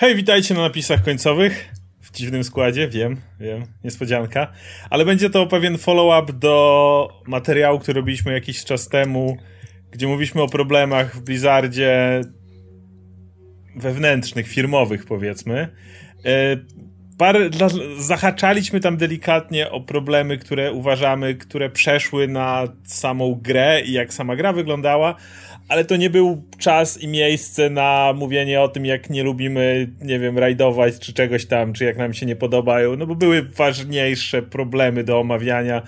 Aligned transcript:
Hej, 0.00 0.16
witajcie 0.16 0.54
na 0.54 0.60
napisach 0.60 1.02
końcowych. 1.02 1.72
W 2.00 2.12
dziwnym 2.12 2.44
składzie, 2.44 2.88
wiem, 2.88 3.20
wiem, 3.40 3.66
niespodzianka. 3.84 4.52
Ale 4.90 5.04
będzie 5.04 5.30
to 5.30 5.46
pewien 5.46 5.78
follow-up 5.78 6.32
do 6.32 7.08
materiału, 7.26 7.78
który 7.78 8.00
robiliśmy 8.00 8.32
jakiś 8.32 8.64
czas 8.64 8.88
temu, 8.88 9.36
gdzie 9.90 10.06
mówiliśmy 10.06 10.42
o 10.42 10.48
problemach 10.48 11.16
w 11.16 11.20
Blizzardzie 11.20 12.20
wewnętrznych, 13.76 14.48
firmowych 14.48 15.04
powiedzmy. 15.04 15.68
E, 16.24 16.56
parę, 17.18 17.50
zahaczaliśmy 17.98 18.80
tam 18.80 18.96
delikatnie 18.96 19.70
o 19.70 19.80
problemy, 19.80 20.38
które 20.38 20.72
uważamy, 20.72 21.34
które 21.34 21.70
przeszły 21.70 22.28
na 22.28 22.64
samą 22.84 23.34
grę 23.34 23.80
i 23.80 23.92
jak 23.92 24.14
sama 24.14 24.36
gra 24.36 24.52
wyglądała, 24.52 25.14
ale 25.68 25.84
to 25.84 25.96
nie 25.96 26.10
był 26.10 26.42
czas 26.58 27.02
i 27.02 27.08
miejsce 27.08 27.70
na 27.70 28.12
mówienie 28.16 28.60
o 28.60 28.68
tym, 28.68 28.86
jak 28.86 29.10
nie 29.10 29.22
lubimy, 29.22 29.90
nie 30.02 30.18
wiem, 30.18 30.38
rajdować 30.38 30.98
czy 30.98 31.12
czegoś 31.12 31.46
tam, 31.46 31.72
czy 31.72 31.84
jak 31.84 31.96
nam 31.96 32.14
się 32.14 32.26
nie 32.26 32.36
podobają, 32.36 32.96
no 32.96 33.06
bo 33.06 33.14
były 33.14 33.42
ważniejsze 33.42 34.42
problemy 34.42 35.04
do 35.04 35.20
omawiania, 35.20 35.82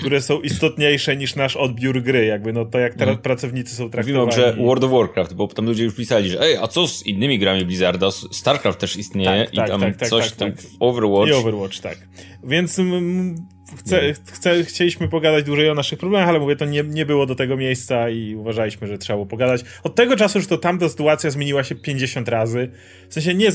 które 0.00 0.20
są 0.20 0.40
istotniejsze 0.40 1.16
niż 1.16 1.36
nasz 1.36 1.56
odbiór 1.56 2.02
gry, 2.02 2.26
jakby 2.26 2.52
no 2.52 2.64
to 2.64 2.78
jak 2.78 2.94
teraz 2.94 3.12
mm. 3.12 3.22
pracownicy 3.22 3.74
są 3.74 3.90
traktowani. 3.90 4.24
O 4.24 4.26
grze 4.26 4.56
World 4.58 4.84
of 4.84 4.90
Warcraft, 4.90 5.34
bo 5.34 5.48
tam 5.48 5.66
ludzie 5.66 5.84
już 5.84 5.94
pisali, 5.94 6.30
że 6.30 6.40
ej, 6.40 6.56
a 6.56 6.68
co 6.68 6.88
z 6.88 7.06
innymi 7.06 7.38
grami 7.38 7.64
Blizzarda? 7.64 8.10
StarCraft 8.10 8.78
też 8.78 8.96
istnieje 8.96 9.44
tak, 9.44 9.54
tak, 9.54 9.66
i 9.66 9.70
tam 9.70 9.80
tak, 9.80 9.96
tak 9.96 10.08
coś 10.08 10.30
tak, 10.30 10.38
tam 10.38 10.52
Overwatch. 10.80 11.30
I 11.30 11.32
Overwatch, 11.32 11.80
tak. 11.80 11.98
Więc 12.44 12.78
mm, 12.78 13.34
chce, 13.78 14.14
chce, 14.32 14.64
chcieliśmy 14.64 15.08
pogadać 15.08 15.44
dłużej 15.44 15.70
o 15.70 15.74
naszych 15.74 15.98
problemach, 15.98 16.28
ale 16.28 16.40
mówię, 16.40 16.56
to 16.56 16.64
nie, 16.64 16.82
nie 16.82 17.06
było 17.06 17.26
do 17.26 17.34
tego 17.34 17.56
miejsca 17.56 18.10
i 18.10 18.34
uważaliśmy, 18.34 18.86
że 18.86 18.98
trzeba 18.98 19.16
było 19.16 19.26
pogadać. 19.26 19.64
Od 19.82 19.94
tego 19.94 20.16
czasu 20.16 20.38
już 20.38 20.46
to 20.46 20.58
tamta 20.58 20.88
sytuacja 20.88 21.30
zmieniła 21.30 21.64
się 21.64 21.74
50 21.74 22.28
razy. 22.28 22.70
W 23.08 23.14
sensie 23.14 23.34
nie, 23.34 23.48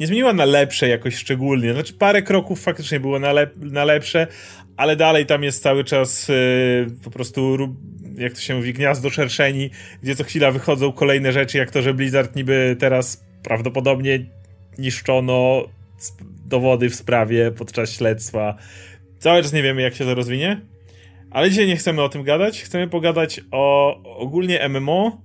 nie 0.00 0.06
zmieniła 0.06 0.32
na 0.32 0.44
lepsze 0.44 0.88
jakoś 0.88 1.14
szczególnie. 1.14 1.72
Znaczy 1.72 1.94
parę 1.94 2.22
kroków 2.22 2.62
faktycznie 2.62 3.00
było 3.00 3.18
na, 3.18 3.32
lep, 3.32 3.54
na 3.56 3.84
lepsze, 3.84 4.26
ale 4.80 4.96
dalej 4.96 5.26
tam 5.26 5.42
jest 5.42 5.62
cały 5.62 5.84
czas 5.84 6.28
yy, 6.28 6.34
po 7.04 7.10
prostu 7.10 7.58
jak 8.18 8.32
to 8.32 8.40
się 8.40 8.54
mówi, 8.54 8.72
gniazdo 8.72 9.10
szerszeni, 9.10 9.70
gdzie 10.02 10.16
co 10.16 10.24
chwila 10.24 10.50
wychodzą 10.50 10.92
kolejne 10.92 11.32
rzeczy, 11.32 11.58
jak 11.58 11.70
to, 11.70 11.82
że 11.82 11.94
Blizzard 11.94 12.36
niby 12.36 12.76
teraz 12.78 13.24
prawdopodobnie 13.42 14.26
niszczono 14.78 15.64
dowody 16.46 16.90
w 16.90 16.94
sprawie 16.94 17.50
podczas 17.50 17.92
śledztwa 17.92 18.56
Cały 19.18 19.42
czas 19.42 19.52
nie 19.52 19.62
wiemy, 19.62 19.82
jak 19.82 19.94
się 19.94 20.04
to 20.04 20.14
rozwinie. 20.14 20.60
Ale 21.30 21.50
dzisiaj 21.50 21.66
nie 21.66 21.76
chcemy 21.76 22.02
o 22.02 22.08
tym 22.08 22.22
gadać. 22.22 22.62
Chcemy 22.62 22.88
pogadać 22.88 23.40
o 23.50 23.96
ogólnie 24.16 24.68
MMO 24.68 25.22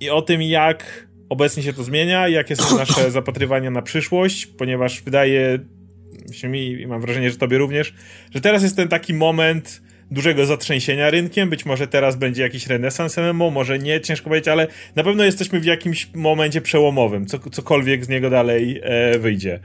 i 0.00 0.10
o 0.10 0.22
tym, 0.22 0.42
jak 0.42 1.08
obecnie 1.28 1.62
się 1.62 1.72
to 1.72 1.82
zmienia, 1.82 2.28
jakie 2.28 2.56
są 2.56 2.78
nasze 2.78 3.10
zapatrywania 3.20 3.70
na 3.70 3.82
przyszłość, 3.82 4.46
ponieważ 4.46 5.02
wydaje 5.02 5.58
się 6.32 6.48
mi, 6.48 6.70
i 6.70 6.86
mam 6.86 7.00
wrażenie, 7.00 7.30
że 7.30 7.36
tobie 7.36 7.58
również, 7.58 7.94
że 8.34 8.40
teraz 8.40 8.62
jest 8.62 8.76
ten 8.76 8.88
taki 8.88 9.14
moment 9.14 9.82
dużego 10.10 10.46
zatrzęsienia 10.46 11.10
rynkiem. 11.10 11.50
Być 11.50 11.66
może 11.66 11.86
teraz 11.86 12.16
będzie 12.16 12.42
jakiś 12.42 12.66
renesans 12.66 13.16
MMO, 13.16 13.50
może 13.50 13.78
nie, 13.78 14.00
ciężko 14.00 14.28
powiedzieć, 14.28 14.48
ale 14.48 14.66
na 14.96 15.04
pewno 15.04 15.24
jesteśmy 15.24 15.60
w 15.60 15.64
jakimś 15.64 16.10
momencie 16.14 16.60
przełomowym, 16.60 17.26
co, 17.26 17.38
cokolwiek 17.38 18.04
z 18.04 18.08
niego 18.08 18.30
dalej 18.30 18.80
e, 18.82 19.18
wyjdzie. 19.18 19.60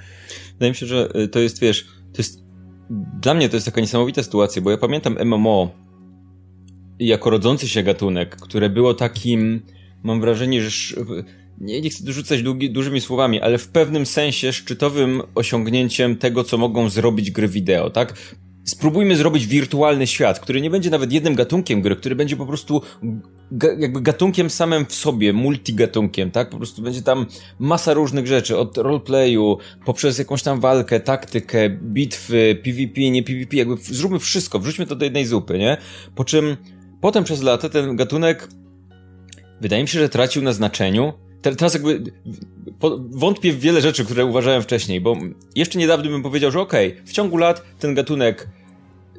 Wydaje 0.54 0.72
mi 0.72 0.76
się, 0.76 0.86
że 0.86 1.10
e, 1.14 1.28
to 1.28 1.40
jest, 1.40 1.62
wiesz, 1.62 1.86
to 1.86 2.18
jest 2.18 2.44
dla 3.22 3.34
mnie 3.34 3.50
to 3.50 3.58
jest 3.58 3.66
taka 3.66 3.82
niesamowita 3.82 4.24
sytuacja, 4.24 4.62
bo 4.62 4.72
ja 4.72 4.78
pamiętam 4.78 5.18
MMO 5.26 5.76
jako 7.00 7.30
rodzący 7.30 7.68
się 7.68 7.84
gatunek, 7.84 8.36
które 8.36 8.70
było 8.70 8.94
takim, 8.94 9.62
mam 10.04 10.22
wrażenie, 10.22 10.62
że 10.62 10.96
nie, 11.62 11.82
nie 11.82 11.90
chcę 11.90 12.04
dorzucać 12.04 12.44
długi, 12.44 12.72
dużymi 12.72 13.02
słowami, 13.02 13.42
ale 13.42 13.58
w 13.58 13.68
pewnym 13.68 14.06
sensie 14.06 14.54
szczytowym 14.54 15.22
osiągnięciem 15.36 16.16
tego, 16.16 16.44
co 16.44 16.58
mogą 16.58 16.90
zrobić 16.90 17.32
gry 17.32 17.48
wideo, 17.48 17.90
tak? 17.90 18.14
spróbujmy 18.66 19.16
zrobić 19.16 19.48
wirtualny 19.48 20.08
świat, 20.08 20.40
który 20.40 20.62
nie 20.62 20.70
będzie 20.70 20.90
nawet 20.90 21.12
jednym 21.12 21.36
gatunkiem 21.36 21.82
gry, 21.82 21.96
który 21.96 22.16
będzie 22.16 22.36
po 22.36 22.46
prostu 22.46 22.82
jakby 23.80 24.02
gatunkiem 24.02 24.50
samym 24.50 24.86
w 24.86 24.94
sobie, 24.94 25.34
multigatunkiem, 25.34 26.32
tak? 26.32 26.50
Po 26.50 26.58
prostu 26.58 26.82
będzie 26.82 27.02
tam 27.02 27.26
masa 27.60 27.94
różnych 27.94 28.28
rzeczy, 28.28 28.58
od 28.58 28.78
roleplayu, 28.78 29.58
poprzez 29.86 30.18
jakąś 30.18 30.44
tam 30.44 30.60
walkę, 30.60 31.00
taktykę, 31.00 31.70
bitwy, 31.70 32.62
PvP, 32.64 33.02
nie 33.02 33.24
PvP, 33.24 33.58
jakby 33.58 33.76
zróbmy 33.78 34.20
wszystko, 34.20 34.60
wrzućmy 34.60 34.86
to 34.86 34.96
do 34.96 35.06
jednej 35.06 35.26
zupy, 35.26 35.58
nie? 35.58 35.78
Po 36.16 36.24
czym 36.24 36.58
potem 37.02 37.24
przez 37.24 37.42
lata 37.42 37.70
ten 37.70 37.96
gatunek 37.96 38.48
wydaje 39.62 39.82
mi 39.82 39.88
się, 39.88 40.00
że 40.00 40.10
tracił 40.10 40.42
na 40.42 40.54
znaczeniu, 40.54 41.14
teraz 41.52 41.74
jakby 41.74 42.04
wątpię 43.10 43.54
w 43.54 43.60
wiele 43.60 43.82
rzeczy, 43.82 44.06
które 44.06 44.26
uważałem 44.26 44.62
wcześniej, 44.62 45.02
bo 45.02 45.18
jeszcze 45.56 45.80
niedawno 45.80 46.10
bym 46.10 46.24
powiedział, 46.24 46.52
że 46.52 46.62
okej, 46.62 46.94
okay, 46.94 47.06
w 47.06 47.12
ciągu 47.12 47.38
lat 47.38 47.64
ten 47.80 47.94
gatunek 47.94 48.48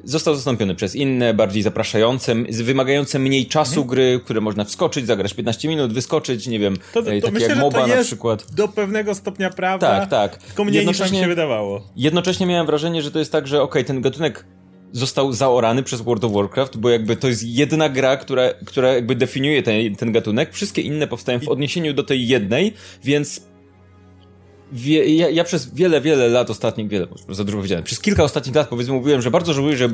został 0.03 0.35
zastąpiony 0.35 0.75
przez 0.75 0.95
inne, 0.95 1.33
bardziej 1.33 1.63
zapraszające, 1.63 2.35
wymagające 2.49 3.19
mniej 3.19 3.45
czasu 3.45 3.81
mhm. 3.81 3.87
gry, 3.87 4.19
które 4.23 4.41
można 4.41 4.63
wskoczyć, 4.63 5.07
zagrać 5.07 5.33
15 5.33 5.67
minut, 5.67 5.93
wyskoczyć, 5.93 6.47
nie 6.47 6.59
wiem, 6.59 6.77
to, 6.93 7.03
to, 7.03 7.11
e, 7.11 7.21
takie 7.21 7.33
myślę, 7.33 7.49
jak 7.49 7.57
MOBA 7.57 7.87
na 7.87 8.03
przykład. 8.03 8.53
do 8.53 8.67
pewnego 8.67 9.15
stopnia 9.15 9.49
prawda, 9.49 9.99
tak, 9.99 10.09
tak. 10.09 10.37
tylko 10.43 10.63
mniej 10.63 10.87
niż 10.87 10.99
nam 10.99 11.09
się 11.09 11.27
wydawało. 11.27 11.87
Jednocześnie 11.95 12.45
miałem 12.45 12.65
wrażenie, 12.65 13.01
że 13.01 13.11
to 13.11 13.19
jest 13.19 13.31
tak, 13.31 13.47
że 13.47 13.61
okej, 13.61 13.81
okay, 13.81 13.83
ten 13.83 14.01
gatunek 14.01 14.45
został 14.91 15.33
zaorany 15.33 15.83
przez 15.83 16.01
World 16.01 16.23
of 16.23 16.31
Warcraft, 16.31 16.77
bo 16.77 16.89
jakby 16.89 17.15
to 17.15 17.27
jest 17.27 17.43
jedna 17.43 17.89
gra, 17.89 18.17
która, 18.17 18.43
która 18.65 18.93
jakby 18.93 19.15
definiuje 19.15 19.63
ten, 19.63 19.95
ten 19.95 20.11
gatunek. 20.11 20.53
Wszystkie 20.53 20.81
inne 20.81 21.07
powstają 21.07 21.39
w 21.39 21.49
odniesieniu 21.49 21.93
do 21.93 22.03
tej 22.03 22.27
jednej, 22.27 22.73
więc 23.03 23.41
Wie, 24.71 25.15
ja, 25.15 25.29
ja, 25.29 25.43
przez 25.43 25.75
wiele, 25.75 26.01
wiele 26.01 26.29
lat 26.29 26.49
ostatnich, 26.49 26.87
wiele, 26.87 27.07
za 27.29 27.43
dużo 27.43 27.57
powiedziałem, 27.57 27.83
przez 27.83 27.99
kilka 27.99 28.23
ostatnich 28.23 28.55
lat 28.55 28.67
powiedzmy 28.67 28.93
mówiłem, 28.93 29.21
że 29.21 29.31
bardzo 29.31 29.53
żałuję, 29.53 29.77
że 29.77 29.89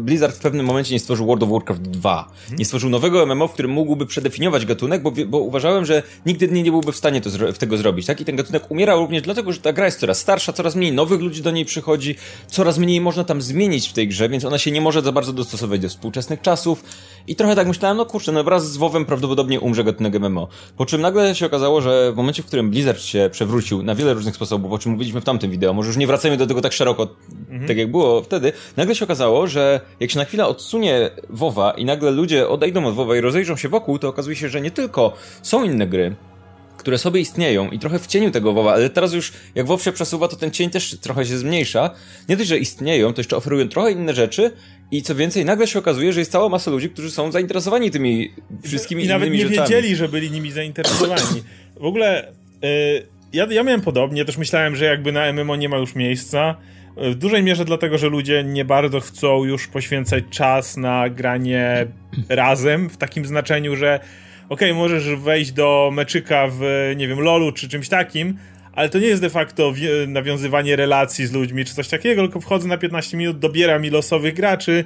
Blizzard 0.00 0.36
w 0.36 0.40
pewnym 0.40 0.66
momencie 0.66 0.94
nie 0.94 1.00
stworzył 1.00 1.26
World 1.26 1.42
of 1.42 1.50
Warcraft 1.50 1.82
2. 1.82 2.28
Hmm. 2.42 2.58
Nie 2.58 2.64
stworzył 2.64 2.90
nowego 2.90 3.26
MMO, 3.26 3.48
w 3.48 3.52
którym 3.52 3.70
mógłby 3.70 4.06
przedefiniować 4.06 4.66
gatunek, 4.66 5.02
bo, 5.02 5.12
bo 5.26 5.38
uważałem, 5.38 5.84
że 5.84 6.02
nigdy 6.26 6.48
nie, 6.48 6.62
nie 6.62 6.70
byłby 6.70 6.92
w 6.92 6.96
stanie 6.96 7.20
to, 7.20 7.30
tego 7.58 7.76
zrobić, 7.76 8.06
tak? 8.06 8.20
I 8.20 8.24
ten 8.24 8.36
gatunek 8.36 8.70
umierał 8.70 9.00
również 9.00 9.22
dlatego, 9.22 9.52
że 9.52 9.60
ta 9.60 9.72
gra 9.72 9.84
jest 9.84 10.00
coraz 10.00 10.18
starsza, 10.18 10.52
coraz 10.52 10.76
mniej 10.76 10.92
nowych 10.92 11.20
ludzi 11.20 11.42
do 11.42 11.50
niej 11.50 11.64
przychodzi, 11.64 12.16
coraz 12.46 12.78
mniej 12.78 13.00
można 13.00 13.24
tam 13.24 13.42
zmienić 13.42 13.88
w 13.88 13.92
tej 13.92 14.08
grze, 14.08 14.28
więc 14.28 14.44
ona 14.44 14.58
się 14.58 14.70
nie 14.70 14.80
może 14.80 15.02
za 15.02 15.12
bardzo 15.12 15.32
dostosować 15.32 15.80
do 15.80 15.88
współczesnych 15.88 16.40
czasów. 16.40 16.84
I 17.26 17.36
trochę 17.36 17.56
tak 17.56 17.68
myślałem, 17.68 17.96
no 17.96 18.06
kurczę, 18.06 18.32
no 18.32 18.44
wraz 18.44 18.72
z 18.72 18.76
WoWem 18.76 19.04
prawdopodobnie 19.04 19.60
umrze 19.60 19.84
gatunek 19.84 20.20
MMO. 20.20 20.48
Po 20.76 20.86
czym 20.86 21.00
nagle 21.00 21.34
się 21.34 21.46
okazało, 21.46 21.80
że 21.80 22.12
w 22.12 22.16
momencie, 22.16 22.42
w 22.42 22.46
którym 22.46 22.70
Blizzard 22.70 23.00
się 23.00 23.28
przewrócił 23.32 23.82
na 23.82 23.94
wiele 23.94 24.14
różnych 24.14 24.34
sposobów, 24.34 24.72
o 24.72 24.78
czym 24.78 24.92
mówiliśmy 24.92 25.20
w 25.20 25.24
tamtym 25.24 25.50
wideo, 25.50 25.74
może 25.74 25.88
już 25.88 25.96
nie 25.96 26.06
wracajmy 26.06 26.36
do 26.36 26.46
tego 26.46 26.60
tak 26.60 26.72
szeroko, 26.72 27.08
mhm. 27.50 27.68
tak 27.68 27.76
jak 27.76 27.90
było 27.90 28.22
wtedy, 28.22 28.52
nagle 28.76 28.94
się 28.94 29.04
okazało, 29.04 29.46
że 29.46 29.80
jak 30.00 30.10
się 30.10 30.18
na 30.18 30.24
chwilę 30.24 30.46
odsunie 30.46 31.10
WoWa 31.30 31.70
i 31.70 31.84
nagle 31.84 32.10
ludzie 32.10 32.48
odejdą 32.48 32.86
od 32.86 32.94
WoWa 32.94 33.16
i 33.16 33.20
rozejrzą 33.20 33.56
się 33.56 33.68
wokół, 33.68 33.98
to 33.98 34.08
okazuje 34.08 34.36
się, 34.36 34.48
że 34.48 34.60
nie 34.60 34.70
tylko 34.70 35.12
są 35.42 35.64
inne 35.64 35.86
gry, 35.86 36.16
które 36.76 36.98
sobie 36.98 37.20
istnieją 37.20 37.70
i 37.70 37.78
trochę 37.78 37.98
w 37.98 38.06
cieniu 38.06 38.30
tego 38.30 38.52
WoWa, 38.52 38.72
ale 38.72 38.90
teraz 38.90 39.12
już 39.12 39.32
jak 39.54 39.66
WoW 39.66 39.82
się 39.82 39.92
przesuwa, 39.92 40.28
to 40.28 40.36
ten 40.36 40.50
cień 40.50 40.70
też 40.70 40.96
trochę 41.00 41.26
się 41.26 41.38
zmniejsza. 41.38 41.90
Nie 42.28 42.36
tylko, 42.36 42.48
że 42.48 42.58
istnieją, 42.58 43.14
to 43.14 43.20
jeszcze 43.20 43.36
oferują 43.36 43.68
trochę 43.68 43.92
inne 43.92 44.14
rzeczy 44.14 44.52
i 44.92 45.02
co 45.02 45.14
więcej, 45.14 45.44
nagle 45.44 45.66
się 45.66 45.78
okazuje, 45.78 46.12
że 46.12 46.20
jest 46.20 46.32
cała 46.32 46.48
masa 46.48 46.70
ludzi, 46.70 46.90
którzy 46.90 47.10
są 47.10 47.32
zainteresowani 47.32 47.90
tymi 47.90 48.30
wszystkimi 48.62 49.02
I 49.02 49.06
innymi 49.06 49.20
rzeczami. 49.20 49.36
I 49.36 49.40
nawet 49.40 49.58
nie 49.58 49.76
wiedzieli, 49.76 49.96
że 49.96 50.08
byli 50.08 50.30
nimi 50.30 50.50
zainteresowani. 50.52 51.42
W 51.80 51.84
ogóle... 51.84 52.32
Yy 52.62 53.12
ja, 53.32 53.46
ja 53.50 53.62
miałem 53.62 53.80
podobnie, 53.80 54.24
też 54.24 54.36
myślałem, 54.36 54.76
że 54.76 54.84
jakby 54.84 55.12
na 55.12 55.32
MMO 55.32 55.56
nie 55.56 55.68
ma 55.68 55.76
już 55.76 55.94
miejsca. 55.94 56.56
W 56.96 57.14
dużej 57.14 57.42
mierze 57.42 57.64
dlatego, 57.64 57.98
że 57.98 58.08
ludzie 58.08 58.44
nie 58.44 58.64
bardzo 58.64 59.00
chcą 59.00 59.44
już 59.44 59.68
poświęcać 59.68 60.24
czas 60.30 60.76
na 60.76 61.08
granie 61.08 61.86
razem, 62.28 62.90
w 62.90 62.96
takim 62.96 63.26
znaczeniu, 63.26 63.76
że 63.76 64.00
okej, 64.48 64.70
okay, 64.70 64.82
możesz 64.82 65.16
wejść 65.16 65.52
do 65.52 65.90
meczyka 65.92 66.48
w, 66.50 66.92
nie 66.96 67.08
wiem, 67.08 67.20
LoLu 67.20 67.52
czy 67.52 67.68
czymś 67.68 67.88
takim, 67.88 68.38
ale 68.72 68.88
to 68.88 68.98
nie 68.98 69.06
jest 69.06 69.22
de 69.22 69.30
facto 69.30 69.74
nawiązywanie 70.08 70.76
relacji 70.76 71.26
z 71.26 71.32
ludźmi 71.32 71.64
czy 71.64 71.74
coś 71.74 71.88
takiego, 71.88 72.22
tylko 72.22 72.40
wchodzę 72.40 72.68
na 72.68 72.78
15 72.78 73.16
minut, 73.16 73.38
dobieram 73.38 73.82
mi 73.82 73.90
losowych 73.90 74.34
graczy, 74.34 74.84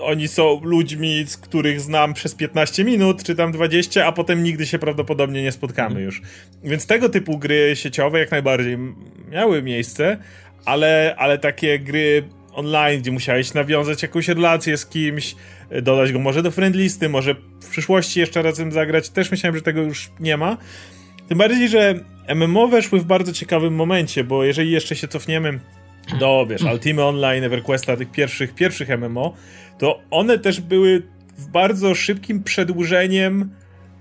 oni 0.00 0.28
są 0.28 0.60
ludźmi, 0.62 1.24
z 1.26 1.36
których 1.36 1.80
znam 1.80 2.14
przez 2.14 2.34
15 2.34 2.84
minut, 2.84 3.22
czy 3.22 3.34
tam 3.34 3.52
20, 3.52 4.06
a 4.06 4.12
potem 4.12 4.42
nigdy 4.42 4.66
się 4.66 4.78
prawdopodobnie 4.78 5.42
nie 5.42 5.52
spotkamy 5.52 5.88
mhm. 5.88 6.04
już. 6.04 6.22
Więc 6.64 6.86
tego 6.86 7.08
typu 7.08 7.38
gry 7.38 7.72
sieciowe 7.74 8.18
jak 8.18 8.30
najbardziej 8.30 8.78
miały 9.30 9.62
miejsce, 9.62 10.18
ale, 10.64 11.14
ale 11.18 11.38
takie 11.38 11.78
gry 11.78 12.22
online, 12.52 13.00
gdzie 13.00 13.10
musiałeś 13.10 13.54
nawiązać 13.54 14.02
jakąś 14.02 14.28
relację 14.28 14.76
z 14.76 14.86
kimś, 14.86 15.34
dodać 15.82 16.12
go 16.12 16.18
może 16.18 16.42
do 16.42 16.50
friendlisty, 16.50 17.08
może 17.08 17.34
w 17.60 17.70
przyszłości 17.70 18.20
jeszcze 18.20 18.42
razem 18.42 18.72
zagrać, 18.72 19.08
też 19.08 19.30
myślałem, 19.30 19.56
że 19.56 19.62
tego 19.62 19.82
już 19.82 20.10
nie 20.20 20.36
ma. 20.36 20.56
Tym 21.32 21.38
bardziej, 21.38 21.68
że 21.68 21.94
MMO 22.34 22.68
weszły 22.68 23.00
w 23.00 23.04
bardzo 23.04 23.32
ciekawym 23.32 23.74
momencie, 23.74 24.24
bo 24.24 24.44
jeżeli 24.44 24.70
jeszcze 24.70 24.96
się 24.96 25.08
cofniemy 25.08 25.60
do, 26.20 26.46
wiesz, 26.50 26.62
Ultimate 26.62 27.06
Online, 27.06 27.44
EverQuesta, 27.44 27.96
tych 27.96 28.10
pierwszych, 28.10 28.54
pierwszych 28.54 28.88
MMO, 28.88 29.34
to 29.78 30.00
one 30.10 30.38
też 30.38 30.60
były 30.60 31.02
w 31.38 31.46
bardzo 31.46 31.94
szybkim 31.94 32.42
przedłużeniem 32.42 33.50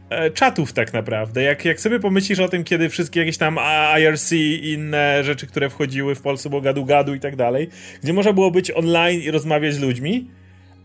e, 0.10 0.32
czatów 0.32 0.74
tak 0.74 0.94
naprawdę. 0.94 1.44
Jak, 1.44 1.66
jak 1.66 1.82
sobie 1.82 2.00
pomyślisz 2.00 2.40
o 2.40 2.50
tym, 2.50 2.64
kiedy 2.64 2.90
wszystkie 2.90 3.20
jakieś 3.20 3.38
tam 3.38 3.60
IRC 4.00 4.32
i 4.32 4.74
inne 4.74 5.24
rzeczy, 5.24 5.48
które 5.48 5.70
wchodziły 5.70 6.16
w 6.16 6.22
Polsce, 6.22 6.50
było 6.50 6.62
gadu-gadu 6.62 7.16
i 7.16 7.20
tak 7.20 7.36
dalej, 7.36 7.70
gdzie 8.04 8.14
można 8.14 8.34
było 8.34 8.52
być 8.52 8.72
online 8.72 9.22
i 9.22 9.32
rozmawiać 9.32 9.74
z 9.74 9.80
ludźmi, 9.80 10.28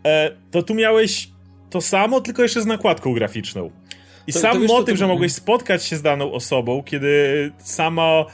e, 0.04 0.30
to 0.50 0.62
tu 0.62 0.74
miałeś 0.74 1.28
to 1.70 1.80
samo, 1.80 2.20
tylko 2.20 2.42
jeszcze 2.42 2.62
z 2.62 2.66
nakładką 2.66 3.12
graficzną. 3.12 3.70
I 4.26 4.32
to, 4.32 4.38
sam 4.38 4.52
to 4.52 4.66
motyw, 4.66 4.94
to, 4.94 4.96
że 4.96 5.06
mogłeś 5.06 5.32
spotkać 5.32 5.84
się 5.84 5.96
z 5.96 6.02
daną 6.02 6.32
osobą, 6.32 6.82
kiedy 6.82 7.52
sama 7.58 8.24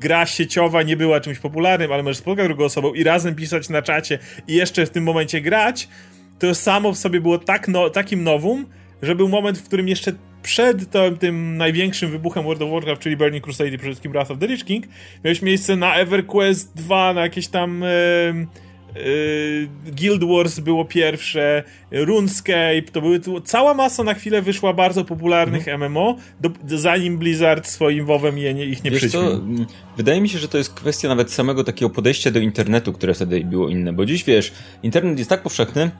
gra 0.00 0.26
sieciowa 0.26 0.82
nie 0.82 0.96
była 0.96 1.20
czymś 1.20 1.38
popularnym, 1.38 1.92
ale 1.92 2.02
możesz 2.02 2.16
spotkać 2.16 2.46
drugą 2.46 2.64
osobą 2.64 2.94
i 2.94 3.04
razem 3.04 3.34
pisać 3.34 3.68
na 3.68 3.82
czacie 3.82 4.18
i 4.48 4.54
jeszcze 4.54 4.86
w 4.86 4.90
tym 4.90 5.04
momencie 5.04 5.40
grać, 5.40 5.88
to 6.38 6.54
samo 6.54 6.92
w 6.92 6.98
sobie 6.98 7.20
było 7.20 7.38
tak 7.38 7.68
no, 7.68 7.90
takim 7.90 8.24
nowum, 8.24 8.66
że 9.02 9.14
był 9.14 9.28
moment, 9.28 9.58
w 9.58 9.64
którym 9.64 9.88
jeszcze 9.88 10.12
przed 10.42 10.90
to, 10.90 11.10
tym 11.10 11.56
największym 11.56 12.10
wybuchem 12.10 12.44
World 12.44 12.62
of 12.62 12.70
Warcraft, 12.70 13.02
czyli 13.02 13.16
Burning 13.16 13.44
Crusade 13.44 13.68
i 13.68 13.78
przede 13.78 13.90
wszystkim 13.90 14.12
Wrath 14.12 14.30
of 14.30 14.38
the 14.38 14.46
Lich 14.46 14.64
King, 14.64 14.84
miałeś 15.24 15.42
miejsce 15.42 15.76
na 15.76 15.94
EverQuest 15.94 16.76
2, 16.76 17.14
na 17.14 17.20
jakieś 17.20 17.48
tam... 17.48 17.82
Yy, 17.82 18.67
Guild 19.86 20.24
Wars 20.24 20.60
było 20.60 20.84
pierwsze, 20.84 21.62
RuneScape, 21.90 22.82
to 22.92 23.00
były 23.00 23.20
cała 23.44 23.74
masa 23.74 24.04
na 24.04 24.14
chwilę 24.14 24.42
wyszła 24.42 24.72
bardzo 24.72 25.04
popularnych 25.04 25.68
mm. 25.68 25.92
MMO, 25.92 26.16
do, 26.40 26.50
zanim 26.64 27.18
Blizzard 27.18 27.66
swoim 27.66 28.06
WoWem 28.06 28.38
je, 28.38 28.54
nie, 28.54 28.64
ich 28.66 28.84
nie 28.84 28.90
przyćmił. 28.90 29.22
Mm, 29.22 29.66
wydaje 29.96 30.20
mi 30.20 30.28
się, 30.28 30.38
że 30.38 30.48
to 30.48 30.58
jest 30.58 30.74
kwestia 30.74 31.08
nawet 31.08 31.32
samego 31.32 31.64
takiego 31.64 31.90
podejścia 31.90 32.30
do 32.30 32.38
internetu, 32.38 32.92
które 32.92 33.14
wtedy 33.14 33.44
było 33.44 33.68
inne, 33.68 33.92
bo 33.92 34.06
dziś 34.06 34.24
wiesz, 34.24 34.52
internet 34.82 35.18
jest 35.18 35.30
tak 35.30 35.42
powszechny, 35.42 35.90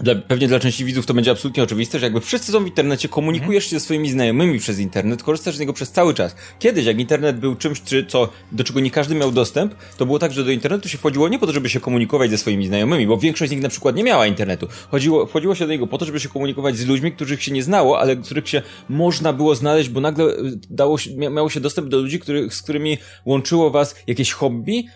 dla, 0.00 0.14
pewnie 0.14 0.48
dla 0.48 0.60
części 0.60 0.84
widzów 0.84 1.06
to 1.06 1.14
będzie 1.14 1.30
absolutnie 1.30 1.62
oczywiste, 1.62 1.98
że 1.98 2.06
jakby 2.06 2.20
wszyscy 2.20 2.52
są 2.52 2.64
w 2.64 2.66
internecie, 2.66 3.08
komunikujesz 3.08 3.64
się 3.64 3.70
ze 3.70 3.80
swoimi 3.80 4.10
znajomymi 4.10 4.58
przez 4.58 4.78
internet, 4.78 5.22
korzystasz 5.22 5.56
z 5.56 5.60
niego 5.60 5.72
przez 5.72 5.90
cały 5.90 6.14
czas. 6.14 6.36
Kiedyś, 6.58 6.86
jak 6.86 7.00
internet 7.00 7.38
był 7.38 7.54
czymś, 7.54 7.82
czy, 7.82 8.06
co, 8.06 8.28
do 8.52 8.64
czego 8.64 8.80
nie 8.80 8.90
każdy 8.90 9.14
miał 9.14 9.32
dostęp, 9.32 9.74
to 9.96 10.06
było 10.06 10.18
tak, 10.18 10.32
że 10.32 10.44
do 10.44 10.50
internetu 10.50 10.88
się 10.88 10.98
wchodziło 10.98 11.28
nie 11.28 11.38
po 11.38 11.46
to, 11.46 11.52
żeby 11.52 11.68
się 11.68 11.80
komunikować 11.80 12.30
ze 12.30 12.38
swoimi 12.38 12.66
znajomymi, 12.66 13.06
bo 13.06 13.18
większość 13.18 13.48
z 13.48 13.52
nich 13.52 13.62
na 13.62 13.68
przykład 13.68 13.96
nie 13.96 14.04
miała 14.04 14.26
internetu. 14.26 14.68
Chodziło, 14.90 15.26
wchodziło 15.26 15.54
się 15.54 15.66
do 15.66 15.72
niego 15.72 15.86
po 15.86 15.98
to, 15.98 16.04
żeby 16.04 16.20
się 16.20 16.28
komunikować 16.28 16.76
z 16.76 16.86
ludźmi, 16.86 17.12
których 17.12 17.42
się 17.42 17.52
nie 17.52 17.62
znało, 17.62 18.00
ale 18.00 18.16
których 18.16 18.48
się 18.48 18.62
można 18.88 19.32
było 19.32 19.54
znaleźć, 19.54 19.88
bo 19.88 20.00
nagle 20.00 20.24
y, 20.24 20.58
dało 20.70 20.98
się, 20.98 21.16
miało 21.16 21.50
się 21.50 21.60
dostęp 21.60 21.88
do 21.88 21.98
ludzi, 21.98 22.20
których, 22.20 22.54
z 22.54 22.62
którymi 22.62 22.98
łączyło 23.24 23.70
was 23.70 23.94
jakieś 24.06 24.32
hobby, 24.32 24.86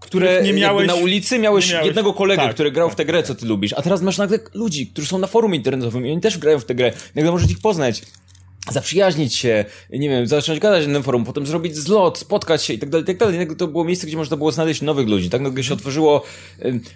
które 0.00 0.42
nie 0.42 0.52
miałeś, 0.52 0.88
na 0.88 0.94
ulicy 0.94 1.38
miałeś, 1.38 1.72
miałeś 1.72 1.86
jednego 1.86 2.12
kolegę, 2.12 2.42
tak, 2.42 2.54
który 2.54 2.70
grał 2.70 2.88
tak, 2.88 2.94
w 2.94 2.96
tę 2.96 3.04
grę, 3.04 3.22
co 3.22 3.34
ty 3.34 3.46
lubisz, 3.46 3.72
a 3.72 3.82
teraz 3.82 4.02
masz 4.02 4.18
nagle 4.18 4.38
ludzi, 4.54 4.86
którzy 4.86 5.08
są 5.08 5.18
na 5.18 5.26
forum 5.26 5.54
internetowym 5.54 6.06
i 6.06 6.10
oni 6.10 6.20
też 6.20 6.38
grają 6.38 6.58
w 6.58 6.64
tę 6.64 6.74
grę. 6.74 6.92
Nagle 7.14 7.32
możesz 7.32 7.50
ich 7.50 7.60
poznać 7.60 8.02
zaprzyjaźnić 8.70 9.34
się, 9.34 9.64
nie 9.90 10.08
wiem, 10.08 10.26
zacząć 10.26 10.60
gadać 10.60 10.86
na 10.86 10.92
tym 10.92 11.02
forum, 11.02 11.24
potem 11.24 11.46
zrobić 11.46 11.76
zlot, 11.76 12.18
spotkać 12.18 12.64
się 12.64 12.74
i 12.74 12.78
tak 12.78 12.90
dalej, 12.90 13.06
tak 13.06 13.18
dalej. 13.18 13.48
To 13.58 13.68
było 13.68 13.84
miejsce, 13.84 14.06
gdzie 14.06 14.16
można 14.16 14.36
było 14.36 14.52
znaleźć 14.52 14.82
nowych 14.82 15.08
ludzi, 15.08 15.30
tak? 15.30 15.40
Nagle 15.40 15.64
się 15.64 15.74
otworzyło, 15.74 16.22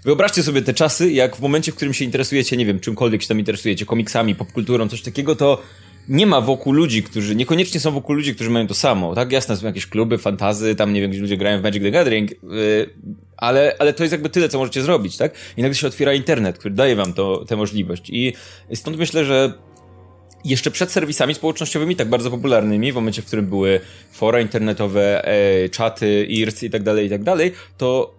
wyobraźcie 0.04 0.42
sobie 0.42 0.62
te 0.62 0.74
czasy, 0.74 1.12
jak 1.12 1.36
w 1.36 1.40
momencie, 1.40 1.72
w 1.72 1.74
którym 1.74 1.94
się 1.94 2.04
interesujecie, 2.04 2.56
nie 2.56 2.66
wiem, 2.66 2.80
czymkolwiek 2.80 3.22
się 3.22 3.28
tam 3.28 3.38
interesujecie, 3.38 3.86
komiksami, 3.86 4.34
popkulturą, 4.34 4.88
coś 4.88 5.02
takiego, 5.02 5.36
to 5.36 5.62
nie 6.08 6.26
ma 6.26 6.40
wokół 6.40 6.72
ludzi, 6.72 7.02
którzy, 7.02 7.34
niekoniecznie 7.36 7.80
są 7.80 7.90
wokół 7.90 8.14
ludzi, 8.14 8.34
którzy 8.34 8.50
mają 8.50 8.66
to 8.66 8.74
samo, 8.74 9.14
tak? 9.14 9.32
Jasne, 9.32 9.56
są 9.56 9.66
jakieś 9.66 9.86
kluby, 9.86 10.18
fantazy, 10.18 10.74
tam 10.74 10.92
nie 10.92 11.00
wiem, 11.00 11.10
gdzie 11.10 11.20
ludzie 11.20 11.36
grają 11.36 11.60
w 11.60 11.62
Magic 11.62 11.82
the 11.82 11.90
Gathering, 11.90 12.30
yy, 12.30 12.90
ale, 13.36 13.76
ale 13.78 13.92
to 13.92 14.02
jest 14.02 14.12
jakby 14.12 14.28
tyle, 14.28 14.48
co 14.48 14.58
możecie 14.58 14.82
zrobić, 14.82 15.16
tak? 15.16 15.32
I 15.56 15.62
nagle 15.62 15.74
się 15.74 15.86
otwiera 15.86 16.14
internet, 16.14 16.58
który 16.58 16.74
daje 16.74 16.96
wam 16.96 17.12
to, 17.12 17.44
tę 17.44 17.56
możliwość. 17.56 18.10
I 18.10 18.32
stąd 18.74 18.96
myślę, 18.98 19.24
że 19.24 19.52
jeszcze 20.44 20.70
przed 20.70 20.90
serwisami 20.90 21.34
społecznościowymi, 21.34 21.96
tak 21.96 22.08
bardzo 22.08 22.30
popularnymi, 22.30 22.92
w 22.92 22.94
momencie, 22.94 23.22
w 23.22 23.26
którym 23.26 23.46
były 23.46 23.80
fora 24.12 24.40
internetowe, 24.40 25.24
e, 25.24 25.68
czaty, 25.68 26.24
IRC 26.24 26.62
i 26.62 26.70
tak 26.70 26.82
dalej, 26.82 27.06
i 27.06 27.10
tak 27.10 27.22
dalej, 27.22 27.52
to 27.78 28.17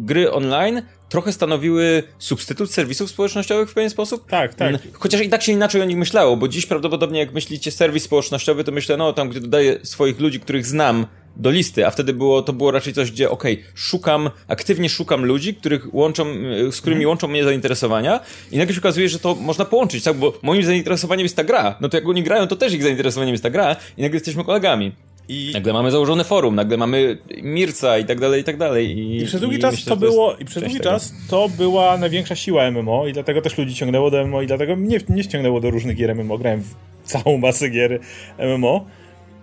gry 0.00 0.32
online 0.32 0.82
trochę 1.08 1.32
stanowiły 1.32 2.02
substytut 2.18 2.70
serwisów 2.70 3.10
społecznościowych 3.10 3.70
w 3.70 3.74
pewien 3.74 3.90
sposób. 3.90 4.26
Tak, 4.26 4.54
tak. 4.54 4.74
Chociaż 4.92 5.20
i 5.20 5.28
tak 5.28 5.42
się 5.42 5.52
inaczej 5.52 5.82
o 5.82 5.84
nich 5.84 5.96
myślało, 5.96 6.36
bo 6.36 6.48
dziś 6.48 6.66
prawdopodobnie 6.66 7.20
jak 7.20 7.32
myślicie 7.32 7.70
serwis 7.70 8.04
społecznościowy, 8.04 8.64
to 8.64 8.72
myślę, 8.72 8.96
no 8.96 9.12
tam, 9.12 9.28
gdzie 9.28 9.40
dodaję 9.40 9.78
swoich 9.82 10.20
ludzi, 10.20 10.40
których 10.40 10.66
znam 10.66 11.06
do 11.36 11.50
listy, 11.50 11.86
a 11.86 11.90
wtedy 11.90 12.12
było, 12.12 12.42
to 12.42 12.52
było 12.52 12.70
raczej 12.70 12.92
coś, 12.92 13.10
gdzie 13.10 13.30
okej, 13.30 13.54
okay, 13.54 13.64
szukam, 13.74 14.30
aktywnie 14.48 14.88
szukam 14.88 15.24
ludzi, 15.24 15.54
których 15.54 15.94
łączą, 15.94 16.24
z 16.70 16.80
którymi 16.80 17.00
hmm. 17.00 17.08
łączą 17.08 17.28
mnie 17.28 17.44
zainteresowania 17.44 18.20
i 18.52 18.58
nagle 18.58 18.74
się 18.74 18.80
okazuje, 18.80 19.08
że 19.08 19.18
to 19.18 19.34
można 19.34 19.64
połączyć, 19.64 20.04
tak, 20.04 20.16
bo 20.16 20.38
moim 20.42 20.64
zainteresowaniem 20.64 21.24
jest 21.24 21.36
ta 21.36 21.44
gra, 21.44 21.76
no 21.80 21.88
to 21.88 21.96
jak 21.96 22.08
oni 22.08 22.22
grają, 22.22 22.46
to 22.46 22.56
też 22.56 22.72
ich 22.72 22.82
zainteresowaniem 22.82 23.34
jest 23.34 23.42
ta 23.42 23.50
gra 23.50 23.76
i 23.96 24.02
nagle 24.02 24.16
jesteśmy 24.16 24.44
kolegami. 24.44 24.92
I 25.28 25.50
nagle 25.54 25.72
mamy 25.72 25.90
założone 25.90 26.24
forum, 26.24 26.54
nagle 26.54 26.76
mamy 26.76 27.18
Mirca 27.42 27.98
i 27.98 28.04
tak 28.04 28.20
dalej, 28.20 28.40
i 28.40 28.44
tak 28.44 28.56
dalej. 28.56 28.98
I, 28.98 29.22
I 29.22 29.26
przez 29.26 29.40
długi 29.40 29.56
i 29.56 29.60
czas 29.60 29.74
myślę, 29.74 29.90
to 29.90 29.96
było, 29.96 30.36
i 30.36 30.44
przez 30.44 30.62
długi 30.62 30.78
tego. 30.78 30.90
czas 30.90 31.14
to 31.30 31.48
była 31.48 31.96
największa 31.96 32.36
siła 32.36 32.70
MMO 32.70 33.06
i 33.06 33.12
dlatego 33.12 33.42
też 33.42 33.58
ludzi 33.58 33.74
ciągnęło 33.74 34.10
do 34.10 34.26
MMO 34.26 34.42
i 34.42 34.46
dlatego 34.46 34.76
mnie 34.76 34.98
nie 35.08 35.24
ściągnęło 35.24 35.60
do 35.60 35.70
różnych 35.70 35.96
gier 35.96 36.16
MMO, 36.16 36.38
grałem 36.38 36.62
w 36.62 36.74
całą 37.04 37.38
masę 37.38 37.68
gier 37.68 38.00
MMO. 38.38 38.86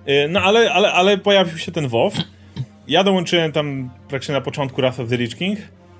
Y, 0.07 0.27
no 0.29 0.41
ale, 0.41 0.71
ale, 0.71 0.91
ale 0.91 1.17
pojawił 1.17 1.57
się 1.57 1.71
ten 1.71 1.87
WoW. 1.87 2.13
Ja 2.87 3.03
dołączyłem 3.03 3.51
tam 3.51 3.89
praktycznie 4.07 4.33
na 4.33 4.41
początku 4.41 4.81
Wrath 4.81 4.99
of 4.99 5.09
the 5.09 5.17
Lich 5.17 5.35
King. 5.35 5.59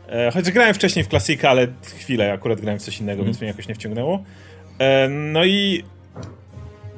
E, 0.09 0.31
chociaż 0.31 0.51
grałem 0.51 0.73
wcześniej 0.73 1.05
w 1.05 1.07
klasyka, 1.07 1.49
ale 1.49 1.67
chwilę 1.99 2.33
akurat 2.33 2.61
grałem 2.61 2.79
w 2.79 2.83
coś 2.83 2.99
innego, 2.99 3.21
mm. 3.21 3.25
więc 3.25 3.41
mnie 3.41 3.47
jakoś 3.47 3.67
nie 3.67 3.75
wciągnęło. 3.75 4.23
E, 4.79 5.09
no 5.09 5.45
i 5.45 5.83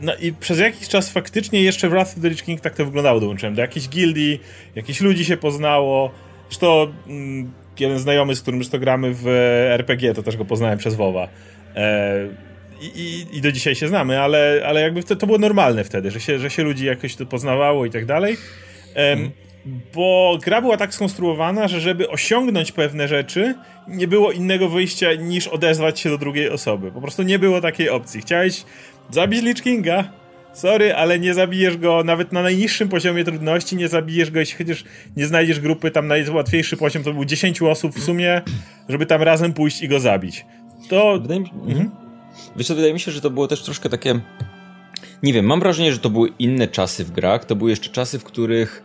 no 0.04 0.16
i 0.16 0.34
przez 0.34 0.60
jakiś 0.60 0.88
czas 0.88 1.10
faktycznie 1.10 1.64
jeszcze 1.64 1.90
w 1.90 1.92
Wrath 1.92 2.18
of 2.18 2.22
the 2.22 2.30
Lich 2.30 2.44
King 2.44 2.62
tak 2.62 2.76
to 2.76 2.86
wyglądało. 2.86 3.20
Dołączyłem 3.20 3.56
do 3.56 3.62
jakiejś 3.62 3.90
gildii, 3.90 4.40
jakichś 4.76 5.02
ludzi 5.02 5.26
się 5.26 5.38
poznało. 5.38 6.12
Zresztą 6.50 6.94
mm, 7.08 7.52
jeden 7.80 8.00
znajomy, 8.00 8.36
z 8.36 8.42
którym 8.42 8.60
już 8.60 8.70
to 8.70 8.80
gramy 8.80 9.14
w 9.14 9.28
RPG, 9.70 10.14
to 10.14 10.24
też 10.24 10.38
go 10.38 10.46
poznałem 10.46 10.78
przez 10.80 10.96
WoWa. 10.96 11.28
E, 11.76 12.28
i, 12.82 13.26
i, 13.32 13.42
do 13.42 13.52
dzisiaj 13.52 13.76
się 13.76 13.88
znamy, 13.88 14.22
ale, 14.22 14.64
ale 14.66 14.82
jakby 14.82 15.04
to, 15.04 15.16
to 15.16 15.26
było 15.26 15.38
normalne 15.38 15.84
wtedy, 15.84 16.12
że 16.12 16.20
się, 16.20 16.40
że 16.40 16.50
się 16.50 16.64
ludzi 16.64 16.86
jakoś 16.86 17.16
to 17.16 17.26
poznawało 17.26 17.86
i 17.86 17.90
tak 17.90 18.06
dalej. 18.06 18.38
mm. 18.96 19.32
Bo 19.96 20.38
gra 20.44 20.62
była 20.62 20.78
tak 20.78 20.94
skonstruowana, 20.94 21.68
że 21.68 21.80
żeby 21.80 22.10
osiągnąć 22.10 22.72
pewne 22.72 23.08
rzeczy, 23.08 23.56
nie 23.88 24.08
było 24.08 24.32
innego 24.32 24.70
wyjścia 24.70 25.14
niż 25.14 25.48
odezwać 25.48 26.00
się 26.00 26.10
do 26.10 26.18
drugiej 26.18 26.50
osoby. 26.50 26.92
Po 26.92 27.02
prostu 27.02 27.24
nie 27.24 27.40
było 27.40 27.62
takiej 27.62 27.90
opcji. 27.90 28.22
Chciałeś 28.22 28.64
Zabić 29.10 29.42
Lich 29.42 29.62
Kinga. 29.62 30.04
Sorry, 30.54 30.96
ale 30.96 31.20
nie 31.20 31.34
zabijesz 31.34 31.78
go 31.78 32.04
nawet 32.04 32.32
na 32.32 32.42
najniższym 32.42 32.90
poziomie 32.90 33.24
trudności, 33.24 33.76
nie 33.76 33.88
zabijesz 33.88 34.32
go, 34.32 34.40
jeśli 34.40 34.58
chociaż 34.58 34.84
nie 35.18 35.28
znajdziesz 35.28 35.60
grupy, 35.60 35.92
tam 35.92 36.08
najłatwiejszy 36.08 36.78
poziom 36.78 37.04
to 37.04 37.14
był 37.14 37.26
10 37.26 37.62
osób 37.62 37.96
w 37.96 38.04
sumie, 38.04 38.42
żeby 38.90 39.06
tam 39.06 39.22
razem 39.22 39.54
pójść 39.54 39.82
i 39.82 39.88
go 39.88 40.00
zabić. 40.00 40.46
To... 40.90 41.20
Wydaje 41.22 41.40
mi, 41.40 41.52
mhm. 41.68 41.90
Wiesz 42.56 42.68
co, 42.68 42.76
wydaje 42.76 42.94
mi 42.94 43.00
się, 43.00 43.12
że 43.12 43.22
to 43.22 43.30
było 43.30 43.48
też 43.48 43.64
troszkę 43.64 43.90
takie... 43.90 44.20
Nie 45.24 45.34
wiem, 45.34 45.46
mam 45.46 45.60
wrażenie, 45.60 45.94
że 45.94 46.00
to 46.00 46.10
były 46.10 46.30
inne 46.40 46.68
czasy 46.68 47.04
w 47.04 47.12
grach, 47.12 47.46
to 47.46 47.56
były 47.56 47.70
jeszcze 47.70 47.90
czasy, 47.90 48.20
w 48.20 48.24
których 48.24 48.84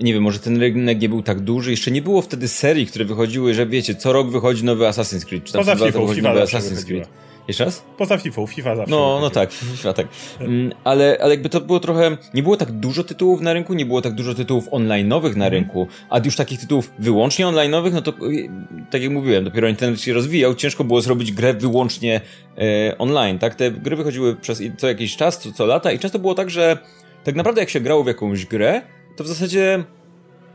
nie 0.00 0.14
wiem, 0.14 0.22
może 0.22 0.38
ten 0.38 0.60
rynek 0.60 1.00
nie 1.02 1.08
był 1.08 1.22
tak 1.22 1.40
duży, 1.40 1.70
jeszcze 1.70 1.90
nie 1.90 2.02
było 2.02 2.22
wtedy 2.22 2.48
serii, 2.48 2.86
które 2.86 3.04
wychodziły, 3.04 3.54
że 3.54 3.66
wiecie, 3.66 3.94
co 3.94 4.12
rok 4.12 4.30
wychodzi 4.30 4.64
nowy 4.64 4.84
Assassin's 4.84 5.24
Creed, 5.24 5.44
czy 5.44 5.52
tam 5.52 5.60
Poza 5.60 5.76
FIFA, 5.76 6.00
wychodzi 6.00 6.22
nowy 6.22 6.40
Assassin's 6.40 6.84
Creed. 6.84 7.08
Jeszcze 7.48 7.64
raz? 7.64 7.84
Poza 7.98 8.18
FIFA, 8.18 8.46
FIFA 8.46 8.76
zawsze. 8.76 8.90
No, 8.90 9.18
no 9.20 9.30
tak, 9.30 9.52
FIFA 9.52 9.92
tak. 9.92 10.06
Mm, 10.40 10.72
ale, 10.84 11.18
ale 11.20 11.30
jakby 11.30 11.48
to 11.48 11.60
było 11.60 11.80
trochę, 11.80 12.16
nie 12.34 12.42
było 12.42 12.56
tak 12.56 12.72
dużo 12.72 13.04
tytułów 13.04 13.40
na 13.40 13.52
rynku, 13.52 13.74
nie 13.74 13.86
było 13.86 14.02
tak 14.02 14.14
dużo 14.14 14.34
tytułów 14.34 14.70
online'owych 14.70 15.36
na 15.36 15.48
rynku, 15.48 15.86
a 16.10 16.18
już 16.18 16.36
takich 16.36 16.60
tytułów 16.60 16.92
wyłącznie 16.98 17.46
online'owych, 17.46 17.92
no 17.92 18.02
to 18.02 18.10
y, 18.10 18.50
tak 18.90 19.02
jak 19.02 19.10
mówiłem, 19.10 19.44
dopiero 19.44 19.68
internet 19.68 20.00
się 20.00 20.12
rozwijał, 20.12 20.54
ciężko 20.54 20.84
było 20.84 21.00
zrobić 21.00 21.32
grę 21.32 21.54
wyłącznie 21.54 22.20
e, 22.58 22.98
online, 22.98 23.38
tak? 23.38 23.54
Te 23.54 23.70
gry 23.70 23.96
wychodziły 23.96 24.36
przez 24.36 24.62
co 24.78 24.88
jakiś 24.88 25.16
czas, 25.16 25.38
co, 25.38 25.52
co 25.52 25.66
lata 25.66 25.92
i 25.92 25.98
często 25.98 26.18
było 26.18 26.34
tak, 26.34 26.50
że 26.50 26.78
tak 27.24 27.34
naprawdę 27.34 27.60
jak 27.60 27.70
się 27.70 27.80
grało 27.80 28.04
w 28.04 28.06
jakąś 28.06 28.46
grę, 28.46 28.82
to 29.16 29.24
w 29.24 29.26
zasadzie 29.26 29.84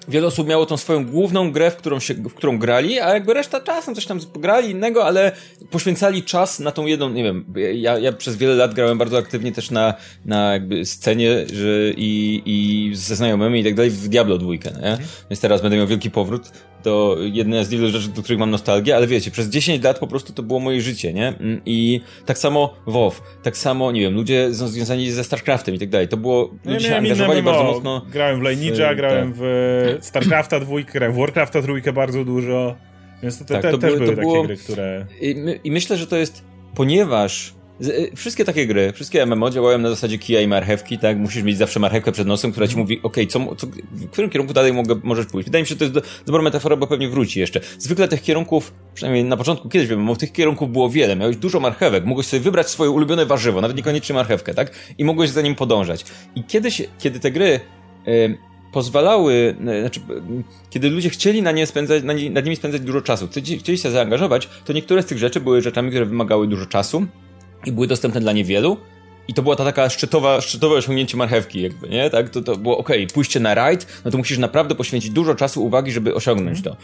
wiele 0.10 0.28
osób 0.28 0.48
miało 0.48 0.66
tą 0.66 0.78
swoją 0.78 1.06
główną 1.06 1.52
grę, 1.52 1.72
w 1.72 1.76
którą, 1.76 2.00
się, 2.00 2.14
w 2.14 2.34
którą 2.34 2.58
grali, 2.58 3.00
a 3.00 3.14
jakby 3.14 3.34
reszta 3.34 3.62
czasem 3.62 3.96
coś 3.96 4.06
tam 4.06 4.20
grali 4.36 4.70
innego, 4.70 5.06
ale 5.06 5.32
poświęcali 5.70 6.24
czas 6.24 6.60
na 6.60 6.72
tą 6.72 6.86
jedną, 6.86 7.10
nie 7.10 7.24
wiem, 7.24 7.46
ja, 7.74 7.98
ja 7.98 8.14
przez 8.14 8.36
wiele 8.36 8.56
lat 8.56 8.74
grałem 8.74 8.98
bardzo 8.98 9.18
aktywnie 9.18 9.52
też 9.52 9.72
na, 9.72 9.94
na 10.26 10.54
jakby 10.54 10.86
scenie 10.86 11.46
że 11.54 11.90
i, 11.98 12.42
i 12.46 12.96
ze 12.96 13.16
znajomymi 13.16 13.60
i 13.60 13.64
tak 13.64 13.76
dalej 13.76 13.92
w 13.92 14.08
Diablo 14.08 14.38
2, 14.38 14.52
nie? 14.54 14.98
Więc 15.30 15.40
teraz 15.42 15.62
będę 15.62 15.78
miał 15.78 15.88
wielki 15.88 16.12
powrót 16.12 16.52
to 16.84 17.16
jedna 17.20 17.64
z 17.64 17.70
wielu 17.70 17.90
rzeczy, 17.90 18.10
do 18.10 18.22
których 18.22 18.40
mam 18.40 18.50
nostalgię, 18.50 18.96
ale 18.96 19.08
wiecie, 19.08 19.32
przez 19.32 19.50
10 19.50 19.84
lat 19.84 20.00
po 20.00 20.08
prostu 20.08 20.34
to 20.34 20.44
było 20.44 20.60
moje 20.60 20.82
życie, 20.82 21.14
nie? 21.14 21.28
Mm, 21.28 21.62
I 21.66 22.02
tak 22.26 22.38
samo 22.38 22.74
WoW, 22.88 23.22
tak 23.44 23.58
samo, 23.58 23.92
nie 23.92 24.02
wiem, 24.02 24.14
ludzie 24.14 24.54
związani 24.54 25.12
ze 25.12 25.24
StarCraftem 25.24 25.76
i 25.76 25.80
tak 25.80 25.90
dalej. 25.90 26.08
To 26.08 26.18
było, 26.18 26.54
no 26.66 26.72
ludzie 26.72 26.88
się 26.88 26.96
angażowali 26.96 27.44
bardzo 27.44 27.64
mocno. 27.64 28.06
Grałem 28.12 28.40
w 28.40 28.44
Lineage'a, 28.44 28.96
grałem 28.96 29.34
w 29.36 29.98
StarCrafta 30.02 30.60
dwójkę, 30.60 30.94
grałem 30.94 31.16
w 31.16 31.20
Warcrafta 31.20 31.62
trójkę 31.62 31.94
bardzo 31.94 32.26
dużo, 32.26 32.76
więc 33.24 33.40
to, 33.40 33.46
te, 33.46 33.60
tak, 33.60 33.72
to 33.72 33.78
też 33.78 33.94
były, 33.94 34.00
były 34.00 34.16
takie 34.16 34.22
było... 34.22 34.44
gry, 34.44 34.58
które... 34.58 35.06
I, 35.22 35.36
my, 35.36 35.60
I 35.64 35.72
myślę, 35.72 35.98
że 35.98 36.08
to 36.08 36.18
jest, 36.18 36.44
ponieważ 36.76 37.54
wszystkie 38.16 38.46
takie 38.46 38.68
gry, 38.68 38.94
wszystkie 38.94 39.26
MMO 39.26 39.50
działają 39.50 39.78
na 39.78 39.90
zasadzie 39.90 40.18
kija 40.18 40.42
i 40.42 40.48
marchewki, 40.48 40.98
tak? 40.98 41.18
Musisz 41.18 41.44
mieć 41.44 41.58
zawsze 41.58 41.80
marchewkę 41.80 42.12
przed 42.12 42.28
nosem, 42.28 42.52
która 42.52 42.68
ci 42.68 42.72
mhm. 42.72 42.84
mówi, 42.84 43.00
ok, 43.04 43.16
co, 43.30 43.56
co, 43.56 43.68
w 43.92 44.10
którym 44.10 44.30
kierunku 44.30 44.54
dalej 44.54 44.74
mogę, 44.74 44.96
możesz 45.04 45.26
pójść. 45.26 45.46
Wydaje 45.46 45.64
mi 45.64 45.68
się, 45.68 45.70
że 45.70 45.78
to 45.78 45.84
jest 45.84 45.94
do, 45.94 46.02
dobra 46.26 46.42
metafora, 46.42 46.76
bo 46.76 46.88
pewnie 46.88 47.10
wróci 47.10 47.40
jeszcze. 47.40 47.60
Zwykle 47.78 48.08
tych 48.08 48.22
kierunków, 48.22 48.74
przynajmniej 48.94 49.24
na 49.24 49.38
początku 49.38 49.70
kiedyś 49.70 49.88
wiem, 49.88 50.16
tych 50.16 50.32
kierunków 50.32 50.72
było 50.72 50.90
wiele. 50.90 51.16
Miałeś 51.16 51.38
dużo 51.38 51.60
marchewek, 51.60 52.06
mogłeś 52.06 52.28
sobie 52.28 52.40
wybrać 52.40 52.70
swoje 52.70 52.90
ulubione 52.90 53.26
warzywo, 53.26 53.62
nawet 53.62 53.78
niekoniecznie 53.78 54.16
marchewkę, 54.16 54.54
tak? 54.54 54.72
I 54.98 55.06
mogłeś 55.06 55.30
za 55.30 55.42
nim 55.42 55.56
podążać. 55.56 56.06
I 56.36 56.44
kiedyś, 56.44 56.82
kiedy 57.00 57.20
te 57.20 57.32
gry 57.32 57.60
yy, 58.06 58.38
pozwalały, 58.72 59.56
e, 59.68 59.82
znaczy, 59.82 60.00
kiedy 60.70 60.90
ludzie 60.90 61.10
chcieli 61.10 61.42
na 61.42 61.52
nie 61.52 61.68
spędzać, 61.68 62.04
na, 62.04 62.14
nie, 62.14 62.30
nad 62.30 62.46
nimi 62.46 62.56
spędzać 62.56 62.82
dużo 62.82 63.02
czasu, 63.02 63.28
chcieli 63.60 63.78
się 63.78 63.92
zaangażować, 63.92 64.50
to 64.66 64.74
niektóre 64.74 65.04
z 65.04 65.06
tych 65.06 65.18
rzeczy 65.18 65.40
były 65.40 65.62
rzeczami, 65.62 65.90
które 65.90 66.06
wymagały 66.06 66.48
dużo 66.48 66.66
czasu 66.66 67.08
i 67.66 67.72
były 67.72 67.88
dostępne 67.88 68.22
dla 68.22 68.32
niewielu. 68.32 68.78
I 69.28 69.34
to 69.34 69.42
była 69.44 69.56
ta 69.56 69.66
taka 69.66 69.90
szczytowa, 69.90 70.42
szczytowe 70.42 70.76
osiągnięcie 70.76 71.18
marchewki, 71.18 71.62
jakby, 71.62 71.90
nie? 71.90 72.10
Tak, 72.10 72.30
to, 72.30 72.42
to 72.42 72.56
było 72.56 72.78
ok, 72.78 72.90
pójście 73.14 73.40
na 73.40 73.56
rajd, 73.56 74.02
no 74.06 74.12
to 74.12 74.18
musisz 74.18 74.38
naprawdę 74.38 74.76
poświęcić 74.76 75.12
dużo 75.12 75.36
czasu, 75.36 75.66
uwagi, 75.66 75.92
żeby 75.92 76.16
osiągnąć 76.16 76.60
mm. 76.60 76.64
to. 76.64 76.78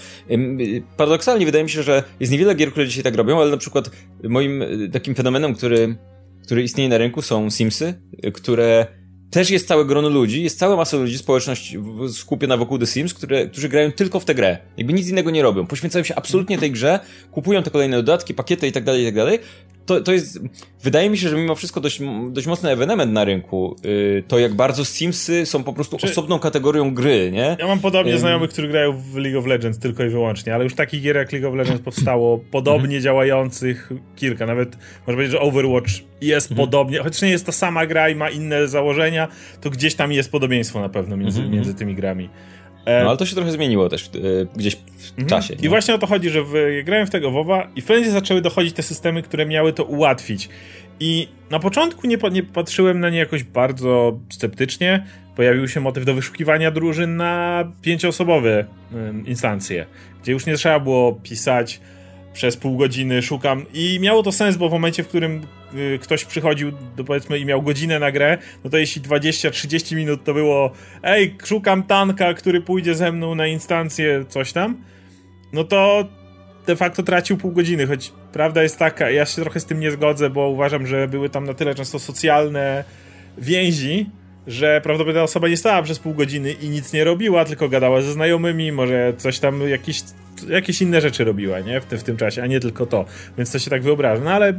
Paradoksalnie 0.98 1.46
wydaje 1.46 1.64
mi 1.64 1.70
się, 1.70 1.84
że 1.84 2.04
jest 2.20 2.32
niewiele 2.32 2.56
gier, 2.56 2.72
które 2.72 2.88
dzisiaj 2.88 3.04
tak 3.04 3.16
robią, 3.16 3.42
ale 3.42 3.52
na 3.52 3.58
przykład 3.58 3.90
moim 4.24 4.62
e, 4.62 4.68
takim 4.92 5.16
fenomenem, 5.16 5.56
który, 5.56 5.96
który 6.44 6.64
istnieje 6.64 6.90
na 6.90 6.98
rynku 6.98 7.22
są 7.22 7.50
Simsy, 7.52 7.94
które 8.34 8.88
też 9.36 9.50
jest 9.50 9.68
całe 9.68 9.86
grono 9.86 10.10
ludzi, 10.10 10.44
jest 10.44 10.60
cała 10.60 10.76
masa 10.76 10.98
ludzi, 10.98 11.18
społeczność 11.18 11.78
skupiona 12.14 12.58
wokół 12.58 12.80
The 12.80 12.86
Sims, 12.86 13.14
które, 13.14 13.48
którzy 13.48 13.70
grają 13.70 13.92
tylko 13.92 14.20
w 14.20 14.26
tę 14.26 14.36
grę. 14.36 14.58
Jakby 14.78 14.94
nic 14.94 15.10
innego 15.10 15.32
nie 15.32 15.44
robią. 15.44 15.68
Poświęcają 15.68 16.04
się 16.04 16.16
absolutnie 16.16 16.58
tej 16.58 16.72
grze, 16.72 17.00
kupują 17.32 17.64
te 17.64 17.72
kolejne 17.72 17.98
dodatki, 17.98 18.34
pakiety 18.34 18.68
i 18.68 18.72
tak 18.72 18.84
dalej, 18.84 19.02
i 19.02 19.06
tak 19.06 19.16
dalej. 19.16 19.40
To, 19.86 20.02
to 20.02 20.14
jest, 20.14 20.40
wydaje 20.84 21.10
mi 21.10 21.18
się, 21.18 21.30
że 21.30 21.36
mimo 21.36 21.56
wszystko 21.56 21.82
dość, 21.82 22.02
dość 22.30 22.48
mocny 22.48 22.70
ewenement 22.70 23.12
na 23.12 23.26
rynku. 23.26 23.76
Yy, 23.84 24.24
to 24.28 24.40
jak 24.40 24.54
bardzo 24.54 24.86
Simsy 24.86 25.46
są 25.46 25.64
po 25.64 25.74
prostu 25.74 25.98
Czy... 25.98 26.08
osobną 26.08 26.40
kategorią 26.40 26.94
gry, 26.94 27.32
nie? 27.32 27.58
Ja 27.60 27.68
mam 27.68 27.80
podobnie 27.80 28.12
yy... 28.12 28.20
znajomych, 28.20 28.50
którzy 28.50 28.68
grają 28.68 28.98
w 28.98 29.16
League 29.16 29.40
of 29.40 29.46
Legends 29.46 29.80
tylko 29.80 30.04
i 30.04 30.10
wyłącznie, 30.10 30.56
ale 30.56 30.64
już 30.64 30.76
takich 30.76 31.02
gier 31.02 31.16
jak 31.16 31.32
League 31.32 31.48
of 31.48 31.56
Legends 31.56 31.82
powstało 31.82 32.38
podobnie 32.52 32.84
mhm. 32.84 33.02
działających 33.02 33.90
kilka. 34.16 34.46
Nawet 34.46 34.76
można 34.76 35.14
powiedzieć, 35.14 35.32
że 35.32 35.40
Overwatch 35.40 35.92
jest 36.22 36.52
mhm. 36.52 36.68
podobnie, 36.68 37.00
chociaż 37.00 37.22
nie 37.22 37.30
jest 37.30 37.46
ta 37.46 37.52
sama 37.52 37.86
gra 37.86 38.10
i 38.10 38.16
ma 38.16 38.30
inne 38.30 38.68
założenia, 38.68 39.28
to 39.62 39.70
gdzieś 39.70 39.96
tam 39.96 40.12
jest 40.12 40.32
podobieństwo 40.32 40.82
na 40.82 40.90
pewno 40.90 41.18
między, 41.18 41.40
mhm. 41.40 41.56
między 41.56 41.74
tymi 41.74 41.96
grami. 41.96 42.30
E, 42.86 43.04
no 43.04 43.10
ale 43.10 43.18
to 43.18 43.26
się 43.26 43.36
trochę 43.36 43.52
zmieniło 43.52 43.90
też 43.90 44.10
w, 44.14 44.48
gdzieś 44.56 44.76
w 44.76 45.10
mhm. 45.10 45.28
czasie. 45.28 45.54
I 45.54 45.70
właśnie 45.70 45.96
o 45.96 45.98
to 45.98 46.08
chodzi, 46.08 46.30
że 46.30 46.44
w, 46.44 46.54
grałem 46.84 47.08
w 47.08 47.10
tego 47.10 47.32
WoWa 47.32 47.68
i 47.76 47.82
w 47.82 47.86
pewnym 47.86 48.12
zaczęły 48.12 48.42
dochodzić 48.42 48.74
te 48.74 48.84
systemy, 48.84 49.22
które 49.22 49.46
miały 49.46 49.74
to 49.74 49.84
ułatwić. 49.84 50.50
I 51.00 51.28
na 51.50 51.60
początku 51.60 52.08
nie, 52.08 52.18
nie 52.32 52.44
patrzyłem 52.44 53.00
na 53.00 53.10
nie 53.10 53.18
jakoś 53.18 53.44
bardzo 53.44 54.20
sceptycznie. 54.30 55.06
Pojawił 55.36 55.68
się 55.68 55.80
motyw 55.80 56.06
do 56.06 56.14
wyszukiwania 56.14 56.72
drużyn 56.72 57.16
na 57.16 57.64
pięcioosobowe 57.82 58.66
instancje, 59.26 59.86
gdzie 60.24 60.32
już 60.32 60.46
nie 60.46 60.56
trzeba 60.56 60.80
było 60.80 61.14
pisać 61.14 61.80
przez 62.34 62.58
pół 62.58 62.78
godziny 62.78 63.22
szukam 63.22 63.66
i 63.74 64.00
miało 64.02 64.24
to 64.24 64.32
sens, 64.32 64.58
bo 64.58 64.70
w 64.70 64.72
momencie, 64.72 65.04
w 65.04 65.08
którym 65.08 65.42
ktoś 66.02 66.26
przychodził 66.26 66.72
do, 66.96 67.04
powiedzmy 67.04 67.40
i 67.40 67.46
miał 67.46 67.62
godzinę 67.62 68.00
na 68.00 68.12
grę, 68.12 68.38
no 68.64 68.70
to 68.70 68.78
jeśli 68.78 69.02
20-30 69.02 69.96
minut 69.96 70.24
to 70.24 70.34
było 70.34 70.72
ej, 71.04 71.36
szukam 71.46 71.84
tanka, 71.84 72.34
który 72.34 72.62
pójdzie 72.62 72.96
ze 72.96 73.12
mną 73.12 73.36
na 73.36 73.48
instancję, 73.48 74.26
coś 74.30 74.54
tam, 74.54 74.78
no 75.54 75.64
to 75.64 76.08
de 76.68 76.76
facto 76.76 77.04
tracił 77.04 77.38
pół 77.38 77.52
godziny, 77.52 77.88
choć 77.88 78.12
prawda 78.34 78.64
jest 78.64 78.80
taka, 78.80 79.10
ja 79.10 79.26
się 79.26 79.42
trochę 79.42 79.60
z 79.60 79.66
tym 79.66 79.80
nie 79.80 79.92
zgodzę, 79.92 80.30
bo 80.30 80.50
uważam, 80.50 80.88
że 80.88 81.08
były 81.08 81.30
tam 81.30 81.46
na 81.46 81.54
tyle 81.54 81.76
często 81.76 82.00
socjalne 82.00 82.84
więzi, 83.38 84.10
że 84.48 84.82
prawdopodobnie 84.82 85.24
osoba 85.24 85.48
nie 85.48 85.58
stała 85.58 85.84
przez 85.84 86.00
pół 86.00 86.14
godziny 86.14 86.52
i 86.52 86.70
nic 86.70 86.94
nie 86.94 87.04
robiła, 87.04 87.46
tylko 87.46 87.70
gadała 87.70 88.02
ze 88.02 88.12
znajomymi, 88.12 88.72
może 88.72 89.14
coś 89.18 89.40
tam, 89.40 89.70
jakieś, 89.70 90.02
jakieś 90.50 90.82
inne 90.82 91.02
rzeczy 91.02 91.24
robiła, 91.24 91.60
nie? 91.60 91.82
W, 91.82 91.86
te, 91.86 91.98
w 91.98 92.04
tym 92.04 92.18
czasie, 92.18 92.44
a 92.44 92.48
nie 92.48 92.60
tylko 92.60 92.86
to. 92.86 93.06
Więc 93.38 93.52
to 93.52 93.60
się 93.60 93.70
tak 93.70 93.84
wyobraża. 93.84 94.24
No 94.24 94.32
ale 94.32 94.54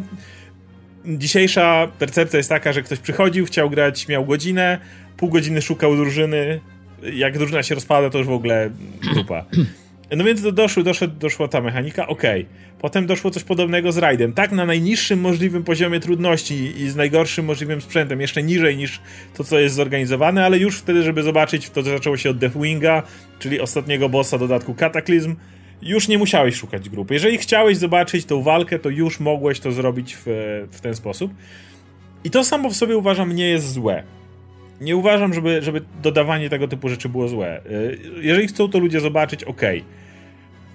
dzisiejsza 1.06 1.88
percepcja 1.98 2.36
jest 2.36 2.48
taka, 2.48 2.72
że 2.72 2.82
ktoś 2.82 2.98
przychodził, 2.98 3.46
chciał 3.46 3.70
grać, 3.70 4.08
miał 4.08 4.26
godzinę, 4.26 4.78
pół 5.16 5.28
godziny 5.28 5.62
szukał 5.62 5.96
drużyny, 5.96 6.60
jak 7.12 7.38
drużyna 7.38 7.62
się 7.62 7.74
rozpada, 7.74 8.10
to 8.10 8.18
już 8.18 8.26
w 8.26 8.30
ogóle 8.30 8.70
dupa. 9.14 9.44
No 10.16 10.24
więc 10.24 10.42
do, 10.42 10.52
doszły, 10.52 10.82
doszło, 10.82 11.06
doszła 11.08 11.48
ta 11.48 11.60
mechanika, 11.60 12.06
okej. 12.06 12.40
Okay. 12.42 12.66
Potem 12.80 13.06
doszło 13.06 13.30
coś 13.30 13.44
podobnego 13.44 13.92
z 13.92 13.98
rajdem. 13.98 14.32
Tak 14.32 14.52
na 14.52 14.66
najniższym 14.66 15.20
możliwym 15.20 15.64
poziomie 15.64 16.00
trudności 16.00 16.82
i 16.82 16.88
z 16.88 16.96
najgorszym 16.96 17.44
możliwym 17.44 17.80
sprzętem, 17.80 18.20
jeszcze 18.20 18.42
niżej 18.42 18.76
niż 18.76 19.00
to, 19.36 19.44
co 19.44 19.58
jest 19.58 19.74
zorganizowane, 19.74 20.44
ale 20.44 20.58
już 20.58 20.78
wtedy, 20.78 21.02
żeby 21.02 21.22
zobaczyć, 21.22 21.70
to 21.70 21.82
zaczęło 21.82 22.16
się 22.16 22.30
od 22.30 22.38
Deathwinga, 22.38 23.02
czyli 23.38 23.60
ostatniego 23.60 24.08
bossa 24.08 24.38
dodatku 24.38 24.74
Cataclysm, 24.74 25.36
już 25.82 26.08
nie 26.08 26.18
musiałeś 26.18 26.54
szukać 26.54 26.88
grupy. 26.88 27.14
Jeżeli 27.14 27.38
chciałeś 27.38 27.76
zobaczyć 27.76 28.24
tą 28.24 28.42
walkę, 28.42 28.78
to 28.78 28.90
już 28.90 29.20
mogłeś 29.20 29.60
to 29.60 29.72
zrobić 29.72 30.16
w, 30.16 30.24
w 30.70 30.80
ten 30.80 30.94
sposób. 30.94 31.32
I 32.24 32.30
to 32.30 32.44
samo 32.44 32.70
w 32.70 32.76
sobie 32.76 32.96
uważam 32.96 33.32
nie 33.32 33.48
jest 33.48 33.72
złe. 33.72 34.02
Nie 34.80 34.96
uważam, 34.96 35.34
żeby, 35.34 35.62
żeby 35.62 35.82
dodawanie 36.02 36.50
tego 36.50 36.68
typu 36.68 36.88
rzeczy 36.88 37.08
było 37.08 37.28
złe. 37.28 37.60
Y, 37.66 37.98
jeżeli 38.20 38.48
chcą 38.48 38.68
to 38.68 38.78
ludzie 38.78 39.00
zobaczyć, 39.00 39.44
ok. 39.44 39.62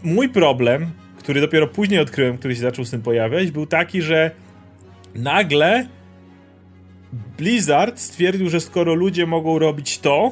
Mój 0.04 0.30
problem, 0.30 0.92
który 1.18 1.42
dopiero 1.42 1.68
później 1.68 2.00
odkryłem, 2.00 2.38
który 2.38 2.56
się 2.56 2.62
zaczął 2.62 2.86
z 2.86 2.92
tym 2.92 3.02
pojawiać, 3.02 3.52
był 3.52 3.66
taki, 3.66 4.02
że 4.02 4.32
nagle 5.16 5.88
Blizzard 7.38 8.00
stwierdził, 8.00 8.50
że 8.50 8.60
skoro 8.60 8.94
ludzie 8.94 9.26
mogą 9.26 9.60
robić 9.60 10.00
to, 10.00 10.32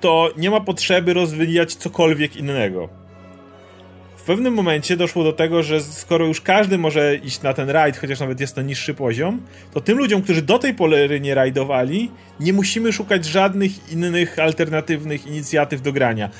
to 0.00 0.30
nie 0.36 0.50
ma 0.50 0.60
potrzeby 0.60 1.14
rozwijać 1.14 1.74
cokolwiek 1.74 2.36
innego 2.36 3.03
w 4.24 4.26
pewnym 4.26 4.54
momencie 4.54 4.96
doszło 4.96 5.24
do 5.24 5.32
tego, 5.32 5.62
że 5.62 5.80
skoro 5.80 6.26
już 6.26 6.40
każdy 6.40 6.78
może 6.78 7.16
iść 7.16 7.42
na 7.42 7.52
ten 7.52 7.70
rajd, 7.70 7.96
chociaż 7.96 8.20
nawet 8.20 8.40
jest 8.40 8.54
to 8.54 8.62
niższy 8.62 8.94
poziom, 8.94 9.42
to 9.74 9.80
tym 9.80 9.98
ludziom, 9.98 10.22
którzy 10.22 10.42
do 10.42 10.58
tej 10.58 10.74
pory 10.74 11.20
nie 11.20 11.34
rajdowali, 11.34 12.10
nie 12.40 12.52
musimy 12.52 12.92
szukać 12.92 13.24
żadnych 13.24 13.92
innych 13.92 14.38
alternatywnych 14.38 15.26
inicjatyw 15.26 15.82
do 15.82 15.92
grania. 15.92 16.30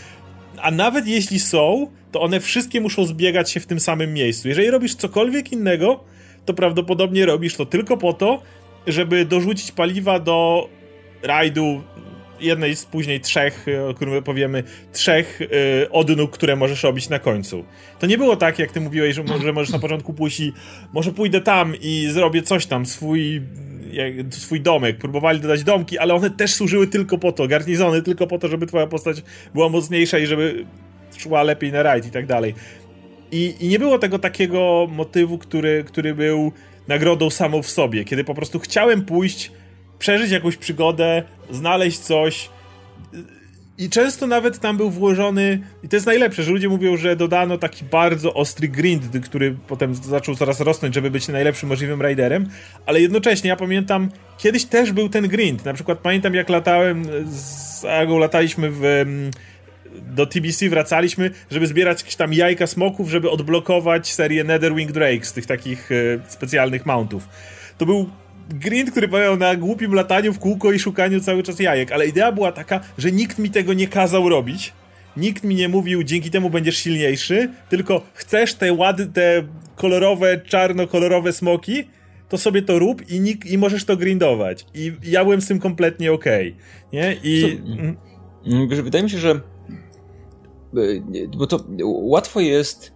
A 0.57 0.71
nawet 0.71 1.07
jeśli 1.07 1.41
są, 1.41 1.91
to 2.13 2.21
one 2.21 2.41
wszystkie 2.41 2.81
muszą 2.81 3.05
zbiegać 3.05 3.51
się 3.51 3.61
w 3.61 3.67
tym 3.67 3.81
samym 3.81 4.15
miejscu. 4.15 4.49
Jeżeli 4.49 4.71
robisz 4.71 4.95
cokolwiek 4.95 5.53
innego, 5.53 6.05
to 6.45 6.55
prawdopodobnie 6.55 7.27
robisz 7.27 7.57
to 7.57 7.67
tylko 7.67 7.97
po 7.97 8.13
to, 8.13 8.43
żeby 8.87 9.25
dorzucić 9.25 9.73
paliwa 9.73 10.19
do 10.19 10.69
rajdu 11.23 11.83
jednej 12.41 12.77
z 12.77 12.85
później 12.85 13.21
trzech, 13.21 13.67
e, 13.69 13.89
o 13.89 13.95
którym 13.95 14.23
powiemy, 14.23 14.63
trzech 14.93 15.41
y, 15.41 15.47
odnóg, 15.91 16.31
które 16.31 16.57
możesz 16.57 16.83
robić 16.83 17.09
na 17.09 17.19
końcu. 17.19 17.65
To 17.99 18.07
nie 18.07 18.19
było 18.19 18.37
tak, 18.37 18.59
jak 18.59 18.73
ty 18.73 18.81
mówiłeś, 18.81 19.15
że, 19.15 19.23
że 19.43 19.53
możesz 19.53 19.73
na 19.73 19.79
początku 19.79 20.15
pójść 20.15 20.41
i 20.41 20.53
może 20.93 21.13
pójdę 21.13 21.41
tam 21.41 21.75
i 21.81 22.09
zrobię 22.13 22.43
coś 22.43 22.67
tam, 22.67 22.87
swój 22.87 23.43
jak, 23.93 24.15
swój 24.31 24.61
domek, 24.61 24.99
próbowali 24.99 25.41
dodać 25.41 25.65
domki, 25.65 25.99
ale 25.99 26.15
one 26.15 26.31
też 26.31 26.55
służyły 26.55 26.87
tylko 26.87 27.19
po 27.19 27.33
to, 27.33 27.49
garnizony 27.49 28.03
tylko 28.03 28.27
po 28.27 28.39
to, 28.39 28.49
żeby 28.49 28.67
twoja 28.67 28.87
postać 28.87 29.23
była 29.55 29.69
mocniejsza 29.69 30.19
i 30.19 30.27
żeby 30.27 30.65
szła 31.19 31.43
lepiej 31.43 31.73
na 31.73 31.83
rajd 31.83 32.07
i 32.07 32.11
tak 32.11 32.27
dalej. 32.27 32.55
I, 33.33 33.55
I 33.61 33.69
nie 33.69 33.79
było 33.79 33.99
tego 33.99 34.19
takiego 34.19 34.87
motywu, 34.91 35.39
który, 35.39 35.85
który 35.87 36.15
był 36.15 36.53
nagrodą 36.89 37.31
samą 37.31 37.63
w 37.63 37.71
sobie, 37.71 38.05
kiedy 38.05 38.25
po 38.25 38.35
prostu 38.35 38.59
chciałem 38.59 39.05
pójść 39.05 39.53
przeżyć 39.99 40.31
jakąś 40.31 40.57
przygodę, 40.57 41.23
znaleźć 41.51 41.99
coś. 41.99 42.51
I 43.79 43.91
często 43.91 44.27
nawet 44.27 44.59
tam 44.59 44.77
był 44.77 44.91
włożony, 44.91 45.61
i 45.83 45.89
to 45.89 45.97
jest 45.97 46.07
najlepsze, 46.07 46.43
że 46.43 46.51
ludzie 46.51 46.69
mówią, 46.69 46.97
że 46.97 47.17
dodano 47.17 47.59
taki 47.59 47.85
bardzo 47.85 48.35
ostry 48.35 48.69
grind, 48.69 49.03
który 49.25 49.57
potem 49.69 49.95
zaczął 49.95 50.35
coraz 50.35 50.61
rosnąć, 50.61 50.95
żeby 50.95 51.11
być 51.11 51.29
najlepszym 51.29 51.69
możliwym 51.69 52.03
riderem, 52.03 52.49
ale 52.87 53.01
jednocześnie 53.01 53.49
ja 53.49 53.57
pamiętam, 53.57 54.09
kiedyś 54.39 54.65
też 54.65 54.93
był 54.93 55.09
ten 55.09 55.29
grind. 55.29 55.65
Na 55.65 55.75
przykład 55.75 55.99
pamiętam, 55.99 56.35
jak 56.35 56.49
latałem 56.49 57.05
z 57.27 57.85
Agą, 57.85 58.19
lataliśmy 58.19 58.71
w 58.73 58.83
do 60.03 60.27
TBC 60.27 60.69
wracaliśmy, 60.69 61.31
żeby 61.51 61.67
zbierać 61.67 62.01
jakieś 62.01 62.17
tam 62.17 62.33
jajka 62.33 62.67
smoków, 62.67 63.11
żeby 63.11 63.31
odblokować 63.31 64.13
serię 64.13 64.45
Netherwing 64.45 64.93
Drake 64.93 65.25
z 65.25 65.33
tych 65.33 65.47
takich 65.47 65.93
e, 65.93 65.95
specjalnych 66.29 66.87
mountów. 66.87 67.29
To 67.79 67.87
był 67.87 68.11
grind, 68.49 68.91
który 68.91 69.09
polegał 69.09 69.37
na 69.37 69.57
głupim 69.57 69.95
lataniu 69.95 70.33
w 70.33 70.39
kółko 70.39 70.73
i 70.73 70.79
szukaniu 70.79 71.21
cały 71.21 71.43
czas 71.43 71.61
jajek, 71.61 71.93
ale 71.93 72.07
idea 72.07 72.33
była 72.33 72.53
taka, 72.53 72.81
że 72.99 73.13
nikt 73.13 73.39
mi 73.39 73.51
tego 73.51 73.73
nie 73.73 73.89
kazał 73.89 74.29
robić. 74.29 74.73
Nikt 75.17 75.45
mi 75.45 75.55
nie 75.55 75.69
mówił, 75.69 76.03
dzięki 76.03 76.31
temu 76.31 76.51
będziesz 76.51 76.77
silniejszy, 76.77 77.51
tylko 77.69 78.03
chcesz 78.15 78.55
te 78.55 78.73
ładne, 78.73 79.07
te 79.07 79.43
kolorowe, 79.77 80.41
czarno-kolorowe 80.41 81.33
smoki, 81.33 81.85
to 82.29 82.39
sobie 82.39 82.63
to 82.63 82.79
rób 82.79 83.11
i, 83.11 83.21
nik, 83.21 83.47
i 83.47 83.59
możesz 83.59 83.85
to 83.85 83.97
grindować. 83.97 84.67
I 84.75 84.93
ja 85.03 85.25
byłem 85.25 85.41
z 85.41 85.49
tym 85.49 85.61
kompletnie 85.61 86.13
okej. 86.13 86.49
Okay, 86.49 86.63
nie? 86.93 87.17
I... 87.23 87.61
Co, 88.77 88.83
wydaje 88.83 89.05
mi 89.05 89.11
się, 89.11 89.19
że 89.19 89.41
bo 91.37 91.47
to 91.47 91.65
łatwo 91.85 92.41
jest 92.41 92.93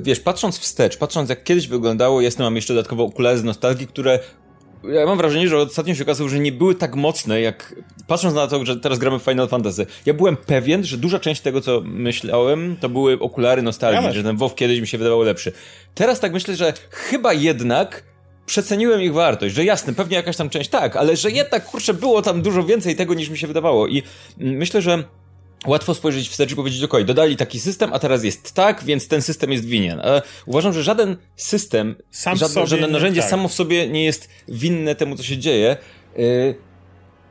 wiesz, 0.00 0.20
patrząc 0.20 0.58
wstecz, 0.58 0.96
patrząc 0.96 1.30
jak 1.30 1.44
kiedyś 1.44 1.68
wyglądało, 1.68 2.20
jestem, 2.20 2.44
mam 2.44 2.56
jeszcze 2.56 2.74
dodatkowo 2.74 3.04
okulary 3.04 3.38
z 3.38 3.44
nostalgii, 3.44 3.86
które 3.86 4.18
ja 4.88 5.06
mam 5.06 5.18
wrażenie, 5.18 5.48
że 5.48 5.58
ostatnio 5.58 5.94
się 5.94 6.02
okazało, 6.02 6.28
że 6.30 6.40
nie 6.40 6.52
były 6.52 6.74
tak 6.74 6.94
mocne, 6.94 7.40
jak 7.40 7.74
patrząc 8.06 8.34
na 8.34 8.46
to, 8.46 8.64
że 8.64 8.76
teraz 8.76 8.98
gramy 8.98 9.18
w 9.18 9.22
Final 9.22 9.48
Fantasy. 9.48 9.86
Ja 10.06 10.14
byłem 10.14 10.36
pewien, 10.36 10.84
że 10.84 10.96
duża 10.96 11.18
część 11.18 11.40
tego, 11.40 11.60
co 11.60 11.82
myślałem, 11.84 12.76
to 12.80 12.88
były 12.88 13.18
okulary 13.18 13.62
nostalgii, 13.62 14.12
że 14.12 14.22
ten 14.22 14.36
WoW 14.36 14.54
kiedyś 14.54 14.80
mi 14.80 14.86
się 14.86 14.98
wydawał 14.98 15.22
lepszy. 15.22 15.52
Teraz 15.94 16.20
tak 16.20 16.32
myślę, 16.32 16.56
że 16.56 16.72
chyba 16.90 17.32
jednak 17.32 18.02
przeceniłem 18.46 19.02
ich 19.02 19.12
wartość, 19.12 19.54
że 19.54 19.64
jasne, 19.64 19.94
pewnie 19.94 20.16
jakaś 20.16 20.36
tam 20.36 20.50
część 20.50 20.70
tak, 20.70 20.96
ale 20.96 21.16
że 21.16 21.30
jednak, 21.30 21.64
kurczę, 21.64 21.94
było 21.94 22.22
tam 22.22 22.42
dużo 22.42 22.62
więcej 22.62 22.96
tego, 22.96 23.14
niż 23.14 23.28
mi 23.28 23.38
się 23.38 23.46
wydawało 23.46 23.88
i 23.88 24.02
myślę, 24.38 24.82
że 24.82 25.04
łatwo 25.66 25.94
spojrzeć 25.94 26.28
wstecz 26.28 26.52
i 26.52 26.56
powiedzieć, 26.56 26.82
ok, 26.82 27.02
dodali 27.02 27.36
taki 27.36 27.60
system, 27.60 27.92
a 27.92 27.98
teraz 27.98 28.24
jest 28.24 28.52
tak, 28.52 28.84
więc 28.84 29.08
ten 29.08 29.22
system 29.22 29.52
jest 29.52 29.64
winien. 29.64 30.00
Ale 30.00 30.22
uważam, 30.46 30.72
że 30.72 30.82
żaden 30.82 31.16
system, 31.36 31.94
Sam 32.10 32.36
żadne, 32.36 32.66
żadne 32.66 32.86
narzędzie 32.86 33.20
tak. 33.20 33.30
samo 33.30 33.48
w 33.48 33.52
sobie 33.52 33.88
nie 33.88 34.04
jest 34.04 34.28
winne 34.48 34.94
temu, 34.94 35.16
co 35.16 35.22
się 35.22 35.38
dzieje. 35.38 35.76
Yy, 36.16 36.54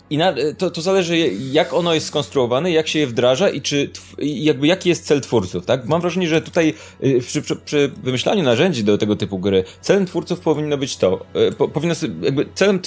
i 0.09 0.17
na, 0.17 0.33
to, 0.57 0.71
to 0.71 0.81
zależy, 0.81 1.17
jak 1.51 1.73
ono 1.73 1.93
jest 1.93 2.07
skonstruowane, 2.07 2.71
jak 2.71 2.87
się 2.87 2.99
je 2.99 3.07
wdraża 3.07 3.49
i 3.49 3.61
czy, 3.61 3.89
jakby 4.17 4.67
jaki 4.67 4.89
jest 4.89 5.05
cel 5.05 5.21
twórców, 5.21 5.65
tak? 5.65 5.85
Mam 5.85 6.01
wrażenie, 6.01 6.27
że 6.27 6.41
tutaj 6.41 6.73
y, 7.03 7.19
przy, 7.21 7.41
przy, 7.41 7.55
przy 7.55 7.91
wymyślaniu 8.03 8.43
narzędzi 8.43 8.83
do 8.83 8.97
tego 8.97 9.15
typu 9.15 9.39
gry, 9.39 9.63
celem 9.81 10.05
twórców 10.05 10.39
powinno 10.39 10.77
być 10.77 10.97
to, 10.97 11.25
po, 11.57 11.67
powinno, 11.67 11.95
jakby 12.21 12.45
celem, 12.55 12.79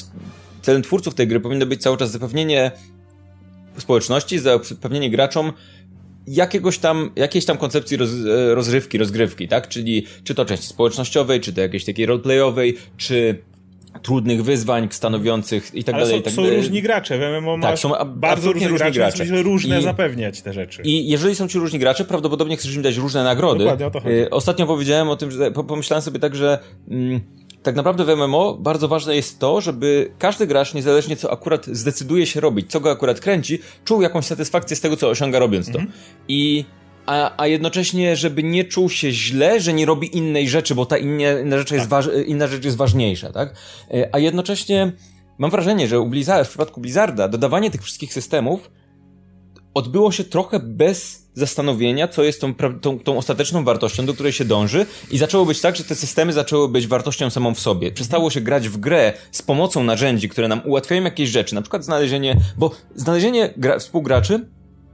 celem 0.63 0.83
twórców 0.83 1.15
tej 1.15 1.27
gry 1.27 1.41
powinno 1.41 1.67
być 1.67 1.83
cały 1.83 1.97
czas 1.97 2.11
zapewnienie 2.11 2.71
społeczności, 3.79 4.39
zapewnienie 4.39 5.11
graczom 5.11 5.53
jakiegoś 6.27 6.79
tam, 6.79 7.11
jakiejś 7.17 7.45
tam 7.45 7.59
koncepcji 7.59 7.97
roz, 7.97 8.11
e, 8.11 8.55
rozrywki, 8.55 8.99
rozgrywki, 8.99 9.49
tak? 9.49 9.69
Czyli 9.69 10.07
czy 10.25 10.35
to 10.35 10.45
części 10.45 10.67
społecznościowej, 10.67 11.41
czy 11.41 11.53
to 11.53 11.61
jakiejś 11.61 11.85
takiej 11.85 12.07
roleplayowej, 12.07 12.77
czy 12.97 13.43
trudnych 14.03 14.45
wyzwań 14.45 14.89
stanowiących 14.91 15.75
i 15.75 15.85
tak 15.85 15.95
Ale 15.95 16.05
dalej. 16.05 16.19
Są, 16.19 16.23
tak 16.23 16.33
są 16.33 16.51
różni 16.51 16.83
gracze, 16.83 17.19
w 17.19 17.41
MMO 17.43 17.59
tak, 17.63 17.79
są 17.79 17.93
bardzo 18.07 18.53
różni 18.53 18.69
gracze, 18.69 18.91
gracze. 18.91 19.25
Więc 19.25 19.47
różne 19.47 19.81
I, 19.81 19.83
zapewniać 19.83 20.43
te 20.43 20.53
rzeczy. 20.53 20.83
I 20.83 21.09
jeżeli 21.09 21.35
są 21.35 21.49
ci 21.49 21.59
różni 21.59 21.79
gracze, 21.79 22.05
prawdopodobnie 22.05 22.57
chcesz 22.57 22.75
im 22.75 22.83
dać 22.83 22.97
różne 22.97 23.25
nagrody. 23.25 23.59
Dokładnie 23.59 23.87
o 23.87 23.91
to 23.91 24.01
chodzi. 24.01 24.15
E, 24.15 24.31
ostatnio 24.31 24.67
powiedziałem 24.67 25.09
o 25.09 25.17
tym, 25.17 25.31
że 25.31 25.51
pomyślałem 25.51 26.03
sobie 26.03 26.19
tak, 26.19 26.37
że 26.37 26.59
mm, 26.91 27.21
tak 27.67 27.77
naprawdę 27.77 28.05
w 28.05 28.09
MMO 28.09 28.55
bardzo 28.61 28.89
ważne 28.89 29.17
jest 29.17 29.39
to, 29.39 29.61
żeby 29.61 30.11
każdy 30.19 30.47
gracz, 30.47 30.75
niezależnie 30.75 31.17
co 31.17 31.33
akurat 31.33 31.67
zdecyduje 31.67 32.27
się 32.27 32.41
robić, 32.41 32.71
co 32.71 32.81
go 32.81 32.91
akurat 32.91 33.21
kręci, 33.21 33.59
czuł 33.85 34.03
jakąś 34.03 34.25
satysfakcję 34.25 34.77
z 34.77 34.81
tego, 34.81 34.97
co 34.97 35.09
osiąga 35.09 35.39
robiąc 35.39 35.67
to. 35.67 35.79
Mhm. 35.79 35.93
I 36.29 36.65
a, 37.07 37.43
a 37.43 37.47
jednocześnie, 37.47 38.17
żeby 38.17 38.43
nie 38.43 38.65
czuł 38.65 38.91
się 38.91 39.13
źle, 39.13 39.61
że 39.61 39.73
nie 39.73 39.87
robi 39.87 40.17
innej 40.17 40.49
rzeczy, 40.49 40.75
bo 40.75 40.87
ta 40.87 40.99
inna, 40.99 41.41
inna, 41.41 41.59
rzecz, 41.59 41.71
jest 41.71 41.91
tak. 41.91 42.05
inna 42.27 42.47
rzecz 42.47 42.65
jest 42.65 42.77
ważniejsza, 42.77 43.33
tak? 43.33 43.55
E, 43.91 44.09
a 44.13 44.19
jednocześnie 44.19 44.93
mam 45.39 45.51
wrażenie, 45.51 45.89
że 45.89 46.01
u 46.01 46.07
Blizzarda, 46.09 46.45
w 46.45 46.49
przypadku 46.49 46.81
Blizzarda, 46.81 47.29
dodawanie 47.29 47.71
tych 47.71 47.83
wszystkich 47.83 48.13
systemów 48.13 48.71
odbyło 49.77 50.13
się 50.13 50.25
trochę 50.25 50.61
bez 50.61 51.27
zastanowienia, 51.35 52.09
co 52.09 52.23
jest 52.23 52.41
tą, 52.41 52.55
tą, 52.81 52.99
tą, 52.99 53.19
ostateczną 53.19 53.65
wartością, 53.65 54.07
do 54.07 54.15
której 54.15 54.33
się 54.33 54.45
dąży 54.45 54.87
i 55.11 55.19
zaczęło 55.19 55.47
być 55.47 55.61
tak, 55.61 55.77
że 55.77 55.85
te 55.85 55.95
systemy 55.95 56.33
zaczęły 56.33 56.69
być 56.69 56.87
wartością 56.87 57.31
samą 57.31 57.55
w 57.55 57.61
sobie. 57.61 57.93
Przestało 57.93 58.31
się 58.31 58.41
grać 58.41 58.69
w 58.69 58.77
grę 58.77 59.13
z 59.33 59.43
pomocą 59.43 59.85
narzędzi, 59.85 60.29
które 60.29 60.49
nam 60.49 60.61
ułatwiają 60.65 61.05
jakieś 61.05 61.31
rzeczy, 61.31 61.55
na 61.55 61.63
przykład 61.63 61.85
znalezienie, 61.85 62.37
bo 62.59 62.71
znalezienie 62.95 63.55
gra, 63.57 63.79
współgraczy 63.79 64.47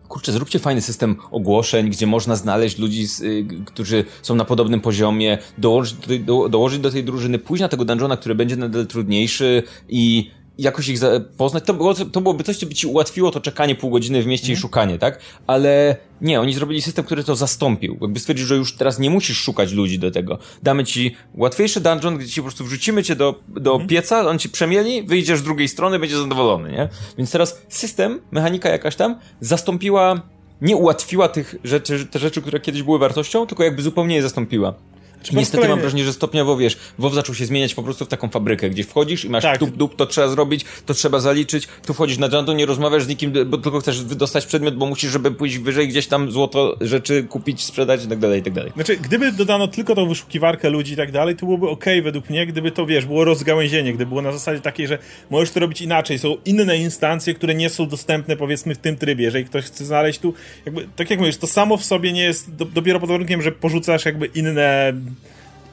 kurczę, 0.08 0.32
zróbcie 0.32 0.58
fajny 0.58 0.80
system 0.80 1.16
ogłoszeń, 1.30 1.90
gdzie 1.90 2.06
można 2.06 2.36
znaleźć 2.36 2.78
ludzi, 2.78 3.06
z, 3.06 3.20
y, 3.20 3.46
którzy 3.66 4.04
są 4.22 4.34
na 4.34 4.44
podobnym 4.44 4.80
poziomie, 4.80 5.38
dołożyć 5.58 5.94
do, 5.94 6.18
do, 6.18 6.48
dołożyć 6.48 6.80
do 6.80 6.90
tej 6.90 7.04
drużyny, 7.04 7.38
pójść 7.38 7.60
na 7.60 7.68
tego 7.68 7.84
dungeona, 7.84 8.16
który 8.16 8.34
będzie 8.34 8.56
nadal 8.56 8.86
trudniejszy 8.86 9.62
i 9.88 10.30
jakoś 10.62 10.88
ich 10.88 11.00
poznać, 11.36 11.64
to, 11.64 11.74
było, 11.74 11.94
to 11.94 12.20
byłoby 12.20 12.44
coś, 12.44 12.56
co 12.56 12.66
by 12.66 12.74
ci 12.74 12.86
ułatwiło 12.86 13.30
to 13.30 13.40
czekanie 13.40 13.74
pół 13.74 13.90
godziny 13.90 14.22
w 14.22 14.26
mieście 14.26 14.46
mm. 14.46 14.52
i 14.52 14.56
mhm. 14.56 14.62
szukanie, 14.62 14.98
tak? 14.98 15.18
Ale 15.46 15.96
nie, 16.20 16.40
oni 16.40 16.54
zrobili 16.54 16.82
system, 16.82 17.04
który 17.04 17.24
to 17.24 17.36
zastąpił. 17.36 17.98
Jakby 18.00 18.20
stwierdził, 18.20 18.46
że 18.46 18.56
już 18.56 18.76
teraz 18.76 18.98
nie 18.98 19.10
musisz 19.10 19.38
szukać 19.38 19.72
ludzi 19.72 19.98
do 19.98 20.10
tego. 20.10 20.38
Damy 20.62 20.84
ci 20.84 21.16
łatwiejszy 21.34 21.80
dungeon, 21.80 22.18
gdzie 22.18 22.28
ci 22.28 22.40
po 22.40 22.46
prostu 22.46 22.64
wrzucimy 22.64 23.02
cię 23.02 23.16
do, 23.16 23.40
do 23.48 23.74
mm. 23.74 23.88
pieca, 23.88 24.28
on 24.28 24.38
ci 24.38 24.48
przemieli, 24.48 25.02
wyjdziesz 25.02 25.38
z 25.38 25.42
drugiej 25.42 25.68
strony, 25.68 25.98
będziesz 25.98 26.18
zadowolony, 26.18 26.72
nie? 26.72 26.88
Więc 27.18 27.30
teraz 27.30 27.62
system, 27.68 28.20
mechanika 28.30 28.68
jakaś 28.68 28.96
tam, 28.96 29.18
zastąpiła 29.40 30.22
nie 30.62 30.76
ułatwiła 30.76 31.28
tych 31.28 31.54
rzeczy, 31.64 32.06
te 32.06 32.18
rzeczy, 32.18 32.42
które 32.42 32.60
kiedyś 32.60 32.82
były 32.82 32.98
wartością, 32.98 33.46
tylko 33.46 33.64
jakby 33.64 33.82
zupełnie 33.82 34.16
je 34.16 34.22
zastąpiła. 34.22 34.74
Czy 35.22 35.36
Niestety 35.36 35.68
mam 35.68 35.80
wrażenie, 35.80 36.04
że 36.04 36.12
stopniowo, 36.12 36.56
wiesz, 36.56 36.76
WoW 36.98 37.14
zaczął 37.14 37.34
się 37.34 37.46
zmieniać 37.46 37.74
po 37.74 37.82
prostu 37.82 38.04
w 38.04 38.08
taką 38.08 38.28
fabrykę, 38.28 38.70
gdzie 38.70 38.84
wchodzisz 38.84 39.24
i 39.24 39.30
masz 39.30 39.42
tak. 39.42 39.58
dup, 39.58 39.76
dup, 39.76 39.96
to 39.96 40.06
trzeba 40.06 40.28
zrobić, 40.28 40.64
to 40.86 40.94
trzeba 40.94 41.20
zaliczyć, 41.20 41.68
tu 41.86 41.94
wchodzisz 41.94 42.18
na 42.18 42.26
jungle, 42.26 42.54
nie 42.54 42.66
rozmawiasz 42.66 43.04
z 43.04 43.08
nikim, 43.08 43.32
bo 43.46 43.58
tylko 43.58 43.80
chcesz 43.80 44.04
dostać 44.04 44.46
przedmiot, 44.46 44.76
bo 44.76 44.86
musisz, 44.86 45.12
żeby 45.12 45.30
pójść 45.30 45.58
wyżej 45.58 45.88
gdzieś 45.88 46.06
tam 46.06 46.30
złoto 46.30 46.76
rzeczy 46.80 47.24
kupić, 47.24 47.64
sprzedać 47.64 48.04
i 48.04 48.08
tak 48.08 48.18
dalej, 48.18 48.40
i 48.40 48.42
tak 48.42 48.52
dalej. 48.52 48.72
Znaczy, 48.74 48.96
gdyby 48.96 49.32
dodano 49.32 49.68
tylko 49.68 49.94
tą 49.94 50.08
wyszukiwarkę 50.08 50.70
ludzi 50.70 50.92
i 50.92 50.96
tak 50.96 51.12
dalej, 51.12 51.36
to 51.36 51.46
byłoby 51.46 51.68
ok 51.68 51.84
według 52.02 52.30
mnie, 52.30 52.46
gdyby 52.46 52.70
to, 52.70 52.86
wiesz, 52.86 53.06
było 53.06 53.24
rozgałęzienie, 53.24 53.92
gdyby 53.92 54.08
było 54.08 54.22
na 54.22 54.32
zasadzie 54.32 54.60
takiej, 54.60 54.86
że 54.86 54.98
możesz 55.30 55.50
to 55.50 55.60
robić 55.60 55.80
inaczej, 55.80 56.18
są 56.18 56.36
inne 56.44 56.76
instancje, 56.76 57.34
które 57.34 57.54
nie 57.54 57.70
są 57.70 57.88
dostępne, 57.88 58.36
powiedzmy, 58.36 58.74
w 58.74 58.78
tym 58.78 58.96
trybie, 58.96 59.24
jeżeli 59.24 59.44
ktoś 59.44 59.64
chce 59.64 59.84
znaleźć 59.84 60.18
tu, 60.18 60.34
jakby, 60.66 60.88
tak 60.96 61.10
jak 61.10 61.18
mówisz, 61.18 61.36
to 61.36 61.46
samo 61.46 61.76
w 61.76 61.84
sobie 61.84 62.12
nie 62.12 62.24
jest, 62.24 62.54
do, 62.54 62.64
dopiero 62.64 63.00
pod 63.00 63.08
warunkiem, 63.08 63.42
że 63.42 63.52
porzucasz 63.52 64.04
jakby 64.04 64.26
inne 64.26 64.92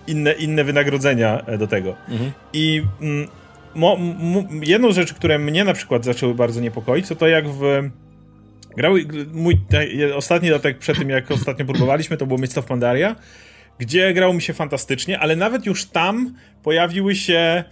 inne, 0.10 0.32
inne 0.32 0.64
wynagrodzenia 0.64 1.42
e, 1.46 1.58
do 1.58 1.68
tego. 1.68 1.96
Mhm. 2.10 2.32
I 2.54 2.82
mm, 3.02 3.28
mo, 3.76 3.98
mo, 4.20 4.44
jedną 4.62 4.92
z 4.92 4.96
rzeczy, 4.96 5.14
które 5.14 5.40
mnie 5.40 5.64
na 5.64 5.74
przykład 5.74 6.06
zaczęły 6.06 6.36
bardzo 6.36 6.62
niepokoić, 6.62 7.08
to 7.08 7.16
to 7.16 7.28
jak 7.28 7.50
w 7.50 7.90
grały, 8.78 9.06
mój 9.34 9.62
ostatni 10.16 10.50
dodatek 10.50 10.78
przed 10.78 10.98
tym, 10.98 11.10
jak 11.10 11.32
ostatnio 11.32 11.66
próbowaliśmy, 11.66 12.18
to 12.18 12.26
było 12.26 12.40
Mist 12.40 12.58
of 12.58 12.66
Pandaria, 12.66 13.16
gdzie 13.80 14.14
grało 14.14 14.34
mi 14.34 14.42
się 14.42 14.54
fantastycznie, 14.54 15.20
ale 15.20 15.36
nawet 15.36 15.66
już 15.66 15.86
tam 15.86 16.34
pojawiły 16.64 17.16
się 17.16 17.64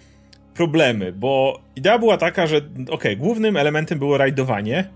problemy, 0.53 1.13
bo 1.13 1.61
idea 1.75 1.99
była 1.99 2.17
taka, 2.17 2.47
że 2.47 2.61
ok, 2.89 3.03
głównym 3.17 3.57
elementem 3.57 3.99
było 3.99 4.17
rajdowanie, 4.17 4.89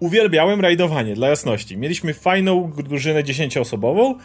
uwielbiałem 0.00 0.60
rajdowanie, 0.60 1.14
dla 1.14 1.28
jasności. 1.28 1.76
Mieliśmy 1.76 2.14
fajną 2.14 2.72
drużynę 2.72 3.24
dziesięcioosobową 3.24 4.18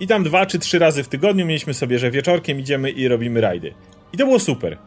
i 0.00 0.06
tam 0.06 0.24
dwa 0.24 0.46
czy 0.46 0.58
trzy 0.58 0.78
razy 0.78 1.02
w 1.02 1.08
tygodniu 1.08 1.46
mieliśmy 1.46 1.74
sobie, 1.74 1.98
że 1.98 2.10
wieczorkiem 2.10 2.60
idziemy 2.60 2.90
i 2.90 3.08
robimy 3.08 3.40
rajdy. 3.40 3.74
I 4.12 4.16
to 4.16 4.24
było 4.24 4.38
super. 4.38 4.78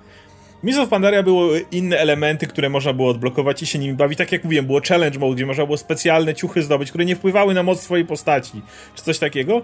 Miss 0.63 0.77
of 0.77 0.89
Pandaria 0.89 1.23
były 1.23 1.65
inne 1.71 1.97
elementy, 1.97 2.47
które 2.47 2.69
można 2.69 2.93
było 2.93 3.09
odblokować 3.09 3.61
i 3.61 3.65
się 3.65 3.79
nimi 3.79 3.93
bawić. 3.93 4.17
Tak 4.17 4.31
jak 4.31 4.43
mówiłem, 4.43 4.65
było 4.65 4.81
challenge 4.87 5.19
mode, 5.19 5.35
gdzie 5.35 5.45
można 5.45 5.65
było 5.65 5.77
specjalne 5.77 6.35
ciuchy 6.35 6.61
zdobyć, 6.61 6.89
które 6.89 7.05
nie 7.05 7.15
wpływały 7.15 7.53
na 7.53 7.63
moc 7.63 7.81
swojej 7.81 8.05
postaci, 8.05 8.61
czy 8.95 9.03
coś 9.03 9.19
takiego. 9.19 9.61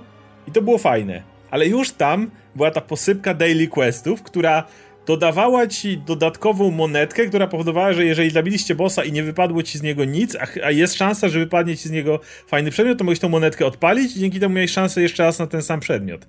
I 0.48 0.52
to 0.52 0.62
było 0.62 0.78
fajne. 0.78 1.24
Ale 1.52 1.68
już 1.68 1.92
tam 1.92 2.32
była 2.56 2.72
ta 2.72 2.82
posypka 2.82 3.34
daily 3.34 3.68
questów, 3.68 4.24
która 4.24 4.64
dodawała 5.06 5.68
ci 5.68 5.98
dodatkową 5.98 6.72
monetkę, 6.72 7.26
która 7.26 7.48
powodowała, 7.48 7.94
że 7.94 8.06
jeżeli 8.06 8.30
zabiliście 8.30 8.76
bossa 8.76 9.04
i 9.04 9.12
nie 9.12 9.24
wypadło 9.24 9.64
ci 9.64 9.78
z 9.78 9.82
niego 9.82 10.06
nic, 10.06 10.36
a, 10.36 10.48
a, 10.64 10.72
jest 10.72 10.96
szansa, 10.96 11.30
że 11.30 11.40
wypadnie 11.40 11.78
ci 11.78 11.90
z 11.90 11.92
niego 11.92 12.20
fajny 12.48 12.72
przedmiot, 12.72 12.98
to 12.98 13.04
mogłeś 13.04 13.20
tą 13.20 13.30
monetkę 13.30 13.66
odpalić 13.66 14.18
i 14.18 14.20
dzięki 14.20 14.40
temu 14.40 14.56
miałeś 14.56 14.72
szansę 14.72 15.02
jeszcze 15.02 15.24
raz 15.24 15.40
na 15.40 15.48
ten 15.48 15.62
sam 15.62 15.80
przedmiot. 15.80 16.28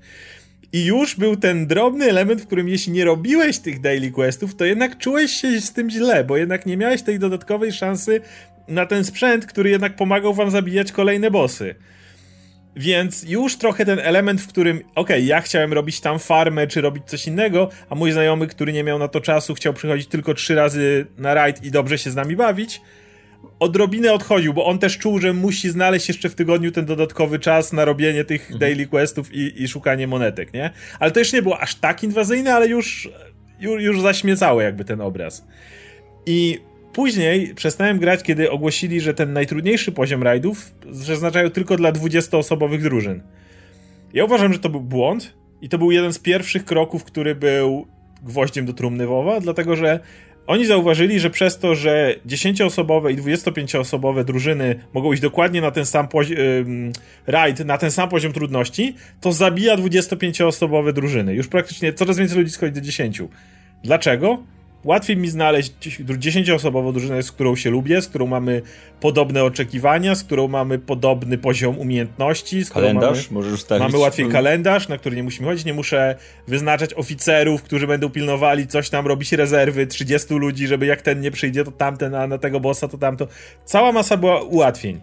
I 0.73 0.85
już 0.85 1.17
był 1.17 1.37
ten 1.37 1.67
drobny 1.67 2.05
element, 2.05 2.43
w 2.43 2.47
którym 2.47 2.69
jeśli 2.69 2.93
nie 2.93 3.05
robiłeś 3.05 3.59
tych 3.59 3.81
daily 3.81 4.11
questów, 4.11 4.55
to 4.55 4.65
jednak 4.65 4.99
czułeś 4.99 5.31
się 5.31 5.61
z 5.61 5.73
tym 5.73 5.91
źle, 5.91 6.25
bo 6.25 6.37
jednak 6.37 6.67
nie 6.67 6.77
miałeś 6.77 7.03
tej 7.03 7.19
dodatkowej 7.19 7.73
szansy 7.73 8.21
na 8.69 8.87
ten 8.87 9.05
sprzęt, 9.05 9.47
który 9.47 9.71
jednak 9.71 9.97
pomagał 9.97 10.35
wam 10.35 10.51
zabijać 10.51 10.93
kolejne 10.93 11.31
bossy. 11.31 11.75
Więc 12.77 13.23
już 13.23 13.57
trochę 13.57 13.85
ten 13.85 13.99
element, 13.99 14.41
w 14.41 14.49
którym, 14.49 14.77
okej, 14.77 14.93
okay, 14.95 15.21
ja 15.21 15.41
chciałem 15.41 15.73
robić 15.73 16.01
tam 16.01 16.19
farmę, 16.19 16.67
czy 16.67 16.81
robić 16.81 17.05
coś 17.07 17.27
innego, 17.27 17.69
a 17.91 17.95
mój 17.95 18.13
znajomy, 18.13 18.47
który 18.47 18.73
nie 18.73 18.85
miał 18.85 18.99
na 18.99 19.09
to 19.09 19.21
czasu, 19.21 19.55
chciał 19.55 19.73
przychodzić 19.73 20.07
tylko 20.07 20.35
trzy 20.35 20.55
razy 20.55 21.07
na 21.19 21.35
raid 21.35 21.65
i 21.65 21.71
dobrze 21.71 21.99
się 21.99 22.11
z 22.11 22.15
nami 22.15 22.37
bawić, 22.37 22.81
odrobinę 23.59 24.13
odchodził, 24.13 24.55
bo 24.55 24.67
on 24.67 24.79
też 24.79 24.99
czuł, 24.99 25.19
że 25.19 25.33
musi 25.33 25.71
znaleźć 25.71 26.09
jeszcze 26.09 26.29
w 26.29 26.35
tygodniu 26.35 26.73
ten 26.73 26.87
dodatkowy 26.87 27.39
czas 27.39 27.73
na 27.73 27.85
robienie 27.85 28.25
tych 28.25 28.43
mhm. 28.43 28.59
daily 28.59 28.87
questów 28.87 29.35
i, 29.35 29.63
i 29.63 29.69
szukanie 29.69 30.07
monetek, 30.07 30.53
nie? 30.53 30.71
Ale 31.01 31.11
to 31.11 31.19
jeszcze 31.19 31.37
nie 31.37 31.43
było 31.43 31.61
aż 31.61 31.75
tak 31.75 32.05
inwazyjne, 32.05 32.55
ale 32.55 32.69
już, 32.69 33.09
już, 33.61 33.83
już 33.83 34.01
zaśmiecało 34.01 34.61
jakby 34.61 34.85
ten 34.85 35.01
obraz. 35.01 35.47
I 36.27 36.61
Później 36.95 37.55
przestałem 37.55 37.99
grać, 37.99 38.23
kiedy 38.23 38.51
ogłosili, 38.51 39.01
że 39.01 39.15
ten 39.15 39.33
najtrudniejszy 39.33 39.93
poziom 39.93 40.23
rajdów 40.23 40.75
przeznaczają 41.03 41.51
tylko 41.51 41.77
dla 41.77 41.93
20-osobowych 41.93 42.83
drużyn. 42.83 43.23
Ja 44.13 44.25
uważam, 44.25 44.53
że 44.53 44.59
to 44.59 44.69
był 44.69 44.81
błąd 44.81 45.35
i 45.63 45.69
to 45.69 45.79
był 45.79 45.91
jeden 45.91 46.13
z 46.13 46.19
pierwszych 46.19 46.65
kroków, 46.65 47.05
który 47.05 47.35
był 47.35 47.87
gwoździem 48.23 48.67
do 48.67 48.73
trumny 48.73 49.07
WoWa, 49.07 49.41
dlatego 49.41 49.77
że 49.77 50.01
oni 50.47 50.67
zauważyli, 50.67 51.21
że 51.21 51.31
przez 51.31 51.59
to, 51.59 51.75
że 51.75 52.15
10-osobowe 52.27 53.13
i 53.13 53.17
25-osobowe 53.17 54.25
drużyny 54.25 54.81
mogą 54.93 55.13
iść 55.13 55.23
dokładnie 55.23 55.61
na 55.61 55.71
ten 55.71 55.87
sam 55.87 56.09
poziom, 56.09 56.37
raid, 57.27 57.61
na 57.61 57.79
ten 57.79 57.91
sam 57.91 58.09
poziom 58.09 58.33
trudności, 58.33 58.95
to 59.21 59.33
zabija 59.33 59.77
25-osobowe 59.77 60.93
drużyny. 60.93 61.35
Już 61.35 61.49
praktycznie 61.49 61.93
coraz 61.93 62.19
więcej 62.19 62.39
ludzi 62.39 62.51
schodzi 62.51 62.73
do 62.73 62.81
10. 62.81 63.23
Dlaczego? 63.85 64.43
Łatwiej 64.85 65.17
mi 65.17 65.29
znaleźć 65.29 65.73
10-osobową 66.19 66.93
drużynę, 66.93 67.23
z 67.23 67.33
którą 67.33 67.57
się 67.57 67.71
lubię, 67.71 68.03
z 68.03 68.09
którą 68.09 68.27
mamy 68.27 68.63
podobne 69.01 69.45
oczekiwania, 69.45 70.15
z 70.15 70.25
którą 70.25 70.49
mamy 70.49 70.79
podobny 70.79 71.39
poziom 71.39 71.79
umiejętności. 71.79 72.65
Z 72.65 72.71
kalendarz 72.71 73.31
mamy, 73.31 73.35
możesz 73.41 73.53
ustawić. 73.53 73.83
Mamy 73.83 73.99
łatwiej 73.99 74.29
kalendarz, 74.29 74.89
na 74.89 74.99
który 74.99 75.17
nie 75.17 75.23
musimy 75.23 75.49
chodzić. 75.49 75.65
Nie 75.65 75.75
muszę 75.75 76.17
wyznaczać 76.49 76.95
oficerów, 76.95 77.63
którzy 77.63 77.87
będą 77.87 78.11
pilnowali 78.11 78.67
coś 78.67 78.91
tam, 78.91 79.07
robić 79.07 79.33
rezerwy, 79.33 79.87
30 79.87 80.35
ludzi, 80.35 80.67
żeby 80.67 80.87
jak 80.87 81.03
ten 81.03 81.21
nie 81.21 81.31
przyjdzie, 81.31 81.65
to 81.65 81.73
tamten, 81.73 82.15
a 82.15 82.27
na 82.27 82.39
tego 82.39 82.61
bossa 82.61 82.89
to 82.89 82.99
tamto. 82.99 83.29
Cała 83.65 83.93
masa 83.93 84.17
była 84.17 84.43
ułatwień. 84.43 85.01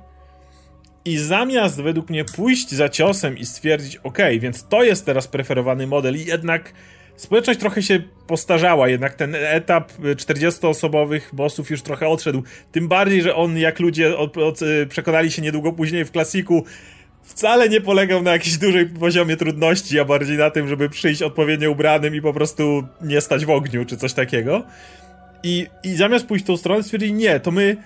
I 1.06 1.18
zamiast 1.18 1.82
według 1.82 2.10
mnie 2.10 2.26
pójść 2.26 2.72
za 2.72 2.90
ciosem 2.90 3.38
i 3.38 3.46
stwierdzić, 3.46 3.98
ok, 3.98 4.18
więc 4.40 4.68
to 4.68 4.84
jest 4.84 5.06
teraz 5.06 5.28
preferowany 5.28 5.88
model 5.88 6.16
i 6.16 6.26
jednak 6.26 6.74
społeczność 7.22 7.60
trochę 7.60 7.82
się 7.82 8.00
postarzała, 8.28 8.90
jednak 8.90 9.14
ten 9.14 9.36
etap 9.36 9.92
40-osobowych 10.02 11.22
bossów 11.34 11.70
już 11.70 11.82
trochę 11.82 12.08
odszedł. 12.08 12.44
Tym 12.72 12.88
bardziej, 12.88 13.22
że 13.22 13.36
on, 13.36 13.58
jak 13.58 13.80
ludzie 13.80 14.18
od, 14.18 14.38
od, 14.38 14.62
y, 14.62 14.88
przekonali 14.90 15.32
się 15.32 15.42
niedługo 15.42 15.74
później 15.74 16.06
w 16.06 16.12
klasiku, 16.12 16.66
wcale 17.24 17.70
nie 17.70 17.82
polegał 17.82 18.22
na 18.22 18.32
jakimś 18.32 18.58
dużej 18.58 18.86
poziomie 18.86 19.38
trudności, 19.38 20.00
a 20.00 20.06
bardziej 20.06 20.38
na 20.38 20.50
tym, 20.50 20.68
żeby 20.68 20.90
przyjść 20.90 21.22
odpowiednio 21.22 21.72
ubranym 21.72 22.16
i 22.16 22.22
po 22.22 22.34
prostu 22.34 22.84
nie 23.02 23.22
stać 23.22 23.46
w 23.46 23.50
ogniu, 23.50 23.86
czy 23.86 23.98
coś 23.98 24.14
takiego. 24.14 24.64
I, 25.44 25.68
i 25.84 25.96
zamiast 25.96 26.26
pójść 26.26 26.46
tą 26.46 26.58
stronę, 26.58 26.84
stwierdzili, 26.84 27.14
nie, 27.14 27.40
to 27.40 27.52
my 27.52 27.78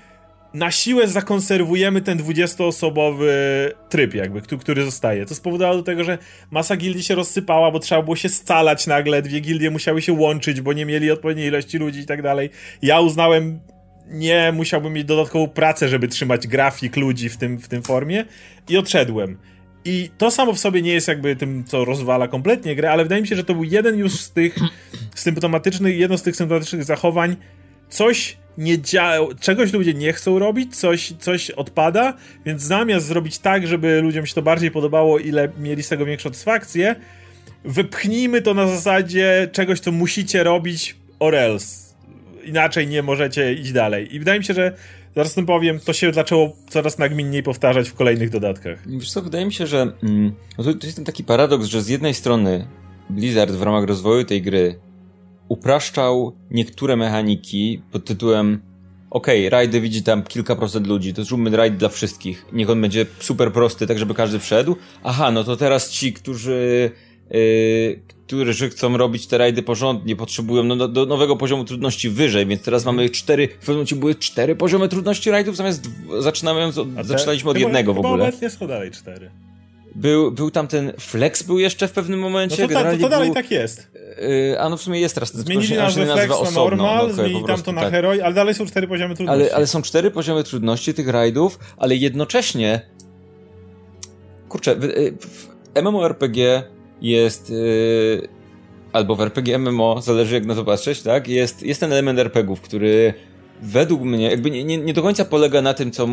na 0.56 0.72
siłę 0.72 1.08
zakonserwujemy 1.08 2.02
ten 2.02 2.18
20-osobowy 2.18 3.30
tryb 3.90 4.14
jakby, 4.14 4.42
który 4.42 4.86
zostaje. 4.86 5.26
To 5.26 5.36
spowodowało 5.36 5.78
do 5.78 5.84
tego, 5.84 6.04
że 6.04 6.18
masa 6.52 6.78
gildii 6.78 7.04
się 7.04 7.16
rozsypała, 7.16 7.72
bo 7.72 7.80
trzeba 7.80 8.02
było 8.02 8.16
się 8.16 8.30
scalać 8.30 8.88
nagle, 8.88 9.22
dwie 9.22 9.40
gildie 9.40 9.70
musiały 9.72 10.02
się 10.02 10.14
łączyć, 10.14 10.62
bo 10.62 10.74
nie 10.74 10.86
mieli 10.86 11.12
odpowiedniej 11.12 11.48
ilości 11.48 11.78
ludzi 11.78 12.00
i 12.00 12.06
tak 12.06 12.22
dalej. 12.22 12.50
Ja 12.82 13.00
uznałem, 13.00 13.60
nie 14.08 14.52
musiałbym 14.56 14.94
mieć 14.94 15.06
dodatkową 15.06 15.48
pracę, 15.48 15.90
żeby 15.90 16.08
trzymać 16.08 16.48
grafik 16.48 16.98
ludzi 16.98 17.30
w 17.30 17.38
tym, 17.38 17.58
w 17.58 17.68
tym 17.68 17.84
formie 17.84 18.26
i 18.70 18.78
odszedłem. 18.78 19.38
I 19.86 20.10
to 20.18 20.32
samo 20.32 20.54
w 20.54 20.60
sobie 20.60 20.82
nie 20.82 20.94
jest 20.94 21.08
jakby 21.08 21.36
tym, 21.36 21.64
co 21.64 21.86
rozwala 21.86 22.28
kompletnie 22.28 22.76
grę, 22.76 22.92
ale 22.92 23.04
wydaje 23.04 23.22
mi 23.22 23.28
się, 23.28 23.36
że 23.36 23.44
to 23.44 23.54
był 23.54 23.64
jeden 23.64 23.98
już 23.98 24.14
z 24.14 24.32
tych 24.32 24.56
symptomatycznych, 25.16 25.98
jedno 25.98 26.18
z 26.18 26.24
tych 26.24 26.36
symptomatycznych 26.36 26.84
zachowań, 26.84 27.36
coś 27.90 28.38
nie 28.58 28.82
działa, 28.82 29.28
czegoś 29.40 29.74
ludzie 29.74 29.94
nie 29.94 30.14
chcą 30.14 30.40
robić, 30.40 30.76
coś, 30.76 31.14
coś 31.20 31.52
odpada, 31.52 32.14
więc 32.46 32.62
zamiast 32.62 33.06
zrobić 33.06 33.40
tak, 33.40 33.68
żeby 33.68 34.02
ludziom 34.02 34.26
się 34.26 34.34
to 34.34 34.42
bardziej 34.42 34.72
podobało, 34.72 35.20
ile 35.20 35.50
mieli 35.60 35.84
z 35.84 35.90
tego 35.90 36.06
większą 36.06 36.30
satysfakcję, 36.30 36.96
wypchnijmy 37.66 38.42
to 38.42 38.54
na 38.54 38.68
zasadzie 38.68 39.50
czegoś, 39.52 39.80
co 39.80 39.92
musicie 39.92 40.44
robić 40.44 40.96
or 41.20 41.36
else. 41.36 41.86
Inaczej 42.46 42.88
nie 42.88 43.04
możecie 43.04 43.54
iść 43.54 43.72
dalej. 43.72 44.16
I 44.16 44.20
wydaje 44.20 44.40
mi 44.40 44.46
się, 44.46 44.54
że 44.54 44.76
zaraz 45.16 45.34
tym 45.34 45.46
powiem, 45.46 45.80
to 45.80 45.94
się 45.94 46.14
zaczęło 46.14 46.56
coraz 46.70 46.98
nagminniej 46.98 47.44
powtarzać 47.44 47.90
w 47.90 47.94
kolejnych 47.94 48.30
dodatkach. 48.30 48.80
Wiesz 48.88 49.12
co, 49.12 49.22
wydaje 49.22 49.46
mi 49.46 49.54
się, 49.54 49.68
że 49.68 49.82
mm, 50.04 50.34
no 50.58 50.64
to, 50.64 50.74
to 50.74 50.86
jest 50.86 50.96
ten 50.96 51.06
taki 51.06 51.24
paradoks, 51.24 51.66
że 51.66 51.82
z 51.82 51.88
jednej 51.88 52.14
strony 52.14 52.68
Blizzard 53.10 53.52
w 53.52 53.62
ramach 53.62 53.84
rozwoju 53.84 54.24
tej 54.24 54.42
gry 54.42 54.80
upraszczał 55.48 56.34
niektóre 56.52 56.96
mechaniki 56.96 57.82
pod 57.92 58.06
tytułem 58.06 58.62
okej, 59.10 59.40
okay, 59.40 59.50
rajdy 59.50 59.82
widzi 59.82 60.04
tam 60.04 60.24
kilka 60.24 60.56
procent 60.56 60.88
ludzi, 60.88 61.14
to 61.14 61.24
zróbmy 61.24 61.58
rajd 61.58 61.78
dla 61.78 61.90
wszystkich. 61.90 62.46
Niech 62.54 62.70
on 62.70 62.82
będzie 62.82 63.06
super 63.20 63.52
prosty, 63.54 63.88
tak 63.88 64.00
żeby 64.00 64.14
każdy 64.14 64.40
wszedł. 64.40 64.76
Aha, 65.04 65.32
no 65.32 65.44
to 65.44 65.58
teraz 65.58 65.90
ci, 65.90 66.14
którzy 66.14 66.92
yy, 67.32 68.00
którzy 68.28 68.70
chcą 68.70 68.98
robić 68.98 69.28
te 69.28 69.38
rajdy 69.38 69.64
porządnie, 69.64 70.16
potrzebują 70.16 70.64
no, 70.64 70.76
do, 70.76 70.88
do 70.88 71.06
nowego 71.06 71.36
poziomu 71.36 71.66
trudności 71.66 72.10
wyżej, 72.10 72.46
więc 72.46 72.62
teraz 72.62 72.86
mamy 72.86 73.10
cztery, 73.10 73.48
w 73.48 73.52
pewnym 73.52 73.76
momencie 73.76 73.96
były 73.96 74.16
cztery 74.16 74.56
poziomy 74.56 74.90
trudności 74.90 75.32
rajdów, 75.32 75.56
zamiast 75.56 75.90
zaczynając 76.20 76.78
od, 76.78 76.96
te, 76.96 77.04
zaczynaliśmy 77.04 77.50
od 77.50 77.58
jednego 77.58 77.94
w 77.94 78.00
ogóle. 78.00 78.24
Obecnie 78.24 78.50
są 78.50 78.68
dalej 78.68 78.92
cztery. 78.92 79.32
Był, 79.96 80.32
był 80.32 80.52
tam 80.52 80.68
ten 80.68 80.94
Flex 81.00 81.44
był 81.44 81.60
jeszcze 81.60 81.88
w 81.88 81.92
pewnym 81.92 82.20
momencie. 82.20 82.62
No 82.62 82.68
to, 82.68 82.74
ta, 82.74 82.92
to, 82.92 82.98
to 82.98 83.10
dalej 83.10 83.28
był, 83.28 83.36
tak 83.36 83.52
jest. 83.52 83.92
Yy, 84.52 84.60
a 84.60 84.70
no 84.70 84.78
w 84.78 84.82
sumie 84.82 85.00
jest 85.00 85.16
teraz. 85.16 85.34
Zmienili 85.34 85.76
nazwę 85.76 86.06
Flex 86.06 86.30
na 86.30 86.38
osobno, 86.38 86.62
Normal, 86.62 87.08
no, 87.08 87.14
zmienili 87.14 87.46
tam 87.46 87.62
to 87.62 87.72
na 87.72 87.82
tak. 87.82 87.92
Heroi, 87.92 88.22
ale 88.22 88.34
dalej 88.34 88.54
są 88.54 88.66
cztery 88.66 88.88
poziomy 88.88 89.16
trudności. 89.16 89.44
Ale, 89.44 89.56
ale 89.56 89.68
są 89.68 89.82
cztery 89.82 90.12
poziomy 90.12 90.44
trudności 90.44 90.94
tych 90.94 91.08
rajdów, 91.08 91.60
ale 91.78 91.96
jednocześnie 91.96 92.82
kurczę, 94.50 94.76
w, 94.76 94.82
w 95.20 95.48
MMORPG 95.82 96.38
jest 97.02 97.50
yy, 97.50 98.28
albo 98.94 99.16
w 99.16 99.22
RPG 99.22 99.60
MMO, 99.60 100.02
zależy 100.02 100.36
jak 100.36 100.46
na 100.46 100.56
to 100.56 100.66
patrzeć, 100.66 101.02
tak? 101.02 101.28
Jest, 101.28 101.64
jest 101.64 101.80
ten 101.80 101.92
element 101.92 102.20
RPGów, 102.20 102.62
który 102.62 103.14
według 103.62 104.02
mnie 104.02 104.30
jakby 104.30 104.52
nie, 104.52 104.64
nie, 104.64 104.78
nie 104.78 104.94
do 104.94 105.02
końca 105.02 105.26
polega 105.26 105.62
na 105.62 105.74
tym, 105.74 105.92
co, 105.92 106.08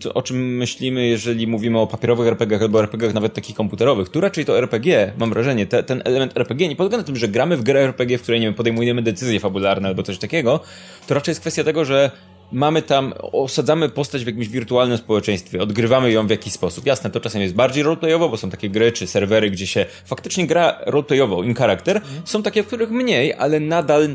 co, 0.00 0.14
o 0.14 0.22
czym 0.22 0.56
myślimy, 0.56 1.06
jeżeli 1.06 1.46
mówimy 1.46 1.78
o 1.78 1.86
papierowych 1.86 2.28
RPGach 2.28 2.62
albo 2.62 2.80
RPGach 2.80 3.14
nawet 3.14 3.34
takich 3.34 3.56
komputerowych. 3.56 4.08
Tu 4.08 4.20
raczej 4.20 4.44
to 4.44 4.58
RPG, 4.58 5.12
mam 5.18 5.30
wrażenie, 5.30 5.66
te, 5.66 5.82
ten 5.82 6.02
element 6.04 6.36
RPG 6.36 6.68
nie 6.68 6.76
polega 6.76 6.96
na 6.96 7.02
tym, 7.02 7.16
że 7.16 7.28
gramy 7.28 7.56
w 7.56 7.62
grę 7.62 7.80
RPG, 7.80 8.18
w 8.18 8.22
której 8.22 8.40
nie 8.40 8.46
wiem, 8.46 8.54
podejmujemy 8.54 9.02
decyzje 9.02 9.40
fabularne 9.40 9.88
albo 9.88 10.02
coś 10.02 10.18
takiego. 10.18 10.60
To 11.06 11.14
raczej 11.14 11.30
jest 11.30 11.40
kwestia 11.40 11.64
tego, 11.64 11.84
że 11.84 12.10
mamy 12.52 12.82
tam, 12.82 13.14
osadzamy 13.32 13.88
postać 13.88 14.24
w 14.24 14.26
jakimś 14.26 14.48
wirtualnym 14.48 14.98
społeczeństwie, 14.98 15.62
odgrywamy 15.62 16.12
ją 16.12 16.26
w 16.26 16.30
jakiś 16.30 16.52
sposób. 16.52 16.86
Jasne, 16.86 17.10
to 17.10 17.20
czasem 17.20 17.42
jest 17.42 17.54
bardziej 17.54 17.82
roleplayowo, 17.82 18.28
bo 18.28 18.36
są 18.36 18.50
takie 18.50 18.70
gry 18.70 18.92
czy 18.92 19.06
serwery, 19.06 19.50
gdzie 19.50 19.66
się 19.66 19.86
faktycznie 20.04 20.46
gra 20.46 20.78
roleplayowo, 20.86 21.42
in 21.42 21.54
character. 21.54 21.96
Mhm. 21.96 22.22
Są 22.24 22.42
takie, 22.42 22.62
w 22.62 22.66
których 22.66 22.90
mniej, 22.90 23.34
ale 23.34 23.60
nadal 23.60 24.08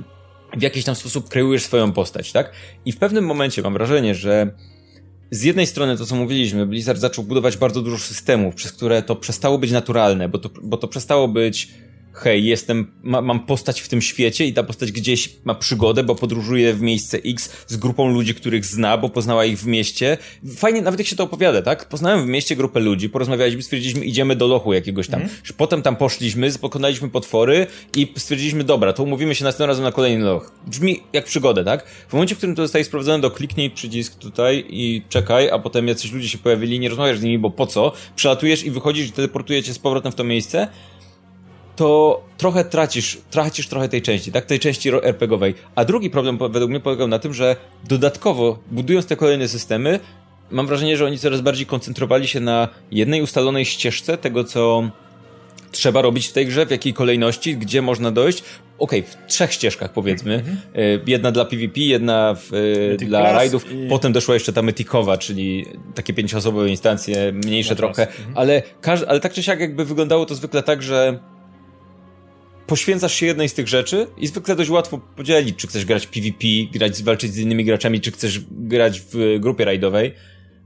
w 0.58 0.62
jakiś 0.62 0.84
tam 0.84 0.96
sposób 0.96 1.30
kreujesz 1.30 1.64
swoją 1.64 1.92
postać, 1.92 2.32
tak? 2.32 2.52
I 2.86 2.92
w 2.92 2.98
pewnym 2.98 3.26
momencie 3.26 3.62
mam 3.62 3.74
wrażenie, 3.74 4.16
że 4.16 4.52
z 5.32 5.44
jednej 5.44 5.68
strony 5.68 5.98
to, 5.98 6.06
co 6.06 6.16
mówiliśmy, 6.16 6.66
Blizzard 6.66 7.00
zaczął 7.00 7.24
budować 7.24 7.58
bardzo 7.58 7.82
dużo 7.82 7.98
systemów, 7.98 8.56
przez 8.56 8.72
które 8.72 9.04
to 9.04 9.16
przestało 9.16 9.58
być 9.58 9.72
naturalne, 9.72 10.30
bo 10.30 10.38
to, 10.38 10.50
bo 10.64 10.78
to 10.78 10.88
przestało 10.88 11.28
być 11.28 11.72
hej, 12.14 12.46
jestem, 12.46 12.92
ma, 13.04 13.22
mam 13.22 13.40
postać 13.40 13.82
w 13.82 13.88
tym 13.88 14.02
świecie 14.02 14.46
i 14.46 14.54
ta 14.54 14.64
postać 14.64 14.92
gdzieś 14.92 15.30
ma 15.44 15.56
przygodę, 15.56 16.04
bo 16.04 16.16
podróżuje 16.16 16.74
w 16.74 16.82
miejsce 16.82 17.18
X 17.26 17.50
z 17.68 17.78
grupą 17.78 18.14
ludzi, 18.14 18.36
których 18.36 18.66
zna, 18.66 18.98
bo 18.98 19.10
poznała 19.10 19.46
ich 19.46 19.60
w 19.60 19.66
mieście. 19.66 20.18
Fajnie, 20.58 20.82
nawet 20.82 21.00
jak 21.00 21.08
się 21.08 21.16
to 21.16 21.24
opowiada, 21.24 21.62
tak? 21.62 21.90
Poznałem 21.90 22.26
w 22.26 22.28
mieście 22.28 22.56
grupę 22.56 22.80
ludzi, 22.80 23.10
porozmawialiśmy, 23.10 23.62
stwierdziliśmy, 23.62 24.06
idziemy 24.06 24.36
do 24.36 24.48
lochu 24.48 24.74
jakiegoś 24.74 25.08
tam. 25.08 25.22
Mm. 25.22 25.34
Potem 25.58 25.82
tam 25.82 25.96
poszliśmy, 25.96 26.52
pokonaliśmy 26.62 27.10
potwory 27.10 27.68
i 27.96 28.14
stwierdziliśmy, 28.18 28.64
dobra, 28.64 28.94
to 28.94 29.04
umówimy 29.04 29.36
się 29.36 29.44
następnym 29.44 29.68
razem 29.68 29.84
na 29.84 29.92
kolejny 29.92 30.26
loch. 30.26 30.52
Brzmi 30.68 31.00
jak 31.14 31.26
przygodę, 31.26 31.64
tak? 31.64 31.88
W 31.88 32.14
momencie, 32.14 32.36
w 32.36 32.38
którym 32.38 32.56
to 32.56 32.62
zostaje 32.62 32.86
sprawdzone, 32.86 33.22
to 33.22 33.32
kliknij 33.32 33.70
przycisk 33.70 34.16
tutaj 34.16 34.66
i 34.70 35.02
czekaj, 35.10 35.50
a 35.50 35.60
potem 35.60 35.88
jacyś 35.88 36.12
ludzie 36.12 36.30
się 36.30 36.38
pojawili, 36.38 36.80
nie 36.80 36.90
rozmawiasz 36.90 37.20
z 37.20 37.24
nimi, 37.24 37.40
bo 37.40 37.50
po 37.50 37.68
co? 37.68 37.94
Przelatujesz 38.16 38.64
i 38.64 38.72
wychodzisz 38.72 39.08
i 39.08 39.12
teleportujecie 39.12 39.74
z 39.74 39.80
powrotem 39.80 40.12
w 40.12 40.16
to 40.16 40.24
miejsce 40.24 40.68
to 41.76 42.22
trochę 42.38 42.66
tracisz, 42.66 43.18
tracisz 43.32 43.68
trochę 43.68 43.90
tej 43.90 44.02
części, 44.02 44.32
tak? 44.32 44.46
Tej 44.46 44.60
części 44.60 44.90
RPGowej. 44.90 45.56
A 45.76 45.86
drugi 45.86 46.10
problem 46.10 46.38
według 46.38 46.70
mnie 46.70 46.80
polegał 46.80 47.08
na 47.08 47.20
tym, 47.20 47.34
że 47.34 47.56
dodatkowo, 47.88 48.60
budując 48.72 49.06
te 49.06 49.16
kolejne 49.16 49.48
systemy, 49.48 50.00
mam 50.52 50.68
wrażenie, 50.68 50.98
że 50.98 51.06
oni 51.06 51.20
coraz 51.20 51.42
bardziej 51.42 51.66
koncentrowali 51.66 52.28
się 52.28 52.40
na 52.40 52.68
jednej 52.92 53.22
ustalonej 53.22 53.66
ścieżce 53.66 54.18
tego, 54.18 54.44
co 54.44 54.90
trzeba 55.72 56.02
robić 56.02 56.28
w 56.28 56.32
tej 56.32 56.46
grze, 56.46 56.66
w 56.66 56.72
jakiej 56.72 56.94
kolejności, 56.94 57.58
gdzie 57.58 57.82
można 57.82 58.12
dojść. 58.12 58.44
Okej, 58.78 59.00
okay, 59.00 59.12
w 59.12 59.28
trzech 59.28 59.54
ścieżkach 59.54 59.94
powiedzmy. 59.94 60.34
Mm 60.34 60.46
-hmm. 60.46 61.00
Jedna 61.08 61.32
dla 61.32 61.46
PvP, 61.46 61.82
jedna 61.82 62.36
w, 62.36 62.54
e, 62.94 63.06
dla 63.06 63.34
rajdów. 63.34 63.72
I... 63.72 63.88
Potem 63.90 64.14
doszła 64.14 64.34
jeszcze 64.34 64.54
ta 64.54 64.62
Mythikowa, 64.62 65.18
czyli 65.18 65.66
takie 65.96 66.14
pięcioosobowe 66.14 66.70
instancje, 66.70 67.32
mniejsze 67.32 67.76
trochę. 67.76 68.08
Mm 68.08 68.18
-hmm. 68.18 68.34
Ale, 68.36 68.62
ale 69.08 69.20
tak 69.20 69.34
czy 69.34 69.44
siak 69.44 69.60
jakby 69.60 69.86
wyglądało 69.86 70.26
to 70.26 70.36
zwykle 70.36 70.64
tak, 70.64 70.84
że 70.84 71.20
poświęcasz 72.68 73.14
się 73.14 73.26
jednej 73.26 73.50
z 73.50 73.54
tych 73.54 73.68
rzeczy 73.68 74.08
i 74.18 74.28
zwykle 74.28 74.56
dość 74.56 74.70
łatwo 74.70 74.98
podzielić, 74.98 75.56
czy 75.56 75.68
chcesz 75.68 75.86
grać 75.86 76.08
PvP, 76.08 76.48
grać, 76.74 77.04
walczyć 77.04 77.34
z 77.34 77.38
innymi 77.38 77.66
graczami, 77.66 78.02
czy 78.02 78.12
chcesz 78.12 78.40
grać 78.52 79.02
w 79.02 79.40
grupie 79.40 79.66
rajdowej. 79.66 80.14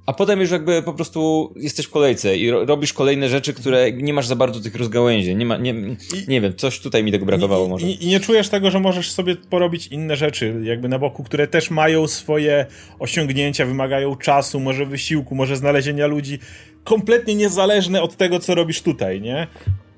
A 0.08 0.14
potem 0.14 0.42
już 0.42 0.52
jakby 0.52 0.84
po 0.84 0.94
prostu 0.94 1.54
jesteś 1.56 1.86
w 1.86 1.90
kolejce 1.90 2.38
i 2.38 2.52
ro 2.52 2.66
robisz 2.66 2.94
kolejne 2.94 3.30
rzeczy, 3.30 3.54
które 3.54 3.92
nie 3.92 4.14
masz 4.14 4.28
za 4.28 4.36
bardzo 4.36 4.60
tych 4.60 4.76
rozgałęzień. 4.76 5.38
Nie, 5.38 5.46
ma, 5.46 5.58
nie, 5.58 5.74
nie 6.28 6.42
wiem, 6.42 6.56
coś 6.56 6.80
tutaj 6.80 7.04
mi 7.04 7.12
tego 7.12 7.26
brakowało 7.26 7.68
może. 7.68 7.88
I, 7.88 8.06
I, 8.06 8.08
nie 8.08 8.20
czujesz 8.20 8.50
tego, 8.50 8.72
że 8.72 8.80
możesz 8.80 9.12
sobie 9.12 9.36
porobić 9.36 9.88
inne 9.88 10.16
rzeczy 10.16 10.62
jakby 10.64 10.90
na 10.90 11.00
boku, 11.00 11.24
które 11.24 11.48
też 11.48 11.72
mają 11.72 12.08
swoje 12.08 12.66
osiągnięcia, 13.00 13.66
wymagają 13.66 14.16
czasu, 14.16 14.60
może 14.60 14.86
wysiłku, 14.86 15.36
może 15.36 15.56
znalezienia 15.56 16.08
ludzi, 16.08 16.40
kompletnie 16.84 17.36
niezależne 17.36 18.02
od 18.02 18.16
tego, 18.16 18.40
co 18.40 18.56
robisz 18.56 18.82
tutaj, 18.82 19.22
nie? 19.22 19.48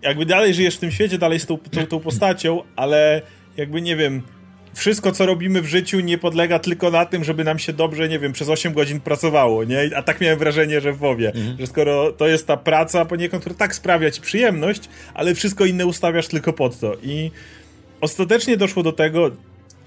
Jakby 0.01 0.25
dalej 0.25 0.53
żyjesz 0.53 0.75
w 0.75 0.79
tym 0.79 0.91
świecie, 0.91 1.17
dalej 1.17 1.39
z 1.39 1.45
tą, 1.45 1.57
tą, 1.57 1.85
tą 1.85 1.99
postacią, 1.99 2.63
ale 2.75 3.21
jakby 3.57 3.81
nie 3.81 3.95
wiem, 3.95 4.21
wszystko, 4.73 5.11
co 5.11 5.25
robimy 5.25 5.61
w 5.61 5.65
życiu, 5.65 5.99
nie 5.99 6.17
podlega 6.17 6.59
tylko 6.59 6.91
na 6.91 7.05
tym, 7.05 7.23
żeby 7.23 7.43
nam 7.43 7.59
się 7.59 7.73
dobrze, 7.73 8.09
nie 8.09 8.19
wiem, 8.19 8.33
przez 8.33 8.49
8 8.49 8.73
godzin 8.73 8.99
pracowało, 8.99 9.63
nie? 9.63 9.89
A 9.95 10.03
tak 10.03 10.21
miałem 10.21 10.39
wrażenie, 10.39 10.81
że 10.81 10.93
w 10.93 10.97
WoWie, 10.97 11.27
mhm. 11.27 11.57
że 11.59 11.67
skoro 11.67 12.11
to 12.11 12.27
jest 12.27 12.47
ta 12.47 12.57
praca 12.57 13.05
poniekąd, 13.05 13.43
która 13.43 13.55
tak 13.55 13.75
sprawia 13.75 14.11
ci 14.11 14.21
przyjemność, 14.21 14.81
ale 15.13 15.35
wszystko 15.35 15.65
inne 15.65 15.85
ustawiasz 15.85 16.27
tylko 16.27 16.53
pod 16.53 16.79
to. 16.79 16.95
I 17.03 17.31
ostatecznie 18.01 18.57
doszło 18.57 18.83
do 18.83 18.91
tego, 18.91 19.31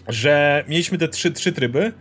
że 0.09 0.65
mieliśmy 0.69 0.99
te 0.99 1.09
trzy, 1.09 1.31
trzy 1.31 1.53
tryby, 1.53 1.93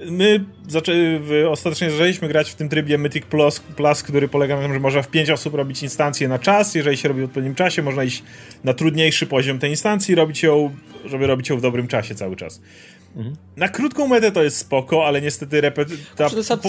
My 0.00 0.44
zaczę- 0.68 1.48
ostatecznie 1.50 1.90
zaczęliśmy 1.90 2.28
grać 2.28 2.50
w 2.50 2.54
tym 2.54 2.68
trybie 2.68 2.98
Mythic 2.98 3.24
Plus, 3.26 3.60
Plus, 3.60 4.02
który 4.02 4.28
polega 4.28 4.56
na 4.56 4.62
tym, 4.62 4.72
że 4.72 4.80
można 4.80 5.02
w 5.02 5.08
5 5.08 5.30
osób 5.30 5.54
robić 5.54 5.82
instancję 5.82 6.28
na 6.28 6.38
czas. 6.38 6.74
Jeżeli 6.74 6.96
się 6.96 7.08
robi 7.08 7.20
w 7.20 7.24
odpowiednim 7.24 7.54
czasie, 7.54 7.82
można 7.82 8.04
iść 8.04 8.22
na 8.64 8.74
trudniejszy 8.74 9.26
poziom 9.26 9.58
tej 9.58 9.70
instancji 9.70 10.12
i 10.12 10.14
robić 10.14 10.42
ją, 10.42 10.74
żeby 11.04 11.26
robić 11.26 11.48
ją 11.48 11.56
w 11.56 11.60
dobrym 11.60 11.88
czasie 11.88 12.14
cały 12.14 12.36
czas. 12.36 12.60
Mhm. 13.16 13.36
Na 13.56 13.68
krótką 13.68 14.08
metę 14.08 14.32
to 14.32 14.42
jest 14.42 14.56
spoko, 14.56 15.06
ale 15.06 15.22
niestety 15.22 15.60
repet... 15.60 15.88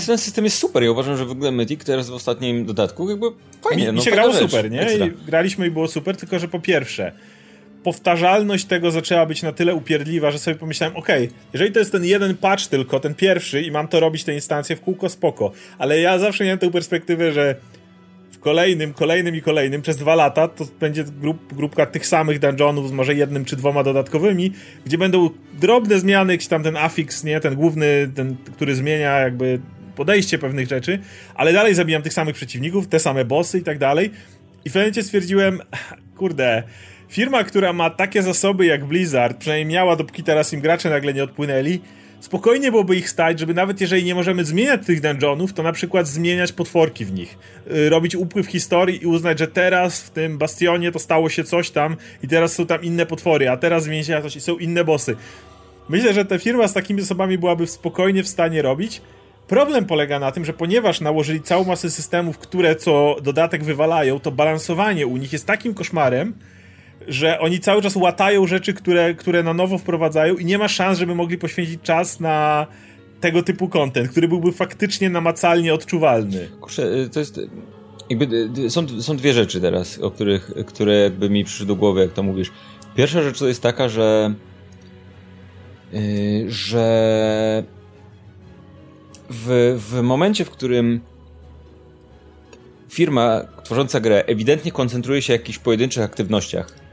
Ten 0.06 0.18
system 0.18 0.44
jest 0.44 0.58
super. 0.58 0.84
Ja 0.84 0.92
uważam, 0.92 1.18
że 1.18 1.26
w 1.26 1.32
ogóle 1.32 1.52
Mythic 1.52 1.84
teraz 1.84 2.10
w 2.10 2.14
ostatnim 2.14 2.66
dodatku 2.66 3.10
jakby 3.10 3.26
fajnie. 3.62 3.84
Mi, 3.84 3.90
mi 3.90 3.98
no, 3.98 4.02
się 4.02 4.12
grało 4.12 4.34
rzecz. 4.34 4.42
super, 4.42 4.72
nie? 4.72 4.88
I 4.94 5.12
graliśmy 5.26 5.68
i 5.68 5.72
było 5.72 5.88
super, 5.88 6.18
tylko 6.18 6.40
że 6.40 6.48
po 6.48 6.60
pierwsze 6.60 7.12
powtarzalność 7.86 8.66
tego 8.66 8.92
zaczęła 8.92 9.26
być 9.26 9.44
na 9.44 9.52
tyle 9.52 9.76
upierdliwa, 9.76 10.32
że 10.32 10.40
sobie 10.40 10.58
pomyślałem, 10.58 10.98
okay, 10.98 11.28
jeżeli 11.54 11.72
to 11.72 11.80
jest 11.80 11.92
ten 11.92 12.06
jeden 12.06 12.38
patch 12.38 12.68
tylko, 12.68 13.00
ten 13.00 13.16
pierwszy 13.16 13.62
i 13.62 13.72
mam 13.72 13.88
to 13.88 14.00
robić 14.00 14.24
te 14.24 14.34
instancje 14.34 14.76
w 14.76 14.82
kółko, 14.82 15.10
spoko. 15.10 15.52
Ale 15.78 16.00
ja 16.00 16.20
zawsze 16.20 16.44
miałem 16.44 16.60
tę 16.60 16.72
perspektywę, 16.72 17.32
że 17.32 17.56
w 18.32 18.40
kolejnym, 18.40 18.94
kolejnym 18.94 19.36
i 19.36 19.42
kolejnym 19.42 19.82
przez 19.82 19.98
dwa 19.98 20.16
lata 20.16 20.48
to 20.48 20.66
będzie 20.80 21.04
grup, 21.04 21.54
grupka 21.54 21.86
tych 21.86 22.08
samych 22.08 22.40
dungeonów 22.40 22.90
z 22.90 22.92
może 22.92 23.14
jednym 23.14 23.46
czy 23.46 23.56
dwoma 23.56 23.84
dodatkowymi, 23.84 24.52
gdzie 24.86 24.98
będą 24.98 25.30
drobne 25.60 26.00
zmiany, 26.00 26.34
jakiś 26.34 26.48
tam 26.48 26.64
ten 26.64 26.78
affix, 26.78 27.24
nie, 27.24 27.40
ten 27.40 27.56
główny, 27.56 28.12
ten, 28.16 28.36
który 28.56 28.76
zmienia 28.76 29.20
jakby 29.20 29.60
podejście 29.96 30.38
pewnych 30.38 30.68
rzeczy, 30.68 31.00
ale 31.36 31.54
dalej 31.54 31.76
zabijam 31.76 32.02
tych 32.02 32.14
samych 32.14 32.36
przeciwników, 32.36 32.88
te 32.88 33.00
same 33.00 33.26
bossy 33.26 33.60
i 33.60 33.64
tak 33.64 33.78
dalej. 33.78 34.12
I 34.66 34.70
w 34.70 34.74
pewnym 34.74 35.04
stwierdziłem, 35.04 35.62
kurde, 36.18 36.64
Firma, 37.10 37.44
która 37.44 37.74
ma 37.74 37.90
takie 37.90 38.24
zasoby 38.24 38.66
jak 38.66 38.86
Blizzard, 38.86 39.38
przynajmniej 39.38 39.76
miała, 39.76 39.96
dopóki 39.96 40.24
teraz 40.24 40.54
im 40.54 40.62
gracze 40.62 40.90
nagle 40.90 41.14
nie 41.14 41.24
odpłynęli, 41.24 41.80
spokojnie 42.20 42.72
byłoby 42.72 42.96
ich 42.96 43.10
stać, 43.10 43.40
żeby 43.40 43.54
nawet 43.54 43.82
jeżeli 43.82 44.04
nie 44.04 44.16
możemy 44.16 44.46
zmieniać 44.46 44.86
tych 44.86 45.02
dungeonów, 45.02 45.54
to 45.54 45.64
na 45.64 45.72
przykład 45.72 46.08
zmieniać 46.08 46.52
potworki 46.52 47.06
w 47.06 47.14
nich. 47.14 47.38
Yy, 47.68 47.90
robić 47.90 48.16
upływ 48.16 48.48
historii 48.48 49.04
i 49.04 49.06
uznać, 49.06 49.40
że 49.40 49.48
teraz 49.48 50.02
w 50.02 50.10
tym 50.10 50.38
bastionie 50.38 50.92
to 50.92 51.00
stało 51.00 51.30
się 51.30 51.44
coś 51.44 51.72
tam 51.72 51.96
i 52.24 52.28
teraz 52.28 52.54
są 52.54 52.66
tam 52.66 52.84
inne 52.84 53.06
potwory, 53.06 53.50
a 53.50 53.58
teraz 53.58 53.84
zmieni 53.84 54.04
się 54.04 54.22
coś 54.22 54.36
i 54.36 54.42
są 54.42 54.58
inne 54.58 54.84
bossy. 54.84 55.16
Myślę, 55.90 56.14
że 56.14 56.26
ta 56.26 56.40
firma 56.40 56.68
z 56.68 56.74
takimi 56.74 57.02
zasobami 57.02 57.38
byłaby 57.38 57.68
spokojnie 57.68 58.24
w 58.24 58.28
stanie 58.28 58.62
robić. 58.62 59.02
Problem 59.48 59.86
polega 59.86 60.20
na 60.20 60.32
tym, 60.32 60.46
że 60.46 60.54
ponieważ 60.54 61.02
nałożyli 61.02 61.42
całą 61.42 61.64
masę 61.64 61.92
systemów, 61.92 62.38
które 62.38 62.76
co 62.76 63.16
dodatek 63.22 63.64
wywalają, 63.64 64.20
to 64.20 64.32
balansowanie 64.32 65.08
u 65.08 65.18
nich 65.18 65.34
jest 65.34 65.46
takim 65.46 65.74
koszmarem, 65.74 66.34
że 67.08 67.40
oni 67.40 67.60
cały 67.60 67.82
czas 67.82 67.96
łatają 67.96 68.48
rzeczy, 68.48 68.74
które, 68.74 69.14
które 69.14 69.44
na 69.44 69.54
nowo 69.54 69.78
wprowadzają 69.78 70.36
i 70.36 70.46
nie 70.46 70.58
ma 70.58 70.68
szans, 70.68 71.00
żeby 71.00 71.16
mogli 71.16 71.38
poświęcić 71.38 71.82
czas 71.82 72.20
na 72.20 72.68
tego 73.22 73.44
typu 73.44 73.70
content, 73.70 74.10
który 74.12 74.28
byłby 74.28 74.52
faktycznie 74.52 75.10
namacalnie 75.10 75.74
odczuwalny. 75.74 76.50
Kurczę, 76.62 76.84
y, 76.84 77.10
to 77.10 77.20
jest... 77.20 77.40
Jakby, 78.10 78.26
y, 78.36 78.62
y, 78.66 78.70
są, 78.70 79.02
są 79.02 79.18
dwie 79.18 79.34
rzeczy 79.34 79.62
teraz, 79.62 80.00
o 80.00 80.12
których, 80.12 80.52
które 80.66 80.96
jakby 80.96 81.30
mi 81.30 81.44
przyszły 81.44 81.66
do 81.66 81.76
głowy, 81.76 82.02
jak 82.02 82.14
to 82.14 82.24
mówisz. 82.24 82.52
Pierwsza 82.96 83.22
rzecz 83.22 83.40
to 83.40 83.48
jest 83.48 83.62
taka, 83.62 83.90
że 83.90 84.34
yy, 85.94 86.46
że 86.48 87.64
w, 89.30 89.76
w 89.90 90.02
momencie, 90.02 90.46
w 90.46 90.50
którym 90.50 91.02
firma 92.90 93.42
tworząca 93.64 94.00
grę 94.00 94.24
ewidentnie 94.28 94.72
koncentruje 94.72 95.22
się 95.22 95.34
na 95.34 95.38
jakichś 95.40 95.60
pojedynczych 95.60 96.04
aktywnościach, 96.04 96.85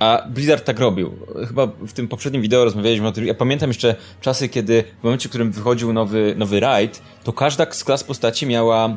a 0.00 0.22
Blizzard 0.28 0.64
tak 0.64 0.78
robił. 0.78 1.12
Chyba 1.48 1.66
w 1.66 1.92
tym 1.92 2.08
poprzednim 2.08 2.42
wideo 2.42 2.64
rozmawialiśmy 2.64 3.08
o 3.08 3.12
tym. 3.12 3.26
Ja 3.26 3.34
pamiętam 3.34 3.70
jeszcze 3.70 3.94
czasy, 4.20 4.48
kiedy 4.48 4.84
w 5.00 5.04
momencie, 5.04 5.28
w 5.28 5.30
którym 5.30 5.52
wychodził 5.52 5.92
nowy, 5.92 6.34
nowy 6.38 6.60
raid, 6.60 7.02
to 7.24 7.32
każda 7.32 7.72
z 7.72 7.84
klas 7.84 8.04
postaci 8.04 8.46
miała 8.46 8.96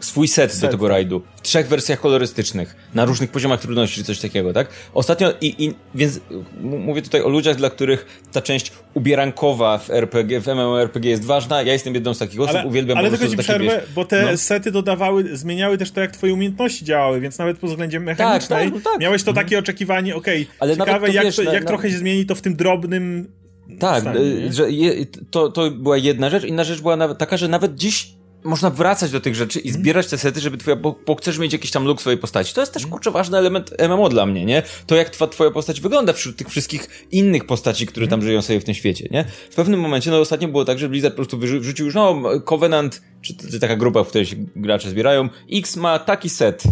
swój 0.00 0.28
set, 0.28 0.52
set, 0.52 0.60
do 0.60 0.68
tego 0.68 0.88
rajdu. 0.88 1.22
W 1.36 1.42
trzech 1.42 1.68
wersjach 1.68 2.00
kolorystycznych, 2.00 2.76
na 2.94 3.04
różnych 3.04 3.30
poziomach 3.30 3.60
trudności, 3.60 3.96
czy 3.96 4.04
coś 4.04 4.20
takiego, 4.20 4.52
tak? 4.52 4.68
Ostatnio, 4.94 5.32
i, 5.40 5.64
i 5.64 5.74
więc 5.94 6.20
mówię 6.60 7.02
tutaj 7.02 7.22
o 7.22 7.28
ludziach, 7.28 7.56
dla 7.56 7.70
których 7.70 8.22
ta 8.32 8.42
część 8.42 8.72
ubierankowa 8.94 9.78
w 9.78 9.90
RPG, 9.90 10.40
w 10.40 10.46
MMORPG 10.46 11.04
jest 11.04 11.24
ważna. 11.24 11.62
Ja 11.62 11.72
jestem 11.72 11.94
jedną 11.94 12.14
z 12.14 12.18
takich 12.18 12.40
osób, 12.40 12.56
ale, 12.56 12.66
uwielbiam 12.66 12.98
Ale 12.98 13.10
tylko 13.10 13.28
ci 13.28 13.36
przerwę, 13.36 13.82
bo 13.94 14.04
te 14.04 14.30
no. 14.30 14.36
sety 14.36 14.70
dodawały, 14.70 15.36
zmieniały 15.36 15.78
też 15.78 15.90
to, 15.90 16.00
jak 16.00 16.12
twoje 16.12 16.34
umiejętności 16.34 16.84
działały, 16.84 17.20
więc 17.20 17.38
nawet 17.38 17.58
pod 17.58 17.70
względem 17.70 18.06
tak, 18.06 18.18
mechanicznej 18.18 18.64
tak, 18.64 18.74
tak, 18.74 18.92
tak. 18.92 19.00
miałeś 19.00 19.22
to 19.22 19.30
mhm. 19.30 19.46
takie 19.46 19.58
oczekiwanie, 19.58 20.16
okej, 20.16 20.42
okay, 20.42 20.54
ale 20.60 20.76
ciekawe, 20.76 21.10
jak, 21.10 21.24
wiesz, 21.24 21.36
to, 21.36 21.42
jak 21.42 21.62
na, 21.62 21.68
trochę 21.68 21.90
się 21.90 21.98
zmieni 21.98 22.26
to 22.26 22.34
w 22.34 22.42
tym 22.42 22.56
drobnym 22.56 23.32
tak, 23.78 24.00
stanie, 24.00 24.20
że 24.50 24.70
je, 24.70 25.06
to, 25.30 25.48
to 25.48 25.70
była 25.70 25.96
jedna 25.96 26.30
rzecz. 26.30 26.44
Inna 26.44 26.64
rzecz 26.64 26.80
była 26.80 26.96
nawet 26.96 27.18
taka, 27.18 27.36
że 27.36 27.48
nawet 27.48 27.74
dziś 27.74 28.16
można 28.44 28.70
wracać 28.70 29.10
do 29.10 29.20
tych 29.20 29.34
rzeczy 29.34 29.60
i 29.60 29.68
mhm. 29.68 29.82
zbierać 29.82 30.06
te 30.06 30.18
sety, 30.18 30.40
żeby 30.40 30.56
twoja, 30.56 30.76
bo, 30.76 30.96
bo, 31.06 31.14
chcesz 31.14 31.38
mieć 31.38 31.52
jakiś 31.52 31.70
tam 31.70 31.84
look 31.84 32.00
swojej 32.00 32.18
postaci. 32.18 32.54
To 32.54 32.60
jest 32.60 32.72
też, 32.72 32.82
mhm. 32.82 32.92
kurczę, 32.92 33.10
ważny 33.10 33.38
element 33.38 33.74
MMO 33.88 34.08
dla 34.08 34.26
mnie, 34.26 34.44
nie? 34.44 34.62
To 34.86 34.96
jak 34.96 35.10
twa, 35.10 35.26
twoja 35.26 35.50
postać 35.50 35.80
wygląda 35.80 36.12
wśród 36.12 36.36
tych 36.36 36.48
wszystkich 36.48 37.06
innych 37.12 37.46
postaci, 37.46 37.86
które 37.86 38.06
tam 38.06 38.18
mhm. 38.18 38.28
żyją 38.28 38.42
sobie 38.42 38.60
w 38.60 38.64
tym 38.64 38.74
świecie, 38.74 39.08
nie? 39.10 39.24
W 39.50 39.54
pewnym 39.54 39.80
momencie, 39.80 40.10
no 40.10 40.20
ostatnio 40.20 40.48
było 40.48 40.64
tak, 40.64 40.78
że 40.78 40.88
Blizzard 40.88 41.14
po 41.14 41.16
prostu 41.16 41.38
wyrzucił 41.38 41.86
już, 41.86 41.94
no, 41.94 42.22
Covenant, 42.44 43.02
czy, 43.22 43.36
czy 43.50 43.60
taka 43.60 43.76
grupa, 43.76 44.04
w 44.04 44.08
której 44.08 44.26
się 44.26 44.36
gracze 44.56 44.90
zbierają, 44.90 45.28
X 45.52 45.76
ma 45.76 45.98
taki 45.98 46.28
set, 46.28 46.62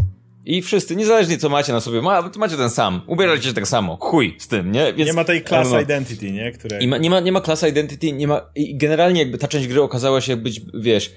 i 0.47 0.63
wszyscy, 0.63 0.97
niezależnie 0.97 1.39
co 1.39 1.49
macie 1.49 1.73
na 1.73 1.81
sobie, 1.81 2.03
ma, 2.03 2.31
macie 2.39 2.57
ten 2.57 2.71
sam. 2.71 3.01
Ubierajcie 3.07 3.49
się 3.49 3.55
tak 3.55 3.69
samo. 3.69 3.97
Chuj 4.01 4.37
z 4.39 4.49
tym, 4.49 4.73
nie? 4.73 4.93
Więc, 4.93 5.09
nie 5.09 5.13
ma 5.13 5.25
tej 5.25 5.45
class 5.45 5.71
no, 5.71 5.81
identity, 5.81 6.31
nie? 6.33 6.53
Które... 6.53 6.79
I 6.79 6.89
ma, 6.89 6.99
nie, 6.99 7.11
ma, 7.11 7.21
nie 7.21 7.33
ma 7.33 7.41
class 7.41 7.63
identity, 7.63 8.13
nie 8.13 8.29
ma... 8.29 8.51
I 8.55 8.77
generalnie 8.77 9.21
jakby 9.21 9.39
ta 9.39 9.49
część 9.49 9.69
gry 9.69 9.83
okazała 9.83 10.21
się 10.21 10.37
być, 10.37 10.61
wiesz, 10.75 11.13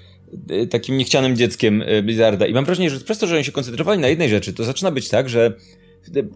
takim 0.70 0.98
niechcianym 0.98 1.36
dzieckiem 1.36 1.82
y, 1.82 2.02
Blizzarda. 2.02 2.46
I 2.46 2.54
mam 2.54 2.64
wrażenie, 2.64 2.90
że 2.90 3.00
przez 3.00 3.18
to, 3.18 3.26
że 3.26 3.34
oni 3.34 3.44
się 3.44 3.52
koncentrowali 3.52 4.00
na 4.00 4.08
jednej 4.08 4.28
rzeczy, 4.28 4.52
to 4.52 4.64
zaczyna 4.64 4.90
być 4.90 5.08
tak, 5.08 5.28
że 5.28 5.52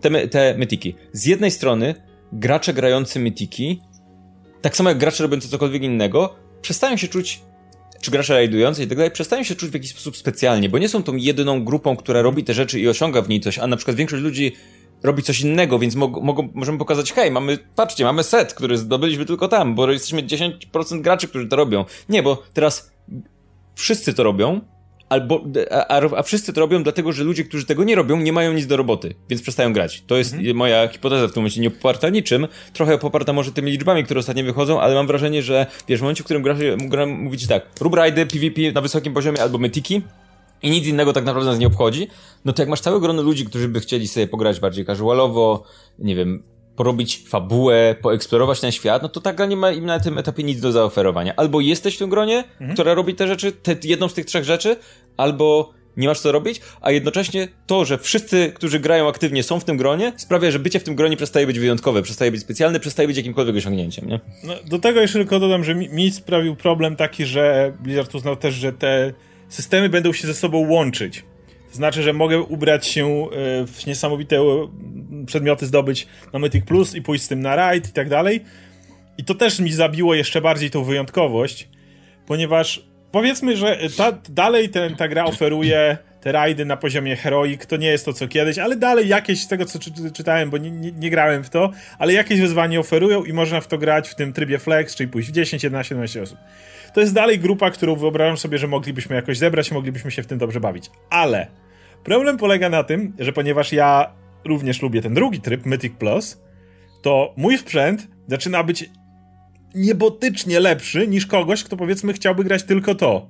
te, 0.00 0.28
te 0.28 0.54
mytiki. 0.58 0.94
Z 1.12 1.26
jednej 1.26 1.50
strony 1.50 1.94
gracze 2.32 2.74
grający 2.74 3.20
mytiki, 3.20 3.80
tak 4.62 4.76
samo 4.76 4.88
jak 4.88 4.98
gracze 4.98 5.22
robiący 5.22 5.48
cokolwiek 5.48 5.82
innego, 5.82 6.34
przestają 6.62 6.96
się 6.96 7.08
czuć 7.08 7.40
czy 8.02 8.10
gracze 8.10 8.34
rajdujący 8.34 8.82
i 8.82 8.86
tak 8.86 8.98
dalej, 8.98 9.10
przestają 9.10 9.42
się 9.42 9.54
czuć 9.54 9.70
w 9.70 9.74
jakiś 9.74 9.90
sposób 9.90 10.16
specjalnie, 10.16 10.68
bo 10.68 10.78
nie 10.78 10.88
są 10.88 11.02
tą 11.02 11.16
jedyną 11.16 11.64
grupą, 11.64 11.96
która 11.96 12.22
robi 12.22 12.44
te 12.44 12.54
rzeczy 12.54 12.80
i 12.80 12.88
osiąga 12.88 13.22
w 13.22 13.28
niej 13.28 13.40
coś, 13.40 13.58
a 13.58 13.66
na 13.66 13.76
przykład 13.76 13.96
większość 13.96 14.22
ludzi 14.22 14.52
robi 15.02 15.22
coś 15.22 15.40
innego, 15.40 15.78
więc 15.78 15.94
mogą, 15.94 16.48
możemy 16.54 16.78
pokazać, 16.78 17.12
hej, 17.12 17.30
mamy, 17.30 17.58
patrzcie, 17.76 18.04
mamy 18.04 18.22
set, 18.22 18.54
który 18.54 18.78
zdobyliśmy 18.78 19.26
tylko 19.26 19.48
tam, 19.48 19.74
bo 19.74 19.90
jesteśmy 19.90 20.22
10% 20.22 21.00
graczy, 21.00 21.28
którzy 21.28 21.46
to 21.46 21.56
robią. 21.56 21.84
Nie, 22.08 22.22
bo 22.22 22.42
teraz 22.52 22.92
wszyscy 23.74 24.14
to 24.14 24.22
robią, 24.22 24.60
albo, 25.12 25.44
a, 25.70 26.00
a, 26.16 26.22
wszyscy 26.22 26.52
to 26.52 26.60
robią 26.60 26.82
dlatego, 26.82 27.12
że 27.12 27.24
ludzie, 27.24 27.44
którzy 27.44 27.66
tego 27.66 27.84
nie 27.84 27.94
robią, 27.94 28.20
nie 28.20 28.32
mają 28.32 28.52
nic 28.52 28.66
do 28.66 28.76
roboty, 28.76 29.14
więc 29.28 29.42
przestają 29.42 29.72
grać. 29.72 30.02
To 30.06 30.16
jest 30.16 30.34
mhm. 30.34 30.56
moja 30.56 30.88
hipoteza 30.88 31.28
w 31.28 31.32
tym 31.32 31.40
momencie, 31.40 31.60
nie 31.60 31.70
poparta 31.70 32.08
niczym, 32.08 32.48
trochę 32.72 32.98
poparta 32.98 33.32
może 33.32 33.52
tymi 33.52 33.70
liczbami, 33.70 34.04
które 34.04 34.20
ostatnio 34.20 34.44
wychodzą, 34.44 34.80
ale 34.80 34.94
mam 34.94 35.06
wrażenie, 35.06 35.42
że 35.42 35.66
wiesz, 35.88 35.98
w 35.98 36.02
momencie, 36.02 36.22
w 36.22 36.24
którym 36.24 36.42
gra, 36.42 36.54
gra 36.76 37.06
mówicie 37.06 37.46
tak, 37.46 37.66
rób 37.80 37.94
rajdy, 37.94 38.26
PvP 38.26 38.72
na 38.74 38.80
wysokim 38.80 39.14
poziomie 39.14 39.42
albo 39.42 39.58
mytiki, 39.58 40.02
i 40.62 40.70
nic 40.70 40.86
innego 40.86 41.12
tak 41.12 41.24
naprawdę 41.24 41.50
nas 41.50 41.58
nie 41.58 41.66
obchodzi, 41.66 42.08
no 42.44 42.52
to 42.52 42.62
jak 42.62 42.68
masz 42.68 42.80
całe 42.80 43.00
grono 43.00 43.22
ludzi, 43.22 43.44
którzy 43.44 43.68
by 43.68 43.80
chcieli 43.80 44.08
sobie 44.08 44.26
pograć 44.26 44.60
bardziej 44.60 44.86
casualowo, 44.86 45.64
nie 45.98 46.16
wiem, 46.16 46.42
porobić 46.76 47.24
fabułę, 47.28 47.96
poeksplorować 48.02 48.60
ten 48.60 48.72
świat, 48.72 49.02
no 49.02 49.08
to 49.08 49.20
ta 49.20 49.32
gra 49.32 49.46
nie 49.46 49.56
ma 49.56 49.70
im 49.70 49.86
na 49.86 50.00
tym 50.00 50.18
etapie 50.18 50.42
nic 50.42 50.60
do 50.60 50.72
zaoferowania. 50.72 51.36
Albo 51.36 51.60
jesteś 51.60 51.94
w 51.94 51.98
tym 51.98 52.10
gronie, 52.10 52.38
mhm. 52.38 52.74
która 52.74 52.94
robi 52.94 53.14
te 53.14 53.26
rzeczy, 53.26 53.52
te, 53.52 53.76
jedną 53.84 54.08
z 54.08 54.14
tych 54.14 54.26
trzech 54.26 54.44
rzeczy, 54.44 54.76
albo 55.16 55.72
nie 55.96 56.08
masz 56.08 56.20
co 56.20 56.32
robić, 56.32 56.60
a 56.80 56.90
jednocześnie 56.90 57.48
to, 57.66 57.84
że 57.84 57.98
wszyscy, 57.98 58.52
którzy 58.54 58.80
grają 58.80 59.08
aktywnie 59.08 59.42
są 59.42 59.60
w 59.60 59.64
tym 59.64 59.76
gronie, 59.76 60.12
sprawia, 60.16 60.50
że 60.50 60.58
bycie 60.58 60.80
w 60.80 60.84
tym 60.84 60.94
gronie 60.94 61.16
przestaje 61.16 61.46
być 61.46 61.58
wyjątkowe, 61.58 62.02
przestaje 62.02 62.30
być 62.30 62.40
specjalne, 62.40 62.80
przestaje 62.80 63.06
być 63.06 63.16
jakimkolwiek 63.16 63.56
osiągnięciem, 63.56 64.08
nie? 64.08 64.20
No, 64.44 64.54
do 64.64 64.78
tego 64.78 65.00
jeszcze 65.00 65.18
tylko 65.18 65.40
dodam, 65.40 65.64
że 65.64 65.74
mi, 65.74 65.88
mi 65.88 66.10
sprawił 66.10 66.56
problem 66.56 66.96
taki, 66.96 67.24
że 67.26 67.72
Blizzard 67.80 68.14
uznał 68.14 68.36
też, 68.36 68.54
że 68.54 68.72
te 68.72 69.12
systemy 69.48 69.88
będą 69.88 70.12
się 70.12 70.26
ze 70.26 70.34
sobą 70.34 70.68
łączyć. 70.68 71.24
Znaczy, 71.72 72.02
że 72.02 72.12
mogę 72.12 72.40
ubrać 72.40 72.86
się 72.86 73.06
e, 73.06 73.28
w 73.66 73.86
niesamowite 73.86 74.36
e, 74.36 74.68
przedmioty 75.26 75.66
zdobyć 75.66 76.06
na 76.32 76.38
Mythic 76.38 76.64
Plus 76.64 76.94
i 76.94 77.02
pójść 77.02 77.24
z 77.24 77.28
tym 77.28 77.40
na 77.40 77.56
raid 77.56 77.88
i 77.88 77.92
tak 77.92 78.08
dalej. 78.08 78.44
I 79.18 79.24
to 79.24 79.34
też 79.34 79.60
mi 79.60 79.72
zabiło 79.72 80.14
jeszcze 80.14 80.40
bardziej 80.40 80.70
tą 80.70 80.84
wyjątkowość, 80.84 81.68
ponieważ 82.26 82.86
powiedzmy, 83.12 83.56
że 83.56 83.78
ta, 83.96 84.12
dalej 84.12 84.68
ten, 84.68 84.96
ta 84.96 85.08
gra 85.08 85.24
oferuje 85.24 85.98
te 86.20 86.32
rajdy 86.32 86.64
na 86.64 86.76
poziomie 86.76 87.16
heroik 87.16 87.66
to 87.66 87.76
nie 87.76 87.86
jest 87.86 88.04
to 88.04 88.12
co 88.12 88.28
kiedyś, 88.28 88.58
ale 88.58 88.76
dalej 88.76 89.08
jakieś 89.08 89.42
z 89.42 89.48
tego 89.48 89.64
co 89.64 89.78
czy, 89.78 89.90
czytałem, 90.12 90.50
bo 90.50 90.58
nie, 90.58 90.70
nie, 90.70 90.92
nie, 90.92 91.10
grałem 91.10 91.44
w 91.44 91.50
to, 91.50 91.70
ale 91.98 92.12
jakieś 92.12 92.40
wyzwanie 92.40 92.80
oferują 92.80 93.24
i 93.24 93.32
można 93.32 93.60
w 93.60 93.66
to 93.66 93.78
grać 93.78 94.08
w 94.08 94.14
tym 94.14 94.32
trybie 94.32 94.58
flex, 94.58 94.96
czyli 94.96 95.08
pójść 95.08 95.28
w 95.28 95.32
10, 95.32 95.64
11, 95.64 95.94
12 95.94 96.22
osób. 96.22 96.38
To 96.94 97.00
jest 97.00 97.14
dalej 97.14 97.38
grupa, 97.38 97.70
którą 97.70 97.96
wyobrażam 97.96 98.36
sobie, 98.36 98.58
że 98.58 98.68
moglibyśmy 98.68 99.16
jakoś 99.16 99.38
zebrać, 99.38 99.70
moglibyśmy 99.70 100.10
się 100.10 100.22
w 100.22 100.26
tym 100.26 100.38
dobrze 100.38 100.60
bawić. 100.60 100.90
Ale 101.10 101.46
problem 102.04 102.36
polega 102.36 102.68
na 102.68 102.84
tym, 102.84 103.12
że 103.18 103.32
ponieważ 103.32 103.72
ja 103.72 104.12
również 104.44 104.82
lubię 104.82 105.02
ten 105.02 105.14
drugi 105.14 105.40
tryb, 105.40 105.66
Mythic 105.66 105.92
Plus, 105.98 106.42
to 107.02 107.34
mój 107.36 107.58
sprzęt 107.58 108.08
zaczyna 108.26 108.64
być 108.64 108.90
niebotycznie 109.74 110.60
lepszy 110.60 111.08
niż 111.08 111.26
kogoś, 111.26 111.64
kto 111.64 111.76
powiedzmy 111.76 112.12
chciałby 112.12 112.44
grać 112.44 112.62
tylko 112.62 112.94
to. 112.94 113.28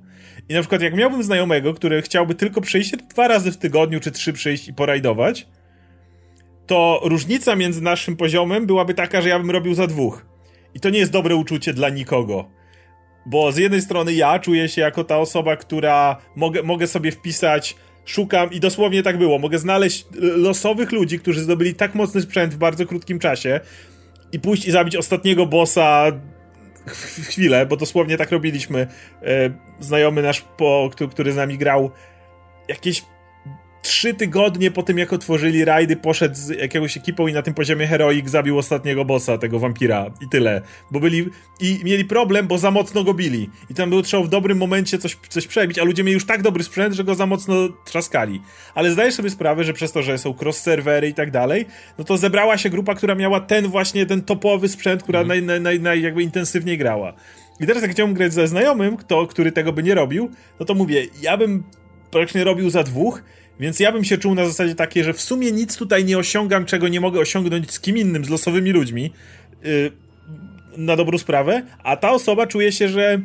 I 0.49 0.53
na 0.53 0.59
przykład 0.59 0.81
jak 0.81 0.95
miałbym 0.95 1.23
znajomego, 1.23 1.73
który 1.73 2.01
chciałby 2.01 2.35
tylko 2.35 2.61
przyjść 2.61 2.91
dwa 2.91 3.27
razy 3.27 3.51
w 3.51 3.57
tygodniu, 3.57 3.99
czy 3.99 4.11
trzy 4.11 4.33
przyjść 4.33 4.67
i 4.67 4.73
porajdować, 4.73 5.47
to 6.67 7.01
różnica 7.03 7.55
między 7.55 7.81
naszym 7.81 8.15
poziomem 8.15 8.65
byłaby 8.65 8.93
taka, 8.93 9.21
że 9.21 9.29
ja 9.29 9.39
bym 9.39 9.51
robił 9.51 9.73
za 9.73 9.87
dwóch. 9.87 10.25
I 10.73 10.79
to 10.79 10.89
nie 10.89 10.99
jest 10.99 11.11
dobre 11.11 11.35
uczucie 11.35 11.73
dla 11.73 11.89
nikogo. 11.89 12.49
Bo 13.25 13.51
z 13.51 13.57
jednej 13.57 13.81
strony 13.81 14.13
ja 14.13 14.39
czuję 14.39 14.69
się 14.69 14.81
jako 14.81 15.03
ta 15.03 15.17
osoba, 15.17 15.55
która 15.55 16.17
mogę, 16.35 16.63
mogę 16.63 16.87
sobie 16.87 17.11
wpisać, 17.11 17.75
szukam 18.05 18.51
i 18.51 18.59
dosłownie 18.59 19.03
tak 19.03 19.17
było. 19.17 19.39
Mogę 19.39 19.59
znaleźć 19.59 20.05
losowych 20.19 20.91
ludzi, 20.91 21.19
którzy 21.19 21.41
zdobyli 21.41 21.75
tak 21.75 21.95
mocny 21.95 22.21
sprzęt 22.21 22.53
w 22.53 22.57
bardzo 22.57 22.85
krótkim 22.85 23.19
czasie 23.19 23.59
i 24.31 24.39
pójść 24.39 24.65
i 24.65 24.71
zabić 24.71 24.95
ostatniego 24.95 25.45
bossa 25.45 26.11
chwilę, 27.27 27.65
bo 27.65 27.77
dosłownie 27.77 28.17
tak 28.17 28.31
robiliśmy. 28.31 28.87
E, 29.21 29.49
znajomy 29.79 30.21
nasz, 30.21 30.41
po, 30.41 30.89
który 31.11 31.31
z 31.31 31.35
nami 31.35 31.57
grał, 31.57 31.91
jakieś 32.67 33.03
trzy 33.83 34.13
tygodnie 34.13 34.71
po 34.71 34.83
tym, 34.83 34.97
jak 34.97 35.13
otworzyli 35.13 35.65
rajdy, 35.65 35.95
poszedł 35.95 36.35
z 36.35 36.49
jakąś 36.49 36.97
ekipą 36.97 37.27
i 37.27 37.33
na 37.33 37.41
tym 37.41 37.53
poziomie 37.53 37.87
heroik 37.87 38.29
zabił 38.29 38.57
ostatniego 38.57 39.05
bossa, 39.05 39.37
tego 39.37 39.59
wampira 39.59 40.11
i 40.21 40.29
tyle. 40.29 40.61
Bo 40.91 40.99
byli... 40.99 41.25
i 41.59 41.79
mieli 41.83 42.05
problem, 42.05 42.47
bo 42.47 42.57
za 42.57 42.71
mocno 42.71 43.03
go 43.03 43.13
bili. 43.13 43.49
I 43.69 43.73
tam 43.73 43.89
było 43.89 44.01
trzeba 44.01 44.23
w 44.23 44.29
dobrym 44.29 44.57
momencie 44.57 44.97
coś, 44.97 45.17
coś 45.29 45.47
przebić, 45.47 45.79
a 45.79 45.83
ludzie 45.83 46.03
mieli 46.03 46.13
już 46.13 46.25
tak 46.25 46.41
dobry 46.41 46.63
sprzęt, 46.63 46.95
że 46.95 47.03
go 47.03 47.15
za 47.15 47.25
mocno 47.25 47.55
trzaskali. 47.85 48.41
Ale 48.75 48.91
zdajesz 48.91 49.13
sobie 49.13 49.29
sprawę, 49.29 49.63
że 49.63 49.73
przez 49.73 49.91
to, 49.91 50.01
że 50.01 50.17
są 50.17 50.31
cross-serwery 50.33 51.07
i 51.07 51.13
tak 51.13 51.31
dalej, 51.31 51.65
no 51.97 52.03
to 52.03 52.17
zebrała 52.17 52.57
się 52.57 52.69
grupa, 52.69 52.95
która 52.95 53.15
miała 53.15 53.39
ten 53.39 53.67
właśnie, 53.67 54.05
ten 54.05 54.21
topowy 54.21 54.67
sprzęt, 54.67 55.03
która 55.03 55.21
mm. 55.21 55.45
naj, 55.45 55.59
naj, 55.61 55.79
naj, 55.79 56.01
jakby 56.01 56.23
intensywniej 56.23 56.77
grała. 56.77 57.13
I 57.59 57.67
teraz 57.67 57.83
jak 57.83 57.91
chciałbym 57.91 58.15
grać 58.15 58.33
ze 58.33 58.47
znajomym, 58.47 58.97
kto, 58.97 59.27
który 59.27 59.51
tego 59.51 59.73
by 59.73 59.83
nie 59.83 59.95
robił, 59.95 60.29
no 60.59 60.65
to 60.65 60.73
mówię, 60.73 61.05
ja 61.21 61.37
bym 61.37 61.63
praktycznie 62.11 62.43
robił 62.43 62.69
za 62.69 62.83
dwóch, 62.83 63.23
więc 63.59 63.79
ja 63.79 63.91
bym 63.91 64.03
się 64.03 64.17
czuł 64.17 64.35
na 64.35 64.45
zasadzie 64.45 64.75
takiej, 64.75 65.03
że 65.03 65.13
w 65.13 65.21
sumie 65.21 65.51
nic 65.51 65.77
tutaj 65.77 66.05
nie 66.05 66.17
osiągam, 66.17 66.65
czego 66.65 66.87
nie 66.87 67.01
mogę 67.01 67.19
osiągnąć 67.19 67.71
z 67.71 67.79
kim 67.79 67.97
innym, 67.97 68.25
z 68.25 68.29
losowymi 68.29 68.71
ludźmi, 68.71 69.11
yy, 69.63 69.91
na 70.77 70.95
dobrą 70.95 71.17
sprawę, 71.17 71.63
a 71.83 71.97
ta 71.97 72.11
osoba 72.11 72.47
czuje 72.47 72.71
się, 72.71 72.87
że 72.87 73.21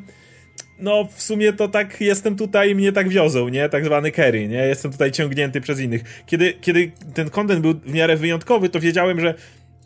no 0.79 1.09
w 1.17 1.23
sumie 1.23 1.53
to 1.53 1.69
tak 1.69 2.01
jestem 2.01 2.37
tutaj, 2.37 2.75
mnie 2.75 2.93
tak 2.93 3.09
wiozą, 3.09 3.49
nie? 3.49 3.69
Tak 3.69 3.85
zwany 3.85 4.12
carry, 4.12 4.49
nie? 4.49 4.67
Jestem 4.67 4.93
tutaj 4.93 5.12
ciągnięty 5.12 5.61
przez 5.61 5.81
innych. 5.81 6.23
Kiedy, 6.27 6.53
kiedy 6.53 6.93
ten 7.14 7.31
content 7.31 7.61
był 7.61 7.75
w 7.75 7.93
miarę 7.93 8.17
wyjątkowy, 8.17 8.69
to 8.69 8.81
wiedziałem, 8.81 9.21
że 9.21 9.35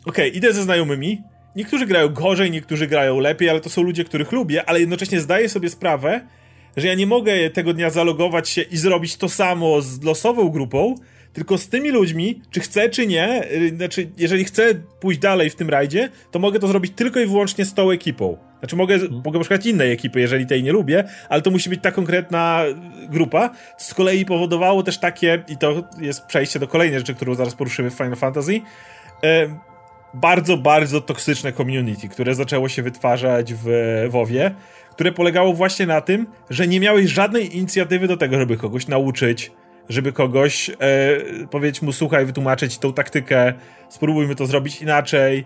okej, 0.05 0.29
okay, 0.29 0.37
idę 0.37 0.53
ze 0.53 0.63
znajomymi, 0.63 1.21
niektórzy 1.55 1.85
grają 1.85 2.09
gorzej, 2.09 2.51
niektórzy 2.51 2.87
grają 2.87 3.19
lepiej, 3.19 3.49
ale 3.49 3.61
to 3.61 3.69
są 3.69 3.83
ludzie, 3.83 4.03
których 4.03 4.31
lubię, 4.31 4.69
ale 4.69 4.79
jednocześnie 4.79 5.19
zdaję 5.19 5.49
sobie 5.49 5.69
sprawę, 5.69 6.27
że 6.77 6.87
ja 6.87 6.93
nie 6.93 7.07
mogę 7.07 7.49
tego 7.49 7.73
dnia 7.73 7.89
zalogować 7.89 8.49
się 8.49 8.61
i 8.61 8.77
zrobić 8.77 9.17
to 9.17 9.29
samo 9.29 9.81
z 9.81 10.03
losową 10.03 10.49
grupą, 10.49 10.95
tylko 11.33 11.57
z 11.57 11.69
tymi 11.69 11.89
ludźmi, 11.89 12.41
czy 12.51 12.59
chcę, 12.59 12.89
czy 12.89 13.07
nie, 13.07 13.51
y, 13.51 13.69
znaczy, 13.75 14.09
jeżeli 14.17 14.43
chcę 14.43 14.73
pójść 14.99 15.19
dalej 15.19 15.49
w 15.49 15.55
tym 15.55 15.69
rajdzie, 15.69 16.09
to 16.31 16.39
mogę 16.39 16.59
to 16.59 16.67
zrobić 16.67 16.93
tylko 16.95 17.19
i 17.19 17.25
wyłącznie 17.25 17.65
z 17.65 17.73
tą 17.73 17.91
ekipą. 17.91 18.37
Znaczy, 18.59 18.75
mogę, 18.75 18.99
hmm. 18.99 19.21
mogę 19.25 19.39
poszukać 19.39 19.65
innej 19.65 19.91
ekipy, 19.91 20.19
jeżeli 20.19 20.45
tej 20.45 20.63
nie 20.63 20.71
lubię, 20.71 21.03
ale 21.29 21.41
to 21.41 21.51
musi 21.51 21.69
być 21.69 21.81
ta 21.81 21.91
konkretna 21.91 22.63
grupa, 23.09 23.49
co 23.77 23.85
z 23.85 23.93
kolei 23.93 24.25
powodowało 24.25 24.83
też 24.83 24.97
takie, 24.97 25.43
i 25.47 25.57
to 25.57 25.83
jest 26.01 26.25
przejście 26.25 26.59
do 26.59 26.67
kolejnej 26.67 26.99
rzeczy, 26.99 27.13
którą 27.13 27.35
zaraz 27.35 27.55
poruszymy 27.55 27.89
w 27.89 27.93
Final 27.93 28.15
Fantasy, 28.15 28.61
e, 29.23 29.59
bardzo, 30.13 30.57
bardzo 30.57 31.01
toksyczne 31.01 31.53
community, 31.53 32.09
które 32.09 32.35
zaczęło 32.35 32.69
się 32.69 32.83
wytwarzać 32.83 33.53
w 33.53 33.67
WoWie, 34.09 34.51
które 34.93 35.11
polegało 35.11 35.53
właśnie 35.53 35.85
na 35.85 36.01
tym, 36.01 36.27
że 36.49 36.67
nie 36.67 36.79
miałeś 36.79 37.09
żadnej 37.11 37.57
inicjatywy 37.57 38.07
do 38.07 38.17
tego, 38.17 38.39
żeby 38.39 38.57
kogoś 38.57 38.87
nauczyć, 38.87 39.51
żeby 39.89 40.11
kogoś 40.11 40.69
e, 40.69 40.75
powiedzieć 41.51 41.81
mu, 41.81 41.91
słuchaj, 41.91 42.25
wytłumaczyć 42.25 42.77
tą 42.77 42.93
taktykę, 42.93 43.53
spróbujmy 43.89 44.35
to 44.35 44.45
zrobić 44.45 44.81
inaczej. 44.81 45.45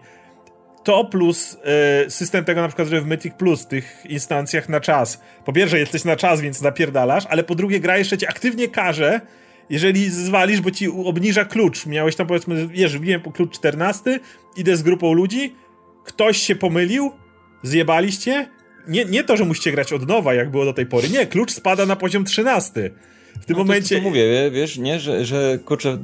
To 0.84 1.06
plus 1.06 1.58
e, 2.06 2.10
system 2.10 2.46
tego 2.46 2.62
na 2.62 2.68
przykład, 2.68 2.88
że 2.88 3.02
w 3.02 3.06
Mythic 3.06 3.34
Plus, 3.34 3.68
tych 3.68 4.04
instancjach 4.10 4.70
na 4.70 4.80
czas, 4.80 5.22
po 5.46 5.54
pierwsze 5.54 5.80
jesteś 5.80 6.04
na 6.04 6.16
czas, 6.16 6.42
więc 6.42 6.62
napierdalasz, 6.62 7.26
ale 7.30 7.44
po 7.44 7.56
drugie 7.56 7.80
gra 7.80 7.98
jeszcze 7.98 8.18
ci 8.18 8.28
aktywnie 8.28 8.68
każe, 8.68 9.22
jeżeli 9.70 10.10
zwalisz, 10.10 10.62
bo 10.62 10.72
ci 10.72 10.88
obniża 10.88 11.46
klucz. 11.46 11.86
Miałeś 11.86 12.16
tam 12.16 12.28
powiedzmy, 12.28 12.68
wiesz, 12.68 12.98
wbiłem 12.98 13.22
po 13.22 13.32
klucz 13.32 13.56
14, 13.56 14.20
idę 14.58 14.78
z 14.78 14.84
grupą 14.84 15.14
ludzi, 15.14 15.56
ktoś 16.04 16.38
się 16.38 16.56
pomylił, 16.56 17.12
zjebaliście, 17.64 18.48
nie, 18.88 19.06
nie 19.06 19.24
to, 19.24 19.38
że 19.38 19.46
musicie 19.46 19.72
grać 19.72 19.94
od 19.94 20.08
nowa, 20.08 20.34
jak 20.34 20.52
było 20.52 20.66
do 20.66 20.74
tej 20.74 20.86
pory. 20.86 21.10
Nie, 21.10 21.26
klucz 21.26 21.52
spada 21.52 21.86
na 21.86 21.96
poziom 21.96 22.26
13. 22.26 22.92
W 23.42 23.46
tym 23.46 23.58
no 23.58 23.64
momencie. 23.64 23.96
To, 23.96 24.02
to 24.02 24.10
mówię, 24.10 24.52
wiesz, 24.52 24.78
nie, 24.78 25.00
że, 25.00 25.26
że 25.26 25.60
kurczę. 25.66 25.98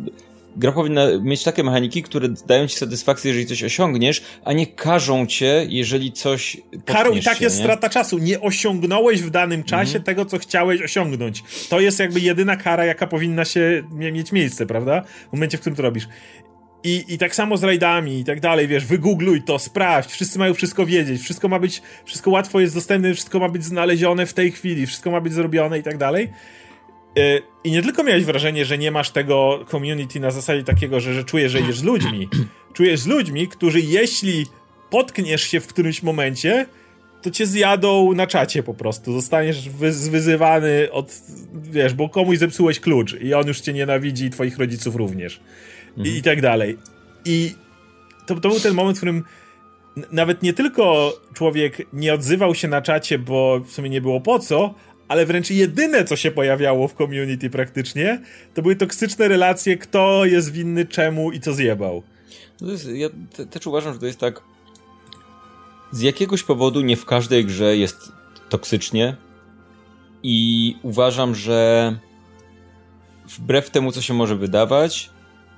Gra 0.55 0.71
powinna 0.71 1.05
mieć 1.21 1.43
takie 1.43 1.63
mechaniki, 1.63 2.03
które 2.03 2.29
dają 2.47 2.67
ci 2.67 2.75
satysfakcję, 2.75 3.29
jeżeli 3.29 3.45
coś 3.45 3.63
osiągniesz, 3.63 4.23
a 4.45 4.53
nie 4.53 4.67
każą 4.67 5.25
cię, 5.25 5.65
jeżeli 5.69 6.11
coś. 6.11 6.57
Karą 6.85 7.11
i 7.11 7.21
tak 7.21 7.37
się, 7.37 7.43
jest 7.43 7.57
nie? 7.57 7.63
strata 7.63 7.89
czasu. 7.89 8.17
Nie 8.17 8.41
osiągnąłeś 8.41 9.21
w 9.21 9.29
danym 9.29 9.63
czasie 9.63 9.87
mhm. 9.87 10.03
tego, 10.03 10.25
co 10.25 10.39
chciałeś 10.39 10.81
osiągnąć. 10.81 11.43
To 11.69 11.79
jest 11.79 11.99
jakby 11.99 12.19
jedyna 12.19 12.57
kara, 12.57 12.85
jaka 12.85 13.07
powinna 13.07 13.45
się 13.45 13.83
mieć 13.91 14.31
miejsce, 14.31 14.65
prawda? 14.65 15.03
W 15.29 15.33
momencie, 15.33 15.57
w 15.57 15.61
którym 15.61 15.75
to 15.75 15.83
robisz. 15.83 16.07
I, 16.83 17.05
I 17.07 17.17
tak 17.17 17.35
samo 17.35 17.57
z 17.57 17.63
rajdami 17.63 18.19
i 18.19 18.23
tak 18.23 18.39
dalej, 18.39 18.67
wiesz, 18.67 18.85
wygoogluj 18.85 19.41
to, 19.41 19.59
sprawdź, 19.59 20.11
wszyscy 20.11 20.39
mają 20.39 20.53
wszystko 20.53 20.85
wiedzieć, 20.85 21.21
wszystko 21.21 21.47
ma 21.47 21.59
być, 21.59 21.81
wszystko 22.05 22.31
łatwo 22.31 22.59
jest 22.59 22.75
dostępne, 22.75 23.13
wszystko 23.13 23.39
ma 23.39 23.49
być 23.49 23.63
znalezione 23.63 24.25
w 24.25 24.33
tej 24.33 24.51
chwili, 24.51 24.87
wszystko 24.87 25.11
ma 25.11 25.21
być 25.21 25.33
zrobione 25.33 25.79
i 25.79 25.83
tak 25.83 25.97
dalej. 25.97 26.29
Y, 27.17 27.41
I 27.63 27.71
nie 27.71 27.81
tylko 27.81 28.03
miałeś 28.03 28.23
wrażenie, 28.23 28.65
że 28.65 28.77
nie 28.77 28.91
masz 28.91 29.09
tego 29.09 29.65
community 29.71 30.19
na 30.19 30.31
zasadzie 30.31 30.63
takiego, 30.63 30.99
że, 30.99 31.13
że 31.13 31.23
czujesz, 31.23 31.51
że 31.51 31.59
idziesz 31.59 31.79
z 31.79 31.83
ludźmi. 31.83 32.29
Czujesz 32.73 32.99
z 32.99 33.07
ludźmi, 33.07 33.47
którzy 33.47 33.81
jeśli 33.81 34.45
potkniesz 34.89 35.43
się 35.43 35.59
w 35.59 35.67
którymś 35.67 36.03
momencie, 36.03 36.65
to 37.21 37.31
cię 37.31 37.45
zjadą 37.45 38.13
na 38.13 38.27
czacie 38.27 38.63
po 38.63 38.73
prostu. 38.73 39.13
Zostaniesz 39.13 39.69
wyzywany 39.69 40.91
od, 40.91 41.21
wiesz, 41.53 41.93
bo 41.93 42.09
komuś 42.09 42.37
zepsułeś 42.37 42.79
klucz 42.79 43.15
i 43.21 43.33
on 43.33 43.47
już 43.47 43.61
cię 43.61 43.73
nienawidzi 43.73 44.25
i 44.25 44.29
twoich 44.29 44.57
rodziców 44.57 44.95
również 44.95 45.39
mhm. 45.97 46.15
i, 46.15 46.19
i 46.19 46.21
tak 46.21 46.41
dalej. 46.41 46.77
I 47.25 47.55
to, 48.25 48.35
to 48.35 48.49
był 48.49 48.59
ten 48.59 48.73
moment, 48.73 48.97
w 48.97 48.99
którym 48.99 49.23
nawet 50.11 50.43
nie 50.43 50.53
tylko 50.53 51.13
człowiek 51.33 51.87
nie 51.93 52.13
odzywał 52.13 52.55
się 52.55 52.67
na 52.67 52.81
czacie, 52.81 53.19
bo 53.19 53.59
w 53.59 53.71
sumie 53.71 53.89
nie 53.89 54.01
było 54.01 54.21
po 54.21 54.39
co, 54.39 54.73
ale 55.07 55.25
wręcz 55.25 55.49
jedyne, 55.49 56.05
co 56.05 56.15
się 56.15 56.31
pojawiało 56.31 56.87
w 56.87 56.93
community 56.93 57.49
praktycznie, 57.49 58.21
to 58.53 58.61
były 58.61 58.75
toksyczne 58.75 59.27
relacje, 59.27 59.77
kto 59.77 60.25
jest 60.25 60.51
winny 60.51 60.85
czemu 60.85 61.31
i 61.31 61.39
co 61.39 61.53
zjebał. 61.53 62.03
No 62.61 62.71
jest, 62.71 62.89
ja 62.93 63.09
te, 63.35 63.45
też 63.45 63.67
uważam, 63.67 63.93
że 63.93 63.99
to 63.99 64.05
jest 64.05 64.19
tak. 64.19 64.41
Z 65.91 66.01
jakiegoś 66.01 66.43
powodu 66.43 66.81
nie 66.81 66.97
w 66.97 67.05
każdej 67.05 67.45
grze 67.45 67.77
jest 67.77 68.11
toksycznie. 68.49 69.15
I 70.23 70.75
uważam, 70.83 71.35
że 71.35 71.97
wbrew 73.37 73.69
temu, 73.69 73.91
co 73.91 74.01
się 74.01 74.13
może 74.13 74.35
wydawać, 74.35 75.09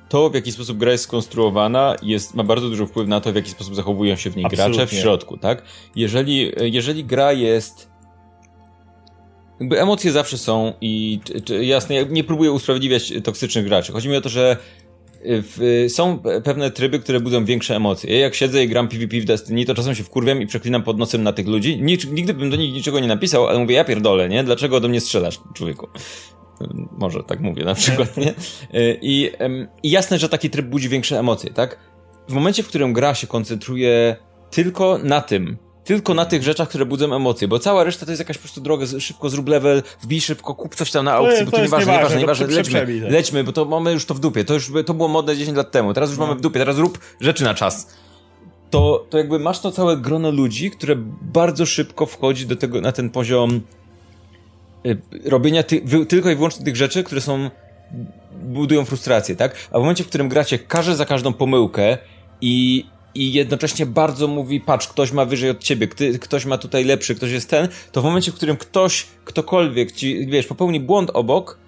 to, 0.09 0.29
w 0.29 0.35
jaki 0.35 0.51
sposób 0.51 0.77
gra 0.77 0.91
jest 0.91 1.03
skonstruowana, 1.03 1.95
jest, 2.01 2.35
ma 2.35 2.43
bardzo 2.43 2.69
duży 2.69 2.87
wpływ 2.87 3.07
na 3.07 3.21
to, 3.21 3.31
w 3.31 3.35
jaki 3.35 3.49
sposób 3.49 3.75
zachowują 3.75 4.15
się 4.15 4.29
w 4.29 4.35
niej 4.35 4.45
Absolutnie. 4.45 4.75
gracze 4.75 4.95
w 4.95 4.99
środku, 4.99 5.37
tak? 5.37 5.63
Jeżeli, 5.95 6.51
jeżeli 6.61 7.05
gra 7.05 7.33
jest 7.33 7.95
jakby 9.59 9.81
emocje 9.81 10.11
zawsze 10.11 10.37
są 10.37 10.73
i 10.81 11.19
czy, 11.23 11.41
czy, 11.41 11.65
jasne, 11.65 11.95
ja 11.95 12.03
nie 12.09 12.23
próbuję 12.23 12.51
usprawiedliwiać 12.51 13.13
toksycznych 13.23 13.65
graczy. 13.65 13.91
Chodzi 13.91 14.09
mi 14.09 14.15
o 14.15 14.21
to, 14.21 14.29
że 14.29 14.57
w, 15.25 15.85
są 15.89 16.19
pewne 16.43 16.71
tryby, 16.71 16.99
które 16.99 17.19
budzą 17.19 17.45
większe 17.45 17.75
emocje. 17.75 18.13
Ja 18.13 18.19
jak 18.19 18.35
siedzę 18.35 18.63
i 18.63 18.67
gram 18.67 18.87
PvP 18.87 19.21
w 19.21 19.25
Destiny, 19.25 19.65
to 19.65 19.75
czasem 19.75 19.95
się 19.95 20.03
wkurwiam 20.03 20.41
i 20.41 20.47
przeklinam 20.47 20.83
pod 20.83 20.97
nosem 20.97 21.23
na 21.23 21.33
tych 21.33 21.47
ludzi. 21.47 21.81
Nic, 21.81 22.05
nigdy 22.05 22.33
bym 22.33 22.49
do 22.49 22.55
nich 22.55 22.73
niczego 22.73 22.99
nie 22.99 23.07
napisał, 23.07 23.47
ale 23.47 23.59
mówię, 23.59 23.75
ja 23.75 23.83
pierdolę, 23.83 24.29
nie? 24.29 24.43
Dlaczego 24.43 24.79
do 24.79 24.87
mnie 24.87 25.01
strzelasz, 25.01 25.39
człowieku? 25.53 25.87
Może 26.97 27.23
tak 27.23 27.39
mówię 27.39 27.65
na 27.65 27.75
przykład, 27.75 28.17
nie? 28.17 28.33
I, 29.01 29.31
I 29.83 29.91
jasne, 29.91 30.19
że 30.19 30.29
taki 30.29 30.49
tryb 30.49 30.65
budzi 30.65 30.89
większe 30.89 31.19
emocje, 31.19 31.53
tak? 31.53 31.77
W 32.29 32.33
momencie, 32.33 32.63
w 32.63 32.67
którym 32.67 32.93
gra 32.93 33.15
się 33.15 33.27
koncentruje 33.27 34.15
tylko 34.51 34.99
na 35.03 35.21
tym, 35.21 35.57
tylko 35.83 36.13
na 36.13 36.25
tych 36.25 36.43
rzeczach, 36.43 36.69
które 36.69 36.85
budzą 36.85 37.15
emocje, 37.15 37.47
bo 37.47 37.59
cała 37.59 37.83
reszta 37.83 38.05
to 38.05 38.11
jest 38.11 38.19
jakaś 38.19 38.37
po 38.37 38.41
prostu 38.41 38.61
droga, 38.61 38.85
szybko 38.99 39.29
zrób 39.29 39.47
level, 39.49 39.83
wbij 40.01 40.21
szybko, 40.21 40.55
kup 40.55 40.75
coś 40.75 40.91
tam 40.91 41.05
na 41.05 41.13
aukcji, 41.13 41.39
To- 41.39 41.45
bo 41.45 41.51
to 41.51 41.57
to 41.57 41.63
nieważne, 41.63 41.93
nieważne, 41.93 42.19
nieważne, 42.19 42.47
lećmy, 42.47 42.79
tak. 42.79 43.11
lećmy, 43.11 43.43
bo 43.43 43.51
to 43.51 43.65
mamy 43.65 43.91
już 43.91 44.05
to 44.05 44.13
w 44.13 44.19
dupie, 44.19 44.43
to 44.45 44.53
już 44.53 44.71
to 44.85 44.93
było 44.93 45.07
modne 45.09 45.37
10 45.37 45.57
lat 45.57 45.71
temu, 45.71 45.93
teraz 45.93 46.09
już 46.09 46.19
No. 46.19 46.25
mamy 46.25 46.39
w 46.39 46.41
dupie, 46.41 46.59
teraz 46.59 46.77
rób 46.77 46.99
rzeczy 47.19 47.43
na 47.43 47.53
czas. 47.53 47.95
To, 48.69 49.05
to 49.09 49.17
jakby 49.17 49.39
masz 49.39 49.59
to 49.59 49.71
całe 49.71 49.97
grono 49.97 50.31
ludzi, 50.31 50.71
które 50.71 50.95
bardzo 51.21 51.65
szybko 51.65 52.05
wchodzi 52.05 52.45
do 52.45 52.55
tego, 52.55 52.81
na 52.81 52.91
ten 52.91 53.09
poziom 53.09 53.55
y, 53.55 53.61
robienia 55.25 55.63
ty, 55.63 55.81
tylko 56.07 56.29
i 56.29 56.35
wyłącznie 56.35 56.65
tych 56.65 56.75
rzeczy, 56.75 57.03
które 57.03 57.21
są 57.21 57.49
budują 58.43 58.85
frustrację, 58.85 59.35
tak? 59.35 59.55
A 59.71 59.77
w 59.77 59.81
momencie, 59.81 60.03
w 60.03 60.07
którym 60.07 60.29
gracie 60.29 60.59
każe 60.59 60.95
za 60.95 61.05
każdą 61.05 61.33
pomyłkę 61.33 61.97
i, 62.41 62.85
i 63.15 63.33
jednocześnie 63.33 63.85
bardzo 63.85 64.27
mówi, 64.27 64.61
patrz, 64.61 64.87
ktoś 64.87 65.11
ma 65.11 65.25
wyżej 65.25 65.49
od 65.49 65.59
ciebie, 65.59 65.87
kty, 65.87 66.19
ktoś 66.19 66.45
ma 66.45 66.57
tutaj 66.57 66.83
lepszy, 66.83 67.15
ktoś 67.15 67.31
jest 67.31 67.49
ten, 67.49 67.67
to 67.91 68.01
w 68.01 68.03
momencie, 68.03 68.31
w 68.31 68.35
którym 68.35 68.57
ktoś, 68.57 69.07
ktokolwiek 69.25 69.91
ci, 69.91 70.27
wiesz, 70.27 70.47
popełni 70.47 70.79
błąd 70.79 71.11
obok, 71.13 71.59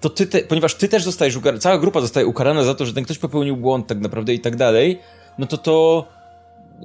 to 0.00 0.10
ty, 0.10 0.26
te, 0.26 0.42
ponieważ 0.42 0.74
ty 0.74 0.88
też 0.88 1.04
zostajesz 1.04 1.36
ukarany, 1.36 1.60
cała 1.60 1.78
grupa 1.78 2.00
zostaje 2.00 2.26
ukarana 2.26 2.64
za 2.64 2.74
to, 2.74 2.86
że 2.86 2.92
ten 2.92 3.04
ktoś 3.04 3.18
popełnił 3.18 3.56
błąd 3.56 3.86
tak 3.86 4.00
naprawdę 4.00 4.34
i 4.34 4.40
tak 4.40 4.56
dalej, 4.56 4.98
no 5.38 5.46
to 5.46 5.58
to 5.58 6.08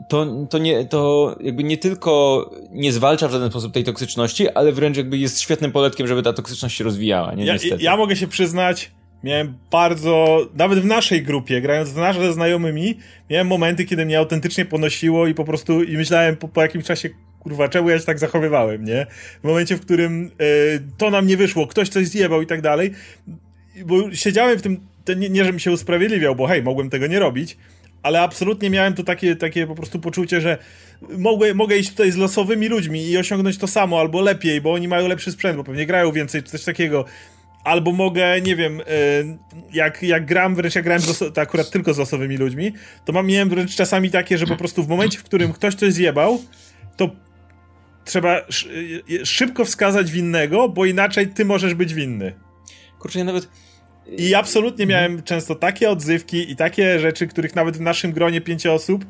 to, 0.10 0.48
to, 0.50 0.58
nie, 0.58 0.86
to 0.86 1.36
jakby 1.42 1.64
nie 1.64 1.78
tylko 1.78 2.52
nie 2.72 2.94
zwalcza 2.94 3.28
w 3.28 3.32
żaden 3.32 3.50
sposób 3.50 3.74
tej 3.74 3.84
toksyczności, 3.84 4.50
ale 4.50 4.72
wręcz 4.72 4.98
jakby 4.98 5.18
jest 5.18 5.42
świetnym 5.42 5.72
poletkiem, 5.72 6.08
żeby 6.08 6.24
ta 6.24 6.34
toksyczność 6.34 6.78
się 6.78 6.84
rozwijała, 6.84 7.34
nie? 7.34 7.46
Ja, 7.46 7.54
Niestety. 7.54 7.84
ja 7.84 7.98
mogę 7.98 8.16
się 8.16 8.28
przyznać, 8.28 8.92
miałem 9.24 9.58
bardzo, 9.72 10.40
nawet 10.56 10.80
w 10.80 10.86
naszej 10.86 11.24
grupie, 11.24 11.62
grając 11.62 11.90
w 11.90 11.98
nasze 11.98 12.22
ze 12.22 12.34
znajomymi, 12.34 12.98
miałem 13.30 13.48
momenty, 13.48 13.86
kiedy 13.86 14.06
mnie 14.06 14.20
autentycznie 14.20 14.66
ponosiło 14.66 15.28
i 15.28 15.34
po 15.34 15.46
prostu, 15.46 15.84
i 15.84 15.98
myślałem 15.98 16.36
po, 16.36 16.48
po 16.48 16.62
jakimś 16.62 16.86
czasie, 16.86 17.10
kurwa, 17.40 17.70
czemu 17.70 17.90
ja 17.90 18.00
się 18.00 18.06
tak 18.06 18.20
zachowywałem, 18.20 18.86
nie? 18.86 19.08
W 19.44 19.48
momencie, 19.48 19.76
w 19.76 19.82
którym 19.82 20.32
e, 20.40 20.46
to 20.98 21.10
nam 21.10 21.28
nie 21.28 21.38
wyszło, 21.38 21.68
ktoś 21.68 21.90
coś 21.90 22.08
zjebał 22.08 22.42
i 22.42 22.48
tak 22.48 22.62
dalej, 22.62 22.92
bo 23.86 24.16
siedziałem 24.16 24.60
w 24.60 24.62
tym, 24.62 24.80
nie, 25.18 25.30
nie 25.30 25.44
żebym 25.44 25.60
się 25.60 25.72
usprawiedliwiał, 25.72 26.36
bo 26.36 26.48
hej, 26.48 26.64
mogłem 26.64 26.90
tego 26.90 27.08
nie 27.08 27.20
robić, 27.20 27.58
ale 28.04 28.22
absolutnie 28.22 28.70
miałem 28.70 28.94
tu 28.94 29.04
takie, 29.04 29.36
takie 29.36 29.68
po 29.68 29.76
prostu 29.76 30.00
poczucie, 30.00 30.42
że 30.42 30.58
mogę, 31.18 31.54
mogę 31.54 31.78
iść 31.78 31.90
tutaj 31.90 32.12
z 32.12 32.16
losowymi 32.16 32.68
ludźmi 32.68 33.10
i 33.10 33.18
osiągnąć 33.18 33.58
to 33.58 33.68
samo, 33.68 34.00
albo 34.00 34.22
lepiej, 34.22 34.62
bo 34.62 34.74
oni 34.74 34.88
mają 34.88 35.08
lepszy 35.08 35.32
sprzęt, 35.32 35.58
bo 35.58 35.64
pewnie 35.64 35.86
grają 35.86 36.12
więcej, 36.12 36.44
czy 36.44 36.50
coś 36.50 36.64
takiego. 36.64 37.06
Albo 37.64 37.92
mogę, 37.92 38.42
nie 38.42 38.56
wiem, 38.56 38.80
y, 38.80 38.84
jak, 39.74 40.04
jak 40.04 40.26
gram, 40.26 40.56
wręcz 40.56 40.76
jak 40.76 40.84
grałem 40.84 41.02
z 41.02 41.34
to 41.34 41.42
akurat 41.42 41.70
tylko 41.70 41.94
z 41.94 41.98
losowymi 41.98 42.38
ludźmi, 42.38 42.74
to 43.06 43.14
mam, 43.14 43.28
miałem 43.28 43.50
wręcz 43.50 43.76
czasami 43.76 44.12
takie, 44.12 44.38
że 44.38 44.48
po 44.48 44.56
prostu 44.56 44.84
w 44.84 44.88
momencie, 44.88 45.20
w 45.20 45.24
którym 45.24 45.54
ktoś 45.54 45.76
coś 45.76 45.94
zjebał, 45.94 46.42
to 46.98 47.10
trzeba 48.06 48.38
sz, 48.38 48.72
y, 49.12 49.26
szybko 49.26 49.66
wskazać 49.66 50.12
winnego, 50.12 50.70
bo 50.70 50.86
inaczej 50.86 51.28
ty 51.28 51.46
możesz 51.46 51.74
być 51.74 51.94
winny. 51.94 52.34
Kurczę, 53.00 53.20
ja 53.20 53.26
nawet 53.26 53.50
I 54.08 54.36
absolutnie 54.36 54.86
miałem 54.86 55.24
często 55.24 55.56
takie 55.56 55.90
odzywki 55.90 56.52
i 56.52 56.56
takie 56.56 57.00
rzeczy, 57.00 57.28
których 57.28 57.56
nawet 57.56 57.78
w 57.78 57.82
naszym 57.82 58.12
gronie 58.12 58.42
pięciu 58.42 58.74
osób 58.74 59.06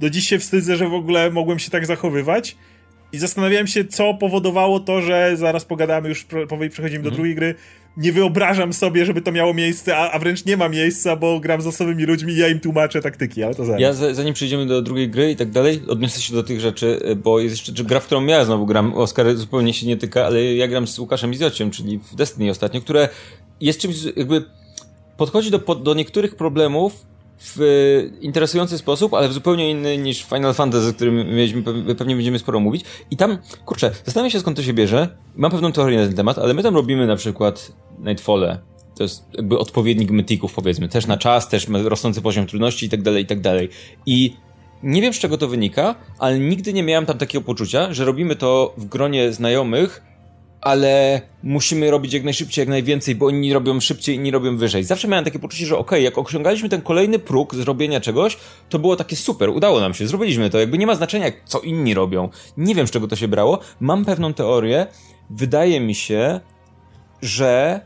do 0.00 0.10
dziś 0.10 0.28
się 0.28 0.38
wstydzę, 0.38 0.76
że 0.76 0.88
w 0.88 0.94
ogóle 0.94 1.30
mogłem 1.30 1.58
się 1.58 1.70
tak 1.70 1.86
zachowywać. 1.86 2.56
I 3.16 3.18
zastanawiałem 3.18 3.66
się, 3.66 3.84
co 3.84 4.14
powodowało 4.14 4.80
to, 4.80 5.02
że 5.02 5.32
zaraz 5.36 5.64
pogadamy, 5.64 6.08
już 6.08 6.26
powoli 6.48 6.70
przechodzimy 6.70 7.04
do 7.04 7.10
drugiej 7.10 7.34
gry. 7.34 7.54
Nie 7.96 8.12
wyobrażam 8.12 8.72
sobie, 8.72 9.04
żeby 9.06 9.20
to 9.22 9.32
miało 9.32 9.54
miejsce, 9.54 9.96
a, 9.96 10.10
a 10.12 10.18
wręcz 10.18 10.44
nie 10.44 10.56
ma 10.56 10.68
miejsca, 10.68 11.16
bo 11.16 11.40
gram 11.40 11.62
z 11.62 11.66
osobymi 11.66 12.04
ludźmi 12.04 12.32
i 12.32 12.36
ja 12.36 12.48
im 12.48 12.60
tłumaczę 12.60 13.02
taktyki, 13.02 13.42
ale 13.42 13.54
to 13.54 13.64
zaraz. 13.64 13.80
Ja 13.80 13.92
za- 13.92 14.14
zanim 14.14 14.34
przejdziemy 14.34 14.66
do 14.66 14.82
drugiej 14.82 15.08
gry 15.10 15.30
i 15.30 15.36
tak 15.36 15.50
dalej, 15.50 15.82
odniosę 15.88 16.20
się 16.20 16.34
do 16.34 16.42
tych 16.42 16.60
rzeczy, 16.60 17.00
y, 17.10 17.16
bo 17.16 17.40
jest 17.40 17.66
jeszcze 17.68 17.84
gra, 17.84 18.00
w 18.00 18.06
którą 18.06 18.26
ja 18.26 18.44
znowu 18.44 18.66
gram. 18.66 18.94
Oskar 18.94 19.36
zupełnie 19.36 19.74
się 19.74 19.86
nie 19.86 19.96
tyka, 19.96 20.26
ale 20.26 20.44
ja 20.54 20.68
gram 20.68 20.86
z 20.86 20.98
Łukaszem 20.98 21.32
Izociem, 21.32 21.70
czyli 21.70 21.98
w 21.98 22.14
Destiny 22.14 22.50
ostatnio, 22.50 22.80
które 22.80 23.08
jest 23.60 23.80
czymś 23.80 23.96
jakby 24.16 24.44
podchodzi 25.16 25.50
do, 25.50 25.58
do 25.58 25.94
niektórych 25.94 26.34
problemów 26.34 27.06
w 27.38 28.08
interesujący 28.20 28.78
sposób, 28.78 29.14
ale 29.14 29.28
w 29.28 29.32
zupełnie 29.32 29.70
inny 29.70 29.98
niż 29.98 30.22
Final 30.24 30.54
Fantasy, 30.54 30.88
o 30.88 30.92
którym 30.92 31.16
mieliśmy, 31.16 31.62
pe- 31.62 31.94
pewnie 31.94 32.14
będziemy 32.14 32.38
sporo 32.38 32.60
mówić. 32.60 32.84
I 33.10 33.16
tam, 33.16 33.38
kurczę, 33.64 33.90
zastanawiam 34.04 34.30
się 34.30 34.40
skąd 34.40 34.56
to 34.56 34.62
się 34.62 34.72
bierze. 34.72 35.16
Mam 35.36 35.50
pewną 35.50 35.72
teorię 35.72 35.98
na 35.98 36.06
ten 36.06 36.16
temat, 36.16 36.38
ale 36.38 36.54
my 36.54 36.62
tam 36.62 36.74
robimy 36.74 37.06
na 37.06 37.16
przykład 37.16 37.72
Nightfall'e. 38.00 38.58
To 38.96 39.02
jest 39.02 39.24
jakby 39.34 39.58
odpowiednik 39.58 40.10
mytików, 40.10 40.54
powiedzmy. 40.54 40.88
Też 40.88 41.06
na 41.06 41.16
czas, 41.16 41.48
też 41.48 41.66
rosnący 41.68 42.22
poziom 42.22 42.46
trudności 42.46 42.86
i 42.86 42.88
tak 42.88 43.02
dalej, 43.02 43.22
i 43.22 43.26
tak 43.26 43.40
dalej. 43.40 43.68
I 44.06 44.36
nie 44.82 45.02
wiem 45.02 45.12
z 45.12 45.18
czego 45.18 45.38
to 45.38 45.48
wynika, 45.48 45.94
ale 46.18 46.38
nigdy 46.38 46.72
nie 46.72 46.82
miałem 46.82 47.06
tam 47.06 47.18
takiego 47.18 47.44
poczucia, 47.44 47.94
że 47.94 48.04
robimy 48.04 48.36
to 48.36 48.74
w 48.76 48.84
gronie 48.84 49.32
znajomych, 49.32 50.02
ale 50.60 51.20
musimy 51.42 51.90
robić 51.90 52.12
jak 52.12 52.24
najszybciej, 52.24 52.62
jak 52.62 52.68
najwięcej, 52.68 53.14
bo 53.14 53.30
inni 53.30 53.52
robią 53.52 53.80
szybciej, 53.80 54.16
inni 54.16 54.30
robią 54.30 54.56
wyżej. 54.56 54.84
Zawsze 54.84 55.08
miałem 55.08 55.24
takie 55.24 55.38
poczucie, 55.38 55.66
że 55.66 55.78
okej, 55.78 56.04
jak 56.04 56.18
osiągaliśmy 56.18 56.68
ten 56.68 56.82
kolejny 56.82 57.18
próg 57.18 57.54
zrobienia 57.54 58.00
czegoś, 58.00 58.38
to 58.68 58.78
było 58.78 58.96
takie 58.96 59.16
super, 59.16 59.50
udało 59.50 59.80
nam 59.80 59.94
się, 59.94 60.06
zrobiliśmy 60.06 60.50
to. 60.50 60.58
Jakby 60.58 60.78
nie 60.78 60.86
ma 60.86 60.94
znaczenia, 60.94 61.26
co 61.44 61.60
inni 61.60 61.94
robią. 61.94 62.28
Nie 62.56 62.74
wiem, 62.74 62.86
z 62.86 62.90
czego 62.90 63.08
to 63.08 63.16
się 63.16 63.28
brało. 63.28 63.58
Mam 63.80 64.04
pewną 64.04 64.34
teorię. 64.34 64.86
Wydaje 65.30 65.80
mi 65.80 65.94
się, 65.94 66.40
że 67.22 67.80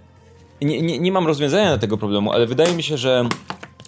nie, 0.63 0.83
nie, 0.83 0.99
nie 0.99 1.13
mam 1.13 1.27
rozwiązania 1.27 1.71
na 1.71 1.79
tego 1.79 1.99
problemu, 1.99 2.33
ale 2.33 2.47
wydaje 2.47 2.75
mi 2.75 2.83
się, 2.83 2.97
że 2.97 3.29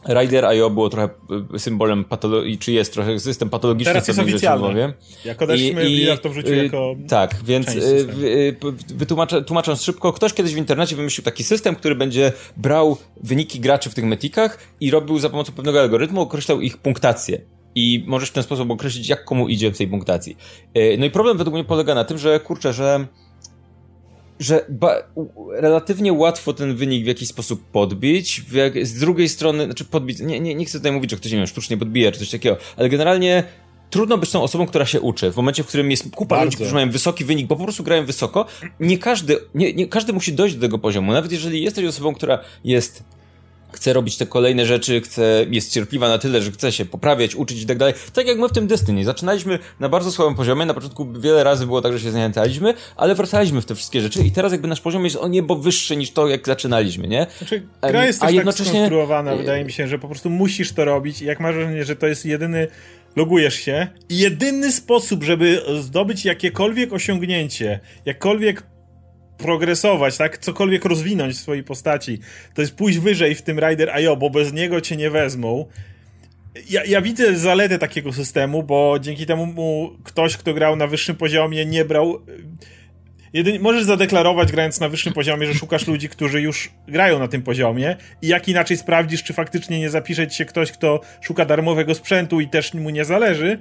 Rider.io 0.08 0.70
było 0.70 0.88
trochę 0.90 1.08
y, 1.54 1.58
symbolem 1.58 2.04
patologii, 2.04 2.58
czy 2.58 2.72
jest 2.72 2.92
trochę 2.92 3.20
system 3.20 3.50
patologiczny 3.50 3.92
Teraz 3.92 4.08
jest 4.08 4.18
pewnych 4.20 4.34
rzeczy 4.36 4.46
w 4.46 4.50
oficjalne. 4.50 4.66
głowie. 4.84 4.92
Jak 5.24 5.42
odeszliśmy, 5.42 5.84
Blizzard 5.84 6.22
to 6.22 6.28
wrzucił 6.28 6.52
y, 6.52 6.56
jako 6.64 6.94
Tak, 7.08 7.36
więc 7.44 7.68
y, 7.68 7.72
systemu. 7.72 8.18
w- 8.18 8.24
y, 8.24 8.56
p- 8.60 8.72
wytłumaczę, 8.94 9.42
tłumacząc 9.42 9.82
szybko, 9.82 10.12
ktoś 10.12 10.32
kiedyś 10.32 10.54
w 10.54 10.58
internecie 10.58 10.96
wymyślił 10.96 11.24
taki 11.24 11.44
system, 11.44 11.74
który 11.74 11.94
będzie 11.94 12.32
brał 12.56 12.96
wyniki 13.22 13.60
graczy 13.60 13.90
w 13.90 13.94
tych 13.94 14.04
metikach 14.04 14.58
i 14.80 14.90
robił 14.90 15.18
za 15.18 15.30
pomocą 15.30 15.52
pewnego 15.52 15.80
algorytmu, 15.80 16.20
określał 16.20 16.60
ich 16.60 16.76
punktację. 16.78 17.40
I 17.74 18.04
możesz 18.06 18.28
w 18.28 18.32
ten 18.32 18.42
sposób 18.42 18.70
określić, 18.70 19.08
jak 19.08 19.24
komu 19.24 19.48
idzie 19.48 19.70
w 19.72 19.78
tej 19.78 19.88
punktacji. 19.88 20.36
No 20.98 21.04
i 21.06 21.10
problem 21.10 21.38
według 21.38 21.54
mnie 21.54 21.64
polega 21.64 21.94
na 21.94 22.04
tym, 22.04 22.18
że 22.18 22.40
kurczę, 22.40 22.72
że 22.72 23.06
że 24.42 24.66
relatywnie 25.54 26.12
łatwo 26.12 26.52
ten 26.52 26.76
wynik 26.76 27.04
w 27.04 27.06
jakiś 27.06 27.28
sposób 27.28 27.64
podbić. 27.64 28.44
Jak, 28.52 28.86
z 28.86 28.98
drugiej 28.98 29.28
strony, 29.28 29.64
znaczy 29.64 29.84
podbić, 29.84 30.20
nie, 30.20 30.40
nie, 30.40 30.54
nie 30.54 30.64
chcę 30.64 30.78
tutaj 30.78 30.92
mówić, 30.92 31.10
że 31.10 31.16
ktoś, 31.16 31.32
nie 31.32 31.38
wiem, 31.38 31.46
sztucznie 31.46 31.76
podbija 31.76 32.12
czy 32.12 32.18
coś 32.18 32.30
takiego, 32.30 32.56
ale 32.76 32.88
generalnie 32.88 33.44
trudno 33.90 34.18
być 34.18 34.30
tą 34.30 34.42
osobą, 34.42 34.66
która 34.66 34.86
się 34.86 35.00
uczy. 35.00 35.32
W 35.32 35.36
momencie, 35.36 35.62
w 35.62 35.66
którym 35.66 35.90
jest 35.90 36.10
kupa 36.10 36.28
Bardzo. 36.28 36.44
ludzi, 36.44 36.56
którzy 36.56 36.74
mają 36.74 36.90
wysoki 36.90 37.24
wynik, 37.24 37.46
bo 37.46 37.56
po 37.56 37.64
prostu 37.64 37.84
grają 37.84 38.06
wysoko, 38.06 38.46
nie 38.80 38.98
każdy, 38.98 39.38
nie, 39.54 39.74
nie 39.74 39.86
każdy 39.86 40.12
musi 40.12 40.32
dojść 40.32 40.54
do 40.54 40.60
tego 40.60 40.78
poziomu. 40.78 41.12
Nawet 41.12 41.32
jeżeli 41.32 41.62
jesteś 41.62 41.84
osobą, 41.84 42.14
która 42.14 42.38
jest 42.64 43.04
chce 43.72 43.92
robić 43.92 44.16
te 44.16 44.26
kolejne 44.26 44.66
rzeczy, 44.66 45.00
chce, 45.00 45.46
jest 45.50 45.72
cierpliwa 45.72 46.08
na 46.08 46.18
tyle, 46.18 46.42
że 46.42 46.50
chce 46.52 46.72
się 46.72 46.84
poprawiać, 46.84 47.34
uczyć 47.34 47.62
i 47.62 47.66
tak 47.66 47.78
dalej. 47.78 47.94
Tak 48.12 48.26
jak 48.26 48.38
my 48.38 48.48
w 48.48 48.52
tym 48.52 48.66
Destiny. 48.66 49.04
Zaczynaliśmy 49.04 49.58
na 49.80 49.88
bardzo 49.88 50.12
słabym 50.12 50.34
poziomie, 50.34 50.66
na 50.66 50.74
początku 50.74 51.12
wiele 51.12 51.44
razy 51.44 51.66
było 51.66 51.82
tak, 51.82 51.92
że 51.92 52.00
się 52.00 52.10
zniechęcaliśmy, 52.10 52.74
ale 52.96 53.14
wracaliśmy 53.14 53.60
w 53.60 53.64
te 53.66 53.74
wszystkie 53.74 54.00
rzeczy 54.00 54.22
i 54.24 54.30
teraz 54.30 54.52
jakby 54.52 54.68
nasz 54.68 54.80
poziom 54.80 55.04
jest 55.04 55.16
o 55.16 55.28
niebo 55.28 55.56
wyższy 55.56 55.96
niż 55.96 56.10
to, 56.10 56.28
jak 56.28 56.46
zaczynaliśmy, 56.46 57.08
nie? 57.08 57.26
Znaczy, 57.38 57.62
gra 57.82 58.06
jest 58.06 58.22
a 58.22 58.26
też 58.26 58.34
jednocześnie- 58.34 58.64
tak 58.64 58.74
skonstruowana, 58.74 59.34
y- 59.34 59.36
wydaje 59.36 59.64
mi 59.64 59.72
się, 59.72 59.88
że 59.88 59.98
po 59.98 60.08
prostu 60.08 60.30
musisz 60.30 60.72
to 60.72 60.84
robić 60.84 61.22
i 61.22 61.24
jak 61.24 61.40
masz 61.40 61.54
wrażenie, 61.54 61.84
że 61.84 61.96
to 61.96 62.06
jest 62.06 62.26
jedyny 62.26 62.68
logujesz 63.16 63.54
się 63.54 63.86
jedyny 64.10 64.72
sposób, 64.72 65.24
żeby 65.24 65.62
zdobyć 65.80 66.24
jakiekolwiek 66.24 66.92
osiągnięcie, 66.92 67.80
jakkolwiek 68.04 68.62
progresować, 69.38 70.16
tak, 70.16 70.38
cokolwiek 70.38 70.84
rozwinąć 70.84 71.34
w 71.34 71.38
swojej 71.38 71.64
postaci, 71.64 72.18
to 72.54 72.62
jest 72.62 72.74
pójść 72.74 72.98
wyżej 72.98 73.34
w 73.34 73.42
tym 73.42 73.58
Rider.io, 73.58 74.16
bo 74.16 74.30
bez 74.30 74.52
niego 74.52 74.80
cię 74.80 74.96
nie 74.96 75.10
wezmą. 75.10 75.66
Ja, 76.70 76.84
ja 76.84 77.00
widzę 77.00 77.38
zaletę 77.38 77.78
takiego 77.78 78.12
systemu, 78.12 78.62
bo 78.62 78.98
dzięki 79.00 79.26
temu 79.26 79.46
mu 79.46 79.96
ktoś, 80.04 80.36
kto 80.36 80.54
grał 80.54 80.76
na 80.76 80.86
wyższym 80.86 81.16
poziomie, 81.16 81.66
nie 81.66 81.84
brał 81.84 82.22
Jedynie 83.32 83.60
możesz 83.60 83.84
zadeklarować, 83.84 84.52
grając 84.52 84.80
na 84.80 84.88
wyższym 84.88 85.12
poziomie, 85.12 85.46
że 85.46 85.54
szukasz 85.54 85.86
ludzi, 85.86 86.08
którzy 86.08 86.40
już 86.40 86.70
grają 86.88 87.18
na 87.18 87.28
tym 87.28 87.42
poziomie 87.42 87.96
i 88.22 88.28
jak 88.28 88.48
inaczej 88.48 88.76
sprawdzisz, 88.76 89.22
czy 89.22 89.32
faktycznie 89.32 89.80
nie 89.80 89.90
zapisze 89.90 90.28
ci 90.28 90.36
się 90.36 90.44
ktoś, 90.44 90.72
kto 90.72 91.00
szuka 91.20 91.44
darmowego 91.44 91.94
sprzętu 91.94 92.40
i 92.40 92.48
też 92.48 92.74
mu 92.74 92.90
nie 92.90 93.04
zależy. 93.04 93.58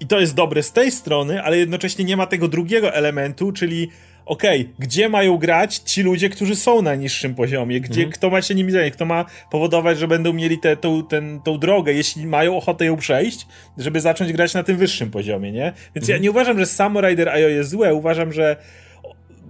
I 0.00 0.06
to 0.06 0.20
jest 0.20 0.34
dobre 0.34 0.62
z 0.62 0.72
tej 0.72 0.90
strony, 0.90 1.42
ale 1.42 1.58
jednocześnie 1.58 2.04
nie 2.04 2.16
ma 2.16 2.26
tego 2.26 2.48
drugiego 2.48 2.94
elementu, 2.94 3.52
czyli 3.52 3.88
okej, 4.26 4.70
gdzie 4.78 5.08
mają 5.08 5.38
grać 5.38 5.76
ci 5.76 6.02
ludzie, 6.02 6.28
którzy 6.28 6.56
są 6.56 6.82
na 6.82 6.94
niższym 6.94 7.34
poziomie, 7.34 7.80
gdzie 7.80 8.06
kto 8.06 8.30
ma 8.30 8.42
się 8.42 8.54
nimi 8.54 8.72
zająć, 8.72 8.94
kto 8.94 9.04
ma 9.04 9.24
powodować, 9.50 9.98
że 9.98 10.08
będą 10.08 10.32
mieli 10.32 10.58
tę 10.58 10.76
tą, 10.76 11.04
ten, 11.06 11.40
tą 11.40 11.58
drogę, 11.58 11.92
jeśli 11.92 12.26
mają 12.26 12.56
ochotę 12.56 12.84
ją 12.84 12.96
przejść, 12.96 13.46
żeby 13.78 14.00
zacząć 14.00 14.32
grać 14.32 14.54
na 14.54 14.62
tym 14.62 14.76
wyższym 14.76 15.10
poziomie, 15.10 15.52
nie? 15.52 15.72
Więc 15.94 16.08
ja 16.08 16.18
nie 16.18 16.30
uważam, 16.30 16.58
że 16.58 16.66
samo 16.66 17.00
Rider.io 17.00 17.48
jest 17.48 17.70
złe, 17.70 17.94
uważam, 17.94 18.32
że 18.32 18.56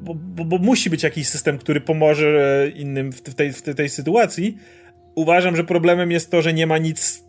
bo, 0.00 0.14
bo, 0.14 0.44
bo 0.44 0.58
musi 0.58 0.90
być 0.90 1.02
jakiś 1.02 1.28
system, 1.28 1.58
który 1.58 1.80
pomoże 1.80 2.70
innym 2.74 3.12
w, 3.12 3.34
tej, 3.34 3.52
w 3.52 3.62
tej 3.62 3.88
sytuacji. 3.88 4.58
Uważam, 5.14 5.56
że 5.56 5.64
problemem 5.64 6.10
jest 6.10 6.30
to, 6.30 6.42
że 6.42 6.52
nie 6.52 6.66
ma 6.66 6.78
nic 6.78 7.25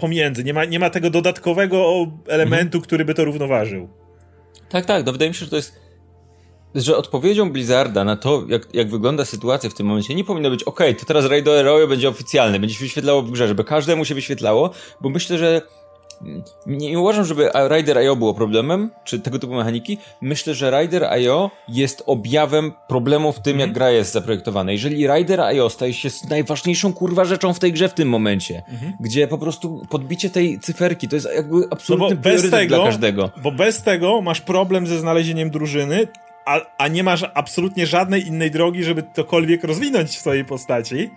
pomiędzy. 0.00 0.44
Nie 0.44 0.54
ma, 0.54 0.64
nie 0.64 0.78
ma 0.78 0.90
tego 0.90 1.10
dodatkowego 1.10 2.06
elementu, 2.28 2.78
mhm. 2.78 2.82
który 2.82 3.04
by 3.04 3.14
to 3.14 3.24
równoważył. 3.24 3.88
Tak, 4.68 4.86
tak. 4.86 5.06
No 5.06 5.12
wydaje 5.12 5.30
mi 5.30 5.34
się, 5.34 5.44
że 5.44 5.50
to 5.50 5.56
jest 5.56 5.80
że 6.74 6.96
odpowiedzią 6.96 7.52
Blizzarda 7.52 8.04
na 8.04 8.16
to, 8.16 8.44
jak, 8.48 8.74
jak 8.74 8.90
wygląda 8.90 9.24
sytuacja 9.24 9.70
w 9.70 9.74
tym 9.74 9.86
momencie, 9.86 10.14
nie 10.14 10.24
powinno 10.24 10.50
być, 10.50 10.62
ok, 10.62 10.80
to 10.98 11.06
teraz 11.06 11.24
Raid 11.26 11.46
Royale 11.46 11.86
będzie 11.86 12.08
oficjalny, 12.08 12.60
będzie 12.60 12.74
się 12.74 12.84
wyświetlało 12.84 13.22
w 13.22 13.30
grze, 13.30 13.48
żeby 13.48 13.64
każdemu 13.64 14.04
się 14.04 14.14
wyświetlało, 14.14 14.70
bo 15.00 15.08
myślę, 15.08 15.38
że 15.38 15.62
nie, 16.66 16.98
uważam, 16.98 17.24
żeby 17.24 17.50
Rider.io 17.68 18.16
było 18.16 18.34
problemem, 18.34 18.90
czy 19.04 19.20
tego 19.20 19.38
typu 19.38 19.54
mechaniki. 19.54 19.98
Myślę, 20.20 20.54
że 20.54 20.80
Rider.io 20.80 21.50
jest 21.68 22.02
objawem 22.06 22.72
problemu 22.88 23.32
w 23.32 23.40
tym, 23.40 23.50
mm. 23.50 23.60
jak 23.60 23.68
mhm. 23.68 23.74
gra 23.74 23.90
jest 23.90 24.12
zaprojektowana. 24.12 24.72
Jeżeli 24.72 25.06
Rider.io 25.06 25.70
staje 25.70 25.92
się 25.92 26.08
najważniejszą 26.30 26.92
kurwa 26.92 27.24
rzeczą 27.24 27.54
w 27.54 27.58
tej 27.58 27.72
grze 27.72 27.88
w 27.88 27.94
tym 27.94 28.08
momencie, 28.08 28.62
mm 28.68 28.80
-hmm. 28.80 28.92
gdzie 29.00 29.28
po 29.28 29.38
prostu 29.38 29.86
podbicie 29.90 30.30
tej 30.30 30.58
cyferki 30.60 31.08
to 31.08 31.16
jest 31.16 31.28
jakby 31.34 31.56
absolutny 31.70 32.14
no 32.16 32.22
priorytet 32.22 32.50
tego, 32.50 32.76
dla 32.76 32.84
każdego. 32.84 33.30
Bo 33.42 33.52
bez 33.52 33.82
tego 33.82 34.22
masz 34.22 34.40
problem 34.40 34.86
ze 34.86 34.98
znalezieniem 34.98 35.50
drużyny, 35.50 36.06
a, 36.46 36.60
a 36.78 36.88
nie 36.88 37.04
masz 37.04 37.24
absolutnie 37.34 37.86
żadnej 37.86 38.26
innej 38.26 38.50
drogi, 38.50 38.84
żeby 38.84 39.04
cokolwiek 39.16 39.64
rozwinąć 39.64 40.10
w 40.10 40.20
swojej 40.20 40.44
postaci. 40.44 41.10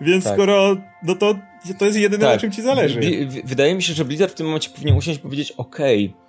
Więc 0.00 0.24
tak. 0.24 0.32
skoro, 0.32 0.76
no 1.02 1.14
to 1.14 1.34
to 1.78 1.84
jest 1.84 1.98
jedyne, 1.98 2.24
tak. 2.24 2.34
na 2.34 2.40
czym 2.40 2.52
ci 2.52 2.62
zależy. 2.62 3.00
wydaje 3.44 3.74
mi 3.74 3.82
się, 3.82 3.94
że 3.94 4.04
Blizzard 4.04 4.32
w 4.32 4.34
tym 4.34 4.46
momencie 4.46 4.70
powinien 4.70 4.96
usiąść 4.96 5.18
i 5.18 5.22
powiedzieć, 5.22 5.52
okej, 5.52 6.06
okay, 6.06 6.22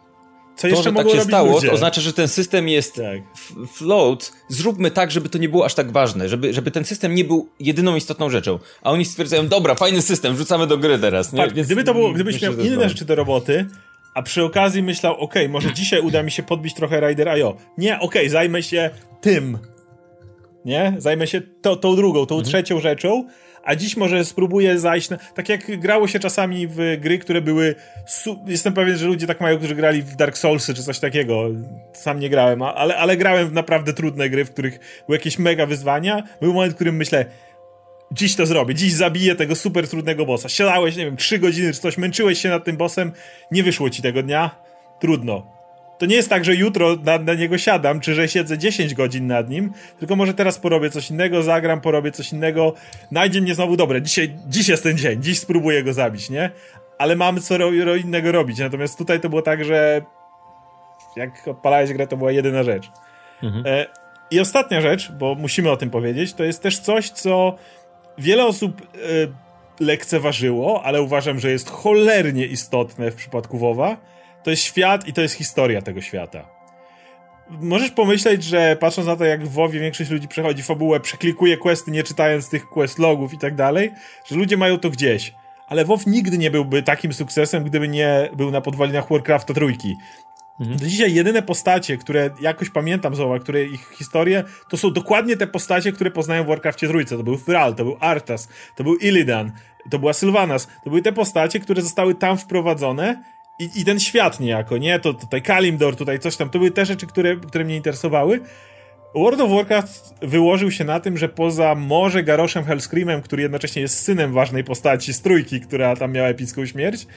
co 0.56 0.70
to, 0.70 0.84
że 0.84 0.94
tak 0.94 1.10
się 1.10 1.22
stało, 1.22 1.52
ludzie? 1.54 1.68
to 1.68 1.74
oznacza, 1.74 2.02
że 2.02 2.14
ten 2.14 2.28
system 2.28 2.70
jest 2.70 2.96
tak. 2.96 3.22
float. 3.74 4.34
Zróbmy 4.50 4.92
tak, 4.92 5.12
żeby 5.12 5.30
to 5.30 5.38
nie 5.38 5.50
było 5.50 5.66
aż 5.66 5.74
tak 5.74 5.92
ważne, 5.92 6.30
żeby, 6.30 6.54
żeby 6.54 6.72
ten 6.72 6.86
system 6.86 7.16
nie 7.16 7.24
był 7.24 7.50
jedyną 7.60 7.96
istotną 7.96 8.30
rzeczą. 8.30 8.60
A 8.82 8.92
oni 8.92 9.06
stwierdzają, 9.06 9.48
dobra, 9.48 9.76
fajny 9.76 10.02
system, 10.02 10.36
wrzucamy 10.36 10.68
do 10.68 10.78
gry 10.78 11.00
teraz. 11.00 11.34
Nie? 11.34 11.40
Tak, 11.40 11.54
Więc 11.54 11.68
gdyby 11.68 11.84
to 11.84 11.94
było, 11.94 12.14
gdybyś 12.14 12.42
miał 12.42 12.54
inne 12.54 12.90
rzeczy 12.90 13.06
do 13.06 13.16
roboty, 13.16 13.66
a 14.14 14.22
przy 14.22 14.44
okazji 14.44 14.84
myślał, 14.84 15.20
ok, 15.20 15.34
może 15.50 15.74
dzisiaj 15.80 16.02
uda 16.02 16.24
mi 16.24 16.32
się 16.32 16.44
podbić 16.44 16.74
trochę 16.74 17.00
Rider.io. 17.00 17.58
Nie, 17.78 18.00
ok, 18.00 18.16
zajmę 18.28 18.64
się 18.64 18.90
tym. 19.22 19.58
Nie? 20.66 20.96
Zajmę 20.98 21.28
się 21.28 21.42
to, 21.62 21.76
tą 21.76 21.96
drugą, 21.96 22.26
tą 22.26 22.36
mhm. 22.36 22.46
trzecią 22.46 22.80
rzeczą, 22.80 23.28
a 23.64 23.76
dziś 23.76 23.98
może 23.98 24.26
spróbuję 24.26 24.80
zajść 24.80 25.10
na... 25.10 25.18
Tak 25.18 25.50
jak 25.50 25.80
grało 25.80 26.08
się 26.08 26.20
czasami 26.20 26.68
w 26.68 26.78
gry, 27.00 27.20
które 27.20 27.42
były... 27.42 27.76
Jestem 28.48 28.74
pewien, 28.74 28.98
że 28.98 29.08
ludzie 29.08 29.28
tak 29.28 29.42
mają, 29.42 29.58
którzy 29.58 29.76
grali 29.76 30.02
w 30.02 30.16
Dark 30.16 30.38
Soulsy 30.38 30.74
czy 30.74 30.84
coś 30.84 31.00
takiego. 31.00 31.48
Sam 31.94 32.20
nie 32.20 32.30
grałem, 32.30 32.62
ale, 32.62 32.98
ale 32.98 33.18
grałem 33.18 33.48
w 33.48 33.54
naprawdę 33.54 33.94
trudne 33.94 34.30
gry, 34.30 34.46
w 34.46 34.52
których 34.52 35.04
były 35.08 35.18
jakieś 35.18 35.40
mega 35.40 35.66
wyzwania. 35.66 36.24
Był 36.42 36.54
moment, 36.54 36.74
w 36.74 36.76
którym 36.76 36.96
myślę, 36.96 37.26
dziś 38.12 38.36
to 38.36 38.46
zrobię, 38.46 38.76
dziś 38.76 38.94
zabiję 38.94 39.36
tego 39.36 39.56
super 39.56 39.88
trudnego 39.88 40.26
bossa. 40.26 40.50
Siadałeś, 40.50 40.96
nie 40.96 41.06
wiem, 41.06 41.18
3 41.18 41.40
godziny 41.40 41.74
czy 41.74 41.80
coś, 41.80 41.98
męczyłeś 41.98 42.42
się 42.42 42.50
nad 42.50 42.64
tym 42.64 42.78
bossem, 42.78 43.12
nie 43.52 43.64
wyszło 43.64 43.90
ci 43.90 44.02
tego 44.02 44.24
dnia, 44.24 44.56
trudno. 45.00 45.53
To 46.04 46.08
nie 46.08 46.16
jest 46.16 46.30
tak, 46.30 46.46
że 46.46 46.56
jutro 46.56 46.96
na, 47.04 47.18
na, 47.18 47.34
niego 47.34 47.58
siadam, 47.58 48.00
czy 48.00 48.16
że 48.16 48.28
siedzę 48.28 48.58
10 48.58 48.94
godzin 48.94 49.28
nad 49.28 49.50
nim, 49.50 49.72
tylko 50.00 50.16
może 50.16 50.34
teraz 50.34 50.60
porobię 50.60 50.90
coś 50.90 51.10
innego, 51.10 51.44
zagram, 51.44 51.82
porobię 51.82 52.12
coś 52.12 52.34
innego, 52.34 52.74
najdzie 53.12 53.42
mnie 53.42 53.56
znowu, 53.56 53.78
dobre, 53.78 54.02
dzisiaj, 54.02 54.36
dziś 54.48 54.68
jest 54.68 54.84
ten 54.84 54.98
dzień, 54.98 55.24
dziś 55.24 55.40
spróbuję 55.40 55.84
go 55.84 55.94
zabić, 55.94 56.30
nie? 56.30 56.52
Ale 56.98 57.16
mamy 57.16 57.42
co 57.42 57.58
ro 57.58 57.96
innego 57.96 58.32
robić, 58.32 58.60
natomiast 58.60 58.98
tutaj 58.98 59.20
to 59.20 59.30
było 59.30 59.42
tak, 59.42 59.66
że 59.66 60.02
jak 61.16 61.48
odpalałeś 61.48 61.94
grę, 61.94 62.08
to 62.08 62.18
była 62.18 62.32
jedyna 62.32 62.64
rzecz. 62.64 62.92
Mhm. 63.44 63.64
E, 63.68 63.86
I 64.32 64.40
ostatnia 64.40 64.82
rzecz, 64.82 65.12
bo 65.12 65.36
musimy 65.36 65.72
o 65.72 65.78
tym 65.78 65.90
powiedzieć, 65.90 66.34
to 66.34 66.44
jest 66.44 66.64
też 66.64 66.80
coś, 66.80 67.10
co 67.10 67.56
wiele 68.18 68.46
osób 68.46 68.82
e, 68.82 68.98
lekceważyło, 69.80 70.84
ale 70.84 71.02
uważam, 71.02 71.40
że 71.40 71.52
jest 71.52 71.70
cholernie 71.70 72.46
istotne 72.46 73.12
w 73.12 73.16
przypadku 73.16 73.58
WoWa. 73.58 74.13
To 74.44 74.50
jest 74.50 74.64
świat 74.64 75.08
i 75.08 75.14
to 75.14 75.22
jest 75.22 75.36
historia 75.36 75.82
tego 75.82 76.02
świata. 76.02 76.50
Możesz 77.50 77.92
pomyśleć, 77.92 78.44
że 78.44 78.78
patrząc 78.80 79.08
na 79.08 79.16
to, 79.16 79.26
jak 79.26 79.46
w 79.46 79.52
WoWie 79.52 79.80
większość 79.80 80.10
ludzi 80.10 80.28
przechodzi 80.28 80.64
fabułę, 80.64 81.00
przeklikuje 81.00 81.58
questy, 81.58 81.92
nie 81.92 82.04
czytając 82.04 82.50
tych 82.50 82.66
quest 82.66 83.00
logów 83.00 83.34
i 83.34 83.38
tak 83.38 83.56
dalej, 83.56 83.92
że 84.26 84.36
ludzie 84.36 84.58
mają 84.58 84.80
to 84.80 84.90
gdzieś. 84.90 85.34
Ale 85.68 85.86
WoW 85.86 86.08
nigdy 86.08 86.38
nie 86.38 86.52
byłby 86.52 86.84
takim 86.84 87.14
sukcesem, 87.14 87.64
gdyby 87.64 87.88
nie 87.88 88.30
był 88.36 88.52
na 88.52 88.62
podwalinach 88.62 89.10
Warcrafta 89.10 89.54
trójki. 89.54 89.96
Mhm. 90.60 90.78
Do 90.78 90.86
dzisiaj 90.86 91.14
jedyne 91.14 91.42
postacie, 91.42 91.98
które 91.98 92.30
jakoś 92.42 92.70
pamiętam 92.70 93.16
z 93.16 93.42
które 93.44 93.64
ich 93.64 93.90
historie, 93.98 94.44
to 94.70 94.78
są 94.78 94.92
dokładnie 94.92 95.38
te 95.38 95.48
postacie, 95.48 95.92
które 95.92 96.12
poznają 96.12 96.44
w 96.44 96.48
Warcraftie 96.48 96.88
trójce. 96.88 97.18
To 97.18 97.24
był 97.24 97.38
Thrall, 97.38 97.76
to 97.76 97.84
był 97.84 97.98
Arthas, 98.00 98.50
to 98.76 98.84
był 98.84 98.96
Illidan, 98.96 99.52
to 99.90 100.00
była 100.00 100.14
Sylvanas. 100.14 100.68
To 100.84 100.90
były 100.90 101.02
te 101.02 101.14
postacie, 101.14 101.60
które 101.60 101.82
zostały 101.82 102.16
tam 102.16 102.38
wprowadzone 102.38 103.24
i, 103.60 103.70
i 103.76 103.86
ten 103.86 104.00
świat 104.00 104.40
niejako, 104.40 104.78
nie? 104.78 105.00
To 105.00 105.14
tutaj 105.14 105.42
Kalimdor, 105.42 105.96
tutaj 105.96 106.20
coś 106.20 106.38
tam. 106.38 106.50
To 106.50 106.60
były 106.60 106.72
te 106.72 106.86
rzeczy, 106.86 107.08
które, 107.08 107.36
które 107.36 107.66
mnie 107.66 107.76
interesowały. 107.76 108.40
World 109.16 109.42
of 109.42 109.52
Warcraft 109.52 110.14
wyłożył 110.22 110.72
się 110.72 110.84
na 110.84 111.00
tym, 111.00 111.18
że 111.18 111.30
poza 111.30 111.76
może 111.76 112.24
Garoszem 112.24 112.66
Hellscreamem, 112.66 113.22
który 113.22 113.42
jednocześnie 113.42 113.82
jest 113.82 114.00
synem 114.00 114.34
ważnej 114.34 114.64
postaci 114.64 115.14
z 115.14 115.22
trójki, 115.22 115.62
która 115.62 115.96
tam 115.96 116.12
miała 116.12 116.28
epicką 116.28 116.66
śmierć, 116.66 117.08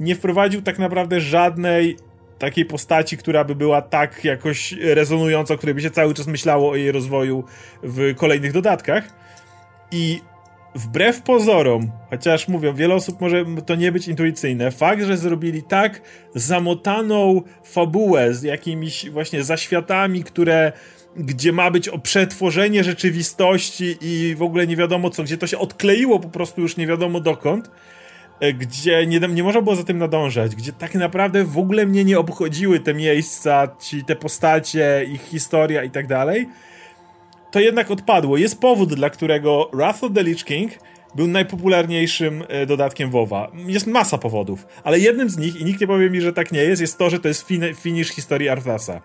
nie 0.00 0.14
wprowadził 0.14 0.62
tak 0.62 0.78
naprawdę 0.78 1.20
żadnej 1.20 1.96
takiej 2.38 2.64
postaci, 2.64 3.16
która 3.16 3.44
by 3.44 3.54
była 3.54 3.82
tak 3.82 4.24
jakoś 4.24 4.72
rezonująca, 4.72 5.54
o 5.54 5.56
której 5.56 5.74
by 5.74 5.80
się 5.80 5.90
cały 5.90 6.14
czas 6.14 6.26
myślało 6.26 6.70
o 6.70 6.76
jej 6.76 6.92
rozwoju 6.92 7.44
w 7.82 8.14
kolejnych 8.14 8.52
dodatkach. 8.52 9.04
I 9.90 10.20
wbrew 10.74 11.22
pozorom, 11.22 11.90
chociaż 12.10 12.48
mówię, 12.48 12.72
wiele 12.72 12.94
osób 12.94 13.20
może 13.20 13.44
to 13.66 13.74
nie 13.74 13.92
być 13.92 14.08
intuicyjne, 14.08 14.70
fakt, 14.70 15.02
że 15.02 15.16
zrobili 15.16 15.62
tak 15.62 16.00
zamotaną 16.34 17.42
fabułę 17.64 18.34
z 18.34 18.42
jakimiś 18.42 19.10
właśnie 19.10 19.44
zaświatami, 19.44 20.24
które 20.24 20.72
gdzie 21.16 21.52
ma 21.52 21.70
być 21.70 21.88
o 21.88 21.98
przetworzenie 21.98 22.84
rzeczywistości 22.84 23.96
i 24.00 24.34
w 24.34 24.42
ogóle 24.42 24.66
nie 24.66 24.76
wiadomo 24.76 25.10
co, 25.10 25.22
gdzie 25.22 25.38
to 25.38 25.46
się 25.46 25.58
odkleiło 25.58 26.20
po 26.20 26.28
prostu 26.28 26.60
już 26.60 26.76
nie 26.76 26.86
wiadomo 26.86 27.20
dokąd, 27.20 27.70
E, 28.40 28.52
gdzie 28.52 29.06
nie, 29.06 29.20
nie 29.20 29.42
można 29.42 29.62
było 29.62 29.76
za 29.76 29.84
tym 29.84 29.98
nadążać, 29.98 30.56
gdzie 30.56 30.72
tak 30.72 30.94
naprawdę 30.94 31.44
w 31.44 31.58
ogóle 31.58 31.86
mnie 31.86 32.04
nie 32.04 32.18
obchodziły 32.18 32.80
te 32.80 32.94
miejsca, 32.94 33.68
ci, 33.80 34.04
te 34.04 34.16
postacie, 34.16 35.06
ich 35.12 35.22
historia 35.22 35.84
i 35.84 35.90
tak 35.90 36.06
dalej, 36.06 36.48
to 37.54 37.60
jednak 37.60 37.90
odpadło. 37.90 38.36
Jest 38.36 38.60
powód, 38.60 38.94
dla 38.94 39.10
którego 39.10 39.70
Wrath 39.72 40.04
of 40.04 40.12
the 40.14 40.22
Lich 40.22 40.44
King 40.44 40.72
był 41.14 41.26
najpopularniejszym 41.26 42.44
e, 42.48 42.66
dodatkiem 42.66 43.10
WoWa. 43.10 43.52
Jest 43.66 43.86
masa 43.86 44.18
powodów, 44.18 44.66
ale 44.84 44.98
jednym 44.98 45.30
z 45.30 45.38
nich, 45.38 45.56
i 45.56 45.64
nikt 45.64 45.80
nie 45.80 45.86
powie 45.86 46.10
mi, 46.10 46.20
że 46.20 46.32
tak 46.32 46.52
nie 46.52 46.62
jest, 46.62 46.80
jest 46.80 46.98
to, 46.98 47.10
że 47.10 47.18
to 47.18 47.28
jest 47.28 47.46
fin 47.46 47.64
finish 47.74 48.10
historii 48.10 48.48
Arthasa. 48.48 49.00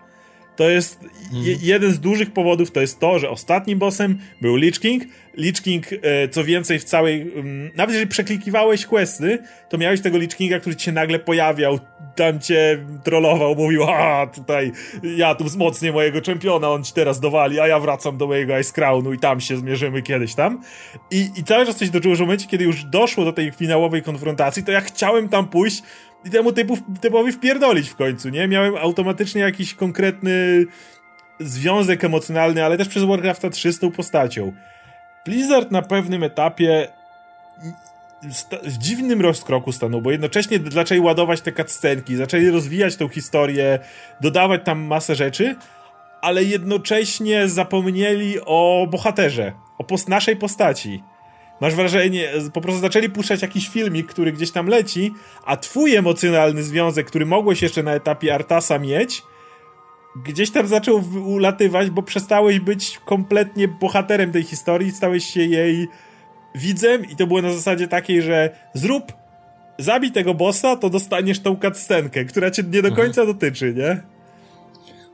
To 0.56 0.70
jest 0.70 1.00
je, 1.32 1.56
jeden 1.62 1.92
z 1.92 2.00
dużych 2.00 2.32
powodów, 2.32 2.70
to 2.70 2.80
jest 2.80 2.98
to, 2.98 3.18
że 3.18 3.30
ostatnim 3.30 3.78
bossem 3.78 4.18
był 4.40 4.56
Lich 4.56 4.80
King. 4.80 5.04
Lich 5.36 5.62
King, 5.62 5.86
e, 5.92 6.28
co 6.28 6.44
więcej, 6.44 6.78
w 6.78 6.84
całej. 6.84 7.30
Um, 7.30 7.70
nawet 7.76 7.92
jeżeli 7.92 8.10
przeklikiwałeś 8.10 8.86
questy, 8.86 9.38
to 9.68 9.78
miałeś 9.78 10.00
tego 10.00 10.18
Lich 10.18 10.36
Kinga, 10.36 10.60
który 10.60 10.76
ci 10.76 10.84
się 10.84 10.92
nagle 10.92 11.18
pojawiał, 11.18 11.78
tam 12.16 12.40
cię 12.40 12.78
trollował, 13.04 13.54
mówił: 13.54 13.84
A 13.84 14.26
tutaj 14.26 14.72
ja 15.16 15.34
tu 15.34 15.44
wzmocnię 15.44 15.92
mojego 15.92 16.20
czempiona, 16.20 16.70
on 16.70 16.84
ci 16.84 16.92
teraz 16.92 17.20
dowali, 17.20 17.60
a 17.60 17.66
ja 17.66 17.80
wracam 17.80 18.16
do 18.16 18.26
mojego 18.26 18.58
Ice 18.58 18.72
Crownu 18.72 19.12
i 19.12 19.18
tam 19.18 19.40
się 19.40 19.56
zmierzymy 19.56 20.02
kiedyś 20.02 20.34
tam. 20.34 20.62
I, 21.10 21.30
i 21.36 21.44
cały 21.44 21.66
czas 21.66 21.76
coś 21.76 21.90
doczyło, 21.90 22.14
że 22.14 22.24
w 22.24 22.26
momencie, 22.26 22.46
kiedy 22.46 22.64
już 22.64 22.84
doszło 22.84 23.24
do 23.24 23.32
tej 23.32 23.52
finałowej 23.52 24.02
konfrontacji, 24.02 24.64
to 24.64 24.72
ja 24.72 24.80
chciałem 24.80 25.28
tam 25.28 25.48
pójść 25.48 25.82
i 26.24 26.30
temu 26.30 26.52
typu, 26.52 26.78
typowi 27.00 27.32
wpierdolić 27.32 27.88
w 27.88 27.96
końcu, 27.96 28.28
nie? 28.28 28.48
Miałem 28.48 28.76
automatycznie 28.76 29.40
jakiś 29.40 29.74
konkretny 29.74 30.66
związek 31.40 32.04
emocjonalny, 32.04 32.64
ale 32.64 32.78
też 32.78 32.88
przez 32.88 33.04
Warcrafta 33.04 33.50
3 33.50 33.72
z 33.72 33.78
tą 33.78 33.90
postacią. 33.90 34.52
Blizzard 35.26 35.70
na 35.70 35.82
pewnym 35.82 36.22
etapie 36.22 36.88
w 38.62 38.78
dziwnym 38.78 39.20
rozkroku 39.20 39.72
stanął, 39.72 40.02
bo 40.02 40.10
jednocześnie 40.10 40.60
zaczęli 40.70 41.00
ładować 41.00 41.40
te 41.40 41.52
cutscenki, 41.52 42.16
zaczęli 42.16 42.50
rozwijać 42.50 42.96
tą 42.96 43.08
historię, 43.08 43.78
dodawać 44.20 44.60
tam 44.64 44.80
masę 44.80 45.14
rzeczy, 45.14 45.56
ale 46.22 46.44
jednocześnie 46.44 47.48
zapomnieli 47.48 48.40
o 48.40 48.86
bohaterze, 48.90 49.52
o 49.78 49.84
post 49.84 50.08
naszej 50.08 50.36
postaci. 50.36 51.02
Masz 51.60 51.74
wrażenie, 51.74 52.28
po 52.52 52.60
prostu 52.60 52.80
zaczęli 52.80 53.08
puszczać 53.08 53.42
jakiś 53.42 53.68
filmik, 53.68 54.06
który 54.06 54.32
gdzieś 54.32 54.50
tam 54.50 54.66
leci, 54.66 55.14
a 55.44 55.56
twój 55.56 55.94
emocjonalny 55.94 56.62
związek, 56.62 57.06
który 57.06 57.26
mogłeś 57.26 57.62
jeszcze 57.62 57.82
na 57.82 57.92
etapie 57.92 58.34
Artasa 58.34 58.78
mieć, 58.78 59.22
gdzieś 60.16 60.50
tam 60.50 60.66
zaczął 60.66 61.04
ulatywać, 61.24 61.90
bo 61.90 62.02
przestałeś 62.02 62.60
być 62.60 63.00
kompletnie 63.04 63.68
bohaterem 63.68 64.32
tej 64.32 64.42
historii, 64.42 64.92
stałeś 64.92 65.24
się 65.24 65.40
jej 65.40 65.88
widzem 66.54 67.04
i 67.04 67.16
to 67.16 67.26
było 67.26 67.42
na 67.42 67.52
zasadzie 67.52 67.88
takiej, 67.88 68.22
że 68.22 68.50
zrób, 68.74 69.12
zabij 69.78 70.12
tego 70.12 70.34
bossa, 70.34 70.76
to 70.76 70.90
dostaniesz 70.90 71.40
tą 71.40 71.56
cutscenkę, 71.56 72.24
która 72.24 72.50
cię 72.50 72.62
nie 72.62 72.82
do 72.82 72.88
mhm. 72.88 72.94
końca 72.94 73.20
mhm. 73.20 73.38
dotyczy, 73.38 73.74
nie? 73.74 74.02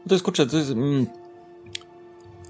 To 0.08 0.14
jest 0.14 0.24
kurczę, 0.24 0.46
to 0.46 0.56
jest... 0.56 0.70
Mm 0.70 1.06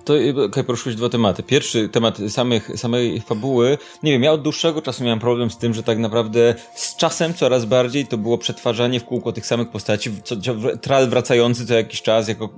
to 0.06 0.14
okay, 0.44 0.64
poruszyłeś 0.64 0.96
dwa 0.96 1.08
tematy. 1.08 1.42
Pierwszy 1.42 1.88
temat 1.88 2.18
samych, 2.28 2.70
samej 2.76 3.20
fabuły. 3.20 3.78
Nie 4.02 4.12
wiem, 4.12 4.22
ja 4.22 4.32
od 4.32 4.42
dłuższego 4.42 4.82
czasu 4.82 5.04
miałem 5.04 5.18
problem 5.18 5.50
z 5.50 5.58
tym, 5.58 5.74
że 5.74 5.82
tak 5.82 5.98
naprawdę 5.98 6.54
z 6.74 6.96
czasem 6.96 7.34
coraz 7.34 7.64
bardziej 7.64 8.06
to 8.06 8.18
było 8.18 8.38
przetwarzanie 8.38 9.00
w 9.00 9.04
kółko 9.04 9.32
tych 9.32 9.46
samych 9.46 9.68
postaci. 9.68 10.10
Co, 10.24 10.36
tral 10.80 11.08
wracający 11.08 11.66
co 11.66 11.74
jakiś 11.74 12.02
czas, 12.02 12.28
jako 12.28 12.48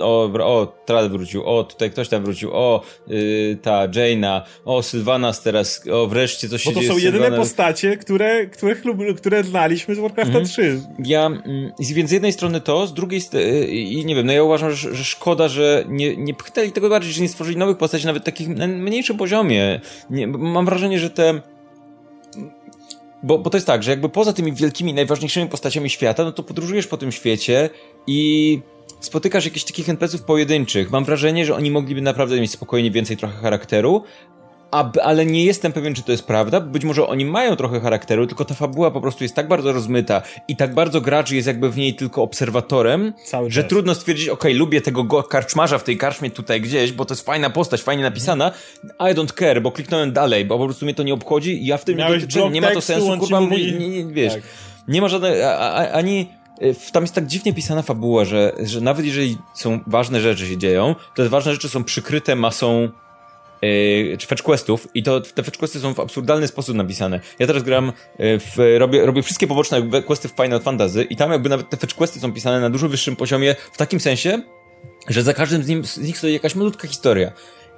o, 0.00 0.30
o 0.42 0.76
Tral 0.86 1.10
wrócił, 1.10 1.44
o, 1.44 1.64
tutaj 1.64 1.90
ktoś 1.90 2.08
tam 2.08 2.24
wrócił, 2.24 2.50
o, 2.52 2.82
yy, 3.06 3.58
ta 3.62 3.88
Jaina, 3.94 4.44
o, 4.64 4.82
Sylvanas 4.82 5.42
teraz, 5.42 5.82
o, 5.92 6.06
wreszcie 6.06 6.48
coś 6.48 6.62
się 6.62 6.72
Bo 6.72 6.80
to 6.80 6.86
są 6.86 6.98
jedyne 6.98 7.32
postacie, 7.32 7.96
które, 7.96 8.46
które, 8.46 8.76
które 9.16 9.44
znaliśmy 9.44 9.94
z 9.94 9.98
Warcrafta 9.98 10.38
mhm. 10.38 10.46
3. 10.46 10.80
Ja, 11.04 11.26
mm, 11.26 11.72
więc 11.80 12.10
z 12.10 12.12
jednej 12.12 12.32
strony 12.32 12.60
to, 12.60 12.86
z 12.86 12.94
drugiej 12.94 13.20
strony, 13.20 13.66
i 13.66 14.04
nie 14.04 14.14
wiem, 14.14 14.26
no 14.26 14.32
ja 14.32 14.42
uważam, 14.42 14.70
że, 14.70 14.94
że 14.94 15.04
szkoda, 15.04 15.48
że 15.48 15.84
nie, 15.88 16.16
nie 16.16 16.34
pchnęli 16.34 16.72
tego 16.72 16.88
bardziej, 16.96 17.12
że 17.12 17.22
nie 17.22 17.28
stworzyli 17.28 17.56
nowych 17.56 17.76
postaci, 17.76 18.06
nawet 18.06 18.24
takich 18.24 18.48
na 18.48 18.66
mniejszym 18.66 19.16
poziomie. 19.16 19.80
Nie, 20.10 20.26
mam 20.26 20.64
wrażenie, 20.64 20.98
że 20.98 21.10
te 21.10 21.40
bo, 23.22 23.38
bo 23.38 23.50
to 23.50 23.56
jest 23.56 23.66
tak, 23.66 23.82
że 23.82 23.90
jakby 23.90 24.08
poza 24.08 24.32
tymi 24.32 24.52
wielkimi, 24.52 24.94
najważniejszymi 24.94 25.48
postaciami 25.48 25.90
świata, 25.90 26.24
no 26.24 26.32
to 26.32 26.42
podróżujesz 26.42 26.86
po 26.86 26.96
tym 26.96 27.12
świecie 27.12 27.70
i 28.06 28.60
spotykasz 29.00 29.44
jakichś 29.44 29.64
takich 29.64 29.88
NPC-ów 29.88 30.22
pojedynczych. 30.22 30.90
Mam 30.90 31.04
wrażenie, 31.04 31.46
że 31.46 31.54
oni 31.54 31.70
mogliby 31.70 32.00
naprawdę 32.00 32.40
mieć 32.40 32.50
spokojnie 32.50 32.90
więcej 32.90 33.16
trochę 33.16 33.38
charakteru, 33.38 34.04
ale 35.02 35.26
nie 35.26 35.44
jestem 35.44 35.72
pewien, 35.72 35.94
czy 35.94 36.02
to 36.02 36.12
jest 36.12 36.26
prawda. 36.26 36.60
Być 36.60 36.84
może 36.84 37.06
oni 37.06 37.24
mają 37.24 37.56
trochę 37.56 37.80
charakteru, 37.80 38.26
tylko 38.26 38.44
ta 38.44 38.54
fabuła 38.54 38.90
po 38.90 39.00
prostu 39.00 39.24
jest 39.24 39.34
tak 39.34 39.48
bardzo 39.48 39.72
rozmyta 39.72 40.22
i 40.48 40.56
tak 40.56 40.74
bardzo 40.74 41.00
gracz 41.00 41.30
jest 41.30 41.46
jakby 41.46 41.70
w 41.70 41.76
niej 41.76 41.94
tylko 41.94 42.22
obserwatorem, 42.22 43.12
Cały 43.24 43.50
że 43.50 43.62
czas. 43.62 43.68
trudno 43.68 43.94
stwierdzić, 43.94 44.28
okej, 44.28 44.52
okay, 44.52 44.58
lubię 44.58 44.80
tego 44.80 45.22
karczmarza 45.22 45.78
w 45.78 45.84
tej 45.84 45.98
karczmie 45.98 46.30
tutaj 46.30 46.60
gdzieś, 46.60 46.92
bo 46.92 47.04
to 47.04 47.14
jest 47.14 47.26
fajna 47.26 47.50
postać, 47.50 47.82
fajnie 47.82 48.02
napisana. 48.02 48.52
I 48.84 49.14
don't 49.14 49.38
care, 49.38 49.62
bo 49.62 49.72
kliknąłem 49.72 50.12
dalej, 50.12 50.44
bo 50.44 50.58
po 50.58 50.64
prostu 50.64 50.84
mnie 50.84 50.94
to 50.94 51.02
nie 51.02 51.14
obchodzi 51.14 51.62
i 51.62 51.66
ja 51.66 51.76
w 51.76 51.84
tym 51.84 51.96
nie, 51.96 52.50
nie 52.50 52.60
ma 52.60 52.70
to 52.70 52.80
sensu, 52.80 53.18
kurwa, 53.18 53.40
mówi... 53.40 53.78
nie, 53.78 53.88
nie, 53.88 54.12
wiesz. 54.12 54.32
Tak. 54.32 54.42
Nie 54.88 55.00
ma 55.00 55.08
żadnej, 55.08 55.42
ani 55.92 56.28
y, 56.62 56.74
tam 56.92 57.02
jest 57.02 57.14
tak 57.14 57.26
dziwnie 57.26 57.54
pisana 57.54 57.82
fabuła, 57.82 58.24
że, 58.24 58.52
że 58.62 58.80
nawet 58.80 59.06
jeżeli 59.06 59.36
są 59.54 59.80
ważne 59.86 60.20
rzeczy 60.20 60.46
się 60.46 60.58
dzieją, 60.58 60.94
to 61.14 61.22
te 61.22 61.28
ważne 61.28 61.52
rzeczy 61.52 61.68
są 61.68 61.84
przykryte 61.84 62.36
masą 62.36 62.88
yy, 63.62 64.16
fetch 64.26 64.42
questów 64.42 64.88
i 64.94 65.02
to 65.02 65.20
te 65.20 65.42
fetch 65.42 65.58
questy 65.58 65.80
są 65.80 65.94
w 65.94 66.00
absurdalny 66.00 66.48
sposób 66.48 66.76
napisane. 66.76 67.20
Ja 67.38 67.46
teraz 67.46 67.62
gram, 67.62 67.92
yy, 68.18 68.40
w, 68.40 68.76
robię, 68.78 69.06
robię 69.06 69.22
wszystkie 69.22 69.46
poboczne 69.46 70.02
questy 70.06 70.28
w 70.28 70.32
Final 70.32 70.60
Fantasy 70.60 71.02
i 71.02 71.16
tam 71.16 71.32
jakby 71.32 71.48
nawet 71.48 71.70
te 71.70 71.76
fetch 71.76 71.94
questy 71.94 72.20
są 72.20 72.32
pisane 72.32 72.60
na 72.60 72.70
dużo 72.70 72.88
wyższym 72.88 73.16
poziomie 73.16 73.56
w 73.72 73.76
takim 73.76 74.00
sensie, 74.00 74.42
że 75.08 75.22
za 75.22 75.34
każdym 75.34 75.62
z, 75.62 75.68
nim, 75.68 75.84
z 75.84 75.98
nich 75.98 76.18
stoi 76.18 76.32
jakaś 76.32 76.54
malutka 76.54 76.88
historia. 76.88 77.32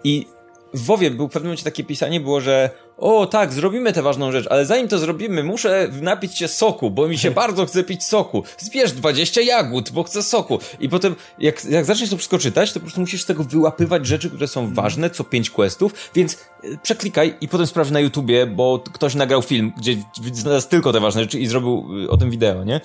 I 0.04 0.26
w 0.74 0.84
WoWie 0.84 1.10
był 1.10 1.28
w 1.28 1.32
pewnym 1.32 1.48
momencie 1.48 1.64
takie 1.64 1.84
pisanie 1.84 2.20
było, 2.20 2.40
że 2.40 2.70
o 2.98 3.26
tak, 3.26 3.52
zrobimy 3.52 3.92
tę 3.92 4.02
ważną 4.02 4.32
rzecz, 4.32 4.46
ale 4.50 4.66
zanim 4.66 4.88
to 4.88 4.98
zrobimy, 4.98 5.44
muszę 5.44 5.88
napić 6.00 6.38
się 6.38 6.48
soku, 6.48 6.90
bo 6.90 7.08
mi 7.08 7.18
się 7.18 7.30
bardzo 7.44 7.66
chce 7.66 7.84
pić 7.84 8.04
soku. 8.04 8.42
Zbierz 8.58 8.92
20 8.92 9.40
jagód, 9.40 9.90
bo 9.90 10.02
chcę 10.02 10.22
soku. 10.22 10.58
I 10.80 10.88
potem, 10.88 11.16
jak, 11.38 11.64
jak 11.64 11.84
zaczniesz 11.84 12.10
to 12.10 12.16
wszystko 12.16 12.38
czytać, 12.38 12.72
to 12.72 12.80
po 12.80 12.84
prostu 12.84 13.00
musisz 13.00 13.22
z 13.22 13.26
tego 13.26 13.44
wyłapywać 13.44 14.06
rzeczy, 14.06 14.28
które 14.28 14.48
są 14.48 14.74
ważne, 14.74 15.10
co 15.10 15.24
pięć 15.24 15.50
questów, 15.50 15.94
więc 16.14 16.34
e, 16.34 16.78
przeklikaj 16.82 17.34
i 17.40 17.48
potem 17.48 17.66
sprawdź 17.66 17.90
na 17.90 18.00
YouTubie, 18.00 18.46
bo 18.46 18.78
ktoś 18.92 19.14
nagrał 19.14 19.42
film, 19.42 19.72
gdzie 19.76 19.96
znalazł 20.32 20.68
tylko 20.68 20.92
te 20.92 21.00
ważne 21.00 21.20
rzeczy 21.20 21.40
i 21.40 21.46
zrobił 21.46 21.86
e, 22.04 22.10
o 22.10 22.16
tym 22.16 22.30
wideo, 22.30 22.64
nie? 22.64 22.80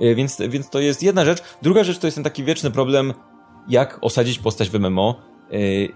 E, 0.00 0.14
więc, 0.14 0.38
więc 0.48 0.70
to 0.70 0.80
jest 0.80 1.02
jedna 1.02 1.24
rzecz. 1.24 1.42
Druga 1.62 1.84
rzecz 1.84 1.98
to 1.98 2.06
jest 2.06 2.14
ten 2.14 2.24
taki 2.24 2.44
wieczny 2.44 2.70
problem, 2.70 3.14
jak 3.68 3.98
osadzić 4.00 4.38
postać 4.38 4.70
w 4.70 4.80
MMO 4.80 5.37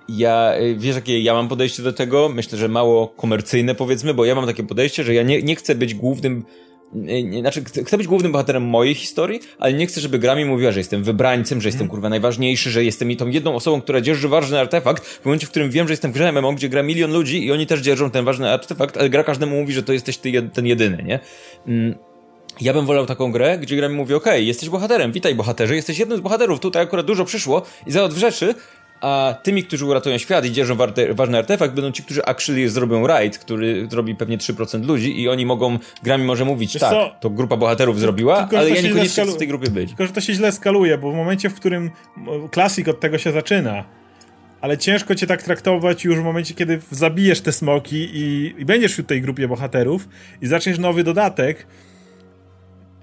ja, 0.09 0.55
y, 0.61 0.77
wiesz 0.79 0.97
jakie 0.97 1.21
ja 1.21 1.35
mam 1.35 1.49
podejście 1.49 1.83
do 1.83 1.93
tego? 1.93 2.29
Myślę, 2.29 2.59
że 2.59 2.69
mało 2.69 3.09
komercyjne 3.09 3.75
powiedzmy, 3.75 4.15
bo 4.15 4.25
ja 4.25 4.35
mam 4.35 4.47
takie 4.47 4.63
podejście, 4.63 5.05
że 5.05 5.15
ja 5.15 5.23
nie, 5.23 5.43
nie 5.43 5.57
chcę 5.57 5.75
być 5.75 5.95
głównym 5.95 6.45
y, 6.95 7.23
nie, 7.23 7.41
znaczy, 7.41 7.65
chcę 7.65 7.99
być 7.99 8.07
głównym 8.07 8.33
bohaterem 8.33 8.63
mojej 8.63 8.95
historii, 8.95 9.41
ale 9.59 9.73
nie 9.73 9.87
chcę, 9.87 10.01
żeby 10.01 10.19
gra 10.19 10.35
mi 10.35 10.45
mówiła, 10.45 10.73
że 10.73 10.81
jestem 10.81 11.05
wybrańcem, 11.05 11.61
że 11.61 11.69
jestem 11.69 11.89
kurwa 11.89 12.09
najważniejszy, 12.09 12.71
że 12.71 12.85
jestem 12.85 13.11
i 13.11 13.17
tą 13.17 13.29
jedną 13.29 13.55
osobą, 13.55 13.81
która 13.81 14.01
dzierży 14.01 14.29
ważny 14.29 14.61
artefakt, 14.61 15.07
w 15.07 15.25
momencie, 15.25 15.47
w 15.47 15.51
którym 15.51 15.71
wiem, 15.71 15.89
że 15.89 15.93
jestem 15.93 16.11
w 16.11 16.15
grze 16.15 16.33
MMO, 16.33 16.53
gdzie 16.53 16.69
gra 16.69 16.83
milion 16.83 17.13
ludzi 17.13 17.47
i 17.47 17.53
oni 17.53 17.67
też 17.67 17.81
dzierżą 17.81 18.11
ten 18.11 18.25
ważny 18.25 18.51
artefakt, 18.51 18.97
ale 18.97 19.11
gra 19.11 19.25
każdemu 19.25 19.61
mówi, 19.61 19.73
że 19.73 19.83
to 19.83 19.93
jesteś 19.93 20.19
ty, 20.19 20.51
ten 20.53 20.67
jedyny, 20.67 21.03
nie? 21.03 21.21
Mm. 21.67 21.95
Ja 22.61 22.75
bym 22.75 22.87
wolał 22.87 23.07
taką 23.07 23.33
grę, 23.33 23.59
gdzie 23.59 23.77
gra 23.77 23.89
mi 23.89 23.95
mówi, 23.95 24.15
okej, 24.15 24.33
okay, 24.33 24.45
jesteś 24.45 24.69
bohaterem, 24.69 25.13
witaj 25.13 25.35
bohaterze, 25.35 25.77
jesteś 25.77 25.99
jednym 25.99 26.19
z 26.19 26.21
bohaterów, 26.21 26.61
tutaj 26.61 26.83
akurat 26.83 27.07
dużo 27.07 27.25
przyszło 27.25 27.63
i 27.87 27.93
za 27.93 28.11
rzeczy, 28.11 28.55
a 29.03 29.35
tymi, 29.43 29.65
którzy 29.65 29.87
uratują 29.87 30.19
świat 30.19 30.45
i 30.45 30.53
dzierżą 30.53 30.77
ważny 31.11 31.39
artefakt, 31.39 31.75
będą 31.75 31.93
ci, 31.93 32.03
którzy 32.03 32.25
actually 32.25 32.71
zrobią 32.71 33.07
raid, 33.07 33.39
który 33.39 33.87
zrobi 33.91 34.15
pewnie 34.15 34.39
3% 34.39 34.87
ludzi 34.87 35.23
i 35.23 35.29
oni 35.29 35.47
mogą, 35.47 35.79
grami 36.03 36.25
może 36.25 36.45
mówić, 36.45 36.73
Wiesz 36.75 36.81
tak, 36.81 36.91
co? 36.91 37.17
to 37.21 37.31
grupa 37.31 37.57
bohaterów 37.57 38.01
zrobiła, 38.01 38.41
tylko, 38.41 38.59
ale 38.59 38.71
ja 38.71 38.81
niekoniecznie 38.81 39.25
chcę 39.25 39.33
w 39.33 39.37
tej 39.37 39.49
grupie 39.49 39.71
być. 39.71 39.89
Tylko, 39.89 40.07
że 40.07 40.13
to 40.13 40.21
się 40.21 40.35
źle 40.35 40.53
skaluje, 40.53 40.99
bo 40.99 41.13
w 41.13 41.15
momencie, 41.15 41.51
w 41.51 41.55
którym 41.55 41.91
klasik 42.51 42.89
od 42.89 43.01
tego 43.01 43.19
się 43.19 43.33
zaczyna, 43.33 43.85
ale 44.61 44.79
ciężko 44.79 45.15
cię 45.15 45.27
tak 45.27 45.43
traktować 45.43 46.05
już 46.05 46.19
w 46.19 46.23
momencie, 46.23 46.55
kiedy 46.55 46.81
zabijesz 46.91 47.41
te 47.41 47.53
smoki 47.53 47.97
i, 47.97 48.55
i 48.59 48.65
będziesz 48.65 48.95
w 48.95 49.07
tej 49.07 49.23
grupie 49.23 49.49
bohaterów 49.49 50.09
i 50.43 50.47
zaczniesz 50.47 50.79
nowy 50.79 51.05
dodatek, 51.05 51.67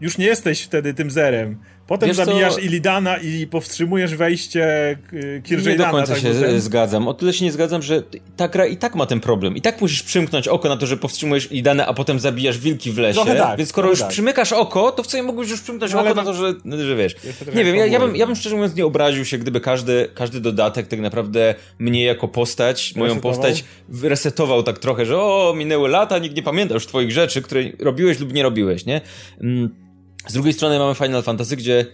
już 0.02 0.18
nie 0.18 0.26
jesteś 0.26 0.62
wtedy 0.62 0.93
tym 0.93 1.12
zerem. 1.12 1.58
Potem 1.90 2.10
Wiesz 2.10 2.18
zabijasz 2.18 2.54
co? 2.54 2.60
Ilidana 2.60 3.18
i 3.18 3.48
powstrzymujesz 3.48 4.16
wejście 4.16 4.98
Kirjaidana. 5.44 5.72
Nie 5.72 5.78
do 5.78 5.98
końca 5.98 6.14
tak 6.14 6.22
się 6.22 6.34
ten... 6.34 6.62
zgadzam. 6.62 7.08
O 7.08 7.14
tyle 7.14 7.34
się 7.34 7.46
nie 7.46 7.52
zgadzam, 7.52 7.82
że 7.82 8.04
ta 8.38 8.48
gra 8.48 8.66
i 8.66 8.78
tak 8.78 8.96
ma 8.96 9.06
ten 9.06 9.20
problem. 9.20 9.56
I 9.56 9.62
tak 9.62 9.82
musisz 9.82 10.04
przymknąć 10.04 10.48
oko 10.48 10.70
na 10.70 10.78
to, 10.78 10.86
że 10.86 10.98
powstrzymujesz 10.98 11.52
Ilidana, 11.52 11.88
a 11.88 11.94
potem 11.94 12.20
zabijasz 12.20 12.58
wilki 12.58 12.92
w 12.92 12.98
lesie. 12.98 13.26
Tak, 13.26 13.58
Więc 13.58 13.70
skoro 13.70 13.90
już 13.90 14.00
tak. 14.00 14.10
przymykasz 14.10 14.54
oko, 14.54 14.92
to 14.92 15.04
w 15.04 15.08
co 15.08 15.24
mógłbyś 15.24 15.50
już 15.50 15.62
przymknąć 15.62 15.94
no, 15.94 16.02
oko 16.02 16.14
na 16.14 16.24
to, 16.24 16.34
że, 16.34 16.54
że 16.86 16.96
wiesz. 16.96 17.16
Nie 17.56 17.66
wiem, 17.66 17.76
ja, 17.76 17.86
ja, 17.86 18.00
bym, 18.00 18.16
ja 18.16 18.28
bym 18.28 18.36
szczerze 18.36 18.56
mówiąc 18.56 18.76
nie 18.76 18.86
obraził 18.86 19.26
się, 19.26 19.38
gdyby 19.38 19.62
każdy, 19.62 20.10
każdy 20.16 20.40
dodatek 20.40 20.88
tak 20.88 21.00
naprawdę 21.00 21.56
mnie 21.80 22.04
jako 22.04 22.28
postać, 22.28 22.96
moją 22.96 23.14
resetował? 23.14 23.34
postać 23.34 23.64
resetował 24.04 24.64
tak 24.64 24.80
trochę, 24.80 25.06
że 25.06 25.18
o, 25.18 25.54
minęły 25.58 25.90
lata, 25.90 26.18
nikt 26.18 26.36
nie 26.36 26.44
pamięta 26.44 26.74
już 26.74 26.88
twoich 26.88 27.12
rzeczy, 27.12 27.42
które 27.42 27.62
robiłeś 27.80 28.20
lub 28.20 28.34
nie 28.34 28.44
robiłeś, 28.44 28.86
nie? 28.86 29.02
Mm 29.42 29.89
z 30.28 30.34
drugiej 30.34 30.54
strony 30.54 30.80
mamy 30.80 30.96
Final 30.96 31.24
Fantasy, 31.24 31.56
gdzie 31.56 31.86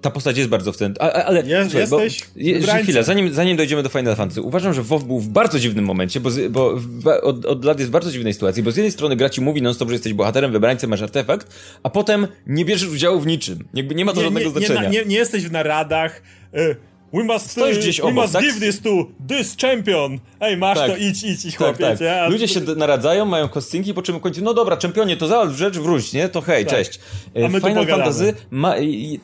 ta 0.00 0.10
postać 0.10 0.36
jest 0.36 0.48
bardzo 0.48 0.72
w 0.72 0.76
ten. 0.76 0.94
Ale 1.00 1.42
jest, 1.42 1.70
słuchaj, 1.70 2.10
jesteś 2.36 2.74
bo, 2.74 2.82
chwilę, 2.82 3.04
zanim, 3.04 3.34
zanim 3.34 3.56
dojdziemy 3.56 3.82
do 3.82 3.88
Final 3.88 4.16
Fantasy, 4.16 4.42
uważam, 4.42 4.74
że 4.74 4.82
WoW 4.82 5.06
był 5.06 5.20
w 5.20 5.28
bardzo 5.28 5.58
dziwnym 5.58 5.84
momencie, 5.84 6.20
bo, 6.20 6.30
bo 6.50 6.74
od, 7.22 7.44
od 7.44 7.64
lat 7.64 7.78
jest 7.78 7.90
w 7.90 7.92
bardzo 7.92 8.10
dziwnej 8.10 8.34
sytuacji, 8.34 8.62
bo 8.62 8.70
z 8.70 8.76
jednej 8.76 8.92
strony 8.92 9.16
gra 9.16 9.30
ci 9.30 9.40
mówi 9.40 9.62
non-stop, 9.62 9.88
że 9.88 9.94
jesteś 9.94 10.12
bohaterem, 10.12 10.52
wybrańcem, 10.52 10.90
masz 10.90 11.02
artefakt, 11.02 11.46
a 11.82 11.90
potem 11.90 12.26
nie 12.46 12.64
bierzesz 12.64 12.88
udziału 12.88 13.20
w 13.20 13.26
niczym. 13.26 13.68
Jakby 13.74 13.94
nie 13.94 14.04
ma 14.04 14.12
to 14.12 14.18
nie, 14.18 14.24
żadnego 14.24 14.60
nie, 14.60 14.66
znaczenia. 14.66 14.88
Nie, 14.88 15.04
nie, 15.04 15.16
jesteś 15.16 15.44
w 15.46 15.52
naradach. 15.52 16.22
Y 16.54 16.87
We 17.12 17.24
must, 17.24 17.50
Stoisz 17.50 17.78
gdzieś 17.78 17.96
we 17.96 18.02
obok, 18.02 18.14
must 18.14 18.32
tak? 18.32 18.42
give 18.42 18.60
this 18.60 18.80
to 18.80 19.06
this 19.28 19.56
champion. 19.56 20.18
Ej, 20.40 20.56
masz 20.56 20.78
tak. 20.78 20.90
to, 20.90 20.96
idź, 20.96 21.24
idź, 21.24 21.44
idź, 21.44 21.56
chłopie. 21.56 21.84
Tak, 21.84 21.98
tak. 21.98 22.30
Ludzie 22.30 22.48
się 22.48 22.60
naradzają, 22.60 23.24
mają 23.24 23.48
kostynki, 23.48 23.94
po 23.94 24.02
czym 24.02 24.20
końcu, 24.20 24.44
no 24.44 24.54
dobra, 24.54 24.76
czempionie, 24.76 25.16
to 25.16 25.26
załatw 25.26 25.56
rzecz, 25.56 25.78
wróć, 25.78 26.12
nie? 26.12 26.28
To 26.28 26.40
hej, 26.40 26.66
tak. 26.66 26.74
cześć. 26.74 27.00
My 27.34 27.60
Final 27.60 27.86
Fantasy, 27.86 28.34
ma, 28.50 28.74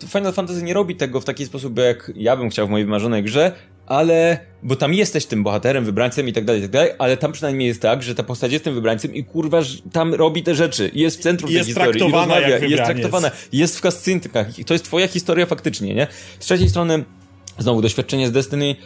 Final 0.08 0.32
Fantasy 0.32 0.62
nie 0.62 0.74
robi 0.74 0.96
tego 0.96 1.20
w 1.20 1.24
taki 1.24 1.46
sposób, 1.46 1.78
jak 1.78 2.12
ja 2.16 2.36
bym 2.36 2.50
chciał 2.50 2.66
w 2.66 2.70
mojej 2.70 2.84
wymarzonej 2.84 3.22
grze, 3.22 3.52
ale, 3.86 4.38
bo 4.62 4.76
tam 4.76 4.94
jesteś 4.94 5.26
tym 5.26 5.42
bohaterem, 5.42 5.84
wybrańcem 5.84 6.28
i 6.28 6.32
tak 6.32 6.44
dalej, 6.44 6.60
i 6.60 6.64
tak 6.64 6.70
dalej, 6.70 6.90
ale 6.98 7.16
tam 7.16 7.32
przynajmniej 7.32 7.68
jest 7.68 7.82
tak, 7.82 8.02
że 8.02 8.14
ta 8.14 8.22
postać 8.22 8.52
jest 8.52 8.64
tym 8.64 8.74
wybrańcem 8.74 9.14
i 9.14 9.24
kurwa 9.24 9.60
tam 9.92 10.14
robi 10.14 10.42
te 10.42 10.54
rzeczy, 10.54 10.90
jest 10.94 11.18
w 11.18 11.22
centrum 11.22 11.52
tej 11.52 11.64
historii, 11.64 12.08
i 12.08 12.12
rozmawia, 12.12 12.58
jest 12.58 12.84
traktowana, 12.84 13.30
jest 13.52 13.78
w 13.78 13.80
kascynkach, 13.80 14.46
to 14.66 14.74
jest 14.74 14.84
twoja 14.84 15.08
historia 15.08 15.46
faktycznie, 15.46 15.94
nie? 15.94 16.06
Z 16.40 16.44
trzeciej 16.44 16.68
strony, 16.68 17.04
znowu 17.58 17.82
doświadczenie 17.82 18.28
z 18.28 18.32
Destiny. 18.32 18.76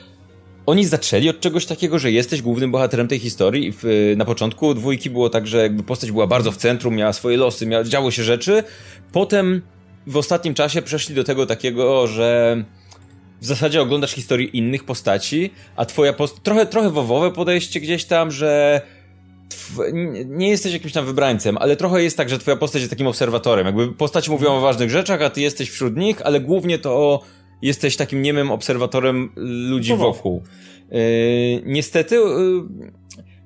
Oni 0.66 0.84
zaczęli 0.84 1.28
od 1.28 1.40
czegoś 1.40 1.66
takiego, 1.66 1.98
że 1.98 2.12
jesteś 2.12 2.42
głównym 2.42 2.70
bohaterem 2.70 3.08
tej 3.08 3.18
historii. 3.18 3.72
Na 4.16 4.24
początku 4.24 4.74
dwójki 4.74 5.10
było 5.10 5.30
tak, 5.30 5.46
że 5.46 5.58
jakby 5.58 5.82
postać 5.82 6.12
była 6.12 6.26
bardzo 6.26 6.52
w 6.52 6.56
centrum, 6.56 6.94
miała 6.94 7.12
swoje 7.12 7.36
losy, 7.36 7.66
miała, 7.66 7.84
działo 7.84 8.10
się 8.10 8.22
rzeczy. 8.22 8.62
Potem 9.12 9.62
w 10.06 10.16
ostatnim 10.16 10.54
czasie 10.54 10.82
przeszli 10.82 11.14
do 11.14 11.24
tego 11.24 11.46
takiego, 11.46 12.06
że 12.06 12.56
w 13.40 13.46
zasadzie 13.46 13.82
oglądasz 13.82 14.12
historię 14.12 14.46
innych 14.46 14.84
postaci, 14.84 15.50
a 15.76 15.84
twoja 15.84 16.12
post... 16.12 16.42
trochę, 16.42 16.66
trochę 16.66 16.90
wowowe 16.90 17.30
podejście 17.30 17.80
gdzieś 17.80 18.04
tam, 18.04 18.30
że 18.30 18.80
nie 20.24 20.48
jesteś 20.48 20.72
jakimś 20.72 20.92
tam 20.92 21.06
wybrańcem, 21.06 21.58
ale 21.58 21.76
trochę 21.76 22.02
jest 22.02 22.16
tak, 22.16 22.28
że 22.28 22.38
twoja 22.38 22.56
postać 22.56 22.82
jest 22.82 22.90
takim 22.90 23.06
obserwatorem. 23.06 23.66
Jakby 23.66 23.92
postaci 23.92 24.30
mówią 24.30 24.56
o 24.56 24.60
ważnych 24.60 24.90
rzeczach, 24.90 25.22
a 25.22 25.30
ty 25.30 25.40
jesteś 25.40 25.70
wśród 25.70 25.96
nich, 25.96 26.22
ale 26.22 26.40
głównie 26.40 26.78
to 26.78 27.22
jesteś 27.62 27.96
takim 27.96 28.22
niemym 28.22 28.50
obserwatorem 28.50 29.30
ludzi 29.70 29.90
no 29.90 29.96
wokół. 29.96 30.42
Yy, 30.90 30.98
niestety, 31.64 32.14
yy, 32.14 32.62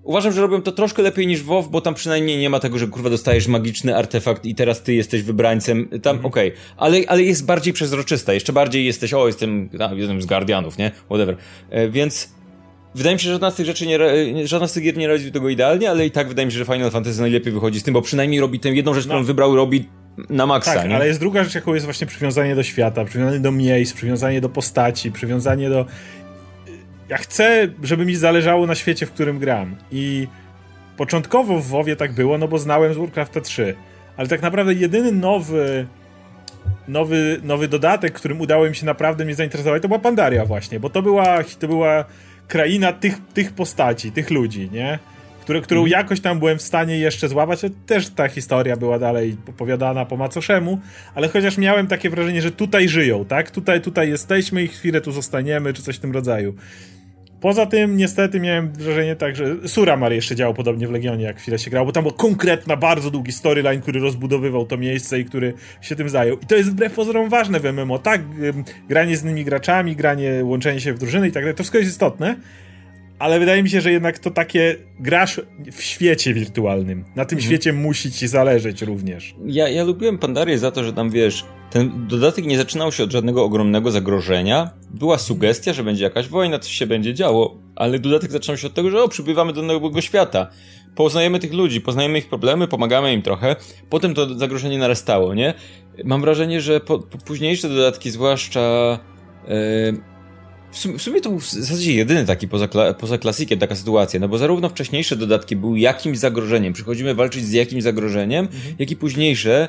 Uważam, 0.04 0.32
że 0.32 0.40
robią 0.40 0.62
to 0.62 0.72
troszkę 0.72 1.02
lepiej 1.02 1.26
niż 1.26 1.42
WoW, 1.42 1.68
bo 1.70 1.80
tam 1.80 1.94
przynajmniej 1.94 2.38
nie 2.38 2.50
ma 2.50 2.60
tego, 2.60 2.78
że 2.78 2.86
kurwa 2.86 3.10
dostajesz 3.10 3.46
magiczny 3.46 3.96
artefakt 3.96 4.44
i 4.44 4.54
teraz 4.54 4.82
ty 4.82 4.94
jesteś 4.94 5.22
wybrańcem. 5.22 5.88
Tam, 5.88 6.16
mhm. 6.16 6.26
okej, 6.26 6.48
okay. 6.48 6.62
ale, 6.76 6.98
ale 7.08 7.22
jest 7.22 7.46
bardziej 7.46 7.72
przezroczysta. 7.72 8.32
Jeszcze 8.32 8.52
bardziej 8.52 8.86
jesteś, 8.86 9.14
o, 9.14 9.26
jestem, 9.26 9.68
jestem 9.94 10.22
z 10.22 10.26
Guardianów, 10.26 10.78
nie? 10.78 10.90
Whatever. 11.06 11.36
E, 11.70 11.88
więc 11.88 12.34
wydaje 12.94 13.16
mi 13.16 13.20
się, 13.20 13.24
że 13.24 13.32
żadna 13.32 13.50
z 13.50 13.54
tych 13.54 13.66
rzeczy 13.66 13.86
nie, 13.86 13.98
żadna 14.44 14.68
z 14.68 14.72
tych 14.72 14.82
gier 14.82 14.96
nie 14.96 15.08
radzi 15.08 15.32
tego 15.32 15.48
idealnie, 15.48 15.90
ale 15.90 16.06
i 16.06 16.10
tak 16.10 16.28
wydaje 16.28 16.46
mi 16.46 16.52
się, 16.52 16.58
że 16.58 16.64
Final 16.64 16.90
Fantasy 16.90 17.20
najlepiej 17.20 17.52
wychodzi 17.52 17.80
z 17.80 17.82
tym, 17.82 17.94
bo 17.94 18.02
przynajmniej 18.02 18.40
robi 18.40 18.60
tę 18.60 18.68
jedną 18.68 18.94
rzecz, 18.94 19.04
no. 19.04 19.08
którą 19.08 19.24
wybrał, 19.24 19.56
robi 19.56 19.88
na 20.30 20.46
maksa, 20.46 20.74
tak, 20.74 20.88
nie? 20.88 20.96
ale 20.96 21.06
jest 21.06 21.20
druga 21.20 21.44
rzecz, 21.44 21.54
jaką 21.54 21.74
jest 21.74 21.86
właśnie 21.86 22.06
przywiązanie 22.06 22.54
do 22.54 22.62
świata, 22.62 23.04
przywiązanie 23.04 23.40
do 23.40 23.52
miejsc, 23.52 23.94
przywiązanie 23.94 24.40
do 24.40 24.48
postaci, 24.48 25.12
przywiązanie 25.12 25.70
do... 25.70 25.86
Ja 27.08 27.16
chcę, 27.16 27.68
żeby 27.82 28.06
mi 28.06 28.16
zależało 28.16 28.66
na 28.66 28.74
świecie, 28.74 29.06
w 29.06 29.12
którym 29.12 29.38
gram 29.38 29.76
i 29.90 30.28
początkowo 30.96 31.58
w 31.58 31.66
WoWie 31.66 31.96
tak 31.96 32.12
było, 32.12 32.38
no 32.38 32.48
bo 32.48 32.58
znałem 32.58 32.94
z 32.94 32.96
Warcrafta 32.96 33.40
3, 33.40 33.74
ale 34.16 34.28
tak 34.28 34.42
naprawdę 34.42 34.74
jedyny 34.74 35.12
nowy 35.12 35.86
nowy, 36.88 37.40
nowy 37.42 37.68
dodatek, 37.68 38.12
którym 38.12 38.40
udało 38.40 38.66
im 38.66 38.74
się 38.74 38.86
naprawdę 38.86 39.24
mnie 39.24 39.34
zainteresować, 39.34 39.82
to 39.82 39.88
była 39.88 40.00
Pandaria 40.00 40.44
właśnie, 40.44 40.80
bo 40.80 40.90
to 40.90 41.02
była, 41.02 41.44
to 41.58 41.68
była 41.68 42.04
kraina 42.48 42.92
tych, 42.92 43.14
tych 43.34 43.52
postaci, 43.52 44.12
tych 44.12 44.30
ludzi, 44.30 44.70
nie? 44.72 44.98
Które, 45.42 45.60
którą 45.60 45.80
mm. 45.80 45.90
jakoś 45.90 46.20
tam 46.20 46.38
byłem 46.38 46.58
w 46.58 46.62
stanie 46.62 46.98
jeszcze 46.98 47.28
złapać. 47.28 47.60
Też 47.86 48.08
ta 48.08 48.28
historia 48.28 48.76
była 48.76 48.98
dalej 48.98 49.36
opowiadana 49.48 50.04
po 50.04 50.16
macoszemu, 50.16 50.78
ale 51.14 51.28
chociaż 51.28 51.58
miałem 51.58 51.86
takie 51.86 52.10
wrażenie, 52.10 52.42
że 52.42 52.50
tutaj 52.50 52.88
żyją, 52.88 53.24
tak? 53.24 53.50
Tutaj, 53.50 53.80
tutaj 53.80 54.08
jesteśmy 54.08 54.62
i 54.62 54.68
chwilę 54.68 55.00
tu 55.00 55.12
zostaniemy, 55.12 55.72
czy 55.72 55.82
coś 55.82 55.96
w 55.96 56.00
tym 56.00 56.12
rodzaju. 56.12 56.54
Poza 57.40 57.66
tym, 57.66 57.96
niestety, 57.96 58.40
miałem 58.40 58.72
wrażenie 58.72 59.16
tak, 59.16 59.36
że 59.36 59.68
Suramar 59.68 60.12
jeszcze 60.12 60.36
działał 60.36 60.54
podobnie 60.54 60.88
w 60.88 60.90
Legionie, 60.90 61.24
jak 61.24 61.38
chwilę 61.38 61.58
się 61.58 61.70
grało, 61.70 61.86
bo 61.86 61.92
tam 61.92 62.02
był 62.02 62.12
konkretna, 62.12 62.76
bardzo 62.76 63.10
długi 63.10 63.32
storyline, 63.32 63.80
który 63.80 64.00
rozbudowywał 64.00 64.66
to 64.66 64.76
miejsce 64.76 65.20
i 65.20 65.24
który 65.24 65.54
się 65.80 65.96
tym 65.96 66.08
zajął. 66.08 66.38
I 66.38 66.46
to 66.46 66.56
jest 66.56 66.70
wbrew 66.70 66.94
pozorom 66.94 67.28
ważne 67.28 67.60
w 67.60 67.64
MMO, 67.64 67.98
tak? 67.98 68.20
Granie 68.88 69.16
z 69.16 69.22
innymi 69.22 69.44
graczami, 69.44 69.96
granie, 69.96 70.40
łączenie 70.42 70.80
się 70.80 70.92
w 70.92 70.98
drużyny 70.98 71.28
i 71.28 71.32
tak 71.32 71.42
dalej, 71.42 71.54
to 71.54 71.62
wszystko 71.62 71.78
jest 71.78 71.90
istotne, 71.90 72.36
ale 73.22 73.40
wydaje 73.40 73.62
mi 73.62 73.70
się, 73.70 73.80
że 73.80 73.92
jednak 73.92 74.18
to 74.18 74.30
takie 74.30 74.76
grasz 75.00 75.40
w 75.72 75.82
świecie 75.82 76.34
wirtualnym. 76.34 77.04
Na 77.16 77.24
tym 77.24 77.38
mhm. 77.38 77.40
świecie 77.40 77.72
musi 77.72 78.12
ci 78.12 78.28
zależeć 78.28 78.82
również. 78.82 79.34
Ja, 79.46 79.68
ja 79.68 79.84
lubiłem 79.84 80.18
Pandarię 80.18 80.58
za 80.58 80.70
to, 80.70 80.84
że 80.84 80.92
tam 80.92 81.10
wiesz, 81.10 81.44
ten 81.70 82.06
dodatek 82.08 82.46
nie 82.46 82.58
zaczynał 82.58 82.92
się 82.92 83.04
od 83.04 83.12
żadnego 83.12 83.44
ogromnego 83.44 83.90
zagrożenia. 83.90 84.70
Była 84.90 85.18
sugestia, 85.18 85.72
że 85.72 85.84
będzie 85.84 86.04
jakaś 86.04 86.28
wojna, 86.28 86.58
coś 86.58 86.72
się 86.72 86.86
będzie 86.86 87.14
działo, 87.14 87.58
ale 87.76 87.98
dodatek 87.98 88.30
zaczynał 88.30 88.56
się 88.56 88.66
od 88.66 88.74
tego, 88.74 88.90
że 88.90 89.02
o, 89.02 89.08
przybywamy 89.08 89.52
do 89.52 89.62
nowego 89.62 90.00
świata. 90.00 90.46
Poznajemy 90.94 91.38
tych 91.38 91.52
ludzi, 91.52 91.80
poznajemy 91.80 92.18
ich 92.18 92.28
problemy, 92.28 92.68
pomagamy 92.68 93.12
im 93.12 93.22
trochę. 93.22 93.56
Potem 93.90 94.14
to 94.14 94.38
zagrożenie 94.38 94.78
narastało, 94.78 95.34
nie? 95.34 95.54
Mam 96.04 96.20
wrażenie, 96.20 96.60
że 96.60 96.80
po, 96.80 96.98
po 96.98 97.18
późniejsze 97.18 97.68
dodatki, 97.68 98.10
zwłaszcza. 98.10 98.98
Yy, 99.48 100.11
w 100.72 100.78
sumie, 100.78 100.98
w 100.98 101.02
sumie 101.02 101.20
to 101.20 101.30
był 101.30 101.38
w 101.38 101.50
zasadzie 101.50 101.94
jedyny 101.94 102.26
taki 102.26 102.48
poza, 102.48 102.68
poza 102.98 103.18
klasikiem 103.18 103.58
taka 103.58 103.76
sytuacja, 103.76 104.20
no 104.20 104.28
bo 104.28 104.38
zarówno 104.38 104.68
wcześniejsze 104.68 105.16
dodatki 105.16 105.56
były 105.56 105.78
jakimś 105.78 106.18
zagrożeniem, 106.18 106.72
przychodzimy 106.72 107.14
walczyć 107.14 107.44
z 107.44 107.52
jakimś 107.52 107.82
zagrożeniem, 107.82 108.46
mhm. 108.46 108.74
jak 108.78 108.90
i 108.90 108.96
późniejsze, 108.96 109.68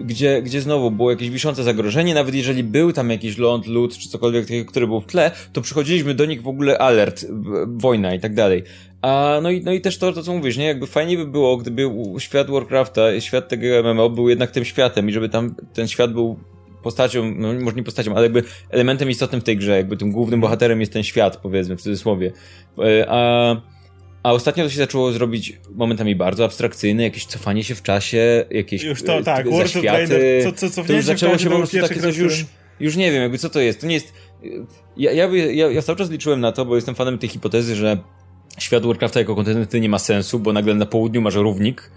gdzie, 0.00 0.42
gdzie 0.42 0.60
znowu 0.60 0.90
było 0.90 1.10
jakieś 1.10 1.30
wiszące 1.30 1.62
zagrożenie, 1.62 2.14
nawet 2.14 2.34
jeżeli 2.34 2.64
był 2.64 2.92
tam 2.92 3.10
jakiś 3.10 3.38
ląd, 3.38 3.66
lód, 3.66 3.98
czy 3.98 4.08
cokolwiek 4.08 4.44
takiego, 4.44 4.70
który 4.70 4.86
był 4.86 5.00
w 5.00 5.06
tle, 5.06 5.30
to 5.52 5.60
przychodziliśmy 5.60 6.14
do 6.14 6.26
nich 6.26 6.42
w 6.42 6.48
ogóle 6.48 6.78
alert, 6.78 7.26
wojna 7.66 8.14
i 8.14 8.20
tak 8.20 8.34
dalej. 8.34 8.62
A 9.02 9.40
no 9.42 9.50
i, 9.50 9.60
no 9.60 9.72
i 9.72 9.80
też 9.80 9.98
to, 9.98 10.12
to 10.12 10.22
co 10.22 10.32
mówisz, 10.32 10.56
nie? 10.56 10.66
Jakby 10.66 10.86
fajnie 10.86 11.16
by 11.16 11.26
było, 11.26 11.56
gdyby 11.56 11.90
świat 12.18 12.50
Warcrafta, 12.50 13.20
świat 13.20 13.48
tego 13.48 13.94
MMO 13.94 14.10
był 14.10 14.28
jednak 14.28 14.50
tym 14.50 14.64
światem 14.64 15.08
i 15.08 15.12
żeby 15.12 15.28
tam 15.28 15.54
ten 15.72 15.88
świat 15.88 16.12
był 16.12 16.38
postacią, 16.82 17.34
no 17.36 17.52
może 17.60 17.76
nie 17.76 17.82
postacią, 17.82 18.14
ale 18.14 18.22
jakby 18.22 18.42
elementem 18.70 19.10
istotnym 19.10 19.40
w 19.40 19.44
tej 19.44 19.56
grze, 19.56 19.76
jakby 19.76 19.96
tym 19.96 20.10
głównym 20.10 20.40
bohaterem 20.40 20.80
jest 20.80 20.92
ten 20.92 21.02
świat, 21.02 21.36
powiedzmy, 21.36 21.76
w 21.76 21.82
cudzysłowie. 21.82 22.32
E, 22.78 23.06
a, 23.08 23.56
a 24.22 24.32
ostatnio 24.32 24.64
to 24.64 24.70
się 24.70 24.78
zaczęło 24.78 25.12
zrobić 25.12 25.60
momentami 25.74 26.16
bardzo 26.16 26.44
abstrakcyjne, 26.44 27.02
jakieś 27.02 27.26
cofanie 27.26 27.64
się 27.64 27.74
w 27.74 27.82
czasie, 27.82 28.44
jakieś 28.50 28.82
Już 28.82 29.02
to, 29.02 29.22
tak, 29.22 29.50
World 29.50 29.76
of 29.76 29.84
co, 30.44 30.52
co, 30.52 30.70
co 30.70 30.84
to 30.84 30.92
już 30.92 31.04
zaczęło 31.04 31.38
się 31.38 31.50
po 31.50 31.56
prostu 31.56 31.80
takie 31.80 32.00
coś 32.00 32.16
już, 32.16 32.44
już 32.80 32.96
nie 32.96 33.12
wiem, 33.12 33.22
jakby 33.22 33.38
co 33.38 33.50
to 33.50 33.60
jest, 33.60 33.80
to 33.80 33.86
nie 33.86 33.94
jest... 33.94 34.12
Ja, 34.96 35.12
ja, 35.12 35.26
ja, 35.52 35.70
ja 35.70 35.82
cały 35.82 35.98
czas 35.98 36.10
liczyłem 36.10 36.40
na 36.40 36.52
to, 36.52 36.64
bo 36.64 36.76
jestem 36.76 36.94
fanem 36.94 37.18
tej 37.18 37.28
hipotezy, 37.28 37.76
że 37.76 37.98
świat 38.58 38.86
Warcrafta 38.86 39.20
jako 39.20 39.34
kontynenty 39.34 39.80
nie 39.80 39.88
ma 39.88 39.98
sensu, 39.98 40.38
bo 40.38 40.52
nagle 40.52 40.74
na 40.74 40.86
południu 40.86 41.20
masz 41.20 41.34
równik, 41.34 41.90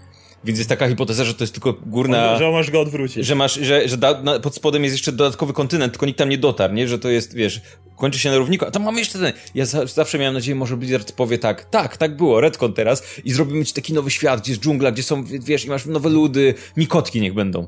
więc 0.46 0.58
jest 0.58 0.68
taka 0.68 0.88
hipoteza, 0.88 1.24
że 1.24 1.34
to 1.34 1.44
jest 1.44 1.52
tylko 1.52 1.72
górna... 1.86 2.38
Że 2.38 2.50
masz 2.50 2.70
go 2.70 2.80
odwrócić. 2.80 3.26
Że 3.26 3.34
masz, 3.34 3.54
że, 3.54 3.88
że 3.88 3.96
da, 3.96 4.22
na, 4.22 4.40
pod 4.40 4.54
spodem 4.54 4.84
jest 4.84 4.94
jeszcze 4.94 5.12
dodatkowy 5.12 5.52
kontynent, 5.52 5.92
tylko 5.92 6.06
nikt 6.06 6.18
tam 6.18 6.28
nie 6.28 6.38
dotarł, 6.38 6.74
nie? 6.74 6.88
Że 6.88 6.98
to 6.98 7.08
jest, 7.08 7.34
wiesz, 7.34 7.60
kończy 7.96 8.18
się 8.18 8.30
na 8.30 8.36
równiku, 8.36 8.64
a 8.64 8.70
tam 8.70 8.82
mamy 8.82 8.98
jeszcze 8.98 9.18
ten... 9.18 9.32
Ja 9.54 9.66
za, 9.66 9.86
zawsze 9.86 10.18
miałem 10.18 10.34
nadzieję, 10.34 10.54
może 10.54 10.76
Blizzard 10.76 11.12
powie 11.12 11.38
tak, 11.38 11.64
tak, 11.64 11.96
tak 11.96 12.16
było, 12.16 12.40
Redcon 12.40 12.72
teraz 12.72 13.02
i 13.24 13.32
zrobimy 13.32 13.64
ci 13.64 13.72
taki 13.74 13.92
nowy 13.92 14.10
świat, 14.10 14.40
gdzie 14.40 14.52
jest 14.52 14.62
dżungla, 14.62 14.92
gdzie 14.92 15.02
są, 15.02 15.24
wiesz, 15.24 15.64
i 15.64 15.68
masz 15.68 15.86
nowe 15.86 16.08
ludy, 16.08 16.54
mikotki 16.76 17.20
niech 17.20 17.34
będą 17.34 17.66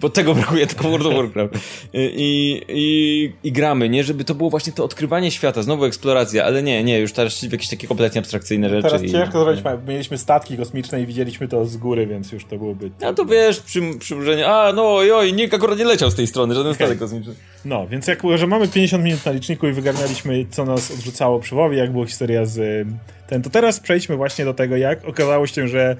bo 0.00 0.10
tego 0.10 0.34
brakuje 0.34 0.66
tylko 0.66 0.88
World 0.88 1.06
of 1.06 1.14
Warcraft. 1.34 1.54
I, 1.92 2.62
i, 2.68 3.32
I 3.48 3.52
gramy, 3.52 3.88
nie? 3.88 4.04
Żeby 4.04 4.24
to 4.24 4.34
było 4.34 4.50
właśnie 4.50 4.72
to 4.72 4.84
odkrywanie 4.84 5.30
świata, 5.30 5.62
znowu 5.62 5.84
eksploracja, 5.84 6.44
ale 6.44 6.62
nie, 6.62 6.84
nie, 6.84 6.98
już 6.98 7.12
teraz 7.12 7.42
jakieś 7.42 7.68
takie 7.68 7.86
kompletnie 7.86 8.18
abstrakcyjne 8.18 8.68
rzeczy. 8.68 8.82
Teraz 8.82 9.02
ciężko 9.02 9.44
zrobić, 9.44 9.64
mieliśmy 9.88 10.18
statki 10.18 10.56
kosmiczne 10.56 11.02
i 11.02 11.06
widzieliśmy 11.06 11.48
to 11.48 11.66
z 11.66 11.76
góry, 11.76 12.06
więc 12.06 12.32
już 12.32 12.44
to 12.44 12.58
byłoby... 12.58 12.90
A 13.06 13.12
to 13.12 13.24
wiesz, 13.24 13.60
przy, 13.60 13.80
przybliżenie, 13.98 14.46
a 14.46 14.72
no 14.72 14.96
oj, 14.96 15.32
nikt 15.32 15.54
akurat 15.54 15.78
nie 15.78 15.84
leciał 15.84 16.10
z 16.10 16.14
tej 16.14 16.26
strony, 16.26 16.54
żaden 16.54 16.72
okay. 16.72 16.86
statek 16.86 16.98
kosmiczny. 16.98 17.34
No, 17.64 17.86
więc 17.86 18.06
jak 18.06 18.22
że 18.34 18.46
mamy 18.46 18.68
50 18.68 19.04
minut 19.04 19.26
na 19.26 19.32
liczniku 19.32 19.68
i 19.68 19.72
wygarnęliśmy, 19.72 20.46
co 20.50 20.64
nas 20.64 20.90
odrzucało 20.90 21.40
przy 21.40 21.54
WoWie, 21.54 21.78
jak 21.78 21.92
była 21.92 22.06
historia 22.06 22.44
z 22.44 22.86
ten, 23.26 23.42
to 23.42 23.50
teraz 23.50 23.80
przejdźmy 23.80 24.16
właśnie 24.16 24.44
do 24.44 24.54
tego, 24.54 24.76
jak 24.76 25.08
okazało 25.08 25.46
się, 25.46 25.68
że 25.68 25.96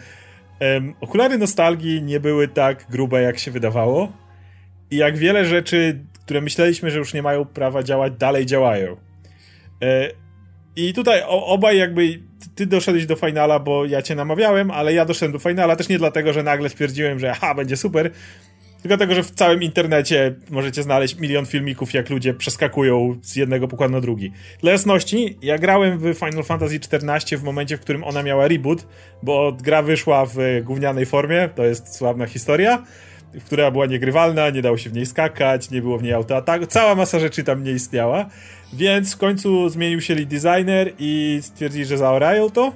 Um, 0.75 0.95
okulary 1.01 1.39
nostalgii 1.39 2.03
nie 2.03 2.21
były 2.21 2.49
tak 2.49 2.87
grube, 2.91 3.23
jak 3.23 3.39
się 3.39 3.51
wydawało. 3.51 4.12
I 4.91 4.97
jak 4.97 5.17
wiele 5.17 5.45
rzeczy, 5.45 6.05
które 6.25 6.41
myśleliśmy, 6.41 6.91
że 6.91 6.99
już 6.99 7.15
nie 7.15 7.23
mają 7.23 7.45
prawa 7.45 7.83
działać, 7.83 8.12
dalej 8.19 8.47
działają. 8.47 8.97
E, 9.83 10.11
I 10.77 10.93
tutaj 10.93 11.23
obaj 11.29 11.79
jakby 11.79 12.21
ty 12.55 12.67
doszedłeś 12.67 13.07
do 13.07 13.17
finala, 13.17 13.59
bo 13.59 13.85
ja 13.85 14.03
cię 14.03 14.15
namawiałem, 14.15 14.71
ale 14.71 14.93
ja 14.93 15.05
doszedłem 15.05 15.33
do 15.33 15.39
finala 15.39 15.77
też 15.77 15.89
nie 15.89 15.99
dlatego, 15.99 16.33
że 16.33 16.43
nagle 16.43 16.69
stwierdziłem, 16.69 17.19
że 17.19 17.31
aha, 17.31 17.55
będzie 17.55 17.77
super, 17.77 18.11
tylko 18.85 18.97
dlatego, 18.97 19.14
że 19.14 19.22
w 19.22 19.30
całym 19.30 19.62
internecie 19.62 20.35
możecie 20.51 20.82
znaleźć 20.82 21.18
milion 21.18 21.47
filmików, 21.47 21.95
jak 21.95 22.11
ludzie 22.11 22.35
przeskakują 22.35 23.18
z 23.22 23.37
jednego 23.37 23.68
pokładu 23.68 23.93
na 23.93 24.01
drugi. 24.01 24.32
Dla 24.61 24.72
jasności, 24.72 25.39
ja 25.43 25.59
grałem 25.59 25.99
w 25.99 26.14
Final 26.14 26.45
Fantasy 26.45 26.80
XIV 26.93 27.39
w 27.39 27.43
momencie, 27.43 27.76
w 27.76 27.80
którym 27.80 28.05
ona 28.05 28.22
miała 28.22 28.49
reboot, 28.49 28.87
bo 29.22 29.53
gra 29.53 29.82
wyszła 29.82 30.26
w 30.26 30.37
gównianej 30.64 31.07
formie, 31.07 31.49
to 31.55 31.64
jest 31.64 31.97
sławna 31.97 32.26
historia, 32.26 32.85
która 33.47 33.70
była 33.70 33.87
niegrywalna, 33.87 34.51
nie 34.51 34.62
dało 34.62 34.78
się 34.78 34.91
w 34.91 34.93
niej 34.93 35.07
skakać, 35.07 35.70
nie 35.70 35.82
było 35.82 35.99
w 35.99 36.03
niej 36.03 36.12
autoataku, 36.12 36.66
cała 36.66 36.95
masa 36.95 37.18
rzeczy 37.18 37.45
tam 37.45 37.64
nie 37.64 37.72
istniała, 37.72 38.26
więc 38.72 39.14
w 39.14 39.18
końcu 39.18 39.68
zmienił 39.68 40.01
się 40.01 40.14
lead 40.14 40.28
designer 40.28 40.93
i 40.99 41.39
stwierdzili, 41.43 41.85
że 41.85 41.99
zaorają 41.99 42.51
to. 42.51 42.72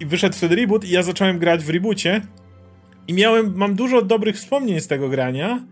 I 0.00 0.06
wyszedł 0.06 0.36
wtedy 0.36 0.56
reboot 0.56 0.84
i 0.84 0.90
ja 0.90 1.02
zacząłem 1.02 1.38
grać 1.38 1.64
w 1.64 1.70
reboocie 1.70 2.20
i 3.08 3.14
miałem, 3.14 3.52
mam 3.56 3.74
dużo 3.74 4.02
dobrych 4.02 4.36
wspomnień 4.36 4.80
z 4.80 4.86
tego 4.86 5.08
grania, 5.08 5.64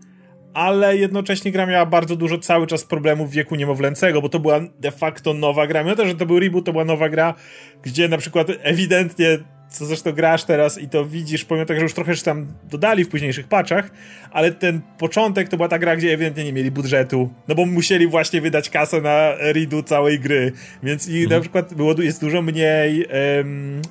ale 0.55 0.97
jednocześnie 0.97 1.53
gra 1.53 1.67
miała 1.67 1.87
bardzo 1.87 2.17
dużo 2.17 2.39
cały 2.39 2.67
czas 2.67 2.85
problemów 2.85 3.31
wieku 3.31 3.55
niemowlęcego, 3.55 4.23
bo 4.23 4.29
to 4.29 4.39
była 4.39 4.61
de 4.81 4.91
facto 4.91 5.35
nowa 5.35 5.67
gra. 5.67 5.85
Mimo 5.85 5.97
to, 5.97 6.07
że 6.07 6.15
to 6.15 6.27
był 6.27 6.39
reboot, 6.39 6.65
to 6.65 6.73
była 6.73 6.85
nowa 6.85 7.09
gra, 7.09 7.35
gdzie 7.83 8.09
na 8.09 8.19
przykład 8.19 8.47
ewidentnie, 8.63 9.39
co 9.69 9.87
zresztą 9.87 10.13
grasz 10.13 10.45
teraz 10.45 10.79
i 10.79 10.89
to 10.89 11.05
widzisz, 11.05 11.45
pomimo 11.45 11.67
tego, 11.67 11.81
że 11.81 11.85
już 11.85 11.95
trochę 11.95 12.17
się 12.17 12.23
tam 12.23 12.47
dodali 12.71 13.05
w 13.05 13.09
późniejszych 13.09 13.49
patchach, 13.49 13.91
ale 14.31 14.53
ten 14.53 14.81
początek 14.99 15.49
to 15.49 15.57
była 15.57 15.69
ta 15.69 15.79
gra, 15.79 15.97
gdzie 15.97 16.13
ewidentnie 16.13 16.45
nie 16.45 16.53
mieli 16.53 16.71
budżetu, 16.71 17.31
no 17.49 17.55
bo 17.55 17.67
musieli 17.67 18.07
właśnie 18.07 18.41
wydać 18.41 18.71
kasę 18.71 19.01
na 19.01 19.35
redo 19.39 19.83
całej 19.83 20.21
gry, 20.21 20.53
więc 20.83 21.09
i 21.09 21.23
mhm. 21.23 21.31
na 21.31 21.41
przykład 21.41 21.75
było, 21.75 21.95
jest 22.03 22.21
dużo 22.21 22.43
mniej 22.43 23.07
um, 23.37 23.83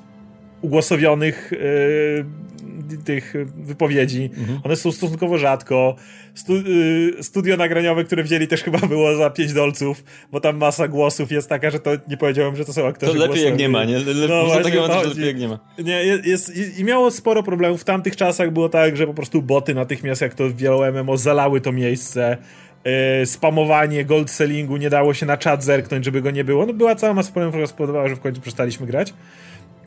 ugłosowionych 0.62 1.52
um, 2.18 2.51
tych 3.06 3.34
wypowiedzi. 3.56 4.30
Mhm. 4.38 4.60
One 4.64 4.76
są 4.76 4.92
stosunkowo 4.92 5.38
rzadko. 5.38 5.96
Stu, 6.34 6.54
y, 6.56 7.24
studio 7.24 7.58
nagraniowe, 7.58 8.04
które 8.04 8.24
wzięli 8.24 8.48
też 8.48 8.64
chyba 8.64 8.80
było 8.88 9.16
za 9.16 9.30
5 9.30 9.54
dolców, 9.54 10.04
bo 10.32 10.40
tam 10.40 10.58
masa 10.58 10.88
głosów 10.88 11.32
jest 11.32 11.50
taka, 11.50 11.70
że 11.70 11.80
to 11.80 11.92
nie 12.08 12.18
powiedziałem, 12.18 12.56
że 12.56 12.66
to 12.66 12.74
są 12.74 12.88
aktorzy 12.88 13.12
To 13.12 13.18
lepiej 13.18 13.28
głosowi. 13.28 13.50
jak 13.50 13.60
nie 13.60 13.70
ma, 13.70 13.84
nie? 13.84 14.00
Le, 14.00 14.28
no, 14.28 14.46
właśnie, 14.46 14.64
takiego 14.64 14.88
lepiej 14.88 15.28
jak 15.28 15.38
nie 15.38 15.48
ma. 15.48 15.60
Nie, 15.84 16.04
jest, 16.06 16.26
jest, 16.26 16.80
i 16.80 16.84
miało 16.84 17.12
sporo 17.12 17.44
problemów. 17.44 17.82
W 17.82 17.84
tamtych 17.84 18.16
czasach 18.16 18.52
było 18.52 18.70
tak, 18.70 18.98
że 18.98 19.08
po 19.08 19.14
prostu 19.14 19.42
boty 19.42 19.74
natychmiast, 19.76 20.22
jak 20.22 20.34
to 20.34 20.54
wielu 20.54 20.80
MMO, 20.94 21.18
zalały 21.18 21.62
to 21.62 21.72
miejsce 21.72 22.38
yy, 22.86 23.26
spamowanie 23.26 24.06
gold 24.06 24.32
sellingu, 24.32 24.78
nie 24.78 24.90
dało 24.90 25.14
się 25.14 25.26
na 25.26 25.38
czat 25.38 25.64
zerknąć, 25.64 26.06
żeby 26.06 26.22
go 26.22 26.32
nie 26.32 26.44
było. 26.44 26.66
No 26.66 26.74
była 26.74 26.96
cała 26.96 27.14
masa 27.14 27.32
problemów, 27.32 27.54
która 27.54 27.68
spowodowała, 27.68 28.08
że 28.08 28.16
w 28.16 28.20
końcu 28.20 28.42
przestaliśmy 28.42 28.88
grać. 28.88 29.14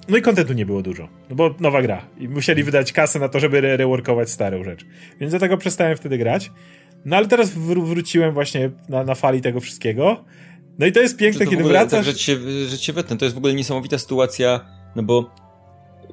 No 0.09 0.17
i 0.17 0.23
kontentu 0.23 0.53
nie 0.53 0.67
było 0.67 0.83
dużo, 0.83 1.09
no 1.31 1.37
bo 1.37 1.55
nowa 1.61 1.83
gra 1.83 2.07
i 2.19 2.29
musieli 2.29 2.65
wydać 2.65 2.93
kasę 2.93 3.19
na 3.19 3.29
to, 3.29 3.41
żeby 3.41 3.59
re 3.59 3.77
reworkować 3.77 4.31
starą 4.31 4.65
rzecz. 4.65 4.87
Więc 5.21 5.31
dlatego 5.31 5.57
przestałem 5.57 5.97
wtedy 5.97 6.19
grać. 6.19 6.53
No 7.05 7.17
ale 7.17 7.29
teraz 7.29 7.51
wr 7.51 7.81
wróciłem 7.81 8.35
właśnie 8.35 8.71
na, 8.89 9.05
na 9.05 9.15
fali 9.15 9.41
tego 9.41 9.61
wszystkiego. 9.61 10.25
No 10.79 10.87
i 10.87 10.93
to 10.93 11.01
jest 11.01 11.17
piękne, 11.17 11.45
to 11.45 11.51
kiedy 11.51 11.63
ogóle, 11.63 11.79
wracasz... 11.79 12.07
Tak, 12.07 12.15
że 12.15 12.15
cię, 12.15 12.37
że 12.67 12.79
cię 12.79 12.93
wetnę. 12.93 13.17
To 13.17 13.25
jest 13.25 13.35
w 13.35 13.39
ogóle 13.39 13.55
niesamowita 13.55 13.99
sytuacja, 13.99 14.61
no 14.97 15.03
bo 15.03 15.31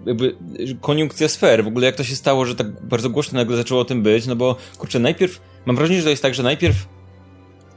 jakby 0.06 0.36
koniunkcja 0.82 1.28
sfer, 1.28 1.64
w 1.64 1.68
ogóle 1.68 1.86
jak 1.86 1.96
to 1.96 2.04
się 2.04 2.16
stało, 2.16 2.46
że 2.46 2.56
tak 2.56 2.86
bardzo 2.86 3.10
głośno 3.10 3.40
nagle 3.40 3.58
zaczęło 3.58 3.82
o 3.82 3.86
tym 3.86 4.04
być, 4.04 4.28
no 4.28 4.36
bo 4.36 4.56
kurczę, 4.78 5.00
najpierw, 5.00 5.42
mam 5.66 5.76
wrażenie, 5.76 6.00
że 6.00 6.04
to 6.04 6.10
jest 6.10 6.22
tak, 6.22 6.34
że 6.34 6.44
najpierw 6.44 6.88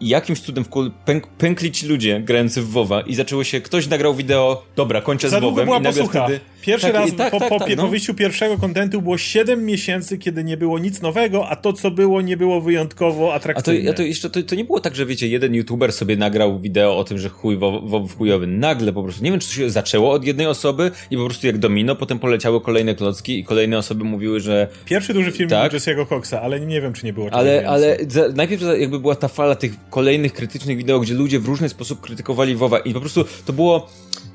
i 0.00 0.08
jakimś 0.08 0.40
cudem 0.40 0.64
w 0.64 0.68
pęk, 1.04 1.26
pękli 1.26 1.72
ci 1.72 1.86
ludzie 1.86 2.20
grający 2.20 2.62
w 2.62 2.70
WoWa 2.70 3.00
i 3.00 3.14
zaczęło 3.14 3.44
się, 3.44 3.60
ktoś 3.60 3.86
nagrał 3.86 4.14
wideo, 4.14 4.64
dobra, 4.76 5.00
kończę 5.00 5.28
Za 5.28 5.38
z 5.38 5.42
WoWem 5.42 5.68
i 5.68 5.80
nagle 5.80 6.04
wtedy... 6.04 6.40
Pierwszy 6.66 6.86
tak, 6.86 6.94
raz 6.94 7.14
tak, 7.16 7.30
po, 7.30 7.38
tak, 7.40 7.48
po, 7.48 7.58
tak, 7.58 7.68
po 7.76 7.82
no. 7.82 7.88
wyjściu 7.88 8.14
pierwszego 8.14 8.58
kontentu 8.58 9.02
było 9.02 9.18
7 9.18 9.66
miesięcy, 9.66 10.18
kiedy 10.18 10.44
nie 10.44 10.56
było 10.56 10.78
nic 10.78 11.02
nowego, 11.02 11.48
a 11.48 11.56
to 11.56 11.72
co 11.72 11.90
było 11.90 12.20
nie 12.20 12.36
było 12.36 12.60
wyjątkowo 12.60 13.24
A 13.26 13.28
to, 13.28 13.34
atrakcyjne. 13.34 13.90
a 13.90 13.94
to 13.94 14.02
jeszcze 14.02 14.30
to, 14.30 14.42
to 14.42 14.54
nie 14.54 14.64
było 14.64 14.80
tak, 14.80 14.96
że 14.96 15.06
wiecie, 15.06 15.28
jeden 15.28 15.54
youtuber 15.54 15.92
sobie 15.92 16.16
nagrał 16.16 16.60
wideo 16.60 16.98
o 16.98 17.04
tym, 17.04 17.18
że 17.18 17.28
chuj 17.28 17.56
WoW 17.56 18.08
chujowy. 18.18 18.46
Nagle 18.46 18.92
po 18.92 19.02
prostu, 19.02 19.24
nie 19.24 19.30
wiem 19.30 19.40
czy 19.40 19.48
to 19.48 19.54
się 19.54 19.70
zaczęło 19.70 20.10
od 20.12 20.24
jednej 20.24 20.46
osoby 20.46 20.90
i 21.10 21.16
po 21.16 21.24
prostu 21.24 21.46
jak 21.46 21.58
domino, 21.58 21.96
potem 21.96 22.18
poleciały 22.18 22.60
kolejne 22.60 22.94
klocki 22.94 23.38
i 23.38 23.44
kolejne 23.44 23.78
osoby 23.78 24.04
mówiły, 24.04 24.40
że 24.40 24.68
Pierwszy 24.84 25.14
duży 25.14 25.32
film 25.32 25.50
Tak. 25.50 25.70
był 25.70 25.80
Jesse'ego 25.80 26.06
Coxa, 26.06 26.34
ale 26.42 26.60
nie 26.60 26.80
wiem, 26.80 26.92
czy 26.92 27.06
nie 27.06 27.12
było 27.12 27.28
Ale, 27.32 27.52
więcej. 27.52 27.66
ale 27.66 27.96
za, 28.08 28.28
najpierw 28.28 28.62
jakby 28.78 29.00
była 29.00 29.14
ta 29.14 29.28
fala 29.28 29.54
tych 29.54 29.72
kolejnych 29.90 30.32
krytycznych 30.32 30.76
wideo, 30.76 31.00
gdzie 31.00 31.14
ludzie 31.14 31.38
w 31.40 31.46
różny 31.46 31.68
sposób 31.68 32.00
krytykowali 32.00 32.56
WoWa 32.56 32.78
i 32.78 32.94
po 32.94 33.00
prostu 33.00 33.24
to 33.46 33.52
było, 33.52 33.90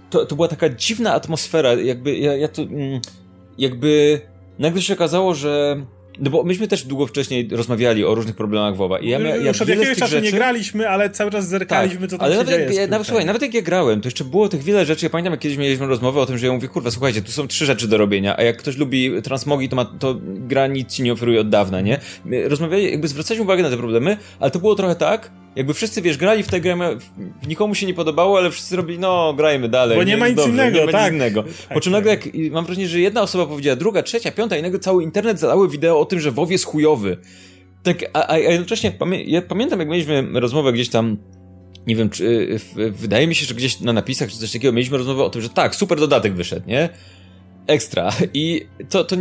to, 0.10 0.26
to 0.26 0.36
była 0.36 0.48
taka 0.48 0.70
dziwna 0.70 1.14
atmosfera, 1.14 1.74
jakby 1.74 2.18
ja, 2.18 2.36
ja 2.36 2.48
to, 2.48 2.62
mm, 2.62 3.02
jakby 3.58 4.22
nagle 4.60 4.82
się 4.82 4.94
okazało, 4.94 5.34
że 5.36 5.82
no 6.22 6.30
bo 6.30 6.44
myśmy 6.44 6.68
też 6.68 6.84
długo 6.84 7.08
wcześniej 7.08 7.48
rozmawiali 7.52 8.06
o 8.06 8.16
różnych 8.16 8.36
problemach 8.36 8.76
WoWa 8.76 9.00
i 9.00 9.10
ja, 9.10 9.20
ja 9.20 9.36
Już 9.36 9.62
od 9.62 9.68
jakiegoś 9.68 9.98
czasu 9.98 10.16
nie 10.16 10.22
rzeczy- 10.22 10.36
graliśmy, 10.36 10.90
ale 10.90 11.10
cały 11.10 11.32
czas 11.32 11.48
zerkaliśmy, 11.48 12.08
co 12.08 12.18
tam 12.18 12.26
ale 12.26 12.34
się 12.36 12.38
nawet, 12.44 12.68
dzieje. 12.70 12.82
jak, 12.82 12.90
nawet, 12.90 13.08
słuchaj, 13.08 13.26
nawet 13.26 13.42
jak 13.42 13.54
ja 13.54 13.62
grałem, 13.62 14.02
to 14.02 14.08
jeszcze 14.08 14.24
było 14.24 14.50
tych 14.50 14.64
wiele 14.64 14.86
rzeczy. 14.86 15.06
Ja 15.06 15.10
pamiętam, 15.10 15.34
jak 15.34 15.40
kiedyś 15.40 15.58
mieliśmy 15.58 15.88
rozmowę 15.88 16.22
o 16.22 16.26
tym, 16.26 16.38
że 16.38 16.48
ja 16.48 16.54
mówię, 16.54 16.68
kurwa, 16.68 16.92
słuchajcie, 16.92 17.22
tu 17.22 17.32
są 17.32 17.48
trzy 17.48 17.66
rzeczy 17.66 17.88
do 17.88 17.98
robienia, 17.98 18.38
a 18.38 18.44
jak 18.44 18.58
ktoś 18.58 18.78
lubi 18.78 19.22
transmogi, 19.22 19.70
to, 19.70 19.76
ma, 19.76 19.86
to 19.86 20.16
gra 20.24 20.68
nic 20.68 20.94
ci 20.94 21.04
nie 21.04 21.14
oferuje 21.14 21.42
od 21.42 21.50
dawna, 21.50 21.82
nie? 21.82 22.00
Rozmawiali, 22.46 22.92
jakby 22.92 23.08
zwracaliśmy 23.08 23.44
uwagę 23.44 23.64
na 23.64 23.70
te 23.70 23.78
problemy, 23.78 24.18
ale 24.40 24.52
to 24.52 24.60
było 24.60 24.76
trochę 24.76 24.96
tak, 24.96 25.32
jakby 25.56 25.74
wszyscy, 25.74 26.02
wiesz, 26.02 26.18
grali 26.18 26.44
w 26.44 26.48
tę 26.48 26.62
grę, 26.62 26.76
ma- 26.76 26.90
nikomu 27.48 27.76
się 27.76 27.88
nie 27.88 27.94
podobało, 27.94 28.38
ale 28.38 28.52
wszyscy 28.52 28.76
robili, 28.76 29.00
no, 29.00 29.34
grajmy 29.34 29.70
dalej. 29.70 29.98
Bo 29.98 30.04
nie 30.04 30.18
ma 30.18 30.28
jest 30.28 30.38
nic 30.38 30.46
dobrze, 30.46 30.62
innego, 30.64 30.80
nie 30.80 30.86
ma 30.86 30.92
tak. 30.92 31.14
nic 31.14 31.22
innego. 31.22 31.44
Tak, 31.44 31.74
po 31.74 31.82
czym 31.82 31.92
nagle, 31.92 32.12
jak, 32.12 32.30
mam 32.52 32.66
wrażenie, 32.66 32.88
że 32.88 33.00
jedna 33.00 33.22
osoba 33.22 33.46
powiedziała, 33.46 33.76
druga, 33.76 34.04
trzecia, 34.04 34.32
piąta 34.32 34.58
i 34.58 34.62
nagle 34.62 34.80
cały 34.80 35.04
internet 35.04 35.40
zalały 35.40 35.70
wideo 35.70 36.00
o 36.00 36.06
tym, 36.06 36.20
że 36.20 36.32
WoW 36.32 36.52
jest 36.52 36.66
chujowy. 36.66 37.18
Tak, 37.84 38.06
a, 38.14 38.32
a, 38.32 38.38
jednocześnie 38.38 38.92
pamię 38.92 39.24
ja 39.24 39.42
pamiętam, 39.42 39.80
jak 39.80 39.90
mieliśmy 39.90 40.28
rozmowę 40.34 40.74
gdzieś 40.74 40.90
tam, 40.90 41.18
nie 41.88 41.96
wiem, 41.96 42.10
czy 42.10 42.26
y, 42.78 42.92
wydaje 42.92 43.28
mi 43.28 43.36
się, 43.36 43.46
że 43.46 43.56
gdzieś 43.56 43.80
na 43.80 43.94
napisach 43.94 44.30
czy 44.30 44.38
coś 44.38 44.52
takiego 44.52 44.74
mieliśmy 44.74 44.98
rozmowę 44.98 45.24
o 45.24 45.30
tym, 45.30 45.42
że 45.42 45.50
tak, 45.50 45.76
super 45.76 46.00
dodatek 46.00 46.34
wyszedł, 46.34 46.68
nie? 46.68 46.90
Ekstra. 47.68 48.10
I 48.34 48.66
to, 48.90 49.04
to, 49.04 49.16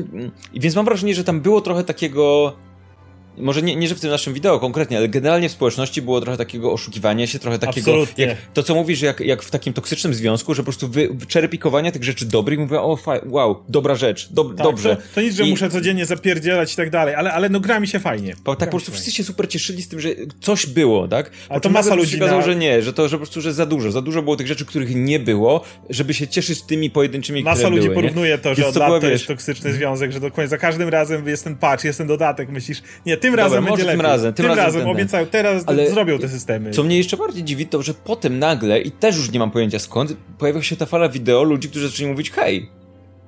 więc 0.54 0.76
mam 0.76 0.84
wrażenie, 0.84 1.14
że 1.14 1.24
tam 1.24 1.40
było 1.40 1.60
trochę 1.60 1.84
takiego, 1.84 2.56
może 3.40 3.62
nie, 3.62 3.76
nie, 3.76 3.88
że 3.88 3.94
w 3.94 4.00
tym 4.00 4.10
naszym 4.10 4.34
wideo 4.34 4.60
konkretnie, 4.60 4.96
ale 4.96 5.08
generalnie 5.08 5.48
w 5.48 5.52
społeczności 5.52 6.02
było 6.02 6.20
trochę 6.20 6.36
takiego 6.38 6.72
oszukiwania 6.72 7.26
się, 7.26 7.38
trochę 7.38 7.58
takiego, 7.58 7.90
Absolutnie. 7.90 8.24
jak, 8.26 8.36
to 8.54 8.62
co 8.62 8.74
mówisz, 8.74 9.00
jak, 9.02 9.20
jak 9.20 9.42
w 9.42 9.50
takim 9.50 9.72
toksycznym 9.72 10.14
związku, 10.14 10.54
że 10.54 10.62
po 10.62 10.64
prostu 10.64 10.88
wy, 10.88 11.08
wyczerepikowania 11.14 11.92
tych 11.92 12.04
rzeczy 12.04 12.26
dobrych 12.26 12.58
i 12.58 12.62
mówię, 12.62 12.80
o, 12.80 12.98
wow, 13.26 13.62
dobra 13.68 13.94
rzecz, 13.94 14.28
dob, 14.32 14.48
Tak, 14.56 14.66
dobrze. 14.66 14.96
To, 14.96 15.02
to 15.14 15.20
nic, 15.20 15.34
że 15.34 15.44
I- 15.46 15.50
muszę 15.50 15.70
codziennie 15.70 16.06
zapierdzielać 16.06 16.72
i 16.72 16.76
tak 16.76 16.90
dalej, 16.90 17.14
ale, 17.14 17.32
ale 17.32 17.48
no 17.48 17.60
gra 17.60 17.80
mi 17.80 17.88
się 17.88 18.00
fajnie. 18.00 18.34
Po, 18.44 18.52
tak 18.56 18.58
Gra 18.58 18.66
po 18.66 18.70
prostu 18.70 18.92
wszyscy 18.92 19.12
się 19.12 19.24
super 19.24 19.48
cieszyli 19.48 19.82
z 19.82 19.88
tym, 19.88 20.00
że 20.00 20.08
coś 20.40 20.66
było, 20.66 21.08
tak? 21.08 21.30
A 21.48 21.54
Po 21.54 21.60
to 21.60 21.60
czym 21.60 21.72
masa 21.72 21.94
ludzi 21.94 22.10
się 22.10 22.16
okazało, 22.16 22.40
na- 22.40 22.46
że 22.46 22.56
nie, 22.56 22.82
że 22.82 22.92
to, 22.92 23.08
że 23.08 23.16
po 23.16 23.18
prostu, 23.20 23.40
że 23.40 23.52
za 23.52 23.66
dużo, 23.66 23.90
za 23.92 24.02
dużo 24.02 24.22
było 24.22 24.36
tych 24.36 24.46
rzeczy, 24.46 24.64
których 24.64 24.94
nie 24.94 25.18
było, 25.18 25.64
żeby 25.90 26.14
się 26.14 26.28
cieszyć 26.28 26.62
tymi 26.62 26.90
pojedynczymi, 26.90 27.42
Masa 27.42 27.56
które 27.56 27.70
ludzi 27.70 27.82
były, 27.82 27.94
porównuje 27.94 28.38
to, 28.38 28.48
że 28.54 28.62
Więc 28.62 28.68
od 28.68 28.74
to 28.74 28.80
lat 28.80 28.88
była, 28.88 29.00
to 29.00 29.06
wiesz- 29.06 29.12
jest 29.12 29.26
toksyczny 29.26 29.72
związek, 29.72 30.12
że 30.12 30.20
dokładnie 30.20 30.48
za 30.48 30.58
każdym 30.58 30.88
razem 30.88 31.28
jest 31.28 31.44
ten 31.44 31.56
patch, 31.56 31.84
jest 31.84 31.98
ten 31.98 32.06
dodatek, 32.06 32.48
myślisz, 32.48 32.82
nie, 33.06 33.16
tym 33.30 33.40
razem 33.40 33.62
może 33.62 33.70
będzie 33.70 33.84
tym 33.84 33.96
lepiej. 33.96 34.02
razem, 34.12 34.34
tym 34.34 34.46
razem 34.46 34.64
ten, 34.72 34.80
ten. 34.80 34.90
obiecają, 34.90 35.26
teraz 35.26 35.62
Ale- 35.66 35.90
zrobią 35.90 36.18
te 36.18 36.28
systemy. 36.28 36.70
Co 36.70 36.82
mnie 36.82 36.96
jeszcze 36.96 37.16
bardziej 37.16 37.44
dziwi, 37.44 37.66
to 37.66 37.82
że 37.82 37.94
potem 37.94 38.38
nagle, 38.38 38.80
i 38.80 38.90
też 38.90 39.16
już 39.16 39.30
nie 39.32 39.38
mam 39.38 39.50
pojęcia 39.50 39.78
skąd, 39.78 40.16
pojawia 40.38 40.62
się 40.62 40.76
ta 40.76 40.86
fala 40.86 41.08
wideo 41.08 41.42
ludzi, 41.42 41.68
którzy 41.68 41.88
zaczęli 41.88 42.10
mówić, 42.10 42.30
hej, 42.30 42.70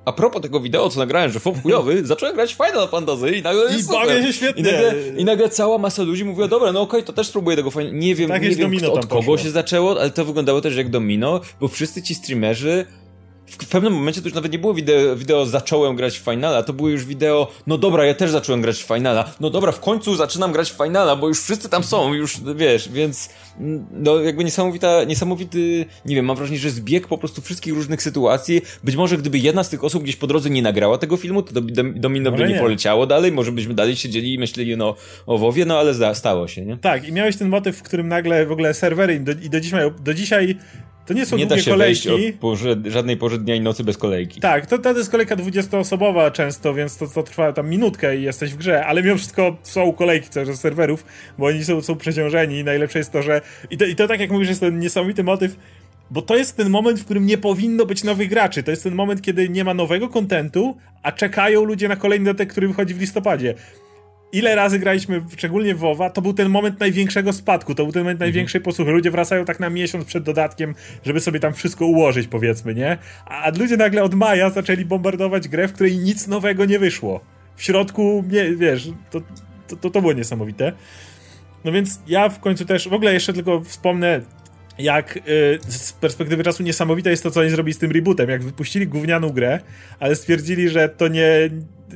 a 0.05 0.13
propos 0.13 0.41
tego 0.41 0.59
wideo, 0.59 0.89
co 0.89 0.99
nagrałem, 0.99 1.31
że 1.31 1.39
FOB 1.39 1.61
chujowy, 1.63 2.05
zacząłem 2.07 2.35
grać 2.35 2.53
Final 2.53 2.87
Fantasy 2.89 3.31
i 3.31 3.41
nagle 3.41 3.63
I 3.79 3.83
bawię 3.83 4.23
się 4.23 4.33
świetnie. 4.33 4.61
I 4.61 4.65
nagle, 4.73 4.93
I 5.17 5.25
nagle 5.25 5.49
cała 5.49 5.77
masa 5.77 6.03
ludzi 6.03 6.25
mówiła, 6.25 6.47
dobra, 6.47 6.71
no 6.71 6.81
okej, 6.81 7.03
to 7.03 7.13
też 7.13 7.27
spróbuję 7.27 7.57
tego 7.57 7.71
fajnie. 7.71 7.91
Nie 7.91 8.15
wiem, 8.15 8.29
Tak 8.29 8.41
nie 8.41 8.49
wiem 8.49 8.77
kto, 8.77 8.93
od 8.93 9.01
kogo 9.05 9.15
poszło. 9.15 9.37
się 9.37 9.49
zaczęło, 9.51 9.99
ale 9.99 10.09
to 10.09 10.25
wyglądało 10.25 10.61
też 10.61 10.75
jak 10.77 10.89
domino, 10.89 11.41
bo 11.59 11.67
wszyscy 11.67 12.01
ci 12.01 12.15
streamerzy 12.15 12.85
w 13.51 13.67
pewnym 13.67 13.93
momencie 13.93 14.21
to 14.21 14.27
już 14.27 14.35
nawet 14.35 14.51
nie 14.51 14.59
było 14.59 14.73
wideo, 14.73 15.15
wideo 15.15 15.45
zacząłem 15.45 15.95
grać 15.95 16.19
w 16.19 16.23
Finala, 16.23 16.63
to 16.63 16.73
było 16.73 16.89
już 16.89 17.05
wideo, 17.05 17.51
no 17.67 17.77
dobra, 17.77 18.05
ja 18.05 18.13
też 18.13 18.31
zacząłem 18.31 18.61
grać 18.61 18.83
w 18.83 18.87
Finala, 18.87 19.33
no 19.39 19.49
dobra, 19.49 19.71
w 19.71 19.79
końcu 19.79 20.15
zaczynam 20.15 20.51
grać 20.51 20.71
w 20.71 20.77
Finala, 20.77 21.15
bo 21.15 21.27
już 21.27 21.41
wszyscy 21.41 21.69
tam 21.69 21.83
są, 21.83 22.13
już 22.13 22.37
wiesz, 22.55 22.89
więc 22.89 23.29
no 23.91 24.19
jakby 24.19 24.43
niesamowita, 24.43 25.03
niesamowity, 25.03 25.85
nie 26.05 26.15
wiem, 26.15 26.25
mam 26.25 26.37
wrażenie, 26.37 26.59
że 26.59 26.69
zbieg 26.69 27.07
po 27.07 27.17
prostu 27.17 27.41
wszystkich 27.41 27.73
różnych 27.73 28.03
sytuacji, 28.03 28.61
być 28.83 28.95
może 28.95 29.17
gdyby 29.17 29.39
jedna 29.39 29.63
z 29.63 29.69
tych 29.69 29.83
osób 29.83 30.03
gdzieś 30.03 30.15
po 30.15 30.27
drodze 30.27 30.49
nie 30.49 30.61
nagrała 30.61 30.97
tego 30.97 31.17
filmu, 31.17 31.41
to 31.41 31.53
do, 31.53 31.61
do, 31.95 32.09
Może 32.09 32.47
nie, 32.47 32.53
nie. 32.53 32.59
poleciało 32.59 33.07
dalej, 33.07 33.31
może 33.31 33.51
byśmy 33.51 33.73
dalej 33.73 33.95
siedzieli 33.95 34.33
i 34.33 34.39
myśleli 34.39 34.77
no 34.77 34.95
o 35.25 35.37
WoWie, 35.37 35.65
no 35.65 35.79
ale 35.79 35.93
zda, 35.93 36.13
stało 36.13 36.47
się, 36.47 36.65
nie? 36.65 36.77
Tak, 36.77 37.07
i 37.07 37.11
miałeś 37.11 37.37
ten 37.37 37.49
motyw, 37.49 37.77
w 37.77 37.83
którym 37.83 38.07
nagle 38.07 38.45
w 38.45 38.51
ogóle 38.51 38.73
serwery 38.73 39.19
do, 39.19 39.31
i 39.31 39.49
do 39.49 39.59
dzisiaj, 39.59 39.91
do 40.03 40.13
dzisiaj 40.13 40.57
to 41.05 41.13
nie 41.13 41.25
są 41.25 41.37
Nie 41.37 41.45
da 41.45 41.49
długie 41.49 41.63
się 41.63 41.71
kolejki. 41.71 42.09
wejść 42.09 42.35
o 42.35 42.39
porze, 42.39 42.75
żadnej 42.85 43.17
porze 43.17 43.37
dnia 43.37 43.55
i 43.55 43.61
nocy 43.61 43.83
bez 43.83 43.97
kolejki. 43.97 44.41
Tak, 44.41 44.65
to, 44.65 44.77
to 44.77 44.97
jest 44.97 45.11
kolejka 45.11 45.35
20-osobowa 45.35 46.31
często, 46.31 46.73
więc 46.73 46.97
to, 46.97 47.07
to 47.07 47.23
trwa 47.23 47.53
tam 47.53 47.69
minutkę 47.69 48.17
i 48.17 48.23
jesteś 48.23 48.53
w 48.53 48.57
grze, 48.57 48.85
ale 48.85 49.03
mimo 49.03 49.17
wszystko 49.17 49.57
są 49.63 49.93
kolejki 49.93 50.29
cały 50.29 50.45
czas 50.45 50.59
serwerów, 50.59 51.05
bo 51.37 51.45
oni 51.45 51.63
są, 51.63 51.81
są 51.81 51.95
przeciążeni 51.97 52.57
i 52.57 52.63
najlepsze 52.63 52.99
jest 52.99 53.11
to, 53.11 53.21
że... 53.21 53.41
I 53.69 53.77
to, 53.77 53.85
I 53.85 53.95
to 53.95 54.07
tak 54.07 54.19
jak 54.19 54.31
mówisz, 54.31 54.49
jest 54.49 54.61
ten 54.61 54.79
niesamowity 54.79 55.23
motyw, 55.23 55.55
bo 56.11 56.21
to 56.21 56.35
jest 56.37 56.57
ten 56.57 56.69
moment, 56.69 56.99
w 56.99 57.05
którym 57.05 57.25
nie 57.25 57.37
powinno 57.37 57.85
być 57.85 58.03
nowych 58.03 58.29
graczy. 58.29 58.63
To 58.63 58.71
jest 58.71 58.83
ten 58.83 58.95
moment, 58.95 59.21
kiedy 59.21 59.49
nie 59.49 59.63
ma 59.63 59.73
nowego 59.73 60.09
kontentu, 60.09 60.77
a 61.03 61.11
czekają 61.11 61.63
ludzie 61.63 61.87
na 61.87 61.95
kolejny 61.95 62.25
dodatek, 62.25 62.51
który 62.51 62.67
wychodzi 62.67 62.93
w 62.93 62.99
listopadzie. 62.99 63.53
Ile 64.31 64.55
razy 64.55 64.79
graliśmy, 64.79 65.21
szczególnie 65.37 65.75
w 65.75 65.79
WoWa, 65.79 66.09
to 66.09 66.21
był 66.21 66.33
ten 66.33 66.49
moment 66.49 66.79
największego 66.79 67.33
spadku, 67.33 67.75
to 67.75 67.83
był 67.83 67.93
ten 67.93 68.03
moment 68.03 68.19
największej 68.19 68.61
posłuchy. 68.61 68.91
Ludzie 68.91 69.11
wracają 69.11 69.45
tak 69.45 69.59
na 69.59 69.69
miesiąc 69.69 70.05
przed 70.05 70.23
dodatkiem, 70.23 70.75
żeby 71.05 71.19
sobie 71.19 71.39
tam 71.39 71.53
wszystko 71.53 71.85
ułożyć, 71.85 72.27
powiedzmy, 72.27 72.75
nie? 72.75 72.97
A, 73.25 73.43
a 73.43 73.49
ludzie 73.57 73.77
nagle 73.77 74.03
od 74.03 74.13
maja 74.13 74.49
zaczęli 74.49 74.85
bombardować 74.85 75.47
grę, 75.47 75.67
w 75.67 75.73
której 75.73 75.97
nic 75.97 76.27
nowego 76.27 76.65
nie 76.65 76.79
wyszło. 76.79 77.21
W 77.55 77.63
środku, 77.63 78.23
nie, 78.29 78.55
wiesz, 78.55 78.89
to, 79.11 79.21
to, 79.67 79.75
to, 79.75 79.89
to 79.89 80.01
było 80.01 80.13
niesamowite. 80.13 80.73
No 81.63 81.71
więc 81.71 81.99
ja 82.07 82.29
w 82.29 82.39
końcu 82.39 82.65
też, 82.65 82.89
w 82.89 82.93
ogóle 82.93 83.13
jeszcze 83.13 83.33
tylko 83.33 83.61
wspomnę, 83.61 84.21
jak 84.83 85.17
y, 85.17 85.59
z 85.67 85.93
perspektywy 85.93 86.43
czasu 86.43 86.63
niesamowite 86.63 87.09
jest 87.09 87.23
to, 87.23 87.31
co 87.31 87.39
oni 87.39 87.49
zrobili 87.49 87.73
z 87.73 87.77
tym 87.77 87.91
rebootem. 87.91 88.29
Jak 88.29 88.43
wypuścili 88.43 88.87
gównianą 88.87 89.29
grę, 89.29 89.59
ale 89.99 90.15
stwierdzili, 90.15 90.69
że 90.69 90.89
to 90.89 91.07
nie, 91.07 91.49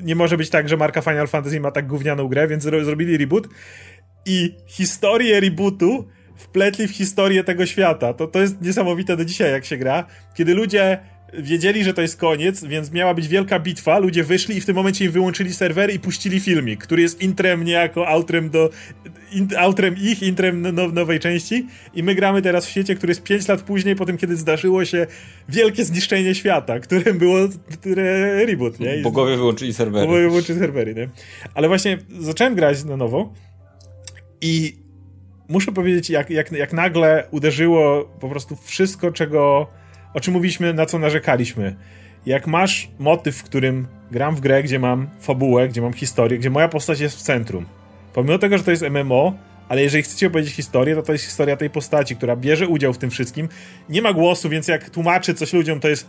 nie 0.04 0.16
może 0.16 0.38
być 0.38 0.50
tak, 0.50 0.70
że 0.70 0.78
marka 0.78 1.02
Final 1.02 1.28
Fantasy 1.28 1.60
ma 1.60 1.72
tak 1.72 1.88
gównianą 1.88 2.28
grę, 2.28 2.48
więc 2.48 2.64
zro, 2.64 2.86
zrobili 2.86 3.18
reboot 3.18 3.48
i 4.26 4.56
historię 4.68 5.40
rebootu 5.40 6.08
wpletli 6.36 6.88
w 6.88 6.92
historię 6.92 7.44
tego 7.44 7.66
świata. 7.66 8.14
To, 8.14 8.28
to 8.28 8.40
jest 8.40 8.62
niesamowite 8.62 9.18
do 9.18 9.26
dzisiaj, 9.26 9.52
jak 9.52 9.66
się 9.66 9.78
gra, 9.78 10.06
kiedy 10.36 10.54
ludzie 10.54 11.00
wiedzieli, 11.40 11.84
że 11.84 11.94
to 11.94 12.02
jest 12.02 12.18
koniec, 12.18 12.64
więc 12.64 12.92
miała 12.92 13.14
być 13.14 13.28
wielka 13.28 13.60
bitwa, 13.60 14.00
ludzie 14.00 14.24
wyszli 14.24 14.58
i 14.58 14.62
w 14.62 14.66
tym 14.66 14.76
momencie 14.76 15.06
im 15.06 15.12
wyłączyli 15.12 15.54
serwery 15.54 15.94
i 15.94 16.00
puścili 16.00 16.40
filmik, 16.40 16.84
który 16.84 17.02
jest 17.02 17.22
intrem 17.22 17.64
niejako 17.64 18.08
outrem 18.08 18.50
do 18.50 18.70
in, 19.32 19.48
outrem 19.58 19.96
ich, 19.98 20.24
intrem 20.24 20.62
now, 20.62 20.94
nowej 20.94 21.20
części 21.20 21.68
i 21.94 22.04
my 22.04 22.16
gramy 22.16 22.42
teraz 22.42 22.66
w 22.66 22.70
świecie, 22.70 22.96
który 22.96 23.12
jest 23.12 23.24
5 23.24 23.48
lat 23.48 23.62
później, 23.62 23.96
po 23.96 24.06
tym 24.06 24.18
kiedy 24.18 24.36
zdarzyło 24.36 24.86
się 24.86 25.08
wielkie 25.50 25.86
zniszczenie 25.86 26.36
świata, 26.36 26.80
którym 26.86 27.18
było 27.18 27.38
które 27.72 28.46
reboot, 28.46 28.80
nie? 28.80 28.98
I- 28.98 29.02
Bogowie 29.02 29.38
wyłączyli 29.38 29.74
serwery. 29.74 30.08
bo 30.08 30.14
wyłączy 30.14 30.56
serwery, 30.56 30.96
nie? 30.96 31.10
Ale 31.54 31.68
właśnie 31.68 31.98
zacząłem 32.20 32.56
grać 32.56 32.84
na 32.84 32.98
nowo 32.98 33.34
i 34.42 34.86
muszę 35.50 35.72
powiedzieć, 35.72 36.10
jak, 36.10 36.30
jak, 36.30 36.52
jak 36.52 36.74
nagle 36.74 37.28
uderzyło 37.32 38.06
po 38.20 38.30
prostu 38.30 38.56
wszystko, 38.64 39.12
czego, 39.12 39.68
o 40.16 40.20
czym 40.20 40.34
mówiliśmy, 40.34 40.74
na 40.74 40.86
co 40.86 41.00
narzekaliśmy. 41.00 41.76
Jak 42.26 42.48
masz 42.48 42.90
motyw, 43.00 43.36
w 43.36 43.44
którym 43.44 43.88
gram 44.12 44.36
w 44.36 44.40
grę, 44.40 44.64
gdzie 44.64 44.80
mam 44.80 45.08
fabułę, 45.20 45.68
gdzie 45.68 45.82
mam 45.82 45.94
historię, 45.94 46.40
gdzie 46.40 46.50
moja 46.50 46.68
postać 46.68 47.00
jest 47.00 47.18
w 47.18 47.22
centrum. 47.22 47.66
Pomimo 48.14 48.38
tego, 48.38 48.58
że 48.58 48.64
to 48.64 48.72
jest 48.72 48.84
MMO, 48.84 49.34
ale 49.70 49.82
jeżeli 49.82 50.04
chcecie 50.04 50.28
opowiedzieć 50.28 50.54
historię, 50.54 50.96
to 50.96 51.04
to 51.04 51.12
jest 51.12 51.26
historia 51.26 51.58
tej 51.58 51.70
postaci, 51.70 52.16
która 52.16 52.36
bierze 52.36 52.68
udział 52.68 52.94
w 52.94 52.98
tym 52.98 53.10
wszystkim. 53.10 53.50
Nie 53.90 54.02
ma 54.02 54.14
głosu, 54.14 54.50
więc 54.50 54.68
jak 54.68 54.90
tłumaczy 54.90 55.34
coś 55.34 55.54
ludziom, 55.54 55.80
to 55.80 55.88
jest. 55.88 56.08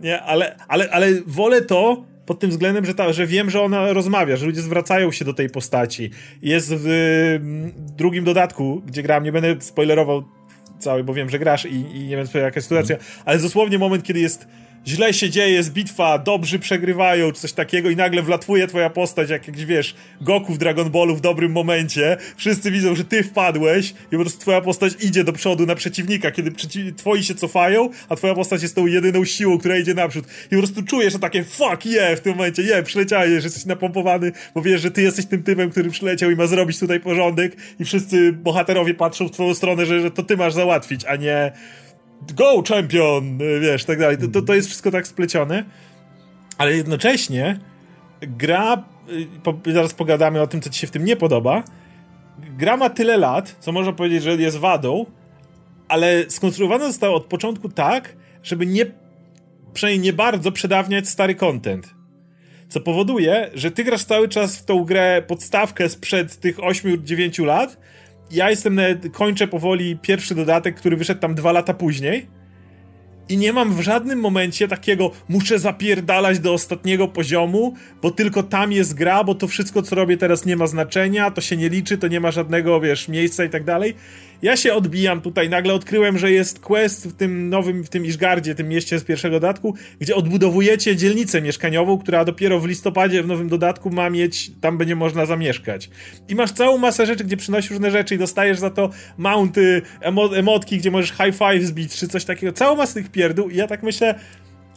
Nie, 0.00 0.22
ale, 0.22 0.56
ale, 0.68 0.90
ale 0.90 1.06
wolę 1.26 1.62
to 1.62 2.04
pod 2.26 2.40
tym 2.40 2.50
względem, 2.50 2.84
że, 2.84 2.94
ta, 2.94 3.12
że 3.12 3.26
wiem, 3.26 3.50
że 3.50 3.62
ona 3.62 3.92
rozmawia, 3.92 4.36
że 4.36 4.46
ludzie 4.46 4.60
zwracają 4.60 5.12
się 5.12 5.24
do 5.24 5.34
tej 5.34 5.50
postaci. 5.50 6.10
Jest 6.42 6.74
w 6.74 6.86
y, 6.86 7.40
drugim 7.96 8.24
dodatku, 8.24 8.82
gdzie 8.86 9.02
gram, 9.02 9.24
nie 9.24 9.32
będę 9.32 9.56
spoilerował 9.60 10.37
cały, 10.78 11.04
bo 11.04 11.14
wiem, 11.14 11.30
że 11.30 11.38
grasz 11.38 11.64
i, 11.64 11.74
i 11.74 12.06
nie 12.06 12.16
wiem, 12.16 12.26
jaka 12.34 12.52
jest 12.56 12.68
sytuacja, 12.68 12.96
ale 13.24 13.38
dosłownie 13.38 13.78
moment, 13.78 14.04
kiedy 14.04 14.20
jest 14.20 14.48
źle 14.88 15.14
się 15.14 15.30
dzieje, 15.30 15.54
jest 15.54 15.72
bitwa, 15.72 16.18
dobrzy 16.18 16.58
przegrywają, 16.58 17.32
czy 17.32 17.40
coś 17.40 17.52
takiego 17.52 17.90
i 17.90 17.96
nagle 17.96 18.22
wlatuje 18.22 18.66
twoja 18.66 18.90
postać, 18.90 19.30
jak 19.30 19.48
jakiś, 19.48 19.64
wiesz, 19.64 19.94
Goku 20.20 20.52
w 20.54 20.58
Dragon 20.58 20.90
Ballu 20.90 21.16
w 21.16 21.20
dobrym 21.20 21.52
momencie, 21.52 22.16
wszyscy 22.36 22.70
widzą, 22.70 22.94
że 22.94 23.04
ty 23.04 23.22
wpadłeś 23.22 23.90
i 23.90 24.10
po 24.10 24.18
prostu 24.18 24.40
twoja 24.40 24.60
postać 24.60 24.92
idzie 25.00 25.24
do 25.24 25.32
przodu 25.32 25.66
na 25.66 25.74
przeciwnika, 25.74 26.30
kiedy 26.30 26.52
przeciw... 26.52 26.96
twoi 26.96 27.24
się 27.24 27.34
cofają, 27.34 27.90
a 28.08 28.16
twoja 28.16 28.34
postać 28.34 28.62
jest 28.62 28.74
tą 28.74 28.86
jedyną 28.86 29.24
siłą, 29.24 29.58
która 29.58 29.78
idzie 29.78 29.94
naprzód. 29.94 30.24
I 30.46 30.50
po 30.50 30.56
prostu 30.56 30.82
czujesz, 30.82 31.12
że 31.12 31.18
takie 31.18 31.44
fuck 31.44 31.86
yeah 31.86 32.18
w 32.18 32.20
tym 32.20 32.36
momencie, 32.36 32.62
yeah, 32.62 32.84
przyleciałeś, 32.84 33.28
że 33.28 33.46
jesteś 33.46 33.64
napompowany, 33.64 34.32
bo 34.54 34.62
wiesz, 34.62 34.80
że 34.80 34.90
ty 34.90 35.02
jesteś 35.02 35.26
tym 35.26 35.42
typem, 35.42 35.70
który 35.70 35.90
przyleciał 35.90 36.30
i 36.30 36.36
ma 36.36 36.46
zrobić 36.46 36.78
tutaj 36.78 37.00
porządek 37.00 37.56
i 37.80 37.84
wszyscy 37.84 38.32
bohaterowie 38.32 38.94
patrzą 38.94 39.28
w 39.28 39.30
twoją 39.30 39.54
stronę, 39.54 39.86
że, 39.86 40.00
że 40.00 40.10
to 40.10 40.22
ty 40.22 40.36
masz 40.36 40.52
załatwić, 40.52 41.04
a 41.04 41.16
nie 41.16 41.52
go 42.34 42.62
champion, 42.68 43.38
wiesz, 43.60 43.84
tak 43.84 43.98
dalej. 43.98 44.18
To, 44.18 44.28
to, 44.28 44.42
to 44.42 44.54
jest 44.54 44.68
wszystko 44.68 44.90
tak 44.90 45.06
splecione, 45.06 45.64
ale 46.58 46.76
jednocześnie 46.76 47.60
gra, 48.20 48.84
y, 49.68 49.72
zaraz 49.72 49.94
pogadamy 49.94 50.40
o 50.40 50.46
tym, 50.46 50.60
co 50.60 50.70
ci 50.70 50.80
się 50.80 50.86
w 50.86 50.90
tym 50.90 51.04
nie 51.04 51.16
podoba, 51.16 51.62
gra 52.38 52.76
ma 52.76 52.90
tyle 52.90 53.16
lat, 53.16 53.56
co 53.60 53.72
można 53.72 53.92
powiedzieć, 53.92 54.22
że 54.22 54.36
jest 54.36 54.56
wadą, 54.56 55.06
ale 55.88 56.30
skonstruowana 56.30 56.86
została 56.86 57.14
od 57.14 57.24
początku 57.24 57.68
tak, 57.68 58.16
żeby 58.42 58.66
nie, 58.66 58.86
przynajmniej 59.72 60.04
nie 60.04 60.12
bardzo 60.12 60.52
przedawniać 60.52 61.08
stary 61.08 61.34
content. 61.34 61.94
Co 62.68 62.80
powoduje, 62.80 63.50
że 63.54 63.70
ty 63.70 63.84
grasz 63.84 64.04
cały 64.04 64.28
czas 64.28 64.58
w 64.58 64.64
tą 64.64 64.84
grę 64.84 65.22
podstawkę 65.26 65.88
sprzed 65.88 66.36
tych 66.36 66.56
8-9 66.56 67.44
lat, 67.44 67.76
ja 68.30 68.50
jestem, 68.50 68.80
kończę 69.12 69.48
powoli 69.48 69.98
pierwszy 70.02 70.34
dodatek, 70.34 70.76
który 70.76 70.96
wyszedł 70.96 71.20
tam 71.20 71.34
dwa 71.34 71.52
lata 71.52 71.74
później 71.74 72.26
i 73.28 73.36
nie 73.36 73.52
mam 73.52 73.74
w 73.74 73.80
żadnym 73.80 74.20
momencie 74.20 74.68
takiego 74.68 75.10
muszę 75.28 75.58
zapierdalać 75.58 76.38
do 76.38 76.52
ostatniego 76.52 77.08
poziomu, 77.08 77.74
bo 78.02 78.10
tylko 78.10 78.42
tam 78.42 78.72
jest 78.72 78.94
gra, 78.94 79.24
bo 79.24 79.34
to 79.34 79.48
wszystko 79.48 79.82
co 79.82 79.96
robię 79.96 80.16
teraz 80.16 80.46
nie 80.46 80.56
ma 80.56 80.66
znaczenia, 80.66 81.30
to 81.30 81.40
się 81.40 81.56
nie 81.56 81.68
liczy, 81.68 81.98
to 81.98 82.08
nie 82.08 82.20
ma 82.20 82.30
żadnego, 82.30 82.80
wiesz, 82.80 83.08
miejsca 83.08 83.44
i 83.44 83.50
tak 83.50 83.64
dalej. 83.64 83.94
Ja 84.42 84.56
się 84.56 84.74
odbijam 84.74 85.20
tutaj, 85.20 85.48
nagle 85.48 85.74
odkryłem, 85.74 86.18
że 86.18 86.32
jest 86.32 86.60
quest 86.60 87.08
w 87.08 87.16
tym 87.16 87.48
nowym, 87.48 87.84
w 87.84 87.88
tym 87.88 88.04
Ishgardzie, 88.04 88.54
tym 88.54 88.68
mieście 88.68 88.98
z 88.98 89.04
pierwszego 89.04 89.40
dodatku, 89.40 89.74
gdzie 90.00 90.16
odbudowujecie 90.16 90.96
dzielnicę 90.96 91.42
mieszkaniową, 91.42 91.98
która 91.98 92.24
dopiero 92.24 92.60
w 92.60 92.66
listopadzie 92.66 93.22
w 93.22 93.26
nowym 93.26 93.48
dodatku 93.48 93.90
ma 93.90 94.10
mieć, 94.10 94.50
tam 94.60 94.78
będzie 94.78 94.96
można 94.96 95.26
zamieszkać. 95.26 95.90
I 96.28 96.34
masz 96.34 96.52
całą 96.52 96.78
masę 96.78 97.06
rzeczy, 97.06 97.24
gdzie 97.24 97.36
przynosisz 97.36 97.70
różne 97.70 97.90
rzeczy 97.90 98.14
i 98.14 98.18
dostajesz 98.18 98.58
za 98.58 98.70
to 98.70 98.90
mounty, 99.16 99.82
emo 100.00 100.36
emotki, 100.36 100.78
gdzie 100.78 100.90
możesz 100.90 101.10
high 101.10 101.36
five 101.38 101.64
zbić, 101.64 101.96
czy 101.96 102.08
coś 102.08 102.24
takiego. 102.24 102.52
Całą 102.52 102.76
masę 102.76 102.94
tych 102.94 103.10
pierdół 103.10 103.48
i 103.48 103.56
ja 103.56 103.66
tak 103.66 103.82
myślę, 103.82 104.14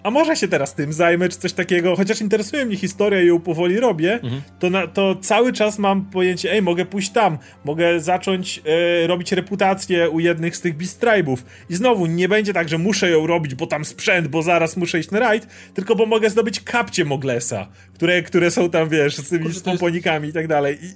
a 0.03 0.11
może 0.11 0.35
się 0.35 0.47
teraz 0.47 0.75
tym 0.75 0.93
zajmę, 0.93 1.29
czy 1.29 1.37
coś 1.37 1.53
takiego, 1.53 1.95
chociaż 1.95 2.21
interesuje 2.21 2.65
mnie 2.65 2.77
historia 2.77 3.21
i 3.21 3.27
ją 3.27 3.39
powoli 3.39 3.79
robię, 3.79 4.13
mhm. 4.13 4.41
to, 4.59 4.69
na, 4.69 4.87
to 4.87 5.15
cały 5.15 5.53
czas 5.53 5.79
mam 5.79 6.05
pojęcie, 6.05 6.51
ej, 6.51 6.61
mogę 6.61 6.85
pójść 6.85 7.09
tam, 7.09 7.37
mogę 7.65 7.99
zacząć 7.99 8.61
e, 9.03 9.07
robić 9.07 9.31
reputację 9.31 10.09
u 10.09 10.19
jednych 10.19 10.57
z 10.57 10.61
tych 10.61 10.77
Beast 10.77 11.01
Tribe'ów. 11.01 11.37
I 11.69 11.75
znowu, 11.75 12.05
nie 12.05 12.29
będzie 12.29 12.53
tak, 12.53 12.69
że 12.69 12.77
muszę 12.77 13.09
ją 13.09 13.27
robić, 13.27 13.55
bo 13.55 13.67
tam 13.67 13.85
sprzęt, 13.85 14.27
bo 14.27 14.41
zaraz 14.41 14.77
muszę 14.77 14.99
iść 14.99 15.11
na 15.11 15.19
rajd, 15.19 15.47
tylko 15.73 15.95
bo 15.95 16.05
mogę 16.05 16.29
zdobyć 16.29 16.59
kapcie 16.59 17.05
Moglesa, 17.05 17.67
które, 17.93 18.21
które 18.21 18.51
są 18.51 18.69
tam, 18.69 18.89
wiesz, 18.89 19.17
z 19.17 19.29
tymi 19.29 19.49
pomponikami 19.63 20.29
i 20.29 20.33
tak 20.33 20.47
dalej. 20.47 20.77
I, 20.81 20.87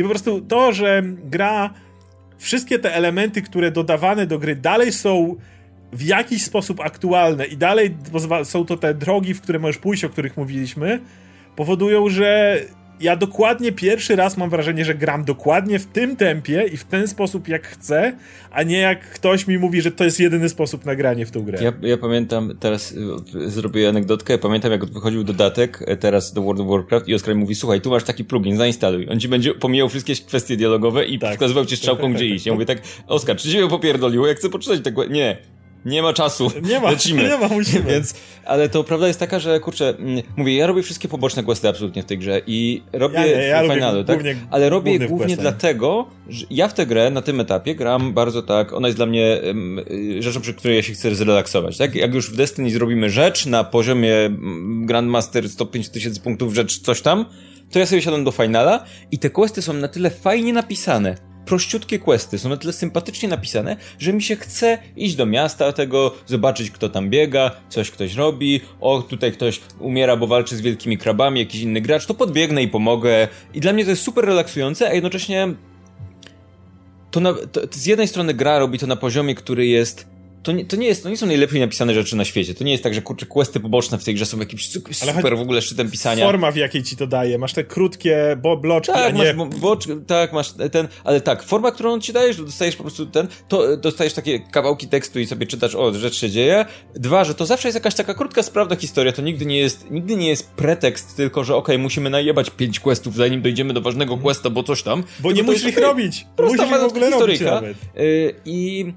I 0.00 0.02
po 0.02 0.08
prostu 0.08 0.40
to, 0.40 0.72
że 0.72 1.02
gra 1.24 1.74
wszystkie 2.38 2.78
te 2.78 2.94
elementy, 2.94 3.42
które 3.42 3.70
dodawane 3.70 4.26
do 4.26 4.38
gry 4.38 4.56
dalej 4.56 4.92
są 4.92 5.36
w 5.92 6.02
jakiś 6.02 6.44
sposób 6.44 6.80
aktualne 6.80 7.44
i 7.46 7.56
dalej 7.56 7.96
są 8.44 8.64
to 8.64 8.76
te 8.76 8.94
drogi, 8.94 9.34
w 9.34 9.40
które 9.40 9.58
możesz 9.58 9.78
pójść, 9.78 10.04
o 10.04 10.08
których 10.08 10.36
mówiliśmy, 10.36 11.00
powodują, 11.56 12.08
że 12.08 12.60
ja 13.00 13.16
dokładnie 13.16 13.72
pierwszy 13.72 14.16
raz 14.16 14.36
mam 14.36 14.50
wrażenie, 14.50 14.84
że 14.84 14.94
gram 14.94 15.24
dokładnie 15.24 15.78
w 15.78 15.86
tym 15.86 16.16
tempie 16.16 16.64
i 16.72 16.76
w 16.76 16.84
ten 16.84 17.08
sposób, 17.08 17.48
jak 17.48 17.66
chcę, 17.66 18.16
a 18.50 18.62
nie 18.62 18.78
jak 18.78 19.10
ktoś 19.10 19.46
mi 19.46 19.58
mówi, 19.58 19.82
że 19.82 19.90
to 19.90 20.04
jest 20.04 20.20
jedyny 20.20 20.48
sposób 20.48 20.84
na 20.84 20.96
granie 20.96 21.26
w 21.26 21.30
tą 21.30 21.42
grę. 21.42 21.58
Ja, 21.62 21.72
ja 21.82 21.96
pamiętam, 21.96 22.56
teraz 22.60 22.92
y, 22.92 23.50
zrobię 23.50 23.88
anegdotkę, 23.88 24.38
pamiętam 24.38 24.72
jak 24.72 24.84
wychodził 24.84 25.24
dodatek 25.24 25.84
e, 25.86 25.96
teraz 25.96 26.32
do 26.32 26.42
World 26.42 26.60
of 26.60 26.68
Warcraft 26.68 27.08
i 27.08 27.14
Oskar 27.14 27.34
mówi, 27.34 27.54
słuchaj, 27.54 27.80
tu 27.80 27.90
masz 27.90 28.04
taki 28.04 28.24
plugin, 28.24 28.56
zainstaluj. 28.56 29.08
On 29.10 29.20
ci 29.20 29.28
będzie 29.28 29.54
pomijał 29.54 29.88
wszystkie 29.88 30.14
kwestie 30.14 30.56
dialogowe 30.56 31.04
i 31.04 31.18
tak. 31.18 31.32
wskazywał 31.32 31.64
ci 31.64 31.76
strzałką, 31.76 32.12
gdzie 32.12 32.26
iść. 32.26 32.46
Ja 32.46 32.52
mówię 32.52 32.66
tak, 32.66 32.78
Oskar, 33.06 33.36
czy 33.36 33.50
ciebie 33.50 33.68
popierdoliło? 33.68 34.26
Ja 34.26 34.34
chcę 34.34 34.50
poczytać 34.50 34.80
tak, 34.84 34.94
nie, 35.10 35.36
nie 35.86 36.02
ma 36.02 36.12
czasu. 36.12 36.50
Nie 36.62 36.80
ma, 36.80 36.90
Lecimy. 36.90 37.22
nie 37.22 37.38
ma, 37.38 37.48
musimy. 37.48 37.90
Więc, 37.92 38.14
ale 38.44 38.68
to 38.68 38.84
prawda 38.84 39.06
jest 39.06 39.20
taka, 39.20 39.38
że 39.38 39.60
kurczę, 39.60 39.88
mm, 39.88 40.22
mówię, 40.36 40.56
ja 40.56 40.66
robię 40.66 40.82
wszystkie 40.82 41.08
poboczne 41.08 41.42
questy 41.42 41.68
absolutnie 41.68 42.02
w 42.02 42.06
tej 42.06 42.18
grze 42.18 42.40
i 42.46 42.82
robię 42.92 43.14
ja, 43.14 43.26
nie, 43.26 43.32
ja 43.32 43.74
finalu, 43.74 44.04
tak? 44.04 44.16
Głównie, 44.16 44.36
ale 44.50 44.70
robię 44.70 44.98
głównie 44.98 45.36
dlatego, 45.36 46.06
że 46.28 46.46
ja 46.50 46.68
w 46.68 46.74
tę 46.74 46.86
grę 46.86 47.10
na 47.10 47.22
tym 47.22 47.40
etapie 47.40 47.74
gram 47.74 48.12
bardzo 48.12 48.42
tak, 48.42 48.72
ona 48.72 48.88
jest 48.88 48.98
dla 48.98 49.06
mnie 49.06 49.40
um, 49.46 49.80
rzeczą, 50.18 50.40
przy 50.40 50.54
której 50.54 50.76
ja 50.76 50.82
się 50.82 50.92
chcę 50.92 51.14
zrelaksować, 51.14 51.78
tak? 51.78 51.94
Jak 51.94 52.14
już 52.14 52.30
w 52.30 52.36
Destiny 52.36 52.70
zrobimy 52.70 53.10
rzecz 53.10 53.46
na 53.46 53.64
poziomie 53.64 54.14
Grandmaster 54.84 55.48
105 55.48 55.88
tysięcy 55.88 56.20
punktów 56.20 56.54
rzecz 56.54 56.80
coś 56.80 57.00
tam, 57.02 57.24
to 57.70 57.78
ja 57.78 57.86
sobie 57.86 58.02
siadam 58.02 58.24
do 58.24 58.30
finala 58.30 58.84
i 59.10 59.18
te 59.18 59.30
questy 59.30 59.62
są 59.62 59.72
na 59.72 59.88
tyle 59.88 60.10
fajnie 60.10 60.52
napisane, 60.52 61.35
prościutkie 61.46 61.98
questy, 61.98 62.38
są 62.38 62.48
na 62.48 62.56
tyle 62.56 62.72
sympatycznie 62.72 63.28
napisane, 63.28 63.76
że 63.98 64.12
mi 64.12 64.22
się 64.22 64.36
chce 64.36 64.78
iść 64.96 65.14
do 65.14 65.26
miasta 65.26 65.72
tego, 65.72 66.14
zobaczyć 66.26 66.70
kto 66.70 66.88
tam 66.88 67.10
biega, 67.10 67.50
coś 67.68 67.90
ktoś 67.90 68.14
robi, 68.14 68.60
o 68.80 69.02
tutaj 69.02 69.32
ktoś 69.32 69.60
umiera, 69.78 70.16
bo 70.16 70.26
walczy 70.26 70.56
z 70.56 70.60
wielkimi 70.60 70.98
krabami, 70.98 71.40
jakiś 71.40 71.60
inny 71.60 71.80
gracz, 71.80 72.06
to 72.06 72.14
podbiegnę 72.14 72.62
i 72.62 72.68
pomogę. 72.68 73.28
I 73.54 73.60
dla 73.60 73.72
mnie 73.72 73.84
to 73.84 73.90
jest 73.90 74.02
super 74.02 74.24
relaksujące, 74.24 74.88
a 74.88 74.94
jednocześnie 74.94 75.54
to, 77.10 77.20
na, 77.20 77.32
to 77.32 77.60
z 77.70 77.86
jednej 77.86 78.08
strony 78.08 78.34
gra 78.34 78.58
robi 78.58 78.78
to 78.78 78.86
na 78.86 78.96
poziomie, 78.96 79.34
który 79.34 79.66
jest 79.66 80.15
to 80.46 80.52
nie, 80.52 80.64
to 80.64 80.76
nie 80.76 80.86
jest, 80.86 81.02
to 81.02 81.08
nie 81.08 81.16
są 81.16 81.26
najlepiej 81.26 81.60
napisane 81.60 81.94
rzeczy 81.94 82.16
na 82.16 82.24
świecie. 82.24 82.54
To 82.54 82.64
nie 82.64 82.72
jest 82.72 82.84
tak, 82.84 82.94
że 82.94 83.02
kurczę, 83.02 83.26
questy 83.26 83.60
poboczne 83.60 83.98
w 83.98 84.04
tej 84.04 84.14
grze 84.14 84.26
są 84.26 84.38
jakimś 84.38 84.70
super 84.92 85.36
w 85.36 85.40
ogóle 85.40 85.62
szczytem 85.62 85.90
pisania. 85.90 86.26
Forma, 86.26 86.50
w 86.50 86.56
jakiej 86.56 86.82
ci 86.82 86.96
to 86.96 87.06
daje. 87.06 87.38
Masz 87.38 87.52
te 87.52 87.64
krótkie 87.64 88.36
bo 88.42 88.56
bloczki, 88.56 88.92
tak, 88.92 89.14
nie... 89.14 89.34
masz 89.34 89.48
boczki, 89.48 89.92
tak, 90.06 90.32
masz 90.32 90.52
ten, 90.72 90.88
ale 91.04 91.20
tak, 91.20 91.42
forma, 91.42 91.70
którą 91.70 91.92
on 91.92 92.00
ci 92.00 92.12
daje, 92.12 92.32
że 92.32 92.44
dostajesz 92.44 92.76
po 92.76 92.82
prostu 92.82 93.06
ten, 93.06 93.28
to 93.48 93.76
dostajesz 93.76 94.12
takie 94.12 94.40
kawałki 94.40 94.88
tekstu 94.88 95.20
i 95.20 95.26
sobie 95.26 95.46
czytasz, 95.46 95.74
o, 95.74 95.94
rzecz 95.94 96.14
się 96.16 96.30
dzieje. 96.30 96.64
Dwa, 96.94 97.24
że 97.24 97.34
to 97.34 97.46
zawsze 97.46 97.68
jest 97.68 97.74
jakaś 97.76 97.94
taka 97.94 98.14
krótka, 98.14 98.42
sprawna 98.42 98.76
historia, 98.76 99.12
to 99.12 99.22
nigdy 99.22 99.46
nie 99.46 99.58
jest, 99.58 99.90
nigdy 99.90 100.16
nie 100.16 100.28
jest 100.28 100.50
pretekst 100.50 101.16
tylko, 101.16 101.44
że 101.44 101.56
okej, 101.56 101.76
okay, 101.76 101.82
musimy 101.82 102.10
najebać 102.10 102.50
pięć 102.50 102.80
questów, 102.80 103.14
zanim 103.14 103.42
dojdziemy 103.42 103.74
do 103.74 103.80
ważnego 103.80 104.16
questa, 104.18 104.50
bo 104.50 104.62
coś 104.62 104.82
tam. 104.82 105.04
Bo 105.20 105.32
nie 105.32 105.42
musisz 105.42 105.64
ich 105.64 105.78
robić. 105.78 106.26
Musisz 106.38 106.66
ich 106.66 106.80
w 106.80 106.84
ogóle 106.84 107.10
robić 107.10 107.40
nawet. 107.40 107.76
Yy, 107.96 108.34
I 108.44 108.92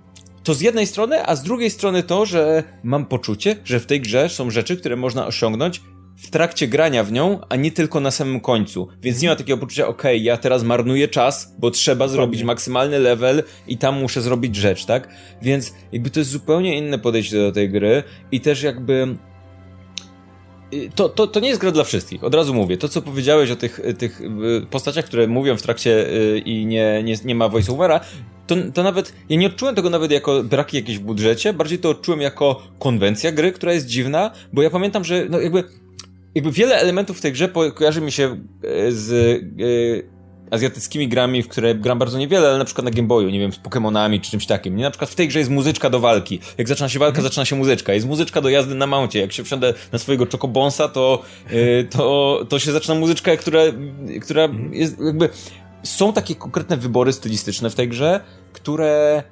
to 0.49 0.53
z 0.53 0.61
jednej 0.61 0.87
strony, 0.87 1.25
a 1.25 1.35
z 1.35 1.43
drugiej 1.43 1.69
strony 1.69 2.03
to, 2.03 2.25
że 2.25 2.63
mam 2.83 3.05
poczucie, 3.05 3.55
że 3.63 3.79
w 3.79 3.85
tej 3.85 4.01
grze 4.01 4.29
są 4.29 4.49
rzeczy, 4.49 4.77
które 4.77 4.95
można 4.95 5.27
osiągnąć 5.27 5.81
w 6.17 6.29
trakcie 6.29 6.67
grania 6.67 7.03
w 7.03 7.11
nią, 7.11 7.39
a 7.49 7.55
nie 7.55 7.71
tylko 7.71 7.99
na 7.99 8.11
samym 8.11 8.39
końcu. 8.39 8.87
Więc 9.01 9.21
nie 9.21 9.29
ma 9.29 9.35
takiego 9.35 9.57
poczucia, 9.57 9.87
okej, 9.87 10.15
okay, 10.15 10.25
ja 10.25 10.37
teraz 10.37 10.63
marnuję 10.63 11.07
czas, 11.07 11.55
bo 11.59 11.71
trzeba 11.71 12.07
zrobić 12.07 12.43
maksymalny 12.43 12.99
level 12.99 13.43
i 13.67 13.77
tam 13.77 13.99
muszę 13.99 14.21
zrobić 14.21 14.55
rzecz, 14.55 14.85
tak? 14.85 15.09
Więc 15.41 15.73
jakby 15.91 16.09
to 16.09 16.19
jest 16.19 16.31
zupełnie 16.31 16.77
inne 16.77 16.99
podejście 16.99 17.37
do 17.37 17.51
tej 17.51 17.69
gry 17.69 18.03
i 18.31 18.41
też 18.41 18.63
jakby 18.63 19.17
to, 20.95 21.09
to, 21.09 21.27
to 21.27 21.39
nie 21.39 21.49
jest 21.49 21.61
gra 21.61 21.71
dla 21.71 21.83
wszystkich, 21.83 22.23
od 22.23 22.35
razu 22.35 22.53
mówię. 22.53 22.77
To, 22.77 22.89
co 22.89 23.01
powiedziałeś 23.01 23.51
o 23.51 23.55
tych, 23.55 23.81
tych 23.97 24.21
y, 24.21 24.27
postaciach, 24.69 25.05
które 25.05 25.27
mówią 25.27 25.57
w 25.57 25.61
trakcie 25.61 26.09
y, 26.09 26.39
i 26.39 26.65
nie, 26.65 27.03
nie, 27.03 27.15
nie 27.25 27.35
ma 27.35 27.49
voiceovera, 27.49 27.99
to, 28.47 28.55
to 28.73 28.83
nawet, 28.83 29.13
ja 29.29 29.37
nie 29.37 29.47
odczułem 29.47 29.75
tego 29.75 29.89
nawet 29.89 30.11
jako 30.11 30.43
braki 30.43 30.77
jakieś 30.77 30.97
w 30.97 31.01
budżecie, 31.01 31.53
bardziej 31.53 31.79
to 31.79 31.89
odczułem 31.89 32.21
jako 32.21 32.61
konwencja 32.79 33.31
gry, 33.31 33.51
która 33.51 33.73
jest 33.73 33.85
dziwna, 33.85 34.31
bo 34.53 34.61
ja 34.61 34.69
pamiętam, 34.69 35.03
że 35.03 35.25
no 35.29 35.39
jakby, 35.39 35.63
jakby 36.35 36.51
wiele 36.51 36.75
elementów 36.75 37.17
w 37.17 37.21
tej 37.21 37.31
grze 37.31 37.49
kojarzy 37.75 38.01
mi 38.01 38.11
się 38.11 38.37
z 38.89 39.11
e, 39.11 40.18
azjatyckimi 40.51 41.07
grami, 41.07 41.43
w 41.43 41.47
które 41.47 41.75
gram 41.75 41.99
bardzo 41.99 42.17
niewiele, 42.17 42.49
ale 42.49 42.57
na 42.57 42.65
przykład 42.65 42.85
na 42.85 42.91
Game 42.91 43.07
Boyu, 43.07 43.29
nie 43.29 43.39
wiem, 43.39 43.53
z 43.53 43.59
Pokémonami 43.59 44.21
czy 44.21 44.31
czymś 44.31 44.45
takim. 44.45 44.75
Nie? 44.75 44.83
Na 44.83 44.91
przykład 44.91 45.09
w 45.09 45.15
tej 45.15 45.27
grze 45.27 45.39
jest 45.39 45.51
muzyczka 45.51 45.89
do 45.89 45.99
walki. 45.99 46.39
Jak 46.57 46.67
zaczyna 46.67 46.89
się 46.89 46.99
walka, 46.99 47.19
mm. 47.19 47.23
zaczyna 47.23 47.45
się 47.45 47.55
muzyczka. 47.55 47.93
Jest 47.93 48.07
muzyczka 48.07 48.41
do 48.41 48.49
jazdy 48.49 48.75
na 48.75 48.87
mouncie. 48.87 49.19
Jak 49.19 49.31
się 49.31 49.43
wsiądę 49.43 49.73
na 49.91 49.99
swojego 49.99 50.25
Chocobonsa, 50.31 50.87
to, 50.87 51.21
yy, 51.51 51.87
to, 51.89 52.39
to 52.49 52.59
się 52.59 52.71
zaczyna 52.71 52.95
muzyczka, 52.95 53.37
która, 53.37 53.59
która 54.21 54.43
mm. 54.43 54.73
jest 54.73 54.99
jakby 54.99 55.29
są 55.83 56.13
takie 56.13 56.35
konkretne 56.35 56.77
wybory 56.77 57.13
stylistyczne 57.13 57.69
w 57.69 57.75
tej 57.75 57.87
grze, 57.87 58.19
które 58.53 59.23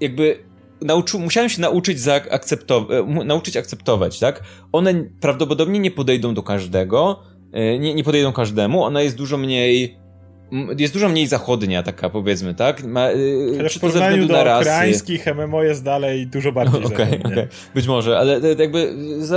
jakby 0.00 0.48
nauczy, 0.80 1.18
musiałem 1.18 1.50
się 1.50 1.60
nauczyć, 1.60 2.00
zaakceptować, 2.00 2.90
e, 2.90 3.24
nauczyć 3.24 3.56
akceptować, 3.56 4.18
tak? 4.18 4.42
One 4.72 4.94
prawdopodobnie 5.20 5.78
nie 5.78 5.90
podejdą 5.90 6.34
do 6.34 6.42
każdego, 6.42 7.22
nie, 7.52 7.94
nie 7.94 8.04
podejdą 8.04 8.32
każdemu, 8.32 8.84
ona 8.84 9.02
jest 9.02 9.16
dużo 9.16 9.36
mniej 9.36 9.98
jest 10.78 10.92
dużo 10.94 11.08
mniej 11.08 11.26
zachodnia, 11.26 11.82
taka 11.82 12.10
powiedzmy, 12.10 12.54
tak? 12.54 12.84
Ma, 12.84 13.08
to 13.08 13.78
w 13.78 13.80
porównaniu 13.80 14.26
do 14.26 14.44
rasy. 14.44 14.70
ukraińskich 14.70 15.26
MMO 15.26 15.62
jest 15.62 15.84
dalej 15.84 16.26
dużo 16.26 16.52
bardziej 16.52 16.84
okay, 16.94 17.20
okay. 17.24 17.48
Być 17.74 17.86
może, 17.86 18.18
ale 18.18 18.40
jakby 18.58 18.94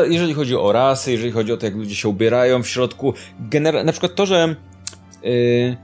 jeżeli 0.09 0.34
chodzi 0.34 0.55
o 0.55 0.72
rasy, 0.72 1.12
jeżeli 1.12 1.32
chodzi 1.32 1.53
o 1.53 1.57
to, 1.57 1.66
jak 1.66 1.76
ludzie 1.76 1.95
się 1.95 2.09
ubierają 2.09 2.64
w 2.64 2.68
środku, 2.68 3.14
genera- 3.49 3.86
na 3.86 3.91
przykład 3.91 4.16
to, 4.16 4.26
że 4.26 4.55
yy, 5.24 5.78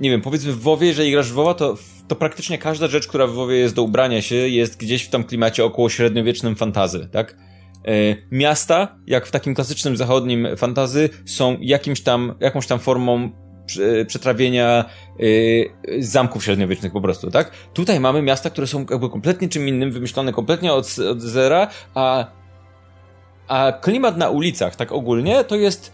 nie 0.00 0.10
wiem, 0.10 0.20
powiedzmy 0.20 0.52
w 0.52 0.60
WoWie, 0.60 0.88
jeżeli 0.88 1.12
grasz 1.12 1.30
w 1.30 1.34
WoWa, 1.34 1.54
to, 1.54 1.76
to 2.08 2.16
praktycznie 2.16 2.58
każda 2.58 2.86
rzecz, 2.86 3.08
która 3.08 3.26
w 3.26 3.32
WoWie 3.32 3.56
jest 3.56 3.74
do 3.74 3.82
ubrania 3.82 4.22
się, 4.22 4.36
jest 4.36 4.78
gdzieś 4.78 5.04
w 5.04 5.10
tam 5.10 5.24
klimacie 5.24 5.64
około 5.64 5.88
średniowiecznym 5.88 6.56
fantazy, 6.56 7.08
tak? 7.12 7.36
Yy, 7.84 8.26
miasta, 8.30 8.98
jak 9.06 9.26
w 9.26 9.30
takim 9.30 9.54
klasycznym 9.54 9.96
zachodnim 9.96 10.48
fantazy, 10.56 11.08
są 11.26 11.56
jakimś 11.60 12.00
tam, 12.00 12.34
jakąś 12.40 12.66
tam 12.66 12.78
formą 12.78 13.30
przetrawienia 14.06 14.84
yy, 15.18 15.70
zamków 15.98 16.44
średniowiecznych 16.44 16.92
po 16.92 17.00
prostu, 17.00 17.30
tak? 17.30 17.50
Tutaj 17.74 18.00
mamy 18.00 18.22
miasta, 18.22 18.50
które 18.50 18.66
są 18.66 18.86
jakby 18.90 19.10
kompletnie 19.10 19.48
czym 19.48 19.68
innym, 19.68 19.90
wymyślone 19.90 20.32
kompletnie 20.32 20.72
od, 20.72 20.98
od 21.10 21.20
zera, 21.20 21.68
a, 21.94 22.26
a 23.48 23.72
klimat 23.72 24.16
na 24.16 24.30
ulicach, 24.30 24.76
tak 24.76 24.92
ogólnie, 24.92 25.44
to 25.44 25.56
jest 25.56 25.92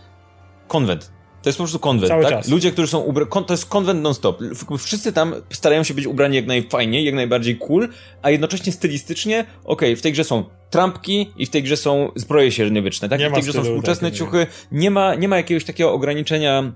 konwent. 0.69 1.18
To 1.43 1.49
jest 1.49 1.59
po 1.59 1.65
prostu 1.65 1.79
konwent, 1.79 2.09
Cały 2.09 2.23
tak? 2.23 2.33
Czas. 2.33 2.49
Ludzie, 2.49 2.73
którzy 2.73 2.89
są 2.89 2.99
ubrani, 2.99 3.31
to 3.47 3.55
jest 3.55 3.67
konwent 3.67 4.03
non-stop. 4.03 4.41
Wszyscy 4.79 5.13
tam 5.13 5.35
starają 5.51 5.83
się 5.83 5.95
być 5.95 6.07
ubrani 6.07 6.37
jak 6.37 6.47
najfajniej, 6.47 7.05
jak 7.05 7.15
najbardziej 7.15 7.57
cool, 7.57 7.89
a 8.23 8.31
jednocześnie 8.31 8.73
stylistycznie, 8.73 9.41
okej, 9.41 9.53
okay, 9.65 9.97
w 9.97 10.03
tej 10.03 10.13
grze 10.13 10.25
są 10.25 10.45
trampki 10.71 11.33
i 11.37 11.47
w 11.47 11.51
tej 11.51 11.63
grze 11.63 11.77
są 11.77 12.13
zbroje 12.17 12.53
średniowieczne, 12.53 13.09
tak? 13.09 13.21
Nie 13.21 13.27
I 13.27 13.31
w 13.31 13.33
tej 13.33 13.43
grze 13.43 13.53
są 13.53 13.63
współczesne 13.63 14.11
tak, 14.11 14.19
ciuchy. 14.19 14.47
Nie 14.73 14.91
ma, 14.91 15.15
nie 15.15 15.29
ma 15.29 15.37
jakiegoś 15.37 15.65
takiego 15.65 15.93
ograniczenia 15.93 16.73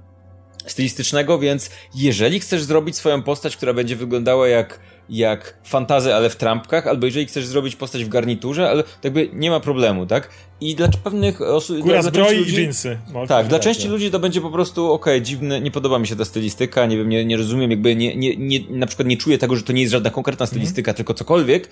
stylistycznego, 0.67 1.39
więc 1.39 1.71
jeżeli 1.95 2.41
chcesz 2.41 2.63
zrobić 2.63 2.97
swoją 2.97 3.23
postać, 3.23 3.57
która 3.57 3.73
będzie 3.73 3.97
wyglądała 3.97 4.49
jak, 4.49 4.81
jak 5.13 5.59
fantazy, 5.65 6.15
ale 6.15 6.31
w 6.31 6.37
trampkach, 6.37 6.87
albo 6.87 7.07
jeżeli 7.07 7.27
chcesz 7.27 7.47
zrobić 7.47 7.77
postać 7.77 8.05
w 8.05 8.09
garniturze, 8.09 8.71
ale 8.71 8.85
jakby 9.05 9.31
nie 9.33 9.51
ma 9.51 9.61
problemu, 9.61 10.07
tak? 10.07 10.29
I 10.61 10.75
dla 10.75 10.89
pewnych 11.05 11.41
osób... 11.41 11.79
Góra 11.79 12.03
zbroi 12.03 12.37
ludzi, 12.37 12.51
i 12.51 12.55
dżinsy. 12.55 12.99
tak, 13.29 13.47
dla 13.47 13.59
części 13.59 13.89
ludzi 13.89 14.11
to 14.11 14.19
będzie 14.19 14.41
po 14.41 14.51
prostu, 14.51 14.93
okej, 14.93 15.15
okay, 15.15 15.23
dziwne, 15.23 15.61
nie 15.61 15.71
podoba 15.71 15.99
mi 15.99 16.07
się 16.07 16.17
ta 16.17 16.25
stylistyka, 16.25 16.87
nie 16.87 16.97
wiem, 16.97 17.09
nie, 17.09 17.25
nie 17.25 17.37
rozumiem, 17.37 17.71
jakby 17.71 17.97
nie, 17.97 18.17
nie, 18.17 18.37
nie, 18.37 18.59
na 18.71 18.87
przykład 18.87 19.09
nie 19.09 19.17
czuję 19.17 19.39
tego, 19.39 19.57
że 19.57 19.63
to 19.63 19.73
nie 19.73 19.81
jest 19.81 19.93
żadna 19.93 20.11
konkretna 20.11 20.47
stylistyka, 20.47 20.91
mm. 20.91 20.97
tylko 20.97 21.15
cokolwiek, 21.15 21.69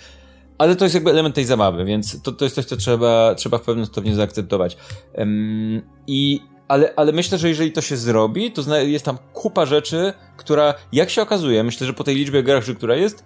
ale 0.58 0.76
to 0.76 0.84
jest 0.84 0.94
jakby 0.94 1.10
element 1.10 1.34
tej 1.34 1.44
zabawy, 1.44 1.84
więc 1.84 2.22
to, 2.22 2.32
to 2.32 2.44
jest 2.44 2.54
coś, 2.54 2.64
co 2.64 2.76
trzeba, 2.76 3.34
trzeba 3.34 3.58
w 3.58 3.62
pewnym 3.62 3.86
stopniu 3.86 4.14
zaakceptować. 4.14 4.76
Um, 5.14 5.82
I 6.06 6.40
ale, 6.70 6.94
ale 6.96 7.12
myślę, 7.12 7.38
że 7.38 7.48
jeżeli 7.48 7.72
to 7.72 7.80
się 7.80 7.96
zrobi, 7.96 8.52
to 8.52 8.78
jest 8.78 9.04
tam 9.04 9.18
kupa 9.32 9.66
rzeczy, 9.66 10.12
która, 10.36 10.74
jak 10.92 11.10
się 11.10 11.22
okazuje, 11.22 11.64
myślę, 11.64 11.86
że 11.86 11.92
po 11.92 12.04
tej 12.04 12.16
liczbie 12.16 12.42
graczy, 12.42 12.74
która 12.74 12.96
jest, 12.96 13.24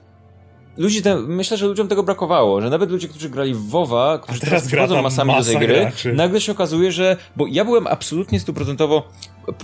ludzi 0.76 1.02
te, 1.02 1.16
myślę, 1.16 1.56
że 1.56 1.66
ludziom 1.66 1.88
tego 1.88 2.02
brakowało, 2.02 2.60
że 2.60 2.70
nawet 2.70 2.90
ludzie, 2.90 3.08
którzy 3.08 3.28
grali 3.30 3.54
w 3.54 3.68
WoWa, 3.68 4.18
którzy 4.18 4.40
teraz, 4.40 4.50
teraz 4.50 4.66
przychodzą 4.66 5.02
masami 5.02 5.32
masa 5.32 5.52
do 5.52 5.58
tej 5.58 5.68
gry, 5.68 5.80
graczy. 5.80 6.12
nagle 6.12 6.40
się 6.40 6.52
okazuje, 6.52 6.92
że, 6.92 7.16
bo 7.36 7.46
ja 7.46 7.64
byłem 7.64 7.86
absolutnie 7.86 8.40
stuprocentowo, 8.40 9.08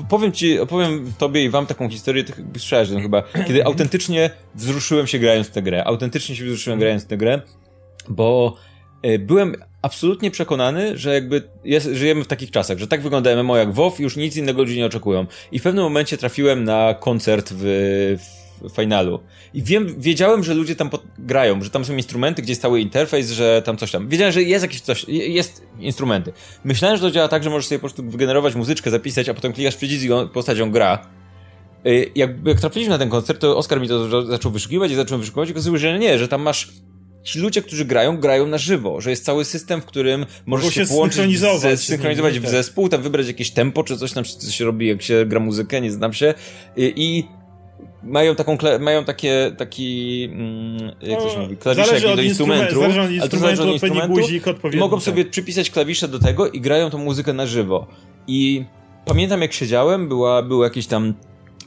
powiem 0.08 0.32
ci, 0.32 0.58
opowiem 0.58 1.12
tobie 1.18 1.44
i 1.44 1.50
wam 1.50 1.66
taką 1.66 1.88
historię, 1.88 2.24
ty 2.24 2.32
słyszałeś 2.58 2.90
no 2.90 3.00
chyba, 3.00 3.22
kiedy 3.46 3.64
autentycznie 3.64 4.30
wzruszyłem 4.54 5.06
się 5.06 5.18
grając 5.18 5.46
w 5.46 5.50
tę 5.50 5.62
grę, 5.62 5.84
autentycznie 5.84 6.36
się 6.36 6.44
wzruszyłem 6.44 6.78
grając 6.78 7.04
w 7.04 7.06
tę 7.06 7.16
grę, 7.16 7.42
bo 8.08 8.56
e, 9.02 9.18
byłem 9.18 9.54
absolutnie 9.82 10.30
przekonany, 10.30 10.98
że 10.98 11.14
jakby 11.14 11.42
jest, 11.64 11.88
żyjemy 11.92 12.24
w 12.24 12.28
takich 12.28 12.50
czasach, 12.50 12.78
że 12.78 12.86
tak 12.86 13.02
wygląda 13.02 13.42
MMO 13.42 13.56
jak 13.56 13.72
WoW, 13.72 14.00
już 14.00 14.16
nic 14.16 14.36
innego 14.36 14.62
ludzie 14.62 14.76
nie 14.76 14.86
oczekują. 14.86 15.26
I 15.52 15.58
w 15.58 15.62
pewnym 15.62 15.84
momencie 15.84 16.18
trafiłem 16.18 16.64
na 16.64 16.94
koncert 16.94 17.52
w, 17.52 17.62
w 18.18 18.39
finalu. 18.76 19.20
I 19.54 19.62
wiem, 19.62 19.94
wiedziałem, 19.98 20.44
że 20.44 20.54
ludzie 20.54 20.76
tam 20.76 20.90
grają, 21.18 21.62
że 21.62 21.70
tam 21.70 21.84
są 21.84 21.96
instrumenty, 21.96 22.42
gdzie 22.42 22.52
jest 22.52 22.62
cały 22.62 22.80
interfejs, 22.80 23.30
że 23.30 23.62
tam 23.64 23.76
coś 23.76 23.90
tam. 23.90 24.08
Wiedziałem, 24.08 24.32
że 24.32 24.42
jest 24.42 24.62
jakieś 24.62 24.80
coś, 24.80 25.04
jest 25.08 25.66
instrumenty. 25.78 26.32
Myślałem, 26.64 26.96
że 26.96 27.02
to 27.02 27.10
działa 27.10 27.28
tak, 27.28 27.44
że 27.44 27.50
możesz 27.50 27.66
sobie 27.66 27.78
po 27.78 27.88
prostu 27.88 28.10
wygenerować 28.10 28.54
muzyczkę, 28.54 28.90
zapisać, 28.90 29.28
a 29.28 29.34
potem 29.34 29.52
klikasz 29.52 29.76
przycisk 29.76 30.04
i 30.04 30.08
postać 30.32 30.58
ją 30.58 30.70
gra. 30.70 31.06
Y, 31.86 32.10
jak, 32.14 32.30
jak 32.46 32.60
trafiliśmy 32.60 32.92
na 32.92 32.98
ten 32.98 33.08
koncert, 33.10 33.40
to 33.40 33.56
Oskar 33.56 33.80
mi 33.80 33.88
to 33.88 34.26
zaczął 34.26 34.52
wyszukiwać 34.52 34.92
i 34.92 34.94
zacząłem 34.94 35.20
wyszukiwać 35.20 35.50
i 35.50 35.62
się, 35.62 35.78
że 35.78 35.98
nie, 35.98 36.18
że 36.18 36.28
tam 36.28 36.42
masz 36.42 36.68
ci 37.22 37.38
ludzie, 37.38 37.62
którzy 37.62 37.84
grają, 37.84 38.16
grają 38.16 38.46
na 38.46 38.58
żywo, 38.58 39.00
że 39.00 39.10
jest 39.10 39.24
cały 39.24 39.44
system, 39.44 39.80
w 39.80 39.84
którym 39.84 40.26
możesz 40.46 40.74
się, 40.74 40.86
się 40.86 40.88
połączyć, 40.88 41.16
synchronizować, 41.16 42.38
w 42.38 42.42
tak. 42.42 42.50
zespół, 42.50 42.88
tam 42.88 43.02
wybrać 43.02 43.26
jakieś 43.26 43.50
tempo, 43.50 43.84
czy 43.84 43.96
coś 43.96 44.12
tam, 44.12 44.24
czy 44.24 44.36
coś 44.36 44.54
się 44.54 44.64
robi, 44.64 44.88
jak 44.88 45.02
się 45.02 45.26
gra 45.26 45.40
muzykę, 45.40 45.80
nie 45.80 45.90
znam 45.90 46.12
się 46.12 46.34
i, 46.76 46.92
i 46.96 47.28
mają 48.02 48.34
taką, 48.34 48.58
mają 48.80 49.04
takie, 49.04 49.52
taki, 49.56 50.24
mm, 50.32 50.92
jak 51.02 51.22
to 51.22 51.30
się 51.30 51.36
no, 51.36 51.42
mówi, 51.42 51.56
klawisze 51.56 52.16
do 52.16 52.22
instrumentu, 52.22 52.80
zależy 52.80 53.00
od 53.00 53.10
instrumentu, 53.10 53.20
ale 53.20 53.28
to 53.28 53.36
zależy 53.36 53.62
od 53.62 53.68
instrumentu, 53.68 54.14
guzik, 54.14 54.44
mogą 54.78 54.96
tak. 54.96 55.04
sobie 55.04 55.24
przypisać 55.24 55.70
klawisze 55.70 56.08
do 56.08 56.18
tego 56.18 56.48
i 56.48 56.60
grają 56.60 56.90
tą 56.90 56.98
muzykę 56.98 57.32
na 57.32 57.46
żywo. 57.46 57.86
I 58.26 58.64
pamiętam 59.04 59.42
jak 59.42 59.52
siedziałem, 59.52 60.08
była, 60.08 60.42
był 60.42 60.62
jakiś 60.62 60.86
tam 60.86 61.14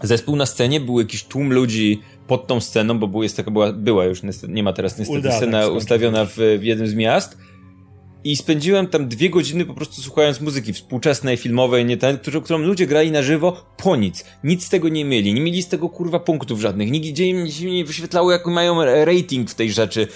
zespół 0.03 0.35
na 0.35 0.45
scenie, 0.45 0.79
był 0.79 0.99
jakiś 0.99 1.23
tłum 1.23 1.53
ludzi 1.53 2.01
pod 2.27 2.47
tą 2.47 2.59
sceną, 2.59 2.99
bo 2.99 3.07
był, 3.07 3.23
jest 3.23 3.37
taka, 3.37 3.51
była, 3.51 3.73
była 3.73 4.05
już, 4.05 4.21
nie 4.47 4.63
ma 4.63 4.73
teraz 4.73 4.99
niestety 4.99 5.31
scena 5.31 5.61
tak, 5.61 5.71
ustawiona 5.71 6.25
w, 6.25 6.37
w 6.59 6.63
jednym 6.63 6.87
z 6.87 6.95
miast. 6.95 7.37
I 8.23 8.35
spędziłem 8.35 8.87
tam 8.87 9.07
dwie 9.07 9.29
godziny 9.29 9.65
po 9.65 9.73
prostu 9.73 10.01
słuchając 10.01 10.41
muzyki 10.41 10.73
współczesnej, 10.73 11.37
filmowej, 11.37 11.85
nie 11.85 11.97
ten, 11.97 12.17
którą 12.43 12.57
ludzie 12.57 12.87
grali 12.87 13.11
na 13.11 13.23
żywo 13.23 13.65
po 13.77 13.95
nic. 13.95 14.25
Nic 14.43 14.65
z 14.65 14.69
tego 14.69 14.89
nie 14.89 15.05
mieli. 15.05 15.33
Nie 15.33 15.41
mieli 15.41 15.61
z 15.61 15.67
tego 15.67 15.89
kurwa 15.89 16.19
punktów 16.19 16.61
żadnych. 16.61 16.91
Nigdzie 16.91 17.27
im 17.27 17.51
się 17.51 17.71
nie 17.71 17.85
wyświetlało, 17.85 18.31
jak 18.31 18.45
mają 18.45 18.85
rating 19.05 19.49
w 19.49 19.55
tej 19.55 19.71
rzeczy. 19.71 20.07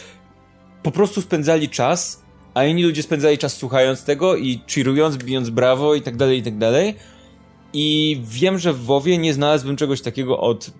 Po 0.84 0.91
prostu 0.91 1.22
spędzali 1.22 1.70
czas, 1.70 2.24
a 2.53 2.66
inni 2.66 2.84
ludzie 2.84 3.03
spędzali 3.03 3.38
czas 3.38 3.58
słuchając 3.58 4.03
tego 4.03 4.36
i 4.36 4.62
cheerując, 4.76 5.18
bijąc 5.18 5.49
brawo 5.49 5.95
i 5.95 6.01
tak 6.01 6.18
dalej, 6.18 6.39
i 6.39 6.43
tak 6.43 6.58
dalej. 6.58 6.95
I 7.74 8.20
wiem, 8.24 8.60
że 8.60 8.74
w 8.74 8.84
WoWie 8.84 9.18
nie 9.18 9.34
znalazłbym 9.34 9.76
czegoś 9.76 10.01
takiego 10.01 10.39
od 10.39 10.72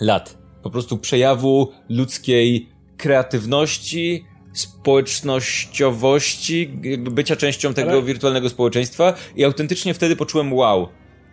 lat 0.00 0.38
po 0.62 0.70
prostu 0.70 0.98
przejawu 0.98 1.72
ludzkiej 1.88 2.68
kreatywności, 2.96 4.24
społecznościowości, 4.52 6.70
jakby 6.82 7.10
bycia 7.10 7.36
częścią 7.36 7.74
tego 7.74 7.90
Ale... 7.90 8.02
wirtualnego 8.02 8.48
społeczeństwa 8.48 9.14
i 9.36 9.44
autentycznie 9.44 9.94
wtedy 9.94 10.16
poczułem 10.16 10.52
wow. 10.52 10.88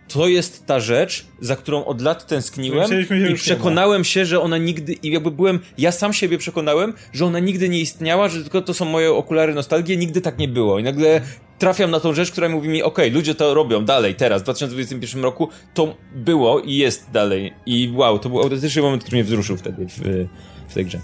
To 0.08 0.28
jest 0.28 0.66
ta 0.66 0.80
rzecz, 0.80 1.26
za 1.40 1.56
którą 1.56 1.84
od 1.84 2.00
lat 2.00 2.26
tęskniłem 2.26 2.90
i 3.30 3.34
przekonałem 3.34 4.04
się, 4.04 4.26
że 4.26 4.40
ona 4.40 4.58
nigdy, 4.58 4.92
i 4.92 5.10
jakby 5.10 5.30
byłem, 5.30 5.60
ja 5.78 5.92
sam 5.92 6.12
siebie 6.12 6.38
przekonałem, 6.38 6.94
że 7.12 7.26
ona 7.26 7.38
nigdy 7.38 7.68
nie 7.68 7.80
istniała, 7.80 8.28
że 8.28 8.42
tylko 8.42 8.62
to 8.62 8.74
są 8.74 8.84
moje 8.84 9.12
okulary 9.12 9.54
nostalgii, 9.54 9.98
nigdy 9.98 10.20
tak 10.20 10.38
nie 10.38 10.48
było. 10.48 10.78
I 10.78 10.82
nagle 10.82 11.20
trafiam 11.58 11.90
na 11.90 12.00
tą 12.00 12.14
rzecz, 12.14 12.30
która 12.30 12.48
mówi 12.48 12.68
mi, 12.68 12.82
okej, 12.82 13.06
okay, 13.06 13.16
ludzie 13.16 13.34
to 13.34 13.54
robią 13.54 13.84
dalej, 13.84 14.14
teraz, 14.14 14.42
w 14.42 14.44
2021 14.44 15.22
roku, 15.22 15.48
to 15.74 15.96
było 16.14 16.60
i 16.60 16.76
jest 16.76 17.10
dalej. 17.10 17.52
I 17.66 17.92
wow, 17.94 18.18
to 18.18 18.28
był 18.28 18.40
autentyczny 18.40 18.82
moment, 18.82 19.04
który 19.04 19.16
mnie 19.16 19.24
wzruszył 19.24 19.56
wtedy 19.56 19.86
w, 19.86 20.26
w 20.68 20.74
tej 20.74 20.84
grze. 20.84 21.00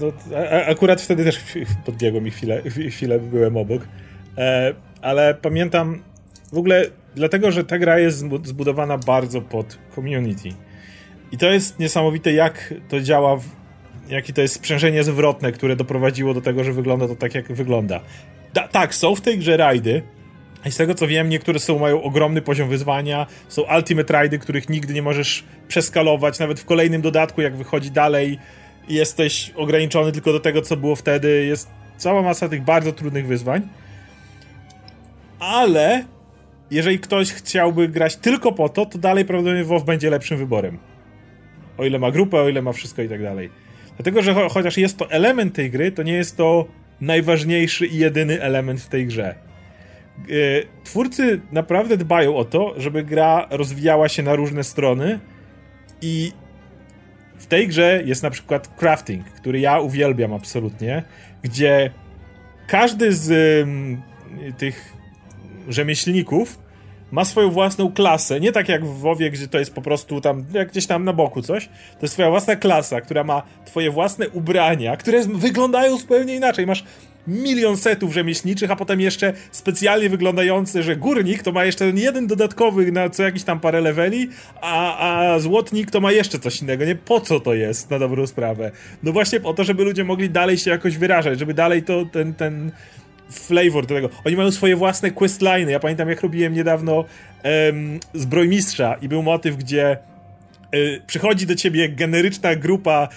No, 0.00 0.12
a, 0.36 0.64
akurat 0.64 1.00
wtedy 1.00 1.24
też 1.24 1.40
podbiegło 1.84 2.20
mi 2.20 2.30
chwilę, 2.30 2.62
chwilę 2.90 3.18
byłem 3.18 3.56
obok. 3.56 3.82
E, 4.38 4.74
ale 5.02 5.34
pamiętam 5.34 6.02
w 6.52 6.58
ogóle 6.58 6.84
dlatego, 7.14 7.50
że 7.50 7.64
ta 7.64 7.78
gra 7.78 7.98
jest 7.98 8.18
zbudowana 8.44 8.98
bardzo 8.98 9.40
pod 9.40 9.78
community. 9.94 10.48
I 11.32 11.38
to 11.38 11.50
jest 11.50 11.78
niesamowite, 11.78 12.32
jak 12.32 12.74
to 12.88 13.00
działa, 13.00 13.36
w, 13.36 13.44
jakie 14.08 14.32
to 14.32 14.42
jest 14.42 14.54
sprzężenie 14.54 15.04
zwrotne, 15.04 15.52
które 15.52 15.76
doprowadziło 15.76 16.34
do 16.34 16.40
tego, 16.40 16.64
że 16.64 16.72
wygląda 16.72 17.08
to 17.08 17.16
tak, 17.16 17.34
jak 17.34 17.52
wygląda. 17.52 18.00
Da, 18.54 18.68
tak, 18.68 18.94
są 18.94 19.14
w 19.14 19.20
tej 19.20 19.38
grze 19.38 19.56
rajdy. 19.56 20.02
I 20.66 20.72
z 20.72 20.76
tego 20.76 20.94
co 20.94 21.06
wiem, 21.06 21.28
niektóre 21.28 21.58
są, 21.58 21.78
mają 21.78 22.02
ogromny 22.02 22.42
poziom 22.42 22.68
wyzwania. 22.68 23.26
Są 23.48 23.62
ultimate 23.76 24.12
rajdy, 24.12 24.38
których 24.38 24.68
nigdy 24.68 24.94
nie 24.94 25.02
możesz 25.02 25.44
przeskalować. 25.68 26.38
Nawet 26.38 26.60
w 26.60 26.64
kolejnym 26.64 27.02
dodatku, 27.02 27.40
jak 27.40 27.56
wychodzi 27.56 27.90
dalej, 27.90 28.38
jesteś 28.88 29.52
ograniczony 29.56 30.12
tylko 30.12 30.32
do 30.32 30.40
tego, 30.40 30.62
co 30.62 30.76
było 30.76 30.96
wtedy. 30.96 31.44
Jest 31.46 31.70
cała 31.96 32.22
masa 32.22 32.48
tych 32.48 32.62
bardzo 32.62 32.92
trudnych 32.92 33.26
wyzwań. 33.26 33.68
Ale 35.38 36.04
jeżeli 36.70 36.98
ktoś 36.98 37.32
chciałby 37.32 37.88
grać 37.88 38.16
tylko 38.16 38.52
po 38.52 38.68
to, 38.68 38.86
to 38.86 38.98
dalej 38.98 39.24
prawdopodobnie 39.24 39.64
WoW 39.64 39.84
będzie 39.84 40.10
lepszym 40.10 40.38
wyborem. 40.38 40.78
O 41.78 41.84
ile 41.84 41.98
ma 41.98 42.10
grupę, 42.10 42.40
o 42.40 42.48
ile 42.48 42.62
ma 42.62 42.72
wszystko 42.72 43.02
i 43.02 43.08
tak 43.08 43.22
dalej. 43.22 43.50
Dlatego, 43.96 44.22
że 44.22 44.34
cho 44.34 44.48
chociaż 44.48 44.78
jest 44.78 44.96
to 44.96 45.10
element 45.10 45.54
tej 45.54 45.70
gry, 45.70 45.92
to 45.92 46.02
nie 46.02 46.12
jest 46.12 46.36
to 46.36 46.66
najważniejszy 47.00 47.86
i 47.86 47.96
jedyny 47.96 48.42
element 48.42 48.80
w 48.80 48.88
tej 48.88 49.06
grze. 49.06 49.34
E, 50.18 50.24
twórcy 50.84 51.40
naprawdę 51.52 51.96
dbają 51.96 52.36
o 52.36 52.44
to, 52.44 52.74
żeby 52.76 53.02
gra 53.02 53.46
rozwijała 53.50 54.08
się 54.08 54.22
na 54.22 54.36
różne 54.36 54.64
strony 54.64 55.20
I 56.02 56.32
w 57.38 57.46
tej 57.46 57.68
grze 57.68 58.02
jest 58.04 58.22
na 58.22 58.30
przykład 58.30 58.68
crafting, 58.68 59.24
który 59.26 59.60
ja 59.60 59.80
uwielbiam 59.80 60.34
absolutnie, 60.34 61.02
gdzie 61.42 61.90
każdy 62.66 63.12
z 63.12 63.66
tych 64.58 64.92
rzemieślników 65.68 66.58
ma 67.10 67.24
swoją 67.24 67.50
własną 67.50 67.92
klasę, 67.92 68.40
nie 68.40 68.52
tak 68.52 68.68
jak 68.68 68.84
w 68.84 68.98
WoWie, 68.98 69.30
gdzie 69.30 69.48
to 69.48 69.58
jest 69.58 69.74
po 69.74 69.82
prostu 69.82 70.20
tam, 70.20 70.44
jak 70.52 70.68
gdzieś 70.68 70.86
tam 70.86 71.04
na 71.04 71.12
boku 71.12 71.42
coś, 71.42 71.66
to 71.68 72.02
jest 72.02 72.14
twoja 72.14 72.30
własna 72.30 72.56
klasa, 72.56 73.00
która 73.00 73.24
ma 73.24 73.42
twoje 73.64 73.90
własne 73.90 74.28
ubrania, 74.28 74.96
które 74.96 75.22
wyglądają 75.22 75.96
zupełnie 75.96 76.34
inaczej, 76.34 76.66
masz 76.66 76.84
milion 77.28 77.76
setów 77.76 78.14
rzemieślniczych, 78.14 78.70
a 78.70 78.76
potem 78.76 79.00
jeszcze 79.00 79.32
specjalnie 79.50 80.08
wyglądający, 80.08 80.82
że 80.82 80.96
górnik 80.96 81.42
to 81.42 81.52
ma 81.52 81.64
jeszcze 81.64 81.86
ten 81.86 81.98
jeden 81.98 82.26
dodatkowy 82.26 82.92
na 82.92 83.10
co 83.10 83.22
jakiś 83.22 83.44
tam 83.44 83.60
parę 83.60 83.80
leveli, 83.80 84.28
a, 84.60 85.32
a 85.34 85.38
złotnik 85.38 85.90
to 85.90 86.00
ma 86.00 86.12
jeszcze 86.12 86.38
coś 86.38 86.62
innego, 86.62 86.84
nie? 86.84 86.94
Po 86.94 87.20
co 87.20 87.40
to 87.40 87.54
jest, 87.54 87.90
na 87.90 87.98
dobrą 87.98 88.26
sprawę? 88.26 88.70
No 89.02 89.12
właśnie 89.12 89.40
po 89.40 89.54
to, 89.54 89.64
żeby 89.64 89.84
ludzie 89.84 90.04
mogli 90.04 90.30
dalej 90.30 90.58
się 90.58 90.70
jakoś 90.70 90.96
wyrażać, 90.96 91.38
żeby 91.38 91.54
dalej 91.54 91.82
to, 91.82 92.04
ten, 92.04 92.34
ten 92.34 92.72
flavor 93.30 93.86
do 93.86 93.94
tego. 93.94 94.10
Oni 94.24 94.36
mają 94.36 94.50
swoje 94.50 94.76
własne 94.76 95.10
questliny. 95.10 95.72
Ja 95.72 95.80
pamiętam, 95.80 96.08
jak 96.08 96.20
robiłem 96.20 96.52
niedawno 96.52 97.04
um, 97.44 98.00
Zbrojmistrza 98.14 98.94
i 99.02 99.08
był 99.08 99.22
motyw, 99.22 99.56
gdzie 99.56 99.98
y, 100.74 101.02
przychodzi 101.06 101.46
do 101.46 101.54
ciebie 101.54 101.88
generyczna 101.88 102.56
grupa 102.56 103.08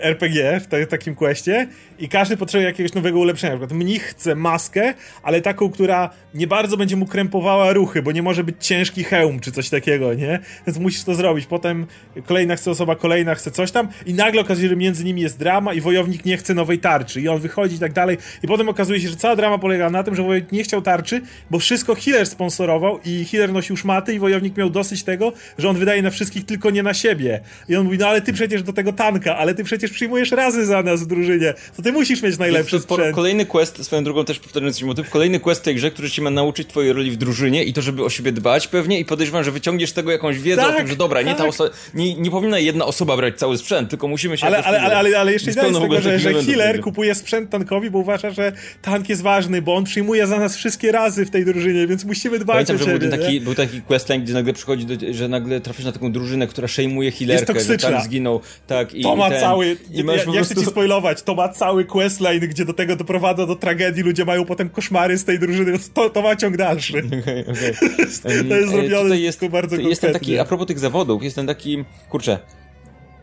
RPG 0.00 0.60
w 0.60 0.86
takim 0.88 1.14
questie 1.14 1.68
i 1.98 2.08
każdy 2.08 2.36
potrzebuje 2.36 2.68
jakiegoś 2.68 2.94
nowego 2.94 3.18
ulepszenia. 3.18 3.52
Na 3.52 3.58
przykład 3.58 3.80
mnich 3.80 4.02
chce 4.02 4.34
maskę, 4.34 4.94
ale 5.22 5.40
taką, 5.40 5.70
która 5.70 6.10
nie 6.34 6.46
bardzo 6.46 6.76
będzie 6.76 6.96
mu 6.96 7.06
krępowała 7.06 7.72
ruchy, 7.72 8.02
bo 8.02 8.12
nie 8.12 8.22
może 8.22 8.44
być 8.44 8.56
ciężki 8.60 9.04
hełm 9.04 9.40
czy 9.40 9.52
coś 9.52 9.68
takiego, 9.68 10.14
nie? 10.14 10.38
Więc 10.66 10.78
musisz 10.78 11.04
to 11.04 11.14
zrobić. 11.14 11.46
Potem 11.46 11.86
kolejna 12.26 12.56
chce 12.56 12.70
osoba, 12.70 12.96
kolejna 12.96 13.34
chce 13.34 13.50
coś 13.50 13.70
tam 13.70 13.88
i 14.06 14.14
nagle 14.14 14.40
okazuje 14.40 14.68
się, 14.68 14.70
że 14.70 14.76
między 14.76 15.04
nimi 15.04 15.22
jest 15.22 15.38
drama 15.38 15.74
i 15.74 15.80
wojownik 15.80 16.24
nie 16.24 16.36
chce 16.36 16.54
nowej 16.54 16.78
tarczy 16.78 17.20
i 17.20 17.28
on 17.28 17.40
wychodzi 17.40 17.76
i 17.76 17.78
tak 17.78 17.92
dalej 17.92 18.16
i 18.42 18.46
potem 18.46 18.68
okazuje 18.68 19.00
się, 19.00 19.08
że 19.08 19.16
cała 19.16 19.36
drama 19.36 19.58
polega 19.58 19.90
na 19.90 20.02
tym, 20.02 20.14
że 20.14 20.22
wojownik 20.22 20.52
nie 20.52 20.62
chciał 20.62 20.82
tarczy, 20.82 21.20
bo 21.50 21.58
wszystko 21.58 21.94
healer 21.94 22.26
sponsorował 22.26 23.00
i 23.04 23.24
healer 23.24 23.52
nosił 23.52 23.76
szmaty 23.76 24.14
i 24.14 24.18
wojownik 24.18 24.56
miał 24.56 24.70
dosyć 24.70 25.02
tego, 25.02 25.32
że 25.58 25.68
on 25.68 25.76
wydaje 25.76 26.02
na 26.02 26.10
wszystkich, 26.10 26.44
tylko 26.44 26.70
nie 26.70 26.82
na 26.82 26.94
siebie. 26.94 27.40
I 27.68 27.76
on 27.76 27.84
mówi, 27.84 27.98
no 27.98 28.08
ale 28.08 28.20
ty 28.20 28.32
przecież 28.32 28.62
do 28.62 28.72
tego 28.72 28.92
tanka, 28.92 29.36
ale 29.36 29.54
ty 29.58 29.64
przecież 29.64 29.90
przyjmujesz 29.90 30.30
razy 30.30 30.66
za 30.66 30.82
nas 30.82 31.02
w 31.02 31.06
drużynie, 31.06 31.54
to 31.76 31.82
ty 31.82 31.92
musisz 31.92 32.22
mieć 32.22 32.38
najlepszy 32.38 32.80
sprzęt. 32.80 33.14
Kolejny 33.14 33.46
quest, 33.46 33.84
swoją 33.84 34.04
drugą 34.04 34.24
też 34.24 34.38
powtarzając 34.38 34.82
motyw, 34.82 35.10
kolejny 35.10 35.40
quest 35.40 35.62
tej 35.62 35.74
grze, 35.74 35.90
który 35.90 36.10
ci 36.10 36.22
ma 36.22 36.30
nauczyć 36.30 36.68
twojej 36.68 36.92
roli 36.92 37.10
w 37.10 37.16
drużynie 37.16 37.64
i 37.64 37.72
to, 37.72 37.82
żeby 37.82 38.04
o 38.04 38.10
siebie 38.10 38.32
dbać 38.32 38.68
pewnie 38.68 39.00
i 39.00 39.04
podejrzewam, 39.04 39.44
że 39.44 39.50
wyciągniesz 39.50 39.90
z 39.90 39.92
tego 39.92 40.10
jakąś 40.10 40.38
wiedzę 40.38 40.62
tak, 40.62 40.74
o 40.74 40.78
tym, 40.78 40.88
że 40.88 40.96
dobra, 40.96 41.18
tak. 41.18 41.26
nie 41.26 41.32
ta 41.32 41.38
tak. 41.38 41.48
osoba, 41.48 41.70
nie, 41.94 42.14
nie 42.14 42.30
powinna 42.30 42.58
jedna 42.58 42.84
osoba 42.84 43.16
brać 43.16 43.38
cały 43.38 43.58
sprzęt, 43.58 43.90
tylko 43.90 44.08
musimy 44.08 44.38
się... 44.38 44.46
Ale, 44.46 44.64
ale, 44.64 44.80
ale, 44.80 44.96
ale, 44.96 45.18
ale 45.18 45.32
jeszcze 45.32 45.50
jest 45.50 45.60
tego, 45.60 46.00
że, 46.00 46.18
że 46.18 46.34
healer 46.34 46.80
kupuje 46.80 47.14
sprzęt 47.14 47.50
tankowi, 47.50 47.90
bo 47.90 47.98
uważa, 47.98 48.30
że 48.30 48.52
tank 48.82 49.08
jest 49.08 49.22
ważny, 49.22 49.62
bo 49.62 49.74
on 49.74 49.84
przyjmuje 49.84 50.26
za 50.26 50.38
nas 50.38 50.56
wszystkie 50.56 50.92
razy 50.92 51.26
w 51.26 51.30
tej 51.30 51.44
drużynie, 51.44 51.86
więc 51.86 52.04
musimy 52.04 52.38
dbać 52.38 52.54
Pamiętam, 52.54 52.76
o 52.76 52.78
siebie, 52.78 52.92
że 52.92 52.98
był 52.98 53.18
taki, 53.18 53.40
był 53.40 53.54
taki 53.54 53.82
questline, 53.82 54.22
gdzie 54.22 54.34
nagle 54.34 54.52
przychodzi, 54.52 54.86
do, 54.86 55.14
że 55.14 55.28
nagle 55.28 55.60
trafisz 55.60 55.84
na 55.84 55.92
taką 55.92 56.12
drużynę, 56.12 56.46
która 56.46 56.68
szejmuje 56.68 57.10
healerkę, 57.10 57.60
że 57.60 57.78
tam 57.78 58.02
zginął. 58.02 58.40
Tak, 58.66 58.94
i, 58.94 59.16
ma 59.16 59.30
ten, 59.30 59.40
cały... 59.48 59.76
I 59.90 60.04
masz 60.04 60.16
ja, 60.16 60.24
prostu... 60.24 60.54
chcę 60.54 60.64
ci 60.64 60.70
spoilować, 60.70 61.22
to 61.22 61.34
ma 61.34 61.48
cały 61.48 61.84
questline, 61.84 62.40
gdzie 62.40 62.64
do 62.64 62.72
tego 62.72 62.96
doprowadza 62.96 63.46
do 63.46 63.56
tragedii, 63.56 64.02
ludzie 64.02 64.24
mają 64.24 64.44
potem 64.44 64.68
koszmary 64.68 65.18
z 65.18 65.24
tej 65.24 65.38
drużyny, 65.38 65.78
to, 65.94 66.10
to 66.10 66.22
ma 66.22 66.36
ciąg 66.36 66.56
dalszy. 66.56 66.98
Okay, 66.98 67.44
okay. 67.50 67.74
to 68.48 68.56
jest 68.56 68.70
zrobione 68.70 69.18
jest, 69.18 69.46
bardzo 69.46 69.76
Jest 69.76 70.00
ten 70.00 70.12
taki, 70.12 70.38
a 70.38 70.44
propos 70.44 70.66
tych 70.66 70.78
zawodów, 70.78 71.22
jest 71.22 71.36
ten 71.36 71.46
taki, 71.46 71.84
kurczę, 72.08 72.38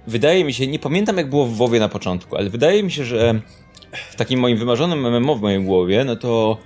wydaje 0.08 0.46
mi 0.46 0.54
się, 0.54 0.68
nie 0.68 0.80
pamiętam 0.80 1.18
jak 1.18 1.30
było 1.30 1.46
w 1.46 1.56
WoWie 1.56 1.80
na 1.80 1.90
początku, 1.90 2.36
ale 2.36 2.50
wydaje 2.50 2.84
mi 2.84 2.92
się, 2.92 3.06
że 3.06 3.42
w 4.12 4.16
takim 4.16 4.40
moim 4.40 4.58
wymarzonym 4.58 5.00
MMO 5.00 5.36
w 5.36 5.42
mojej 5.42 5.64
głowie, 5.64 6.04
no 6.06 6.16
to 6.16 6.58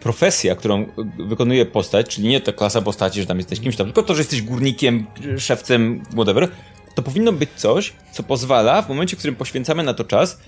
profesja, 0.00 0.54
którą 0.54 0.86
wykonuje 1.18 1.66
postać, 1.66 2.14
czyli 2.14 2.28
nie 2.28 2.40
ta 2.40 2.52
klasa 2.52 2.82
postaci, 2.82 3.20
że 3.20 3.26
tam 3.26 3.36
jesteś 3.36 3.60
kimś 3.60 3.76
tam, 3.76 3.86
tylko 3.86 4.02
to, 4.02 4.14
że 4.14 4.20
jesteś 4.20 4.42
górnikiem, 4.42 5.06
szewcem, 5.38 6.02
whatever, 6.12 6.48
to 6.98 7.02
powinno 7.02 7.32
być 7.32 7.50
coś, 7.56 7.92
co 8.12 8.22
pozwala 8.22 8.82
w 8.82 8.88
momencie, 8.88 9.16
w 9.16 9.18
którym 9.18 9.36
poświęcamy 9.36 9.82
na 9.82 9.94
to 9.94 10.04
czas, 10.04 10.40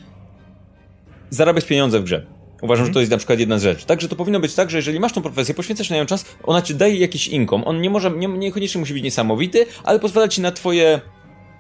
zarabiać 1.31 1.64
pieniądze 1.64 2.01
w 2.01 2.05
grze. 2.05 2.27
Uważam, 2.62 2.86
że 2.86 2.93
to 2.93 3.01
jest 3.01 3.12
na 3.12 3.18
przykład 3.18 3.39
jedna 3.39 3.59
z 3.59 3.62
rzeczy. 3.62 3.86
Także 3.86 4.09
to 4.09 4.16
powinno 4.16 4.40
być 4.40 4.55
tak, 4.55 4.70
że 4.70 4.78
jeżeli 4.78 5.01
masz 5.01 5.12
tą 5.12 5.22
profesję, 5.22 5.55
poświęcasz 5.55 5.90
na 5.90 5.97
nią 5.97 6.06
czas, 6.06 6.24
ona 6.43 6.62
ci 6.62 6.74
daje 6.74 6.97
jakiś 6.97 7.28
income. 7.28 7.64
On 7.64 7.81
nie 7.81 7.90
może, 7.90 8.10
nie, 8.10 8.28
niekoniecznie 8.28 8.78
musi 8.78 8.93
być 8.93 9.02
niesamowity, 9.02 9.66
ale 9.85 9.98
pozwala 9.98 10.28
ci 10.28 10.40
na 10.40 10.52
twoje 10.52 11.01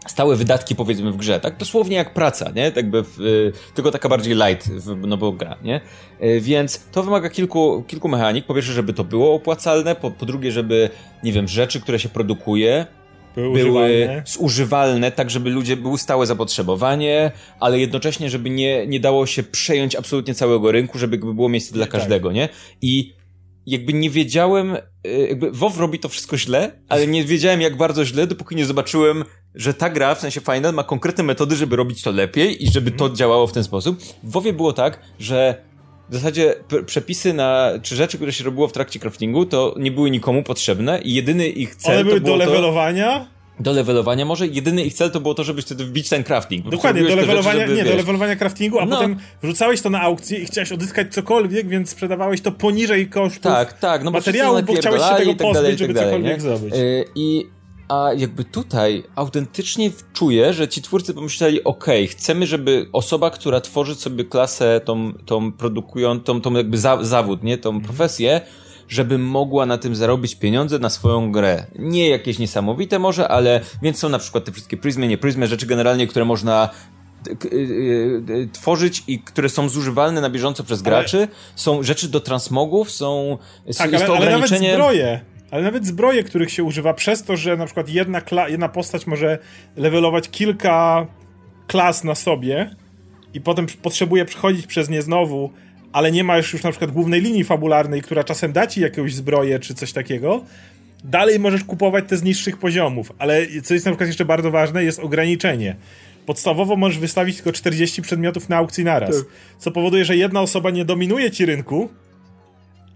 stałe 0.06 0.36
wydatki 0.36 0.74
powiedzmy 0.74 1.12
w 1.12 1.16
grze, 1.16 1.40
tak? 1.40 1.56
Dosłownie 1.56 1.96
jak 1.96 2.14
praca, 2.14 2.50
nie? 2.50 2.72
Tak 2.72 2.90
by 2.90 2.98
y, 3.20 3.52
tylko 3.74 3.90
taka 3.90 4.08
bardziej 4.08 4.34
light, 4.34 4.70
w, 4.70 5.06
no 5.06 5.16
bo 5.16 5.32
gra, 5.32 5.56
nie? 5.62 5.80
Y, 6.22 6.40
więc 6.40 6.84
to 6.92 7.02
wymaga 7.02 7.30
kilku, 7.30 7.84
kilku 7.86 8.08
mechanik. 8.08 8.46
Po 8.46 8.54
pierwsze, 8.54 8.72
żeby 8.72 8.92
to 8.92 9.04
było 9.04 9.34
opłacalne, 9.34 9.94
po, 9.94 10.10
po 10.10 10.26
drugie, 10.26 10.52
żeby, 10.52 10.90
nie 11.22 11.32
wiem, 11.32 11.48
rzeczy, 11.48 11.80
które 11.80 11.98
się 11.98 12.08
produkuje, 12.08 12.86
były, 13.34 13.64
były 13.64 14.22
zużywalne, 14.26 15.12
tak 15.12 15.30
żeby 15.30 15.50
ludzie, 15.50 15.76
było 15.76 15.98
stałe 15.98 16.26
zapotrzebowanie, 16.26 17.32
ale 17.60 17.78
jednocześnie, 17.78 18.30
żeby 18.30 18.50
nie, 18.50 18.86
nie 18.86 19.00
dało 19.00 19.26
się 19.26 19.42
przejąć 19.42 19.96
absolutnie 19.96 20.34
całego 20.34 20.72
rynku, 20.72 20.98
żeby 20.98 21.18
było 21.18 21.48
miejsce 21.48 21.74
dla 21.74 21.86
tak. 21.86 21.92
każdego, 21.92 22.28
tak. 22.28 22.36
nie? 22.36 22.48
I 22.82 23.12
jakby 23.66 23.92
nie 23.92 24.10
wiedziałem, 24.10 24.76
y, 25.06 25.26
jakby 25.28 25.50
WoW 25.50 25.78
robi 25.78 25.98
to 25.98 26.08
wszystko 26.08 26.38
źle, 26.38 26.80
ale 26.88 27.06
nie 27.06 27.24
wiedziałem 27.24 27.60
jak 27.60 27.76
bardzo 27.76 28.04
źle, 28.04 28.26
dopóki 28.26 28.56
nie 28.56 28.66
zobaczyłem, 28.66 29.24
że 29.54 29.74
ta 29.74 29.90
gra, 29.90 30.14
w 30.14 30.20
sensie 30.20 30.40
Final, 30.40 30.74
ma 30.74 30.84
konkretne 30.84 31.24
metody, 31.24 31.56
żeby 31.56 31.76
robić 31.76 32.02
to 32.02 32.10
lepiej 32.10 32.64
i 32.64 32.70
żeby 32.70 32.90
to 32.90 33.04
mhm. 33.04 33.16
działało 33.16 33.46
w 33.46 33.52
ten 33.52 33.64
sposób. 33.64 34.02
W 34.22 34.30
WoWie 34.30 34.52
było 34.52 34.72
tak, 34.72 35.00
że 35.18 35.69
w 36.10 36.14
zasadzie 36.14 36.54
przepisy 36.86 37.32
na, 37.32 37.70
czy 37.82 37.96
rzeczy, 37.96 38.16
które 38.16 38.32
się 38.32 38.44
robiło 38.44 38.68
w 38.68 38.72
trakcie 38.72 38.98
craftingu, 38.98 39.46
to 39.46 39.74
nie 39.78 39.90
były 39.90 40.10
nikomu 40.10 40.42
potrzebne 40.42 41.00
i 41.04 41.14
jedyny 41.14 41.48
ich 41.48 41.76
cel 41.76 41.94
One 41.94 42.04
były 42.04 42.20
to 42.20 42.24
było 42.24 42.38
do 42.38 42.44
levelowania? 42.44 43.18
To, 43.18 43.62
do 43.62 43.72
levelowania 43.72 44.24
może. 44.24 44.46
Jedyny 44.46 44.84
ich 44.84 44.94
cel 44.94 45.10
to 45.10 45.20
było 45.20 45.34
to, 45.34 45.44
żebyś 45.44 45.64
wtedy 45.64 45.84
wbić 45.84 46.08
ten 46.08 46.24
crafting. 46.24 46.68
Dokładnie, 46.68 47.02
do 47.02 47.08
levelowania, 47.08 47.42
rzeczy, 47.42 47.60
żeby, 47.60 47.76
nie, 47.76 47.82
wiesz, 47.82 47.92
do 47.92 47.96
levelowania 47.96 48.36
craftingu, 48.36 48.78
a 48.78 48.86
no. 48.86 48.96
potem 48.96 49.16
wrzucałeś 49.42 49.82
to 49.82 49.90
na 49.90 50.00
aukcję 50.00 50.38
i 50.38 50.46
chciałeś 50.46 50.72
odzyskać 50.72 51.14
cokolwiek, 51.14 51.68
więc 51.68 51.90
sprzedawałeś 51.90 52.40
to 52.40 52.52
poniżej 52.52 53.08
kosztów 53.08 53.42
tak, 53.42 53.78
tak, 53.78 54.04
no 54.04 54.10
bo 54.10 54.18
materiału, 54.18 54.62
bo 54.62 54.74
chciałeś 54.74 55.02
się 55.02 55.14
tego 55.16 55.30
tak 55.30 55.38
pozbyć, 55.38 55.54
dalej, 55.54 55.78
żeby 55.78 55.94
tak 55.94 56.02
dalej, 56.02 56.10
cokolwiek 56.10 56.36
nie? 56.36 56.40
zrobić. 56.40 56.74
Yy, 56.74 57.04
I 57.14 57.46
a 57.90 58.12
jakby 58.16 58.44
tutaj 58.44 59.04
autentycznie 59.14 59.90
czuję, 60.12 60.52
że 60.52 60.68
ci 60.68 60.82
twórcy 60.82 61.14
pomyśleli, 61.14 61.64
ok, 61.64 61.84
chcemy, 62.10 62.46
żeby 62.46 62.88
osoba, 62.92 63.30
która 63.30 63.60
tworzy 63.60 63.94
sobie 63.94 64.24
klasę, 64.24 64.80
tą, 64.84 65.12
tą 65.12 65.52
produkują, 65.52 66.20
tą, 66.20 66.40
tą 66.40 66.52
jakby 66.52 66.78
za, 66.78 67.04
zawód, 67.04 67.42
nie, 67.42 67.58
tą 67.58 67.80
profesję, 67.80 68.40
żeby 68.88 69.18
mogła 69.18 69.66
na 69.66 69.78
tym 69.78 69.96
zarobić 69.96 70.34
pieniądze 70.34 70.78
na 70.78 70.90
swoją 70.90 71.32
grę. 71.32 71.66
Nie 71.78 72.08
jakieś 72.08 72.38
niesamowite 72.38 72.98
może, 72.98 73.28
ale 73.28 73.60
więc 73.82 73.98
są 73.98 74.08
na 74.08 74.18
przykład 74.18 74.44
te 74.44 74.52
wszystkie 74.52 74.76
pryzmy, 74.76 75.08
nie 75.08 75.18
pryzmy, 75.18 75.46
rzeczy 75.46 75.66
generalnie, 75.66 76.06
które 76.06 76.24
można 76.24 76.70
y, 77.28 77.46
y, 77.52 78.22
y, 78.30 78.48
tworzyć 78.52 79.04
i 79.06 79.18
które 79.18 79.48
są 79.48 79.68
zużywalne 79.68 80.20
na 80.20 80.30
bieżąco 80.30 80.64
przez 80.64 80.82
graczy. 80.82 81.18
Ale... 81.18 81.28
Są 81.56 81.82
rzeczy 81.82 82.08
do 82.08 82.20
transmogów, 82.20 82.90
są 82.90 83.38
tak, 83.78 83.92
jest 83.92 84.04
ale, 84.04 84.06
to 84.06 84.18
ograniczenie... 84.18 84.68
ale 84.68 84.78
nawet 84.78 84.96
zbroje. 84.96 85.29
Ale 85.50 85.62
nawet 85.62 85.86
zbroje, 85.86 86.22
których 86.22 86.50
się 86.50 86.64
używa 86.64 86.94
przez 86.94 87.22
to, 87.22 87.36
że 87.36 87.56
na 87.56 87.64
przykład 87.64 87.88
jedna, 87.88 88.22
jedna 88.48 88.68
postać 88.68 89.06
może 89.06 89.38
levelować 89.76 90.28
kilka 90.28 91.06
klas 91.66 92.04
na 92.04 92.14
sobie 92.14 92.70
i 93.34 93.40
potem 93.40 93.66
potrzebuje 93.82 94.24
przechodzić 94.24 94.66
przez 94.66 94.88
nie 94.88 95.02
znowu, 95.02 95.50
ale 95.92 96.12
nie 96.12 96.24
ma 96.24 96.36
już, 96.36 96.52
już 96.52 96.62
na 96.62 96.70
przykład 96.70 96.90
głównej 96.90 97.20
linii 97.20 97.44
fabularnej, 97.44 98.02
która 98.02 98.24
czasem 98.24 98.52
da 98.52 98.66
ci 98.66 98.80
jakąś 98.80 99.14
zbroję 99.14 99.58
czy 99.58 99.74
coś 99.74 99.92
takiego, 99.92 100.44
dalej 101.04 101.38
możesz 101.38 101.64
kupować 101.64 102.04
te 102.08 102.16
z 102.16 102.22
niższych 102.22 102.56
poziomów. 102.56 103.12
Ale 103.18 103.46
co 103.62 103.74
jest 103.74 103.86
na 103.86 103.92
przykład 103.92 104.06
jeszcze 104.06 104.24
bardzo 104.24 104.50
ważne, 104.50 104.84
jest 104.84 104.98
ograniczenie. 104.98 105.76
Podstawowo 106.26 106.76
możesz 106.76 106.98
wystawić 106.98 107.36
tylko 107.36 107.52
40 107.52 108.02
przedmiotów 108.02 108.48
na 108.48 108.56
aukcji 108.56 108.84
naraz, 108.84 109.16
tak. 109.16 109.26
co 109.58 109.70
powoduje, 109.70 110.04
że 110.04 110.16
jedna 110.16 110.40
osoba 110.40 110.70
nie 110.70 110.84
dominuje 110.84 111.30
ci 111.30 111.46
rynku, 111.46 111.88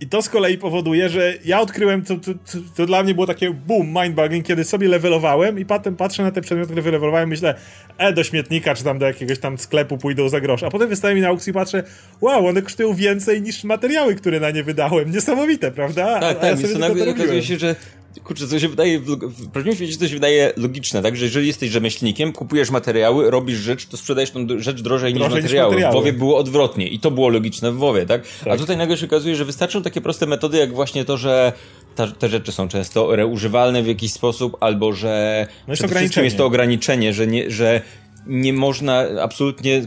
i 0.00 0.06
to 0.06 0.22
z 0.22 0.28
kolei 0.28 0.58
powoduje, 0.58 1.08
że 1.08 1.34
ja 1.44 1.60
odkryłem, 1.60 2.02
to, 2.02 2.16
to, 2.16 2.32
to, 2.76 2.86
dla 2.86 3.02
mnie 3.02 3.14
było 3.14 3.26
takie 3.26 3.50
boom, 3.50 3.94
mindbugging, 4.02 4.46
kiedy 4.46 4.64
sobie 4.64 4.88
levelowałem 4.88 5.58
i 5.58 5.64
potem 5.64 5.96
patrzę 5.96 6.22
na 6.22 6.30
te 6.30 6.40
przedmioty, 6.40 6.66
które 6.66 6.82
wylevelowałem 6.82 7.28
myślę, 7.28 7.54
e, 7.98 8.12
do 8.12 8.24
śmietnika, 8.24 8.74
czy 8.74 8.84
tam 8.84 8.98
do 8.98 9.06
jakiegoś 9.06 9.38
tam 9.38 9.58
sklepu 9.58 9.98
pójdą 9.98 10.28
za 10.28 10.40
grosz. 10.40 10.62
A 10.62 10.70
potem 10.70 10.88
wystaję 10.88 11.14
mi 11.14 11.20
na 11.20 11.28
aukcji 11.28 11.50
i 11.50 11.54
patrzę, 11.54 11.82
wow, 12.20 12.46
one 12.46 12.62
kosztują 12.62 12.94
więcej 12.94 13.42
niż 13.42 13.64
materiały, 13.64 14.14
które 14.14 14.40
na 14.40 14.50
nie 14.50 14.62
wydałem. 14.62 15.10
Niesamowite, 15.10 15.70
prawda? 15.70 16.20
Tak, 16.20 16.40
tak, 16.40 16.58
więc 16.58 16.72
to 16.72 16.78
nagle 16.78 17.10
okazuje 17.10 17.42
się, 17.42 17.58
że 17.58 17.76
kurczę, 18.24 18.48
co 18.48 18.58
się 18.58 18.68
wydaje, 18.68 19.00
w, 19.00 19.04
w 19.06 19.50
prawdziwym 19.50 19.76
świecie 19.76 19.98
to 19.98 20.08
się 20.08 20.14
wydaje 20.14 20.52
logiczne, 20.56 21.02
tak? 21.02 21.16
Że 21.16 21.24
jeżeli 21.24 21.46
jesteś 21.46 21.70
rzemieślnikiem, 21.70 22.32
kupujesz 22.32 22.70
materiały, 22.70 23.30
robisz 23.30 23.58
rzecz, 23.58 23.86
to 23.86 23.96
sprzedajesz 23.96 24.30
tą 24.30 24.46
rzecz 24.58 24.82
drożej, 24.82 25.14
drożej 25.14 25.14
niż, 25.14 25.42
materiały. 25.42 25.74
niż 25.74 25.74
materiały. 25.74 25.92
W 25.92 25.94
WoWie 25.94 26.12
było 26.12 26.38
odwrotnie 26.38 26.88
i 26.88 26.98
to 26.98 27.10
było 27.10 27.28
logiczne 27.28 27.72
w 27.72 27.76
WoWie, 27.76 28.06
tak? 28.06 28.22
tak? 28.44 28.52
A 28.52 28.56
tutaj 28.56 28.76
nagle 28.76 28.96
się 28.96 29.06
okazuje, 29.06 29.36
że 29.36 29.44
wystarczą 29.44 29.82
takie 29.82 30.00
proste 30.00 30.26
metody, 30.26 30.58
jak 30.58 30.74
właśnie 30.74 31.04
to, 31.04 31.16
że 31.16 31.52
ta, 31.94 32.06
te 32.06 32.28
rzeczy 32.28 32.52
są 32.52 32.68
często 32.68 33.16
reużywalne 33.16 33.82
w 33.82 33.86
jakiś 33.86 34.12
sposób, 34.12 34.56
albo 34.60 34.92
że 34.92 35.46
no 35.66 35.72
jest 35.72 35.82
przede 35.82 36.00
wszystkim 36.00 36.24
jest 36.24 36.36
to 36.36 36.46
ograniczenie, 36.46 37.12
że 37.12 37.26
nie, 37.26 37.50
że 37.50 37.80
nie 38.26 38.52
można 38.52 39.04
absolutnie 39.22 39.86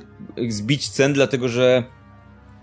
zbić 0.50 0.90
cen, 0.90 1.14
dlatego 1.14 1.50
że 1.50 1.84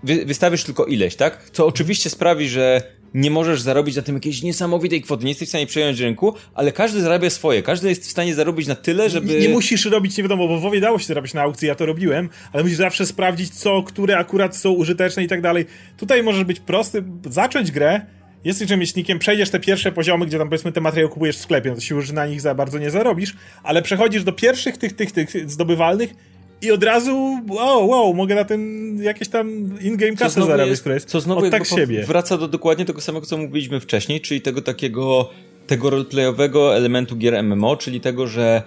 wy, 0.03 0.25
wystawisz 0.25 0.63
tylko 0.63 0.85
ileś, 0.85 1.15
tak? 1.15 1.49
Co 1.53 1.67
oczywiście 1.67 2.09
sprawi, 2.09 2.49
że 2.49 2.81
nie 3.15 3.31
możesz 3.31 3.61
zarobić 3.61 3.95
na 3.95 4.01
tym 4.01 4.15
jakiejś 4.15 4.41
niesamowitej 4.41 5.01
kwoty, 5.01 5.23
nie 5.23 5.31
jesteś 5.31 5.47
w 5.47 5.51
stanie 5.51 5.67
przejąć 5.67 5.99
rynku, 5.99 6.33
ale 6.53 6.71
każdy 6.71 7.01
zarabia 7.01 7.29
swoje, 7.29 7.63
każdy 7.63 7.89
jest 7.89 8.07
w 8.07 8.11
stanie 8.11 8.35
zarobić 8.35 8.67
na 8.67 8.75
tyle, 8.75 9.09
żeby... 9.09 9.27
Nie, 9.27 9.39
nie 9.39 9.49
musisz 9.49 9.85
robić, 9.85 10.17
nie 10.17 10.23
wiadomo, 10.23 10.47
bo 10.47 10.59
WoWie 10.59 10.81
dało 10.81 10.99
się 10.99 11.05
zrobić 11.05 11.33
na 11.33 11.41
aukcji, 11.41 11.67
ja 11.67 11.75
to 11.75 11.85
robiłem, 11.85 12.29
ale 12.53 12.63
musisz 12.63 12.77
zawsze 12.77 13.05
sprawdzić 13.05 13.49
co, 13.49 13.83
które 13.83 14.17
akurat 14.17 14.57
są 14.57 14.71
użyteczne 14.71 15.23
i 15.23 15.27
tak 15.27 15.41
dalej. 15.41 15.65
Tutaj 15.97 16.23
możesz 16.23 16.43
być 16.43 16.59
prosty, 16.59 17.03
zacząć 17.29 17.71
grę, 17.71 18.01
jesteś 18.43 18.69
rzemieślnikiem, 18.69 19.19
przejdziesz 19.19 19.49
te 19.49 19.59
pierwsze 19.59 19.91
poziomy, 19.91 20.25
gdzie 20.25 20.37
tam 20.37 20.49
powiedzmy 20.49 20.71
te 20.71 20.81
materiały 20.81 21.11
kupujesz 21.11 21.37
w 21.37 21.41
sklepie, 21.41 21.69
no 21.69 21.75
to 21.75 21.81
się 21.81 21.95
już 21.95 22.11
na 22.11 22.27
nich 22.27 22.41
za 22.41 22.55
bardzo 22.55 22.79
nie 22.79 22.91
zarobisz, 22.91 23.35
ale 23.63 23.81
przechodzisz 23.81 24.23
do 24.23 24.31
pierwszych 24.31 24.77
tych, 24.77 24.93
tych, 24.93 25.11
tych 25.11 25.51
zdobywalnych 25.51 26.34
i 26.65 26.71
od 26.71 26.83
razu, 26.83 27.39
wow, 27.49 27.89
wow, 27.89 28.13
mogę 28.13 28.35
na 28.35 28.43
tym 28.45 28.97
jakieś 29.01 29.29
tam 29.29 29.49
in-game 29.81 30.15
kasę 30.15 30.45
zarabiać, 30.45 30.79
jest 30.85 31.09
co 31.09 31.21
znowu 31.21 31.45
od 31.45 31.51
tak 31.51 31.65
siebie. 31.65 32.03
Wraca 32.03 32.37
do 32.37 32.47
dokładnie 32.47 32.85
tego 32.85 33.01
samego, 33.01 33.25
co 33.25 33.37
mówiliśmy 33.37 33.79
wcześniej, 33.79 34.21
czyli 34.21 34.41
tego 34.41 34.61
takiego, 34.61 35.29
tego 35.67 35.89
roleplayowego 35.89 36.75
elementu 36.75 37.15
gier 37.15 37.43
MMO, 37.43 37.77
czyli 37.77 38.01
tego, 38.01 38.27
że 38.27 38.63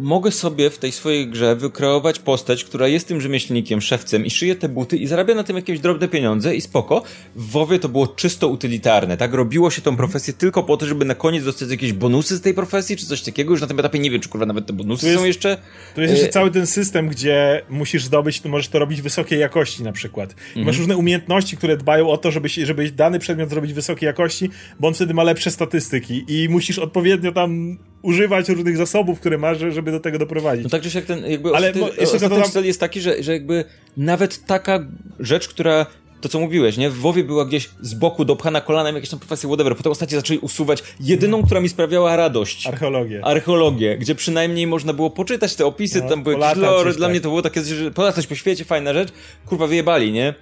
mogę 0.00 0.30
sobie 0.30 0.70
w 0.70 0.78
tej 0.78 0.92
swojej 0.92 1.28
grze 1.28 1.56
wykreować 1.56 2.18
postać, 2.18 2.64
która 2.64 2.88
jest 2.88 3.08
tym 3.08 3.20
rzemieślnikiem, 3.20 3.80
szewcem 3.80 4.26
i 4.26 4.30
szyje 4.30 4.56
te 4.56 4.68
buty 4.68 4.96
i 4.96 5.06
zarabia 5.06 5.34
na 5.34 5.44
tym 5.44 5.56
jakieś 5.56 5.80
drobne 5.80 6.08
pieniądze 6.08 6.56
i 6.56 6.60
spoko. 6.60 7.02
W 7.36 7.50
WoWie 7.50 7.78
to 7.78 7.88
było 7.88 8.06
czysto 8.06 8.48
utylitarne, 8.48 9.16
tak? 9.16 9.34
Robiło 9.34 9.70
się 9.70 9.82
tą 9.82 9.96
profesję 9.96 10.34
tylko 10.34 10.62
po 10.62 10.76
to, 10.76 10.86
żeby 10.86 11.04
na 11.04 11.14
koniec 11.14 11.44
dostać 11.44 11.70
jakieś 11.70 11.92
bonusy 11.92 12.36
z 12.36 12.40
tej 12.40 12.54
profesji, 12.54 12.96
czy 12.96 13.06
coś 13.06 13.22
takiego. 13.22 13.50
Już 13.50 13.60
na 13.60 13.66
tym 13.66 13.78
etapie 13.80 13.98
nie 13.98 14.10
wiem, 14.10 14.20
czy 14.20 14.28
kurwa 14.28 14.46
nawet 14.46 14.66
te 14.66 14.72
bonusy 14.72 15.06
jest, 15.06 15.18
są 15.18 15.24
jeszcze... 15.24 15.56
To 15.94 16.00
jest 16.00 16.12
jeszcze 16.14 16.28
e... 16.28 16.32
cały 16.32 16.50
ten 16.50 16.66
system, 16.66 17.08
gdzie 17.08 17.62
musisz 17.68 18.04
zdobyć, 18.04 18.40
to 18.40 18.48
możesz 18.48 18.68
to 18.68 18.78
robić 18.78 19.02
wysokiej 19.02 19.40
jakości 19.40 19.82
na 19.82 19.92
przykład. 19.92 20.34
Mhm. 20.48 20.66
Masz 20.66 20.78
różne 20.78 20.96
umiejętności, 20.96 21.56
które 21.56 21.76
dbają 21.76 22.08
o 22.08 22.16
to, 22.16 22.30
żeby, 22.30 22.48
żeby 22.48 22.90
dany 22.90 23.18
przedmiot 23.18 23.50
zrobić 23.50 23.72
wysokiej 23.72 24.06
jakości, 24.06 24.50
bo 24.80 24.88
on 24.88 24.94
wtedy 24.94 25.14
ma 25.14 25.22
lepsze 25.22 25.50
statystyki 25.50 26.24
i 26.28 26.48
musisz 26.48 26.78
odpowiednio 26.78 27.32
tam 27.32 27.78
używać 28.02 28.48
różnych 28.48 28.76
zasobów, 28.76 29.20
które 29.20 29.38
masz, 29.38 29.58
żeby 29.58 29.90
do 29.90 30.00
tego 30.00 30.18
doprowadzić. 30.18 30.64
No 30.64 30.70
tak, 30.70 30.84
że 30.84 30.98
jak 30.98 31.06
ten, 31.06 31.30
jakby 31.30 31.56
Ale 31.56 31.68
ostatni, 31.68 32.00
jeszcze 32.00 32.16
ostatni 32.16 32.52
cel 32.52 32.66
jest 32.66 32.80
taki, 32.80 33.00
że, 33.00 33.22
że 33.22 33.32
jakby 33.32 33.64
nawet 33.96 34.46
taka 34.46 34.86
rzecz, 35.20 35.48
która 35.48 35.86
to 36.20 36.28
co 36.28 36.40
mówiłeś, 36.40 36.76
nie? 36.76 36.90
W 36.90 36.98
WoWie 36.98 37.24
była 37.24 37.44
gdzieś 37.44 37.70
z 37.80 37.94
boku 37.94 38.24
dopchana 38.24 38.60
kolanem 38.60 38.94
jakieś 38.94 39.10
tam 39.10 39.18
profesje, 39.18 39.48
whatever. 39.48 39.76
Potem 39.76 39.92
ostatnio 39.92 40.18
zaczęli 40.18 40.38
usuwać 40.38 40.82
jedyną, 41.00 41.42
która 41.42 41.60
mi 41.60 41.68
sprawiała 41.68 42.16
radość. 42.16 42.66
Archeologię. 42.66 43.24
Archeologię, 43.24 43.98
gdzie 43.98 44.14
przynajmniej 44.14 44.66
można 44.66 44.92
było 44.92 45.10
poczytać 45.10 45.54
te 45.54 45.66
opisy, 45.66 46.00
no, 46.02 46.08
tam 46.08 46.22
były 46.22 46.38
jakieś 46.38 46.62
lore, 46.62 46.92
dla 46.92 47.06
tak. 47.06 47.10
mnie 47.10 47.20
to 47.20 47.28
było 47.28 47.42
takie, 47.42 47.62
że 47.62 47.90
polatać 47.90 48.26
po 48.26 48.34
świecie, 48.34 48.64
fajna 48.64 48.92
rzecz. 48.92 49.08
Kurwa, 49.46 49.66
wyjebali, 49.66 50.12
nie? 50.12 50.34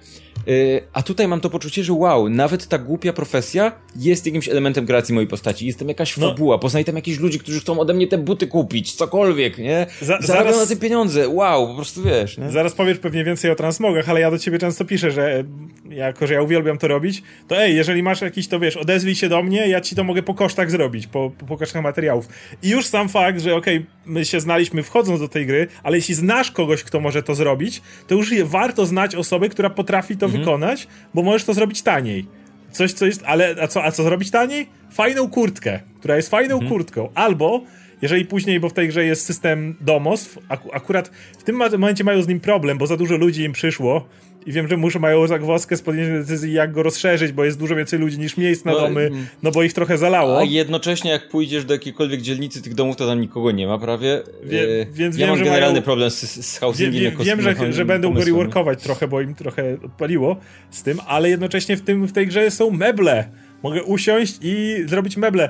Yy, 0.47 0.81
a 0.93 1.03
tutaj 1.03 1.27
mam 1.27 1.41
to 1.41 1.49
poczucie, 1.49 1.83
że 1.83 1.93
wow, 1.93 2.29
nawet 2.29 2.67
ta 2.67 2.77
głupia 2.77 3.13
profesja 3.13 3.71
jest 3.95 4.25
jakimś 4.25 4.49
elementem 4.49 4.85
kreacji 4.85 5.13
mojej 5.13 5.27
postaci. 5.27 5.67
Jestem 5.67 5.87
jakaś 5.87 6.17
no. 6.17 6.29
fabuła, 6.29 6.57
poznaję 6.57 6.85
tam 6.85 6.95
jakichś 6.95 7.19
ludzi, 7.19 7.39
którzy 7.39 7.59
chcą 7.59 7.79
ode 7.79 7.93
mnie 7.93 8.07
te 8.07 8.17
buty 8.17 8.47
kupić, 8.47 8.93
cokolwiek, 8.93 9.57
nie? 9.57 9.87
Za, 10.01 10.05
Zarabiam 10.21 10.53
zaraz, 10.53 10.69
na 10.69 10.75
te 10.75 10.81
pieniądze, 10.81 11.29
wow, 11.29 11.67
po 11.67 11.75
prostu 11.75 12.03
wiesz, 12.03 12.37
nie? 12.37 12.51
Zaraz 12.51 12.73
powiesz 12.73 12.99
pewnie 12.99 13.23
więcej 13.23 13.51
o 13.51 13.55
transmogach, 13.55 14.09
ale 14.09 14.19
ja 14.19 14.31
do 14.31 14.39
ciebie 14.39 14.59
często 14.59 14.85
piszę, 14.85 15.11
że 15.11 15.43
jako, 15.89 16.27
że 16.27 16.33
ja 16.33 16.41
uwielbiam 16.41 16.77
to 16.77 16.87
robić, 16.87 17.23
to 17.47 17.57
ej, 17.57 17.75
jeżeli 17.75 18.03
masz 18.03 18.21
jakiś, 18.21 18.47
to 18.47 18.59
wiesz, 18.59 18.77
odezwij 18.77 19.15
się 19.15 19.29
do 19.29 19.43
mnie, 19.43 19.67
ja 19.67 19.81
ci 19.81 19.95
to 19.95 20.03
mogę 20.03 20.23
po 20.23 20.33
kosztach 20.33 20.71
zrobić, 20.71 21.07
po, 21.07 21.31
po 21.47 21.57
kosztach 21.57 21.83
materiałów. 21.83 22.27
I 22.63 22.69
już 22.69 22.85
sam 22.85 23.09
fakt, 23.09 23.41
że 23.41 23.55
okej, 23.55 23.77
okay, 23.77 23.87
my 24.05 24.25
się 24.25 24.39
znaliśmy 24.39 24.83
wchodząc 24.83 25.19
do 25.19 25.27
tej 25.27 25.45
gry, 25.45 25.67
ale 25.83 25.97
jeśli 25.97 26.15
znasz 26.15 26.51
kogoś, 26.51 26.83
kto 26.83 26.99
może 26.99 27.23
to 27.23 27.35
zrobić, 27.35 27.81
to 28.07 28.15
już 28.15 28.33
warto 28.43 28.85
znać 28.85 29.15
osobę, 29.15 29.49
która 29.49 29.69
potrafi 29.69 30.17
to 30.17 30.28
mhm. 30.29 30.43
wykonać, 30.43 30.87
bo 31.13 31.23
możesz 31.23 31.43
to 31.43 31.53
zrobić 31.53 31.81
taniej. 31.81 32.25
Coś, 32.71 32.93
co 32.93 33.05
jest, 33.05 33.23
ale 33.25 33.55
a 33.61 33.67
co, 33.67 33.83
a 33.83 33.91
co 33.91 34.03
zrobić 34.03 34.31
taniej? 34.31 34.67
Fajną 34.91 35.29
kurtkę, 35.29 35.79
która 35.99 36.15
jest 36.15 36.29
fajną 36.29 36.55
mhm. 36.55 36.71
kurtką. 36.71 37.09
Albo 37.15 37.63
jeżeli 38.01 38.25
później, 38.25 38.59
bo 38.59 38.69
w 38.69 38.73
tej 38.73 38.87
grze 38.87 39.05
jest 39.05 39.25
system 39.25 39.75
domostw, 39.81 40.37
ak 40.49 40.61
akurat 40.73 41.11
w 41.39 41.43
tym 41.43 41.55
momencie 41.55 42.03
mają 42.03 42.21
z 42.21 42.27
nim 42.27 42.39
problem, 42.39 42.77
bo 42.77 42.87
za 42.87 42.97
dużo 42.97 43.17
ludzi 43.17 43.43
im 43.43 43.51
przyszło 43.51 44.05
i 44.45 44.51
wiem, 44.51 44.67
że 44.67 44.77
muszą 44.77 44.99
mają 44.99 45.27
zagwozdkę 45.27 45.77
z 45.77 45.81
podjęciem 45.81 46.21
decyzji, 46.21 46.53
jak 46.53 46.71
go 46.71 46.83
rozszerzyć, 46.83 47.31
bo 47.31 47.45
jest 47.45 47.59
dużo 47.59 47.75
więcej 47.75 47.99
ludzi 47.99 48.19
niż 48.19 48.37
miejsc 48.37 48.65
na 48.65 48.71
no, 48.71 48.79
domy, 48.79 49.01
mm. 49.01 49.27
no 49.43 49.51
bo 49.51 49.63
ich 49.63 49.73
trochę 49.73 49.97
zalało. 49.97 50.39
A 50.39 50.43
jednocześnie 50.43 51.11
jak 51.11 51.29
pójdziesz 51.29 51.65
do 51.65 51.73
jakiejkolwiek 51.73 52.21
dzielnicy 52.21 52.61
tych 52.61 52.73
domów, 52.73 52.95
to 52.95 53.07
tam 53.07 53.21
nikogo 53.21 53.51
nie 53.51 53.67
ma 53.67 53.77
prawie. 53.77 54.21
Wie, 54.43 54.63
e, 54.63 54.85
więc 54.91 55.17
ja 55.17 55.27
wiem, 55.27 55.35
mam 55.35 55.45
generalny 55.45 55.73
mają... 55.73 55.83
problem 55.83 56.09
z, 56.09 56.45
z 56.45 56.57
housingiem 56.57 56.93
wie, 56.93 57.03
jako 57.03 57.23
Wiem, 57.23 57.41
że, 57.41 57.73
że 57.73 57.85
będą 57.85 58.13
go 58.13 58.23
reworkować 58.23 58.83
trochę, 58.83 59.07
bo 59.07 59.21
im 59.21 59.35
trochę 59.35 59.77
odpaliło 59.85 60.37
z 60.71 60.83
tym, 60.83 60.99
ale 61.07 61.29
jednocześnie 61.29 61.77
w, 61.77 61.81
tym, 61.81 62.07
w 62.07 62.11
tej 62.11 62.27
grze 62.27 62.51
są 62.51 62.71
meble. 62.71 63.29
Mogę 63.63 63.83
usiąść 63.83 64.37
i 64.41 64.83
zrobić 64.85 65.17
meble. 65.17 65.49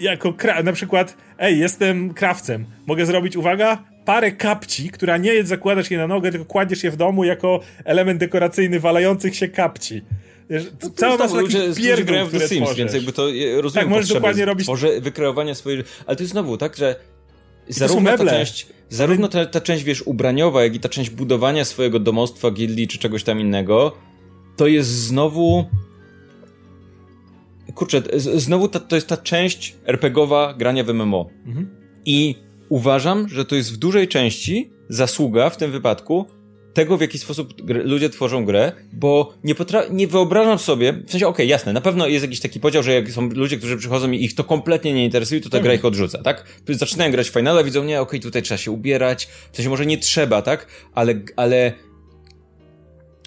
Jako 0.00 0.34
na 0.64 0.72
przykład, 0.72 1.16
ej, 1.38 1.58
jestem 1.58 2.14
krawcem. 2.14 2.64
Mogę 2.86 3.06
zrobić, 3.06 3.36
uwaga, 3.36 3.84
parę 4.04 4.32
kapci, 4.32 4.90
która 4.90 5.16
nie 5.16 5.34
jest 5.34 5.48
zakładasz 5.48 5.90
je 5.90 5.98
na 5.98 6.06
nogę, 6.06 6.30
tylko 6.30 6.46
kładziesz 6.46 6.84
je 6.84 6.90
w 6.90 6.96
domu 6.96 7.24
jako 7.24 7.60
element 7.84 8.20
dekoracyjny 8.20 8.80
walających 8.80 9.36
się 9.36 9.48
kapci. 9.48 10.02
No, 10.50 10.90
Cała 10.96 11.16
masa 11.16 11.36
takich 11.36 11.74
pierdół, 11.76 12.16
w 12.26 12.30
The 12.30 12.48
Sims, 12.48 12.62
tworzysz. 12.62 12.78
więc 12.78 12.94
jakby 12.94 13.12
to 13.12 13.26
rozumiem 13.56 13.84
Tak, 13.84 13.88
możesz 13.88 14.08
dokładnie 14.08 14.44
robić... 14.44 14.68
Może 14.68 15.00
wykreowania 15.00 15.54
swojej... 15.54 15.84
Ale 16.06 16.16
to 16.16 16.22
jest 16.22 16.32
znowu 16.32 16.56
tak, 16.56 16.76
że 16.76 16.96
zarówno 17.68 18.18
ta 18.18 18.24
część, 18.24 18.66
zarówno 18.88 19.28
ta, 19.28 19.46
ta 19.46 19.60
część, 19.60 19.84
wiesz, 19.84 20.02
ubraniowa, 20.02 20.62
jak 20.62 20.74
i 20.74 20.80
ta 20.80 20.88
część 20.88 21.10
budowania 21.10 21.64
swojego 21.64 21.98
domostwa, 21.98 22.50
gildii 22.50 22.88
czy 22.88 22.98
czegoś 22.98 23.24
tam 23.24 23.40
innego, 23.40 23.96
to 24.56 24.66
jest 24.66 24.88
znowu... 24.88 25.64
Kurczę, 27.74 28.02
znowu 28.16 28.68
ta, 28.68 28.80
to 28.80 28.94
jest 28.96 29.08
ta 29.08 29.16
część 29.16 29.76
RPGowa 29.86 30.54
grania 30.54 30.84
w 30.84 30.94
MMO. 30.94 31.30
Mhm. 31.46 31.76
I 32.04 32.34
uważam, 32.72 33.28
że 33.28 33.44
to 33.44 33.56
jest 33.56 33.72
w 33.72 33.76
dużej 33.76 34.08
części 34.08 34.72
zasługa 34.88 35.50
w 35.50 35.56
tym 35.56 35.72
wypadku 35.72 36.26
tego, 36.74 36.96
w 36.96 37.00
jaki 37.00 37.18
sposób 37.18 37.54
ludzie 37.68 38.10
tworzą 38.10 38.44
grę, 38.44 38.72
bo 38.92 39.34
nie, 39.44 39.54
potra- 39.54 39.90
nie 39.90 40.06
wyobrażam 40.06 40.58
sobie, 40.58 40.92
w 40.92 41.10
sensie, 41.10 41.26
okej, 41.26 41.34
okay, 41.34 41.46
jasne, 41.46 41.72
na 41.72 41.80
pewno 41.80 42.06
jest 42.06 42.24
jakiś 42.24 42.40
taki 42.40 42.60
podział, 42.60 42.82
że 42.82 42.92
jak 42.94 43.10
są 43.10 43.28
ludzie, 43.28 43.56
którzy 43.56 43.76
przychodzą 43.76 44.10
i 44.10 44.24
ich 44.24 44.34
to 44.34 44.44
kompletnie 44.44 44.92
nie 44.92 45.04
interesuje, 45.04 45.40
to 45.40 45.48
ta 45.48 45.60
gra 45.60 45.74
ich 45.74 45.84
odrzuca, 45.84 46.22
tak? 46.22 46.44
Zaczynają 46.68 47.12
grać 47.12 47.30
w 47.30 47.32
finale, 47.32 47.64
widzą, 47.64 47.84
nie, 47.84 48.00
okej, 48.00 48.18
okay, 48.18 48.20
tutaj 48.20 48.42
trzeba 48.42 48.58
się 48.58 48.70
ubierać, 48.70 49.28
w 49.52 49.56
sensie 49.56 49.70
może 49.70 49.86
nie 49.86 49.98
trzeba, 49.98 50.42
tak? 50.42 50.66
Ale, 50.94 51.14
ale 51.36 51.72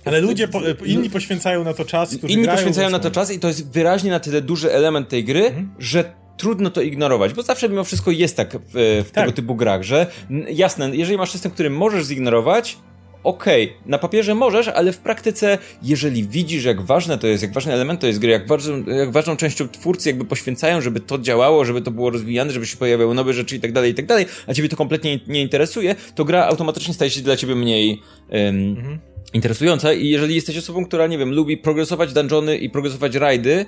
ale 0.06 0.22
ludzie, 0.22 0.48
po, 0.48 0.62
inni 0.86 1.10
poświęcają 1.10 1.64
na 1.64 1.74
to 1.74 1.86
czas, 1.86 2.18
którzy 2.18 2.34
Inni 2.34 2.48
poświęcają 2.48 2.90
na 2.90 3.00
to 3.00 3.12
czas 3.12 3.32
i 3.32 3.40
to 3.40 3.48
jest 3.48 3.72
wyraźnie 3.72 4.12
na 4.12 4.20
tyle 4.20 4.42
duży 4.42 4.72
element 4.72 5.10
tej 5.10 5.24
gry, 5.24 5.46
mhm. 5.46 5.70
że 5.80 6.25
trudno 6.38 6.70
to 6.70 6.82
ignorować, 6.82 7.34
bo 7.34 7.44
zawsze 7.44 7.70
mimo 7.70 7.84
wszystko 7.84 8.12
jest 8.12 8.38
tak 8.38 8.58
w, 8.58 9.04
w 9.06 9.12
tak. 9.12 9.24
tego 9.24 9.32
typu 9.32 9.56
grach, 9.56 9.84
że 9.84 10.08
jasne, 10.50 10.96
jeżeli 10.96 11.18
masz 11.18 11.32
system, 11.32 11.52
który 11.52 11.70
możesz 11.70 12.06
zignorować, 12.06 12.78
okej, 13.26 13.66
okay, 13.66 13.78
na 13.86 13.98
papierze 13.98 14.36
możesz, 14.36 14.68
ale 14.68 14.92
w 14.92 14.98
praktyce, 14.98 15.58
jeżeli 15.84 16.28
widzisz, 16.28 16.64
jak 16.64 16.82
ważne 16.82 17.18
to 17.18 17.28
jest, 17.28 17.44
jak 17.44 17.54
ważny 17.54 17.74
element 17.74 18.00
to 18.00 18.08
jest 18.08 18.20
gry, 18.20 18.32
jak, 18.32 18.48
ważną, 18.48 18.84
jak 18.84 19.12
ważną 19.12 19.38
częścią 19.38 19.68
twórcy 19.68 20.10
jakby 20.10 20.26
poświęcają, 20.26 20.82
żeby 20.82 21.00
to 21.00 21.20
działało, 21.20 21.66
żeby 21.66 21.82
to 21.82 21.92
było 21.92 22.10
rozwijane, 22.10 22.52
żeby 22.52 22.66
się 22.66 22.78
pojawiały 22.78 23.16
nowe 23.16 23.34
rzeczy 23.34 23.56
i 23.56 23.60
tak 23.60 23.72
dalej, 23.72 23.92
i 23.92 23.94
tak 23.94 24.06
dalej, 24.06 24.26
a 24.48 24.54
ciebie 24.54 24.70
to 24.70 24.76
kompletnie 24.76 25.20
nie 25.28 25.42
interesuje, 25.42 25.96
to 26.16 26.26
gra 26.26 26.46
automatycznie 26.46 26.94
staje 26.94 27.12
się 27.12 27.22
dla 27.22 27.38
ciebie 27.38 27.56
mniej 27.56 28.02
um, 28.30 28.56
mhm. 28.78 29.00
interesująca 29.34 29.94
i 29.94 30.10
jeżeli 30.10 30.36
jesteś 30.36 30.58
osobą, 30.58 30.86
która, 30.86 31.08
nie 31.08 31.18
wiem, 31.18 31.32
lubi 31.32 31.58
progresować 31.58 32.14
dungeony 32.14 32.58
i 32.58 32.70
progresować 32.70 33.16
rajdy, 33.16 33.66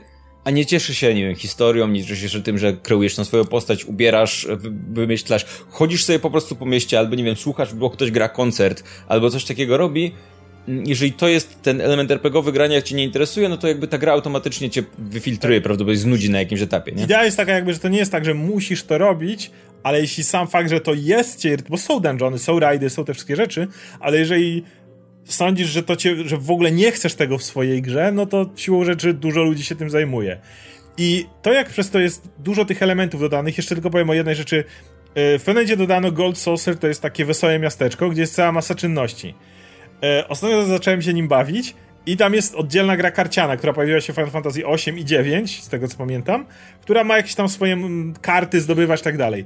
a 0.47 0.51
nie 0.51 0.65
cieszy 0.65 0.95
się, 0.95 1.13
nie 1.13 1.27
wiem, 1.27 1.35
historią, 1.35 1.87
nie 1.87 2.05
cieszy 2.05 2.29
się 2.29 2.41
tym, 2.41 2.57
że 2.57 2.73
kreujesz 2.73 3.15
tą 3.15 3.25
swoją 3.25 3.45
postać, 3.45 3.85
ubierasz, 3.85 4.47
wymyślasz, 4.89 5.45
chodzisz 5.69 6.05
sobie 6.05 6.19
po 6.19 6.29
prostu 6.29 6.55
po 6.55 6.65
mieście, 6.65 6.99
albo 6.99 7.15
nie 7.15 7.23
wiem, 7.23 7.35
słuchasz, 7.35 7.73
bo 7.73 7.89
ktoś 7.89 8.11
gra 8.11 8.29
koncert, 8.29 8.83
albo 9.07 9.29
coś 9.29 9.45
takiego 9.45 9.77
robi, 9.77 10.11
jeżeli 10.67 11.13
to 11.13 11.27
jest 11.27 11.61
ten 11.61 11.81
element 11.81 12.11
RPGowy 12.11 12.51
grania, 12.51 12.75
jak 12.75 12.83
cię 12.83 12.95
nie 12.95 13.03
interesuje, 13.03 13.49
no 13.49 13.57
to 13.57 13.67
jakby 13.67 13.87
ta 13.87 13.97
gra 13.97 14.13
automatycznie 14.13 14.69
cię 14.69 14.83
wyfiltruje, 14.97 15.57
tak. 15.57 15.63
prawdopodobnie 15.63 15.99
znudzi 15.99 16.29
na 16.29 16.39
jakimś 16.39 16.61
etapie, 16.61 16.91
nie? 16.91 17.03
Idea 17.03 17.25
jest 17.25 17.37
taka 17.37 17.51
jakby, 17.51 17.73
że 17.73 17.79
to 17.79 17.87
nie 17.87 17.97
jest 17.97 18.11
tak, 18.11 18.25
że 18.25 18.33
musisz 18.33 18.83
to 18.83 18.97
robić, 18.97 19.51
ale 19.83 20.01
jeśli 20.01 20.23
sam 20.23 20.47
fakt, 20.47 20.69
że 20.69 20.81
to 20.81 20.93
jest 20.93 21.39
cię, 21.39 21.57
bo 21.69 21.77
są 21.77 21.99
dungeony, 21.99 22.39
są 22.39 22.59
rajdy, 22.59 22.89
są 22.89 23.05
te 23.05 23.13
wszystkie 23.13 23.35
rzeczy, 23.35 23.67
ale 23.99 24.17
jeżeli 24.17 24.63
sądzisz, 25.27 25.69
że 25.69 25.83
to 25.83 25.95
cię, 25.95 26.15
że 26.25 26.37
w 26.37 26.51
ogóle 26.51 26.71
nie 26.71 26.91
chcesz 26.91 27.15
tego 27.15 27.37
w 27.37 27.43
swojej 27.43 27.81
grze, 27.81 28.11
no 28.11 28.25
to 28.25 28.49
siłą 28.55 28.83
rzeczy 28.83 29.13
dużo 29.13 29.43
ludzi 29.43 29.63
się 29.63 29.75
tym 29.75 29.89
zajmuje. 29.89 30.39
I 30.97 31.25
to 31.41 31.53
jak 31.53 31.69
przez 31.69 31.89
to 31.89 31.99
jest 31.99 32.29
dużo 32.39 32.65
tych 32.65 32.83
elementów 32.83 33.21
dodanych, 33.21 33.57
jeszcze 33.57 33.75
tylko 33.75 33.89
powiem 33.89 34.09
o 34.09 34.13
jednej 34.13 34.35
rzeczy. 34.35 34.63
E, 35.15 35.39
w 35.39 35.43
Fenedzie 35.43 35.77
dodano 35.77 36.11
Gold 36.11 36.37
Saucer, 36.37 36.77
to 36.77 36.87
jest 36.87 37.01
takie 37.01 37.25
wesołe 37.25 37.59
miasteczko, 37.59 38.09
gdzie 38.09 38.21
jest 38.21 38.35
cała 38.35 38.51
masa 38.51 38.75
czynności. 38.75 39.33
E, 40.03 40.27
ostatnio 40.27 40.65
zacząłem 40.65 41.01
się 41.01 41.13
nim 41.13 41.27
bawić 41.27 41.75
i 42.05 42.17
tam 42.17 42.33
jest 42.33 42.55
oddzielna 42.55 42.97
gra 42.97 43.11
karciana, 43.11 43.57
która 43.57 43.73
pojawiła 43.73 44.01
się 44.01 44.13
w 44.13 44.15
Final 44.15 44.31
Fantasy 44.31 44.65
8 44.65 44.97
i 44.97 45.05
9, 45.05 45.63
z 45.63 45.69
tego 45.69 45.87
co 45.87 45.97
pamiętam, 45.97 46.45
która 46.81 47.03
ma 47.03 47.17
jakieś 47.17 47.35
tam 47.35 47.49
swoje 47.49 47.73
mm, 47.73 48.13
karty 48.21 48.61
zdobywać 48.61 49.01
i 49.01 49.03
tak 49.03 49.17
dalej. 49.17 49.45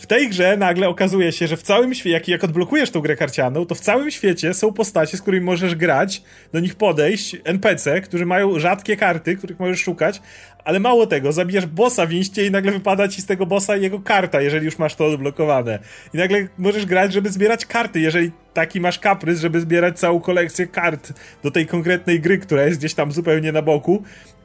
W 0.00 0.06
tej 0.06 0.28
grze 0.28 0.56
nagle 0.56 0.88
okazuje 0.88 1.32
się, 1.32 1.46
że 1.46 1.56
w 1.56 1.62
całym 1.62 1.94
świecie, 1.94 2.10
jak, 2.10 2.28
jak 2.28 2.44
odblokujesz 2.44 2.90
tą 2.90 3.00
grę 3.00 3.16
karcianą, 3.16 3.66
to 3.66 3.74
w 3.74 3.80
całym 3.80 4.10
świecie 4.10 4.54
są 4.54 4.72
postacie, 4.72 5.16
z 5.16 5.22
którymi 5.22 5.46
możesz 5.46 5.74
grać, 5.74 6.22
do 6.52 6.60
nich 6.60 6.74
podejść, 6.74 7.36
NPC, 7.44 8.00
którzy 8.00 8.26
mają 8.26 8.58
rzadkie 8.58 8.96
karty, 8.96 9.36
których 9.36 9.60
możesz 9.60 9.80
szukać, 9.80 10.22
ale 10.64 10.80
mało 10.80 11.06
tego, 11.06 11.32
zabijasz 11.32 11.66
bossa 11.66 12.06
w 12.06 12.12
inście 12.12 12.46
i 12.46 12.50
nagle 12.50 12.72
wypada 12.72 13.08
ci 13.08 13.22
z 13.22 13.26
tego 13.26 13.46
bossa 13.46 13.76
jego 13.76 14.00
karta, 14.00 14.40
jeżeli 14.40 14.64
już 14.64 14.78
masz 14.78 14.94
to 14.94 15.06
odblokowane. 15.06 15.78
I 16.14 16.16
nagle 16.16 16.48
możesz 16.58 16.86
grać, 16.86 17.12
żeby 17.12 17.30
zbierać 17.30 17.66
karty, 17.66 18.00
jeżeli 18.00 18.30
taki 18.54 18.80
masz 18.80 18.98
kaprys, 18.98 19.40
żeby 19.40 19.60
zbierać 19.60 19.98
całą 19.98 20.20
kolekcję 20.20 20.66
kart 20.66 21.12
do 21.42 21.50
tej 21.50 21.66
konkretnej 21.66 22.20
gry, 22.20 22.38
która 22.38 22.64
jest 22.64 22.78
gdzieś 22.78 22.94
tam 22.94 23.12
zupełnie 23.12 23.52
na 23.52 23.62
boku. 23.62 24.02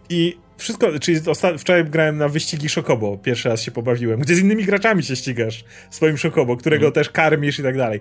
I 0.10 0.38
wszystko, 0.58 1.00
czyli 1.00 1.20
wczoraj 1.58 1.86
grałem 1.86 2.18
na 2.18 2.30
wyścigi 2.30 2.70
Szokobo, 2.70 3.18
pierwszy 3.18 3.50
raz 3.50 3.62
się 3.62 3.72
pobawiłem, 3.72 4.20
gdzie 4.20 4.36
z 4.36 4.40
innymi 4.40 4.64
graczami 4.64 5.04
się 5.04 5.16
ścigasz 5.16 5.64
swoim 5.90 6.18
Szokobo, 6.18 6.58
którego 6.58 6.86
mm. 6.86 6.94
też 6.94 7.10
karmisz 7.10 7.60
i 7.60 7.64
tak 7.64 7.78
dalej. 7.78 8.00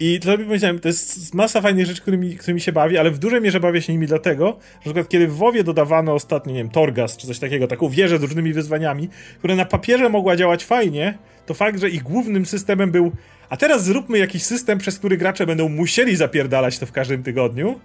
I 0.00 0.20
to 0.20 0.38
powiedziałem, 0.38 0.78
to 0.78 0.88
jest 0.88 1.34
masa 1.34 1.60
fajnych 1.60 1.86
rzeczy, 1.86 2.02
którymi, 2.02 2.36
którymi 2.36 2.60
się 2.60 2.72
bawi, 2.72 2.98
ale 2.98 3.10
w 3.10 3.18
dużej 3.18 3.40
mierze 3.40 3.60
bawię 3.60 3.82
się 3.82 3.92
nimi 3.92 4.06
dlatego, 4.06 4.58
że 4.72 4.76
na 4.76 4.80
przykład 4.80 5.08
kiedy 5.08 5.28
w 5.28 5.36
WoWie 5.36 5.64
dodawano 5.64 6.14
ostatnio, 6.14 6.52
nie 6.52 6.58
wiem, 6.58 6.70
Torgas 6.70 7.16
czy 7.16 7.26
coś 7.26 7.38
takiego, 7.38 7.66
taką 7.66 7.88
wieżę 7.88 8.18
z 8.18 8.22
różnymi 8.22 8.52
wyzwaniami, 8.52 9.08
która 9.38 9.56
na 9.56 9.64
papierze 9.64 10.08
mogła 10.08 10.36
działać 10.36 10.64
fajnie, 10.64 11.18
to 11.46 11.54
fakt, 11.54 11.80
że 11.80 11.90
ich 11.90 12.02
głównym 12.02 12.46
systemem 12.46 12.90
był 12.90 13.12
a 13.48 13.56
teraz 13.56 13.84
zróbmy 13.84 14.18
jakiś 14.18 14.42
system, 14.42 14.78
przez 14.78 14.98
który 14.98 15.16
gracze 15.16 15.46
będą 15.46 15.68
musieli 15.68 16.16
zapierdalać 16.16 16.78
to 16.78 16.86
w 16.86 16.92
każdym 16.92 17.22
tygodniu, 17.22 17.80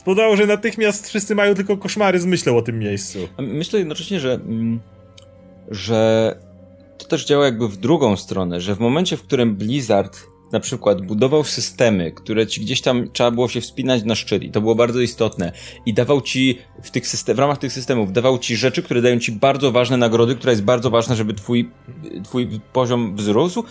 spowodowało, 0.00 0.36
że 0.36 0.46
natychmiast 0.46 1.08
wszyscy 1.08 1.34
mają 1.34 1.54
tylko 1.54 1.76
koszmary 1.76 2.20
z 2.20 2.26
myślą 2.26 2.56
o 2.56 2.62
tym 2.62 2.78
miejscu. 2.78 3.18
Myślę 3.38 3.78
jednocześnie, 3.78 4.20
że, 4.20 4.32
mm, 4.32 4.80
że 5.68 6.34
to 6.98 7.06
też 7.06 7.24
działa 7.24 7.44
jakby 7.44 7.68
w 7.68 7.76
drugą 7.76 8.16
stronę, 8.16 8.60
że 8.60 8.74
w 8.74 8.78
momencie, 8.78 9.16
w 9.16 9.22
którym 9.22 9.56
Blizzard 9.56 10.18
na 10.52 10.60
przykład 10.60 11.02
budował 11.02 11.44
systemy, 11.44 12.12
które 12.12 12.46
ci 12.46 12.60
gdzieś 12.60 12.80
tam 12.80 13.08
trzeba 13.12 13.30
było 13.30 13.48
się 13.48 13.60
wspinać 13.60 14.04
na 14.04 14.14
szczyt 14.14 14.42
i 14.42 14.50
to 14.50 14.60
było 14.60 14.74
bardzo 14.74 15.00
istotne 15.00 15.52
i 15.86 15.94
dawał 15.94 16.20
ci 16.20 16.58
w, 16.82 16.90
tych 16.90 17.08
system, 17.08 17.36
w 17.36 17.38
ramach 17.38 17.58
tych 17.58 17.72
systemów, 17.72 18.12
dawał 18.12 18.38
ci 18.38 18.56
rzeczy, 18.56 18.82
które 18.82 19.02
dają 19.02 19.18
ci 19.18 19.32
bardzo 19.32 19.72
ważne 19.72 19.96
nagrody, 19.96 20.34
która 20.34 20.50
jest 20.50 20.64
bardzo 20.64 20.90
ważna, 20.90 21.14
żeby 21.14 21.34
twój, 21.34 21.70
twój 22.24 22.48
poziom 22.72 23.16
wzrósł, 23.16 23.64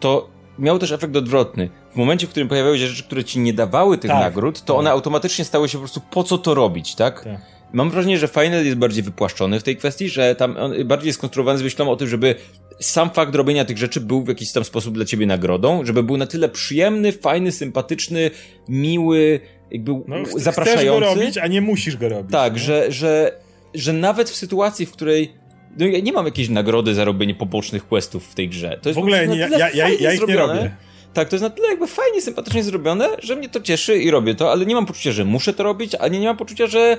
to 0.00 0.35
miał 0.58 0.78
też 0.78 0.92
efekt 0.92 1.16
odwrotny. 1.16 1.70
W 1.92 1.96
momencie, 1.96 2.26
w 2.26 2.30
którym 2.30 2.48
pojawiały 2.48 2.78
się 2.78 2.86
rzeczy, 2.86 3.02
które 3.02 3.24
ci 3.24 3.38
nie 3.38 3.52
dawały 3.52 3.98
tych 3.98 4.10
tak, 4.10 4.20
nagród, 4.20 4.60
to 4.60 4.72
tak. 4.72 4.80
one 4.80 4.90
automatycznie 4.90 5.44
stały 5.44 5.68
się 5.68 5.78
po 5.78 5.82
prostu 5.82 6.00
po 6.10 6.24
co 6.24 6.38
to 6.38 6.54
robić, 6.54 6.94
tak? 6.94 7.24
tak. 7.24 7.40
Mam 7.72 7.90
wrażenie, 7.90 8.18
że 8.18 8.28
Final 8.28 8.64
jest 8.64 8.76
bardziej 8.76 9.02
wypłaszczony 9.02 9.60
w 9.60 9.62
tej 9.62 9.76
kwestii, 9.76 10.08
że 10.08 10.34
tam 10.34 10.56
on 10.56 10.84
bardziej 10.84 11.06
jest 11.06 11.18
skonstruowany 11.18 11.58
z 11.58 11.62
myślą 11.62 11.90
o 11.90 11.96
tym, 11.96 12.08
żeby 12.08 12.34
sam 12.80 13.10
fakt 13.10 13.34
robienia 13.34 13.64
tych 13.64 13.78
rzeczy 13.78 14.00
był 14.00 14.22
w 14.22 14.28
jakiś 14.28 14.52
tam 14.52 14.64
sposób 14.64 14.94
dla 14.94 15.04
ciebie 15.04 15.26
nagrodą, 15.26 15.84
żeby 15.84 16.02
był 16.02 16.16
na 16.16 16.26
tyle 16.26 16.48
przyjemny, 16.48 17.12
fajny, 17.12 17.52
sympatyczny, 17.52 18.30
miły, 18.68 19.40
jakby 19.70 19.92
no, 19.92 20.16
zapraszający. 20.36 21.06
Chcesz 21.06 21.14
go 21.14 21.20
robić, 21.20 21.38
a 21.38 21.46
nie 21.46 21.60
musisz 21.60 21.96
go 21.96 22.08
robić. 22.08 22.32
Tak, 22.32 22.58
że, 22.58 22.92
że, 22.92 23.32
że 23.74 23.92
nawet 23.92 24.30
w 24.30 24.36
sytuacji, 24.36 24.86
w 24.86 24.92
której 24.92 25.32
no 25.78 25.86
ja 25.86 26.00
nie 26.00 26.12
mam 26.12 26.24
jakiejś 26.24 26.48
nagrody 26.48 26.94
za 26.94 27.04
robienie 27.04 27.34
pobocznych 27.34 27.88
questów 27.88 28.26
w 28.26 28.34
tej 28.34 28.48
grze. 28.48 28.78
To 28.82 28.88
jest 28.88 28.94
w 28.94 28.98
ogóle 28.98 29.28
nie, 29.28 29.38
ja, 29.38 29.70
ja, 29.70 29.88
ja 29.88 30.12
ich 30.12 30.18
zrobione. 30.18 30.54
nie 30.54 30.60
robię. 30.60 30.76
Tak, 31.14 31.28
to 31.28 31.36
jest 31.36 31.42
na 31.42 31.50
tyle 31.50 31.68
jakby 31.68 31.86
fajnie, 31.86 32.22
sympatycznie 32.22 32.62
zrobione, 32.62 33.08
że 33.18 33.36
mnie 33.36 33.48
to 33.48 33.60
cieszy 33.60 33.98
i 33.98 34.10
robię 34.10 34.34
to, 34.34 34.52
ale 34.52 34.66
nie 34.66 34.74
mam 34.74 34.86
poczucia, 34.86 35.12
że 35.12 35.24
muszę 35.24 35.52
to 35.52 35.62
robić, 35.62 35.94
ani 35.94 36.18
nie 36.18 36.26
mam 36.26 36.36
poczucia, 36.36 36.66
że 36.66 36.98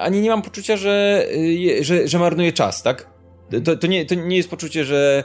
ani 0.00 0.20
nie 0.20 0.30
mam 0.30 0.42
poczucia, 0.42 0.76
że, 0.76 1.26
y, 1.34 1.84
że, 1.84 2.08
że 2.08 2.18
marnuję 2.18 2.52
czas, 2.52 2.82
tak? 2.82 3.10
To, 3.64 3.76
to, 3.76 3.86
nie, 3.86 4.06
to 4.06 4.14
nie 4.14 4.36
jest 4.36 4.50
poczucie, 4.50 4.84
że 4.84 5.24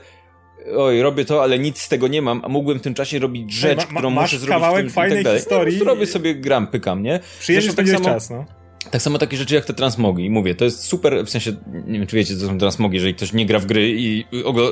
oj, 0.77 1.01
robię 1.01 1.25
to, 1.25 1.43
ale 1.43 1.59
nic 1.59 1.81
z 1.81 1.89
tego 1.89 2.07
nie 2.07 2.21
mam, 2.21 2.41
a 2.45 2.49
mógłbym 2.49 2.79
w 2.79 2.81
tym 2.81 2.93
czasie 2.93 3.19
robić 3.19 3.53
rzecz, 3.53 3.77
ma, 3.77 3.83
ma, 3.83 3.99
którą 3.99 4.09
muszę 4.09 4.39
zrobić 4.39 4.53
kawałek 4.53 4.85
w 4.85 4.87
tym, 4.87 4.93
fajnej 4.93 5.13
i 5.13 5.17
tak 5.17 5.23
dalej. 5.23 5.39
historii. 5.39 5.77
Ja 5.79 5.85
robię 5.85 6.05
sobie 6.05 6.35
gram, 6.35 6.67
pykam, 6.67 7.03
nie? 7.03 7.19
Przyjeżdżasz 7.39 7.75
tak 7.75 7.89
samo, 7.89 8.05
czas, 8.05 8.29
no. 8.29 8.45
Tak 8.91 9.01
samo 9.01 9.17
takie 9.17 9.37
rzeczy 9.37 9.55
jak 9.55 9.65
te 9.65 9.73
transmogi. 9.73 10.29
Mówię, 10.29 10.55
to 10.55 10.65
jest 10.65 10.83
super, 10.83 11.25
w 11.25 11.29
sensie, 11.29 11.51
nie 11.87 11.99
wiem 11.99 12.07
czy 12.07 12.15
wiecie, 12.15 12.37
co 12.37 12.45
są 12.47 12.57
transmogi, 12.57 12.95
jeżeli 12.95 13.15
ktoś 13.15 13.33
nie 13.33 13.45
gra 13.45 13.59
w 13.59 13.65
gry 13.65 13.95
i 13.97 14.25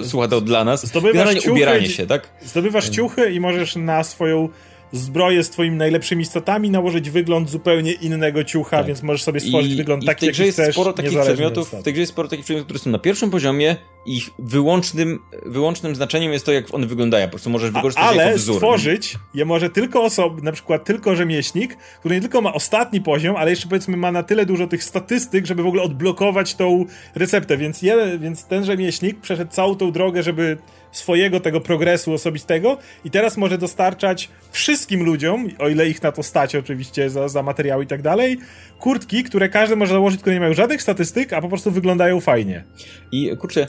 słucha 0.04 0.28
to 0.28 0.42
dla 0.42 0.64
nas. 0.64 0.88
Zdobywasz 0.88 1.36
ciuchy, 1.36 1.52
ubieranie 1.52 1.90
się, 1.90 2.08
tak? 2.08 2.30
Zdobywasz 2.46 2.90
ciuchy 2.90 3.32
i 3.32 3.40
możesz 3.40 3.76
na 3.76 4.04
swoją 4.04 4.50
zbroję 4.96 5.44
z 5.44 5.50
twoimi 5.50 5.78
najlepszymi 5.78 6.26
statami 6.26 6.70
nałożyć 6.70 7.10
wygląd 7.10 7.50
zupełnie 7.50 7.92
innego 7.92 8.44
ciucha, 8.44 8.78
tak. 8.78 8.88
więc 8.88 9.04
możesz 9.04 9.24
sobie 9.24 9.40
stworzyć 9.40 9.72
I, 9.72 9.76
wygląd 9.76 10.04
i 10.04 10.06
taki, 10.06 10.26
jaki 10.26 10.42
jest 10.42 10.58
chcesz, 10.58 10.76
sporo 10.76 10.94
takich 10.94 11.20
przedmiotów, 11.22 11.74
W 11.74 11.84
tej 11.84 11.94
grze 11.94 12.02
jest 12.02 12.12
sporo 12.12 12.28
takich 12.28 12.46
przedmiotów, 12.46 12.66
które 12.66 12.80
są 12.80 12.90
na 12.90 13.00
pierwszym 13.00 13.32
poziomie 13.32 13.76
ich 14.06 14.30
wyłącznym, 14.40 15.20
wyłącznym 15.46 15.96
znaczeniem 15.96 16.34
jest 16.34 16.46
to, 16.46 16.52
jak 16.52 16.74
one 16.74 16.88
wyglądają. 16.88 17.26
Po 17.26 17.32
prostu 17.32 17.50
możesz 17.50 17.72
wykorzystać 17.72 18.06
Ale 18.06 18.24
jako 18.26 18.38
wzór. 18.38 18.56
stworzyć 18.56 19.16
je 19.34 19.46
może 19.46 19.70
tylko 19.70 20.04
osoba, 20.04 20.42
na 20.42 20.52
przykład 20.52 20.86
tylko 20.86 21.16
rzemieślnik, 21.16 21.78
który 22.00 22.16
nie 22.16 22.22
tylko 22.22 22.42
ma 22.42 22.54
ostatni 22.54 23.02
poziom, 23.02 23.36
ale 23.36 23.50
jeszcze 23.50 23.68
powiedzmy 23.68 23.98
ma 23.98 24.12
na 24.12 24.24
tyle 24.24 24.46
dużo 24.46 24.68
tych 24.68 24.84
statystyk, 24.84 25.46
żeby 25.46 25.64
w 25.64 25.68
ogóle 25.68 25.84
odblokować 25.84 26.56
tą 26.56 26.86
receptę, 27.16 27.58
więc, 27.58 27.82
je, 27.82 28.20
więc 28.20 28.46
ten 28.46 28.66
rzemieślnik 28.66 29.22
przeszedł 29.22 29.52
całą 29.52 29.76
tą 29.76 29.92
drogę, 29.92 30.24
żeby 30.24 30.58
swojego 30.98 31.40
tego 31.40 31.62
progresu 31.62 32.14
osobistego 32.14 32.78
i 33.06 33.12
teraz 33.12 33.38
może 33.38 33.58
dostarczać 33.58 34.30
wszystkim 34.52 35.04
ludziom, 35.04 35.48
o 35.60 35.70
ile 35.70 35.88
ich 35.88 36.04
na 36.04 36.12
to 36.12 36.24
stać 36.24 36.56
oczywiście 36.56 37.10
za, 37.10 37.28
za 37.28 37.44
materiały 37.44 37.84
i 37.84 37.88
tak 37.88 38.02
dalej, 38.02 38.38
kurtki, 38.80 39.24
które 39.24 39.50
każdy 39.50 39.76
może 39.76 39.94
założyć, 39.94 40.22
które 40.22 40.36
nie 40.36 40.40
mają 40.40 40.54
żadnych 40.54 40.82
statystyk, 40.82 41.34
a 41.34 41.42
po 41.42 41.50
prostu 41.50 41.72
wyglądają 41.72 42.20
fajnie. 42.20 42.64
I 43.12 43.32
kurczę, 43.40 43.68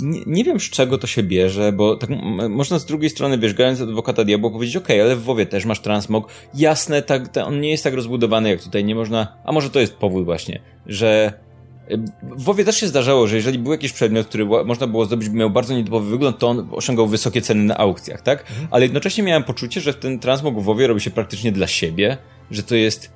nie, 0.00 0.20
nie, 0.26 0.44
wiem 0.44 0.60
z 0.60 0.70
czego 0.70 0.98
to 0.98 1.06
się 1.06 1.22
bierze, 1.22 1.72
bo 1.72 1.96
tak 1.96 2.10
można 2.48 2.78
z 2.78 2.86
drugiej 2.86 3.10
strony, 3.10 3.38
wiesz, 3.38 3.54
grając 3.54 3.80
adwokata 3.80 4.24
diabła 4.24 4.50
powiedzieć, 4.50 4.76
okej, 4.76 5.00
okay, 5.00 5.10
ale 5.10 5.16
w 5.16 5.22
WoWie 5.22 5.46
też 5.46 5.64
masz 5.64 5.80
transmog. 5.80 6.28
Jasne, 6.54 7.02
tak, 7.02 7.36
on 7.44 7.60
nie 7.60 7.70
jest 7.70 7.84
tak 7.84 7.94
rozbudowany 7.94 8.48
jak 8.48 8.62
tutaj, 8.62 8.84
nie 8.84 8.94
można, 8.94 9.36
a 9.44 9.52
może 9.52 9.70
to 9.70 9.80
jest 9.80 9.94
powód 9.94 10.24
właśnie, 10.24 10.60
że 10.86 11.32
w 12.22 12.44
WoWie 12.44 12.64
też 12.64 12.76
się 12.76 12.88
zdarzało, 12.88 13.26
że 13.26 13.36
jeżeli 13.36 13.58
był 13.58 13.72
jakiś 13.72 13.92
przedmiot, 13.92 14.26
który 14.26 14.44
można 14.44 14.86
było 14.86 15.04
zdobyć, 15.04 15.28
by 15.28 15.36
miał 15.36 15.50
bardzo 15.50 15.74
nietypowy 15.74 16.10
wygląd, 16.10 16.38
to 16.38 16.48
on 16.48 16.68
osiągał 16.72 17.06
wysokie 17.06 17.42
ceny 17.42 17.64
na 17.64 17.76
aukcjach, 17.76 18.22
tak? 18.22 18.40
Mhm. 18.40 18.68
Ale 18.70 18.82
jednocześnie 18.84 19.24
miałem 19.24 19.44
poczucie, 19.44 19.80
że 19.80 19.94
ten 19.94 20.18
transmog 20.18 20.60
w 20.60 20.64
WoWie 20.64 20.86
robi 20.86 21.00
się 21.00 21.10
praktycznie 21.10 21.52
dla 21.52 21.66
siebie, 21.66 22.16
że 22.50 22.62
to 22.62 22.74
jest, 22.74 23.12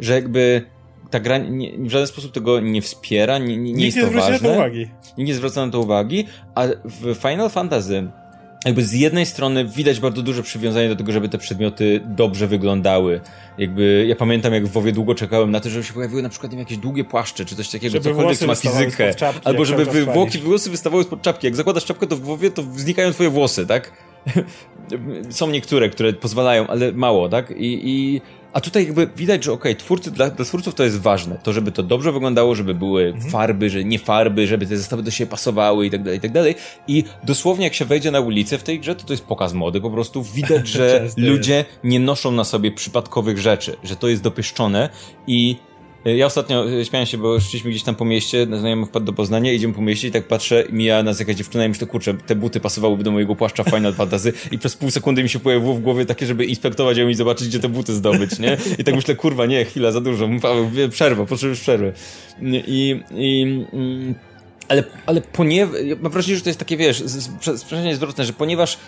że 0.00 0.14
jakby 0.14 0.62
ta 1.10 1.20
gra 1.20 1.38
nie, 1.38 1.78
w 1.78 1.90
żaden 1.90 2.06
sposób 2.06 2.32
tego 2.32 2.60
nie 2.60 2.82
wspiera, 2.82 3.38
nie, 3.38 3.56
nie, 3.56 3.72
nie 3.72 3.84
jest 3.84 3.98
to 4.00 4.10
ważne. 4.10 4.32
Na 4.32 4.38
to 4.38 4.52
uwagi. 4.52 4.88
Nikt 5.18 5.28
nie 5.28 5.34
zwraca 5.34 5.66
na 5.66 5.72
to 5.72 5.80
uwagi, 5.80 6.26
a 6.54 6.66
w 6.84 7.14
Final 7.14 7.50
Fantasy 7.50 8.10
jakby 8.64 8.84
z 8.84 8.92
jednej 8.92 9.26
strony 9.26 9.64
widać 9.64 10.00
bardzo 10.00 10.22
duże 10.22 10.42
przywiązanie 10.42 10.88
do 10.88 10.96
tego, 10.96 11.12
żeby 11.12 11.28
te 11.28 11.38
przedmioty 11.38 12.00
dobrze 12.04 12.46
wyglądały. 12.46 13.20
Jakby 13.58 14.04
ja 14.08 14.16
pamiętam, 14.16 14.52
jak 14.54 14.66
w 14.66 14.70
WoWie 14.70 14.92
długo 14.92 15.14
czekałem 15.14 15.50
na 15.50 15.60
to, 15.60 15.70
żeby 15.70 15.84
się 15.84 15.92
pojawiły 15.92 16.22
na 16.22 16.28
przykład 16.28 16.52
jakieś 16.52 16.78
długie 16.78 17.04
płaszcze, 17.04 17.44
czy 17.44 17.56
coś 17.56 17.68
takiego, 17.68 17.92
żeby 17.92 18.04
cokolwiek 18.04 18.46
ma 18.46 18.54
fizykę. 18.54 19.14
Czapki, 19.14 19.40
albo 19.44 19.64
żeby 19.64 19.84
wy, 19.84 20.04
włoki, 20.04 20.38
włosy 20.38 20.70
wystawały 20.70 21.04
spod 21.04 21.22
czapki. 21.22 21.46
Jak 21.46 21.56
zakładasz 21.56 21.84
czapkę, 21.84 22.06
to 22.06 22.16
w 22.16 22.20
WoWie 22.20 22.50
to 22.50 22.62
znikają 22.76 23.12
twoje 23.12 23.30
włosy, 23.30 23.66
tak? 23.66 23.92
Są 25.30 25.50
niektóre, 25.50 25.88
które 25.88 26.12
pozwalają, 26.12 26.66
ale 26.66 26.92
mało, 26.92 27.28
tak? 27.28 27.50
I, 27.50 27.80
i 27.84 28.20
a 28.52 28.60
tutaj 28.60 28.84
jakby 28.84 29.06
widać, 29.16 29.44
że 29.44 29.52
okej, 29.52 29.72
okay, 29.72 29.84
twórcy, 29.84 30.10
dla, 30.10 30.30
dla 30.30 30.44
twórców 30.44 30.74
to 30.74 30.84
jest 30.84 31.00
ważne. 31.00 31.38
To, 31.42 31.52
żeby 31.52 31.72
to 31.72 31.82
dobrze 31.82 32.12
wyglądało, 32.12 32.54
żeby 32.54 32.74
były 32.74 33.04
mhm. 33.04 33.30
farby, 33.30 33.70
że 33.70 33.84
nie 33.84 33.98
farby, 33.98 34.46
żeby 34.46 34.66
te 34.66 34.76
zestawy 34.76 35.02
do 35.02 35.10
siebie 35.10 35.30
pasowały 35.30 35.86
i 35.86 35.90
tak 35.90 36.02
dalej, 36.02 36.18
i 36.18 36.20
tak 36.20 36.32
dalej. 36.32 36.54
I 36.88 37.04
dosłownie 37.24 37.64
jak 37.64 37.74
się 37.74 37.84
wejdzie 37.84 38.10
na 38.10 38.20
ulicę 38.20 38.58
w 38.58 38.62
tej 38.62 38.80
grze, 38.80 38.94
to 38.94 39.04
to 39.04 39.12
jest 39.12 39.24
pokaz 39.24 39.52
mody. 39.52 39.80
Po 39.80 39.90
prostu 39.90 40.22
widać, 40.22 40.68
że 40.78 41.08
ludzie 41.16 41.64
nie 41.84 42.00
noszą 42.00 42.32
na 42.32 42.44
sobie 42.44 42.72
przypadkowych 42.72 43.38
rzeczy, 43.38 43.76
że 43.84 43.96
to 43.96 44.08
jest 44.08 44.22
dopieszczone 44.22 44.88
i 45.26 45.56
ja 46.04 46.26
ostatnio 46.26 46.70
e, 46.70 46.84
śmiałem 46.84 47.06
się, 47.06 47.18
bo 47.18 47.40
szliśmy 47.40 47.70
gdzieś 47.70 47.82
tam 47.82 47.94
po 47.94 48.04
mieście, 48.04 48.46
znajomy 48.58 48.86
wpadł 48.86 49.06
do 49.06 49.12
Poznania, 49.12 49.52
idziemy 49.52 49.74
po 49.74 49.82
mieście 49.82 50.08
i 50.08 50.10
tak 50.10 50.28
patrzę, 50.28 50.64
mija 50.72 51.02
nas 51.02 51.20
jakaś 51.20 51.36
dziewczyna 51.36 51.64
i 51.64 51.68
myślę, 51.68 51.86
kurczę, 51.86 52.14
te 52.14 52.34
buty 52.34 52.60
pasowałyby 52.60 53.04
do 53.04 53.10
mojego 53.10 53.36
płaszcza 53.36 53.64
Final 53.64 53.94
Fantasy 53.94 54.32
i 54.50 54.58
przez 54.58 54.76
pół 54.76 54.90
sekundy 54.90 55.22
mi 55.22 55.28
się 55.28 55.38
pojawiło 55.38 55.74
w 55.74 55.80
głowie 55.80 56.06
takie, 56.06 56.26
żeby 56.26 56.44
inspektować 56.44 56.98
ją 56.98 57.08
i 57.08 57.14
zobaczyć, 57.14 57.48
gdzie 57.48 57.58
te 57.58 57.68
buty 57.68 57.94
zdobyć, 57.94 58.38
nie? 58.38 58.56
I 58.78 58.84
tak 58.84 58.94
myślę, 58.94 59.14
kurwa, 59.14 59.46
nie, 59.46 59.64
chwila, 59.64 59.92
za 59.92 60.00
dużo, 60.00 60.28
przerwa, 60.90 61.26
potrzebujesz 61.26 61.60
przerwy. 61.60 61.92
I, 62.42 63.00
i, 63.10 63.42
mm, 63.72 64.14
ale, 64.68 64.84
ale 65.06 65.20
ponieważ, 65.20 65.80
mam 66.00 66.12
wrażenie, 66.12 66.36
że 66.36 66.42
to 66.42 66.48
jest 66.48 66.58
takie, 66.58 66.76
wiesz, 66.76 67.04
sprzężenie 67.56 67.96
zwrotne, 67.96 68.24
że 68.24 68.32
ponieważ 68.32 68.78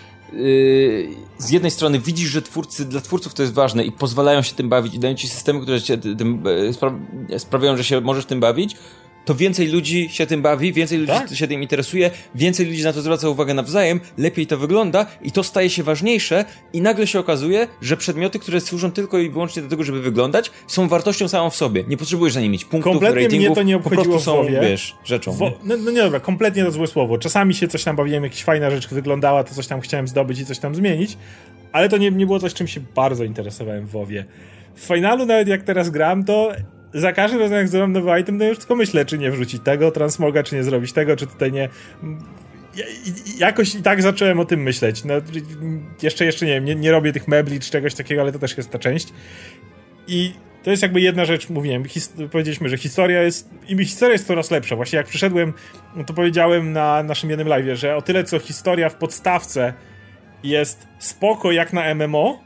z 1.37 1.49
jednej 1.49 1.71
strony 1.71 1.99
widzisz, 1.99 2.29
że 2.29 2.41
twórcy, 2.41 2.85
dla 2.85 3.01
twórców 3.01 3.33
to 3.33 3.41
jest 3.41 3.53
ważne 3.53 3.85
i 3.85 3.91
pozwalają 3.91 4.41
się 4.41 4.55
tym 4.55 4.69
bawić 4.69 4.93
i 4.93 4.99
dają 4.99 5.15
ci 5.15 5.27
systemy, 5.27 5.61
które 5.61 5.81
cię 5.81 5.97
tym, 5.97 6.43
e, 6.47 6.73
spra 6.73 6.93
sprawiają, 7.37 7.77
że 7.77 7.83
się 7.83 8.01
możesz 8.01 8.25
tym 8.25 8.39
bawić, 8.39 8.75
to 9.25 9.35
więcej 9.35 9.67
ludzi 9.67 10.09
się 10.09 10.25
tym 10.25 10.41
bawi, 10.41 10.73
więcej 10.73 10.97
ludzi 10.97 11.11
Tak. 11.11 11.35
się 11.35 11.47
tym 11.47 11.61
interesuje, 11.61 12.11
więcej 12.35 12.65
ludzi 12.65 12.83
na 12.83 12.93
to 12.93 13.01
zwraca 13.01 13.29
uwagę 13.29 13.53
nawzajem, 13.53 13.99
lepiej 14.17 14.47
to 14.47 14.57
wygląda 14.57 15.05
i 15.21 15.31
to 15.31 15.43
staje 15.43 15.69
się 15.69 15.83
ważniejsze 15.83 16.45
i 16.73 16.81
nagle 16.81 17.07
się 17.07 17.19
okazuje, 17.19 17.67
że 17.81 17.97
przedmioty, 17.97 18.39
które 18.39 18.61
służą 18.61 18.91
tylko 18.91 19.17
i 19.19 19.29
wyłącznie 19.29 19.61
do 19.61 19.69
tego, 19.69 19.83
żeby 19.83 20.01
wyglądać, 20.01 20.51
są 20.67 20.87
wartością 20.87 21.27
samą 21.27 21.49
w 21.49 21.55
sobie. 21.55 21.83
Nie 21.87 21.97
potrzebujesz 21.97 22.35
na 22.35 22.41
nie 22.41 22.49
mieć 22.49 22.65
punktów, 22.65 22.91
Kompletnie 22.93 23.15
mnie 23.19 23.23
ratingów, 23.27 23.55
to 23.57 23.63
nie 23.63 23.79
po 23.79 23.89
prostu 23.89 24.19
są, 24.19 24.35
WoWie. 24.35 24.59
wiesz, 24.61 24.95
rzeczą. 25.05 25.31
Wo, 25.31 25.51
no, 25.63 25.75
no 25.77 25.91
nie 25.91 26.01
dobra, 26.01 26.19
kompletnie 26.19 26.63
to 26.65 26.71
złe 26.71 26.87
słowo. 26.87 27.17
Czasami 27.17 27.53
się 27.53 27.67
coś 27.67 27.83
tam 27.83 27.95
bawiłem, 27.95 28.23
jakaś 28.23 28.43
fajna 28.43 28.69
rzecz 28.69 28.87
wyglądała, 28.89 29.43
to 29.43 29.53
coś 29.55 29.67
tam 29.67 29.81
chciałem 29.81 30.07
zdobyć 30.07 30.39
i 30.39 30.45
coś 30.45 30.59
tam 30.59 30.75
zmienić, 30.75 31.17
ale 31.71 31.89
to 31.89 31.97
nie, 31.97 32.11
nie 32.11 32.25
było 32.25 32.39
coś, 32.39 32.53
czym 32.53 32.67
się 32.67 32.81
bardzo 32.95 33.23
interesowałem 33.23 33.85
w 33.85 33.89
WoWie. 33.89 34.25
W 34.75 34.81
finalu 34.81 35.25
nawet 35.25 35.47
jak 35.47 35.63
teraz 35.63 35.89
gram, 35.89 36.23
to 36.23 36.51
za 36.95 37.13
każdym 37.13 37.39
razem 37.39 37.57
jak 37.57 37.67
zrobię 37.67 37.93
nowy 37.93 38.19
item, 38.19 38.39
to 38.39 38.45
już 38.45 38.57
tylko 38.57 38.75
myślę, 38.75 39.05
czy 39.05 39.17
nie 39.17 39.31
wrzucić 39.31 39.63
tego 39.63 39.91
transmoga, 39.91 40.43
czy 40.43 40.55
nie 40.55 40.63
zrobić 40.63 40.93
tego, 40.93 41.15
czy 41.15 41.27
tutaj 41.27 41.51
nie... 41.51 41.69
Jakoś 43.37 43.75
i 43.75 43.81
tak 43.81 44.01
zacząłem 44.01 44.39
o 44.39 44.45
tym 44.45 44.63
myśleć. 44.63 45.03
No, 45.03 45.13
jeszcze, 46.03 46.25
jeszcze 46.25 46.45
nie 46.45 46.53
wiem, 46.53 46.65
nie, 46.65 46.75
nie 46.75 46.91
robię 46.91 47.13
tych 47.13 47.27
mebli 47.27 47.59
czy 47.59 47.71
czegoś 47.71 47.95
takiego, 47.95 48.21
ale 48.21 48.31
to 48.31 48.39
też 48.39 48.57
jest 48.57 48.69
ta 48.69 48.79
część. 48.79 49.07
I 50.07 50.33
to 50.63 50.71
jest 50.71 50.83
jakby 50.83 51.01
jedna 51.01 51.25
rzecz, 51.25 51.49
mówiłem, 51.49 51.83
powiedzieliśmy, 52.31 52.69
że 52.69 52.77
historia 52.77 53.21
jest, 53.21 53.49
i 53.67 53.85
historia 53.85 54.13
jest 54.13 54.27
coraz 54.27 54.51
lepsza. 54.51 54.75
Właśnie 54.75 54.97
jak 54.97 55.07
przyszedłem, 55.07 55.53
to 56.07 56.13
powiedziałem 56.13 56.73
na 56.73 57.03
naszym 57.03 57.29
jednym 57.29 57.47
live, 57.47 57.77
że 57.77 57.95
o 57.95 58.01
tyle 58.01 58.23
co 58.23 58.39
historia 58.39 58.89
w 58.89 58.95
podstawce 58.95 59.73
jest 60.43 60.87
spoko 60.99 61.51
jak 61.51 61.73
na 61.73 61.95
MMO, 61.95 62.39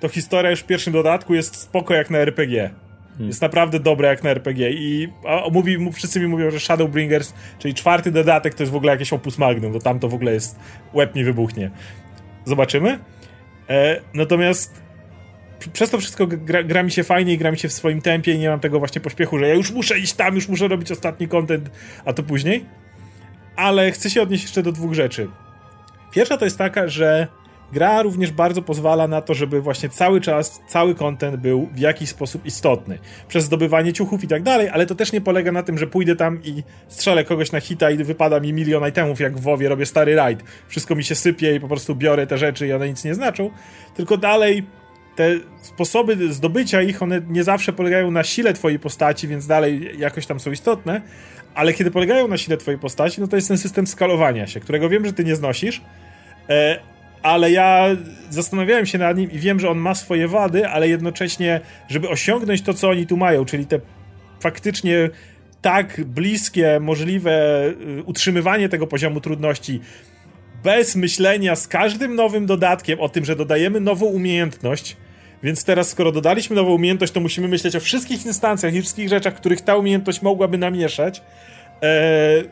to 0.00 0.08
historia 0.08 0.50
już 0.50 0.60
w 0.60 0.66
pierwszym 0.66 0.92
dodatku 0.92 1.34
jest 1.34 1.56
spoko 1.56 1.94
jak 1.94 2.10
na 2.10 2.18
RPG. 2.18 2.70
Jest 3.18 3.42
naprawdę 3.42 3.80
dobra 3.80 4.08
jak 4.08 4.24
na 4.24 4.30
RPG 4.30 4.70
i 4.70 5.08
a, 5.26 5.50
mówi, 5.50 5.92
wszyscy 5.92 6.20
mi 6.20 6.26
mówią, 6.26 6.50
że 6.50 6.60
Shadowbringers, 6.60 7.34
czyli 7.58 7.74
czwarty 7.74 8.10
dodatek 8.10 8.54
to 8.54 8.62
jest 8.62 8.72
w 8.72 8.76
ogóle 8.76 8.92
jakieś 8.92 9.12
opus 9.12 9.38
magnum, 9.38 9.72
to 9.72 9.78
tam 9.78 9.98
to 9.98 10.08
w 10.08 10.14
ogóle 10.14 10.32
jest, 10.32 10.58
łeb 10.94 11.14
mi 11.14 11.24
wybuchnie. 11.24 11.70
Zobaczymy. 12.44 12.98
E, 13.70 14.00
natomiast 14.14 14.82
przez 15.72 15.90
to 15.90 15.98
wszystko 15.98 16.26
gra, 16.26 16.62
gra 16.62 16.82
mi 16.82 16.90
się 16.90 17.04
fajnie 17.04 17.32
i 17.32 17.38
gra 17.38 17.50
mi 17.50 17.58
się 17.58 17.68
w 17.68 17.72
swoim 17.72 18.00
tempie 18.00 18.32
i 18.32 18.38
nie 18.38 18.48
mam 18.48 18.60
tego 18.60 18.78
właśnie 18.78 19.00
pośpiechu, 19.00 19.38
że 19.38 19.48
ja 19.48 19.54
już 19.54 19.70
muszę 19.70 19.98
iść 19.98 20.12
tam, 20.12 20.34
już 20.34 20.48
muszę 20.48 20.68
robić 20.68 20.92
ostatni 20.92 21.28
content, 21.28 21.70
a 22.04 22.12
to 22.12 22.22
później. 22.22 22.64
Ale 23.56 23.92
chcę 23.92 24.10
się 24.10 24.22
odnieść 24.22 24.42
jeszcze 24.42 24.62
do 24.62 24.72
dwóch 24.72 24.94
rzeczy. 24.94 25.28
Pierwsza 26.10 26.36
to 26.36 26.44
jest 26.44 26.58
taka, 26.58 26.88
że 26.88 27.28
gra 27.72 28.02
również 28.02 28.32
bardzo 28.32 28.62
pozwala 28.62 29.08
na 29.08 29.22
to, 29.22 29.34
żeby 29.34 29.60
właśnie 29.60 29.88
cały 29.88 30.20
czas, 30.20 30.60
cały 30.68 30.94
content 30.94 31.36
był 31.36 31.68
w 31.72 31.78
jakiś 31.78 32.08
sposób 32.08 32.46
istotny. 32.46 32.98
Przez 33.28 33.44
zdobywanie 33.44 33.92
ciuchów 33.92 34.24
i 34.24 34.28
tak 34.28 34.42
dalej, 34.42 34.68
ale 34.68 34.86
to 34.86 34.94
też 34.94 35.12
nie 35.12 35.20
polega 35.20 35.52
na 35.52 35.62
tym, 35.62 35.78
że 35.78 35.86
pójdę 35.86 36.16
tam 36.16 36.42
i 36.44 36.62
strzelę 36.88 37.24
kogoś 37.24 37.52
na 37.52 37.60
hita 37.60 37.90
i 37.90 38.04
wypada 38.04 38.40
mi 38.40 38.52
milion 38.52 38.88
itemów, 38.88 39.20
jak 39.20 39.36
w 39.36 39.40
WoWie 39.40 39.68
robię 39.68 39.86
stary 39.86 40.14
raid. 40.14 40.42
Wszystko 40.68 40.94
mi 40.94 41.04
się 41.04 41.14
sypie 41.14 41.54
i 41.54 41.60
po 41.60 41.68
prostu 41.68 41.94
biorę 41.94 42.26
te 42.26 42.38
rzeczy 42.38 42.66
i 42.66 42.72
one 42.72 42.88
nic 42.88 43.04
nie 43.04 43.14
znaczą. 43.14 43.50
Tylko 43.96 44.16
dalej 44.16 44.66
te 45.16 45.30
sposoby 45.62 46.32
zdobycia 46.32 46.82
ich, 46.82 47.02
one 47.02 47.20
nie 47.28 47.44
zawsze 47.44 47.72
polegają 47.72 48.10
na 48.10 48.24
sile 48.24 48.52
twojej 48.52 48.78
postaci, 48.78 49.28
więc 49.28 49.46
dalej 49.46 49.90
jakoś 49.98 50.26
tam 50.26 50.40
są 50.40 50.50
istotne, 50.50 51.00
ale 51.54 51.72
kiedy 51.72 51.90
polegają 51.90 52.28
na 52.28 52.36
sile 52.36 52.56
twojej 52.56 52.80
postaci, 52.80 53.20
no 53.20 53.28
to 53.28 53.36
jest 53.36 53.48
ten 53.48 53.58
system 53.58 53.86
skalowania 53.86 54.46
się, 54.46 54.60
którego 54.60 54.88
wiem, 54.88 55.06
że 55.06 55.12
ty 55.12 55.24
nie 55.24 55.36
znosisz, 55.36 55.82
e, 56.48 56.78
ale 57.22 57.50
ja 57.50 57.86
zastanawiałem 58.30 58.86
się 58.86 58.98
nad 58.98 59.16
nim 59.16 59.30
i 59.30 59.38
wiem, 59.38 59.60
że 59.60 59.70
on 59.70 59.78
ma 59.78 59.94
swoje 59.94 60.28
wady, 60.28 60.68
ale 60.68 60.88
jednocześnie, 60.88 61.60
żeby 61.88 62.08
osiągnąć 62.08 62.62
to, 62.62 62.74
co 62.74 62.88
oni 62.88 63.06
tu 63.06 63.16
mają, 63.16 63.44
czyli 63.44 63.66
te 63.66 63.80
faktycznie 64.40 65.10
tak 65.62 66.04
bliskie, 66.04 66.80
możliwe 66.80 67.64
y, 67.98 68.02
utrzymywanie 68.02 68.68
tego 68.68 68.86
poziomu 68.86 69.20
trudności 69.20 69.80
bez 70.64 70.96
myślenia 70.96 71.56
z 71.56 71.68
każdym 71.68 72.14
nowym 72.14 72.46
dodatkiem 72.46 73.00
o 73.00 73.08
tym, 73.08 73.24
że 73.24 73.36
dodajemy 73.36 73.80
nową 73.80 74.06
umiejętność. 74.06 74.96
Więc 75.42 75.64
teraz, 75.64 75.88
skoro 75.88 76.12
dodaliśmy 76.12 76.56
nową 76.56 76.70
umiejętność, 76.70 77.12
to 77.12 77.20
musimy 77.20 77.48
myśleć 77.48 77.76
o 77.76 77.80
wszystkich 77.80 78.26
instancjach 78.26 78.74
i 78.74 78.80
wszystkich 78.80 79.08
rzeczach, 79.08 79.34
których 79.34 79.60
ta 79.60 79.76
umiejętność 79.76 80.22
mogłaby 80.22 80.58
namieszać. 80.58 81.22
Eee, 81.82 82.44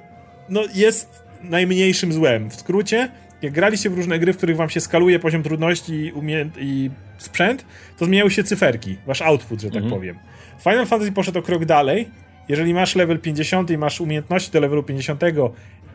no, 0.48 0.62
jest 0.74 1.22
najmniejszym 1.43 2.12
złem. 2.12 2.51
W 2.51 2.55
skrócie, 2.55 3.09
jak 3.42 3.52
graliście 3.52 3.90
w 3.90 3.94
różne 3.94 4.18
gry, 4.18 4.32
w 4.32 4.36
których 4.36 4.56
wam 4.56 4.70
się 4.70 4.80
skaluje 4.80 5.18
poziom 5.18 5.42
trudności 5.42 5.92
i, 5.92 6.12
umiejęt- 6.12 6.58
i 6.58 6.90
sprzęt, 7.18 7.64
to 7.98 8.04
zmieniały 8.04 8.30
się 8.30 8.44
cyferki, 8.44 8.96
wasz 9.06 9.22
output, 9.22 9.60
że 9.60 9.70
tak 9.70 9.82
powiem. 9.90 10.18
Final 10.62 10.86
Fantasy 10.86 11.12
poszedł 11.12 11.38
o 11.38 11.42
krok 11.42 11.64
dalej. 11.64 12.08
Jeżeli 12.48 12.74
masz 12.74 12.94
level 12.96 13.18
50 13.18 13.70
i 13.70 13.78
masz 13.78 14.00
umiejętności 14.00 14.52
do 14.52 14.60
levelu 14.60 14.82
50 14.82 15.20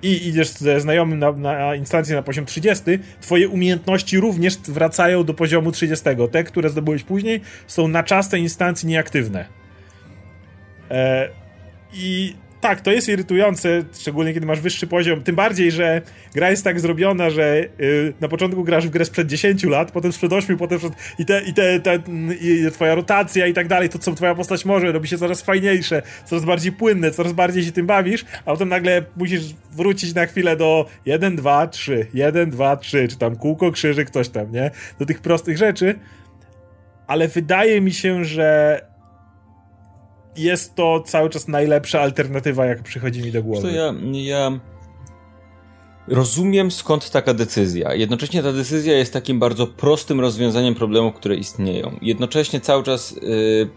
i 0.04 0.28
idziesz 0.28 0.50
ze 0.50 0.80
znajomym 0.82 1.20
na, 1.20 1.32
na 1.32 1.76
instancję 1.76 2.16
na 2.16 2.22
poziom 2.24 2.46
30, 2.46 2.84
twoje 3.22 3.50
umiejętności 3.50 4.20
również 4.20 4.58
wracają 4.58 5.24
do 5.24 5.34
poziomu 5.34 5.72
30. 5.72 6.06
Te, 6.32 6.44
które 6.44 6.70
zdobyłeś 6.70 7.04
później, 7.04 7.42
są 7.68 7.88
na 7.88 8.04
czas 8.04 8.30
tej 8.30 8.42
instancji 8.42 8.88
nieaktywne. 8.88 9.46
E, 10.92 11.30
I 11.94 12.36
tak, 12.62 12.82
to 12.82 12.92
jest 12.92 13.10
irytujące, 13.10 13.84
szczególnie 14.00 14.34
kiedy 14.34 14.46
masz 14.46 14.60
wyższy 14.60 14.88
poziom. 14.88 15.24
Tym 15.24 15.36
bardziej, 15.36 15.72
że 15.72 16.02
gra 16.34 16.50
jest 16.50 16.64
tak 16.64 16.80
zrobiona, 16.80 17.30
że 17.30 17.68
y, 17.82 18.14
na 18.22 18.28
początku 18.28 18.64
grasz 18.64 18.88
w 18.88 18.90
grę 18.90 19.06
sprzed 19.06 19.28
10 19.28 19.64
lat, 19.64 19.92
potem 19.92 20.12
sprzed 20.12 20.34
8, 20.34 20.58
potem 20.58 20.80
sprzed, 20.80 20.94
i, 21.20 21.26
te, 21.26 21.42
i, 21.42 21.54
te, 21.54 21.80
te, 21.80 22.00
i 22.42 22.72
twoja 22.72 22.96
rotacja 22.96 23.48
i 23.48 23.54
tak 23.54 23.68
dalej, 23.68 23.90
to 23.90 24.00
co 24.00 24.14
twoja 24.14 24.36
postać 24.36 24.66
może, 24.66 24.92
robi 24.92 25.08
się 25.08 25.18
coraz 25.18 25.42
fajniejsze, 25.42 26.02
coraz 26.26 26.46
bardziej 26.46 26.72
płynne, 26.72 27.12
coraz 27.12 27.34
bardziej 27.34 27.64
się 27.64 27.72
tym 27.72 27.86
bawisz, 27.86 28.26
a 28.46 28.52
potem 28.52 28.70
nagle 28.70 29.04
musisz 29.18 29.42
wrócić 29.72 30.14
na 30.14 30.26
chwilę 30.26 30.58
do 30.58 30.86
1, 31.06 31.36
2, 31.36 31.68
3, 31.68 32.08
1, 32.14 32.50
2, 32.50 32.78
3, 32.78 33.08
czy 33.08 33.18
tam 33.18 33.36
kółko, 33.36 33.72
krzyżyk, 33.72 34.10
coś 34.10 34.30
tam, 34.30 34.52
nie? 34.52 34.72
Do 35.00 35.06
tych 35.06 35.22
prostych 35.22 35.58
rzeczy. 35.58 35.96
Ale 37.08 37.28
wydaje 37.28 37.82
mi 37.82 37.94
się, 37.94 38.26
że 38.26 38.82
jest 40.38 40.76
to 40.76 41.04
cały 41.06 41.30
czas 41.30 41.48
najlepsza 41.48 42.02
alternatywa, 42.02 42.66
jaka 42.66 42.84
przychodzi 42.84 43.22
mi 43.22 43.32
do 43.32 43.44
głowy. 43.44 43.62
To 43.62 43.70
ja, 43.70 43.94
ja 44.12 44.60
rozumiem 46.08 46.72
skąd 46.72 47.10
taka 47.10 47.34
decyzja. 47.34 47.94
Jednocześnie 47.94 48.44
ta 48.44 48.54
decyzja 48.54 48.98
jest 48.98 49.14
takim 49.14 49.40
bardzo 49.40 49.68
prostym 49.68 50.20
rozwiązaniem 50.20 50.76
problemów, 50.76 51.16
które 51.16 51.36
istnieją. 51.36 51.98
Jednocześnie 52.02 52.62
cały 52.62 52.84
czas 52.84 53.16
yy, 53.22 53.70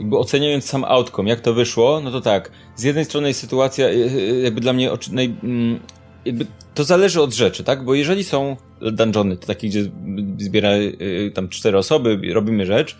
jakby 0.00 0.18
oceniając 0.18 0.64
sam 0.64 0.84
outcome, 0.84 1.30
jak 1.30 1.40
to 1.40 1.54
wyszło, 1.54 2.00
no 2.00 2.10
to 2.10 2.20
tak, 2.20 2.50
z 2.76 2.82
jednej 2.82 3.04
strony 3.04 3.28
jest 3.28 3.40
sytuacja 3.40 3.88
yy, 3.88 4.40
jakby 4.40 4.60
dla 4.60 4.72
mnie 4.72 4.92
oczy- 4.92 5.12
naj, 5.12 5.34
mm, 5.42 5.80
jakby 6.24 6.46
to 6.74 6.84
zależy 6.84 7.22
od 7.22 7.34
rzeczy, 7.34 7.64
tak? 7.64 7.84
Bo 7.84 7.94
jeżeli 7.94 8.24
są 8.24 8.56
dungeony, 8.92 9.36
to 9.36 9.46
takie, 9.46 9.68
gdzie 9.68 9.90
zbiera 10.38 10.76
yy, 10.76 11.30
tam 11.34 11.48
cztery 11.48 11.78
osoby, 11.78 12.20
robimy 12.32 12.66
rzecz, 12.66 12.96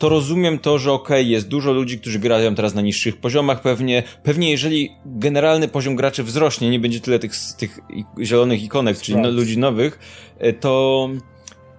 to 0.00 0.08
rozumiem 0.08 0.58
to, 0.58 0.78
że 0.78 0.92
okej, 0.92 1.28
jest 1.28 1.48
dużo 1.48 1.72
ludzi, 1.72 1.98
którzy 1.98 2.18
grają 2.18 2.54
teraz 2.54 2.74
na 2.74 2.80
niższych 2.80 3.16
poziomach 3.16 3.60
pewnie. 3.60 4.02
Pewnie 4.22 4.50
jeżeli 4.50 4.90
generalny 5.06 5.68
poziom 5.68 5.96
graczy 5.96 6.22
wzrośnie, 6.22 6.70
nie 6.70 6.80
będzie 6.80 7.00
tyle 7.00 7.18
tych, 7.18 7.32
tych 7.58 7.78
zielonych 8.22 8.62
ikonek, 8.62 8.98
czyli 8.98 9.18
no, 9.18 9.30
ludzi 9.30 9.58
nowych, 9.58 9.98
e, 10.38 10.52
to 10.52 11.08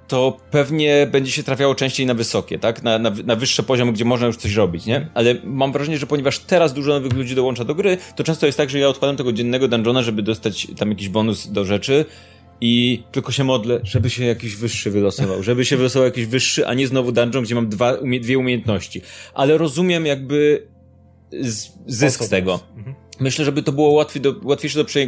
to 0.08 0.38
pewnie 0.52 1.08
będzie 1.12 1.32
się 1.32 1.44
trafiało 1.44 1.76
częściej 1.76 2.06
na 2.06 2.14
wysokie, 2.14 2.60
tak? 2.60 2.84
Na, 2.84 3.00
na, 3.00 3.12
na 3.26 3.36
wyższe 3.36 3.64
poziomy, 3.64 3.94
gdzie 3.94 4.06
można 4.06 4.28
już 4.28 4.38
coś 4.38 4.56
robić, 4.56 4.86
nie? 4.86 5.10
Ale 5.14 5.36
mam 5.44 5.72
wrażenie, 5.72 5.98
że 5.98 6.08
ponieważ 6.08 6.40
teraz 6.40 6.74
dużo 6.74 6.92
nowych 6.92 7.14
ludzi 7.14 7.36
dołącza 7.36 7.66
do 7.66 7.76
gry, 7.76 7.98
to 8.16 8.24
często 8.24 8.46
jest 8.46 8.58
tak, 8.58 8.70
że 8.70 8.80
ja 8.80 8.88
odkładam 8.88 9.18
tego 9.18 9.34
dziennego 9.34 9.68
dungeona, 9.68 10.02
żeby 10.02 10.22
dostać 10.22 10.68
tam 10.78 10.90
jakiś 10.90 11.10
bonus 11.10 11.48
do 11.48 11.66
rzeczy 11.66 12.06
i 12.62 13.04
tylko 13.12 13.32
się 13.32 13.44
modlę, 13.44 13.80
żeby 13.84 14.10
się 14.10 14.26
jakiś 14.26 14.56
wyższy 14.56 14.92
wylosował, 14.92 15.44
żeby 15.44 15.66
się 15.66 15.78
wylosował 15.78 16.06
jakiś 16.06 16.26
wyższy, 16.26 16.68
a 16.68 16.74
nie 16.74 16.88
znowu 16.88 17.12
dungeon, 17.12 17.44
gdzie 17.44 17.56
mam 17.56 17.70
dwa, 17.70 17.94
umie, 17.94 18.20
dwie 18.20 18.38
umiejętności. 18.38 19.02
Ale 19.34 19.58
rozumiem 19.58 20.06
jakby 20.06 20.68
z, 21.32 21.70
zysk 21.88 22.24
z 22.24 22.30
tego. 22.30 22.60
Mhm. 22.78 22.96
Myślę, 23.22 23.46
żeby 23.46 23.64
to 23.64 23.72
było 23.72 23.92
łatwiej 23.92 24.22
do, 24.22 24.36
łatwiejsze 24.44 24.80
do 24.80 24.86
prze, 24.86 25.00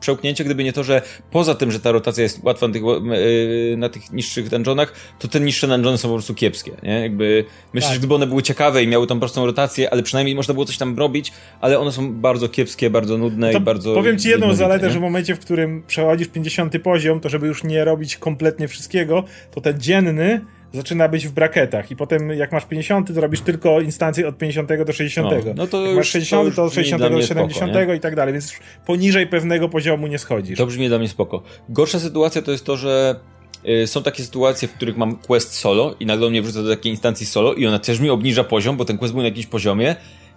przełknięcia, 0.00 0.44
gdyby 0.44 0.64
nie 0.64 0.72
to, 0.72 0.84
że 0.84 1.02
poza 1.30 1.54
tym, 1.54 1.72
że 1.72 1.80
ta 1.80 1.92
rotacja 1.92 2.22
jest 2.22 2.40
łatwa 2.44 2.66
na 2.68 2.72
tych, 2.72 2.82
yy, 2.82 3.76
na 3.76 3.88
tych 3.88 4.12
niższych 4.12 4.48
dungeonach, 4.48 4.92
to 5.18 5.28
te 5.28 5.40
niższe 5.40 5.68
dungeony 5.68 5.98
są 5.98 6.08
po 6.08 6.14
prostu 6.14 6.34
kiepskie, 6.34 6.72
nie? 6.82 7.00
Jakby, 7.00 7.44
myślę, 7.72 7.86
Tak. 7.88 7.94
że 7.94 7.98
gdyby 7.98 8.14
one 8.14 8.26
były 8.26 8.42
ciekawe 8.42 8.82
i 8.82 8.88
miały 8.88 9.06
tą 9.06 9.18
prostą 9.20 9.46
rotację, 9.46 9.92
ale 9.92 10.02
przynajmniej 10.02 10.36
można 10.36 10.54
było 10.54 10.66
coś 10.66 10.78
tam 10.78 10.98
robić, 10.98 11.32
ale 11.60 11.78
one 11.78 11.92
są 11.92 12.12
bardzo 12.12 12.48
kiepskie, 12.48 12.90
bardzo 12.90 13.18
nudne 13.18 13.52
To 13.52 13.58
i 13.58 13.60
bardzo... 13.60 13.94
powiem 13.94 14.18
ci 14.18 14.28
jedną 14.28 14.54
zaletę, 14.54 14.86
nie? 14.86 14.92
że 14.92 14.98
w 14.98 15.02
momencie, 15.02 15.34
w 15.34 15.38
którym 15.38 15.82
przechodzisz 15.86 16.28
50 16.28 16.82
poziom, 16.82 17.20
to 17.20 17.28
żeby 17.28 17.46
już 17.46 17.64
nie 17.64 17.84
robić 17.84 18.16
kompletnie 18.16 18.68
wszystkiego, 18.68 19.24
to 19.54 19.60
ten 19.60 19.80
dzienny 19.80 20.40
zaczyna 20.76 21.08
być 21.08 21.28
w 21.28 21.32
bracketach 21.32 21.90
i 21.90 21.96
potem 21.96 22.30
jak 22.30 22.52
masz 22.52 22.66
50, 22.66 23.14
to 23.14 23.20
robisz 23.20 23.40
tylko 23.40 23.80
instancje 23.80 24.28
od 24.28 24.38
50 24.38 24.84
do 24.84 24.92
60. 24.92 25.30
No, 25.30 25.52
no 25.56 25.66
to 25.66 25.80
jak 25.80 25.88
już- 25.88 25.96
masz 25.96 26.08
60, 26.08 26.50
to 26.50 26.56
to, 26.56 26.64
od 26.64 26.74
60 26.74 27.00
dla 27.00 27.08
do 27.08 27.16
mnie 27.16 27.24
spoko, 27.24 27.50
70 27.50 27.96
i 27.96 28.00
tak 28.00 28.16
dalej, 28.16 28.32
więc 28.32 28.50
już 28.52 28.60
poniżej 28.86 29.26
pewnego 29.26 29.68
poziomu 29.68 30.06
nie 30.06 30.18
schodzisz. 30.18 30.58
To 30.58 30.66
brzmi 30.66 30.88
dla 30.88 30.98
mnie 30.98 31.08
spoko. 31.08 31.42
Gorsza 31.68 32.00
sytuacja 32.00 32.42
to 32.42 32.52
jest 32.52 32.64
to, 32.64 32.76
że 32.76 33.20
y, 33.68 33.86
są 33.86 34.02
takie 34.02 34.22
sytuacje, 34.22 34.68
w 34.68 34.72
których 34.72 34.96
mam 34.96 35.16
quest 35.16 35.54
solo 35.54 35.94
i 36.00 36.06
nagle 36.06 36.30
mnie 36.30 36.42
wrzuca 36.42 36.62
do 36.62 36.70
takiej 36.76 36.92
instancji 36.92 37.26
solo 37.26 37.54
i 37.54 37.66
ona 37.66 37.78
też 37.78 38.00
mi 38.00 38.10
obniża 38.10 38.44
poziom, 38.44 38.76
bo 38.76 38.84
ten 38.84 38.98
quest 38.98 39.14
był 39.14 39.22
na 39.22 39.28
jakimś 39.28 39.46
poziomie 39.46 39.96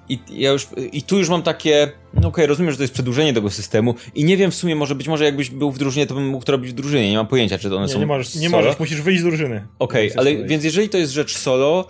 I, 0.09 0.19
ja 0.29 0.51
już, 0.51 0.67
I 0.91 1.03
tu 1.03 1.17
już 1.17 1.29
mam 1.29 1.41
takie, 1.41 1.91
no 2.13 2.19
okej, 2.19 2.29
okay, 2.29 2.47
rozumiem, 2.47 2.71
że 2.71 2.77
to 2.77 2.83
jest 2.83 2.93
przedłużenie 2.93 3.33
tego 3.33 3.49
systemu 3.49 3.95
i 4.15 4.23
nie 4.23 4.37
wiem 4.37 4.51
w 4.51 4.55
sumie, 4.55 4.75
może 4.75 4.95
być 4.95 5.07
może 5.07 5.25
jakbyś 5.25 5.49
był 5.49 5.71
w 5.71 5.77
drużynie, 5.77 6.07
to 6.07 6.15
bym 6.15 6.27
mógł 6.27 6.45
to 6.45 6.51
robić 6.51 6.71
w 6.71 6.73
drużynie, 6.73 7.09
nie 7.09 7.17
mam 7.17 7.27
pojęcia, 7.27 7.57
czy 7.57 7.69
to 7.69 7.75
one 7.75 7.85
nie, 7.85 7.93
są 7.93 7.99
Nie 7.99 8.05
możesz, 8.05 8.35
nie 8.35 8.49
możesz, 8.49 8.79
musisz 8.79 9.01
wyjść 9.01 9.21
z 9.21 9.23
drużyny. 9.23 9.67
Okej, 9.79 10.11
okay, 10.11 10.19
ale 10.19 10.47
więc 10.47 10.63
jeżeli 10.63 10.89
to 10.89 10.97
jest 10.97 11.13
rzecz 11.13 11.37
solo, 11.37 11.87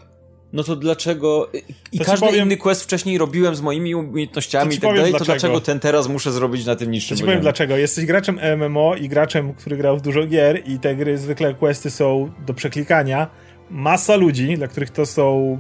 no 0.54 0.64
to 0.64 0.76
dlaczego... 0.76 1.50
I 1.92 2.00
to 2.00 2.06
każdy 2.06 2.26
powiem, 2.28 2.46
inny 2.46 2.58
quest 2.58 2.84
wcześniej 2.84 3.18
robiłem 3.18 3.56
z 3.56 3.62
moimi 3.62 3.96
umiejętnościami 3.96 4.76
i 4.76 4.80
tak 4.80 4.96
dalej, 4.96 5.12
dlaczego. 5.12 5.20
to 5.20 5.26
dlaczego 5.26 5.62
ten 5.62 5.80
teraz 5.80 6.08
muszę 6.08 6.32
zrobić 6.32 6.66
na 6.66 6.76
tym 6.76 6.92
niższym 6.92 7.18
to 7.18 7.20
ci 7.20 7.26
powiem 7.26 7.42
dlaczego. 7.42 7.78
Jesteś 7.78 8.06
graczem 8.06 8.40
MMO 8.58 8.96
i 8.96 9.10
graczem, 9.10 9.54
który 9.54 9.78
grał 9.78 9.98
w 9.98 10.02
dużo 10.02 10.26
gier 10.26 10.62
i 10.66 10.80
te 10.80 10.96
gry, 10.96 11.18
zwykle 11.18 11.54
questy 11.54 11.90
są 11.90 12.32
do 12.48 12.54
przeklikania. 12.54 13.28
Masa 13.70 14.16
ludzi, 14.16 14.56
dla 14.56 14.68
których 14.68 14.90
to 14.90 15.06
są 15.06 15.58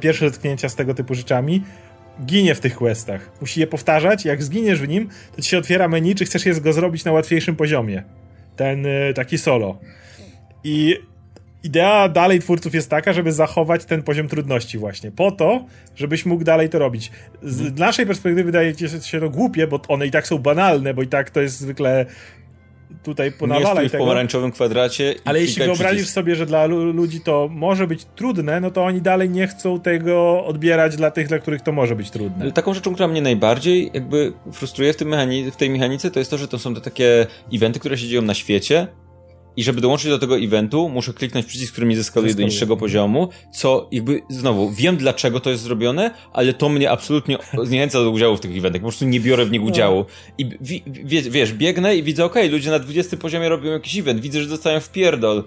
pierwsze 0.00 0.30
dotknięcia 0.30 0.68
z 0.68 0.74
tego 0.74 0.94
typu 0.94 1.14
rzeczami, 1.14 1.62
ginie 2.26 2.54
w 2.54 2.60
tych 2.60 2.74
questach. 2.74 3.30
Musi 3.40 3.60
je 3.60 3.66
powtarzać, 3.66 4.24
jak 4.24 4.42
zginiesz 4.42 4.80
w 4.80 4.88
nim, 4.88 5.08
to 5.36 5.42
ci 5.42 5.50
się 5.50 5.58
otwiera 5.58 5.88
menu, 5.88 6.14
czy 6.14 6.24
chcesz 6.24 6.46
je 6.46 6.54
go 6.54 6.72
zrobić 6.72 7.04
na 7.04 7.12
łatwiejszym 7.12 7.56
poziomie. 7.56 8.02
Ten 8.56 8.86
y, 8.86 9.12
taki 9.14 9.38
solo. 9.38 9.78
I 10.64 10.96
idea 11.62 12.08
dalej 12.08 12.40
twórców 12.40 12.74
jest 12.74 12.90
taka, 12.90 13.12
żeby 13.12 13.32
zachować 13.32 13.84
ten 13.84 14.02
poziom 14.02 14.28
trudności 14.28 14.78
właśnie. 14.78 15.10
Po 15.10 15.32
to, 15.32 15.64
żebyś 15.96 16.26
mógł 16.26 16.44
dalej 16.44 16.68
to 16.68 16.78
robić. 16.78 17.10
Z 17.42 17.58
hmm. 17.58 17.74
naszej 17.78 18.06
perspektywy 18.06 18.44
wydaje 18.44 18.74
się 19.02 19.20
to 19.20 19.30
głupie, 19.30 19.66
bo 19.66 19.80
one 19.88 20.06
i 20.06 20.10
tak 20.10 20.26
są 20.26 20.38
banalne, 20.38 20.94
bo 20.94 21.02
i 21.02 21.06
tak 21.06 21.30
to 21.30 21.40
jest 21.40 21.58
zwykle 21.58 22.06
tutaj 23.02 23.32
ponawalaj 23.32 23.88
w 23.88 23.92
tego. 23.92 24.04
w 24.04 24.06
pomarańczowym 24.06 24.52
kwadracie. 24.52 25.14
Ale 25.24 25.40
jeśli 25.40 25.62
wyobrazisz 25.64 25.96
przycisk. 25.96 26.14
sobie, 26.14 26.34
że 26.34 26.46
dla 26.46 26.66
ludzi 26.66 27.20
to 27.20 27.48
może 27.50 27.86
być 27.86 28.04
trudne, 28.04 28.60
no 28.60 28.70
to 28.70 28.84
oni 28.84 29.00
dalej 29.00 29.30
nie 29.30 29.46
chcą 29.46 29.80
tego 29.80 30.44
odbierać 30.44 30.96
dla 30.96 31.10
tych, 31.10 31.28
dla 31.28 31.38
których 31.38 31.62
to 31.62 31.72
może 31.72 31.96
być 31.96 32.10
trudne. 32.10 32.52
Taką 32.52 32.74
rzeczą, 32.74 32.94
która 32.94 33.08
mnie 33.08 33.22
najbardziej 33.22 33.90
jakby 33.94 34.32
frustruje 34.52 34.92
w, 34.92 34.96
tym 34.96 35.08
mechani- 35.08 35.50
w 35.50 35.56
tej 35.56 35.70
mechanice, 35.70 36.10
to 36.10 36.18
jest 36.18 36.30
to, 36.30 36.38
że 36.38 36.48
to 36.48 36.58
są 36.58 36.74
te 36.74 36.80
takie 36.80 37.26
eventy, 37.54 37.80
które 37.80 37.98
się 37.98 38.08
dzieją 38.08 38.22
na 38.22 38.34
świecie, 38.34 38.86
i 39.56 39.62
żeby 39.64 39.80
dołączyć 39.80 40.10
do 40.10 40.18
tego 40.18 40.38
eventu, 40.38 40.88
muszę 40.88 41.12
kliknąć 41.12 41.46
przycisk, 41.46 41.72
który 41.72 41.86
mi 41.86 41.96
zeskaluje 41.96 42.34
do 42.34 42.42
niższego 42.42 42.76
poziomu, 42.76 43.28
co 43.52 43.88
jakby, 43.92 44.22
znowu, 44.28 44.70
wiem 44.70 44.96
dlaczego 44.96 45.40
to 45.40 45.50
jest 45.50 45.62
zrobione, 45.62 46.10
ale 46.32 46.52
to 46.52 46.68
mnie 46.68 46.90
absolutnie 46.90 47.38
zniechęca 47.62 47.98
do 47.98 48.10
udziału 48.10 48.36
w 48.36 48.40
tych 48.40 48.56
eventach, 48.56 48.80
po 48.80 48.88
prostu 48.88 49.04
nie 49.04 49.20
biorę 49.20 49.46
w 49.46 49.50
nich 49.50 49.62
udziału. 49.62 50.04
I 50.38 50.46
wiesz, 51.30 51.52
biegnę 51.52 51.96
i 51.96 52.02
widzę, 52.02 52.24
okej, 52.24 52.42
okay, 52.42 52.52
ludzie 52.52 52.70
na 52.70 52.78
20 52.78 53.16
poziomie 53.16 53.48
robią 53.48 53.70
jakiś 53.70 53.98
event, 53.98 54.20
widzę, 54.20 54.42
że 54.42 54.48
dostają 54.48 54.80
w 54.80 54.90
pierdol. 54.90 55.44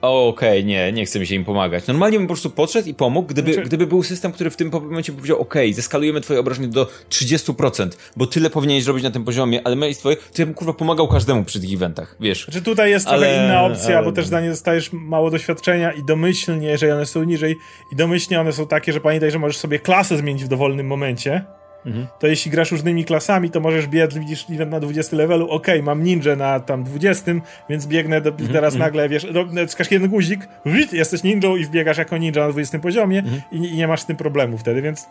Okej, 0.00 0.58
okay, 0.58 0.64
nie, 0.64 0.92
nie 0.92 1.06
chce 1.06 1.20
mi 1.20 1.26
się 1.26 1.34
im 1.34 1.44
pomagać. 1.44 1.86
Normalnie 1.86 2.18
bym 2.18 2.26
po 2.26 2.34
prostu 2.34 2.50
podszedł 2.50 2.88
i 2.88 2.94
pomógł, 2.94 3.28
gdyby, 3.28 3.52
znaczy... 3.52 3.68
gdyby 3.68 3.86
był 3.86 4.02
system, 4.02 4.32
który 4.32 4.50
w 4.50 4.56
tym 4.56 4.70
momencie 4.70 5.12
powiedział, 5.12 5.40
okej, 5.40 5.66
okay, 5.66 5.74
zeskalujemy 5.74 6.20
twoje 6.20 6.40
obrażenie 6.40 6.68
do 6.68 6.88
30%, 7.10 7.88
bo 8.16 8.26
tyle 8.26 8.50
powinieneś 8.50 8.84
zrobić 8.84 9.04
na 9.04 9.10
tym 9.10 9.24
poziomie, 9.24 9.60
ale 9.64 9.76
my 9.76 9.94
twoje, 9.94 10.16
to 10.16 10.22
ja 10.38 10.46
bym 10.46 10.54
kurwa 10.54 10.72
pomagał 10.72 11.08
każdemu 11.08 11.44
przy 11.44 11.60
tych 11.60 11.72
eventach, 11.72 12.16
wiesz. 12.20 12.44
Znaczy 12.44 12.62
tutaj 12.62 12.90
jest 12.90 13.08
ale... 13.08 13.26
trochę 13.26 13.44
inna 13.44 13.62
opcja, 13.64 13.96
ale... 13.96 14.06
bo 14.06 14.12
też 14.12 14.26
za 14.26 14.40
nie 14.40 14.48
dostajesz 14.48 14.92
mało 14.92 15.30
doświadczenia 15.30 15.92
i 15.92 16.04
domyślnie, 16.04 16.68
jeżeli 16.68 16.92
one 16.92 17.06
są 17.06 17.24
niżej, 17.24 17.56
i 17.92 17.96
domyślnie 17.96 18.40
one 18.40 18.52
są 18.52 18.66
takie, 18.66 18.92
że 18.92 19.00
pamiętaj, 19.00 19.30
że 19.30 19.38
możesz 19.38 19.56
sobie 19.56 19.78
klasę 19.78 20.16
zmienić 20.16 20.44
w 20.44 20.48
dowolnym 20.48 20.86
momencie. 20.86 21.59
Mhm. 21.86 22.06
To 22.18 22.26
jeśli 22.26 22.50
grasz 22.50 22.72
różnymi 22.72 23.04
klasami, 23.04 23.50
to 23.50 23.60
możesz 23.60 23.86
biec, 23.86 24.14
widzisz 24.14 24.46
na 24.48 24.80
20 24.80 25.16
levelu, 25.16 25.48
ok, 25.48 25.66
mam 25.82 26.02
ninja 26.04 26.36
na 26.36 26.60
tam 26.60 26.84
20, 26.84 27.32
więc 27.68 27.86
biegnę 27.86 28.20
do, 28.20 28.30
mhm. 28.30 28.52
teraz 28.52 28.74
mhm. 28.74 28.88
nagle, 28.88 29.08
wiesz, 29.08 29.26
wskaż 29.68 29.90
jeden 29.90 30.08
guzik, 30.08 30.48
jesteś 30.92 31.22
ninją 31.22 31.56
i 31.56 31.64
wbiegasz 31.64 31.98
jako 31.98 32.18
ninja 32.18 32.46
na 32.46 32.52
20 32.52 32.78
poziomie 32.78 33.18
mhm. 33.18 33.42
i, 33.52 33.56
i, 33.56 33.76
nie 33.76 33.88
masz 33.88 34.00
z 34.00 34.06
tym 34.06 34.16
problemu 34.16 34.58
wtedy, 34.58 34.82
więc 34.82 35.08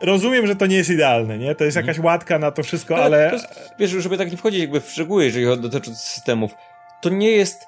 rozumiem, 0.00 0.46
że 0.46 0.56
to 0.56 0.66
nie 0.66 0.76
jest 0.76 0.90
idealne, 0.90 1.38
nie? 1.38 1.54
To 1.54 1.64
jest 1.64 1.76
jakaś 1.76 1.98
łatka 1.98 2.38
na 2.38 2.50
to 2.50 2.62
wszystko, 2.62 2.96
ale... 2.96 3.04
ale... 3.04 3.32
Jest, 3.32 3.74
wiesz, 3.78 3.90
żeby 3.90 4.18
tak 4.18 4.30
nie 4.30 4.36
wchodzić 4.36 4.60
jakby 4.60 4.80
w 4.80 4.90
szczegóły, 4.90 5.24
jeżeli 5.24 5.46
dotyczy 5.60 5.94
systemów, 5.94 6.54
to 7.00 7.08
nie 7.08 7.30
jest... 7.30 7.66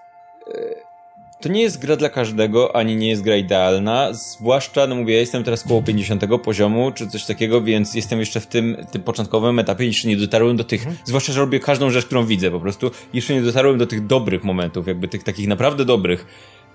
To 1.41 1.49
nie 1.49 1.63
jest 1.63 1.79
gra 1.81 1.97
dla 1.97 2.09
każdego, 2.09 2.77
ani 2.77 2.97
nie 2.97 3.09
jest 3.09 3.23
gra 3.23 3.37
idealna, 3.37 4.13
zwłaszcza, 4.13 4.87
no 4.87 4.95
mówię, 4.95 5.15
ja 5.15 5.21
jestem 5.21 5.45
teraz 5.45 5.63
koło 5.63 5.83
50 5.83 6.25
poziomu, 6.45 6.93
czy 6.93 7.07
coś 7.07 7.25
takiego, 7.25 7.63
więc 7.63 7.95
jestem 7.95 8.21
jeszcze 8.21 8.41
w 8.41 8.47
tym, 8.47 8.87
tym 8.93 9.03
początkowym 9.03 9.59
etapie, 9.59 9.87
jeszcze 9.87 10.09
nie 10.09 10.17
dotarłem 10.17 10.57
do 10.57 10.65
tych, 10.65 10.81
mhm. 10.81 10.97
zwłaszcza, 11.05 11.33
że 11.33 11.41
robię 11.41 11.61
każdą 11.61 11.91
rzecz, 11.91 12.07
którą 12.07 12.27
widzę 12.27 12.51
po 12.51 12.61
prostu, 12.61 12.91
jeszcze 13.13 13.35
nie 13.35 13.43
dotarłem 13.43 13.79
do 13.79 13.87
tych 13.87 14.07
dobrych 14.07 14.45
momentów, 14.45 14.87
jakby 14.87 15.09
tych 15.09 15.23
takich 15.23 15.49
naprawdę 15.49 15.85
dobrych, 15.85 16.27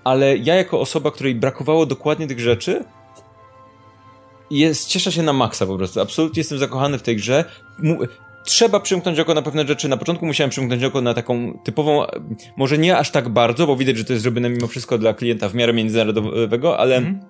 ale 0.04 0.36
ja 0.36 0.54
jako 0.54 0.80
osoba, 0.80 1.10
której 1.10 1.34
brakowało 1.34 1.86
dokładnie 1.86 2.26
tych 2.26 2.40
rzeczy, 2.40 2.84
jest, 4.50 4.88
cieszę 4.88 5.12
się 5.12 5.22
na 5.22 5.32
maksa 5.32 5.66
po 5.66 5.76
prostu. 5.76 6.00
Absolutnie 6.00 6.40
jestem 6.40 6.58
zakochany 6.58 6.98
w 6.98 7.02
tej 7.02 7.16
grze 7.16 7.44
trzeba 8.44 8.80
przymknąć 8.80 9.18
oko 9.18 9.34
na 9.34 9.42
pewne 9.42 9.66
rzeczy. 9.66 9.88
Na 9.88 9.96
początku 9.96 10.26
musiałem 10.26 10.50
przymknąć 10.50 10.84
oko 10.84 11.00
na 11.00 11.14
taką 11.14 11.58
typową, 11.64 12.06
może 12.56 12.78
nie 12.78 12.98
aż 12.98 13.10
tak 13.10 13.28
bardzo, 13.28 13.66
bo 13.66 13.76
widać, 13.76 13.96
że 13.96 14.04
to 14.04 14.12
jest 14.12 14.22
zrobione 14.22 14.50
mimo 14.50 14.66
wszystko 14.66 14.98
dla 14.98 15.14
klienta 15.14 15.48
w 15.48 15.54
miarę 15.54 15.72
międzynarodowego, 15.72 16.78
ale 16.78 16.96
mm. 16.96 17.20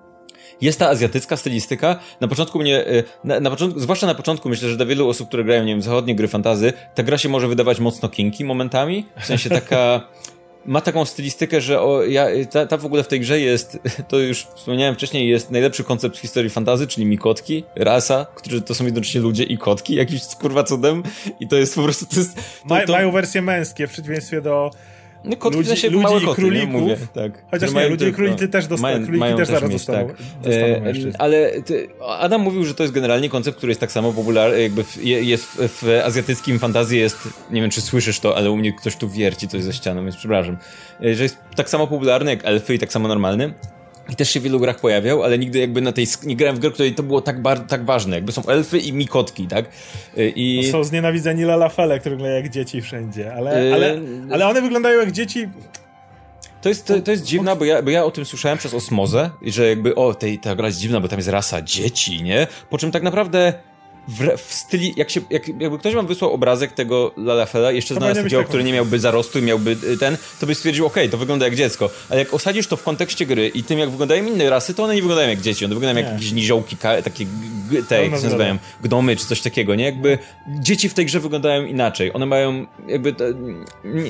jest 0.61 0.79
ta 0.79 0.89
azjatycka 0.89 1.37
stylistyka. 1.37 1.97
Na 2.21 2.29
początku 2.29 2.59
mnie, 2.59 2.87
y, 2.87 3.05
na, 3.25 3.41
na, 3.41 3.51
początku, 3.51 3.81
zwłaszcza 3.81 4.07
na 4.07 4.15
początku, 4.15 4.49
myślę, 4.49 4.69
że 4.69 4.77
dla 4.77 4.87
wielu 4.87 5.09
osób, 5.09 5.29
które 5.29 5.45
grają, 5.45 5.65
nie 5.65 5.73
wiem, 5.73 5.83
zachodnie 5.83 6.15
gry 6.15 6.29
fantazy, 6.29 6.73
ta 6.95 7.03
gra 7.03 7.19
się 7.19 7.29
może 7.29 7.49
wydawać 7.49 7.81
mocno 7.81 8.09
kinki 8.09 8.45
momentami. 8.45 9.07
W 9.21 9.27
sensie 9.27 9.51
taka 9.51 10.01
ma 10.65 10.81
taką 10.81 11.05
stylistykę, 11.05 11.61
że 11.61 11.81
o, 11.81 12.05
ja, 12.05 12.27
ta, 12.51 12.67
ta 12.67 12.77
w 12.77 12.87
ogóle 12.87 13.03
w 13.03 13.09
tej 13.09 13.21
grze 13.21 13.41
jest, 13.41 13.79
to 14.09 14.19
już 14.19 14.45
wspomniałem 14.45 14.95
wcześniej, 14.95 15.29
jest 15.29 15.51
najlepszy 15.51 15.85
koncept 15.85 16.17
w 16.17 16.21
historii 16.21 16.51
fantazy, 16.51 16.87
czyli 16.87 17.07
mikotki, 17.07 17.65
rasa, 17.77 18.27
którzy 18.35 18.63
to 18.63 18.75
są 18.75 18.85
jednocześnie 18.85 19.21
ludzie 19.21 19.45
i 19.45 19.59
kotki, 19.59 19.95
jakimś 20.03 20.27
kurwa 20.27 20.65
cudem. 20.65 21.03
I 21.41 21.49
to 21.49 21.57
jest 21.57 21.75
po 21.75 21.83
prostu, 21.83 22.07
to 22.07 22.17
jest... 22.17 22.35
To, 22.69 22.87
to... 22.87 22.93
Mają 22.93 23.13
wersje 23.13 23.43
męskie, 23.43 23.87
w 23.87 23.91
przeciwieństwie 23.91 24.41
do 24.41 24.71
no 25.25 25.37
kotki 25.37 25.57
ludzi, 25.57 25.67
w 25.67 25.69
sensie 25.69 25.91
ludzi 25.91 26.03
małe 26.05 26.21
koty, 26.21 26.35
królików. 26.35 26.75
Nie? 26.75 26.81
Mówię, 26.81 26.97
tak. 27.15 27.45
Chociaż 27.51 27.73
nie, 27.73 27.89
ludzie 27.89 28.09
i 28.09 28.13
króliki 28.13 28.49
też 28.49 28.67
dostają, 28.67 28.95
mają, 28.95 29.05
króliki 29.05 29.21
mają 29.21 29.37
też, 29.37 29.49
też 29.49 29.55
zaraz 29.55 29.71
mieć, 29.71 29.79
dostaną, 29.79 30.09
tak. 30.09 30.17
dostaną 30.43 30.65
e, 30.65 31.21
Ale 31.21 31.63
ty, 31.63 31.89
Adam 32.19 32.41
mówił, 32.41 32.65
że 32.65 32.75
to 32.75 32.83
jest 32.83 32.95
generalnie 32.95 33.29
koncept, 33.29 33.57
który 33.57 33.71
jest 33.71 33.81
tak 33.81 33.93
samo 33.93 34.13
popularny, 34.13 34.63
jakby 34.63 34.85
w, 34.85 35.05
jest 35.05 35.45
w, 35.45 35.83
w 35.83 36.01
azjatyckim 36.05 36.59
fantazji 36.59 36.99
jest, 36.99 37.29
nie 37.51 37.61
wiem 37.61 37.71
czy 37.71 37.81
słyszysz 37.81 38.21
to, 38.21 38.37
ale 38.37 38.51
u 38.51 38.57
mnie 38.57 38.73
ktoś 38.73 38.97
tu 38.97 39.09
wierci 39.09 39.49
coś 39.49 39.63
ze 39.63 39.73
ścianą, 39.73 40.03
więc 40.03 40.17
przepraszam, 40.17 40.57
e, 41.05 41.15
że 41.15 41.23
jest 41.23 41.39
tak 41.57 41.71
samo 41.71 41.87
popularny 41.87 42.31
jak 42.31 42.45
elfy 42.45 42.75
i 42.75 42.79
tak 42.79 42.93
samo 42.93 43.09
normalny. 43.09 43.55
I 44.11 44.17
też 44.17 44.31
się 44.31 44.41
w 44.41 44.43
wielu 44.43 44.61
grach 44.61 44.81
pojawiał, 44.81 45.23
ale 45.23 45.39
nigdy 45.39 45.59
jakby 45.59 45.81
na 45.81 45.93
tej, 45.93 46.07
nie 46.25 46.37
grałem 46.37 46.57
w 46.57 46.59
grę, 46.59 46.71
której 46.71 46.95
to 46.95 47.03
było 47.03 47.21
tak, 47.21 47.43
bar, 47.43 47.61
tak 47.61 47.85
ważne. 47.85 48.17
Jakby 48.17 48.33
są 48.33 48.47
elfy 48.47 48.79
i 48.79 48.93
mikotki, 48.93 49.47
tak? 49.47 49.65
Y, 50.19 50.33
I... 50.37 50.61
No 50.67 50.73
są 50.73 50.85
znienawidzeni 50.85 51.45
lalafele, 51.45 52.01
które 52.01 52.15
wyglądają 52.17 52.43
jak 52.43 52.53
dzieci 52.53 52.83
wszędzie, 52.83 53.35
ale, 53.35 53.65
yy... 53.65 53.75
ale, 53.75 54.01
ale 54.31 54.47
one 54.47 54.63
wyglądają 54.63 55.01
jak 55.01 55.13
dzieci... 55.13 55.49
To 56.63 56.69
jest, 56.69 56.87
to, 56.87 57.01
to 57.01 57.11
jest 57.11 57.25
dziwne, 57.25 57.57
bo 57.57 57.65
ja, 57.65 57.83
bo 57.83 57.91
ja 57.91 58.05
o 58.05 58.11
tym 58.11 58.25
słyszałem 58.25 58.59
przez 58.59 58.75
osmozę, 58.75 59.31
że 59.43 59.69
jakby, 59.69 59.95
o, 59.95 60.15
tej, 60.15 60.39
ta 60.39 60.55
gra 60.55 60.67
jest 60.67 60.79
dziwna, 60.79 61.01
bo 61.01 61.09
tam 61.09 61.19
jest 61.19 61.29
rasa 61.29 61.63
dzieci, 61.63 62.23
nie? 62.23 62.47
Po 62.71 62.79
czym 62.79 62.91
tak 62.91 63.03
naprawdę 63.03 63.53
w, 64.09 64.37
w 64.37 64.55
styli, 64.55 64.95
jak 64.97 65.11
się, 65.11 65.21
jak, 65.31 65.49
jakby 65.49 65.79
ktoś 65.79 65.95
wam 65.95 66.07
wysłał 66.07 66.33
obrazek 66.33 66.73
tego 66.73 67.13
Lalafela, 67.17 67.73
jeszcze 67.73 67.95
znalazł 67.95 68.23
takiego, 68.23 68.45
który 68.45 68.65
nie 68.65 68.73
miałby 68.73 68.99
zarostu 68.99 69.39
i 69.39 69.43
miałby 69.43 69.71
y, 69.71 69.99
ten, 69.99 70.17
to 70.41 70.47
byś 70.47 70.59
stwierdził, 70.59 70.87
okej, 70.87 71.03
okay, 71.03 71.11
to 71.11 71.19
wygląda 71.19 71.47
jak 71.47 71.55
dziecko. 71.55 71.91
Ale 72.11 72.19
jak 72.19 72.35
osadzisz 72.35 72.67
to 72.67 72.77
w 72.77 72.83
kontekście 72.83 73.27
gry 73.27 73.49
i 73.49 73.63
tym, 73.63 73.79
jak 73.79 73.91
wyglądają 73.91 74.27
inne 74.27 74.51
rasy, 74.51 74.75
to 74.75 74.85
one 74.85 74.95
nie 74.95 75.03
wyglądają 75.03 75.29
jak 75.29 75.41
dzieci, 75.41 75.65
one 75.65 75.75
wyglądają 75.75 76.07
nie. 76.07 76.13
jak 76.13 76.21
jakieś 76.21 76.33
niziołki, 76.33 76.77
takie, 76.77 77.27
te, 77.89 78.03
jak 78.03 78.17
się 78.17 78.25
nazywają, 78.25 78.59
gnomy 78.83 79.17
czy 79.17 79.27
coś 79.27 79.41
takiego, 79.41 79.75
nie? 79.75 79.85
Jakby 79.85 80.19
dzieci 80.61 80.89
w 80.89 80.95
tej 80.95 81.07
grze 81.07 81.21
wyglądają 81.21 81.65
inaczej. 81.65 82.13
One 82.15 82.27
mają, 82.27 82.67
jakby, 82.89 83.13
to 83.13 83.25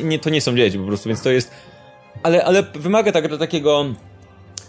nie, 0.04 0.18
to 0.18 0.30
nie 0.30 0.40
są 0.40 0.56
dzieci 0.56 0.78
po 0.78 0.86
prostu, 0.86 1.08
więc 1.08 1.22
to 1.22 1.30
jest, 1.30 1.50
ale, 2.22 2.44
ale 2.44 2.62
wymaga 2.74 3.12
tak, 3.12 3.38
takiego 3.38 3.86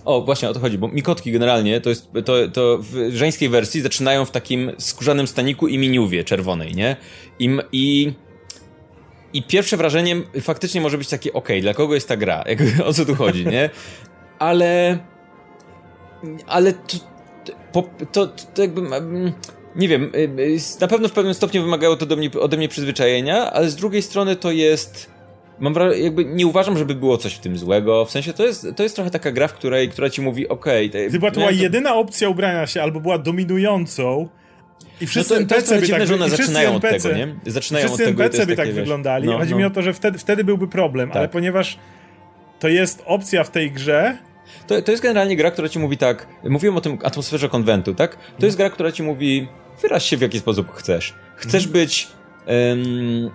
o, 0.06 0.22
właśnie 0.22 0.50
o 0.50 0.54
to 0.54 0.60
chodzi, 0.60 0.78
bo 0.78 0.88
mikotki 0.88 1.32
generalnie 1.32 1.82
to 1.82 1.90
jest, 1.90 2.10
to, 2.26 2.48
to 2.54 2.78
w 2.82 3.12
żeńskiej 3.12 3.50
wersji 3.50 3.82
zaczynają 3.82 4.26
w 4.26 4.32
takim 4.32 4.72
skórzanym 4.78 5.28
staniku 5.28 5.68
i 5.68 5.78
miniuwie 5.78 6.24
czerwonej, 6.24 6.76
nie? 6.76 6.96
I, 7.40 7.58
i, 7.72 8.14
i 9.34 9.44
pierwsze 9.44 9.78
wrażenie 9.78 10.16
faktycznie 10.42 10.82
może 10.82 10.98
być 10.98 11.10
takie, 11.10 11.34
okej, 11.34 11.58
okay, 11.58 11.62
dla 11.62 11.74
kogo 11.74 11.94
jest 11.94 12.08
ta 12.08 12.18
gra? 12.18 12.44
Jakby, 12.48 12.72
o 12.86 12.94
co 12.94 13.06
tu 13.06 13.16
chodzi, 13.16 13.46
nie? 13.46 13.70
Ale, 14.40 15.00
ale 16.48 16.74
to, 16.74 16.98
to, 17.72 17.84
to, 18.12 18.28
to 18.28 18.62
jakby, 18.62 18.82
nie 19.76 19.88
wiem, 19.88 20.12
y, 20.16 20.42
y, 20.42 20.60
na 20.82 20.88
pewno 20.88 21.08
w 21.08 21.12
pewnym 21.12 21.34
stopniu 21.34 21.62
wymagało 21.62 21.96
to 21.96 22.16
mnie, 22.16 22.32
ode 22.40 22.58
mnie 22.58 22.70
przyzwyczajenia, 22.70 23.52
ale 23.52 23.70
z 23.70 23.76
drugiej 23.76 24.02
strony 24.02 24.36
to 24.36 24.52
jest 24.52 25.13
mam 25.60 25.74
wrażenie, 25.74 26.04
jakby 26.04 26.26
nie 26.26 26.48
uważam, 26.48 26.78
żeby 26.78 26.96
było 26.96 27.18
coś 27.18 27.34
w 27.34 27.40
tym 27.40 27.58
złego. 27.58 28.06
W 28.06 28.12
sensie 28.12 28.34
to 28.34 28.46
jest, 28.46 28.68
to 28.76 28.84
jest 28.84 28.96
trochę 28.96 29.12
taka 29.12 29.32
gra, 29.32 29.48
w 29.48 29.54
której, 29.54 29.90
która 29.90 30.10
ci 30.10 30.22
mówi, 30.22 30.48
okej. 30.48 30.90
Okay, 30.90 31.12
to 31.12 31.20
była 31.20 31.32
to... 31.32 31.52
jedyna 31.52 31.96
opcja 31.96 32.30
ubrania 32.30 32.68
się, 32.68 32.82
albo 32.82 33.00
była 33.00 33.18
dominującą, 33.18 34.30
i 35.02 35.08
wszyscy 35.08 35.34
no 35.34 35.38
to, 35.38 35.56
NPC 35.56 35.76
to 35.76 35.82
by 35.82 35.88
tak, 35.88 36.08
że 36.08 36.16
one 36.16 36.30
zaczynają 36.30 36.74
NPC, 36.74 36.96
od 36.96 37.04
tego, 37.04 37.16
nie? 37.16 37.36
Zaczynają 37.46 37.86
wszyscy 37.86 38.04
od 38.04 38.10
tego, 38.10 38.24
NPC 38.24 38.46
by 38.46 38.56
tak 38.56 38.68
wiesz, 38.68 38.76
wyglądali. 38.76 39.28
No, 39.28 39.38
Chodzi 39.38 39.52
no. 39.52 39.58
mi 39.58 39.64
o 39.64 39.70
to, 39.70 39.82
że 39.82 39.94
wtedy, 39.94 40.18
wtedy 40.18 40.44
byłby 40.44 40.68
problem, 40.68 41.10
tak. 41.10 41.18
ale 41.18 41.28
ponieważ 41.28 41.78
to 42.60 42.68
jest 42.68 43.04
opcja 43.06 43.44
w 43.44 43.52
tej 43.52 43.72
grze, 43.72 44.18
To, 44.68 44.82
to 44.82 44.92
jest 44.92 45.04
generalnie 45.04 45.36
gra, 45.36 45.52
która 45.52 45.70
ci 45.70 45.80
mówi 45.80 45.98
tak, 45.98 46.28
mówiłem 46.44 46.78
o 46.78 46.82
tym 46.82 46.98
atmosferze 47.04 47.50
konwentu, 47.50 47.96
tak? 47.96 48.18
To 48.40 48.46
jest 48.46 48.58
gra, 48.58 48.70
która 48.70 48.92
ci 48.92 49.04
mówi, 49.04 49.48
wyraź 49.82 50.06
się 50.06 50.18
w 50.18 50.22
jaki 50.22 50.40
sposób 50.40 50.74
chcesz. 50.74 51.14
Chcesz 51.36 51.68
być 51.68 52.08
um, 52.48 53.30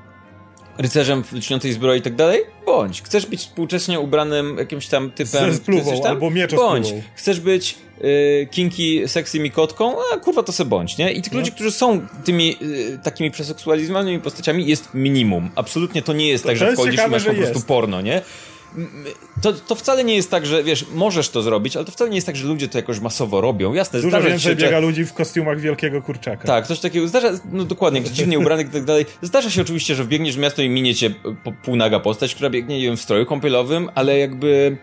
rycerzem 0.79 1.25
w 1.25 1.33
lśniącej 1.33 1.73
zbroi 1.73 1.99
i 1.99 2.03
tak 2.03 2.15
dalej? 2.15 2.41
Bądź. 2.67 3.03
Chcesz 3.03 3.27
być 3.27 3.41
współcześnie 3.41 4.01
ubranym 4.01 4.59
jakimś 4.59 4.87
tam 4.87 5.11
typem... 5.11 5.53
Ze 5.53 5.57
spluwą, 5.57 6.01
tam? 6.01 6.11
albo 6.11 6.31
miecz 6.31 6.55
Bądź. 6.55 6.95
Chcesz 7.15 7.41
być 7.41 7.75
y, 8.05 8.49
kinki, 8.51 9.09
sexy 9.09 9.41
mikotką? 9.41 9.97
A 10.13 10.17
kurwa 10.17 10.43
to 10.43 10.53
se 10.53 10.65
bądź, 10.65 10.99
nie? 10.99 11.13
I 11.13 11.23
tych 11.23 11.33
no. 11.33 11.39
ludzi, 11.39 11.53
którzy 11.53 11.71
są 11.71 12.07
tymi 12.25 12.57
y, 12.63 12.99
takimi 13.03 13.31
przeseksualizowanymi 13.31 14.21
postaciami 14.21 14.67
jest 14.67 14.89
minimum. 14.95 15.51
Absolutnie 15.55 16.03
to 16.03 16.13
nie 16.13 16.29
jest 16.29 16.45
to, 16.45 16.49
tak, 16.49 16.59
że 16.59 16.73
wchodzisz 16.73 17.07
i 17.07 17.11
masz 17.11 17.25
po 17.25 17.35
prostu 17.35 17.55
jest. 17.55 17.67
porno, 17.67 18.01
nie? 18.01 18.23
To, 19.43 19.53
to 19.53 19.74
wcale 19.74 20.05
nie 20.05 20.16
jest 20.16 20.31
tak, 20.31 20.47
że 20.47 20.65
wiesz, 20.65 20.86
możesz 20.95 21.28
to 21.28 21.43
zrobić, 21.43 21.77
ale 21.77 21.85
to 21.85 21.93
wcale 21.93 22.11
nie 22.11 22.16
jest 22.16 22.27
tak, 22.27 22.36
że 22.36 22.49
ludzie 22.49 22.69
to 22.69 22.78
jakoś 22.78 23.01
masowo 23.01 23.40
robią. 23.40 23.74
Jasne, 23.74 23.99
Dużo 23.99 24.09
zdarza 24.09 24.28
więcej 24.28 24.53
się, 24.53 24.62
biega 24.62 24.78
ludzi 24.78 25.05
w 25.05 25.12
kostiumach 25.12 25.61
wielkiego 25.61 26.03
kurczaka. 26.03 26.47
Tak, 26.47 26.66
coś 26.66 26.81
takiego 26.81 27.09
zdarza, 27.09 27.31
no 27.53 27.65
dokładnie, 27.65 28.03
dziwnie 28.03 28.39
ubranych 28.39 28.66
i 28.66 28.70
tak 28.70 28.85
dalej. 28.85 29.07
Zdarza 29.23 29.51
się 29.51 29.62
oczywiście, 29.62 29.95
że 29.95 30.05
wbiegniesz 30.05 30.36
w 30.36 30.39
miasto 30.39 30.62
i 30.62 30.69
miniecie 30.69 31.11
półnaga 31.62 32.01
postać, 32.01 32.35
która 32.35 32.51
biegnie, 32.51 32.78
nie 32.78 32.85
wiem, 32.85 32.97
w 32.97 33.01
stroju 33.01 33.27
kąpielowym, 33.27 33.90
ale 33.95 34.19
jakby... 34.19 34.77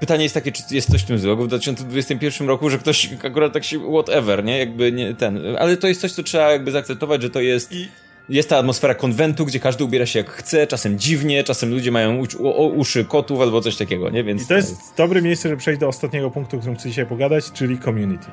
Pytanie 0.00 0.22
jest 0.22 0.34
takie, 0.34 0.52
czy 0.52 0.62
jest 0.70 0.90
coś 0.90 1.02
w 1.02 1.06
tym 1.06 1.18
złego 1.18 1.44
w 1.44 1.48
2021 1.48 2.48
roku, 2.48 2.70
że 2.70 2.78
ktoś 2.78 3.10
akurat 3.24 3.52
tak 3.52 3.64
się, 3.64 3.78
whatever, 3.92 4.44
nie? 4.44 4.58
Jakby 4.58 4.92
nie 4.92 5.14
ten. 5.14 5.56
Ale 5.58 5.76
to 5.76 5.88
jest 5.88 6.00
coś, 6.00 6.12
co 6.12 6.22
trzeba 6.22 6.50
jakby 6.50 6.70
zaakceptować, 6.70 7.22
że 7.22 7.30
to 7.30 7.40
jest. 7.40 7.72
I 7.72 7.88
jest 8.28 8.48
ta 8.48 8.58
atmosfera 8.58 8.94
konwentu, 8.94 9.44
gdzie 9.46 9.60
każdy 9.60 9.84
ubiera 9.84 10.06
się 10.06 10.18
jak 10.18 10.30
chce, 10.30 10.66
czasem 10.66 10.98
dziwnie, 10.98 11.44
czasem 11.44 11.70
ludzie 11.70 11.90
mają 11.90 12.22
uszy 12.74 13.04
kotów 13.04 13.40
albo 13.40 13.60
coś 13.60 13.76
takiego, 13.76 14.10
nie? 14.10 14.24
Więc 14.24 14.42
I 14.42 14.46
to 14.46 14.54
jest 14.54 14.94
dobre 14.96 15.22
miejsce, 15.22 15.48
żeby 15.48 15.60
przejść 15.60 15.80
do 15.80 15.88
ostatniego 15.88 16.30
punktu, 16.30 16.56
o 16.56 16.58
którym 16.58 16.76
chcę 16.76 16.88
dzisiaj 16.88 17.06
pogadać, 17.06 17.52
czyli 17.52 17.78
community. 17.78 18.26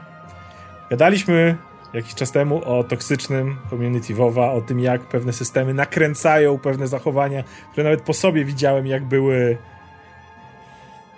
Gadaliśmy 0.90 1.58
jakiś 1.94 2.16
czas 2.16 2.32
temu 2.32 2.62
o 2.66 2.84
toksycznym 2.84 3.58
community 3.70 4.14
WoWa, 4.14 4.52
o 4.52 4.62
tym 4.62 4.80
jak 4.80 5.02
pewne 5.02 5.34
systemy 5.34 5.74
nakręcają 5.74 6.60
pewne 6.60 6.88
zachowania, 6.88 7.44
które 7.72 7.84
nawet 7.84 8.02
po 8.02 8.14
sobie 8.14 8.46
widziałem 8.46 8.88
jak 8.88 9.06
były 9.06 9.58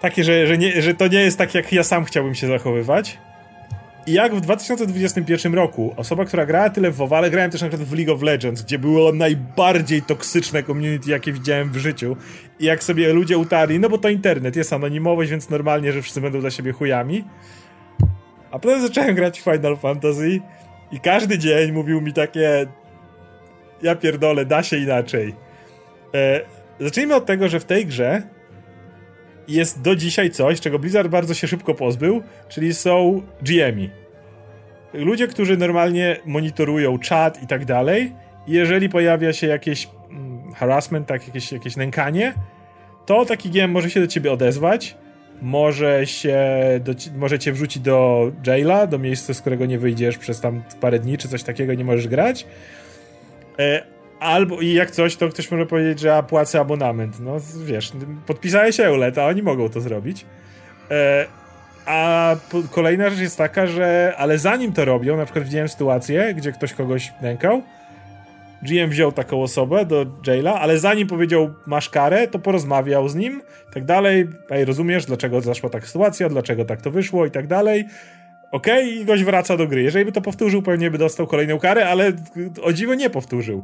takie, 0.02 0.24
że, 0.24 0.48
że, 0.48 0.58
nie, 0.58 0.82
że 0.82 0.94
to 0.94 1.08
nie 1.08 1.22
jest 1.22 1.38
tak 1.38 1.56
jak 1.56 1.74
ja 1.74 1.84
sam 1.84 2.06
chciałbym 2.06 2.36
się 2.36 2.48
zachowywać. 2.48 3.18
I 4.08 4.14
jak 4.14 4.36
w 4.36 4.42
2021 4.42 5.54
roku 5.54 5.94
osoba, 5.98 6.26
która 6.26 6.46
grała 6.46 6.70
tyle 6.70 6.92
w 6.92 6.96
WoW, 6.96 7.14
ale 7.14 7.30
grałem 7.30 7.52
też 7.52 7.62
na 7.62 7.68
przykład 7.68 7.90
w 7.90 7.94
League 7.94 8.14
of 8.14 8.22
Legends, 8.22 8.62
gdzie 8.62 8.80
było 8.80 9.12
najbardziej 9.12 10.02
toksyczne 10.02 10.64
community, 10.64 11.12
jakie 11.12 11.34
widziałem 11.34 11.72
w 11.72 11.78
życiu. 11.78 12.18
I 12.60 12.66
jak 12.66 12.84
sobie 12.84 13.14
ludzie 13.14 13.38
utarli, 13.38 13.80
no 13.80 13.90
bo 13.90 13.98
to 13.98 14.10
internet, 14.10 14.56
jest 14.56 14.74
anonimowość, 14.74 15.32
więc 15.32 15.50
normalnie, 15.50 15.92
że 15.92 16.02
wszyscy 16.02 16.22
będą 16.22 16.40
dla 16.40 16.52
siebie 16.52 16.72
chujami. 16.72 17.24
A 18.52 18.60
potem 18.60 18.82
zacząłem 18.82 19.16
grać 19.16 19.42
w 19.42 19.44
Final 19.44 19.78
Fantasy 19.78 20.40
i 20.92 21.00
każdy 21.00 21.38
dzień 21.38 21.72
mówił 21.72 22.02
mi 22.02 22.14
takie 22.14 22.68
ja 23.82 23.96
pierdolę, 23.96 24.46
da 24.46 24.64
się 24.64 24.78
inaczej. 24.78 25.36
E, 26.14 26.42
zacznijmy 26.80 27.16
od 27.16 27.26
tego, 27.26 27.50
że 27.50 27.60
w 27.60 27.66
tej 27.66 27.86
grze 27.86 28.22
jest 29.48 29.82
do 29.82 29.96
dzisiaj 29.96 30.30
coś, 30.30 30.62
czego 30.62 30.80
Blizzard 30.80 31.08
bardzo 31.08 31.34
się 31.34 31.48
szybko 31.48 31.74
pozbył, 31.74 32.24
czyli 32.50 32.74
są 32.74 33.22
GM'i. 33.44 33.90
Ludzie, 34.94 35.28
którzy 35.28 35.58
normalnie 35.58 36.18
monitorują 36.26 37.00
czat 37.00 37.44
i 37.44 37.48
tak 37.48 37.66
dalej, 37.66 38.12
jeżeli 38.48 38.90
pojawia 38.90 39.34
się 39.34 39.48
jakieś 39.48 39.90
mm, 40.10 40.54
harassment, 40.54 41.08
tak, 41.08 41.28
jakieś, 41.28 41.52
jakieś 41.52 41.76
nękanie, 41.76 42.34
to 43.06 43.26
taki 43.26 43.50
GM 43.50 43.72
może 43.72 43.90
się 43.90 44.00
do 44.00 44.08
ciebie 44.08 44.32
odezwać, 44.32 44.98
może 45.42 46.08
się 46.08 46.40
do, 46.84 46.94
może 47.16 47.40
cię 47.40 47.52
wrzucić 47.52 47.84
do 47.84 48.32
jaila, 48.48 48.88
do 48.88 49.00
miejsca, 49.00 49.34
z 49.34 49.42
którego 49.42 49.66
nie 49.66 49.80
wyjdziesz 49.80 50.18
przez 50.18 50.42
tam 50.42 50.64
parę 50.82 51.00
dni, 51.00 51.18
czy 51.18 51.28
coś 51.28 51.44
takiego, 51.44 51.74
nie 51.74 51.86
możesz 51.86 52.08
grać. 52.08 52.46
Albo 54.24 54.62
i 54.62 54.74
jak 54.74 54.92
coś, 54.92 55.16
to 55.16 55.30
ktoś 55.30 55.52
może 55.52 55.66
powiedzieć, 55.66 56.00
że 56.00 56.08
ja 56.08 56.24
płacę 56.24 56.60
abonament. 56.60 57.20
No 57.20 57.38
wiesz, 57.66 57.92
podpisałeś 58.26 58.80
Eulet, 58.80 59.18
a 59.18 59.26
oni 59.26 59.44
mogą 59.44 59.70
to 59.70 59.82
zrobić. 59.82 60.26
E, 60.92 61.26
a 61.86 62.36
kolejna 62.72 63.10
rzecz 63.10 63.20
jest 63.20 63.38
taka, 63.38 63.68
że 63.68 64.14
ale 64.18 64.38
zanim 64.38 64.74
to 64.74 64.86
robią, 64.86 65.18
na 65.18 65.26
przykład 65.26 65.46
widziałem 65.46 65.70
sytuację, 65.70 66.34
gdzie 66.34 66.52
ktoś 66.52 66.74
kogoś 66.74 67.14
nękał, 67.22 67.62
GM 68.62 68.90
wziął 68.90 69.12
taką 69.12 69.44
osobę 69.44 69.86
do 69.86 70.06
jaila, 70.28 70.60
ale 70.60 70.80
zanim 70.80 71.08
powiedział 71.08 71.54
masz 71.66 71.90
karę, 71.90 72.28
to 72.28 72.40
porozmawiał 72.40 73.10
z 73.10 73.16
nim, 73.16 73.42
tak 73.74 73.86
dalej, 73.86 74.28
ej, 74.50 74.66
rozumiesz, 74.66 75.06
dlaczego 75.06 75.42
zaszła 75.42 75.70
taka 75.70 75.86
sytuacja, 75.86 76.30
dlaczego 76.30 76.66
tak 76.66 76.82
to 76.82 76.92
wyszło 76.92 77.26
i 77.26 77.32
tak 77.32 77.48
dalej. 77.48 77.86
Okej, 78.52 78.84
okay, 78.84 79.02
i 79.02 79.06
gość 79.06 79.24
wraca 79.24 79.58
do 79.58 79.68
gry. 79.68 79.84
Jeżeli 79.84 80.06
by 80.06 80.12
to 80.12 80.22
powtórzył, 80.22 80.62
pewnie 80.62 80.92
by 80.92 80.98
dostał 80.98 81.28
kolejną 81.28 81.60
karę, 81.60 81.90
ale 81.90 82.12
o 82.62 82.74
dziwo 82.74 82.94
nie 82.94 83.10
powtórzył. 83.10 83.64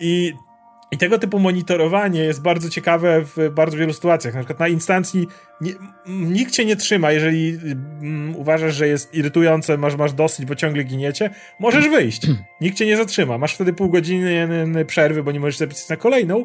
I 0.00 0.32
i 0.92 0.98
tego 0.98 1.18
typu 1.18 1.38
monitorowanie 1.38 2.20
jest 2.20 2.42
bardzo 2.42 2.70
ciekawe 2.70 3.24
w 3.24 3.50
bardzo 3.54 3.76
wielu 3.76 3.92
sytuacjach. 3.92 4.34
Na 4.34 4.40
przykład 4.40 4.60
na 4.60 4.68
instancji 4.68 5.26
nie, 5.60 5.72
nikt 6.06 6.52
cię 6.52 6.64
nie 6.64 6.76
trzyma, 6.76 7.12
jeżeli 7.12 7.58
mm, 8.02 8.36
uważasz, 8.36 8.74
że 8.74 8.88
jest 8.88 9.14
irytujące, 9.14 9.78
masz, 9.78 9.96
masz 9.96 10.12
dosyć, 10.12 10.46
bo 10.46 10.54
ciągle 10.54 10.84
giniecie, 10.84 11.30
możesz 11.60 11.88
wyjść. 11.88 12.26
Nikt 12.60 12.76
cię 12.76 12.86
nie 12.86 12.96
zatrzyma. 12.96 13.38
Masz 13.38 13.54
wtedy 13.54 13.72
pół 13.72 13.88
godziny 13.88 14.84
przerwy, 14.86 15.22
bo 15.22 15.32
nie 15.32 15.40
możesz 15.40 15.56
zapisać 15.56 15.88
na 15.88 15.96
kolejną, 15.96 16.44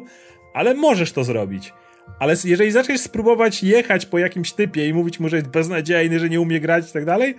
ale 0.54 0.74
możesz 0.74 1.12
to 1.12 1.24
zrobić. 1.24 1.72
Ale 2.18 2.34
jeżeli 2.44 2.70
zaczniesz 2.70 3.00
spróbować 3.00 3.62
jechać 3.62 4.06
po 4.06 4.18
jakimś 4.18 4.52
typie 4.52 4.88
i 4.88 4.94
mówić 4.94 5.20
mu, 5.20 5.28
że 5.28 5.36
jest 5.36 5.48
beznadziejny, 5.48 6.20
że 6.20 6.28
nie 6.28 6.40
umie 6.40 6.60
grać 6.60 6.90
i 6.90 6.92
tak 6.92 7.04
dalej, 7.04 7.34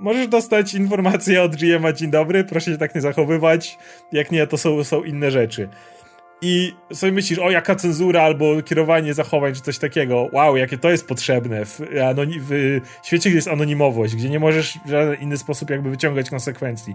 możesz 0.00 0.28
dostać 0.28 0.74
informację 0.74 1.42
od 1.42 1.56
GM'a, 1.56 1.92
dzień 1.92 2.10
dobry, 2.10 2.44
proszę 2.44 2.70
się 2.70 2.78
tak 2.78 2.94
nie 2.94 3.00
zachowywać, 3.00 3.78
jak 4.12 4.30
nie, 4.30 4.46
to 4.46 4.58
są, 4.58 4.84
są 4.84 5.04
inne 5.04 5.30
rzeczy. 5.30 5.68
I 6.42 6.74
sobie 6.92 7.12
myślisz, 7.12 7.38
o 7.38 7.50
jaka 7.50 7.74
cenzura 7.74 8.22
albo 8.22 8.62
kierowanie 8.62 9.14
zachowań, 9.14 9.54
czy 9.54 9.60
coś 9.60 9.78
takiego. 9.78 10.28
Wow, 10.32 10.56
jakie 10.56 10.78
to 10.78 10.90
jest 10.90 11.06
potrzebne 11.06 11.64
w, 11.64 11.80
w 13.02 13.06
świecie, 13.06 13.30
gdzie 13.30 13.36
jest 13.36 13.48
anonimowość, 13.48 14.16
gdzie 14.16 14.30
nie 14.30 14.40
możesz 14.40 14.78
w 14.86 14.90
żaden 14.90 15.20
inny 15.20 15.36
sposób 15.36 15.70
jakby 15.70 15.90
wyciągać 15.90 16.30
konsekwencji. 16.30 16.94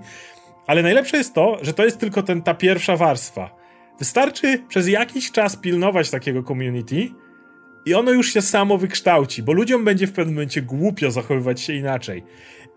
Ale 0.68 0.82
najlepsze 0.82 1.18
jest 1.18 1.34
to, 1.34 1.58
że 1.62 1.74
to 1.74 1.86
jest 1.86 2.00
tylko 2.00 2.24
ten, 2.24 2.42
ta 2.42 2.54
pierwsza 2.54 2.98
warstwa. 2.98 3.56
Wystarczy 4.00 4.64
przez 4.68 4.88
jakiś 4.88 5.32
czas 5.32 5.56
pilnować 5.56 6.10
takiego 6.10 6.44
community 6.44 7.10
i 7.86 7.94
ono 7.94 8.12
już 8.12 8.34
się 8.34 8.42
samo 8.42 8.78
wykształci, 8.78 9.44
bo 9.44 9.54
ludziom 9.54 9.86
będzie 9.86 10.08
w 10.08 10.12
pewnym 10.12 10.36
momencie 10.36 10.62
głupio 10.62 11.12
zachowywać 11.12 11.62
się 11.62 11.74
inaczej. 11.74 12.24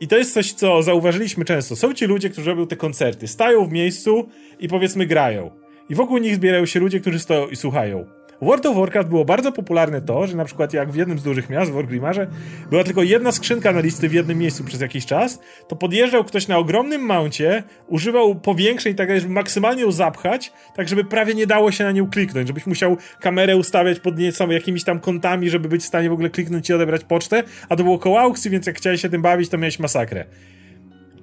I 0.01 0.09
to 0.09 0.17
jest 0.17 0.35
coś, 0.35 0.53
co 0.53 0.83
zauważyliśmy 0.83 1.45
często. 1.45 1.77
Są 1.77 1.95
ci 1.95 2.07
ludzie, 2.07 2.31
którzy 2.31 2.51
robią 2.51 2.67
te 2.67 2.77
koncerty, 2.77 3.29
stają 3.29 3.65
w 3.65 3.73
miejscu 3.73 4.29
i 4.59 4.69
powiedzmy 4.69 5.07
grają. 5.07 5.51
I 5.89 5.95
wokół 5.95 6.19
nich 6.19 6.35
zbierają 6.35 6.67
się 6.67 6.81
ludzie, 6.81 7.01
którzy 7.01 7.19
stoją 7.19 7.49
i 7.49 7.57
słuchają. 7.57 8.18
W 8.43 8.45
World 8.45 8.67
of 8.67 8.77
Warcraft 8.77 9.09
było 9.09 9.25
bardzo 9.25 9.53
popularne 9.53 10.01
to, 10.01 10.27
że 10.27 10.37
na 10.37 10.45
przykład 10.45 10.73
jak 10.73 10.93
w 10.93 10.95
jednym 10.95 11.19
z 11.19 11.23
dużych 11.23 11.51
miast, 11.51 11.71
w 11.71 11.75
Wargrimarze, 11.75 12.27
była 12.71 12.85
tylko 12.85 13.03
jedna 13.03 13.33
skrzynka 13.33 13.73
na 13.73 13.81
listy 13.81 14.09
w 14.09 14.13
jednym 14.13 14.39
miejscu 14.39 14.65
przez 14.65 14.81
jakiś 14.81 15.07
czas, 15.07 15.41
to 15.69 15.77
podjeżdżał 15.77 16.25
ktoś 16.25 16.49
na 16.49 16.59
ogromnym 16.59 17.03
mouncie, 17.03 17.63
używał 17.87 18.35
powiększeń 18.35 18.95
tak, 18.95 19.21
żeby 19.21 19.35
maksymalnie 19.35 19.83
ją 19.83 19.93
zapchać, 19.93 20.53
tak 20.77 20.89
żeby 20.89 21.05
prawie 21.05 21.35
nie 21.35 21.47
dało 21.47 21.73
się 21.73 21.85
na 21.85 21.93
nią 21.93 22.11
kliknąć, 22.11 22.49
żebyś 22.49 22.67
musiał 22.67 22.97
kamerę 23.21 23.57
ustawiać 23.57 24.01
pod 24.01 24.19
nieco 24.19 24.53
jakimiś 24.53 24.85
tam 24.85 25.01
kątami, 25.01 25.51
żeby 25.51 25.69
być 25.69 25.83
w 25.83 25.87
stanie 25.87 26.11
w 26.11 26.13
ogóle 26.13 26.31
kliknąć 26.31 26.71
i 26.71 26.75
odebrać 26.75 27.05
pocztę, 27.05 27.43
a 27.69 27.77
to 27.77 27.85
było 27.85 27.99
koło 27.99 28.21
aukcji, 28.21 28.51
więc 28.51 28.67
jak 28.67 28.77
chciałeś 28.77 29.03
się 29.03 29.09
tym 29.09 29.23
bawić, 29.23 29.49
to 29.49 29.59
miałeś 29.59 29.79
masakrę. 29.79 30.25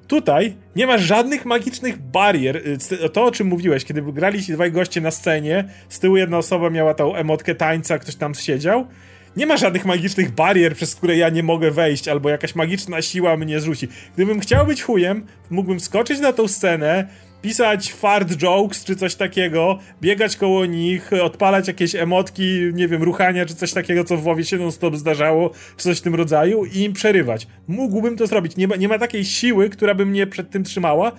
Tutaj 0.08 0.56
nie 0.76 0.88
masz 0.88 1.02
żadnych 1.02 1.46
magicznych 1.46 1.98
barier. 1.98 2.58
Y, 2.58 3.10
to, 3.10 3.26
o 3.26 3.32
czym 3.32 3.48
mówiłeś, 3.48 3.86
kiedy 3.86 4.02
grali 4.02 4.44
ci 4.44 4.54
dwaj 4.54 4.72
goście 4.72 5.02
na 5.02 5.12
scenie, 5.12 5.70
z 5.90 6.00
tyłu 6.00 6.18
jedna 6.18 6.38
osoba 6.38 6.70
miała 6.70 6.94
tą 6.94 7.16
emotkę 7.16 7.56
tańca, 7.56 8.00
ktoś 8.00 8.16
tam 8.16 8.36
siedział. 8.36 8.88
Nie 9.38 9.46
ma 9.46 9.58
żadnych 9.58 9.86
magicznych 9.86 10.32
barier, 10.32 10.76
przez 10.76 10.96
które 10.96 11.18
ja 11.18 11.30
nie 11.30 11.44
mogę 11.44 11.72
wejść, 11.72 12.08
albo 12.08 12.30
jakaś 12.30 12.56
magiczna 12.56 13.02
siła 13.02 13.38
mnie 13.38 13.60
zrzuci. 13.60 13.88
Gdybym 14.14 14.40
chciał 14.40 14.66
być 14.66 14.84
chujem, 14.84 15.26
mógłbym 15.50 15.80
skoczyć 15.80 16.20
na 16.20 16.34
tą 16.34 16.48
scenę, 16.48 17.08
pisać 17.46 17.94
fart 17.94 18.38
jokes 18.38 18.84
czy 18.84 18.96
coś 18.96 19.16
takiego, 19.16 19.80
biegać 20.02 20.38
koło 20.38 20.66
nich, 20.66 21.12
odpalać 21.24 21.68
jakieś 21.68 21.96
emotki, 21.96 22.60
nie 22.74 22.88
wiem, 22.88 23.04
ruchania 23.04 23.46
czy 23.46 23.56
coś 23.56 23.74
takiego, 23.74 24.04
co 24.04 24.18
w 24.18 24.24
WoWie 24.24 24.44
się 24.44 24.58
non-stop 24.58 24.96
zdarzało, 24.96 25.52
czy 25.78 25.84
coś 25.84 25.98
w 25.98 26.02
tym 26.02 26.16
rodzaju 26.16 26.66
i 26.66 26.80
im 26.80 26.94
przerywać. 26.94 27.48
Mógłbym 27.68 28.18
to 28.18 28.28
zrobić. 28.28 28.58
Nie 28.58 28.68
ma, 28.68 28.76
nie 28.76 28.88
ma 28.88 29.00
takiej 29.00 29.26
siły, 29.26 29.70
która 29.70 29.96
by 29.96 30.06
mnie 30.06 30.28
przed 30.28 30.50
tym 30.50 30.64
trzymała, 30.64 31.12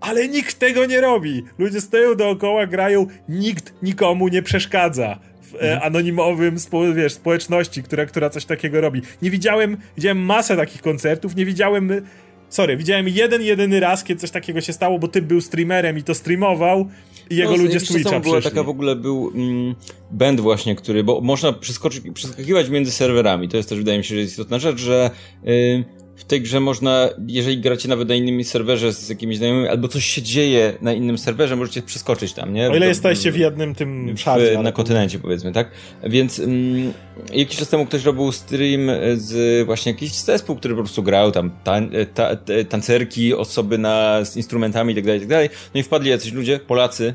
ale 0.00 0.28
nikt 0.28 0.58
tego 0.58 0.86
nie 0.86 1.00
robi. 1.00 1.42
Ludzie 1.58 1.80
stoją 1.80 2.14
dookoła, 2.14 2.66
grają, 2.66 3.06
nikt 3.28 3.74
nikomu 3.82 4.28
nie 4.28 4.42
przeszkadza 4.42 5.18
w 5.42 5.54
e, 5.54 5.58
mhm. 5.60 5.82
anonimowym 5.82 6.58
spo, 6.58 6.92
wiesz, 6.92 7.12
społeczności, 7.12 7.82
która, 7.82 8.06
która 8.06 8.30
coś 8.30 8.44
takiego 8.44 8.80
robi. 8.80 9.02
Nie 9.22 9.30
widziałem, 9.30 9.76
widziałem 9.96 10.18
masę 10.18 10.56
takich 10.56 10.82
koncertów, 10.82 11.36
nie 11.36 11.46
widziałem 11.46 12.02
sorry, 12.48 12.76
widziałem 12.76 13.08
jeden, 13.08 13.42
jedyny 13.42 13.80
raz, 13.80 14.04
kiedy 14.04 14.20
coś 14.20 14.30
takiego 14.30 14.60
się 14.60 14.72
stało, 14.72 14.98
bo 14.98 15.08
ty 15.08 15.22
był 15.22 15.40
streamerem 15.40 15.98
i 15.98 16.02
to 16.02 16.14
streamował 16.14 16.88
i 17.30 17.36
jego 17.36 17.50
no, 17.50 17.56
ludzie 17.56 17.80
z 17.80 17.84
Twitcha 17.84 18.20
była 18.20 18.40
taka 18.40 18.62
w 18.62 18.68
ogóle 18.68 18.96
był 18.96 19.32
mm, 19.34 19.74
band 20.10 20.40
właśnie, 20.40 20.76
który, 20.76 21.04
bo 21.04 21.20
można 21.20 21.52
przeskoczyć, 21.52 22.04
przeskakiwać 22.14 22.68
między 22.68 22.92
serwerami, 22.92 23.48
to 23.48 23.56
jest 23.56 23.68
też 23.68 23.78
wydaje 23.78 23.98
mi 23.98 24.04
się, 24.04 24.14
że 24.14 24.20
jest 24.20 24.32
istotna 24.32 24.58
rzecz, 24.58 24.78
że 24.78 25.10
yy, 25.42 25.84
w 26.16 26.24
tej 26.24 26.40
grze 26.40 26.60
można, 26.60 27.08
jeżeli 27.26 27.58
gracie 27.58 27.88
nawet 27.88 28.08
na 28.08 28.14
innym 28.14 28.44
serwerze 28.44 28.92
z 28.92 29.08
jakimiś 29.08 29.38
znajomymi, 29.38 29.68
albo 29.68 29.88
coś 29.88 30.04
się 30.04 30.22
dzieje 30.22 30.78
na 30.80 30.92
innym 30.92 31.18
serwerze, 31.18 31.56
możecie 31.56 31.82
przeskoczyć 31.82 32.32
tam, 32.32 32.54
nie? 32.54 32.70
O 32.70 32.76
ile 32.76 32.86
jesteście 32.86 33.32
w 33.32 33.36
jednym 33.36 33.74
tym 33.74 34.18
szadzie. 34.18 34.58
Na 34.58 34.72
kontynencie, 34.72 35.18
powiedzmy, 35.18 35.52
tak? 35.52 35.70
Więc 36.04 36.38
mm, 36.38 36.92
jakiś 37.32 37.58
czas 37.58 37.68
temu 37.68 37.86
ktoś 37.86 38.04
robił 38.04 38.32
stream 38.32 38.90
z 39.14 39.66
właśnie 39.66 39.92
jakiś 39.92 40.12
zespół, 40.12 40.56
który 40.56 40.74
po 40.74 40.80
prostu 40.82 41.02
grał 41.02 41.32
tam 41.32 41.50
tan 41.64 41.90
ta, 42.14 42.36
tancerki, 42.68 43.34
osoby 43.34 43.78
na, 43.78 44.24
z 44.24 44.36
instrumentami 44.36 44.94
itd., 44.94 45.12
tak 45.12 45.20
itd. 45.20 45.48
Tak 45.48 45.58
no 45.74 45.80
i 45.80 45.82
wpadli 45.82 46.10
jacyś 46.10 46.32
ludzie, 46.32 46.58
Polacy, 46.58 47.14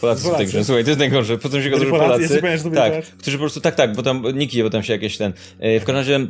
Polacy, 0.00 0.22
Polacy. 0.22 0.34
w 0.34 0.36
tej 0.36 0.46
grze. 0.46 0.64
Słuchaj, 0.64 0.84
to 0.84 0.90
jest 0.90 1.00
najgorsze. 1.00 1.38
Potem 1.38 1.62
się 1.62 1.70
go, 1.70 1.78
że 1.78 1.86
Polacy. 1.86 2.40
Polacy 2.40 2.70
tak, 2.70 3.04
którzy 3.18 3.36
po 3.36 3.40
prostu, 3.40 3.60
tak, 3.60 3.74
tak, 3.74 3.94
bo 3.94 4.02
tam 4.02 4.22
niki, 4.34 4.62
bo 4.62 4.70
tam 4.70 4.82
się 4.82 4.92
jakieś 4.92 5.16
ten. 5.16 5.32
E, 5.58 5.80
w 5.80 5.84
każdym 5.84 5.96
razie 5.96 6.26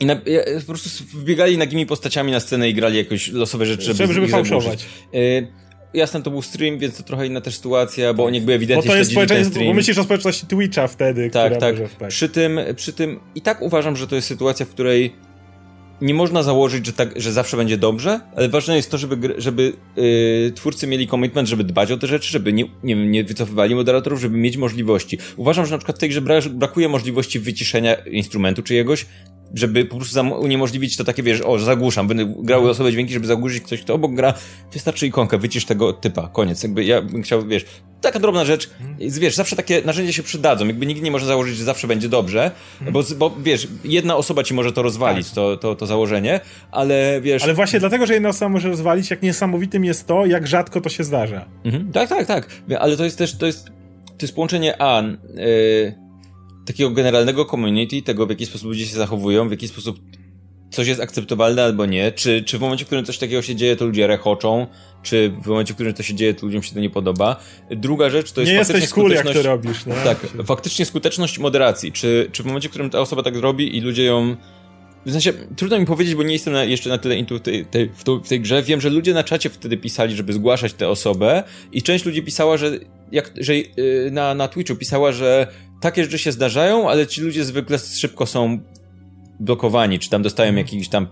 i 0.00 0.06
na, 0.06 0.16
po 0.60 0.66
prostu 0.66 1.04
wbiegali 1.04 1.58
nagimi 1.58 1.86
postaciami 1.86 2.32
na 2.32 2.40
scenę 2.40 2.68
i 2.68 2.74
grali 2.74 2.98
jakoś 2.98 3.28
losowe 3.28 3.66
rzeczy, 3.66 3.82
żeby, 3.82 3.96
żeby, 3.96 4.14
żeby 4.14 4.28
fałszować. 4.28 4.86
Y 5.14 5.68
Jasne, 5.94 6.22
to 6.22 6.30
był 6.30 6.42
stream, 6.42 6.78
więc 6.78 6.96
to 6.96 7.02
trochę 7.02 7.26
inna 7.26 7.40
też 7.40 7.56
sytuacja, 7.56 8.14
bo 8.14 8.24
oni 8.24 8.36
jakby 8.38 8.52
ewidentnie 8.52 8.88
Bo 8.88 8.92
to 8.92 8.98
jest 8.98 9.10
społeczeństwo, 9.10 9.60
bo 9.64 9.74
myślisz 9.74 9.98
o 9.98 10.04
społeczności 10.04 10.46
Twitcha 10.46 10.88
wtedy, 10.88 11.30
tak, 11.30 11.52
która 11.52 11.60
tak. 11.60 11.80
może 11.80 12.08
Przy 12.08 12.28
tym, 12.28 12.60
przy 12.76 12.92
tym 12.92 13.20
i 13.34 13.40
tak 13.40 13.62
uważam, 13.62 13.96
że 13.96 14.06
to 14.06 14.16
jest 14.16 14.28
sytuacja, 14.28 14.66
w 14.66 14.68
której 14.68 15.12
nie 16.00 16.14
można 16.14 16.42
założyć, 16.42 16.86
że, 16.86 16.92
tak, 16.92 17.20
że 17.20 17.32
zawsze 17.32 17.56
będzie 17.56 17.78
dobrze, 17.78 18.20
ale 18.36 18.48
ważne 18.48 18.76
jest 18.76 18.90
to, 18.90 18.98
żeby, 18.98 19.34
żeby 19.38 19.72
yy, 19.96 20.52
twórcy 20.54 20.86
mieli 20.86 21.08
commitment, 21.08 21.48
żeby 21.48 21.64
dbać 21.64 21.92
o 21.92 21.96
te 21.96 22.06
rzeczy, 22.06 22.32
żeby 22.32 22.52
nie, 22.52 22.64
nie, 22.82 22.94
nie 22.94 23.24
wycofywali 23.24 23.74
moderatorów, 23.74 24.20
żeby 24.20 24.36
mieć 24.36 24.56
możliwości. 24.56 25.18
Uważam, 25.36 25.66
że 25.66 25.72
na 25.72 25.78
przykład 25.78 25.96
w 25.96 26.00
tej 26.00 26.08
grze 26.08 26.20
brakuje 26.50 26.88
możliwości 26.88 27.40
wyciszenia 27.40 27.94
instrumentu 27.94 28.62
czyjegoś, 28.62 29.06
żeby 29.54 29.84
po 29.84 29.96
prostu 29.96 30.20
uniemożliwić 30.40 30.96
to 30.96 31.04
takie, 31.04 31.22
wiesz, 31.22 31.40
o, 31.40 31.58
zagłuszam, 31.58 32.08
będę 32.08 32.34
grały 32.38 32.70
osobe 32.70 32.92
dźwięki, 32.92 33.12
żeby 33.12 33.26
zagłuszyć 33.26 33.62
ktoś, 33.62 33.80
kto 33.80 33.94
obok 33.94 34.14
gra, 34.14 34.34
wystarczy 34.72 35.06
ikonkę, 35.06 35.38
wycisz 35.38 35.64
tego 35.64 35.92
typa, 35.92 36.28
koniec. 36.28 36.62
Jakby 36.62 36.84
ja 36.84 37.02
bym 37.02 37.22
chciał, 37.22 37.46
wiesz, 37.46 37.64
taka 38.00 38.18
drobna 38.18 38.44
rzecz, 38.44 38.70
wiesz, 38.98 39.34
zawsze 39.34 39.56
takie 39.56 39.82
narzędzia 39.84 40.12
się 40.12 40.22
przydadzą, 40.22 40.66
jakby 40.66 40.86
nikt 40.86 41.02
nie 41.02 41.10
może 41.10 41.26
założyć, 41.26 41.56
że 41.56 41.64
zawsze 41.64 41.86
będzie 41.86 42.08
dobrze, 42.08 42.50
bo, 42.92 43.02
bo 43.16 43.36
wiesz, 43.42 43.68
jedna 43.84 44.16
osoba 44.16 44.42
ci 44.42 44.54
może 44.54 44.72
to 44.72 44.82
rozwalić, 44.82 45.26
tak. 45.26 45.34
to, 45.34 45.56
to, 45.56 45.74
to 45.74 45.86
założenie, 45.86 46.40
ale 46.70 47.20
wiesz... 47.20 47.42
Ale 47.42 47.54
właśnie 47.54 47.80
dlatego, 47.80 48.06
że 48.06 48.14
jedna 48.14 48.28
osoba 48.28 48.48
może 48.48 48.68
rozwalić, 48.68 49.10
jak 49.10 49.22
niesamowitym 49.22 49.84
jest 49.84 50.06
to, 50.06 50.26
jak 50.26 50.46
rzadko 50.46 50.80
to 50.80 50.88
się 50.88 51.04
zdarza. 51.04 51.44
Mhm. 51.64 51.92
Tak, 51.92 52.08
tak, 52.08 52.26
tak, 52.26 52.48
ale 52.78 52.96
to 52.96 53.04
jest 53.04 53.18
też, 53.18 53.36
to 53.36 53.46
jest, 53.46 53.64
to 54.04 54.22
jest 54.22 54.34
połączenie 54.34 54.82
A, 54.82 55.02
yy 55.02 56.07
takiego 56.68 56.90
generalnego 56.90 57.44
community, 57.44 58.02
tego 58.02 58.26
w 58.26 58.30
jaki 58.30 58.46
sposób 58.46 58.68
ludzie 58.68 58.86
się 58.86 58.96
zachowują, 58.96 59.48
w 59.48 59.50
jaki 59.50 59.68
sposób 59.68 60.00
coś 60.70 60.88
jest 60.88 61.00
akceptowalne 61.00 61.64
albo 61.64 61.86
nie, 61.86 62.12
czy, 62.12 62.42
czy 62.42 62.58
w 62.58 62.60
momencie, 62.60 62.84
w 62.84 62.86
którym 62.86 63.04
coś 63.04 63.18
takiego 63.18 63.42
się 63.42 63.56
dzieje, 63.56 63.76
to 63.76 63.86
ludzie 63.86 64.06
rechoczą, 64.06 64.66
czy 65.02 65.32
w 65.42 65.46
momencie, 65.46 65.72
w 65.72 65.76
którym 65.76 65.94
to 65.94 66.02
się 66.02 66.14
dzieje, 66.14 66.34
to 66.34 66.46
ludziom 66.46 66.62
się 66.62 66.74
to 66.74 66.80
nie 66.80 66.90
podoba. 66.90 67.36
Druga 67.70 68.10
rzecz 68.10 68.32
to 68.32 68.40
jest 68.40 68.52
nie 68.52 68.58
jesteś 68.58 68.88
cool, 68.88 69.10
jak 69.10 69.32
to 69.32 69.42
robisz. 69.42 69.86
Nie? 69.86 69.92
Tak, 69.92 70.18
faktycznie 70.46 70.84
skuteczność 70.84 71.38
moderacji. 71.38 71.92
Czy, 71.92 72.28
czy 72.32 72.42
w 72.42 72.46
momencie, 72.46 72.68
w 72.68 72.70
którym 72.70 72.90
ta 72.90 73.00
osoba 73.00 73.22
tak 73.22 73.36
robi 73.36 73.76
i 73.76 73.80
ludzie 73.80 74.04
ją 74.04 74.36
w 75.06 75.12
sensie, 75.12 75.32
trudno 75.56 75.78
mi 75.78 75.86
powiedzieć, 75.86 76.14
bo 76.14 76.22
nie 76.22 76.32
jestem 76.32 76.52
na, 76.52 76.64
jeszcze 76.64 76.90
na 76.90 76.98
tyle 76.98 77.24
tej, 77.42 77.64
tej, 77.64 77.88
w, 77.88 78.04
w, 78.24 78.28
tej 78.28 78.40
grze. 78.40 78.62
Wiem, 78.62 78.80
że 78.80 78.90
ludzie 78.90 79.14
na 79.14 79.24
czacie 79.24 79.50
wtedy 79.50 79.76
pisali, 79.76 80.16
żeby 80.16 80.32
zgłaszać 80.32 80.72
tę 80.72 80.88
osobę 80.88 81.42
i 81.72 81.82
część 81.82 82.04
ludzi 82.04 82.22
pisała, 82.22 82.56
że, 82.56 82.78
jak, 83.12 83.32
że 83.36 83.56
yy, 83.56 83.64
na, 84.10 84.34
na 84.34 84.48
Twitchu 84.48 84.76
pisała, 84.76 85.12
że 85.12 85.46
takie 85.80 86.04
rzeczy 86.04 86.18
się 86.18 86.32
zdarzają, 86.32 86.90
ale 86.90 87.06
ci 87.06 87.20
ludzie 87.20 87.44
zwykle 87.44 87.78
szybko 87.78 88.26
są 88.26 88.58
blokowani, 89.40 89.98
czy 89.98 90.10
tam 90.10 90.22
dostają 90.22 90.48
mm. 90.48 90.58
jakiś 90.58 90.88
tam 90.88 91.06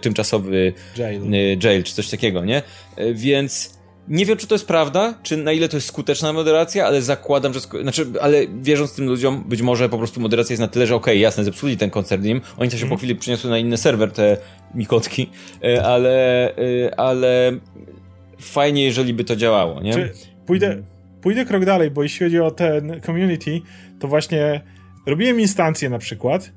tymczasowy 0.00 0.72
jail. 0.96 1.34
Y, 1.34 1.58
jail, 1.64 1.82
czy 1.82 1.94
coś 1.94 2.08
takiego, 2.08 2.44
nie? 2.44 2.62
Y, 2.98 3.14
więc 3.14 3.78
nie 4.08 4.26
wiem, 4.26 4.36
czy 4.36 4.46
to 4.46 4.54
jest 4.54 4.66
prawda, 4.66 5.14
czy 5.22 5.36
na 5.36 5.52
ile 5.52 5.68
to 5.68 5.76
jest 5.76 5.86
skuteczna 5.86 6.32
moderacja, 6.32 6.86
ale 6.86 7.02
zakładam, 7.02 7.54
że. 7.54 7.60
Znaczy, 7.60 8.06
ale 8.20 8.46
wierząc 8.62 8.94
tym 8.94 9.06
ludziom, 9.06 9.44
być 9.48 9.62
może 9.62 9.88
po 9.88 9.98
prostu 9.98 10.20
moderacja 10.20 10.52
jest 10.52 10.60
na 10.60 10.68
tyle, 10.68 10.86
że 10.86 10.94
okej, 10.94 11.14
okay, 11.14 11.20
jasne, 11.20 11.44
zepsuli 11.44 11.76
ten 11.76 11.90
koncert 11.90 12.24
im, 12.24 12.40
oni 12.56 12.70
się 12.70 12.76
mm. 12.76 12.88
po 12.88 12.96
chwili 12.96 13.16
przyniosły 13.16 13.50
na 13.50 13.58
inny 13.58 13.76
serwer, 13.76 14.12
te 14.12 14.36
mikotki, 14.74 15.30
y, 15.64 15.82
ale, 15.82 16.54
ale 16.96 17.52
fajnie, 18.40 18.84
jeżeli 18.84 19.14
by 19.14 19.24
to 19.24 19.36
działało, 19.36 19.80
nie? 19.80 19.92
Czy 19.92 20.12
pójdę, 20.46 20.82
pójdę 21.20 21.44
krok 21.44 21.64
dalej, 21.64 21.90
bo 21.90 22.02
jeśli 22.02 22.26
chodzi 22.26 22.40
o 22.40 22.50
ten 22.50 23.00
community, 23.06 23.60
to 24.00 24.08
właśnie 24.08 24.60
robiłem 25.06 25.40
instancję 25.40 25.90
na 25.90 25.98
przykład 25.98 26.52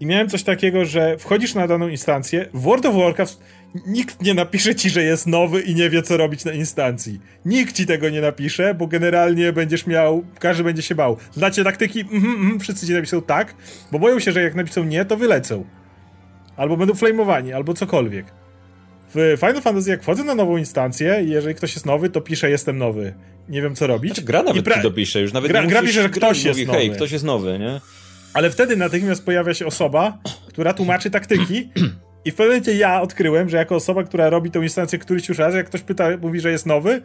i 0.00 0.06
miałem 0.06 0.28
coś 0.28 0.42
takiego, 0.42 0.84
że 0.84 1.18
wchodzisz 1.18 1.54
na 1.54 1.66
daną 1.66 1.88
instancję, 1.88 2.48
w 2.54 2.60
World 2.60 2.86
of 2.86 2.94
Warcraft 2.94 3.40
nikt 3.86 4.22
nie 4.22 4.34
napisze 4.34 4.74
ci, 4.74 4.90
że 4.90 5.02
jest 5.02 5.26
nowy 5.26 5.60
i 5.60 5.74
nie 5.74 5.90
wie, 5.90 6.02
co 6.02 6.16
robić 6.16 6.44
na 6.44 6.52
instancji. 6.52 7.20
Nikt 7.44 7.76
ci 7.76 7.86
tego 7.86 8.10
nie 8.10 8.20
napisze, 8.20 8.74
bo 8.74 8.86
generalnie 8.86 9.52
będziesz 9.52 9.86
miał, 9.86 10.24
każdy 10.38 10.64
będzie 10.64 10.82
się 10.82 10.94
bał. 10.94 11.16
Znacie 11.32 11.64
taktyki? 11.64 12.00
Mhm, 12.00 12.32
mhm, 12.32 12.60
wszyscy 12.60 12.86
ci 12.86 12.92
napiszą 12.92 13.22
tak, 13.22 13.54
bo 13.92 13.98
boją 13.98 14.18
się, 14.20 14.32
że 14.32 14.42
jak 14.42 14.54
napiszą 14.54 14.84
nie, 14.84 15.04
to 15.04 15.16
wylecą. 15.16 15.64
Albo 16.56 16.76
będą 16.76 16.94
flamowani, 16.94 17.52
albo 17.52 17.74
cokolwiek. 17.74 18.26
W 19.14 19.36
Final 19.40 19.62
Fantasy, 19.62 19.90
jak 19.90 20.02
wchodzę 20.02 20.24
na 20.24 20.34
nową 20.34 20.56
instancję 20.56 21.22
i 21.24 21.30
jeżeli 21.30 21.54
ktoś 21.54 21.74
jest 21.74 21.86
nowy, 21.86 22.10
to 22.10 22.20
pisze 22.20 22.50
jestem 22.50 22.78
nowy. 22.78 23.14
Nie 23.48 23.62
wiem, 23.62 23.74
co 23.74 23.86
robić. 23.86 24.12
Znaczy, 24.12 24.26
gra 24.26 24.42
nawet 24.42 24.64
pra... 24.64 24.74
ci 24.74 24.82
dopisze, 24.82 25.20
już 25.20 25.32
nawet 25.32 25.50
gra, 25.50 25.62
nie 25.62 25.68
gra 25.68 25.82
pisze, 25.82 26.02
że 26.02 26.08
ktoś 26.08 26.44
jest 26.44 26.58
mówi, 26.58 26.66
nowy. 26.66 26.78
Hej, 26.78 26.90
ktoś 26.90 27.12
jest 27.12 27.24
nowy, 27.24 27.58
nie? 27.58 27.80
Ale 28.34 28.50
wtedy 28.50 28.76
natychmiast 28.76 29.24
pojawia 29.24 29.54
się 29.54 29.66
osoba, 29.66 30.18
która 30.48 30.74
tłumaczy 30.74 31.10
taktyki 31.10 31.68
i 32.24 32.30
w 32.30 32.34
pewnym 32.34 32.48
momencie 32.48 32.74
ja 32.74 33.00
odkryłem, 33.00 33.48
że 33.48 33.56
jako 33.56 33.74
osoba, 33.74 34.04
która 34.04 34.30
robi 34.30 34.50
tą 34.50 34.62
instancję 34.62 34.98
któryś 34.98 35.28
już 35.28 35.38
raz, 35.38 35.54
jak 35.54 35.66
ktoś 35.66 35.82
pyta, 35.82 36.08
mówi, 36.22 36.40
że 36.40 36.50
jest 36.50 36.66
nowy, 36.66 37.02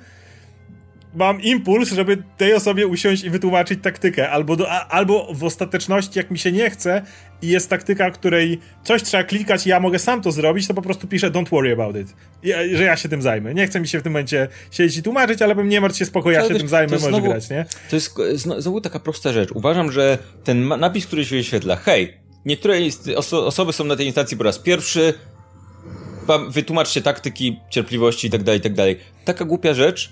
mam 1.16 1.42
impuls, 1.42 1.92
żeby 1.92 2.24
tej 2.38 2.54
osobie 2.54 2.88
usiąść 2.88 3.24
i 3.24 3.30
wytłumaczyć 3.30 3.80
taktykę, 3.84 4.30
albo, 4.30 4.56
do, 4.56 4.72
a, 4.72 4.88
albo 4.88 5.34
w 5.34 5.44
ostateczności, 5.44 6.20
jak 6.20 6.32
mi 6.32 6.40
się 6.40 6.52
nie 6.52 6.70
chce 6.70 7.02
i 7.42 7.48
jest 7.48 7.70
taktyka, 7.70 8.12
której 8.12 8.60
coś 8.84 9.04
trzeba 9.04 9.24
klikać 9.24 9.66
i 9.68 9.70
ja 9.70 9.80
mogę 9.80 10.00
sam 10.00 10.22
to 10.22 10.32
zrobić, 10.32 10.68
to 10.68 10.74
po 10.74 10.82
prostu 10.82 11.08
piszę 11.08 11.32
don't 11.32 11.50
worry 11.50 11.74
about 11.74 11.96
it, 11.96 12.16
I, 12.44 12.76
że 12.76 12.84
ja 12.84 12.98
się 12.98 13.10
tym 13.10 13.22
zajmę. 13.22 13.54
Nie 13.54 13.68
chcę 13.68 13.80
mi 13.80 13.88
się 13.88 14.00
w 14.00 14.04
tym 14.04 14.12
momencie 14.12 14.48
siedzieć 14.72 14.98
i 14.98 15.04
tłumaczyć, 15.04 15.42
ale 15.42 15.56
bym 15.56 15.70
nie 15.70 15.82
martw 15.82 15.98
się 15.98 16.06
spoko, 16.06 16.32
ja 16.32 16.48
się 16.48 16.56
tym 16.56 16.68
zajmę, 16.68 16.94
możesz 16.94 17.10
znowu, 17.10 17.28
grać, 17.28 17.50
nie? 17.50 17.66
To 17.90 17.96
jest 17.96 18.16
znowu 18.58 18.82
taka 18.82 19.00
prosta 19.00 19.34
rzecz. 19.34 19.52
Uważam, 19.52 19.92
że 19.92 20.18
ten 20.44 20.68
napis, 20.68 21.08
który 21.08 21.26
się 21.26 21.36
wyświetla, 21.36 21.76
hej, 21.76 22.18
niektóre 22.46 22.78
oso 23.16 23.46
osoby 23.46 23.74
są 23.74 23.84
na 23.84 23.96
tej 23.96 24.06
instancji 24.06 24.38
po 24.38 24.44
raz 24.44 24.60
pierwszy, 24.60 25.14
wytłumaczcie 26.50 27.02
taktyki, 27.02 27.60
cierpliwości 27.70 28.28
i 28.28 28.30
tak 28.30 28.44
dalej, 28.44 28.60
i 28.60 28.64
tak 28.64 28.74
dalej. 28.74 28.98
Taka 29.26 29.46
głupia 29.46 29.74
rzecz, 29.74 30.12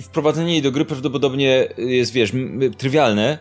wprowadzenie 0.00 0.52
jej 0.52 0.62
do 0.62 0.72
gry 0.72 0.84
prawdopodobnie 0.84 1.68
jest, 1.78 2.12
wiesz, 2.12 2.32
trywialne, 2.78 3.38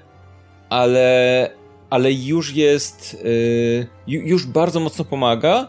ale, 0.69 1.49
ale 1.89 2.14
już 2.14 2.53
jest, 2.53 3.23
yy, 3.23 3.88
już 4.07 4.45
bardzo 4.45 4.80
mocno 4.80 5.06
pomaga 5.06 5.68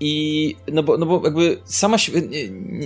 i 0.00 0.56
no 0.72 0.82
bo, 0.82 0.98
no 0.98 1.06
bo 1.06 1.20
jakby 1.24 1.58
sama 1.64 1.98
się, 1.98 2.12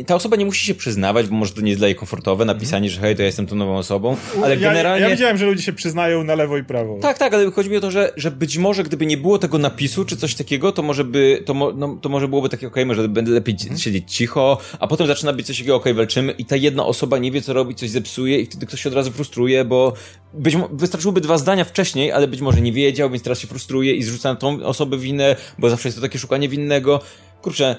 ta 0.06 0.14
osoba 0.14 0.36
nie 0.36 0.44
musi 0.44 0.66
się 0.66 0.74
przyznawać, 0.74 1.26
bo 1.26 1.36
może 1.36 1.52
to 1.52 1.60
nie 1.60 1.68
jest 1.68 1.80
dla 1.80 1.88
jej 1.88 1.96
komfortowe, 1.96 2.44
napisanie, 2.44 2.88
mhm. 2.88 2.94
że 2.94 3.00
hej, 3.00 3.16
to 3.16 3.22
ja 3.22 3.26
jestem 3.26 3.46
tą 3.46 3.56
nową 3.56 3.76
osobą, 3.76 4.16
ale 4.44 4.54
ja, 4.54 4.60
generalnie... 4.60 5.04
Ja 5.04 5.10
widziałem, 5.10 5.36
że 5.36 5.46
ludzie 5.46 5.62
się 5.62 5.72
przyznają 5.72 6.24
na 6.24 6.34
lewo 6.34 6.58
i 6.58 6.64
prawo. 6.64 6.98
Tak, 7.02 7.18
tak, 7.18 7.34
ale 7.34 7.50
chodzi 7.50 7.70
mi 7.70 7.76
o 7.76 7.80
to, 7.80 7.90
że, 7.90 8.12
że 8.16 8.30
być 8.30 8.58
może 8.58 8.84
gdyby 8.84 9.06
nie 9.06 9.16
było 9.16 9.38
tego 9.38 9.58
napisu, 9.58 10.04
czy 10.04 10.16
coś 10.16 10.34
takiego, 10.34 10.72
to 10.72 10.82
może 10.82 11.04
by, 11.04 11.42
to, 11.46 11.54
mo, 11.54 11.72
no, 11.72 11.98
to 12.00 12.08
może 12.08 12.28
byłoby 12.28 12.48
takie, 12.48 12.66
okej, 12.66 12.84
okay, 12.84 12.96
może 12.96 13.08
będę 13.08 13.30
lepiej 13.30 13.54
mhm. 13.54 13.78
siedzieć 13.78 14.12
cicho, 14.12 14.58
a 14.78 14.86
potem 14.86 15.06
zaczyna 15.06 15.32
być 15.32 15.46
coś 15.46 15.56
takiego, 15.58 15.76
okej, 15.76 15.92
okay, 15.92 15.94
walczymy 15.94 16.32
i 16.32 16.44
ta 16.44 16.56
jedna 16.56 16.86
osoba 16.86 17.18
nie 17.18 17.32
wie, 17.32 17.42
co 17.42 17.52
robić, 17.52 17.78
coś 17.78 17.90
zepsuje 17.90 18.40
i 18.40 18.46
wtedy 18.46 18.66
ktoś 18.66 18.82
się 18.82 18.88
od 18.88 18.94
razu 18.94 19.12
frustruje, 19.12 19.64
bo 19.64 19.92
być, 20.34 20.56
wystarczyłoby 20.72 21.20
dwa 21.20 21.38
zdania 21.38 21.64
wcześniej, 21.64 22.12
ale 22.12 22.28
być 22.28 22.40
może 22.40 22.60
nie 22.60 22.72
wiedział, 22.72 23.10
więc 23.10 23.22
teraz 23.22 23.38
się 23.38 23.46
frustruje 23.46 23.94
i 23.94 24.02
zrzuca 24.02 24.28
na 24.28 24.36
tą 24.36 24.62
osobę 24.62 24.98
winę, 24.98 25.36
bo 25.58 25.70
zawsze 25.70 25.88
jest 25.88 25.98
to 25.98 26.02
takie 26.02 26.18
szukanie 26.18 26.48
winnego 26.48 26.99
kurczę, 27.42 27.76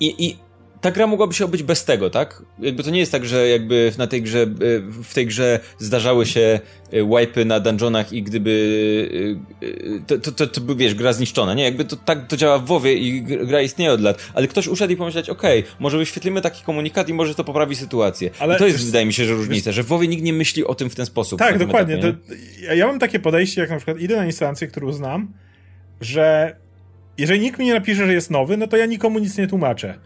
i, 0.00 0.26
i 0.26 0.36
ta 0.80 0.90
gra 0.90 1.06
mogłaby 1.06 1.34
się 1.34 1.44
obyć 1.44 1.62
bez 1.62 1.84
tego, 1.84 2.10
tak? 2.10 2.42
Jakby 2.58 2.82
to 2.82 2.90
nie 2.90 2.98
jest 2.98 3.12
tak, 3.12 3.26
że 3.26 3.48
jakby 3.48 3.92
na 3.98 4.06
tej 4.06 4.22
grze, 4.22 4.46
w 5.04 5.14
tej 5.14 5.26
grze 5.26 5.60
zdarzały 5.78 6.26
się 6.26 6.60
e, 6.90 7.18
wipy 7.18 7.44
na 7.44 7.60
dungeonach 7.60 8.12
i 8.12 8.22
gdyby 8.22 9.34
e, 9.62 9.66
e, 9.66 10.00
to, 10.06 10.18
to, 10.18 10.32
to, 10.32 10.46
to 10.46 10.60
by, 10.60 10.74
wiesz, 10.74 10.94
gra 10.94 11.12
zniszczona, 11.12 11.54
nie? 11.54 11.64
Jakby 11.64 11.84
to 11.84 11.96
tak 11.96 12.26
to 12.26 12.36
działa 12.36 12.58
w 12.58 12.66
WoWie 12.66 12.94
i 12.94 13.22
gra 13.22 13.60
istnieje 13.60 13.92
od 13.92 14.00
lat, 14.00 14.30
ale 14.34 14.48
ktoś 14.48 14.68
uszedł 14.68 14.92
i 14.92 14.96
pomyśleć, 14.96 15.30
okej, 15.30 15.60
okay, 15.60 15.72
może 15.78 15.98
wyświetlimy 15.98 16.40
taki 16.40 16.64
komunikat 16.64 17.08
i 17.08 17.14
może 17.14 17.34
to 17.34 17.44
poprawi 17.44 17.76
sytuację. 17.76 18.30
Ale 18.38 18.54
I 18.54 18.58
to 18.58 18.66
jest, 18.66 18.78
wiesz, 18.78 18.86
wydaje 18.86 19.06
mi 19.06 19.12
się, 19.12 19.24
że 19.24 19.34
różnica, 19.34 19.70
wiesz, 19.70 19.76
że 19.76 19.82
w 19.82 19.86
WoWie 19.86 20.08
nikt 20.08 20.22
nie 20.22 20.32
myśli 20.32 20.64
o 20.64 20.74
tym 20.74 20.90
w 20.90 20.94
ten 20.94 21.06
sposób. 21.06 21.38
Tak, 21.38 21.58
dokładnie. 21.58 21.94
Etapie, 21.94 22.18
to, 22.68 22.74
ja 22.74 22.86
mam 22.86 22.98
takie 22.98 23.18
podejście, 23.20 23.60
jak 23.60 23.70
na 23.70 23.76
przykład 23.76 24.00
idę 24.00 24.16
na 24.16 24.26
instancję, 24.26 24.68
którą 24.68 24.92
znam, 24.92 25.32
że 26.00 26.56
jeżeli 27.18 27.40
nikt 27.40 27.58
mi 27.58 27.66
nie 27.66 27.74
napisze, 27.74 28.06
że 28.06 28.12
jest 28.12 28.30
nowy, 28.30 28.56
no 28.56 28.66
to 28.66 28.76
ja 28.76 28.86
nikomu 28.86 29.18
nic 29.18 29.38
nie 29.38 29.46
tłumaczę. 29.46 29.98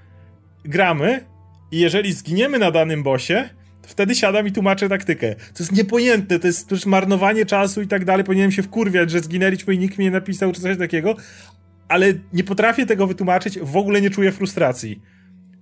Gramy 0.64 1.24
i 1.70 1.78
jeżeli 1.78 2.12
zginiemy 2.12 2.58
na 2.58 2.70
danym 2.70 3.02
bosie, 3.02 3.48
wtedy 3.82 4.14
siadam 4.14 4.46
i 4.46 4.52
tłumaczę 4.52 4.88
taktykę. 4.88 5.34
To 5.34 5.62
jest 5.62 5.72
niepojęte, 5.72 6.38
to 6.38 6.46
jest, 6.46 6.68
to 6.68 6.74
jest 6.74 6.86
marnowanie 6.86 7.46
czasu 7.46 7.82
i 7.82 7.86
tak 7.86 8.04
dalej. 8.04 8.24
Powinienem 8.24 8.52
się 8.52 8.62
wkurwiać, 8.62 9.10
że 9.10 9.20
zginęliśmy 9.20 9.74
i 9.74 9.78
nikt 9.78 9.98
mi 9.98 10.04
nie 10.04 10.10
napisał 10.10 10.52
czy 10.52 10.60
coś 10.60 10.78
takiego, 10.78 11.16
ale 11.88 12.06
nie 12.32 12.44
potrafię 12.44 12.86
tego 12.86 13.06
wytłumaczyć, 13.06 13.58
w 13.58 13.76
ogóle 13.76 14.00
nie 14.00 14.10
czuję 14.10 14.32
frustracji. 14.32 15.02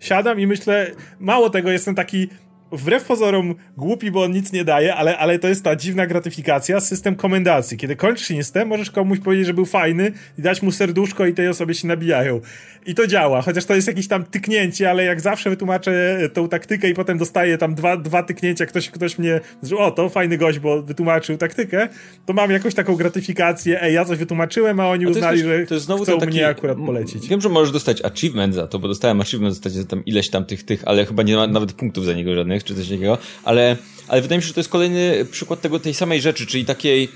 Siadam 0.01 0.40
i 0.40 0.47
myślę, 0.47 0.90
mało 1.20 1.51
tego, 1.51 1.70
jestem 1.70 1.94
taki 1.94 2.28
wbrew 2.73 3.05
pozorom 3.05 3.55
głupi, 3.77 4.11
bo 4.11 4.23
on 4.23 4.33
nic 4.33 4.53
nie 4.53 4.65
daje, 4.65 4.95
ale, 4.95 5.19
ale 5.19 5.39
to 5.39 5.49
jest 5.49 5.65
ta 5.65 5.77
dziwna 5.77 6.07
gratyfikacja, 6.07 6.81
system 6.81 7.17
komendacji. 7.17 7.77
Kiedy 7.77 7.97
kończysz 7.97 8.31
instę, 8.31 8.65
możesz 8.65 8.91
komuś 8.91 9.19
powiedzieć, 9.19 9.47
że 9.47 9.55
był 9.55 9.67
fajny 9.67 10.13
i 10.39 10.43
dać 10.43 10.63
mu 10.63 10.73
serduszko 10.73 11.27
i 11.27 11.35
tej 11.35 11.49
osobie 11.49 11.75
się 11.75 11.89
nabijają. 11.89 12.41
I 12.87 12.95
to 12.95 13.07
działa, 13.07 13.43
chociaż 13.43 13.65
to 13.65 13.75
jest 13.75 13.89
jakieś 13.89 14.09
tam 14.09 14.25
tyknięcie, 14.25 14.91
ale 14.91 15.05
jak 15.05 15.21
zawsze 15.21 15.51
wytłumaczę 15.51 16.19
tą 16.33 16.49
taktykę 16.49 16.91
i 16.91 16.95
potem 16.95 17.19
dostaję 17.19 17.59
tam 17.59 17.75
dwa, 17.75 17.97
dwa 17.97 18.23
tyknięcia, 18.23 18.67
ktoś, 18.67 18.91
ktoś 18.91 19.19
mnie, 19.19 19.41
że 19.63 19.77
o, 19.77 19.91
to 19.91 20.09
fajny 20.09 20.39
gość, 20.39 20.59
bo 20.59 20.83
wytłumaczył 20.83 21.37
taktykę, 21.37 21.89
to 22.27 22.33
mam 22.33 22.51
jakąś 22.51 22.75
taką 22.75 22.97
gratyfikację, 22.97 23.83
ej, 23.83 23.95
ja 23.95 24.05
coś 24.05 24.19
wytłumaczyłem, 24.19 24.81
a 24.81 24.89
oni 24.89 25.07
a 25.07 25.09
uznali, 25.09 25.43
też, 25.43 25.47
że 25.47 25.67
to 25.67 25.75
jest 25.75 25.87
znowu 25.87 26.05
chcą 26.05 26.19
taki, 26.19 26.33
mnie 26.33 26.47
akurat 26.47 26.79
polecić. 26.87 27.29
Wiem, 27.29 27.41
że 27.41 27.49
możesz 27.49 27.73
dostać 27.73 28.05
achievement 28.05 28.55
za 28.55 28.67
to, 28.67 28.79
bo 28.79 28.89
dostałem 28.89 29.21
achievement 29.21 29.57
za 29.57 29.85
tam 29.85 30.05
ileś 30.05 30.31
tam 30.31 30.45
tych, 30.45 30.63
tych, 30.63 30.83
ale 30.85 31.07
chyba 31.07 31.23
nie 31.23 31.37
ma 31.37 31.47
nawet 31.47 31.73
punktów 31.73 32.05
za 32.05 32.13
niego 32.13 32.35
żadnych, 32.35 32.60
czy 32.65 32.74
coś 32.74 32.89
takiego, 32.89 33.19
ale, 33.45 33.77
ale 34.09 34.23
wydaje 34.23 34.39
mi 34.39 34.43
się, 34.43 34.49
że 34.49 34.55
to 34.55 34.61
jest 34.61 34.70
kolejny 34.70 35.27
przykład 35.31 35.61
tego, 35.61 35.81
tej 35.81 35.95
samej 35.95 36.20
rzeczy, 36.20 36.47
czyli 36.47 36.65
takiej 36.65 37.09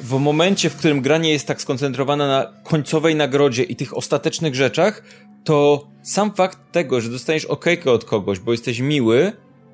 w 0.00 0.18
momencie, 0.18 0.70
w 0.70 0.76
którym 0.76 1.00
granie 1.00 1.30
jest 1.30 1.46
tak 1.46 1.62
skoncentrowana 1.62 2.26
na 2.26 2.52
końcowej 2.64 3.14
nagrodzie 3.14 3.62
i 3.62 3.76
tych 3.76 3.96
ostatecznych 3.96 4.54
rzeczach, 4.54 5.02
to 5.44 5.86
sam 6.02 6.34
fakt 6.34 6.58
tego, 6.72 7.00
że 7.00 7.10
dostaniesz 7.10 7.44
okejkę 7.44 7.90
od 7.90 8.04
kogoś, 8.04 8.38
bo 8.38 8.52
jesteś 8.52 8.80
miły, 8.80 9.32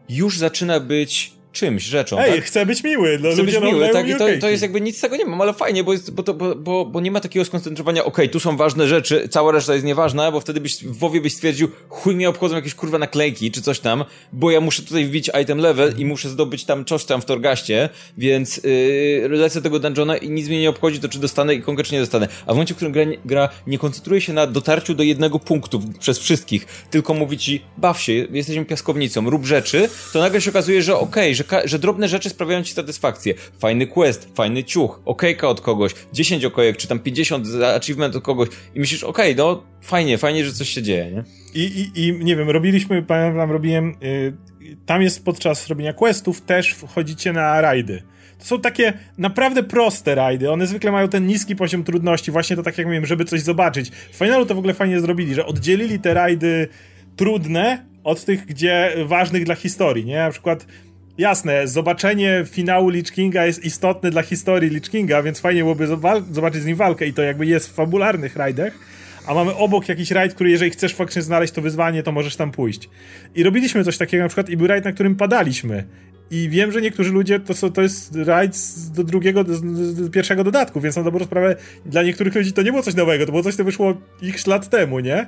już 0.09 0.39
zaczyna 0.39 0.81
być 0.81 1.33
czymś, 1.53 1.83
rzeczą. 1.83 2.19
Ej, 2.19 2.35
tak? 2.35 2.45
chcę 2.45 2.67
być 2.67 2.85
miły. 2.85 3.19
No, 3.23 3.33
chcę 3.33 3.45
być 3.45 3.61
miły, 3.61 3.89
tak? 3.89 4.09
I 4.09 4.13
to, 4.13 4.27
to 4.41 4.49
jest 4.49 4.63
jakby 4.63 4.81
nic 4.81 4.99
z 4.99 5.01
tego 5.01 5.17
nie 5.17 5.25
mam, 5.25 5.41
ale 5.41 5.53
fajnie, 5.53 5.85
bo, 5.85 5.93
jest, 5.93 6.11
bo, 6.11 6.23
to, 6.23 6.35
bo, 6.35 6.55
bo, 6.55 6.87
bo 6.87 7.01
nie 7.01 7.11
ma 7.11 7.21
takiego 7.21 7.45
skoncentrowania, 7.45 8.05
okej, 8.05 8.25
okay, 8.25 8.29
tu 8.29 8.41
są 8.41 8.57
ważne 8.57 8.89
rzeczy, 8.89 9.29
cała 9.29 9.53
reszta 9.53 9.75
jest 9.75 9.87
nieważna, 9.87 10.33
bo 10.33 10.41
wtedy 10.41 10.61
byś 10.61 10.85
w 10.85 10.99
WoWie 10.99 11.21
byś 11.21 11.35
stwierdził, 11.35 11.69
chuj 11.89 12.17
mnie 12.17 12.29
obchodzą 12.29 12.57
jakieś 12.57 12.75
kurwa 12.75 12.99
naklejki 12.99 13.51
czy 13.51 13.63
coś 13.63 13.81
tam, 13.81 14.05
bo 14.33 14.51
ja 14.51 14.61
muszę 14.61 14.83
tutaj 14.83 15.05
wbić 15.05 15.31
item 15.43 15.59
level 15.59 15.95
i 15.99 16.05
muszę 16.05 16.29
zdobyć 16.29 16.65
tam 16.65 16.85
coś 16.85 17.05
tam 17.05 17.21
w 17.21 17.25
Torgaście, 17.25 17.89
więc 18.19 18.57
yy, 18.57 19.29
lecę 19.29 19.63
tego 19.63 19.79
dungeona 19.79 20.17
i 20.17 20.31
nic 20.31 20.49
mnie 20.49 20.61
nie 20.61 20.71
obchodzi 20.71 21.01
to, 21.01 21.09
czy 21.09 21.19
dostanę 21.19 21.55
i 21.55 21.63
konkrecznie 21.63 22.01
dostanę. 22.01 22.29
A 22.47 22.53
w 22.53 22.55
momencie, 22.55 22.75
w 22.75 22.77
którym 22.77 22.93
gra, 22.93 23.05
gra 23.25 23.49
nie 23.67 23.79
koncentruje 23.79 24.21
się 24.21 24.33
na 24.33 24.47
dotarciu 24.47 24.95
do 24.95 25.03
jednego 25.03 25.39
punktu 25.39 25.83
przez 25.99 26.19
wszystkich, 26.19 26.67
tylko 26.91 27.15
mówi 27.15 27.39
ci, 27.39 27.63
baw 27.77 28.01
się, 28.01 28.13
jesteśmy 28.13 28.65
piaskownicą, 28.65 29.31
rób 29.31 29.47
rzeczy, 29.47 29.89
to 30.13 30.21
nagle 30.21 30.41
się 30.41 30.51
okazuje, 30.51 30.83
że 30.83 30.97
okej, 30.97 31.25
okay, 31.25 31.35
że, 31.35 31.42
że 31.65 31.79
drobne 31.79 32.09
rzeczy 32.09 32.31
sprawiają 32.31 32.63
ci 32.63 32.75
satysfakcję. 32.75 33.35
Fajny 33.59 33.87
quest, 33.87 34.29
fajny 34.35 34.65
ciuch, 34.65 35.01
okejka 35.05 35.49
od 35.49 35.61
kogoś, 35.61 35.95
10 36.13 36.45
okejek, 36.45 36.77
czy 36.77 36.89
tam 36.89 36.99
50 36.99 37.47
za 37.47 37.75
achievement 37.75 38.17
od 38.17 38.23
kogoś 38.23 38.49
i 38.75 38.81
myślisz, 38.81 39.05
okej, 39.05 39.33
okay, 39.33 39.45
no 39.45 39.63
fajnie, 39.83 40.19
fajnie, 40.19 40.45
że 40.45 40.53
coś 40.53 40.69
się 40.69 40.83
dzieje, 40.83 41.11
nie? 41.11 41.25
I, 41.55 41.91
i, 41.95 42.07
i 42.07 42.25
nie 42.25 42.37
wiem, 42.37 42.51
robiliśmy, 42.51 43.03
pamiętam, 43.03 43.51
robiłem, 43.51 43.97
yy, 44.01 44.37
tam 44.87 45.03
jest 45.03 45.25
podczas 45.25 45.69
robienia 45.69 45.93
questów 45.93 46.41
też 46.41 46.73
wchodzicie 46.73 47.33
na 47.33 47.61
rajdy. 47.61 48.03
To 48.39 48.45
są 48.45 48.61
takie 48.61 48.93
naprawdę 49.19 49.63
proste 49.63 50.15
rajdy. 50.15 50.51
One 50.51 50.67
zwykle 50.67 50.93
mają 50.93 51.09
ten 51.09 51.27
niski 51.27 51.57
poziom 51.57 51.85
trudności. 51.85 52.31
Właśnie 52.31 52.57
to 52.57 52.63
tak 52.63 52.79
jak 52.79 52.87
mówiłem, 52.87 53.07
żeby 53.07 53.25
coś 53.25 53.41
zobaczyć. 53.41 53.91
W 53.91 54.17
finalu 54.17 54.47
to 54.47 54.55
w 54.55 54.59
ogóle 54.59 54.75
fajnie 54.75 55.01
zrobili, 55.01 55.35
że 55.35 55.47
oddzielili 55.47 56.01
te 56.01 56.15
rajdy 56.15 56.69
trudne 57.17 57.85
od 58.05 58.25
tych, 58.25 58.47
gdzie 58.47 58.95
ważnych 59.05 59.45
dla 59.45 59.55
historii, 59.55 60.05
nie? 60.05 60.19
Na 60.19 60.31
przykład 60.31 60.67
jasne, 61.19 61.69
zobaczenie 61.69 62.45
finału 62.47 62.89
Lich 62.89 63.13
Kinga 63.13 63.47
jest 63.47 63.65
istotne 63.65 64.11
dla 64.11 64.23
historii 64.23 64.71
Lich 64.71 64.91
Kinga, 64.91 65.23
więc 65.23 65.41
fajnie 65.41 65.61
byłoby 65.63 65.87
zobaczyć 66.31 66.63
z 66.63 66.67
nim 66.67 66.77
walkę 66.77 67.07
i 67.07 67.13
to 67.13 67.23
jakby 67.23 67.47
jest 67.47 67.69
w 67.69 67.75
fabularnych 67.75 68.37
rajdach, 68.37 68.73
a 69.27 69.35
mamy 69.35 69.55
obok 69.55 69.89
jakiś 69.89 70.11
rajd, 70.11 70.35
który 70.35 70.51
jeżeli 70.51 70.71
chcesz 70.71 70.95
faktycznie 70.95 71.23
znaleźć 71.23 71.53
to 71.53 71.63
wyzwanie, 71.63 72.03
to 72.03 72.13
możesz 72.13 72.37
tam 72.37 72.51
pójść. 72.51 72.89
I 73.35 73.43
robiliśmy 73.43 73.85
coś 73.85 73.99
takiego 73.99 74.23
na 74.23 74.29
przykład 74.29 74.51
i 74.51 74.57
był 74.57 74.67
rajd, 74.67 74.85
na 74.85 74.93
którym 74.93 75.17
padaliśmy. 75.17 75.85
I 76.31 76.49
wiem, 76.49 76.73
że 76.73 76.81
niektórzy 76.81 77.13
ludzie, 77.13 77.41
to, 77.41 77.71
to 77.71 77.83
jest 77.83 78.17
rajd 78.17 78.57
do 78.95 79.05
drugiego, 79.05 79.45
pierwszego 80.13 80.45
dodatku, 80.45 80.81
więc 80.81 80.97
na 80.97 81.03
dobrą 81.03 81.25
sprawę 81.25 81.57
dla 81.87 82.03
niektórych 82.03 82.35
ludzi 82.35 82.53
to 82.53 82.63
nie 82.63 82.71
było 82.71 82.83
coś 82.83 82.95
nowego, 82.95 83.27
to 83.27 83.33
było 83.33 83.43
coś, 83.43 83.55
co 83.55 83.65
wyszło 83.65 83.95
x 84.23 84.47
lat 84.47 84.69
temu, 84.69 85.01
nie? 85.01 85.27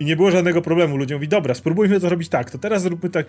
I 0.00 0.04
nie 0.04 0.16
było 0.16 0.30
żadnego 0.30 0.62
problemu. 0.62 0.96
Ludzie 0.96 1.14
mówi, 1.14 1.28
dobra, 1.28 1.54
spróbujmy 1.54 2.00
to 2.00 2.08
zrobić 2.08 2.28
tak, 2.28 2.50
to 2.50 2.58
teraz 2.58 2.82
zróbmy 2.82 3.10
tak. 3.10 3.26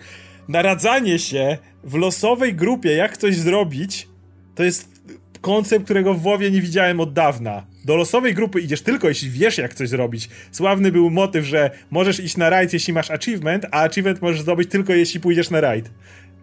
Naradzanie 0.48 1.18
się 1.18 1.58
w 1.84 1.94
losowej 1.94 2.54
grupie, 2.54 2.92
jak 2.92 3.16
coś 3.16 3.36
zrobić, 3.36 4.08
to 4.54 4.64
jest 4.64 5.00
koncept, 5.40 5.84
którego 5.84 6.14
w 6.14 6.22
WoWie 6.22 6.50
nie 6.50 6.60
widziałem 6.60 7.00
od 7.00 7.12
dawna. 7.12 7.66
Do 7.84 7.96
losowej 7.96 8.34
grupy 8.34 8.60
idziesz 8.60 8.82
tylko, 8.82 9.08
jeśli 9.08 9.30
wiesz, 9.30 9.58
jak 9.58 9.74
coś 9.74 9.88
zrobić. 9.88 10.28
Sławny 10.52 10.92
był 10.92 11.10
motyw, 11.10 11.44
że 11.44 11.70
możesz 11.90 12.20
iść 12.20 12.36
na 12.36 12.50
raid, 12.50 12.72
jeśli 12.72 12.92
masz 12.92 13.10
achievement, 13.10 13.66
a 13.70 13.82
achievement 13.82 14.22
możesz 14.22 14.40
zdobyć 14.40 14.70
tylko, 14.70 14.92
jeśli 14.92 15.20
pójdziesz 15.20 15.50
na 15.50 15.60
raid. 15.60 15.90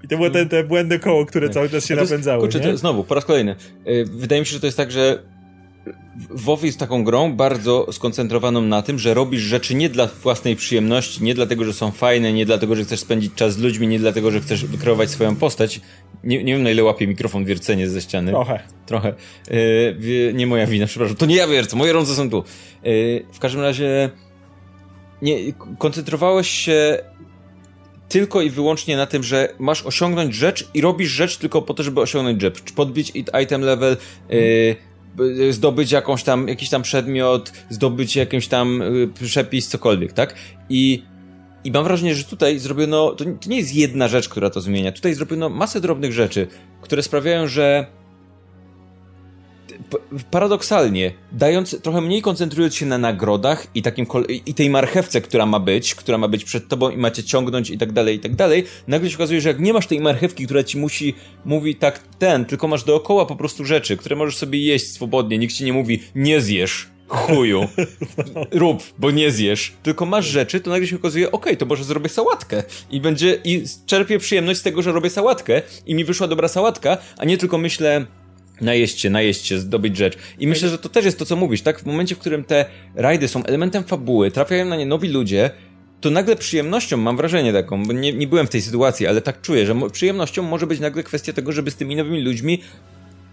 I 0.04 0.08
to 0.08 0.16
było 0.18 0.30
te, 0.30 0.46
te 0.46 0.64
błędne 0.64 1.00
koło, 1.00 1.26
które 1.26 1.50
cały 1.50 1.70
czas 1.70 1.86
się 1.86 1.96
napędzały. 1.96 2.42
Kurczę, 2.42 2.60
to, 2.60 2.78
znowu, 2.78 3.04
po 3.04 3.16
raz 3.16 3.26
kolejny. 3.26 3.56
Y, 3.88 4.06
wydaje 4.12 4.42
mi 4.42 4.46
się, 4.46 4.54
że 4.54 4.60
to 4.60 4.66
jest 4.66 4.78
tak, 4.78 4.92
że 4.92 5.24
WoW 6.30 6.64
jest 6.64 6.80
taką 6.80 7.04
grą 7.04 7.34
bardzo 7.34 7.88
skoncentrowaną 7.92 8.62
na 8.62 8.82
tym, 8.82 9.00
że 9.00 9.14
robisz 9.14 9.42
rzeczy 9.42 9.76
nie 9.76 9.90
dla 9.90 10.08
własnej 10.08 10.56
przyjemności, 10.56 11.24
nie 11.24 11.34
dlatego, 11.34 11.66
że 11.66 11.74
są 11.74 11.92
fajne, 11.92 12.34
nie 12.34 12.46
dlatego, 12.46 12.76
że 12.76 12.84
chcesz 12.84 13.00
spędzić 13.00 13.34
czas 13.36 13.54
z 13.54 13.58
ludźmi, 13.58 13.88
nie 13.88 14.00
dlatego, 14.00 14.32
że 14.32 14.42
chcesz 14.42 14.66
wykreować 14.66 15.10
swoją 15.10 15.36
postać. 15.36 15.82
Nie, 16.24 16.44
nie 16.44 16.54
wiem, 16.54 16.64
na 16.64 16.72
ile 16.72 16.84
łapie 16.84 17.08
mikrofon 17.08 17.46
wiercenie 17.46 17.90
ze 17.90 18.02
ściany. 18.02 18.32
Trochę. 18.32 18.60
Trochę. 18.86 19.14
Yy, 20.00 20.32
nie 20.34 20.48
moja 20.48 20.68
wina, 20.68 20.86
przepraszam. 20.86 21.18
To 21.18 21.26
nie 21.26 21.36
ja 21.36 21.48
wiercę, 21.48 21.76
moje 21.76 21.94
ręce 21.94 22.16
są 22.16 22.30
tu. 22.30 22.44
Yy, 22.84 23.26
w 23.34 23.40
każdym 23.40 23.62
razie 23.62 24.10
nie, 25.22 25.38
koncentrowałeś 25.78 26.50
się 26.50 26.98
tylko 28.10 28.42
i 28.42 28.50
wyłącznie 28.50 28.98
na 28.98 29.06
tym, 29.06 29.24
że 29.24 29.54
masz 29.60 29.86
osiągnąć 29.86 30.36
rzecz 30.36 30.68
i 30.74 30.82
robisz 30.82 31.10
rzecz 31.10 31.38
tylko 31.38 31.62
po 31.62 31.74
to, 31.74 31.84
żeby 31.84 32.02
osiągnąć 32.02 32.42
rzecz. 32.42 32.62
Podbić 32.76 33.14
item 33.44 33.62
level, 33.62 33.98
yy, 34.30 34.76
zdobyć 35.50 35.92
jakąś 35.92 36.24
tam, 36.24 36.48
jakiś 36.48 36.70
tam 36.70 36.82
przedmiot, 36.82 37.54
zdobyć 37.70 38.16
jakiś 38.16 38.48
tam 38.48 38.82
y, 38.82 39.10
przepis, 39.26 39.68
cokolwiek, 39.68 40.14
tak? 40.14 40.36
I 40.70 41.04
i 41.64 41.72
mam 41.72 41.84
wrażenie, 41.84 42.16
że 42.16 42.24
tutaj 42.24 42.60
zrobiono, 42.60 43.12
to 43.12 43.26
nie 43.48 43.58
jest 43.58 43.76
jedna 43.76 44.08
rzecz, 44.08 44.30
która 44.30 44.50
to 44.50 44.62
zmienia. 44.62 44.92
Tutaj 44.92 45.14
zrobiono 45.14 45.50
masę 45.50 45.82
drobnych 45.82 46.14
rzeczy, 46.14 46.48
które 46.82 47.04
sprawiają, 47.04 47.48
że 47.48 47.88
paradoksalnie, 50.32 51.12
dając, 51.32 51.82
trochę 51.82 52.02
mniej 52.02 52.22
koncentrując 52.22 52.76
się 52.76 52.86
na 52.86 52.98
nagrodach 52.98 53.68
i 53.76 53.82
takim, 53.82 54.06
i 54.46 54.54
tej 54.54 54.70
marchewce, 54.70 55.22
która 55.22 55.46
ma 55.46 55.60
być, 55.60 55.96
która 55.96 56.18
ma 56.18 56.28
być 56.28 56.44
przed 56.44 56.68
tobą 56.68 56.90
i 56.90 56.98
macie 56.98 57.24
ciągnąć 57.24 57.70
i 57.70 57.78
tak 57.78 57.92
dalej, 57.92 58.16
i 58.16 58.20
tak 58.20 58.36
dalej, 58.36 58.64
nagle 58.88 59.10
się 59.10 59.16
okazuje, 59.16 59.42
że 59.42 59.50
jak 59.50 59.60
nie 59.60 59.74
masz 59.74 59.88
tej 59.88 60.00
marchewki, 60.00 60.46
która 60.46 60.64
ci 60.64 60.78
musi, 60.78 61.14
mówi 61.46 61.76
tak 61.76 62.04
ten, 62.20 62.46
tylko 62.46 62.68
masz 62.68 62.84
dookoła 62.84 63.26
po 63.26 63.36
prostu 63.36 63.66
rzeczy, 63.66 63.98
które 63.98 64.16
możesz 64.16 64.38
sobie 64.38 64.60
jeść 64.60 64.92
swobodnie, 64.92 65.38
nikt 65.38 65.56
ci 65.56 65.66
nie 65.66 65.74
mówi, 65.74 66.00
nie 66.16 66.42
zjesz, 66.42 66.88
chuju, 67.08 67.68
rób, 68.52 68.84
bo 68.98 69.12
nie 69.12 69.32
zjesz, 69.32 69.74
tylko 69.84 70.06
masz 70.06 70.26
rzeczy, 70.26 70.60
to 70.60 70.70
nagle 70.70 70.88
się 70.88 70.96
okazuje, 70.96 71.28
okej, 71.28 71.40
okay, 71.40 71.58
to 71.58 71.66
może 71.66 71.84
zrobię 71.84 72.10
sałatkę. 72.10 72.64
I 72.92 73.02
będzie, 73.02 73.40
i 73.44 73.64
czerpię 73.86 74.20
przyjemność 74.20 74.60
z 74.60 74.64
tego, 74.64 74.82
że 74.82 74.92
robię 74.92 75.10
sałatkę 75.10 75.62
i 75.86 75.96
mi 75.96 76.06
wyszła 76.06 76.28
dobra 76.28 76.48
sałatka, 76.48 76.98
a 77.18 77.26
nie 77.26 77.38
tylko 77.38 77.58
myślę, 77.58 78.06
najeść 78.62 79.00
się, 79.00 79.10
najeść 79.10 79.46
się, 79.46 79.60
zdobyć 79.60 79.98
rzecz. 79.98 80.18
I 80.40 80.48
myślę, 80.48 80.70
że 80.70 80.78
to 80.78 80.90
też 80.90 81.06
jest 81.06 81.20
to, 81.20 81.26
co 81.26 81.36
mówisz, 81.36 81.62
tak? 81.62 81.80
W 81.80 81.86
momencie, 81.86 82.16
w 82.16 82.20
którym 82.20 82.44
te 82.44 82.66
rajdy 82.96 83.28
są 83.28 83.44
elementem 83.44 83.84
fabuły, 83.84 84.32
trafiają 84.32 84.66
na 84.66 84.76
nie 84.76 84.86
nowi 84.86 85.10
ludzie, 85.10 85.50
to 86.02 86.10
nagle 86.10 86.36
przyjemnością, 86.36 86.98
mam 86.98 87.18
wrażenie 87.18 87.54
taką, 87.54 87.86
bo 87.86 87.94
nie, 87.94 88.14
nie 88.14 88.28
byłem 88.28 88.48
w 88.48 88.50
tej 88.50 88.62
sytuacji, 88.62 89.08
ale 89.08 89.22
tak 89.22 89.42
czuję, 89.42 89.66
że 89.66 89.76
przyjemnością 89.92 90.44
może 90.44 90.68
być 90.68 90.80
nagle 90.80 91.04
kwestia 91.04 91.34
tego, 91.34 91.52
żeby 91.52 91.72
z 91.72 91.76
tymi 91.76 91.96
nowymi 91.96 92.22
ludźmi 92.22 92.62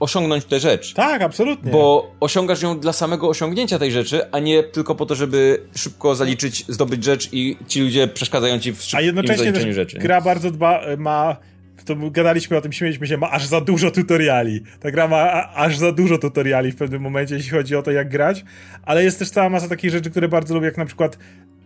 osiągnąć 0.01 0.45
tę 0.45 0.61
rzecz. 0.61 0.95
Tak, 0.95 1.23
absolutnie. 1.23 1.73
Bo 1.73 2.13
osiągasz 2.21 2.63
ją 2.63 2.81
dla 2.81 2.93
samego 2.93 3.29
osiągnięcia 3.29 3.79
tej 3.79 3.93
rzeczy, 3.93 4.31
a 4.33 4.39
nie 4.39 4.63
tylko 4.63 4.95
po 4.95 5.07
to, 5.07 5.15
żeby 5.15 5.63
szybko 5.77 6.15
zaliczyć, 6.15 6.65
zdobyć 6.69 7.05
rzecz 7.05 7.29
i 7.33 7.57
ci 7.69 7.81
ludzie 7.81 8.09
przeszkadzają 8.09 8.59
ci 8.59 8.73
w 8.73 8.83
szybkim 8.83 8.99
A 8.99 9.03
jednocześnie 9.03 9.73
rzeczy. 9.75 9.99
gra 9.99 10.21
bardzo 10.21 10.51
dba, 10.51 10.81
ma 10.99 11.37
to 11.85 11.97
gadaliśmy 12.11 12.57
o 12.57 12.61
tym, 12.61 12.73
śmieliśmy 12.73 13.07
się, 13.07 13.17
ma 13.17 13.31
aż 13.31 13.47
za 13.47 13.61
dużo 13.61 13.91
tutoriali. 13.91 14.61
Ta 14.81 14.91
gra 14.91 15.09
ma 15.09 15.53
aż 15.55 15.79
za 15.79 15.93
dużo 15.93 16.19
tutoriali 16.19 16.73
w 16.73 16.77
pewnym 16.77 17.03
momencie, 17.03 17.35
jeśli 17.35 17.51
chodzi 17.51 17.77
o 17.77 17.83
to, 17.83 17.91
jak 17.91 18.09
grać, 18.09 18.45
ale 18.83 19.05
jest 19.05 19.19
też 19.19 19.31
cała 19.31 19.49
masa 19.49 19.69
takich 19.69 19.91
rzeczy, 19.91 20.11
które 20.11 20.29
bardzo 20.29 20.55
lubię, 20.55 20.67
jak 20.67 20.79
na 20.79 20.87
przykład 20.87 21.19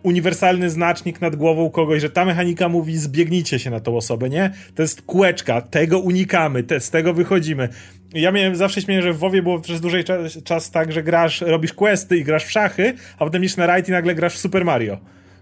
uniwersalny 0.03 0.69
znacznik 0.69 1.21
nad 1.21 1.35
głową 1.35 1.69
kogoś, 1.69 2.01
że 2.01 2.09
ta 2.09 2.25
mechanika 2.25 2.69
mówi 2.69 2.97
zbiegnijcie 2.97 3.59
się 3.59 3.69
na 3.69 3.79
tą 3.79 3.97
osobę, 3.97 4.29
nie? 4.29 4.51
To 4.75 4.81
jest 4.81 5.01
kółeczka, 5.01 5.61
tego 5.61 5.99
unikamy, 5.99 6.63
te, 6.63 6.79
z 6.79 6.89
tego 6.89 7.13
wychodzimy. 7.13 7.69
Ja 8.13 8.31
miałem 8.31 8.55
zawsze 8.55 8.81
śmieję, 8.81 9.01
że 9.01 9.13
w 9.13 9.17
WoWie 9.17 9.41
było 9.41 9.59
przez 9.59 9.81
dłużej 9.81 10.03
czas, 10.03 10.43
czas 10.43 10.71
tak, 10.71 10.91
że 10.91 11.03
grasz, 11.03 11.41
robisz 11.41 11.73
questy 11.73 12.17
i 12.17 12.23
grasz 12.23 12.45
w 12.45 12.51
szachy, 12.51 12.93
a 13.15 13.25
potem 13.25 13.43
idziesz 13.43 13.57
na 13.57 13.67
rajd 13.67 13.89
i 13.89 13.91
nagle 13.91 14.15
grasz 14.15 14.35
w 14.35 14.37
Super 14.37 14.65
Mario. 14.65 14.97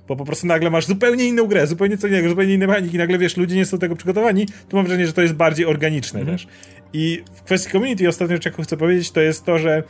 Bo 0.07 0.15
po 0.15 0.25
prostu 0.25 0.47
nagle 0.47 0.69
masz 0.69 0.85
zupełnie 0.85 1.25
inną 1.25 1.45
grę, 1.45 1.67
zupełnie 1.67 1.97
co 1.97 2.07
innego, 2.07 2.29
zupełnie 2.29 2.53
inne 2.53 2.67
mechaniki, 2.67 2.97
nagle 2.97 3.17
wiesz, 3.17 3.38
ludzie 3.38 3.55
nie 3.55 3.65
są 3.65 3.77
do 3.77 3.81
tego 3.81 3.95
przygotowani, 3.95 4.45
to 4.69 4.77
mam 4.77 4.85
wrażenie, 4.85 5.07
że 5.07 5.13
to 5.13 5.21
jest 5.21 5.34
bardziej 5.34 5.65
organiczne 5.65 6.19
mm. 6.19 6.34
też. 6.34 6.47
I 6.93 7.23
w 7.35 7.43
kwestii 7.43 7.71
community 7.71 8.07
ostatnio, 8.07 8.39
czego 8.39 8.63
chcę 8.63 8.77
powiedzieć, 8.77 9.11
to 9.11 9.21
jest 9.21 9.45
to, 9.45 9.59
że 9.59 9.84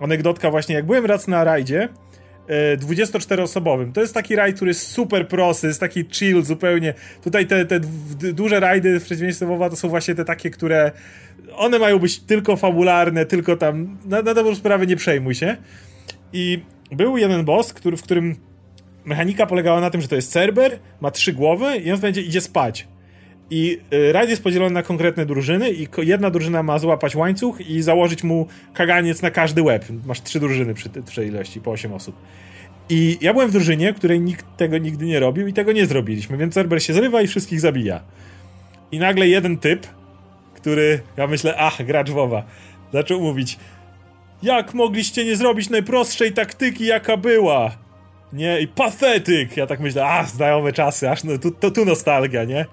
anegdotka 0.00 0.50
właśnie, 0.50 0.74
jak 0.74 0.86
byłem 0.86 1.06
raz 1.06 1.28
na 1.28 1.44
rajdzie, 1.44 1.88
24-osobowym. 2.78 3.92
To 3.92 4.00
jest 4.00 4.14
taki 4.14 4.36
rajd, 4.36 4.56
który 4.56 4.68
jest 4.70 4.86
super 4.86 5.28
prosty, 5.28 5.66
jest 5.66 5.80
taki 5.80 6.04
chill 6.12 6.42
zupełnie. 6.42 6.94
Tutaj 7.24 7.46
te, 7.46 7.64
te 7.64 7.80
duże 8.32 8.60
rajdy 8.60 9.00
w 9.00 9.04
przeciwieństwie 9.04 9.46
WoWa 9.46 9.70
to 9.70 9.76
są 9.76 9.88
właśnie 9.88 10.14
te 10.14 10.24
takie, 10.24 10.50
które 10.50 10.92
one 11.56 11.78
mają 11.78 11.98
być 11.98 12.18
tylko 12.18 12.56
fabularne, 12.56 13.26
tylko 13.26 13.56
tam 13.56 13.98
na, 14.04 14.22
na 14.22 14.34
dobrą 14.34 14.54
sprawę 14.54 14.86
nie 14.86 14.96
przejmuj 14.96 15.34
się. 15.34 15.56
I 16.32 16.62
był 16.92 17.16
jeden 17.16 17.44
boss, 17.44 17.72
który, 17.72 17.96
w 17.96 18.02
którym 18.02 18.36
mechanika 19.04 19.46
polegała 19.46 19.80
na 19.80 19.90
tym, 19.90 20.00
że 20.00 20.08
to 20.08 20.16
jest 20.16 20.32
Cerber, 20.32 20.78
ma 21.00 21.10
trzy 21.10 21.32
głowy 21.32 21.76
i 21.76 21.92
on 21.92 22.00
będzie 22.00 22.22
idzie 22.22 22.40
spać. 22.40 22.88
I 23.50 23.78
y, 23.92 24.12
rajd 24.12 24.30
jest 24.30 24.42
podzielony 24.42 24.74
na 24.74 24.82
konkretne 24.82 25.26
drużyny 25.26 25.70
i 25.70 25.88
jedna 25.98 26.30
drużyna 26.30 26.62
ma 26.62 26.78
złapać 26.78 27.16
łańcuch 27.16 27.60
i 27.60 27.82
założyć 27.82 28.24
mu 28.24 28.46
kaganiec 28.74 29.22
na 29.22 29.30
każdy 29.30 29.62
łeb. 29.62 29.84
Masz 30.06 30.22
trzy 30.22 30.40
drużyny 30.40 30.74
przy 30.74 30.88
tej 30.88 31.28
ilości, 31.28 31.60
po 31.60 31.70
8 31.70 31.92
osób. 31.92 32.16
I 32.88 33.18
ja 33.20 33.32
byłem 33.32 33.48
w 33.48 33.52
drużynie, 33.52 33.92
której 33.92 34.20
nikt 34.20 34.46
tego 34.56 34.78
nigdy 34.78 35.06
nie 35.06 35.20
robił 35.20 35.46
i 35.46 35.52
tego 35.52 35.72
nie 35.72 35.86
zrobiliśmy, 35.86 36.36
więc 36.36 36.54
Cerber 36.54 36.82
się 36.82 36.92
zrywa 36.92 37.22
i 37.22 37.26
wszystkich 37.26 37.60
zabija. 37.60 38.00
I 38.92 38.98
nagle 38.98 39.28
jeden 39.28 39.58
typ, 39.58 39.86
który, 40.54 41.00
ja 41.16 41.26
myślę, 41.26 41.54
ach, 41.58 41.86
gracz 41.86 42.10
WoWa, 42.10 42.42
zaczął 42.92 43.20
mówić 43.20 43.58
jak 44.42 44.74
mogliście 44.74 45.24
nie 45.24 45.36
zrobić 45.36 45.70
najprostszej 45.70 46.32
taktyki, 46.32 46.86
jaka 46.86 47.16
była? 47.16 47.81
Nie, 48.32 48.60
i 48.60 48.68
pathetyk! 48.68 49.56
Ja 49.56 49.66
tak 49.66 49.80
myślę, 49.80 50.06
a, 50.06 50.24
znajome 50.24 50.72
czasy, 50.72 51.10
aż 51.10 51.24
no, 51.24 51.38
tu, 51.38 51.50
to 51.50 51.70
tu 51.70 51.84
nostalgia, 51.84 52.44
nie? 52.44 52.66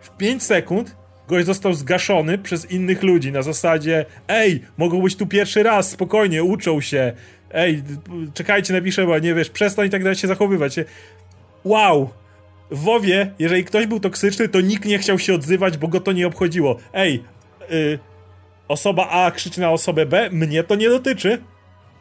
W 0.00 0.16
5 0.16 0.42
sekund 0.42 0.96
gość 1.28 1.46
został 1.46 1.74
zgaszony 1.74 2.38
przez 2.38 2.70
innych 2.70 3.02
ludzi 3.02 3.32
na 3.32 3.42
zasadzie 3.42 4.06
ej, 4.28 4.62
mogą 4.76 5.02
być 5.02 5.16
tu 5.16 5.26
pierwszy 5.26 5.62
raz, 5.62 5.90
spokojnie, 5.90 6.44
uczą 6.44 6.80
się, 6.80 7.12
ej, 7.52 7.82
czekajcie, 8.34 8.72
napiszę, 8.74 9.06
bo 9.06 9.18
nie 9.18 9.34
wiesz, 9.34 9.50
przestań 9.50 9.90
tak 9.90 10.02
dalej 10.02 10.16
się 10.16 10.28
zachowywać. 10.28 10.76
Wow! 11.64 12.10
W 12.70 12.78
WoWie, 12.78 13.30
jeżeli 13.38 13.64
ktoś 13.64 13.86
był 13.86 14.00
toksyczny, 14.00 14.48
to 14.48 14.60
nikt 14.60 14.84
nie 14.84 14.98
chciał 14.98 15.18
się 15.18 15.34
odzywać, 15.34 15.78
bo 15.78 15.88
go 15.88 16.00
to 16.00 16.12
nie 16.12 16.26
obchodziło. 16.26 16.78
Ej, 16.94 17.24
y, 17.72 17.98
osoba 18.68 19.08
A 19.08 19.30
krzyczy 19.30 19.60
na 19.60 19.70
osobę 19.70 20.06
B, 20.06 20.30
mnie 20.30 20.64
to 20.64 20.74
nie 20.74 20.88
dotyczy. 20.88 21.38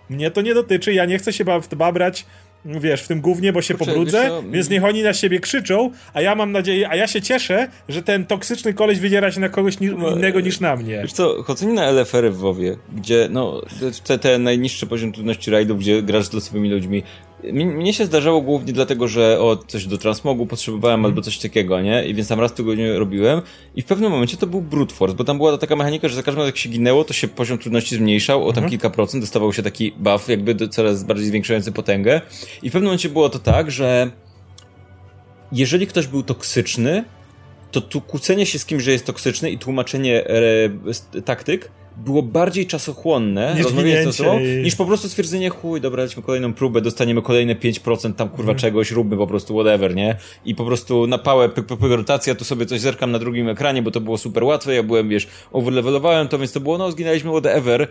Mnie 0.10 0.32
to 0.32 0.42
nie 0.42 0.54
dotyczy, 0.54 0.94
ja 0.94 1.06
nie 1.06 1.18
chcę 1.18 1.34
się 1.34 1.46
babrać 1.76 2.26
wiesz, 2.66 3.04
w 3.04 3.08
tym 3.08 3.22
głównie, 3.22 3.54
bo 3.54 3.62
się 3.62 3.74
Kurczę, 3.74 3.92
pobrudzę, 3.92 4.30
więc 4.52 4.70
niech 4.70 4.84
oni 4.84 5.04
na 5.04 5.14
siebie 5.14 5.40
krzyczą, 5.40 5.92
a 6.14 6.22
ja 6.22 6.36
mam 6.36 6.52
nadzieję, 6.52 6.90
a 6.90 6.96
ja 6.96 7.08
się 7.08 7.22
cieszę, 7.22 7.68
że 7.90 8.04
ten 8.04 8.26
toksyczny 8.26 8.74
koleś 8.74 9.00
wydziera 9.00 9.32
się 9.32 9.40
na 9.40 9.50
kogoś 9.50 9.80
ni 9.80 9.88
no, 9.88 10.10
innego 10.10 10.40
niż 10.40 10.60
na 10.60 10.76
mnie. 10.76 11.00
Wiesz 11.02 11.14
co, 11.14 11.44
chodzenie 11.44 11.74
na 11.74 11.92
LFR 11.92 12.32
w 12.32 12.38
WoWie, 12.38 12.78
gdzie, 12.96 13.28
no, 13.32 13.62
te, 14.04 14.20
te 14.20 14.40
najniższe 14.40 14.86
poziom 14.86 15.12
trudności 15.12 15.52
rajdów, 15.52 15.80
gdzie 15.80 16.02
grasz 16.02 16.26
z 16.26 16.34
losowymi 16.34 16.70
ludźmi, 16.70 17.04
mnie 17.52 17.94
się 17.94 18.06
zdarzało 18.06 18.42
głównie 18.42 18.74
dlatego, 18.74 19.08
że 19.08 19.40
o 19.40 19.58
coś 19.68 19.86
do 19.86 19.98
transmogu 19.98 20.46
potrzebowałem 20.46 21.00
mm. 21.00 21.06
albo 21.06 21.22
coś 21.22 21.38
takiego, 21.38 21.82
nie? 21.82 22.06
I 22.06 22.14
więc 22.14 22.28
tam 22.28 22.40
raz 22.40 22.52
w 22.52 22.56
tygodniu 22.56 23.00
robiłem 23.00 23.42
i 23.76 23.82
w 23.82 23.86
pewnym 23.86 24.12
momencie 24.12 24.38
to 24.38 24.48
był 24.48 24.62
brute 24.62 24.96
force, 24.96 25.16
bo 25.16 25.24
tam 25.24 25.38
była 25.38 25.58
taka 25.58 25.76
mechanika, 25.76 26.08
że 26.08 26.16
za 26.16 26.24
każdym 26.24 26.40
razem 26.40 26.48
jak 26.48 26.58
się 26.58 26.70
ginęło, 26.70 27.04
to 27.04 27.14
się 27.14 27.28
poziom 27.28 27.58
trudności 27.58 27.96
zmniejszał 27.96 28.48
o 28.48 28.54
tam 28.54 28.58
mm. 28.64 28.70
kilka 28.70 28.90
procent, 28.90 29.24
dostawał 29.24 29.54
się 29.54 29.64
taki 29.64 29.92
buff 29.92 30.30
jakby 30.30 30.68
coraz 30.68 31.04
bardziej 31.04 31.26
zwiększający 31.26 31.72
potęgę 31.72 32.22
i 32.64 32.70
w 32.70 32.74
pewnym 32.74 32.88
momencie 32.88 33.10
było 33.10 33.30
to 33.30 33.40
tak, 33.40 33.72
że 33.72 34.12
jeżeli 35.52 35.88
ktoś 35.88 36.08
był 36.08 36.24
toksyczny, 36.24 37.04
to 37.72 37.82
tu 37.82 38.02
kłócenie 38.02 38.46
się 38.46 38.60
z 38.60 38.66
kimś, 38.66 38.84
że 38.84 38.92
jest 38.92 39.06
toksyczny 39.06 39.52
i 39.52 39.58
tłumaczenie 39.58 40.28
e, 40.28 41.22
taktyk 41.22 41.72
było 41.98 42.24
bardziej 42.24 42.68
czasochłonne, 42.68 43.54
niż 43.56 43.64
rozmawianie 43.64 44.06
niż 44.64 44.76
po 44.76 44.86
prostu 44.86 45.10
stwierdzenie, 45.10 45.50
chuj, 45.50 45.82
dobra, 45.82 45.98
daliśmy 45.98 46.24
kolejną 46.24 46.54
próbę, 46.54 46.82
dostaniemy 46.82 47.22
kolejne 47.22 47.56
5% 47.56 48.14
tam 48.14 48.30
kurwa 48.30 48.52
mm. 48.52 48.60
czegoś, 48.60 48.92
róbmy 48.92 49.18
po 49.18 49.28
prostu 49.28 49.54
whatever, 49.54 49.96
nie? 49.96 50.16
I 50.46 50.56
po 50.56 50.66
prostu 50.66 51.08
na 51.08 51.18
pałę 51.18 51.50
pyk, 51.50 51.66
pyk, 51.66 51.80
rotacja, 51.82 52.36
tu 52.36 52.46
sobie 52.46 52.66
coś 52.66 52.80
zerkam 52.80 53.12
na 53.12 53.20
drugim 53.20 53.50
ekranie, 53.50 53.82
bo 53.82 53.92
to 53.92 54.02
było 54.02 54.18
super 54.18 54.44
łatwe, 54.44 54.76
ja 54.76 54.84
byłem, 54.84 55.10
wiesz, 55.10 55.28
overlevelowałem 55.52 56.28
to, 56.28 56.40
więc 56.40 56.52
to 56.52 56.60
było, 56.60 56.78
no, 56.78 56.92
zginęliśmy 56.92 57.32
whatever, 57.32 57.88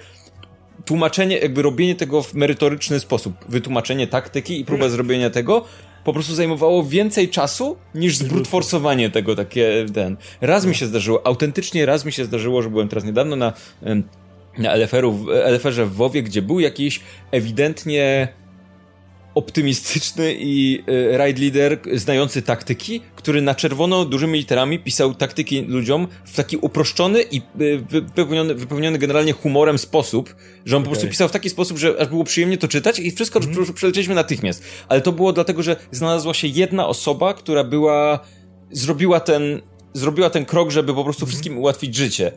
tłumaczenie, 0.84 1.38
jakby 1.38 1.62
robienie 1.62 1.94
tego 1.94 2.22
w 2.22 2.34
merytoryczny 2.34 3.00
sposób, 3.00 3.34
wytłumaczenie 3.48 4.06
taktyki 4.06 4.60
i 4.60 4.64
próba 4.64 4.88
zrobienia 4.88 5.30
tego, 5.30 5.64
po 6.04 6.12
prostu 6.12 6.34
zajmowało 6.34 6.84
więcej 6.84 7.28
czasu 7.28 7.76
niż 7.94 8.16
zbrutforsowanie 8.16 9.10
tego 9.10 9.36
takie 9.36 9.86
ten. 9.94 10.16
Raz 10.40 10.66
mi 10.66 10.74
się 10.74 10.86
zdarzyło, 10.86 11.26
autentycznie 11.26 11.86
raz 11.86 12.04
mi 12.04 12.12
się 12.12 12.24
zdarzyło, 12.24 12.62
że 12.62 12.70
byłem 12.70 12.88
teraz 12.88 13.04
niedawno 13.04 13.36
na, 13.36 13.52
na 14.58 14.72
LFR-u, 14.76 15.26
LFR-ze 15.30 15.86
w 15.86 15.94
WoWie, 15.94 16.22
gdzie 16.22 16.42
był 16.42 16.60
jakiś 16.60 17.00
ewidentnie 17.30 18.28
optymistyczny 19.34 20.34
i 20.38 20.82
y, 20.88 21.18
ride 21.18 21.40
leader 21.40 21.78
znający 21.94 22.42
taktyki, 22.42 23.00
który 23.16 23.42
na 23.42 23.54
czerwono 23.54 24.04
dużymi 24.04 24.38
literami 24.38 24.78
pisał 24.78 25.14
taktyki 25.14 25.62
ludziom 25.62 26.08
w 26.24 26.36
taki 26.36 26.56
uproszczony 26.56 27.22
i 27.22 27.42
y, 27.60 27.84
wypełniony, 27.90 28.54
wypełniony 28.54 28.98
generalnie 28.98 29.32
humorem 29.32 29.78
sposób, 29.78 30.34
że 30.64 30.76
on 30.76 30.82
okay. 30.82 30.84
po 30.84 30.90
prostu 30.90 31.10
pisał 31.10 31.28
w 31.28 31.32
taki 31.32 31.50
sposób, 31.50 31.78
że 31.78 31.94
aż 32.00 32.08
było 32.08 32.24
przyjemnie 32.24 32.58
to 32.58 32.68
czytać 32.68 32.98
i 32.98 33.10
wszystko 33.10 33.38
mm 33.38 33.54
-hmm. 33.54 33.72
przelecieliśmy 33.72 34.14
natychmiast. 34.14 34.64
Ale 34.88 35.00
to 35.00 35.12
było 35.12 35.32
dlatego, 35.32 35.62
że 35.62 35.76
znalazła 35.90 36.34
się 36.34 36.48
jedna 36.48 36.86
osoba, 36.86 37.34
która 37.34 37.64
była, 37.64 38.20
zrobiła 38.70 39.20
ten, 39.20 39.60
zrobiła 39.94 40.30
ten 40.30 40.44
krok, 40.44 40.70
żeby 40.70 40.94
po 40.94 41.04
prostu 41.04 41.24
mm 41.24 41.28
-hmm. 41.28 41.32
wszystkim 41.32 41.58
ułatwić 41.58 41.94
życie. 41.94 42.32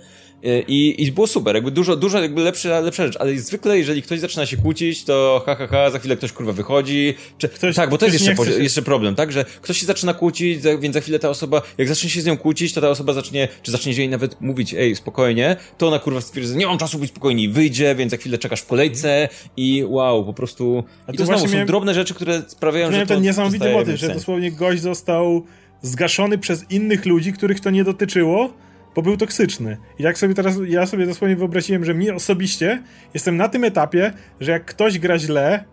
I, 0.68 1.04
I 1.04 1.12
było 1.12 1.28
super, 1.28 1.56
jakby 1.56 1.72
dużo, 1.72 1.96
dużo 1.96 2.22
jakby 2.22 2.42
lepsza, 2.42 2.80
lepsza 2.80 3.06
rzecz, 3.06 3.18
ale 3.20 3.38
zwykle 3.38 3.78
jeżeli 3.78 4.02
ktoś 4.02 4.20
zaczyna 4.20 4.46
się 4.46 4.58
kłócić, 4.58 5.04
to 5.04 5.44
ha, 5.46 5.56
ha, 5.56 5.68
ha 5.68 5.90
za 5.90 6.00
chwilę 6.00 6.18
ktoś 6.18 6.32
kurwa 6.32 6.54
wychodzi. 6.54 7.14
Czy, 7.38 7.50
ktoś, 7.50 7.76
tak, 7.76 7.90
bo 7.90 7.98
to 7.98 8.06
jest 8.06 8.26
jeszcze, 8.26 8.46
się... 8.46 8.64
jeszcze 8.64 8.82
problem, 8.82 9.16
tak, 9.16 9.32
że 9.32 9.46
ktoś 9.62 9.78
się 9.78 9.86
zaczyna 9.86 10.14
kłócić, 10.14 10.60
więc 10.80 10.94
za 10.94 11.02
chwilę 11.02 11.20
ta 11.20 11.30
osoba, 11.30 11.62
jak 11.78 11.88
zacznie 11.88 12.10
się 12.10 12.22
z 12.22 12.26
nią 12.26 12.38
kłócić, 12.38 12.74
to 12.74 12.82
ta 12.82 12.90
osoba 12.90 13.14
zacznie, 13.14 13.48
czy 13.64 13.72
zacznie 13.72 13.94
jej 13.94 14.10
nawet 14.10 14.42
mówić, 14.42 14.74
ej, 14.74 14.96
spokojnie, 14.96 15.56
to 15.78 15.88
ona 15.88 16.00
kurwa 16.00 16.22
stwierdzi, 16.22 16.58
nie 16.58 16.68
mam 16.68 16.78
czasu 16.78 17.00
być 17.00 17.10
spokojni, 17.10 17.50
wyjdzie, 17.50 17.96
więc 17.96 18.12
za 18.12 18.18
chwilę 18.18 18.38
czekasz 18.38 18.62
w 18.62 18.68
kolejce 18.68 19.30
i 19.58 19.84
wow, 19.88 20.26
po 20.26 20.34
prostu. 20.34 20.84
A 21.08 21.12
I 21.12 21.18
to 21.18 21.26
znowu 21.26 21.48
są 21.48 21.66
drobne 21.66 21.94
rzeczy, 21.94 22.14
które 22.14 22.42
sprawiają, 22.48 22.86
że. 22.86 22.92
Miałem 22.92 23.08
ten 23.08 23.22
niesamowity 23.22 23.72
motyw, 23.74 24.00
że 24.00 24.14
dosłownie 24.14 24.52
gość 24.52 24.82
został 24.82 25.46
zgaszony 25.82 26.38
przez 26.38 26.72
innych 26.72 27.06
ludzi, 27.06 27.34
których 27.34 27.60
to 27.60 27.70
nie 27.70 27.84
dotyczyło 27.84 28.65
bo 28.96 29.02
był 29.02 29.18
toksyczny. 29.18 29.78
I 30.00 30.04
jak 30.04 30.18
sobie 30.18 30.34
teraz, 30.34 30.56
ja 30.68 30.86
sobie 30.86 31.06
dosłownie 31.06 31.36
wyobraziłem, 31.36 31.86
że 31.86 31.94
mi 31.94 32.12
osobiście 32.12 32.84
jestem 33.14 33.38
na 33.38 33.50
tym 33.50 33.64
etapie, 33.64 34.14
że 34.40 34.52
jak 34.52 34.66
ktoś 34.66 35.00
gra 35.00 35.20
źle, 35.20 35.64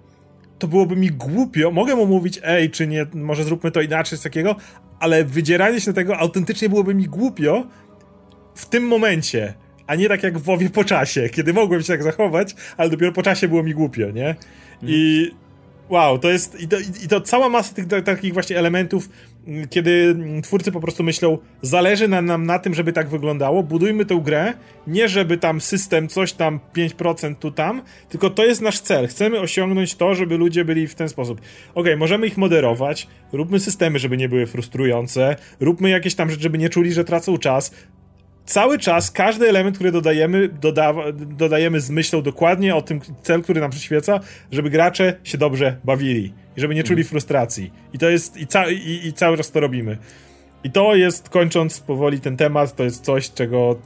to 0.59 0.69
byłoby 0.69 0.97
mi 0.97 1.09
głupio, 1.11 1.71
mogę 1.71 1.97
mu 1.97 2.07
mówić, 2.07 2.41
ej, 2.45 2.71
czy 2.71 2.87
nie, 2.87 3.07
może 3.15 3.45
zróbmy 3.45 3.71
to 3.71 3.81
inaczej, 3.81 4.19
z 4.19 4.23
takiego, 4.23 4.57
ale 5.01 5.25
wydzieranie 5.25 5.81
się 5.81 5.93
tego 5.93 6.19
autentycznie 6.19 6.69
byłoby 6.69 6.95
mi 6.95 7.05
głupio 7.05 7.67
w 8.55 8.67
tym 8.67 8.87
momencie, 8.87 9.55
a 9.87 9.95
nie 9.95 10.09
tak 10.09 10.23
jak 10.23 10.39
w 10.39 10.43
WoWie 10.43 10.71
po 10.71 10.85
czasie, 10.85 11.29
kiedy 11.29 11.53
mogłem 11.53 11.83
się 11.83 11.89
tak 11.89 12.03
zachować, 12.03 12.55
ale 12.77 12.91
dopiero 12.91 13.13
po 13.13 13.23
czasie 13.23 13.49
było 13.49 13.63
mi 13.63 13.75
głupio, 13.75 14.11
nie? 14.11 14.37
I 14.83 15.31
wow, 15.89 16.19
to 16.19 16.31
jest, 16.31 16.61
i 16.61 16.69
to, 16.69 16.77
i 17.05 17.09
to 17.09 17.21
cała 17.21 17.49
masa 17.49 17.75
tych 17.75 17.87
takich 18.05 18.33
właśnie 18.33 18.59
elementów, 18.59 19.09
kiedy 19.71 20.17
twórcy 20.43 20.73
po 20.73 20.81
prostu 20.81 21.03
myślą, 21.03 21.39
zależy 21.63 22.09
nam, 22.09 22.27
nam 22.27 22.47
na 22.47 22.59
tym, 22.59 22.75
żeby 22.75 22.93
tak 22.93 23.09
wyglądało, 23.09 23.63
budujmy 23.63 24.05
tę 24.05 24.21
grę, 24.25 24.55
nie 24.87 25.09
żeby 25.09 25.37
tam 25.37 25.61
system 25.61 26.09
coś 26.09 26.33
tam 26.33 26.61
5% 26.77 27.35
tu 27.35 27.51
tam, 27.51 27.83
tylko 28.09 28.31
to 28.31 28.45
jest 28.45 28.61
nasz 28.61 28.81
cel. 28.81 29.09
Chcemy 29.09 29.41
osiągnąć 29.41 29.95
to, 29.95 30.15
żeby 30.15 30.39
ludzie 30.39 30.65
byli 30.65 30.89
w 30.89 30.95
ten 30.95 31.09
sposób. 31.09 31.41
Ok, 31.75 31.87
możemy 31.97 32.27
ich 32.27 32.39
moderować, 32.39 33.09
róbmy 33.33 33.61
systemy, 33.61 33.99
żeby 33.99 34.17
nie 34.17 34.29
były 34.29 34.47
frustrujące, 34.47 35.37
róbmy 35.61 35.91
jakieś 35.91 36.15
tam 36.15 36.31
rzeczy, 36.31 36.43
żeby 36.43 36.59
nie 36.59 36.69
czuli, 36.69 36.93
że 36.93 37.05
tracą 37.05 37.39
czas, 37.39 37.75
cały 38.47 38.79
czas 38.79 39.11
każdy 39.11 39.49
element, 39.49 39.77
który 39.77 39.93
dodajemy, 39.93 40.49
doda 40.49 40.95
dodajemy 41.13 41.81
z 41.81 41.91
myślą 41.91 42.23
dokładnie 42.23 42.75
o 42.75 42.83
tym 42.83 43.01
cel, 43.23 43.43
który 43.43 43.61
nam 43.61 43.71
przyświeca, 43.71 44.21
żeby 44.53 44.71
gracze 44.71 45.17
się 45.25 45.39
dobrze 45.39 45.77
bawili 45.85 46.33
i 46.57 46.61
żeby 46.61 46.75
nie 46.75 46.83
czuli 46.83 47.01
mhm. 47.01 47.09
frustracji. 47.09 47.73
I 47.93 47.99
to 47.99 48.11
jest, 48.11 48.37
i, 48.37 48.47
ca 48.47 48.71
i, 48.71 49.01
i 49.07 49.13
cały 49.13 49.37
czas 49.37 49.51
to 49.51 49.61
robimy. 49.61 49.99
I 50.65 50.71
to 50.71 50.95
jest, 50.95 51.29
kończąc 51.29 51.81
powoli 51.81 52.21
ten 52.21 52.37
temat, 52.37 52.77
to 52.77 52.85
jest 52.85 53.05
coś, 53.05 53.31
czego 53.31 53.79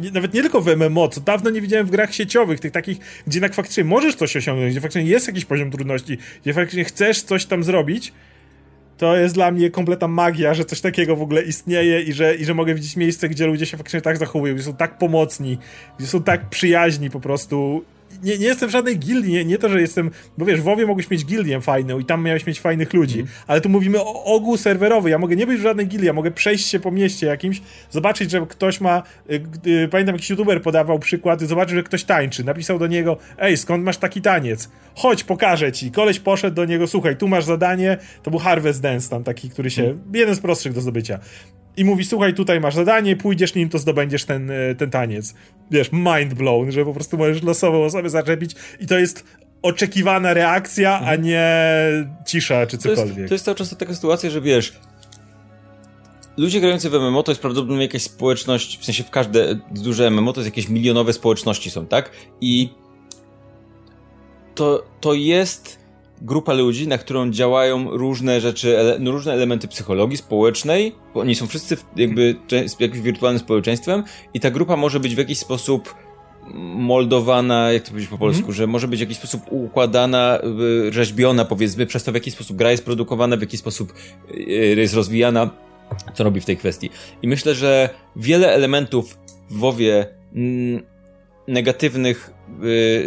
nie, 0.00 0.10
nawet 0.10 0.34
nie 0.34 0.42
tylko 0.42 0.60
w 0.60 0.76
MMO, 0.76 1.08
co 1.08 1.20
dawno 1.20 1.50
nie 1.50 1.60
widziałem 1.60 1.86
w 1.86 1.90
grach 1.90 2.14
sieciowych, 2.14 2.60
tych 2.60 2.72
takich, 2.72 2.98
gdzie 3.26 3.40
na 3.40 3.48
faktycznie 3.48 3.84
możesz 3.84 4.14
coś 4.14 4.36
osiągnąć, 4.36 4.72
gdzie 4.72 4.80
faktycznie 4.80 5.10
jest 5.10 5.26
jakiś 5.26 5.44
poziom 5.44 5.70
trudności, 5.70 6.18
gdzie 6.42 6.54
faktycznie 6.54 6.84
chcesz 6.84 7.22
coś 7.22 7.46
tam 7.46 7.64
zrobić, 7.64 8.12
to 8.98 9.16
jest 9.16 9.34
dla 9.34 9.50
mnie 9.50 9.70
kompletna 9.70 10.08
magia, 10.08 10.54
że 10.54 10.64
coś 10.64 10.80
takiego 10.80 11.16
w 11.16 11.22
ogóle 11.22 11.42
istnieje 11.42 12.02
i 12.02 12.12
że, 12.12 12.34
i 12.34 12.44
że 12.44 12.54
mogę 12.54 12.74
widzieć 12.74 12.96
miejsce, 12.96 13.28
gdzie 13.28 13.46
ludzie 13.46 13.66
się 13.66 13.76
faktycznie 13.76 14.00
tak 14.00 14.16
zachowują, 14.16 14.54
gdzie 14.54 14.64
są 14.64 14.74
tak 14.74 14.98
pomocni, 14.98 15.58
gdzie 15.98 16.08
są 16.08 16.22
tak 16.22 16.48
przyjaźni 16.48 17.10
po 17.10 17.20
prostu 17.20 17.84
nie, 18.22 18.38
nie 18.38 18.46
jestem 18.46 18.68
w 18.68 18.72
żadnej 18.72 18.98
gildii, 18.98 19.32
nie, 19.32 19.44
nie 19.44 19.58
to, 19.58 19.68
że 19.68 19.80
jestem, 19.80 20.10
bo 20.38 20.44
wiesz, 20.44 20.60
w 20.60 20.64
WoWie 20.64 20.86
mogłeś 20.86 21.10
mieć 21.10 21.24
gildię 21.24 21.60
fajną 21.60 21.98
i 21.98 22.04
tam 22.04 22.22
miałeś 22.22 22.46
mieć 22.46 22.60
fajnych 22.60 22.94
ludzi, 22.94 23.20
mm. 23.20 23.32
ale 23.46 23.60
tu 23.60 23.68
mówimy 23.68 24.00
o 24.00 24.24
ogół 24.24 24.56
serwerowy, 24.56 25.10
ja 25.10 25.18
mogę 25.18 25.36
nie 25.36 25.46
być 25.46 25.58
w 25.58 25.62
żadnej 25.62 25.86
gildii, 25.86 26.06
ja 26.06 26.12
mogę 26.12 26.30
przejść 26.30 26.68
się 26.68 26.80
po 26.80 26.90
mieście 26.90 27.26
jakimś, 27.26 27.62
zobaczyć, 27.90 28.30
że 28.30 28.46
ktoś 28.48 28.80
ma, 28.80 29.02
y, 29.30 29.42
y, 29.66 29.88
pamiętam 29.88 30.14
jakiś 30.14 30.30
youtuber 30.30 30.62
podawał 30.62 30.98
przykład, 30.98 31.40
zobaczył, 31.40 31.76
że 31.76 31.82
ktoś 31.82 32.04
tańczy, 32.04 32.44
napisał 32.44 32.78
do 32.78 32.86
niego, 32.86 33.16
ej, 33.38 33.56
skąd 33.56 33.84
masz 33.84 33.96
taki 33.96 34.22
taniec? 34.22 34.70
Chodź, 34.94 35.24
pokażę 35.24 35.72
ci. 35.72 35.90
Koleś 35.90 36.20
poszedł 36.20 36.56
do 36.56 36.64
niego, 36.64 36.86
słuchaj, 36.86 37.16
tu 37.16 37.28
masz 37.28 37.44
zadanie, 37.44 37.98
to 38.22 38.30
był 38.30 38.40
Harvest 38.40 38.82
Dance 38.82 39.10
tam 39.10 39.24
taki, 39.24 39.50
który 39.50 39.70
się, 39.70 39.82
mm. 39.82 40.02
jeden 40.14 40.34
z 40.34 40.40
prostszych 40.40 40.72
do 40.72 40.80
zdobycia 40.80 41.18
i 41.76 41.84
mówi, 41.84 42.04
słuchaj, 42.04 42.34
tutaj 42.34 42.60
masz 42.60 42.74
zadanie, 42.74 43.16
pójdziesz 43.16 43.54
nim, 43.54 43.68
to 43.68 43.78
zdobędziesz 43.78 44.24
ten, 44.24 44.50
e, 44.50 44.74
ten 44.74 44.90
taniec. 44.90 45.34
Wiesz, 45.70 45.90
mind 45.92 46.34
blown, 46.34 46.72
że 46.72 46.84
po 46.84 46.94
prostu 46.94 47.18
możesz 47.18 47.42
losową 47.42 47.84
osobę 47.84 48.10
zaczepić 48.10 48.50
i 48.80 48.86
to 48.86 48.98
jest 48.98 49.24
oczekiwana 49.62 50.34
reakcja, 50.34 50.92
a 50.92 50.98
mhm. 50.98 51.22
nie 51.22 51.44
cisza 52.26 52.66
czy 52.66 52.78
cokolwiek. 52.78 53.14
To 53.14 53.20
jest, 53.20 53.28
to 53.28 53.34
jest 53.34 53.44
cały 53.44 53.54
czas 53.54 53.76
taka 53.76 53.94
sytuacja, 53.94 54.30
że 54.30 54.40
wiesz, 54.40 54.72
ludzie 56.36 56.60
grający 56.60 56.90
w 56.90 56.94
MMO 56.94 57.22
to 57.22 57.32
jest 57.32 57.42
prawdopodobnie 57.42 57.82
jakaś 57.82 58.02
społeczność, 58.02 58.78
w 58.78 58.84
sensie 58.84 59.04
w 59.04 59.10
każde 59.10 59.58
duże 59.70 60.10
MMO 60.10 60.32
to 60.32 60.40
jest 60.40 60.46
jakieś 60.46 60.68
milionowe 60.68 61.12
społeczności 61.12 61.70
są, 61.70 61.86
tak? 61.86 62.10
I 62.40 62.70
to, 64.54 64.84
to 65.00 65.14
jest 65.14 65.85
grupa 66.22 66.52
ludzi, 66.52 66.88
na 66.88 66.98
którą 66.98 67.30
działają 67.30 67.90
różne 67.90 68.40
rzeczy, 68.40 68.78
ele, 68.78 68.98
no 68.98 69.10
różne 69.10 69.32
elementy 69.32 69.68
psychologii 69.68 70.16
społecznej, 70.16 70.94
bo 71.14 71.20
oni 71.20 71.34
są 71.34 71.46
wszyscy 71.46 71.76
jakby 71.96 72.36
jakimś 72.80 73.00
wirtualnym 73.00 73.40
społeczeństwem 73.40 74.04
i 74.34 74.40
ta 74.40 74.50
grupa 74.50 74.76
może 74.76 75.00
być 75.00 75.14
w 75.14 75.18
jakiś 75.18 75.38
sposób 75.38 75.94
moldowana, 76.54 77.72
jak 77.72 77.82
to 77.82 77.88
powiedzieć 77.88 78.10
po 78.10 78.18
polsku, 78.18 78.44
mm. 78.44 78.54
że 78.54 78.66
może 78.66 78.88
być 78.88 78.98
w 78.98 79.00
jakiś 79.00 79.16
sposób 79.16 79.42
układana, 79.50 80.38
y, 80.88 80.92
rzeźbiona 80.92 81.44
powiedzmy, 81.44 81.86
przez 81.86 82.04
to 82.04 82.12
w 82.12 82.14
jaki 82.14 82.30
sposób 82.30 82.56
gra 82.56 82.70
jest 82.70 82.84
produkowana, 82.84 83.36
w 83.36 83.40
jaki 83.40 83.56
sposób 83.56 83.92
y, 84.30 84.40
jest 84.76 84.94
rozwijana, 84.94 85.50
co 86.14 86.24
robi 86.24 86.40
w 86.40 86.44
tej 86.44 86.56
kwestii. 86.56 86.90
I 87.22 87.28
myślę, 87.28 87.54
że 87.54 87.90
wiele 88.16 88.52
elementów 88.52 89.18
w 89.50 89.58
WoWie 89.58 90.06
mm, 90.34 90.82
negatywnych, 91.48 92.30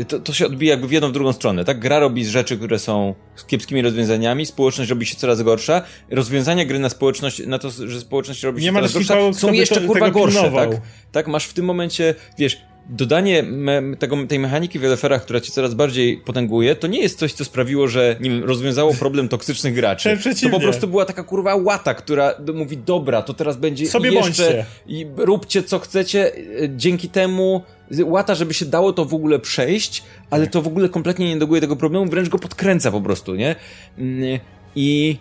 to, 0.07 0.19
to 0.19 0.33
się 0.33 0.45
odbija 0.45 0.71
jakby 0.71 0.87
w 0.87 0.91
jedną, 0.91 1.09
w 1.09 1.11
drugą 1.11 1.33
stronę, 1.33 1.65
tak? 1.65 1.79
Gra 1.79 1.99
robi 1.99 2.25
rzeczy, 2.25 2.57
które 2.57 2.79
są 2.79 3.15
z 3.35 3.45
kiepskimi 3.45 3.81
rozwiązaniami, 3.81 4.45
społeczność 4.45 4.89
robi 4.89 5.05
się 5.05 5.15
coraz 5.15 5.41
gorsza, 5.41 5.81
rozwiązania 6.09 6.65
gry 6.65 6.79
na 6.79 6.89
społeczność, 6.89 7.47
na 7.47 7.59
to, 7.59 7.69
że 7.69 7.99
społeczność 7.99 8.43
robi 8.43 8.61
się 8.61 8.65
Nie 8.65 8.73
coraz 8.73 8.93
gorsza, 8.93 9.33
są 9.33 9.53
jeszcze 9.53 9.81
kurwa 9.81 10.09
gorsze, 10.09 10.51
tak? 10.51 10.69
Tak, 11.11 11.27
masz 11.27 11.45
w 11.45 11.53
tym 11.53 11.65
momencie, 11.65 12.15
wiesz, 12.37 12.61
dodanie 12.89 13.43
me, 13.43 13.81
tego, 13.99 14.17
tej 14.27 14.39
mechaniki 14.39 14.79
w 14.79 14.85
Eleferach, 14.85 15.23
która 15.23 15.39
cię 15.39 15.51
coraz 15.51 15.73
bardziej 15.73 16.17
potęguje, 16.17 16.75
to 16.75 16.87
nie 16.87 17.01
jest 17.01 17.19
coś, 17.19 17.33
co 17.33 17.45
sprawiło, 17.45 17.87
że 17.87 18.15
nie 18.19 18.29
wiem, 18.29 18.43
rozwiązało 18.43 18.93
problem 18.93 19.29
toksycznych 19.29 19.73
graczy. 19.73 20.17
To 20.41 20.49
po 20.49 20.59
prostu 20.59 20.87
była 20.87 21.05
taka 21.05 21.23
kurwa 21.23 21.55
łata, 21.55 21.93
która 21.93 22.33
mówi, 22.53 22.77
dobra, 22.77 23.21
to 23.21 23.33
teraz 23.33 23.57
będzie 23.57 23.87
Sobie 23.87 24.11
jeszcze 24.11 24.43
bądźcie. 24.43 24.65
i 24.87 25.07
róbcie 25.17 25.63
co 25.63 25.79
chcecie, 25.79 26.35
e, 26.35 26.69
dzięki 26.77 27.09
temu 27.09 27.63
łata, 28.03 28.35
żeby 28.35 28.53
się 28.53 28.65
dało 28.65 28.93
to 28.93 29.05
w 29.05 29.13
ogóle 29.13 29.39
przejść, 29.39 30.03
ale 30.29 30.47
to 30.47 30.61
w 30.61 30.67
ogóle 30.67 30.89
kompletnie 30.89 31.27
nie 31.27 31.35
neguje 31.35 31.61
tego 31.61 31.75
problemu, 31.75 32.05
wręcz 32.05 32.29
go 32.29 32.39
podkręca 32.39 32.91
po 32.91 33.01
prostu, 33.01 33.35
nie? 33.35 33.55
Mm, 33.97 34.39
I 34.75 35.17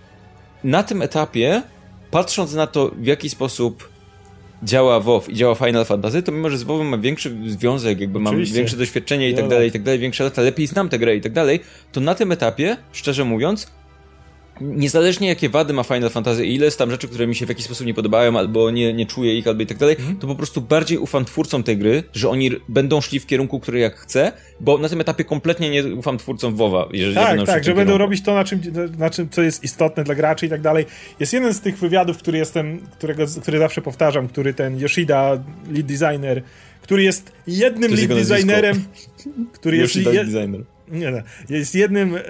na 0.65 0.83
tym 0.83 1.03
etapie, 1.03 1.63
patrząc 2.11 2.55
na 2.55 2.67
to, 2.67 2.91
w 2.97 3.07
jaki 3.07 3.31
sposób 3.31 3.89
działa 4.63 5.01
WoW 5.01 5.29
i 5.29 5.35
działa 5.35 5.55
Final 5.55 5.85
Fantasy, 5.85 6.23
to 6.23 6.33
mimo, 6.33 6.51
że 6.51 6.59
z 6.59 6.63
WoWem 6.63 6.89
mam 6.89 7.01
większy 7.01 7.37
związek, 7.47 8.01
jakby 8.01 8.21
mam 8.21 8.35
Oczywiście. 8.35 8.57
większe 8.57 8.77
doświadczenie 8.77 9.31
i 9.31 9.35
tak 9.35 9.49
dalej, 9.49 9.69
i 9.69 9.73
tak 9.73 9.83
dalej, 9.83 10.01
większe 10.01 10.25
lata, 10.25 10.43
lepiej 10.43 10.67
znam 10.67 10.89
tę 10.89 10.99
grę 10.99 11.17
i 11.17 11.21
tak 11.21 11.33
dalej, 11.33 11.61
to 11.93 12.01
na 12.01 12.15
tym 12.15 12.33
etapie, 12.33 12.77
szczerze 12.93 13.25
mówiąc, 13.25 13.71
niezależnie 14.61 15.29
jakie 15.29 15.49
wady 15.49 15.73
ma 15.73 15.83
Final 15.83 16.11
Fantasy 16.11 16.47
i 16.47 16.55
ile 16.55 16.65
jest 16.65 16.79
tam 16.79 16.91
rzeczy, 16.91 17.09
które 17.09 17.27
mi 17.27 17.35
się 17.35 17.47
w 17.47 17.49
jakiś 17.49 17.65
sposób 17.65 17.87
nie 17.87 17.95
podobają, 17.95 18.39
albo 18.39 18.71
nie, 18.71 18.93
nie 18.93 19.07
czuję 19.07 19.39
ich, 19.39 19.47
albo 19.47 19.63
i 19.63 19.67
tak 19.67 19.77
dalej, 19.77 19.97
mm. 19.99 20.17
to 20.17 20.27
po 20.27 20.35
prostu 20.35 20.61
bardziej 20.61 20.99
ufam 20.99 21.25
twórcom 21.25 21.63
tej 21.63 21.77
gry, 21.77 22.03
że 22.13 22.29
oni 22.29 22.51
będą 22.69 23.01
szli 23.01 23.21
w 23.21 23.27
kierunku, 23.27 23.61
który 23.61 23.79
jak 23.79 23.97
chcę, 23.97 24.33
bo 24.61 24.79
na 24.79 24.89
tym 24.89 25.01
etapie 25.01 25.25
kompletnie 25.25 25.71
nie 25.71 25.95
ufam 25.95 26.19
twórcom 26.19 26.57
WoWa, 26.57 26.89
jeżeli 26.93 27.15
Tak, 27.15 27.29
będą 27.29 27.45
tak, 27.45 27.65
że 27.65 27.75
będą 27.75 27.99
robić 27.99 28.23
to, 28.23 28.35
na 28.35 28.45
czym, 28.45 28.61
na 28.99 29.11
czym, 29.11 29.29
co 29.29 29.43
jest 29.43 29.65
istotne 29.65 30.05
dla 30.05 30.15
graczy 30.15 30.47
i 30.47 30.49
tak 30.49 30.61
dalej. 30.61 30.87
Jest 31.21 31.33
jeden 31.33 31.55
z 31.55 31.61
tych 31.61 31.79
wywiadów, 31.79 32.19
który 32.19 32.39
jestem, 32.39 32.81
którego, 32.99 33.25
który 33.43 33.59
zawsze 33.59 33.83
powtarzam, 33.83 34.29
który 34.29 34.55
ten 34.55 34.79
Yoshida, 34.79 35.45
lead 35.71 35.87
designer, 35.87 36.43
który 36.83 37.03
jest 37.03 37.33
jednym 37.47 37.95
lead 37.95 38.29
designerem, 38.29 38.85
który 39.53 39.77
jest... 39.77 39.95
Yoshida 39.95 40.13
je, 40.13 40.25
designer 40.25 40.78
nie, 40.93 41.13
nie. 41.13 41.23
Jest 41.57 41.75
jednym, 41.75 42.17
e, 42.17 42.21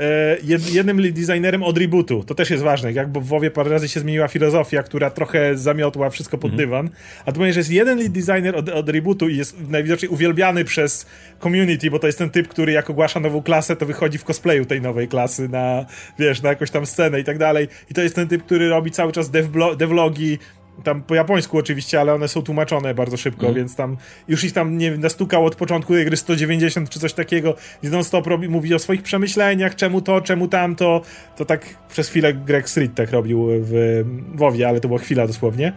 jed, 0.43 0.75
jednym 0.75 1.13
designerem 1.13 1.63
od 1.63 1.79
rebootu. 1.79 2.25
To 2.25 2.35
też 2.35 2.51
jest 2.51 2.63
ważne, 2.63 2.93
jak 2.93 3.09
bo 3.09 3.21
w 3.21 3.27
WoWie 3.27 3.51
parę 3.51 3.71
razy 3.71 3.89
się 3.89 4.01
zmieniła 4.01 4.29
filozofia, 4.29 4.83
która 4.83 5.11
trochę 5.11 5.57
zamiotła 5.57 6.11
wszystko 6.11 6.39
pod 6.39 6.51
mhm. 6.51 6.69
dywan. 6.69 6.91
A 7.27 7.33
tu 7.33 7.41
że 7.41 7.47
jest 7.47 7.71
jeden 7.71 7.99
lead 7.99 8.13
designer 8.13 8.57
od, 8.57 8.69
od 8.69 8.89
rebootu 8.89 9.29
i 9.29 9.37
jest 9.37 9.69
najwidoczniej 9.69 10.09
uwielbiany 10.09 10.65
przez 10.65 11.07
community, 11.43 11.91
bo 11.91 11.99
to 11.99 12.07
jest 12.07 12.19
ten 12.19 12.31
typ, 12.31 12.49
który 12.49 12.73
jak 12.73 12.91
ogłasza 12.91 13.21
nową 13.21 13.43
klasę, 13.43 13.77
to 13.77 13.87
wychodzi 13.87 14.19
w 14.19 14.25
cosplayu 14.25 14.65
tej 14.65 14.81
nowej 14.81 15.09
klasy 15.09 15.49
na, 15.49 15.87
wiesz, 16.19 16.43
na 16.43 16.49
jakąś 16.49 16.71
tam 16.71 16.87
scenę 16.87 17.21
i 17.21 17.25
tak 17.25 17.39
dalej. 17.39 17.69
I 17.91 17.95
to 17.95 18.03
jest 18.03 18.15
ten 18.15 18.29
typ, 18.29 18.43
który 18.43 18.69
robi 18.69 18.91
cały 18.91 19.13
czas 19.13 19.31
devlogi, 19.77 20.39
tam 20.85 21.03
po 21.03 21.15
japońsku 21.15 21.59
oczywiście, 21.59 22.01
ale 22.01 22.15
one 22.15 22.29
są 22.29 22.43
tłumaczone 22.43 22.95
bardzo 22.95 23.17
szybko, 23.17 23.47
mm. 23.47 23.57
więc 23.57 23.77
tam 23.77 23.97
już 24.29 24.45
ich 24.45 24.53
tam 24.53 24.79
nie 24.79 24.97
nastukał 24.97 25.47
od 25.47 25.57
początku 25.57 25.93
tej 25.93 26.05
gry 26.05 26.17
190 26.17 26.91
czy 26.91 27.01
coś 27.01 27.13
takiego, 27.13 27.55
gdzie 27.83 27.91
non 27.91 28.05
stop 28.05 28.27
robi, 28.27 28.49
mówi 28.49 28.75
o 28.75 28.79
swoich 28.79 29.03
przemyśleniach, 29.03 29.75
czemu 29.75 30.03
to, 30.03 30.21
czemu 30.21 30.49
tamto, 30.49 31.03
to 31.37 31.45
tak 31.45 31.67
przez 31.89 32.09
chwilę 32.09 32.35
Greg 32.35 32.69
Street 32.69 32.95
tak 32.95 33.11
robił 33.11 33.49
w 33.51 34.05
WoWie, 34.35 34.69
ale 34.69 34.81
to 34.81 34.89
była 34.89 35.01
chwila 35.01 35.27
dosłownie. 35.27 35.73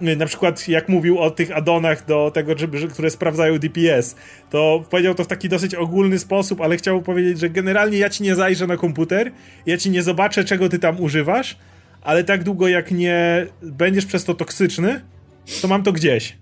Na 0.00 0.26
przykład 0.26 0.68
jak 0.68 0.88
mówił 0.88 1.18
o 1.18 1.30
tych 1.30 1.56
addonach 1.56 2.06
do 2.06 2.30
tego, 2.34 2.58
żeby, 2.58 2.88
które 2.88 3.10
sprawdzają 3.10 3.58
DPS, 3.58 4.16
to 4.50 4.84
powiedział 4.90 5.14
to 5.14 5.24
w 5.24 5.26
taki 5.26 5.48
dosyć 5.48 5.74
ogólny 5.74 6.18
sposób, 6.18 6.60
ale 6.60 6.76
chciał 6.76 7.02
powiedzieć, 7.02 7.38
że 7.40 7.50
generalnie 7.50 7.98
ja 7.98 8.10
ci 8.10 8.22
nie 8.22 8.34
zajrzę 8.34 8.66
na 8.66 8.76
komputer, 8.76 9.32
ja 9.66 9.76
ci 9.76 9.90
nie 9.90 10.02
zobaczę, 10.02 10.44
czego 10.44 10.68
ty 10.68 10.78
tam 10.78 11.00
używasz, 11.00 11.56
ale 12.06 12.24
tak 12.24 12.44
długo 12.44 12.68
jak 12.68 12.90
nie 12.90 13.46
będziesz 13.62 14.06
przez 14.06 14.24
to 14.24 14.34
toksyczny, 14.34 15.00
to 15.62 15.68
mam 15.68 15.82
to 15.82 15.92
gdzieś. 15.92 16.36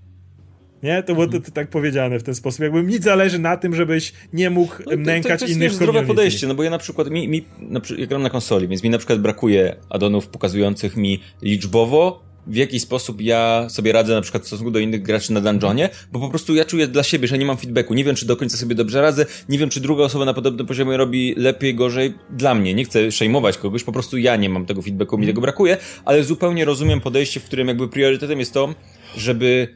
Nie? 0.82 1.02
To 1.02 1.14
było 1.14 1.26
to, 1.26 1.40
to, 1.40 1.50
tak 1.50 1.68
powiedziane 1.68 2.18
w 2.18 2.22
ten 2.22 2.34
sposób. 2.34 2.60
Jakby 2.60 2.82
mi 2.82 2.98
zależy 2.98 3.38
na 3.38 3.56
tym, 3.56 3.74
żebyś 3.74 4.12
nie 4.32 4.50
mógł 4.50 4.74
no, 4.86 4.96
nękać 4.96 5.40
to, 5.40 5.46
to, 5.46 5.46
to 5.46 5.52
innych 5.52 5.62
jest 5.62 5.76
zdrowe 5.76 6.02
podejście, 6.02 6.46
no 6.46 6.54
bo 6.54 6.62
ja 6.62 6.70
na 6.70 6.78
przykład, 6.78 7.10
mi, 7.10 7.28
mi 7.28 7.44
na, 7.58 7.80
ja 7.98 8.06
gram 8.06 8.22
na 8.22 8.30
konsoli, 8.30 8.68
więc 8.68 8.82
mi 8.82 8.90
na 8.90 8.98
przykład 8.98 9.20
brakuje 9.20 9.76
addonów 9.90 10.28
pokazujących 10.28 10.96
mi 10.96 11.20
liczbowo 11.42 12.23
w 12.46 12.56
jaki 12.56 12.80
sposób 12.80 13.20
ja 13.20 13.66
sobie 13.68 13.92
radzę 13.92 14.14
na 14.14 14.20
przykład 14.20 14.42
w 14.42 14.46
stosunku 14.46 14.70
do 14.70 14.78
innych 14.78 15.02
graczy 15.02 15.32
na 15.32 15.40
dungeonie, 15.40 15.90
bo 16.12 16.20
po 16.20 16.28
prostu 16.28 16.54
ja 16.54 16.64
czuję 16.64 16.86
dla 16.86 17.02
siebie, 17.02 17.28
że 17.28 17.38
nie 17.38 17.44
mam 17.44 17.56
feedbacku. 17.56 17.94
Nie 17.94 18.04
wiem, 18.04 18.14
czy 18.14 18.26
do 18.26 18.36
końca 18.36 18.56
sobie 18.56 18.74
dobrze 18.74 19.00
radzę, 19.00 19.26
nie 19.48 19.58
wiem, 19.58 19.70
czy 19.70 19.80
druga 19.80 20.04
osoba 20.04 20.24
na 20.24 20.34
podobnym 20.34 20.66
poziomie 20.66 20.96
robi 20.96 21.34
lepiej, 21.36 21.74
gorzej. 21.74 22.14
Dla 22.30 22.54
mnie. 22.54 22.74
Nie 22.74 22.84
chcę 22.84 23.12
szejmować 23.12 23.58
kogoś, 23.58 23.84
po 23.84 23.92
prostu 23.92 24.18
ja 24.18 24.36
nie 24.36 24.48
mam 24.48 24.66
tego 24.66 24.82
feedbacku, 24.82 25.18
mi 25.18 25.26
tego 25.26 25.40
brakuje, 25.40 25.76
ale 26.04 26.24
zupełnie 26.24 26.64
rozumiem 26.64 27.00
podejście, 27.00 27.40
w 27.40 27.44
którym 27.44 27.68
jakby 27.68 27.88
priorytetem 27.88 28.38
jest 28.38 28.52
to, 28.52 28.74
żeby 29.16 29.68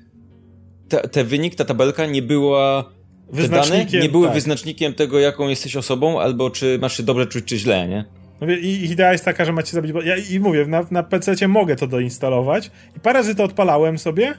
te, 0.88 1.08
te 1.08 1.24
wynik, 1.24 1.54
ta 1.54 1.64
tabelka 1.64 2.06
nie 2.06 2.22
była 2.22 2.90
te 3.36 3.48
dane 3.48 3.86
nie 4.02 4.08
były 4.08 4.26
tak. 4.26 4.34
wyznacznikiem 4.34 4.94
tego, 4.94 5.18
jaką 5.18 5.48
jesteś 5.48 5.76
osobą, 5.76 6.20
albo 6.20 6.50
czy 6.50 6.78
masz 6.82 6.96
się 6.96 7.02
dobrze 7.02 7.26
czuć, 7.26 7.44
czy 7.44 7.58
źle, 7.58 7.88
nie? 7.88 8.04
No 8.40 8.52
i 8.52 8.88
idea 8.90 9.12
jest 9.12 9.24
taka, 9.24 9.44
że 9.44 9.52
macie 9.52 9.72
zabić. 9.72 9.92
Ja 10.04 10.16
i 10.16 10.40
mówię, 10.40 10.66
na, 10.66 10.86
na 10.90 11.02
PC 11.02 11.48
mogę 11.48 11.76
to 11.76 11.86
doinstalować. 11.86 12.70
I 12.96 13.00
parę 13.00 13.18
razy 13.18 13.34
to 13.34 13.44
odpalałem 13.44 13.98
sobie, 13.98 14.34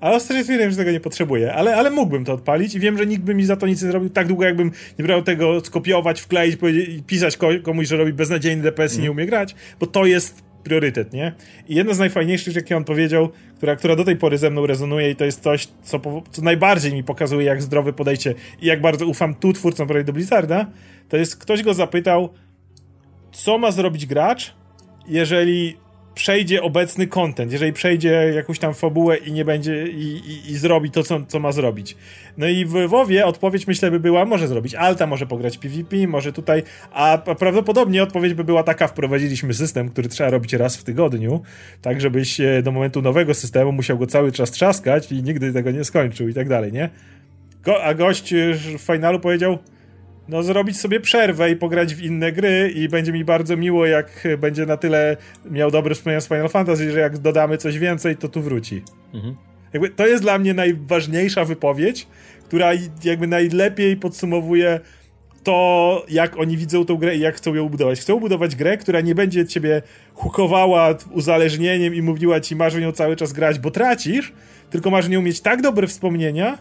ale 0.00 0.16
ostatecznie 0.16 0.42
stwierdziłem, 0.42 0.70
że 0.70 0.76
tego 0.76 0.92
nie 0.92 1.00
potrzebuję. 1.00 1.54
Ale, 1.54 1.76
ale 1.76 1.90
mógłbym 1.90 2.24
to 2.24 2.32
odpalić 2.32 2.74
i 2.74 2.80
wiem, 2.80 2.98
że 2.98 3.06
nikt 3.06 3.22
by 3.22 3.34
mi 3.34 3.44
za 3.44 3.56
to 3.56 3.66
nic 3.66 3.82
nie 3.82 3.90
zrobił 3.90 4.10
tak 4.10 4.26
długo, 4.26 4.44
jakbym 4.44 4.70
nie 4.98 5.04
brał 5.04 5.22
tego 5.22 5.60
skopiować, 5.60 6.20
wkleić 6.20 6.58
i 6.88 7.02
pisać 7.02 7.38
komuś, 7.62 7.88
że 7.88 7.96
robi 7.96 8.12
beznadziejny 8.12 8.62
DPS 8.62 8.92
mm. 8.92 9.00
i 9.00 9.02
nie 9.02 9.10
umie 9.10 9.26
grać, 9.26 9.54
bo 9.80 9.86
to 9.86 10.06
jest 10.06 10.42
priorytet, 10.62 11.12
nie? 11.12 11.32
I 11.68 11.74
jedna 11.74 11.94
z 11.94 11.98
najfajniejszych, 11.98 12.54
jakie 12.54 12.76
on 12.76 12.84
powiedział, 12.84 13.28
która, 13.56 13.76
która 13.76 13.96
do 13.96 14.04
tej 14.04 14.16
pory 14.16 14.38
ze 14.38 14.50
mną 14.50 14.66
rezonuje 14.66 15.10
i 15.10 15.16
to 15.16 15.24
jest 15.24 15.42
coś, 15.42 15.68
co, 15.82 16.00
co 16.30 16.42
najbardziej 16.42 16.94
mi 16.94 17.04
pokazuje, 17.04 17.46
jak 17.46 17.62
zdrowe 17.62 17.92
podejście 17.92 18.34
i 18.62 18.66
jak 18.66 18.80
bardzo 18.80 19.06
ufam 19.06 19.34
tu 19.34 19.52
twórcom 19.52 19.88
projektu 19.88 20.12
Blizzarda, 20.12 20.66
to 21.08 21.16
jest 21.16 21.36
ktoś 21.36 21.62
go 21.62 21.74
zapytał, 21.74 22.30
co 23.32 23.58
ma 23.58 23.70
zrobić 23.70 24.06
gracz, 24.06 24.54
jeżeli 25.08 25.76
przejdzie 26.14 26.62
obecny 26.62 27.06
content, 27.06 27.52
jeżeli 27.52 27.72
przejdzie 27.72 28.32
jakąś 28.34 28.58
tam 28.58 28.74
fabułę 28.74 29.16
i 29.16 29.32
nie 29.32 29.44
będzie 29.44 29.86
i, 29.86 30.02
i, 30.02 30.50
i, 30.50 30.56
zrobi 30.56 30.90
to, 30.90 31.02
co, 31.02 31.20
co 31.28 31.40
ma 31.40 31.52
zrobić. 31.52 31.96
No 32.36 32.48
i 32.48 32.64
w 32.64 32.88
WoWie 32.88 33.26
odpowiedź 33.26 33.66
myślę 33.66 33.90
by 33.90 34.00
była, 34.00 34.24
może 34.24 34.48
zrobić 34.48 34.74
alta, 34.74 35.06
może 35.06 35.26
pograć 35.26 35.58
PvP, 35.58 35.96
może 36.06 36.32
tutaj, 36.32 36.62
a 36.92 37.18
prawdopodobnie 37.38 38.02
odpowiedź 38.02 38.34
by 38.34 38.44
była 38.44 38.62
taka, 38.62 38.88
wprowadziliśmy 38.88 39.54
system, 39.54 39.88
który 39.88 40.08
trzeba 40.08 40.30
robić 40.30 40.52
raz 40.52 40.76
w 40.76 40.84
tygodniu, 40.84 41.42
tak 41.82 42.00
żebyś 42.00 42.40
do 42.62 42.72
momentu 42.72 43.02
nowego 43.02 43.34
systemu 43.34 43.72
musiał 43.72 43.98
go 43.98 44.06
cały 44.06 44.32
czas 44.32 44.50
trzaskać 44.50 45.12
i 45.12 45.22
nigdy 45.22 45.52
tego 45.52 45.70
nie 45.70 45.84
skończył 45.84 46.28
i 46.28 46.34
tak 46.34 46.48
dalej, 46.48 46.72
nie? 46.72 46.90
Go, 47.64 47.84
a 47.84 47.94
gość 47.94 48.34
w 48.54 48.78
finalu 48.78 49.20
powiedział, 49.20 49.58
no, 50.30 50.42
zrobić 50.42 50.80
sobie 50.80 51.00
przerwę 51.00 51.50
i 51.50 51.56
pograć 51.56 51.94
w 51.94 52.02
inne 52.02 52.32
gry 52.32 52.72
i 52.74 52.88
będzie 52.88 53.12
mi 53.12 53.24
bardzo 53.24 53.56
miło, 53.56 53.86
jak 53.86 54.28
będzie 54.38 54.66
na 54.66 54.76
tyle 54.76 55.16
miał 55.50 55.70
dobre 55.70 55.94
wspomnienia 55.94 56.20
z 56.20 56.28
Final 56.28 56.48
Fantasy, 56.48 56.92
że 56.92 57.00
jak 57.00 57.18
dodamy 57.18 57.58
coś 57.58 57.78
więcej, 57.78 58.16
to 58.16 58.28
tu 58.28 58.42
wróci. 58.42 58.82
Mhm. 59.14 59.34
Jakby 59.72 59.90
to 59.90 60.06
jest 60.06 60.22
dla 60.22 60.38
mnie 60.38 60.54
najważniejsza 60.54 61.44
wypowiedź, 61.44 62.06
która 62.44 62.70
jakby 63.04 63.26
najlepiej 63.26 63.96
podsumowuje 63.96 64.80
to, 65.42 66.04
jak 66.08 66.38
oni 66.38 66.56
widzą 66.56 66.84
tą 66.84 66.96
grę 66.96 67.16
i 67.16 67.20
jak 67.20 67.36
chcą 67.36 67.54
ją 67.54 67.68
budować. 67.68 68.00
Chcą 68.00 68.20
budować 68.20 68.56
grę, 68.56 68.76
która 68.76 69.00
nie 69.00 69.14
będzie 69.14 69.46
ciebie 69.46 69.82
hukowała 70.14 70.94
uzależnieniem 71.10 71.94
i 71.94 72.02
mówiła 72.02 72.40
ci, 72.40 72.56
masz 72.56 72.74
w 72.74 72.80
nią 72.80 72.92
cały 72.92 73.16
czas 73.16 73.32
grać, 73.32 73.58
bo 73.58 73.70
tracisz, 73.70 74.32
tylko 74.70 74.90
masz 74.90 75.06
w 75.06 75.10
nią 75.10 75.22
mieć 75.22 75.40
tak 75.40 75.62
dobre 75.62 75.86
wspomnienia, 75.86 76.58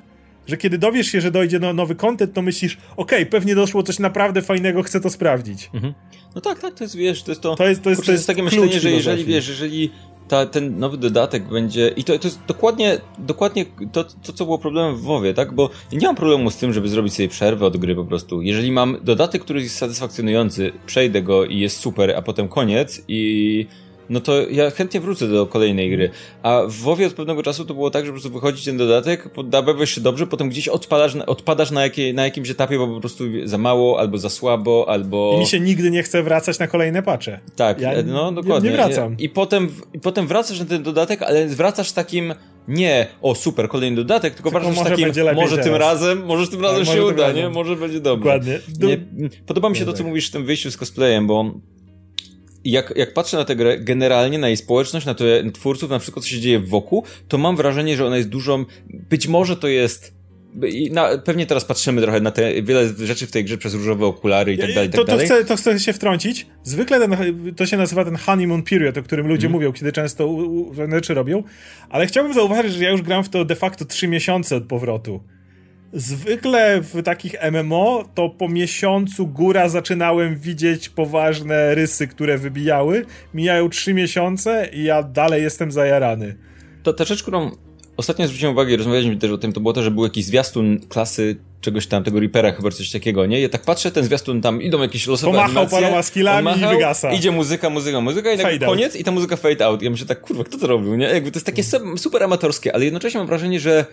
że 0.47 0.57
kiedy 0.57 0.77
dowiesz 0.77 1.07
się, 1.07 1.21
że 1.21 1.31
dojdzie 1.31 1.59
no, 1.59 1.73
nowy 1.73 1.95
content, 1.95 2.33
to 2.33 2.41
myślisz, 2.41 2.77
okej, 2.97 3.19
okay, 3.19 3.25
pewnie 3.25 3.55
doszło 3.55 3.83
coś 3.83 3.99
naprawdę 3.99 4.41
fajnego, 4.41 4.83
chcę 4.83 4.99
to 5.01 5.09
sprawdzić. 5.09 5.69
Mhm. 5.73 5.93
No 6.35 6.41
tak, 6.41 6.59
tak, 6.59 6.73
to 6.73 6.83
jest, 6.83 6.95
wiesz, 6.95 7.23
to 7.23 7.31
jest 7.31 7.41
to... 7.41 7.55
To 7.55 7.67
jest, 7.67 7.83
to 7.83 7.89
jest, 7.89 7.99
jest, 7.99 8.05
to 8.05 8.11
jest 8.11 8.27
takie 8.27 8.43
myślenie, 8.43 8.79
że 8.79 8.91
jeżeli, 8.91 9.25
wiesz, 9.25 9.47
jeżeli 9.47 9.91
ta, 10.29 10.45
ten 10.45 10.79
nowy 10.79 10.97
dodatek 10.97 11.49
będzie. 11.49 11.87
I 11.87 12.03
to, 12.03 12.19
to 12.19 12.27
jest 12.27 12.39
dokładnie, 12.47 12.97
dokładnie 13.17 13.65
to, 13.91 14.03
to, 14.03 14.33
co 14.33 14.45
było 14.45 14.57
problemem 14.57 14.95
w 14.95 15.01
WoWie, 15.01 15.33
tak? 15.33 15.53
Bo 15.53 15.69
nie 15.91 16.07
mam 16.07 16.15
problemu 16.15 16.51
z 16.51 16.57
tym, 16.57 16.73
żeby 16.73 16.89
zrobić 16.89 17.13
sobie 17.13 17.29
przerwę 17.29 17.65
od 17.65 17.77
gry 17.77 17.95
po 17.95 18.05
prostu. 18.05 18.41
Jeżeli 18.41 18.71
mam 18.71 18.97
dodatek, 19.03 19.41
który 19.41 19.61
jest 19.61 19.77
satysfakcjonujący, 19.77 20.71
przejdę 20.85 21.21
go 21.21 21.45
i 21.45 21.59
jest 21.59 21.77
super, 21.77 22.11
a 22.11 22.21
potem 22.21 22.47
koniec 22.47 23.01
i 23.07 23.67
no 24.09 24.19
to 24.19 24.49
ja 24.49 24.71
chętnie 24.71 24.99
wrócę 24.99 25.27
do 25.27 25.45
kolejnej 25.45 25.89
gry. 25.91 26.09
A 26.43 26.61
w 26.67 26.73
WoWie 26.73 27.07
od 27.07 27.13
pewnego 27.13 27.43
czasu 27.43 27.65
to 27.65 27.73
było 27.73 27.91
tak, 27.91 28.05
że 28.05 28.11
po 28.11 28.13
prostu 28.13 28.29
wychodzi 28.29 28.65
ten 28.65 28.77
dodatek, 28.77 29.29
bawisz 29.65 29.95
się 29.95 30.01
dobrze, 30.01 30.27
potem 30.27 30.49
gdzieś 30.49 30.67
odpadasz, 30.67 31.15
odpadasz 31.15 31.71
na, 31.71 31.83
jakiej, 31.83 32.13
na 32.13 32.23
jakimś 32.23 32.49
etapie, 32.49 32.77
bo 32.77 32.87
po 32.87 32.99
prostu 32.99 33.23
za 33.43 33.57
mało, 33.57 33.99
albo 33.99 34.17
za 34.17 34.29
słabo, 34.29 34.85
albo... 34.87 35.33
I 35.35 35.39
mi 35.39 35.47
się 35.47 35.59
nigdy 35.59 35.91
nie 35.91 36.03
chce 36.03 36.23
wracać 36.23 36.59
na 36.59 36.67
kolejne 36.67 37.03
pacze. 37.03 37.39
Tak, 37.55 37.81
ja 37.81 37.91
no 38.05 38.31
dokładnie. 38.31 38.69
Nie, 38.69 38.77
nie 38.77 38.83
wracam. 38.83 39.17
I 39.17 39.29
potem, 39.29 39.69
I 39.93 39.99
potem 39.99 40.27
wracasz 40.27 40.59
na 40.59 40.65
ten 40.65 40.83
dodatek, 40.83 41.21
ale 41.21 41.47
wracasz 41.47 41.91
takim 41.91 42.33
nie, 42.67 43.07
o 43.21 43.35
super, 43.35 43.69
kolejny 43.69 43.97
dodatek, 43.97 44.33
tylko, 44.33 44.51
tylko 44.51 44.69
może 44.69 44.89
takim, 44.89 45.35
może 45.35 45.57
tym 45.57 45.75
razem, 45.75 46.25
może 46.25 46.47
tym 46.47 46.61
razem 46.61 46.85
się 46.85 47.05
uda, 47.05 47.27
razem. 47.27 47.35
nie? 47.35 47.49
Może 47.49 47.75
będzie 47.75 47.99
dobrze. 47.99 48.23
Dokładnie. 48.23 48.59
Nie, 48.79 49.29
podoba 49.45 49.69
mi 49.69 49.75
się 49.75 49.85
to, 49.85 49.93
co 49.93 50.03
mówisz 50.03 50.27
w 50.27 50.31
tym 50.31 50.45
wyjściu 50.45 50.71
z 50.71 50.77
cosplayem, 50.77 51.27
bo 51.27 51.53
jak, 52.65 52.93
jak 52.95 53.13
patrzę 53.13 53.37
na 53.37 53.45
tę 53.45 53.55
grę, 53.55 53.79
generalnie 53.79 54.37
na 54.37 54.47
jej 54.47 54.57
społeczność, 54.57 55.05
na, 55.05 55.15
na 55.43 55.51
twórców, 55.51 55.89
na 55.89 55.99
wszystko, 55.99 56.21
co 56.21 56.27
się 56.27 56.39
dzieje 56.39 56.59
wokół, 56.59 57.03
to 57.27 57.37
mam 57.37 57.55
wrażenie, 57.55 57.97
że 57.97 58.05
ona 58.05 58.17
jest 58.17 58.29
dużą, 58.29 58.65
być 59.09 59.27
może 59.27 59.57
to 59.57 59.67
jest 59.67 60.19
i 60.67 60.91
na, 60.91 61.17
pewnie 61.17 61.45
teraz 61.45 61.65
patrzymy 61.65 62.01
trochę 62.01 62.21
na 62.21 62.31
te 62.31 62.61
wiele 62.61 62.87
rzeczy 62.97 63.27
w 63.27 63.31
tej 63.31 63.43
grze 63.43 63.57
przez 63.57 63.73
różowe 63.73 64.05
okulary 64.05 64.53
i 64.53 64.57
tak 64.57 64.73
dalej. 64.73 64.89
I 64.89 64.91
tak 64.91 65.01
to, 65.01 65.17
to, 65.17 65.17
chcę, 65.17 65.45
to 65.45 65.55
chcę 65.55 65.79
się 65.79 65.93
wtrącić. 65.93 66.47
Zwykle 66.63 66.99
ten, 66.99 67.15
to 67.55 67.65
się 67.65 67.77
nazywa 67.77 68.05
ten 68.05 68.15
honeymoon 68.15 68.63
period, 68.63 68.97
o 68.97 69.03
którym 69.03 69.27
ludzie 69.27 69.47
mm. 69.47 69.51
mówią, 69.51 69.73
kiedy 69.73 69.91
często 69.91 70.37
rzeczy 70.91 71.13
robią. 71.13 71.43
Ale 71.89 72.07
chciałbym 72.07 72.33
zauważyć, 72.33 72.73
że 72.73 72.83
ja 72.83 72.89
już 72.89 73.01
gram 73.01 73.23
w 73.23 73.29
to 73.29 73.45
de 73.45 73.55
facto 73.55 73.85
3 73.85 74.07
miesiące 74.07 74.55
od 74.55 74.63
powrotu. 74.63 75.23
Zwykle 75.93 76.81
w 76.81 77.03
takich 77.03 77.35
MMO 77.51 78.03
to 78.15 78.29
po 78.29 78.49
miesiącu 78.49 79.27
góra 79.27 79.69
zaczynałem 79.69 80.37
widzieć 80.37 80.89
poważne 80.89 81.75
rysy, 81.75 82.07
które 82.07 82.37
wybijały. 82.37 83.05
Mijają 83.33 83.69
trzy 83.69 83.93
miesiące 83.93 84.69
i 84.73 84.83
ja 84.83 85.03
dalej 85.03 85.43
jestem 85.43 85.71
zajarany. 85.71 86.35
To 86.83 86.93
ta 86.93 87.05
rzecz, 87.05 87.21
którą 87.23 87.51
ostatnio 87.97 88.27
zwróciłem 88.27 88.53
uwagę 88.53 88.73
i 88.73 88.77
rozmawialiśmy 88.77 89.17
też 89.17 89.31
o 89.31 89.37
tym, 89.37 89.53
to 89.53 89.59
było 89.59 89.73
to, 89.73 89.83
że 89.83 89.91
był 89.91 90.03
jakiś 90.03 90.25
zwiastun 90.25 90.79
klasy 90.89 91.35
czegoś 91.61 91.87
tam, 91.87 92.03
tego 92.03 92.19
Reapera 92.19 92.51
chyba 92.51 92.71
coś 92.71 92.91
takiego, 92.91 93.25
nie? 93.25 93.41
Ja 93.41 93.49
tak 93.49 93.61
patrzę, 93.61 93.91
ten 93.91 94.03
zwiastun 94.03 94.41
tam, 94.41 94.61
idą 94.61 94.81
jakieś 94.81 95.07
losowe 95.07 95.31
Pomachał 95.31 95.57
animacje. 95.57 95.81
paroma 95.81 96.03
skillami 96.03 96.47
Pomachał, 96.47 96.71
i 96.71 96.75
wygasa. 96.75 97.11
Idzie 97.11 97.31
muzyka, 97.31 97.69
muzyka, 97.69 98.01
muzyka 98.01 98.31
i 98.31 98.37
tak 98.37 98.59
koniec 98.65 98.95
i 98.95 99.03
ta 99.03 99.11
muzyka 99.11 99.35
fade 99.35 99.65
out. 99.65 99.81
Ja 99.81 99.89
myślę 99.89 100.07
tak, 100.07 100.21
kurwa, 100.21 100.43
kto 100.43 100.57
to 100.57 100.67
robił, 100.67 100.95
nie? 100.95 101.05
Jakby 101.05 101.31
to 101.31 101.37
jest 101.37 101.45
takie 101.45 101.63
super 101.97 102.23
amatorskie, 102.23 102.75
ale 102.75 102.85
jednocześnie 102.85 103.17
mam 103.17 103.27
wrażenie, 103.27 103.59
że 103.59 103.85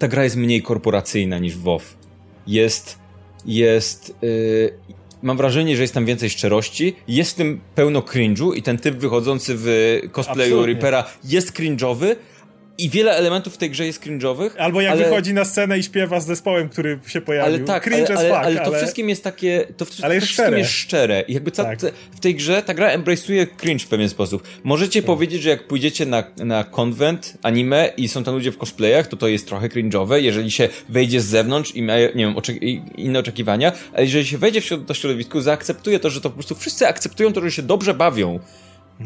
ta 0.00 0.08
gra 0.08 0.24
jest 0.24 0.36
mniej 0.36 0.62
korporacyjna 0.62 1.38
niż 1.38 1.56
WoW. 1.56 1.82
Jest, 2.46 2.98
jest, 3.46 4.14
yy, 4.22 4.72
mam 5.22 5.36
wrażenie, 5.36 5.76
że 5.76 5.82
jest 5.82 5.94
tam 5.94 6.04
więcej 6.04 6.30
szczerości, 6.30 6.96
jest 7.08 7.30
w 7.30 7.34
tym 7.34 7.60
pełno 7.74 8.00
cringe'u 8.00 8.56
i 8.56 8.62
ten 8.62 8.78
typ 8.78 8.96
wychodzący 8.96 9.54
w 9.56 10.00
cosplayu 10.12 10.40
Absolutnie. 10.40 10.72
Reapera 10.72 11.04
jest 11.24 11.52
cringe'owy, 11.52 12.16
i 12.84 12.90
wiele 12.90 13.12
elementów 13.12 13.54
w 13.54 13.56
tej 13.56 13.70
grze 13.70 13.86
jest 13.86 14.04
cringe'owych. 14.04 14.50
Albo 14.58 14.80
jak 14.80 14.92
ale... 14.92 15.04
wychodzi 15.04 15.34
na 15.34 15.44
scenę 15.44 15.78
i 15.78 15.82
śpiewa 15.82 16.20
z 16.20 16.26
zespołem, 16.26 16.68
który 16.68 16.98
się 17.06 17.20
pojawił. 17.20 17.54
Ale 17.54 17.64
tak, 17.64 17.82
Cringe 17.82 18.16
ale, 18.16 18.18
ale, 18.18 18.28
fuck, 18.28 18.46
ale 18.46 18.70
to 18.70 18.72
wszystkim 18.72 19.08
jest 19.08 19.24
takie, 19.24 19.66
to, 19.76 19.86
to, 19.86 19.92
ale 20.02 20.14
jest 20.14 20.26
wszystkim 20.26 20.46
szczere. 20.46 20.58
jest 20.58 20.70
szczere. 20.70 21.24
I 21.28 21.34
jakby 21.34 21.50
tak. 21.50 21.78
w 22.12 22.20
tej 22.20 22.34
grze 22.34 22.62
ta 22.62 22.74
gra 22.74 22.96
embrace'uje 22.96 23.46
cringe 23.56 23.84
w 23.84 23.88
pewien 23.88 24.08
sposób. 24.08 24.42
Możecie 24.64 25.02
tak. 25.02 25.06
powiedzieć, 25.06 25.42
że 25.42 25.50
jak 25.50 25.66
pójdziecie 25.66 26.06
na, 26.06 26.24
na 26.36 26.64
konwent 26.64 27.34
anime 27.42 27.92
i 27.96 28.08
są 28.08 28.24
tam 28.24 28.34
ludzie 28.34 28.52
w 28.52 28.56
cosplayach, 28.56 29.06
to 29.06 29.16
to 29.16 29.28
jest 29.28 29.46
trochę 29.46 29.68
cringe'owe, 29.68 30.14
jeżeli 30.14 30.50
się 30.50 30.68
wejdzie 30.88 31.20
z 31.20 31.26
zewnątrz 31.26 31.74
i 31.74 31.82
ma, 31.82 31.98
nie 31.98 32.10
wiem, 32.14 32.34
inne 32.96 33.18
oczekiwania, 33.18 33.72
ale 33.92 34.04
jeżeli 34.04 34.26
się 34.26 34.38
wejdzie 34.38 34.60
w 34.60 34.86
to 34.86 34.94
środowisku, 34.94 35.40
zaakceptuje 35.40 36.00
to, 36.00 36.10
że 36.10 36.20
to 36.20 36.30
po 36.30 36.34
prostu 36.34 36.54
wszyscy 36.54 36.86
akceptują 36.86 37.32
to, 37.32 37.40
że 37.40 37.52
się 37.52 37.62
dobrze 37.62 37.94
bawią. 37.94 38.40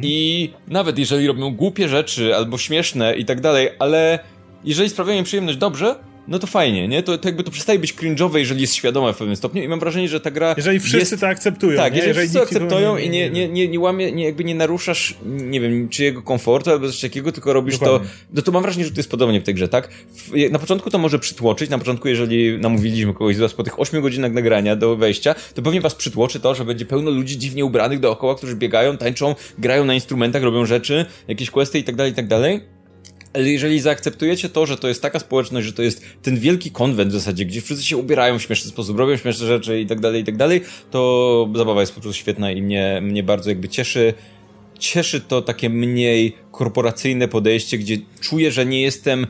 I 0.02 0.50
nawet 0.68 0.98
jeżeli 0.98 1.26
robią 1.26 1.54
głupie 1.54 1.88
rzeczy 1.88 2.36
albo 2.36 2.58
śmieszne 2.58 3.16
i 3.16 3.24
tak 3.24 3.40
dalej, 3.40 3.70
ale 3.78 4.18
jeżeli 4.64 4.88
sprawiają 4.88 5.18
im 5.18 5.24
przyjemność 5.24 5.58
dobrze, 5.58 5.96
no 6.28 6.38
to 6.38 6.46
fajnie, 6.46 6.88
nie? 6.88 7.02
To, 7.02 7.18
to 7.18 7.28
jakby 7.28 7.44
to 7.44 7.50
przestaje 7.50 7.78
być 7.78 7.94
cringe'owe, 7.94 8.36
jeżeli 8.36 8.60
jest 8.60 8.74
świadome 8.74 9.12
w 9.12 9.16
pewnym 9.16 9.36
stopniu 9.36 9.62
i 9.62 9.68
mam 9.68 9.80
wrażenie, 9.80 10.08
że 10.08 10.20
ta 10.20 10.30
gra 10.30 10.54
Jeżeli 10.56 10.80
wszyscy 10.80 10.98
jest... 10.98 11.20
to 11.20 11.28
akceptują, 11.28 11.76
Tak, 11.76 11.92
nie? 11.92 11.98
jeżeli, 11.98 12.08
jeżeli 12.08 12.28
wszyscy 12.28 12.56
akceptują 12.56 12.96
i 12.96 13.10
nie, 13.10 13.30
nie, 13.30 13.48
nie, 13.48 13.68
nie 13.68 13.80
łamie, 13.80 14.12
nie, 14.12 14.24
jakby 14.24 14.44
nie 14.44 14.54
naruszasz, 14.54 15.14
nie 15.24 15.60
wiem, 15.60 15.88
czyjego 15.88 16.22
komfortu 16.22 16.70
albo 16.70 16.86
coś 16.86 17.00
takiego, 17.00 17.32
tylko 17.32 17.52
robisz 17.52 17.78
Dokładnie. 17.78 18.08
to, 18.08 18.14
no 18.34 18.42
to 18.42 18.52
mam 18.52 18.62
wrażenie, 18.62 18.84
że 18.84 18.90
to 18.90 18.96
jest 18.96 19.10
podobnie 19.10 19.40
w 19.40 19.44
tej 19.44 19.54
grze, 19.54 19.68
tak? 19.68 19.88
Na 20.50 20.58
początku 20.58 20.90
to 20.90 20.98
może 20.98 21.18
przytłoczyć, 21.18 21.70
na 21.70 21.78
początku 21.78 22.08
jeżeli 22.08 22.58
namówiliśmy 22.58 23.14
kogoś 23.14 23.36
z 23.36 23.38
was 23.38 23.54
po 23.54 23.62
tych 23.62 23.80
8 23.80 24.02
godzinach 24.02 24.32
nagrania 24.32 24.76
do 24.76 24.96
wejścia, 24.96 25.34
to 25.54 25.62
pewnie 25.62 25.80
was 25.80 25.94
przytłoczy 25.94 26.40
to, 26.40 26.54
że 26.54 26.64
będzie 26.64 26.86
pełno 26.86 27.10
ludzi 27.10 27.38
dziwnie 27.38 27.64
ubranych 27.64 28.00
dookoła, 28.00 28.34
którzy 28.34 28.56
biegają, 28.56 28.96
tańczą, 28.96 29.34
grają 29.58 29.84
na 29.84 29.94
instrumentach, 29.94 30.42
robią 30.42 30.66
rzeczy, 30.66 31.06
jakieś 31.28 31.50
questy 31.50 31.78
i 31.78 31.84
tak 31.84 31.96
dalej, 31.96 32.12
i 32.12 32.14
tak 32.14 32.26
dalej 32.28 32.44
ale 32.44 32.73
jeżeli 33.34 33.80
zaakceptujecie 33.80 34.48
to, 34.48 34.66
że 34.66 34.76
to 34.76 34.88
jest 34.88 35.02
taka 35.02 35.18
społeczność, 35.18 35.66
że 35.66 35.72
to 35.72 35.82
jest 35.82 36.04
ten 36.22 36.38
wielki 36.38 36.70
konwent 36.70 37.10
w 37.10 37.14
zasadzie, 37.14 37.44
gdzie 37.44 37.60
wszyscy 37.60 37.84
się 37.84 37.96
ubierają 37.96 38.38
w 38.38 38.42
śmieszny 38.42 38.70
sposób, 38.70 38.98
robią 38.98 39.16
śmieszne 39.16 39.46
rzeczy 39.46 39.80
i 39.80 39.86
tak 39.86 40.00
dalej, 40.00 40.22
i 40.22 40.24
tak 40.24 40.36
dalej, 40.36 40.60
to 40.90 41.50
zabawa 41.54 41.80
jest 41.80 41.94
po 41.94 42.00
prostu 42.00 42.20
świetna 42.20 42.52
i 42.52 42.62
mnie, 42.62 43.00
mnie 43.02 43.22
bardzo 43.22 43.50
jakby 43.50 43.68
cieszy. 43.68 44.14
Cieszy 44.78 45.20
to 45.20 45.42
takie 45.42 45.70
mniej 45.70 46.36
korporacyjne 46.52 47.28
podejście, 47.28 47.78
gdzie 47.78 47.96
czuję, 48.20 48.52
że 48.52 48.66
nie 48.66 48.82
jestem 48.82 49.26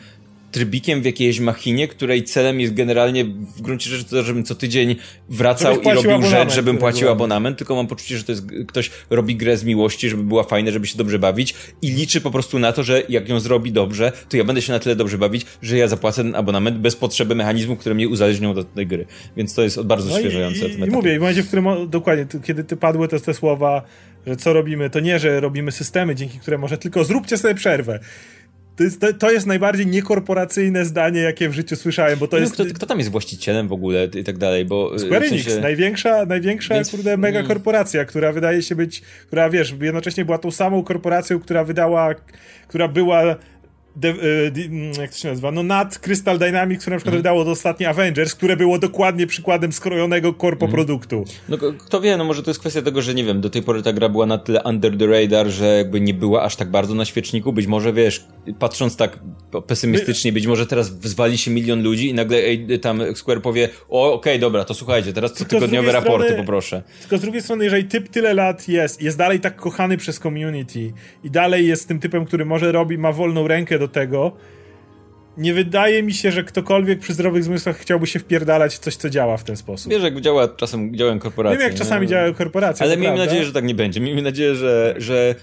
trybikiem 0.54 1.02
w 1.02 1.04
jakiejś 1.04 1.40
machinie, 1.40 1.88
której 1.88 2.24
celem 2.24 2.60
jest 2.60 2.74
generalnie 2.74 3.24
w 3.24 3.62
gruncie 3.62 3.90
rzeczy 3.90 4.04
to, 4.04 4.22
żebym 4.22 4.44
co 4.44 4.54
tydzień 4.54 4.96
wracał 5.28 5.80
i 5.80 5.90
robił 5.90 6.22
rzecz, 6.22 6.54
żebym 6.54 6.78
płacił 6.78 7.08
abonament, 7.08 7.58
tylko 7.58 7.74
mam 7.74 7.86
poczucie, 7.86 8.18
że 8.18 8.24
to 8.24 8.32
jest 8.32 8.46
ktoś 8.68 8.90
robi 9.10 9.36
grę 9.36 9.56
z 9.56 9.64
miłości, 9.64 10.08
żeby 10.08 10.22
była 10.22 10.42
fajna, 10.42 10.70
żeby 10.70 10.86
się 10.86 10.98
dobrze 10.98 11.18
bawić 11.18 11.54
i 11.82 11.90
liczy 11.90 12.20
po 12.20 12.30
prostu 12.30 12.58
na 12.58 12.72
to, 12.72 12.82
że 12.82 13.02
jak 13.08 13.28
ją 13.28 13.40
zrobi 13.40 13.72
dobrze, 13.72 14.12
to 14.28 14.36
ja 14.36 14.44
będę 14.44 14.62
się 14.62 14.72
na 14.72 14.78
tyle 14.78 14.96
dobrze 14.96 15.18
bawić, 15.18 15.46
że 15.62 15.78
ja 15.78 15.88
zapłacę 15.88 16.22
ten 16.22 16.34
abonament 16.34 16.78
bez 16.78 16.96
potrzeby 16.96 17.34
mechanizmu, 17.34 17.76
które 17.76 17.94
mnie 17.94 18.08
uzależnią 18.08 18.54
do 18.54 18.64
tej 18.64 18.86
gry. 18.86 19.06
Więc 19.36 19.54
to 19.54 19.62
jest 19.62 19.82
bardzo 19.82 20.10
no 20.10 20.18
świeżające. 20.18 20.66
I, 20.66 20.80
i, 20.80 20.84
i 20.84 20.90
mówię, 20.90 21.16
w 21.16 21.20
momencie, 21.20 21.42
w 21.42 21.46
którym 21.46 21.66
dokładnie, 21.88 22.26
kiedy 22.44 22.64
ty 22.64 22.76
padły 22.76 23.08
te, 23.08 23.20
te 23.20 23.34
słowa, 23.34 23.82
że 24.26 24.36
co 24.36 24.52
robimy, 24.52 24.90
to 24.90 25.00
nie, 25.00 25.18
że 25.18 25.40
robimy 25.40 25.72
systemy, 25.72 26.14
dzięki 26.14 26.38
którym 26.38 26.60
może 26.60 26.78
tylko 26.78 27.04
zróbcie 27.04 27.38
sobie 27.38 27.54
przerwę. 27.54 28.00
To 28.76 28.82
jest, 28.84 29.00
to, 29.00 29.12
to 29.12 29.30
jest 29.30 29.46
najbardziej 29.46 29.86
niekorporacyjne 29.86 30.84
zdanie, 30.84 31.20
jakie 31.20 31.48
w 31.48 31.52
życiu 31.52 31.76
słyszałem, 31.76 32.18
bo 32.18 32.28
to 32.28 32.36
no, 32.36 32.40
jest... 32.40 32.54
Kto, 32.54 32.64
kto, 32.74 32.86
tam 32.86 32.98
jest 32.98 33.10
właścicielem 33.10 33.68
w 33.68 33.72
ogóle 33.72 34.08
i 34.14 34.24
tak 34.24 34.38
dalej, 34.38 34.64
bo... 34.64 34.98
Square 34.98 35.22
Enix, 35.22 35.42
w 35.42 35.44
sensie... 35.44 35.60
największa, 35.60 36.26
największa 36.26 36.74
Więc... 36.74 36.90
kurde, 36.90 37.16
mega 37.16 37.38
mm. 37.38 37.48
korporacja, 37.48 38.04
która 38.04 38.32
wydaje 38.32 38.62
się 38.62 38.74
być, 38.74 39.02
która 39.26 39.50
wiesz, 39.50 39.74
jednocześnie 39.80 40.24
była 40.24 40.38
tą 40.38 40.50
samą 40.50 40.82
korporacją, 40.82 41.40
która 41.40 41.64
wydała, 41.64 42.14
która 42.68 42.88
była 42.88 43.36
de, 43.96 44.14
de, 44.50 44.60
mm, 44.60 44.92
jak 45.00 45.10
to 45.10 45.16
się 45.16 45.28
nazywa, 45.28 45.50
no 45.50 45.62
nad 45.62 45.98
Crystal 45.98 46.38
Dynamics, 46.38 46.82
które 46.82 46.94
na 46.94 46.98
przykład 46.98 47.12
mm. 47.12 47.22
wydało 47.22 47.44
to 47.44 47.50
ostatnie 47.50 47.88
Avengers, 47.88 48.34
które 48.34 48.56
było 48.56 48.78
dokładnie 48.78 49.26
przykładem 49.26 49.72
skrojonego 49.72 50.34
korpo 50.34 50.66
mm. 50.66 50.74
produktu. 50.74 51.24
No 51.48 51.58
kto 51.58 52.00
wie, 52.00 52.16
no 52.16 52.24
może 52.24 52.42
to 52.42 52.50
jest 52.50 52.60
kwestia 52.60 52.82
tego, 52.82 53.02
że 53.02 53.14
nie 53.14 53.24
wiem, 53.24 53.40
do 53.40 53.50
tej 53.50 53.62
pory 53.62 53.82
ta 53.82 53.92
gra 53.92 54.08
była 54.08 54.26
na 54.26 54.38
tyle 54.38 54.62
under 54.62 54.98
the 54.98 55.06
radar, 55.06 55.48
że 55.48 55.66
jakby 55.76 56.00
nie 56.00 56.14
była 56.14 56.42
aż 56.42 56.56
tak 56.56 56.70
bardzo 56.70 56.94
na 56.94 57.04
świeczniku, 57.04 57.52
być 57.52 57.66
może 57.66 57.92
wiesz, 57.92 58.24
patrząc 58.58 58.96
tak 58.96 59.18
pesymistycznie, 59.66 60.32
być 60.32 60.46
może 60.46 60.66
teraz 60.66 60.86
zwali 61.00 61.38
się 61.38 61.50
milion 61.50 61.82
ludzi 61.82 62.08
i 62.08 62.14
nagle 62.14 62.38
ej, 62.38 62.80
tam 62.80 63.02
Square 63.14 63.42
powie, 63.42 63.68
o 63.88 64.12
okej, 64.12 64.32
okay, 64.32 64.38
dobra, 64.38 64.64
to 64.64 64.74
słuchajcie, 64.74 65.12
teraz 65.12 65.32
cotygodniowe 65.32 65.92
raporty 65.92 66.26
strony, 66.26 66.42
poproszę. 66.42 66.82
Tylko 67.00 67.18
z 67.18 67.20
drugiej 67.20 67.42
strony, 67.42 67.64
jeżeli 67.64 67.84
typ 67.84 68.08
tyle 68.08 68.34
lat 68.34 68.68
jest, 68.68 69.02
jest 69.02 69.18
dalej 69.18 69.40
tak 69.40 69.56
kochany 69.56 69.96
przez 69.96 70.18
community 70.18 70.92
i 71.24 71.30
dalej 71.30 71.66
jest 71.66 71.88
tym 71.88 72.00
typem, 72.00 72.24
który 72.24 72.44
może 72.44 72.72
robi, 72.72 72.98
ma 72.98 73.12
wolną 73.12 73.48
rękę 73.48 73.78
do 73.78 73.83
tego, 73.88 74.32
nie 75.36 75.54
wydaje 75.54 76.02
mi 76.02 76.12
się, 76.12 76.32
że 76.32 76.44
ktokolwiek 76.44 76.98
przy 76.98 77.14
zdrowych 77.14 77.44
zmysłach 77.44 77.76
chciałby 77.76 78.06
się 78.06 78.18
wpierdalać 78.18 78.74
w 78.74 78.78
coś, 78.78 78.96
co 78.96 79.10
działa 79.10 79.36
w 79.36 79.44
ten 79.44 79.56
sposób. 79.56 79.92
Wiesz, 79.92 80.02
jak 80.02 80.20
działa 80.20 80.48
czasem 80.48 80.96
działają 80.96 81.18
korporacje. 81.18 81.58
Wiem, 81.58 81.68
jak 81.68 81.78
czasami 81.78 82.06
działają 82.06 82.34
korporacje. 82.34 82.86
Ale 82.86 82.96
miejmy 82.96 83.18
nadzieję, 83.18 83.44
że 83.44 83.52
tak 83.52 83.64
nie 83.64 83.74
będzie. 83.74 84.00
Miejmy 84.00 84.22
nadzieję, 84.22 84.54
że, 84.54 84.94
że 84.98 85.34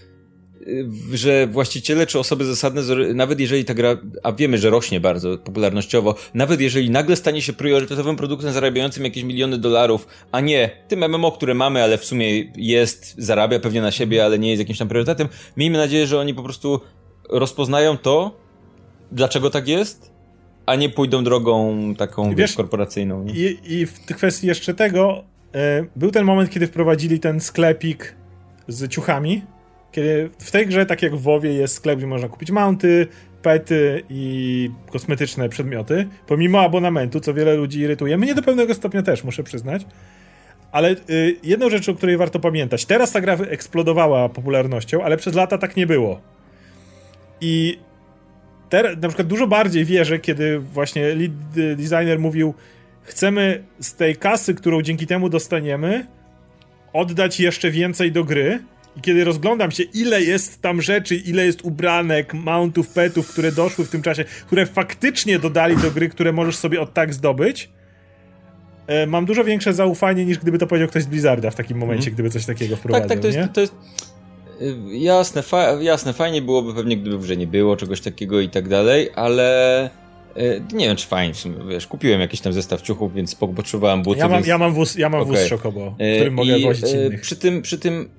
że 1.14 1.48
właściciele 1.48 2.08
czy 2.08 2.20
osoby 2.20 2.46
zasadne, 2.46 2.82
nawet 3.14 3.40
jeżeli 3.40 3.66
ta 3.66 3.74
gra, 3.74 3.98
a 4.24 4.32
wiemy, 4.32 4.58
że 4.58 4.70
rośnie 4.70 5.00
bardzo 5.00 5.38
popularnościowo, 5.38 6.16
nawet 6.34 6.62
jeżeli 6.62 6.90
nagle 6.90 7.16
stanie 7.16 7.42
się 7.42 7.54
priorytetowym 7.54 8.16
produktem 8.16 8.52
zarabiającym 8.52 9.04
jakieś 9.04 9.24
miliony 9.24 9.58
dolarów, 9.58 10.08
a 10.32 10.40
nie 10.40 10.70
tym 10.88 11.04
MMO, 11.04 11.32
które 11.32 11.54
mamy, 11.54 11.84
ale 11.84 11.98
w 11.98 12.06
sumie 12.06 12.52
jest, 12.56 13.16
zarabia 13.18 13.60
pewnie 13.60 13.82
na 13.82 13.92
siebie, 13.92 14.26
ale 14.26 14.40
nie 14.40 14.50
jest 14.50 14.60
jakimś 14.60 14.78
tam 14.78 14.88
priorytetem, 14.88 15.28
miejmy 15.58 15.78
nadzieję, 15.78 16.08
że 16.08 16.20
oni 16.20 16.34
po 16.34 16.44
prostu 16.44 16.82
rozpoznają 17.32 17.98
to, 17.98 18.38
dlaczego 19.12 19.50
tak 19.50 19.68
jest, 19.68 20.12
a 20.66 20.76
nie 20.76 20.90
pójdą 20.90 21.24
drogą 21.24 21.80
taką 21.96 22.30
wiesz, 22.30 22.38
wiesz, 22.38 22.54
korporacyjną. 22.54 23.26
I, 23.26 23.58
I 23.64 23.86
w 23.86 24.06
kwestii 24.06 24.48
jeszcze 24.48 24.74
tego, 24.74 25.24
e, 25.56 25.86
był 25.96 26.12
ten 26.12 26.26
moment, 26.26 26.50
kiedy 26.50 26.68
wprowadzili 26.68 27.20
ten 27.20 27.40
sklepik 27.40 28.16
z 28.68 28.88
ciuchami, 28.88 29.42
kiedy 29.92 30.30
w 30.40 30.52
tej 30.52 30.68
grze, 30.68 30.86
tak 30.86 31.02
jak 31.02 31.16
w 31.16 31.22
WoWie, 31.22 31.54
jest 31.54 31.74
sklep, 31.74 31.98
gdzie 31.98 32.08
można 32.08 32.30
kupić 32.30 32.52
mounty, 32.52 33.08
pety 33.42 34.04
i 34.10 34.70
kosmetyczne 34.92 35.50
przedmioty, 35.50 36.08
pomimo 36.28 36.62
abonamentu, 36.62 37.20
co 37.20 37.34
wiele 37.34 37.56
ludzi 37.56 37.80
irytuje. 37.80 38.18
Mnie 38.18 38.36
do 38.36 38.42
pewnego 38.42 38.74
stopnia 38.74 39.02
też, 39.02 39.24
muszę 39.24 39.44
przyznać. 39.44 39.86
Ale 40.72 40.92
y, 40.92 41.36
jedną 41.44 41.70
rzecz, 41.70 41.90
o 41.90 41.96
której 41.96 42.18
warto 42.18 42.40
pamiętać. 42.40 42.86
Teraz 42.86 43.12
ta 43.12 43.22
gra 43.22 43.34
eksplodowała 43.34 44.30
popularnością, 44.30 45.04
ale 45.04 45.18
przez 45.18 45.36
lata 45.36 45.58
tak 45.58 45.76
nie 45.76 45.88
było. 45.88 46.22
I 47.42 47.80
ter, 48.70 48.98
na 49.02 49.08
przykład 49.08 49.28
dużo 49.28 49.48
bardziej 49.48 49.86
wierzę, 49.86 50.20
kiedy 50.20 50.60
właśnie 50.60 51.16
lead 51.16 51.32
designer 51.76 52.20
mówił 52.20 52.54
chcemy 53.04 53.64
z 53.80 53.96
tej 53.96 54.16
kasy, 54.16 54.56
którą 54.56 54.82
dzięki 54.82 55.08
temu 55.08 55.30
dostaniemy, 55.30 56.08
oddać 56.94 57.40
jeszcze 57.40 57.72
więcej 57.72 58.12
do 58.12 58.24
gry, 58.24 58.60
i 58.98 59.02
kiedy 59.02 59.24
rozglądam 59.24 59.72
się, 59.72 59.84
ile 59.84 60.22
jest 60.22 60.62
tam 60.62 60.82
rzeczy, 60.82 61.16
ile 61.16 61.46
jest 61.46 61.62
ubranek, 61.62 62.34
mountów, 62.34 62.90
petów, 62.90 63.32
które 63.32 63.52
doszły 63.52 63.86
w 63.86 63.90
tym 63.90 64.02
czasie, 64.02 64.26
które 64.48 64.66
faktycznie 64.66 65.40
dodali 65.40 65.78
do 65.78 65.92
gry, 65.92 66.10
które 66.10 66.34
możesz 66.34 66.56
sobie 66.56 66.82
od 66.82 66.94
tak 66.94 67.14
zdobyć, 67.14 67.70
e, 68.88 69.08
mam 69.08 69.26
dużo 69.26 69.44
większe 69.44 69.74
zaufanie 69.74 70.26
niż 70.26 70.38
gdyby 70.38 70.58
to 70.58 70.68
powiedział 70.68 70.90
ktoś 70.90 71.04
z 71.04 71.08
Blizzarda 71.08 71.52
w 71.52 71.56
takim 71.56 71.78
momencie, 71.78 72.08
mm. 72.08 72.14
gdyby 72.14 72.30
coś 72.30 72.46
takiego 72.46 72.76
wprowadził. 72.76 73.10
Tak, 73.10 73.20
tak, 73.20 73.32
to 73.32 73.38
jest, 73.38 73.54
to 73.54 73.62
jest 73.62 73.76
jasne, 74.92 75.42
fa 75.42 75.82
jasne, 75.82 76.14
fajnie 76.14 76.42
byłoby 76.42 76.74
pewnie, 76.74 76.98
gdyby 76.98 77.18
w 77.18 77.22
grze 77.22 77.38
nie 77.38 77.48
było 77.48 77.78
czegoś 77.78 78.02
takiego 78.02 78.40
i 78.40 78.50
tak 78.50 78.70
dalej, 78.70 79.10
ale 79.16 79.90
y, 80.38 80.64
nie 80.74 80.88
wiem, 80.88 80.96
czy 80.96 81.08
fajnie 81.08 81.34
wiesz, 81.70 81.88
kupiłem 81.88 82.22
jakiś 82.22 82.42
tam 82.42 82.54
zestaw 82.54 82.82
ciuchów, 82.82 83.14
więc 83.14 83.36
potrzebowałem 83.36 84.04
buty, 84.04 84.20
Ja 84.20 84.28
mam, 84.28 84.38
więc... 84.38 84.48
ja 84.48 84.58
mam 84.58 84.74
wóz, 84.74 84.96
ja 84.96 85.10
mam 85.10 85.22
okay. 85.22 85.34
wóz 85.34 85.46
Szokobo, 85.46 85.96
którym 86.16 86.34
mogę 86.34 86.60
I, 86.60 86.64
wozić 86.64 86.92
innych. 86.94 87.22
Przy 87.22 87.36
tym, 87.36 87.62
przy 87.62 87.80
tym 87.80 88.10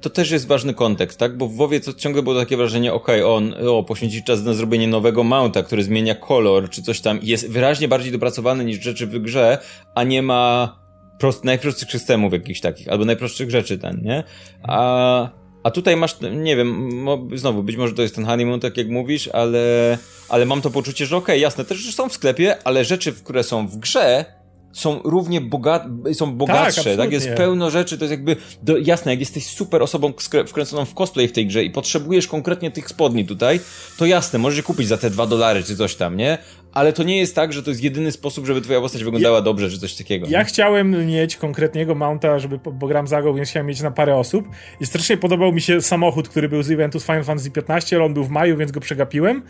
to 0.00 0.10
też 0.10 0.30
jest 0.30 0.46
ważny 0.46 0.74
kontekst, 0.74 1.18
tak? 1.18 1.36
Bo 1.36 1.48
w 1.48 1.54
WoWie 1.54 1.80
to 1.80 1.92
ciągle 1.92 2.22
było 2.22 2.34
takie 2.34 2.56
wrażenie, 2.56 2.92
okej, 2.92 3.22
okay, 3.22 3.34
on 3.34 3.54
o, 3.68 3.82
poświęci 3.82 4.22
czas 4.22 4.42
na 4.42 4.54
zrobienie 4.54 4.88
nowego 4.88 5.24
mounta, 5.24 5.62
który 5.62 5.84
zmienia 5.84 6.14
kolor, 6.14 6.70
czy 6.70 6.82
coś 6.82 7.00
tam, 7.00 7.18
jest 7.22 7.50
wyraźnie 7.50 7.88
bardziej 7.88 8.12
dopracowany 8.12 8.64
niż 8.64 8.82
rzeczy 8.82 9.06
w 9.06 9.18
grze, 9.18 9.58
a 9.94 10.04
nie 10.04 10.22
ma 10.22 10.76
prost, 11.18 11.44
najprostszych 11.44 11.90
systemów 11.90 12.32
jakichś 12.32 12.60
takich, 12.60 12.88
albo 12.88 13.04
najprostszych 13.04 13.50
rzeczy 13.50 13.78
ten, 13.78 14.02
nie? 14.02 14.24
A, 14.62 15.30
a 15.66 15.70
tutaj 15.70 15.96
masz, 15.96 16.16
nie 16.32 16.56
wiem, 16.56 16.90
znowu, 17.34 17.62
być 17.62 17.76
może 17.76 17.94
to 17.94 18.02
jest 18.02 18.14
ten 18.14 18.24
honeymoon, 18.24 18.60
tak 18.60 18.76
jak 18.76 18.88
mówisz, 18.88 19.28
ale, 19.28 19.98
ale 20.28 20.46
mam 20.46 20.62
to 20.62 20.70
poczucie, 20.70 21.06
że 21.06 21.16
okej, 21.16 21.24
okay, 21.24 21.38
jasne, 21.38 21.64
te 21.64 21.74
rzeczy 21.74 21.92
są 21.92 22.08
w 22.08 22.12
sklepie, 22.12 22.56
ale 22.64 22.84
rzeczy, 22.84 23.12
które 23.12 23.42
są 23.42 23.68
w 23.68 23.76
grze, 23.76 24.24
są 24.72 25.00
równie 25.04 25.40
bogat, 25.40 25.82
są 26.12 26.36
bogatsze, 26.36 26.84
tak, 26.84 26.96
tak, 26.96 27.12
Jest 27.12 27.28
pełno 27.28 27.70
rzeczy, 27.70 27.98
to 27.98 28.04
jest 28.04 28.10
jakby, 28.10 28.36
do, 28.62 28.76
jasne, 28.76 29.12
jak 29.12 29.20
jesteś 29.20 29.46
super 29.46 29.82
osobą 29.82 30.12
wkręconą 30.46 30.84
w 30.84 30.94
cosplay 30.94 31.28
w 31.28 31.32
tej 31.32 31.46
grze 31.46 31.64
i 31.64 31.70
potrzebujesz 31.70 32.28
konkretnie 32.28 32.70
tych 32.70 32.88
spodni 32.88 33.24
tutaj, 33.24 33.60
to 33.98 34.06
jasne, 34.06 34.38
możesz 34.38 34.56
je 34.56 34.62
kupić 34.62 34.88
za 34.88 34.98
te 34.98 35.10
dwa 35.10 35.26
dolary 35.26 35.62
czy 35.62 35.76
coś 35.76 35.94
tam, 35.94 36.16
nie? 36.16 36.38
Ale 36.76 36.92
to 36.92 37.02
nie 37.02 37.18
jest 37.18 37.34
tak, 37.34 37.52
że 37.52 37.62
to 37.62 37.70
jest 37.70 37.82
jedyny 37.82 38.12
sposób, 38.12 38.46
żeby 38.46 38.60
twoja 38.60 38.80
postać 38.80 39.04
wyglądała 39.04 39.36
ja, 39.36 39.42
dobrze, 39.42 39.70
czy 39.70 39.78
coś 39.78 39.94
takiego. 39.94 40.26
Ja 40.30 40.44
chciałem 40.44 41.06
mieć 41.06 41.36
konkretniego 41.36 41.94
mounta, 41.94 42.38
żeby, 42.38 42.58
bo 42.72 42.86
gram 42.86 43.06
zagał, 43.06 43.34
więc 43.34 43.48
chciałem 43.48 43.66
mieć 43.66 43.82
na 43.82 43.90
parę 43.90 44.16
osób. 44.16 44.48
I 44.80 44.86
strasznie 44.86 45.16
podobał 45.16 45.52
mi 45.52 45.60
się 45.60 45.82
samochód, 45.82 46.28
który 46.28 46.48
był 46.48 46.62
z 46.62 46.70
eventu 46.70 47.00
z 47.00 47.04
Final 47.06 47.24
Fantasy 47.24 47.50
XV, 47.68 47.96
ale 47.96 48.04
on 48.04 48.14
był 48.14 48.24
w 48.24 48.30
maju, 48.30 48.56
więc 48.56 48.72
go 48.72 48.80
przegapiłem. 48.80 49.42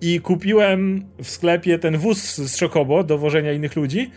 I 0.00 0.20
kupiłem 0.20 1.06
w 1.22 1.30
sklepie 1.30 1.78
ten 1.78 1.98
wóz 1.98 2.34
z 2.36 2.56
Szokobo 2.56 3.04
do 3.04 3.18
wożenia 3.18 3.52
innych 3.52 3.76
ludzi, 3.76 4.10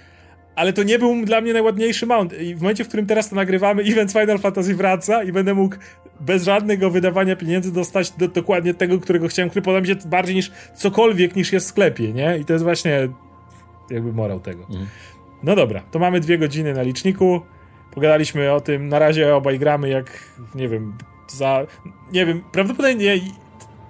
ale 0.61 0.73
to 0.73 0.83
nie 0.83 0.99
był 0.99 1.25
dla 1.25 1.41
mnie 1.41 1.53
najładniejszy 1.53 2.05
mount. 2.05 2.33
I 2.39 2.55
w 2.55 2.61
momencie, 2.61 2.83
w 2.83 2.87
którym 2.87 3.05
teraz 3.05 3.29
to 3.29 3.35
nagrywamy, 3.35 3.83
event 3.83 4.11
Final 4.11 4.39
Fantasy 4.39 4.75
wraca 4.75 5.23
i 5.23 5.31
będę 5.31 5.53
mógł 5.53 5.75
bez 6.19 6.43
żadnego 6.43 6.89
wydawania 6.89 7.35
pieniędzy 7.35 7.73
dostać 7.73 8.11
do, 8.11 8.27
dokładnie 8.27 8.73
tego, 8.73 8.99
którego 8.99 9.27
chciałem, 9.27 9.49
który 9.49 9.61
podoba 9.61 9.81
mi 9.81 9.87
się 9.87 9.95
bardziej 10.05 10.35
niż 10.35 10.51
cokolwiek 10.75 11.35
niż 11.35 11.53
jest 11.53 11.65
w 11.65 11.69
sklepie, 11.69 12.13
nie? 12.13 12.37
I 12.37 12.45
to 12.45 12.53
jest 12.53 12.63
właśnie 12.63 13.07
jakby 13.89 14.13
morał 14.13 14.39
tego. 14.39 14.63
Mhm. 14.63 14.87
No 15.43 15.55
dobra, 15.55 15.81
to 15.91 15.99
mamy 15.99 16.19
dwie 16.19 16.37
godziny 16.37 16.73
na 16.73 16.81
liczniku. 16.81 17.41
Pogadaliśmy 17.93 18.51
o 18.51 18.61
tym, 18.61 18.89
na 18.89 18.99
razie 18.99 19.35
obaj 19.35 19.59
gramy 19.59 19.89
jak, 19.89 20.19
nie 20.55 20.69
wiem, 20.69 20.93
za, 21.27 21.65
nie 22.13 22.25
wiem, 22.25 22.43
prawdopodobnie 22.51 23.19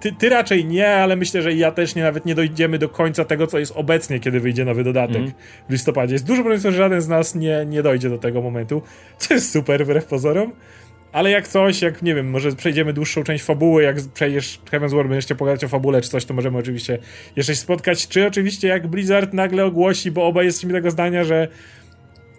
ty, 0.02 0.12
ty, 0.12 0.28
raczej 0.28 0.64
nie, 0.64 0.88
ale 0.88 1.16
myślę, 1.16 1.42
że 1.42 1.54
ja 1.54 1.72
też 1.72 1.94
nie, 1.94 2.02
nawet 2.02 2.26
nie 2.26 2.34
dojdziemy 2.34 2.78
do 2.78 2.88
końca 2.88 3.24
tego, 3.24 3.46
co 3.46 3.58
jest 3.58 3.72
obecnie, 3.76 4.20
kiedy 4.20 4.40
wyjdzie 4.40 4.64
nowy 4.64 4.84
dodatek 4.84 5.16
mm. 5.16 5.32
w 5.68 5.72
listopadzie. 5.72 6.12
Jest 6.12 6.24
duże 6.24 6.42
prawdopodobieństwo, 6.42 6.70
że 6.70 6.76
żaden 6.76 7.00
z 7.00 7.08
nas 7.08 7.34
nie, 7.34 7.66
nie 7.66 7.82
dojdzie 7.82 8.10
do 8.10 8.18
tego 8.18 8.42
momentu, 8.42 8.82
co 9.18 9.34
jest 9.34 9.52
super 9.52 9.84
wbrew 9.84 10.04
pozorom. 10.04 10.52
Ale 11.12 11.30
jak 11.30 11.48
coś, 11.48 11.82
jak 11.82 12.02
nie 12.02 12.14
wiem, 12.14 12.30
może 12.30 12.52
przejdziemy 12.52 12.92
dłuższą 12.92 13.24
część 13.24 13.44
fabuły, 13.44 13.82
jak 13.82 13.96
przejdziesz 14.14 14.60
Heaven's 14.70 14.96
War, 14.96 15.08
będziesz 15.08 15.38
pogadać 15.38 15.64
o 15.64 15.68
fabule 15.68 16.00
czy 16.00 16.08
coś, 16.08 16.24
to 16.24 16.34
możemy 16.34 16.58
oczywiście 16.58 16.98
jeszcze 17.36 17.54
się 17.54 17.60
spotkać. 17.60 18.08
Czy 18.08 18.26
oczywiście 18.26 18.68
jak 18.68 18.86
Blizzard 18.86 19.32
nagle 19.32 19.64
ogłosi, 19.64 20.10
bo 20.10 20.26
oba 20.26 20.42
jesteśmy 20.42 20.72
tego 20.72 20.90
zdania, 20.90 21.24
że 21.24 21.48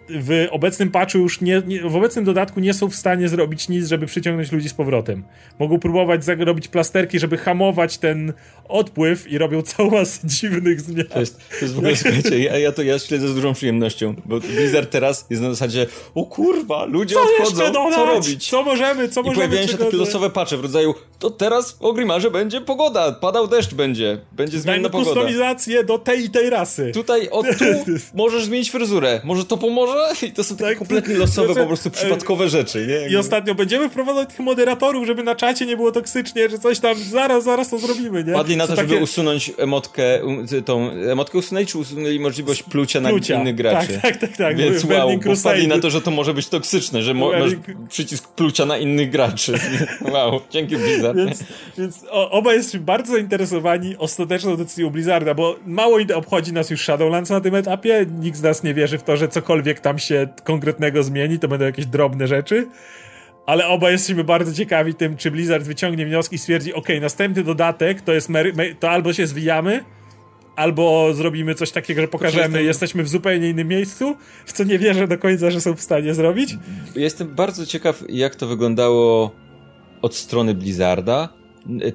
w 0.08 0.46
obecnym 0.50 0.90
patchu 0.90 1.18
już 1.18 1.40
nie, 1.40 1.62
nie, 1.66 1.80
w 1.80 1.96
obecnym 1.96 2.24
dodatku 2.24 2.60
nie 2.60 2.74
są 2.74 2.90
w 2.90 2.94
stanie 2.94 3.28
zrobić 3.28 3.68
nic, 3.68 3.88
żeby 3.88 4.06
przyciągnąć 4.06 4.52
ludzi 4.52 4.68
z 4.68 4.74
powrotem. 4.74 5.24
Mogą 5.58 5.78
próbować 5.78 6.24
zrobić 6.24 6.68
plasterki, 6.68 7.18
żeby 7.18 7.36
hamować 7.36 7.98
ten 7.98 8.32
odpływ 8.68 9.32
i 9.32 9.38
robią 9.38 9.62
całą 9.76 9.90
masę 9.90 10.20
dziwnych 10.24 10.80
zmian. 10.80 11.06
To 11.06 11.20
jest, 11.20 11.38
to 11.48 11.56
jest 11.62 11.74
w 11.74 11.78
ogóle, 11.78 11.96
słuchajcie, 11.96 12.38
ja, 12.38 12.58
ja 12.58 12.72
to 12.72 12.82
ja 12.82 12.98
śledzę 12.98 13.28
z 13.28 13.34
dużą 13.34 13.54
przyjemnością, 13.54 14.14
bo 14.24 14.40
Blizzard 14.40 14.90
teraz 14.90 15.26
jest 15.30 15.42
na 15.42 15.50
zasadzie 15.50 15.86
o 16.14 16.26
kurwa, 16.26 16.84
ludzie 16.84 17.14
co 17.14 17.22
odchodzą, 17.22 17.72
co 17.72 18.06
robić? 18.06 18.50
Co 18.50 18.62
możemy, 18.62 19.08
co 19.08 19.20
I 19.20 19.24
możemy? 19.24 19.44
I 19.44 19.48
pojawiają 19.48 19.68
się 19.68 19.78
takie 19.78 19.96
losowe 19.96 20.30
patche 20.30 20.56
w 20.56 20.60
rodzaju 20.60 20.94
to 21.24 21.30
teraz 21.30 21.76
o 21.80 21.92
Grimarze 21.92 22.30
będzie 22.30 22.60
pogoda, 22.60 23.12
padał 23.12 23.46
deszcz 23.46 23.74
będzie, 23.74 24.18
będzie 24.32 24.60
zmienna 24.60 24.88
pogoda. 24.88 25.10
kustomizację 25.10 25.84
do 25.84 25.98
tej 25.98 26.24
i 26.24 26.30
tej 26.30 26.50
rasy. 26.50 26.90
Tutaj, 26.94 27.28
o 27.30 27.42
tu 27.58 27.64
możesz 28.14 28.44
zmienić 28.44 28.70
fryzurę, 28.70 29.20
może 29.24 29.44
to 29.44 29.56
pomoże? 29.56 30.12
I 30.22 30.32
to 30.32 30.44
są 30.44 30.56
takie 30.56 30.68
tak, 30.70 30.78
kompletnie 30.78 31.14
losowe, 31.14 31.46
znaczy, 31.46 31.60
po 31.60 31.66
prostu 31.66 31.90
przypadkowe 31.90 32.48
rzeczy, 32.48 32.86
nie? 32.86 33.08
I 33.08 33.16
ostatnio 33.16 33.54
będziemy 33.54 33.88
wprowadzać 33.88 34.28
tych 34.28 34.38
moderatorów, 34.38 35.06
żeby 35.06 35.22
na 35.22 35.34
czacie 35.34 35.66
nie 35.66 35.76
było 35.76 35.92
toksycznie, 35.92 36.48
że 36.48 36.58
coś 36.58 36.80
tam, 36.80 36.96
zaraz, 36.96 37.44
zaraz 37.44 37.70
to 37.70 37.78
zrobimy, 37.78 38.24
nie? 38.24 38.32
Padli 38.32 38.56
na 38.56 38.66
to, 38.66 38.76
takie... 38.76 38.88
żeby 38.88 39.02
usunąć 39.02 39.52
emotkę, 39.58 40.20
tą 40.64 40.90
emotkę 40.90 41.38
usunęli, 41.38 41.66
czy 41.66 41.78
usunęli 41.78 42.20
możliwość 42.20 42.62
plucia, 42.62 43.00
plucia. 43.00 43.34
na 43.34 43.40
innych 43.40 43.54
graczy? 43.54 43.98
Tak, 44.02 44.02
tak, 44.02 44.16
tak. 44.16 44.36
tak. 44.36 44.56
Więc 44.56 44.84
wow, 44.84 45.10
bo 45.26 45.36
wpadli 45.36 45.68
na 45.68 45.78
to, 45.78 45.90
że 45.90 46.00
to 46.00 46.10
może 46.10 46.34
być 46.34 46.48
toksyczne, 46.48 47.02
że 47.02 47.14
mo 47.14 47.30
masz 47.32 47.52
przycisk 47.88 48.28
plucia 48.28 48.66
na 48.66 48.78
innych 48.78 49.10
graczy. 49.10 49.52
wow, 50.12 50.40
dzięki 50.50 50.76
Blizzard. 50.76 51.13
Więc, 51.18 51.44
więc 51.78 52.04
oba 52.10 52.54
jesteśmy 52.54 52.80
bardzo 52.80 53.12
zainteresowani 53.12 53.96
ostateczną 53.96 54.56
decyzją 54.56 54.90
Blizzarda, 54.90 55.34
bo 55.34 55.56
mało 55.66 55.98
obchodzi 56.14 56.52
nas 56.52 56.70
już 56.70 56.80
Shadowlands 56.80 57.30
na 57.30 57.40
tym 57.40 57.54
etapie, 57.54 58.06
nikt 58.20 58.38
z 58.38 58.42
nas 58.42 58.62
nie 58.62 58.74
wierzy 58.74 58.98
w 58.98 59.02
to, 59.02 59.16
że 59.16 59.28
cokolwiek 59.28 59.80
tam 59.80 59.98
się 59.98 60.28
konkretnego 60.44 61.02
zmieni, 61.02 61.38
to 61.38 61.48
będą 61.48 61.64
jakieś 61.64 61.86
drobne 61.86 62.26
rzeczy, 62.26 62.66
ale 63.46 63.66
oba 63.66 63.90
jesteśmy 63.90 64.24
bardzo 64.24 64.52
ciekawi 64.52 64.94
tym, 64.94 65.16
czy 65.16 65.30
Blizzard 65.30 65.64
wyciągnie 65.64 66.06
wnioski 66.06 66.36
i 66.36 66.38
stwierdzi, 66.38 66.74
ok, 66.74 66.88
następny 67.00 67.44
dodatek 67.44 68.00
to 68.00 68.12
jest, 68.12 68.28
to 68.80 68.90
albo 68.90 69.12
się 69.12 69.26
zwijamy, 69.26 69.84
albo 70.56 71.14
zrobimy 71.14 71.54
coś 71.54 71.70
takiego, 71.70 72.00
że 72.00 72.08
pokażemy, 72.08 72.62
jesteśmy 72.62 73.02
w 73.02 73.08
zupełnie 73.08 73.48
innym 73.48 73.68
miejscu, 73.68 74.16
w 74.46 74.52
co 74.52 74.64
nie 74.64 74.78
wierzę 74.78 75.08
do 75.08 75.18
końca, 75.18 75.50
że 75.50 75.60
są 75.60 75.74
w 75.74 75.80
stanie 75.80 76.14
zrobić. 76.14 76.56
Jestem 76.96 77.34
bardzo 77.34 77.66
ciekaw, 77.66 78.02
jak 78.08 78.34
to 78.34 78.46
wyglądało 78.46 79.30
od 80.04 80.14
strony 80.14 80.54
Blizzarda, 80.54 81.28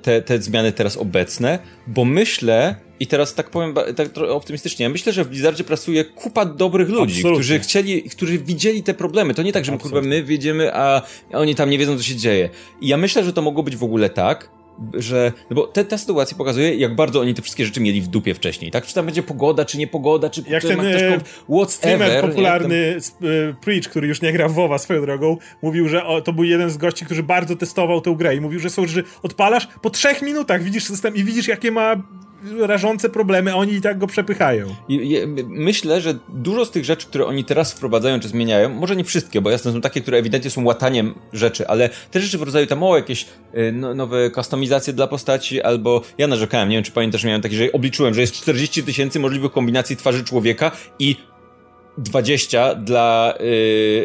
te, 0.02 0.22
te 0.22 0.42
zmiany 0.42 0.72
teraz 0.72 0.98
obecne, 0.98 1.60
bo 1.88 2.06
myślę, 2.06 2.76
i 3.00 3.08
teraz 3.08 3.34
tak 3.34 3.50
powiem 3.50 3.74
tak 3.96 4.18
optymistycznie, 4.18 4.90
myślę, 4.90 5.14
że 5.14 5.24
w 5.24 5.30
Blizzardzie 5.30 5.64
pracuje 5.64 6.06
kupa 6.06 6.46
dobrych 6.46 6.90
ludzi, 6.90 7.14
Absolutnie. 7.14 7.40
którzy 7.40 7.60
chcieli, 7.60 8.04
którzy 8.04 8.40
widzieli 8.40 8.84
te 8.84 8.94
problemy. 8.94 9.34
To 9.34 9.44
nie 9.44 9.54
tak, 9.54 9.66
że 9.66 9.78
kurwa 9.78 10.02
my 10.02 10.24
wiedziemy, 10.24 10.76
a 10.76 11.02
oni 11.34 11.56
tam 11.56 11.70
nie 11.70 11.78
wiedzą, 11.78 11.98
co 11.98 12.04
się 12.04 12.16
dzieje. 12.16 12.50
I 12.82 12.88
ja 12.88 12.98
myślę, 12.98 13.24
że 13.24 13.34
to 13.34 13.42
mogło 13.42 13.64
być 13.64 13.76
w 13.76 13.84
ogóle 13.84 14.10
tak, 14.10 14.50
że, 14.94 15.32
no 15.50 15.56
bo 15.56 15.68
te, 15.68 15.86
ta 15.86 15.98
sytuacja 15.98 16.38
pokazuje, 16.38 16.76
jak 16.76 16.96
bardzo 16.96 17.20
oni 17.20 17.34
te 17.34 17.42
wszystkie 17.42 17.66
rzeczy 17.66 17.82
mieli 17.82 18.02
w 18.02 18.08
dupie 18.08 18.34
wcześniej, 18.34 18.72
tak? 18.72 18.86
Czy 18.86 18.94
tam 18.94 19.06
będzie 19.06 19.24
pogoda, 19.24 19.66
czy 19.66 19.78
nie 19.78 19.88
pogoda, 19.88 20.30
czy 20.30 20.44
jak 20.48 20.64
ten 20.64 20.80
e, 20.80 21.20
whatever. 21.50 22.22
popularny 22.22 22.98
tam... 23.20 23.30
E, 23.30 23.54
Preach, 23.62 23.84
który 23.84 24.08
już 24.08 24.22
nie 24.22 24.34
gra 24.34 24.48
w 24.48 24.54
WoWa 24.54 24.78
swoją 24.78 25.02
drogą, 25.02 25.38
mówił, 25.62 25.88
że 25.88 26.06
o, 26.06 26.22
to 26.22 26.34
był 26.34 26.44
jeden 26.44 26.70
z 26.70 26.78
gości, 26.78 27.06
który 27.06 27.24
bardzo 27.24 27.56
testował 27.56 28.02
tę 28.02 28.16
grę 28.18 28.36
i 28.36 28.42
mówił, 28.42 28.60
że 28.60 28.70
są, 28.70 28.88
że 28.88 29.04
odpalasz, 29.24 29.68
po 29.82 29.90
trzech 29.90 30.22
minutach 30.22 30.64
widzisz 30.64 30.84
system 30.84 31.16
i 31.16 31.24
widzisz, 31.24 31.48
jakie 31.48 31.72
ma 31.72 31.96
rażące 32.60 33.10
problemy, 33.10 33.52
a 33.52 33.56
oni 33.56 33.74
i 33.74 33.82
tak 33.82 33.98
go 33.98 34.08
przepychają. 34.08 34.76
Myślę, 35.48 36.02
że 36.02 36.16
dużo 36.30 36.66
z 36.66 36.72
tych 36.72 36.86
rzeczy, 36.86 37.08
które 37.08 37.26
oni 37.26 37.44
teraz 37.44 37.74
wprowadzają 37.74 38.20
czy 38.20 38.28
zmieniają, 38.28 38.70
może 38.70 38.96
nie 38.96 39.04
wszystkie, 39.04 39.42
bo 39.42 39.50
jasne 39.50 39.72
są 39.72 39.82
takie, 39.82 40.02
które 40.02 40.18
ewidentnie 40.18 40.52
są 40.52 40.64
łataniem 40.64 41.16
rzeczy, 41.34 41.68
ale 41.68 41.90
te 42.12 42.20
rzeczy 42.20 42.38
w 42.38 42.42
rodzaju 42.42 42.68
tam 42.68 42.84
o 42.84 42.96
jakieś 42.96 43.26
y, 43.56 43.72
no, 43.72 43.94
nowe 43.94 44.30
kustomizacje 44.30 44.94
dla 44.94 45.08
postaci, 45.08 45.62
albo 45.62 46.02
ja 46.18 46.28
narzekałem, 46.28 46.70
nie 46.70 46.76
wiem 46.76 46.84
czy 46.84 46.92
pamiętasz, 46.92 47.24
miałem 47.24 47.42
taki, 47.42 47.56
że 47.56 47.72
obliczyłem, 47.72 48.14
że 48.14 48.22
jest 48.22 48.34
40 48.34 48.84
tysięcy 48.84 49.20
możliwych 49.20 49.52
kombinacji 49.52 49.96
twarzy 49.96 50.24
człowieka 50.24 50.72
i 51.00 51.16
20 51.98 52.76
dla 52.76 53.34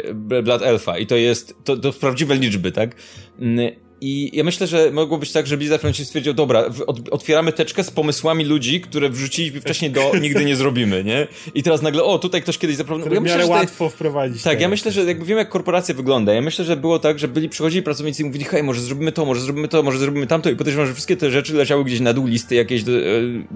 yy, 0.04 0.42
Blood 0.42 0.62
Elfa 0.62 0.98
i 0.98 1.06
to 1.06 1.16
jest, 1.16 1.56
to, 1.64 1.76
to 1.76 1.92
prawdziwe 1.92 2.34
liczby, 2.34 2.72
tak? 2.72 2.90
Mm, 3.38 3.83
i 4.00 4.30
ja 4.32 4.44
myślę, 4.44 4.66
że 4.66 4.90
mogło 4.90 5.18
być 5.18 5.32
tak, 5.32 5.46
że 5.46 5.56
Blizzard 5.56 5.82
w 5.82 5.96
stwierdził, 5.96 6.34
dobra, 6.34 6.64
otwieramy 7.10 7.52
teczkę 7.52 7.84
z 7.84 7.90
pomysłami 7.90 8.44
ludzi, 8.44 8.80
które 8.80 9.08
wrzuciliśmy 9.08 9.60
wcześniej 9.60 9.90
do 9.90 10.12
nigdy 10.22 10.44
nie 10.44 10.56
zrobimy, 10.56 11.04
nie? 11.04 11.26
I 11.54 11.62
teraz 11.62 11.82
nagle, 11.82 12.04
o, 12.04 12.18
tutaj 12.18 12.42
ktoś 12.42 12.58
kiedyś 12.58 12.76
zaproponował. 12.76 13.14
Ja 13.14 13.20
myślę, 13.20 13.40
że 13.40 13.46
łatwo 13.46 13.88
wprowadzić. 13.88 14.42
Tak, 14.42 14.60
ja 14.60 14.68
myślę, 14.68 14.92
że 14.92 15.04
jakby 15.04 15.24
wiem, 15.24 15.38
jak 15.38 15.48
korporacja 15.48 15.94
wygląda. 15.94 16.34
Ja 16.34 16.40
myślę, 16.42 16.64
że 16.64 16.76
było 16.76 16.98
tak, 16.98 17.18
że 17.18 17.28
byli 17.28 17.48
przychodzili 17.48 17.82
pracownicy 17.82 18.22
i 18.22 18.26
mówili, 18.26 18.44
hej, 18.44 18.62
może 18.62 18.80
zrobimy 18.80 19.12
to, 19.12 19.24
może 19.24 19.40
zrobimy 19.40 19.68
to, 19.68 19.82
może 19.82 19.98
zrobimy 19.98 20.26
tamto 20.26 20.50
i 20.50 20.56
podejrzewam, 20.56 20.86
że 20.86 20.92
wszystkie 20.92 21.16
te 21.16 21.30
rzeczy 21.30 21.54
leciały 21.54 21.84
gdzieś 21.84 22.00
na 22.00 22.12
dół 22.12 22.26
listy 22.26 22.54
jakieś 22.54 22.82
do, 22.82 22.92
e, 22.92 23.02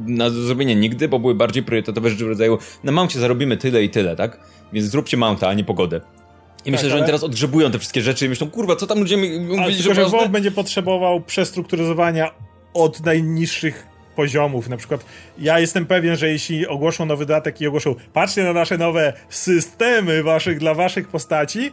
na 0.06 0.31
do 0.31 0.43
zrobienia 0.43 0.74
nigdy, 0.74 1.09
bo 1.09 1.19
były 1.19 1.35
bardziej 1.35 1.62
priorytetowe 1.62 2.10
rzeczy 2.10 2.24
w 2.24 2.28
rodzaju, 2.28 2.59
na 2.85 2.93
mouncie 2.93 3.20
zarobimy 3.20 3.56
tyle 3.56 3.85
i 3.85 3.90
tyle, 3.90 4.16
tak? 4.16 4.40
Więc 4.73 4.86
zróbcie 4.86 5.16
mounta, 5.16 5.48
a 5.48 5.55
nie 5.55 5.65
pogodę. 5.65 6.01
I 6.69 6.70
myślę, 6.70 6.82
tak, 6.82 6.90
że 6.90 6.97
oni 6.97 7.07
teraz 7.07 7.24
odgrzebują 7.24 7.70
te 7.70 7.78
wszystkie 7.78 8.01
rzeczy 8.03 8.27
i 8.27 8.28
myślą, 8.28 8.51
kurwa, 8.51 8.77
co 8.77 8.86
tam 8.86 8.99
ludzie 8.99 9.16
mówili, 9.16 9.82
że, 9.82 9.95
że 9.95 10.07
WoW 10.07 10.28
będzie 10.28 10.51
potrzebował 10.51 11.20
przestrukturyzowania 11.20 12.31
od 12.74 13.01
najniższych 13.01 13.86
poziomów. 14.16 14.69
Na 14.69 14.77
przykład 14.77 15.05
ja 15.39 15.61
jestem 15.61 15.86
pewien, 15.86 16.16
że 16.16 16.28
jeśli 16.28 16.66
ogłoszą 16.66 17.07
nowy 17.07 17.27
dodatek 17.27 17.61
i 17.61 17.66
ogłoszą 17.66 17.95
patrzcie 18.12 18.45
na 18.45 18.53
nasze 18.53 18.78
nowe 18.78 19.12
systemy 19.28 20.23
waszych 20.23 20.59
dla 20.59 20.74
waszych 20.74 21.09
postaci, 21.09 21.73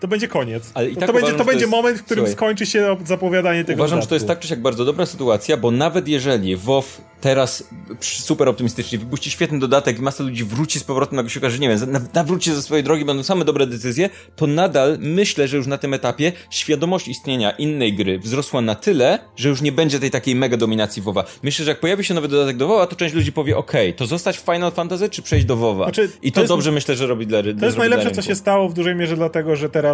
to 0.00 0.08
będzie 0.08 0.28
koniec. 0.28 0.70
Ale 0.74 0.88
i 0.88 0.96
tak 0.96 1.06
to, 1.06 1.12
uważam, 1.12 1.28
będzie, 1.28 1.38
to 1.38 1.44
będzie 1.44 1.64
jest... 1.64 1.70
moment, 1.70 1.98
w 1.98 2.02
którym 2.04 2.24
Słuchaj, 2.24 2.36
skończy 2.36 2.66
się 2.66 2.96
zapowiadanie 3.04 3.64
tego 3.64 3.76
Uważam, 3.76 3.98
dodatku. 3.98 4.04
że 4.04 4.08
to 4.08 4.14
jest 4.14 4.26
tak 4.26 4.38
czy 4.38 4.48
siak 4.48 4.60
bardzo 4.60 4.84
dobra 4.84 5.06
sytuacja, 5.06 5.56
bo 5.56 5.70
nawet 5.70 6.08
jeżeli 6.08 6.56
WoW 6.56 7.00
teraz 7.20 7.64
super 8.00 8.48
optymistycznie 8.48 8.98
wypuści 8.98 9.30
świetny 9.30 9.58
dodatek 9.58 9.98
i 9.98 10.02
masa 10.02 10.24
ludzi 10.24 10.44
wróci 10.44 10.80
z 10.80 10.84
powrotem 10.84 11.16
na 11.16 11.28
się 11.28 11.50
że 11.50 11.58
nie 11.58 11.68
wiem, 11.68 12.02
nawróci 12.14 12.52
ze 12.52 12.62
swojej 12.62 12.84
drogi, 12.84 13.04
będą 13.04 13.22
same 13.22 13.44
dobre 13.44 13.66
decyzje, 13.66 14.10
to 14.36 14.46
nadal 14.46 14.98
myślę, 15.00 15.48
że 15.48 15.56
już 15.56 15.66
na 15.66 15.78
tym 15.78 15.94
etapie 15.94 16.32
świadomość 16.50 17.08
istnienia 17.08 17.50
innej 17.50 17.94
gry 17.94 18.18
wzrosła 18.18 18.60
na 18.60 18.74
tyle, 18.74 19.18
że 19.36 19.48
już 19.48 19.62
nie 19.62 19.72
będzie 19.72 20.00
tej 20.00 20.10
takiej 20.10 20.34
mega 20.34 20.56
dominacji 20.56 21.02
WoWa. 21.02 21.24
Myślę, 21.42 21.64
że 21.64 21.70
jak 21.70 21.80
pojawi 21.80 22.04
się 22.04 22.14
nowy 22.14 22.28
dodatek 22.28 22.56
do 22.56 22.68
WoWa, 22.68 22.86
to 22.86 22.96
część 22.96 23.14
ludzi 23.14 23.32
powie, 23.32 23.56
ok, 23.56 23.72
to 23.96 24.06
zostać 24.06 24.38
w 24.38 24.40
Final 24.40 24.72
Fantasy, 24.72 25.08
czy 25.08 25.22
przejść 25.22 25.46
do 25.46 25.56
WoWa? 25.56 25.84
Znaczy, 25.84 26.10
I 26.22 26.32
to, 26.32 26.34
to 26.34 26.40
jest, 26.40 26.52
dobrze 26.52 26.72
myślę, 26.72 26.96
że 26.96 27.06
robi 27.06 27.26
dla 27.26 27.42
To 27.60 27.66
jest 27.66 27.78
najlepsze, 27.78 28.10
co 28.10 28.22
się 28.22 28.34
stało 28.34 28.68
w 28.68 28.74
dużej 28.74 28.94
mierze 28.96 29.16
dlatego, 29.16 29.56
że 29.56 29.70
teraz 29.70 29.89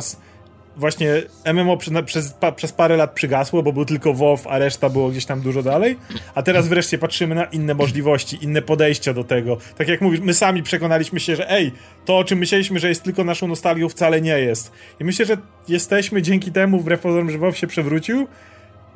właśnie 0.76 1.22
MMO 1.54 1.76
przez, 1.76 1.94
przez, 2.04 2.34
przez 2.56 2.72
parę 2.72 2.96
lat 2.96 3.12
przygasło, 3.12 3.62
bo 3.62 3.72
był 3.72 3.84
tylko 3.84 4.14
WoW, 4.14 4.46
a 4.46 4.58
reszta 4.58 4.90
było 4.90 5.08
gdzieś 5.10 5.24
tam 5.24 5.40
dużo 5.40 5.62
dalej. 5.62 5.96
A 6.34 6.42
teraz 6.42 6.68
wreszcie 6.72 6.98
patrzymy 6.98 7.34
na 7.34 7.44
inne 7.44 7.74
możliwości, 7.74 8.44
inne 8.44 8.62
podejścia 8.62 9.14
do 9.14 9.24
tego. 9.24 9.56
Tak 9.76 9.88
jak 9.88 10.00
mówisz, 10.00 10.20
my 10.20 10.34
sami 10.34 10.62
przekonaliśmy 10.62 11.20
się, 11.20 11.36
że 11.36 11.50
ej, 11.50 11.72
to 12.04 12.18
o 12.18 12.24
czym 12.24 12.38
myśleliśmy, 12.38 12.78
że 12.78 12.88
jest 12.88 13.02
tylko 13.02 13.24
naszą 13.24 13.48
nostalgią, 13.48 13.88
wcale 13.88 14.20
nie 14.20 14.38
jest. 14.38 14.72
I 15.00 15.04
myślę, 15.04 15.26
że 15.26 15.36
jesteśmy 15.68 16.22
dzięki 16.22 16.52
temu, 16.52 16.80
wbrew 16.80 17.00
pozorom, 17.00 17.30
że 17.30 17.38
WoW 17.38 17.56
się 17.56 17.66
przewrócił, 17.66 18.26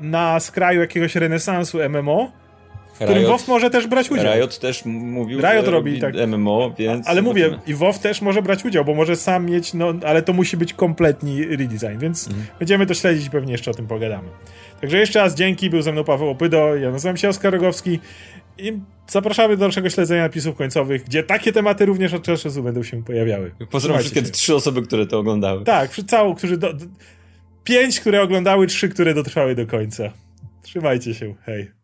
na 0.01 0.41
skraju 0.41 0.81
jakiegoś 0.81 1.15
renesansu 1.15 1.79
MMO, 1.89 2.33
w 3.01 3.05
którym 3.05 3.27
WoW 3.27 3.49
może 3.49 3.71
też 3.71 3.87
brać 3.87 4.11
udział. 4.11 4.35
Riot 4.35 4.59
też 4.59 4.85
mówił, 4.85 5.41
Riot 5.41 5.69
robi, 5.69 6.01
robi 6.01 6.01
tak. 6.01 6.15
MMO, 6.29 6.75
więc... 6.79 7.09
Ale 7.09 7.23
mówię, 7.23 7.59
i 7.67 7.75
WoW 7.75 7.99
też 7.99 8.23
może 8.23 8.43
brać 8.43 8.65
udział, 8.65 8.85
bo 8.85 8.95
może 8.95 9.17
sam 9.17 9.47
mieć, 9.47 9.75
no, 9.75 9.95
ale 10.07 10.23
to 10.23 10.33
musi 10.33 10.57
być 10.57 10.75
kompletni 10.75 11.45
redesign, 11.45 11.99
więc 11.99 12.29
mhm. 12.29 12.47
będziemy 12.59 12.87
to 12.87 12.95
śledzić 12.95 13.27
i 13.27 13.31
pewnie 13.31 13.53
jeszcze 13.53 13.71
o 13.71 13.75
tym 13.75 13.87
pogadamy. 13.87 14.29
Także 14.81 14.99
jeszcze 14.99 15.19
raz 15.19 15.35
dzięki, 15.35 15.71
był 15.71 15.83
ze 15.83 15.93
mną 15.93 16.05
Paweł 16.05 16.29
Opydo, 16.29 16.77
ja 16.77 16.91
nazywam 16.91 17.17
się 17.17 17.29
Oskar 17.29 17.53
Rogowski 17.53 17.99
i 18.59 18.79
zapraszamy 19.09 19.57
do 19.57 19.61
dalszego 19.61 19.91
śledzenia 19.91 20.23
napisów 20.23 20.57
końcowych, 20.57 21.05
gdzie 21.05 21.23
takie 21.23 21.53
tematy 21.53 21.87
również 21.87 22.15
od 22.15 22.23
czasu 22.23 22.63
będą 22.63 22.83
się 22.83 23.05
pojawiały. 23.05 23.51
Pozdrawiam 23.71 24.01
wszystkie 24.01 24.23
te 24.23 24.31
trzy 24.31 24.55
osoby, 24.55 24.83
które 24.83 25.07
to 25.07 25.19
oglądały. 25.19 25.65
Tak, 25.65 25.91
całą, 26.07 26.35
którzy 26.35 26.57
do, 26.57 26.73
do, 26.73 26.87
pięć, 27.65 28.01
które 28.01 28.23
oglądały, 28.23 28.67
trzy, 28.67 28.89
które 28.89 29.15
dotrwały 29.15 29.55
do 29.55 29.67
końca. 29.67 30.13
Trzymajcie 30.63 31.15
się, 31.15 31.35
hej. 31.47 31.80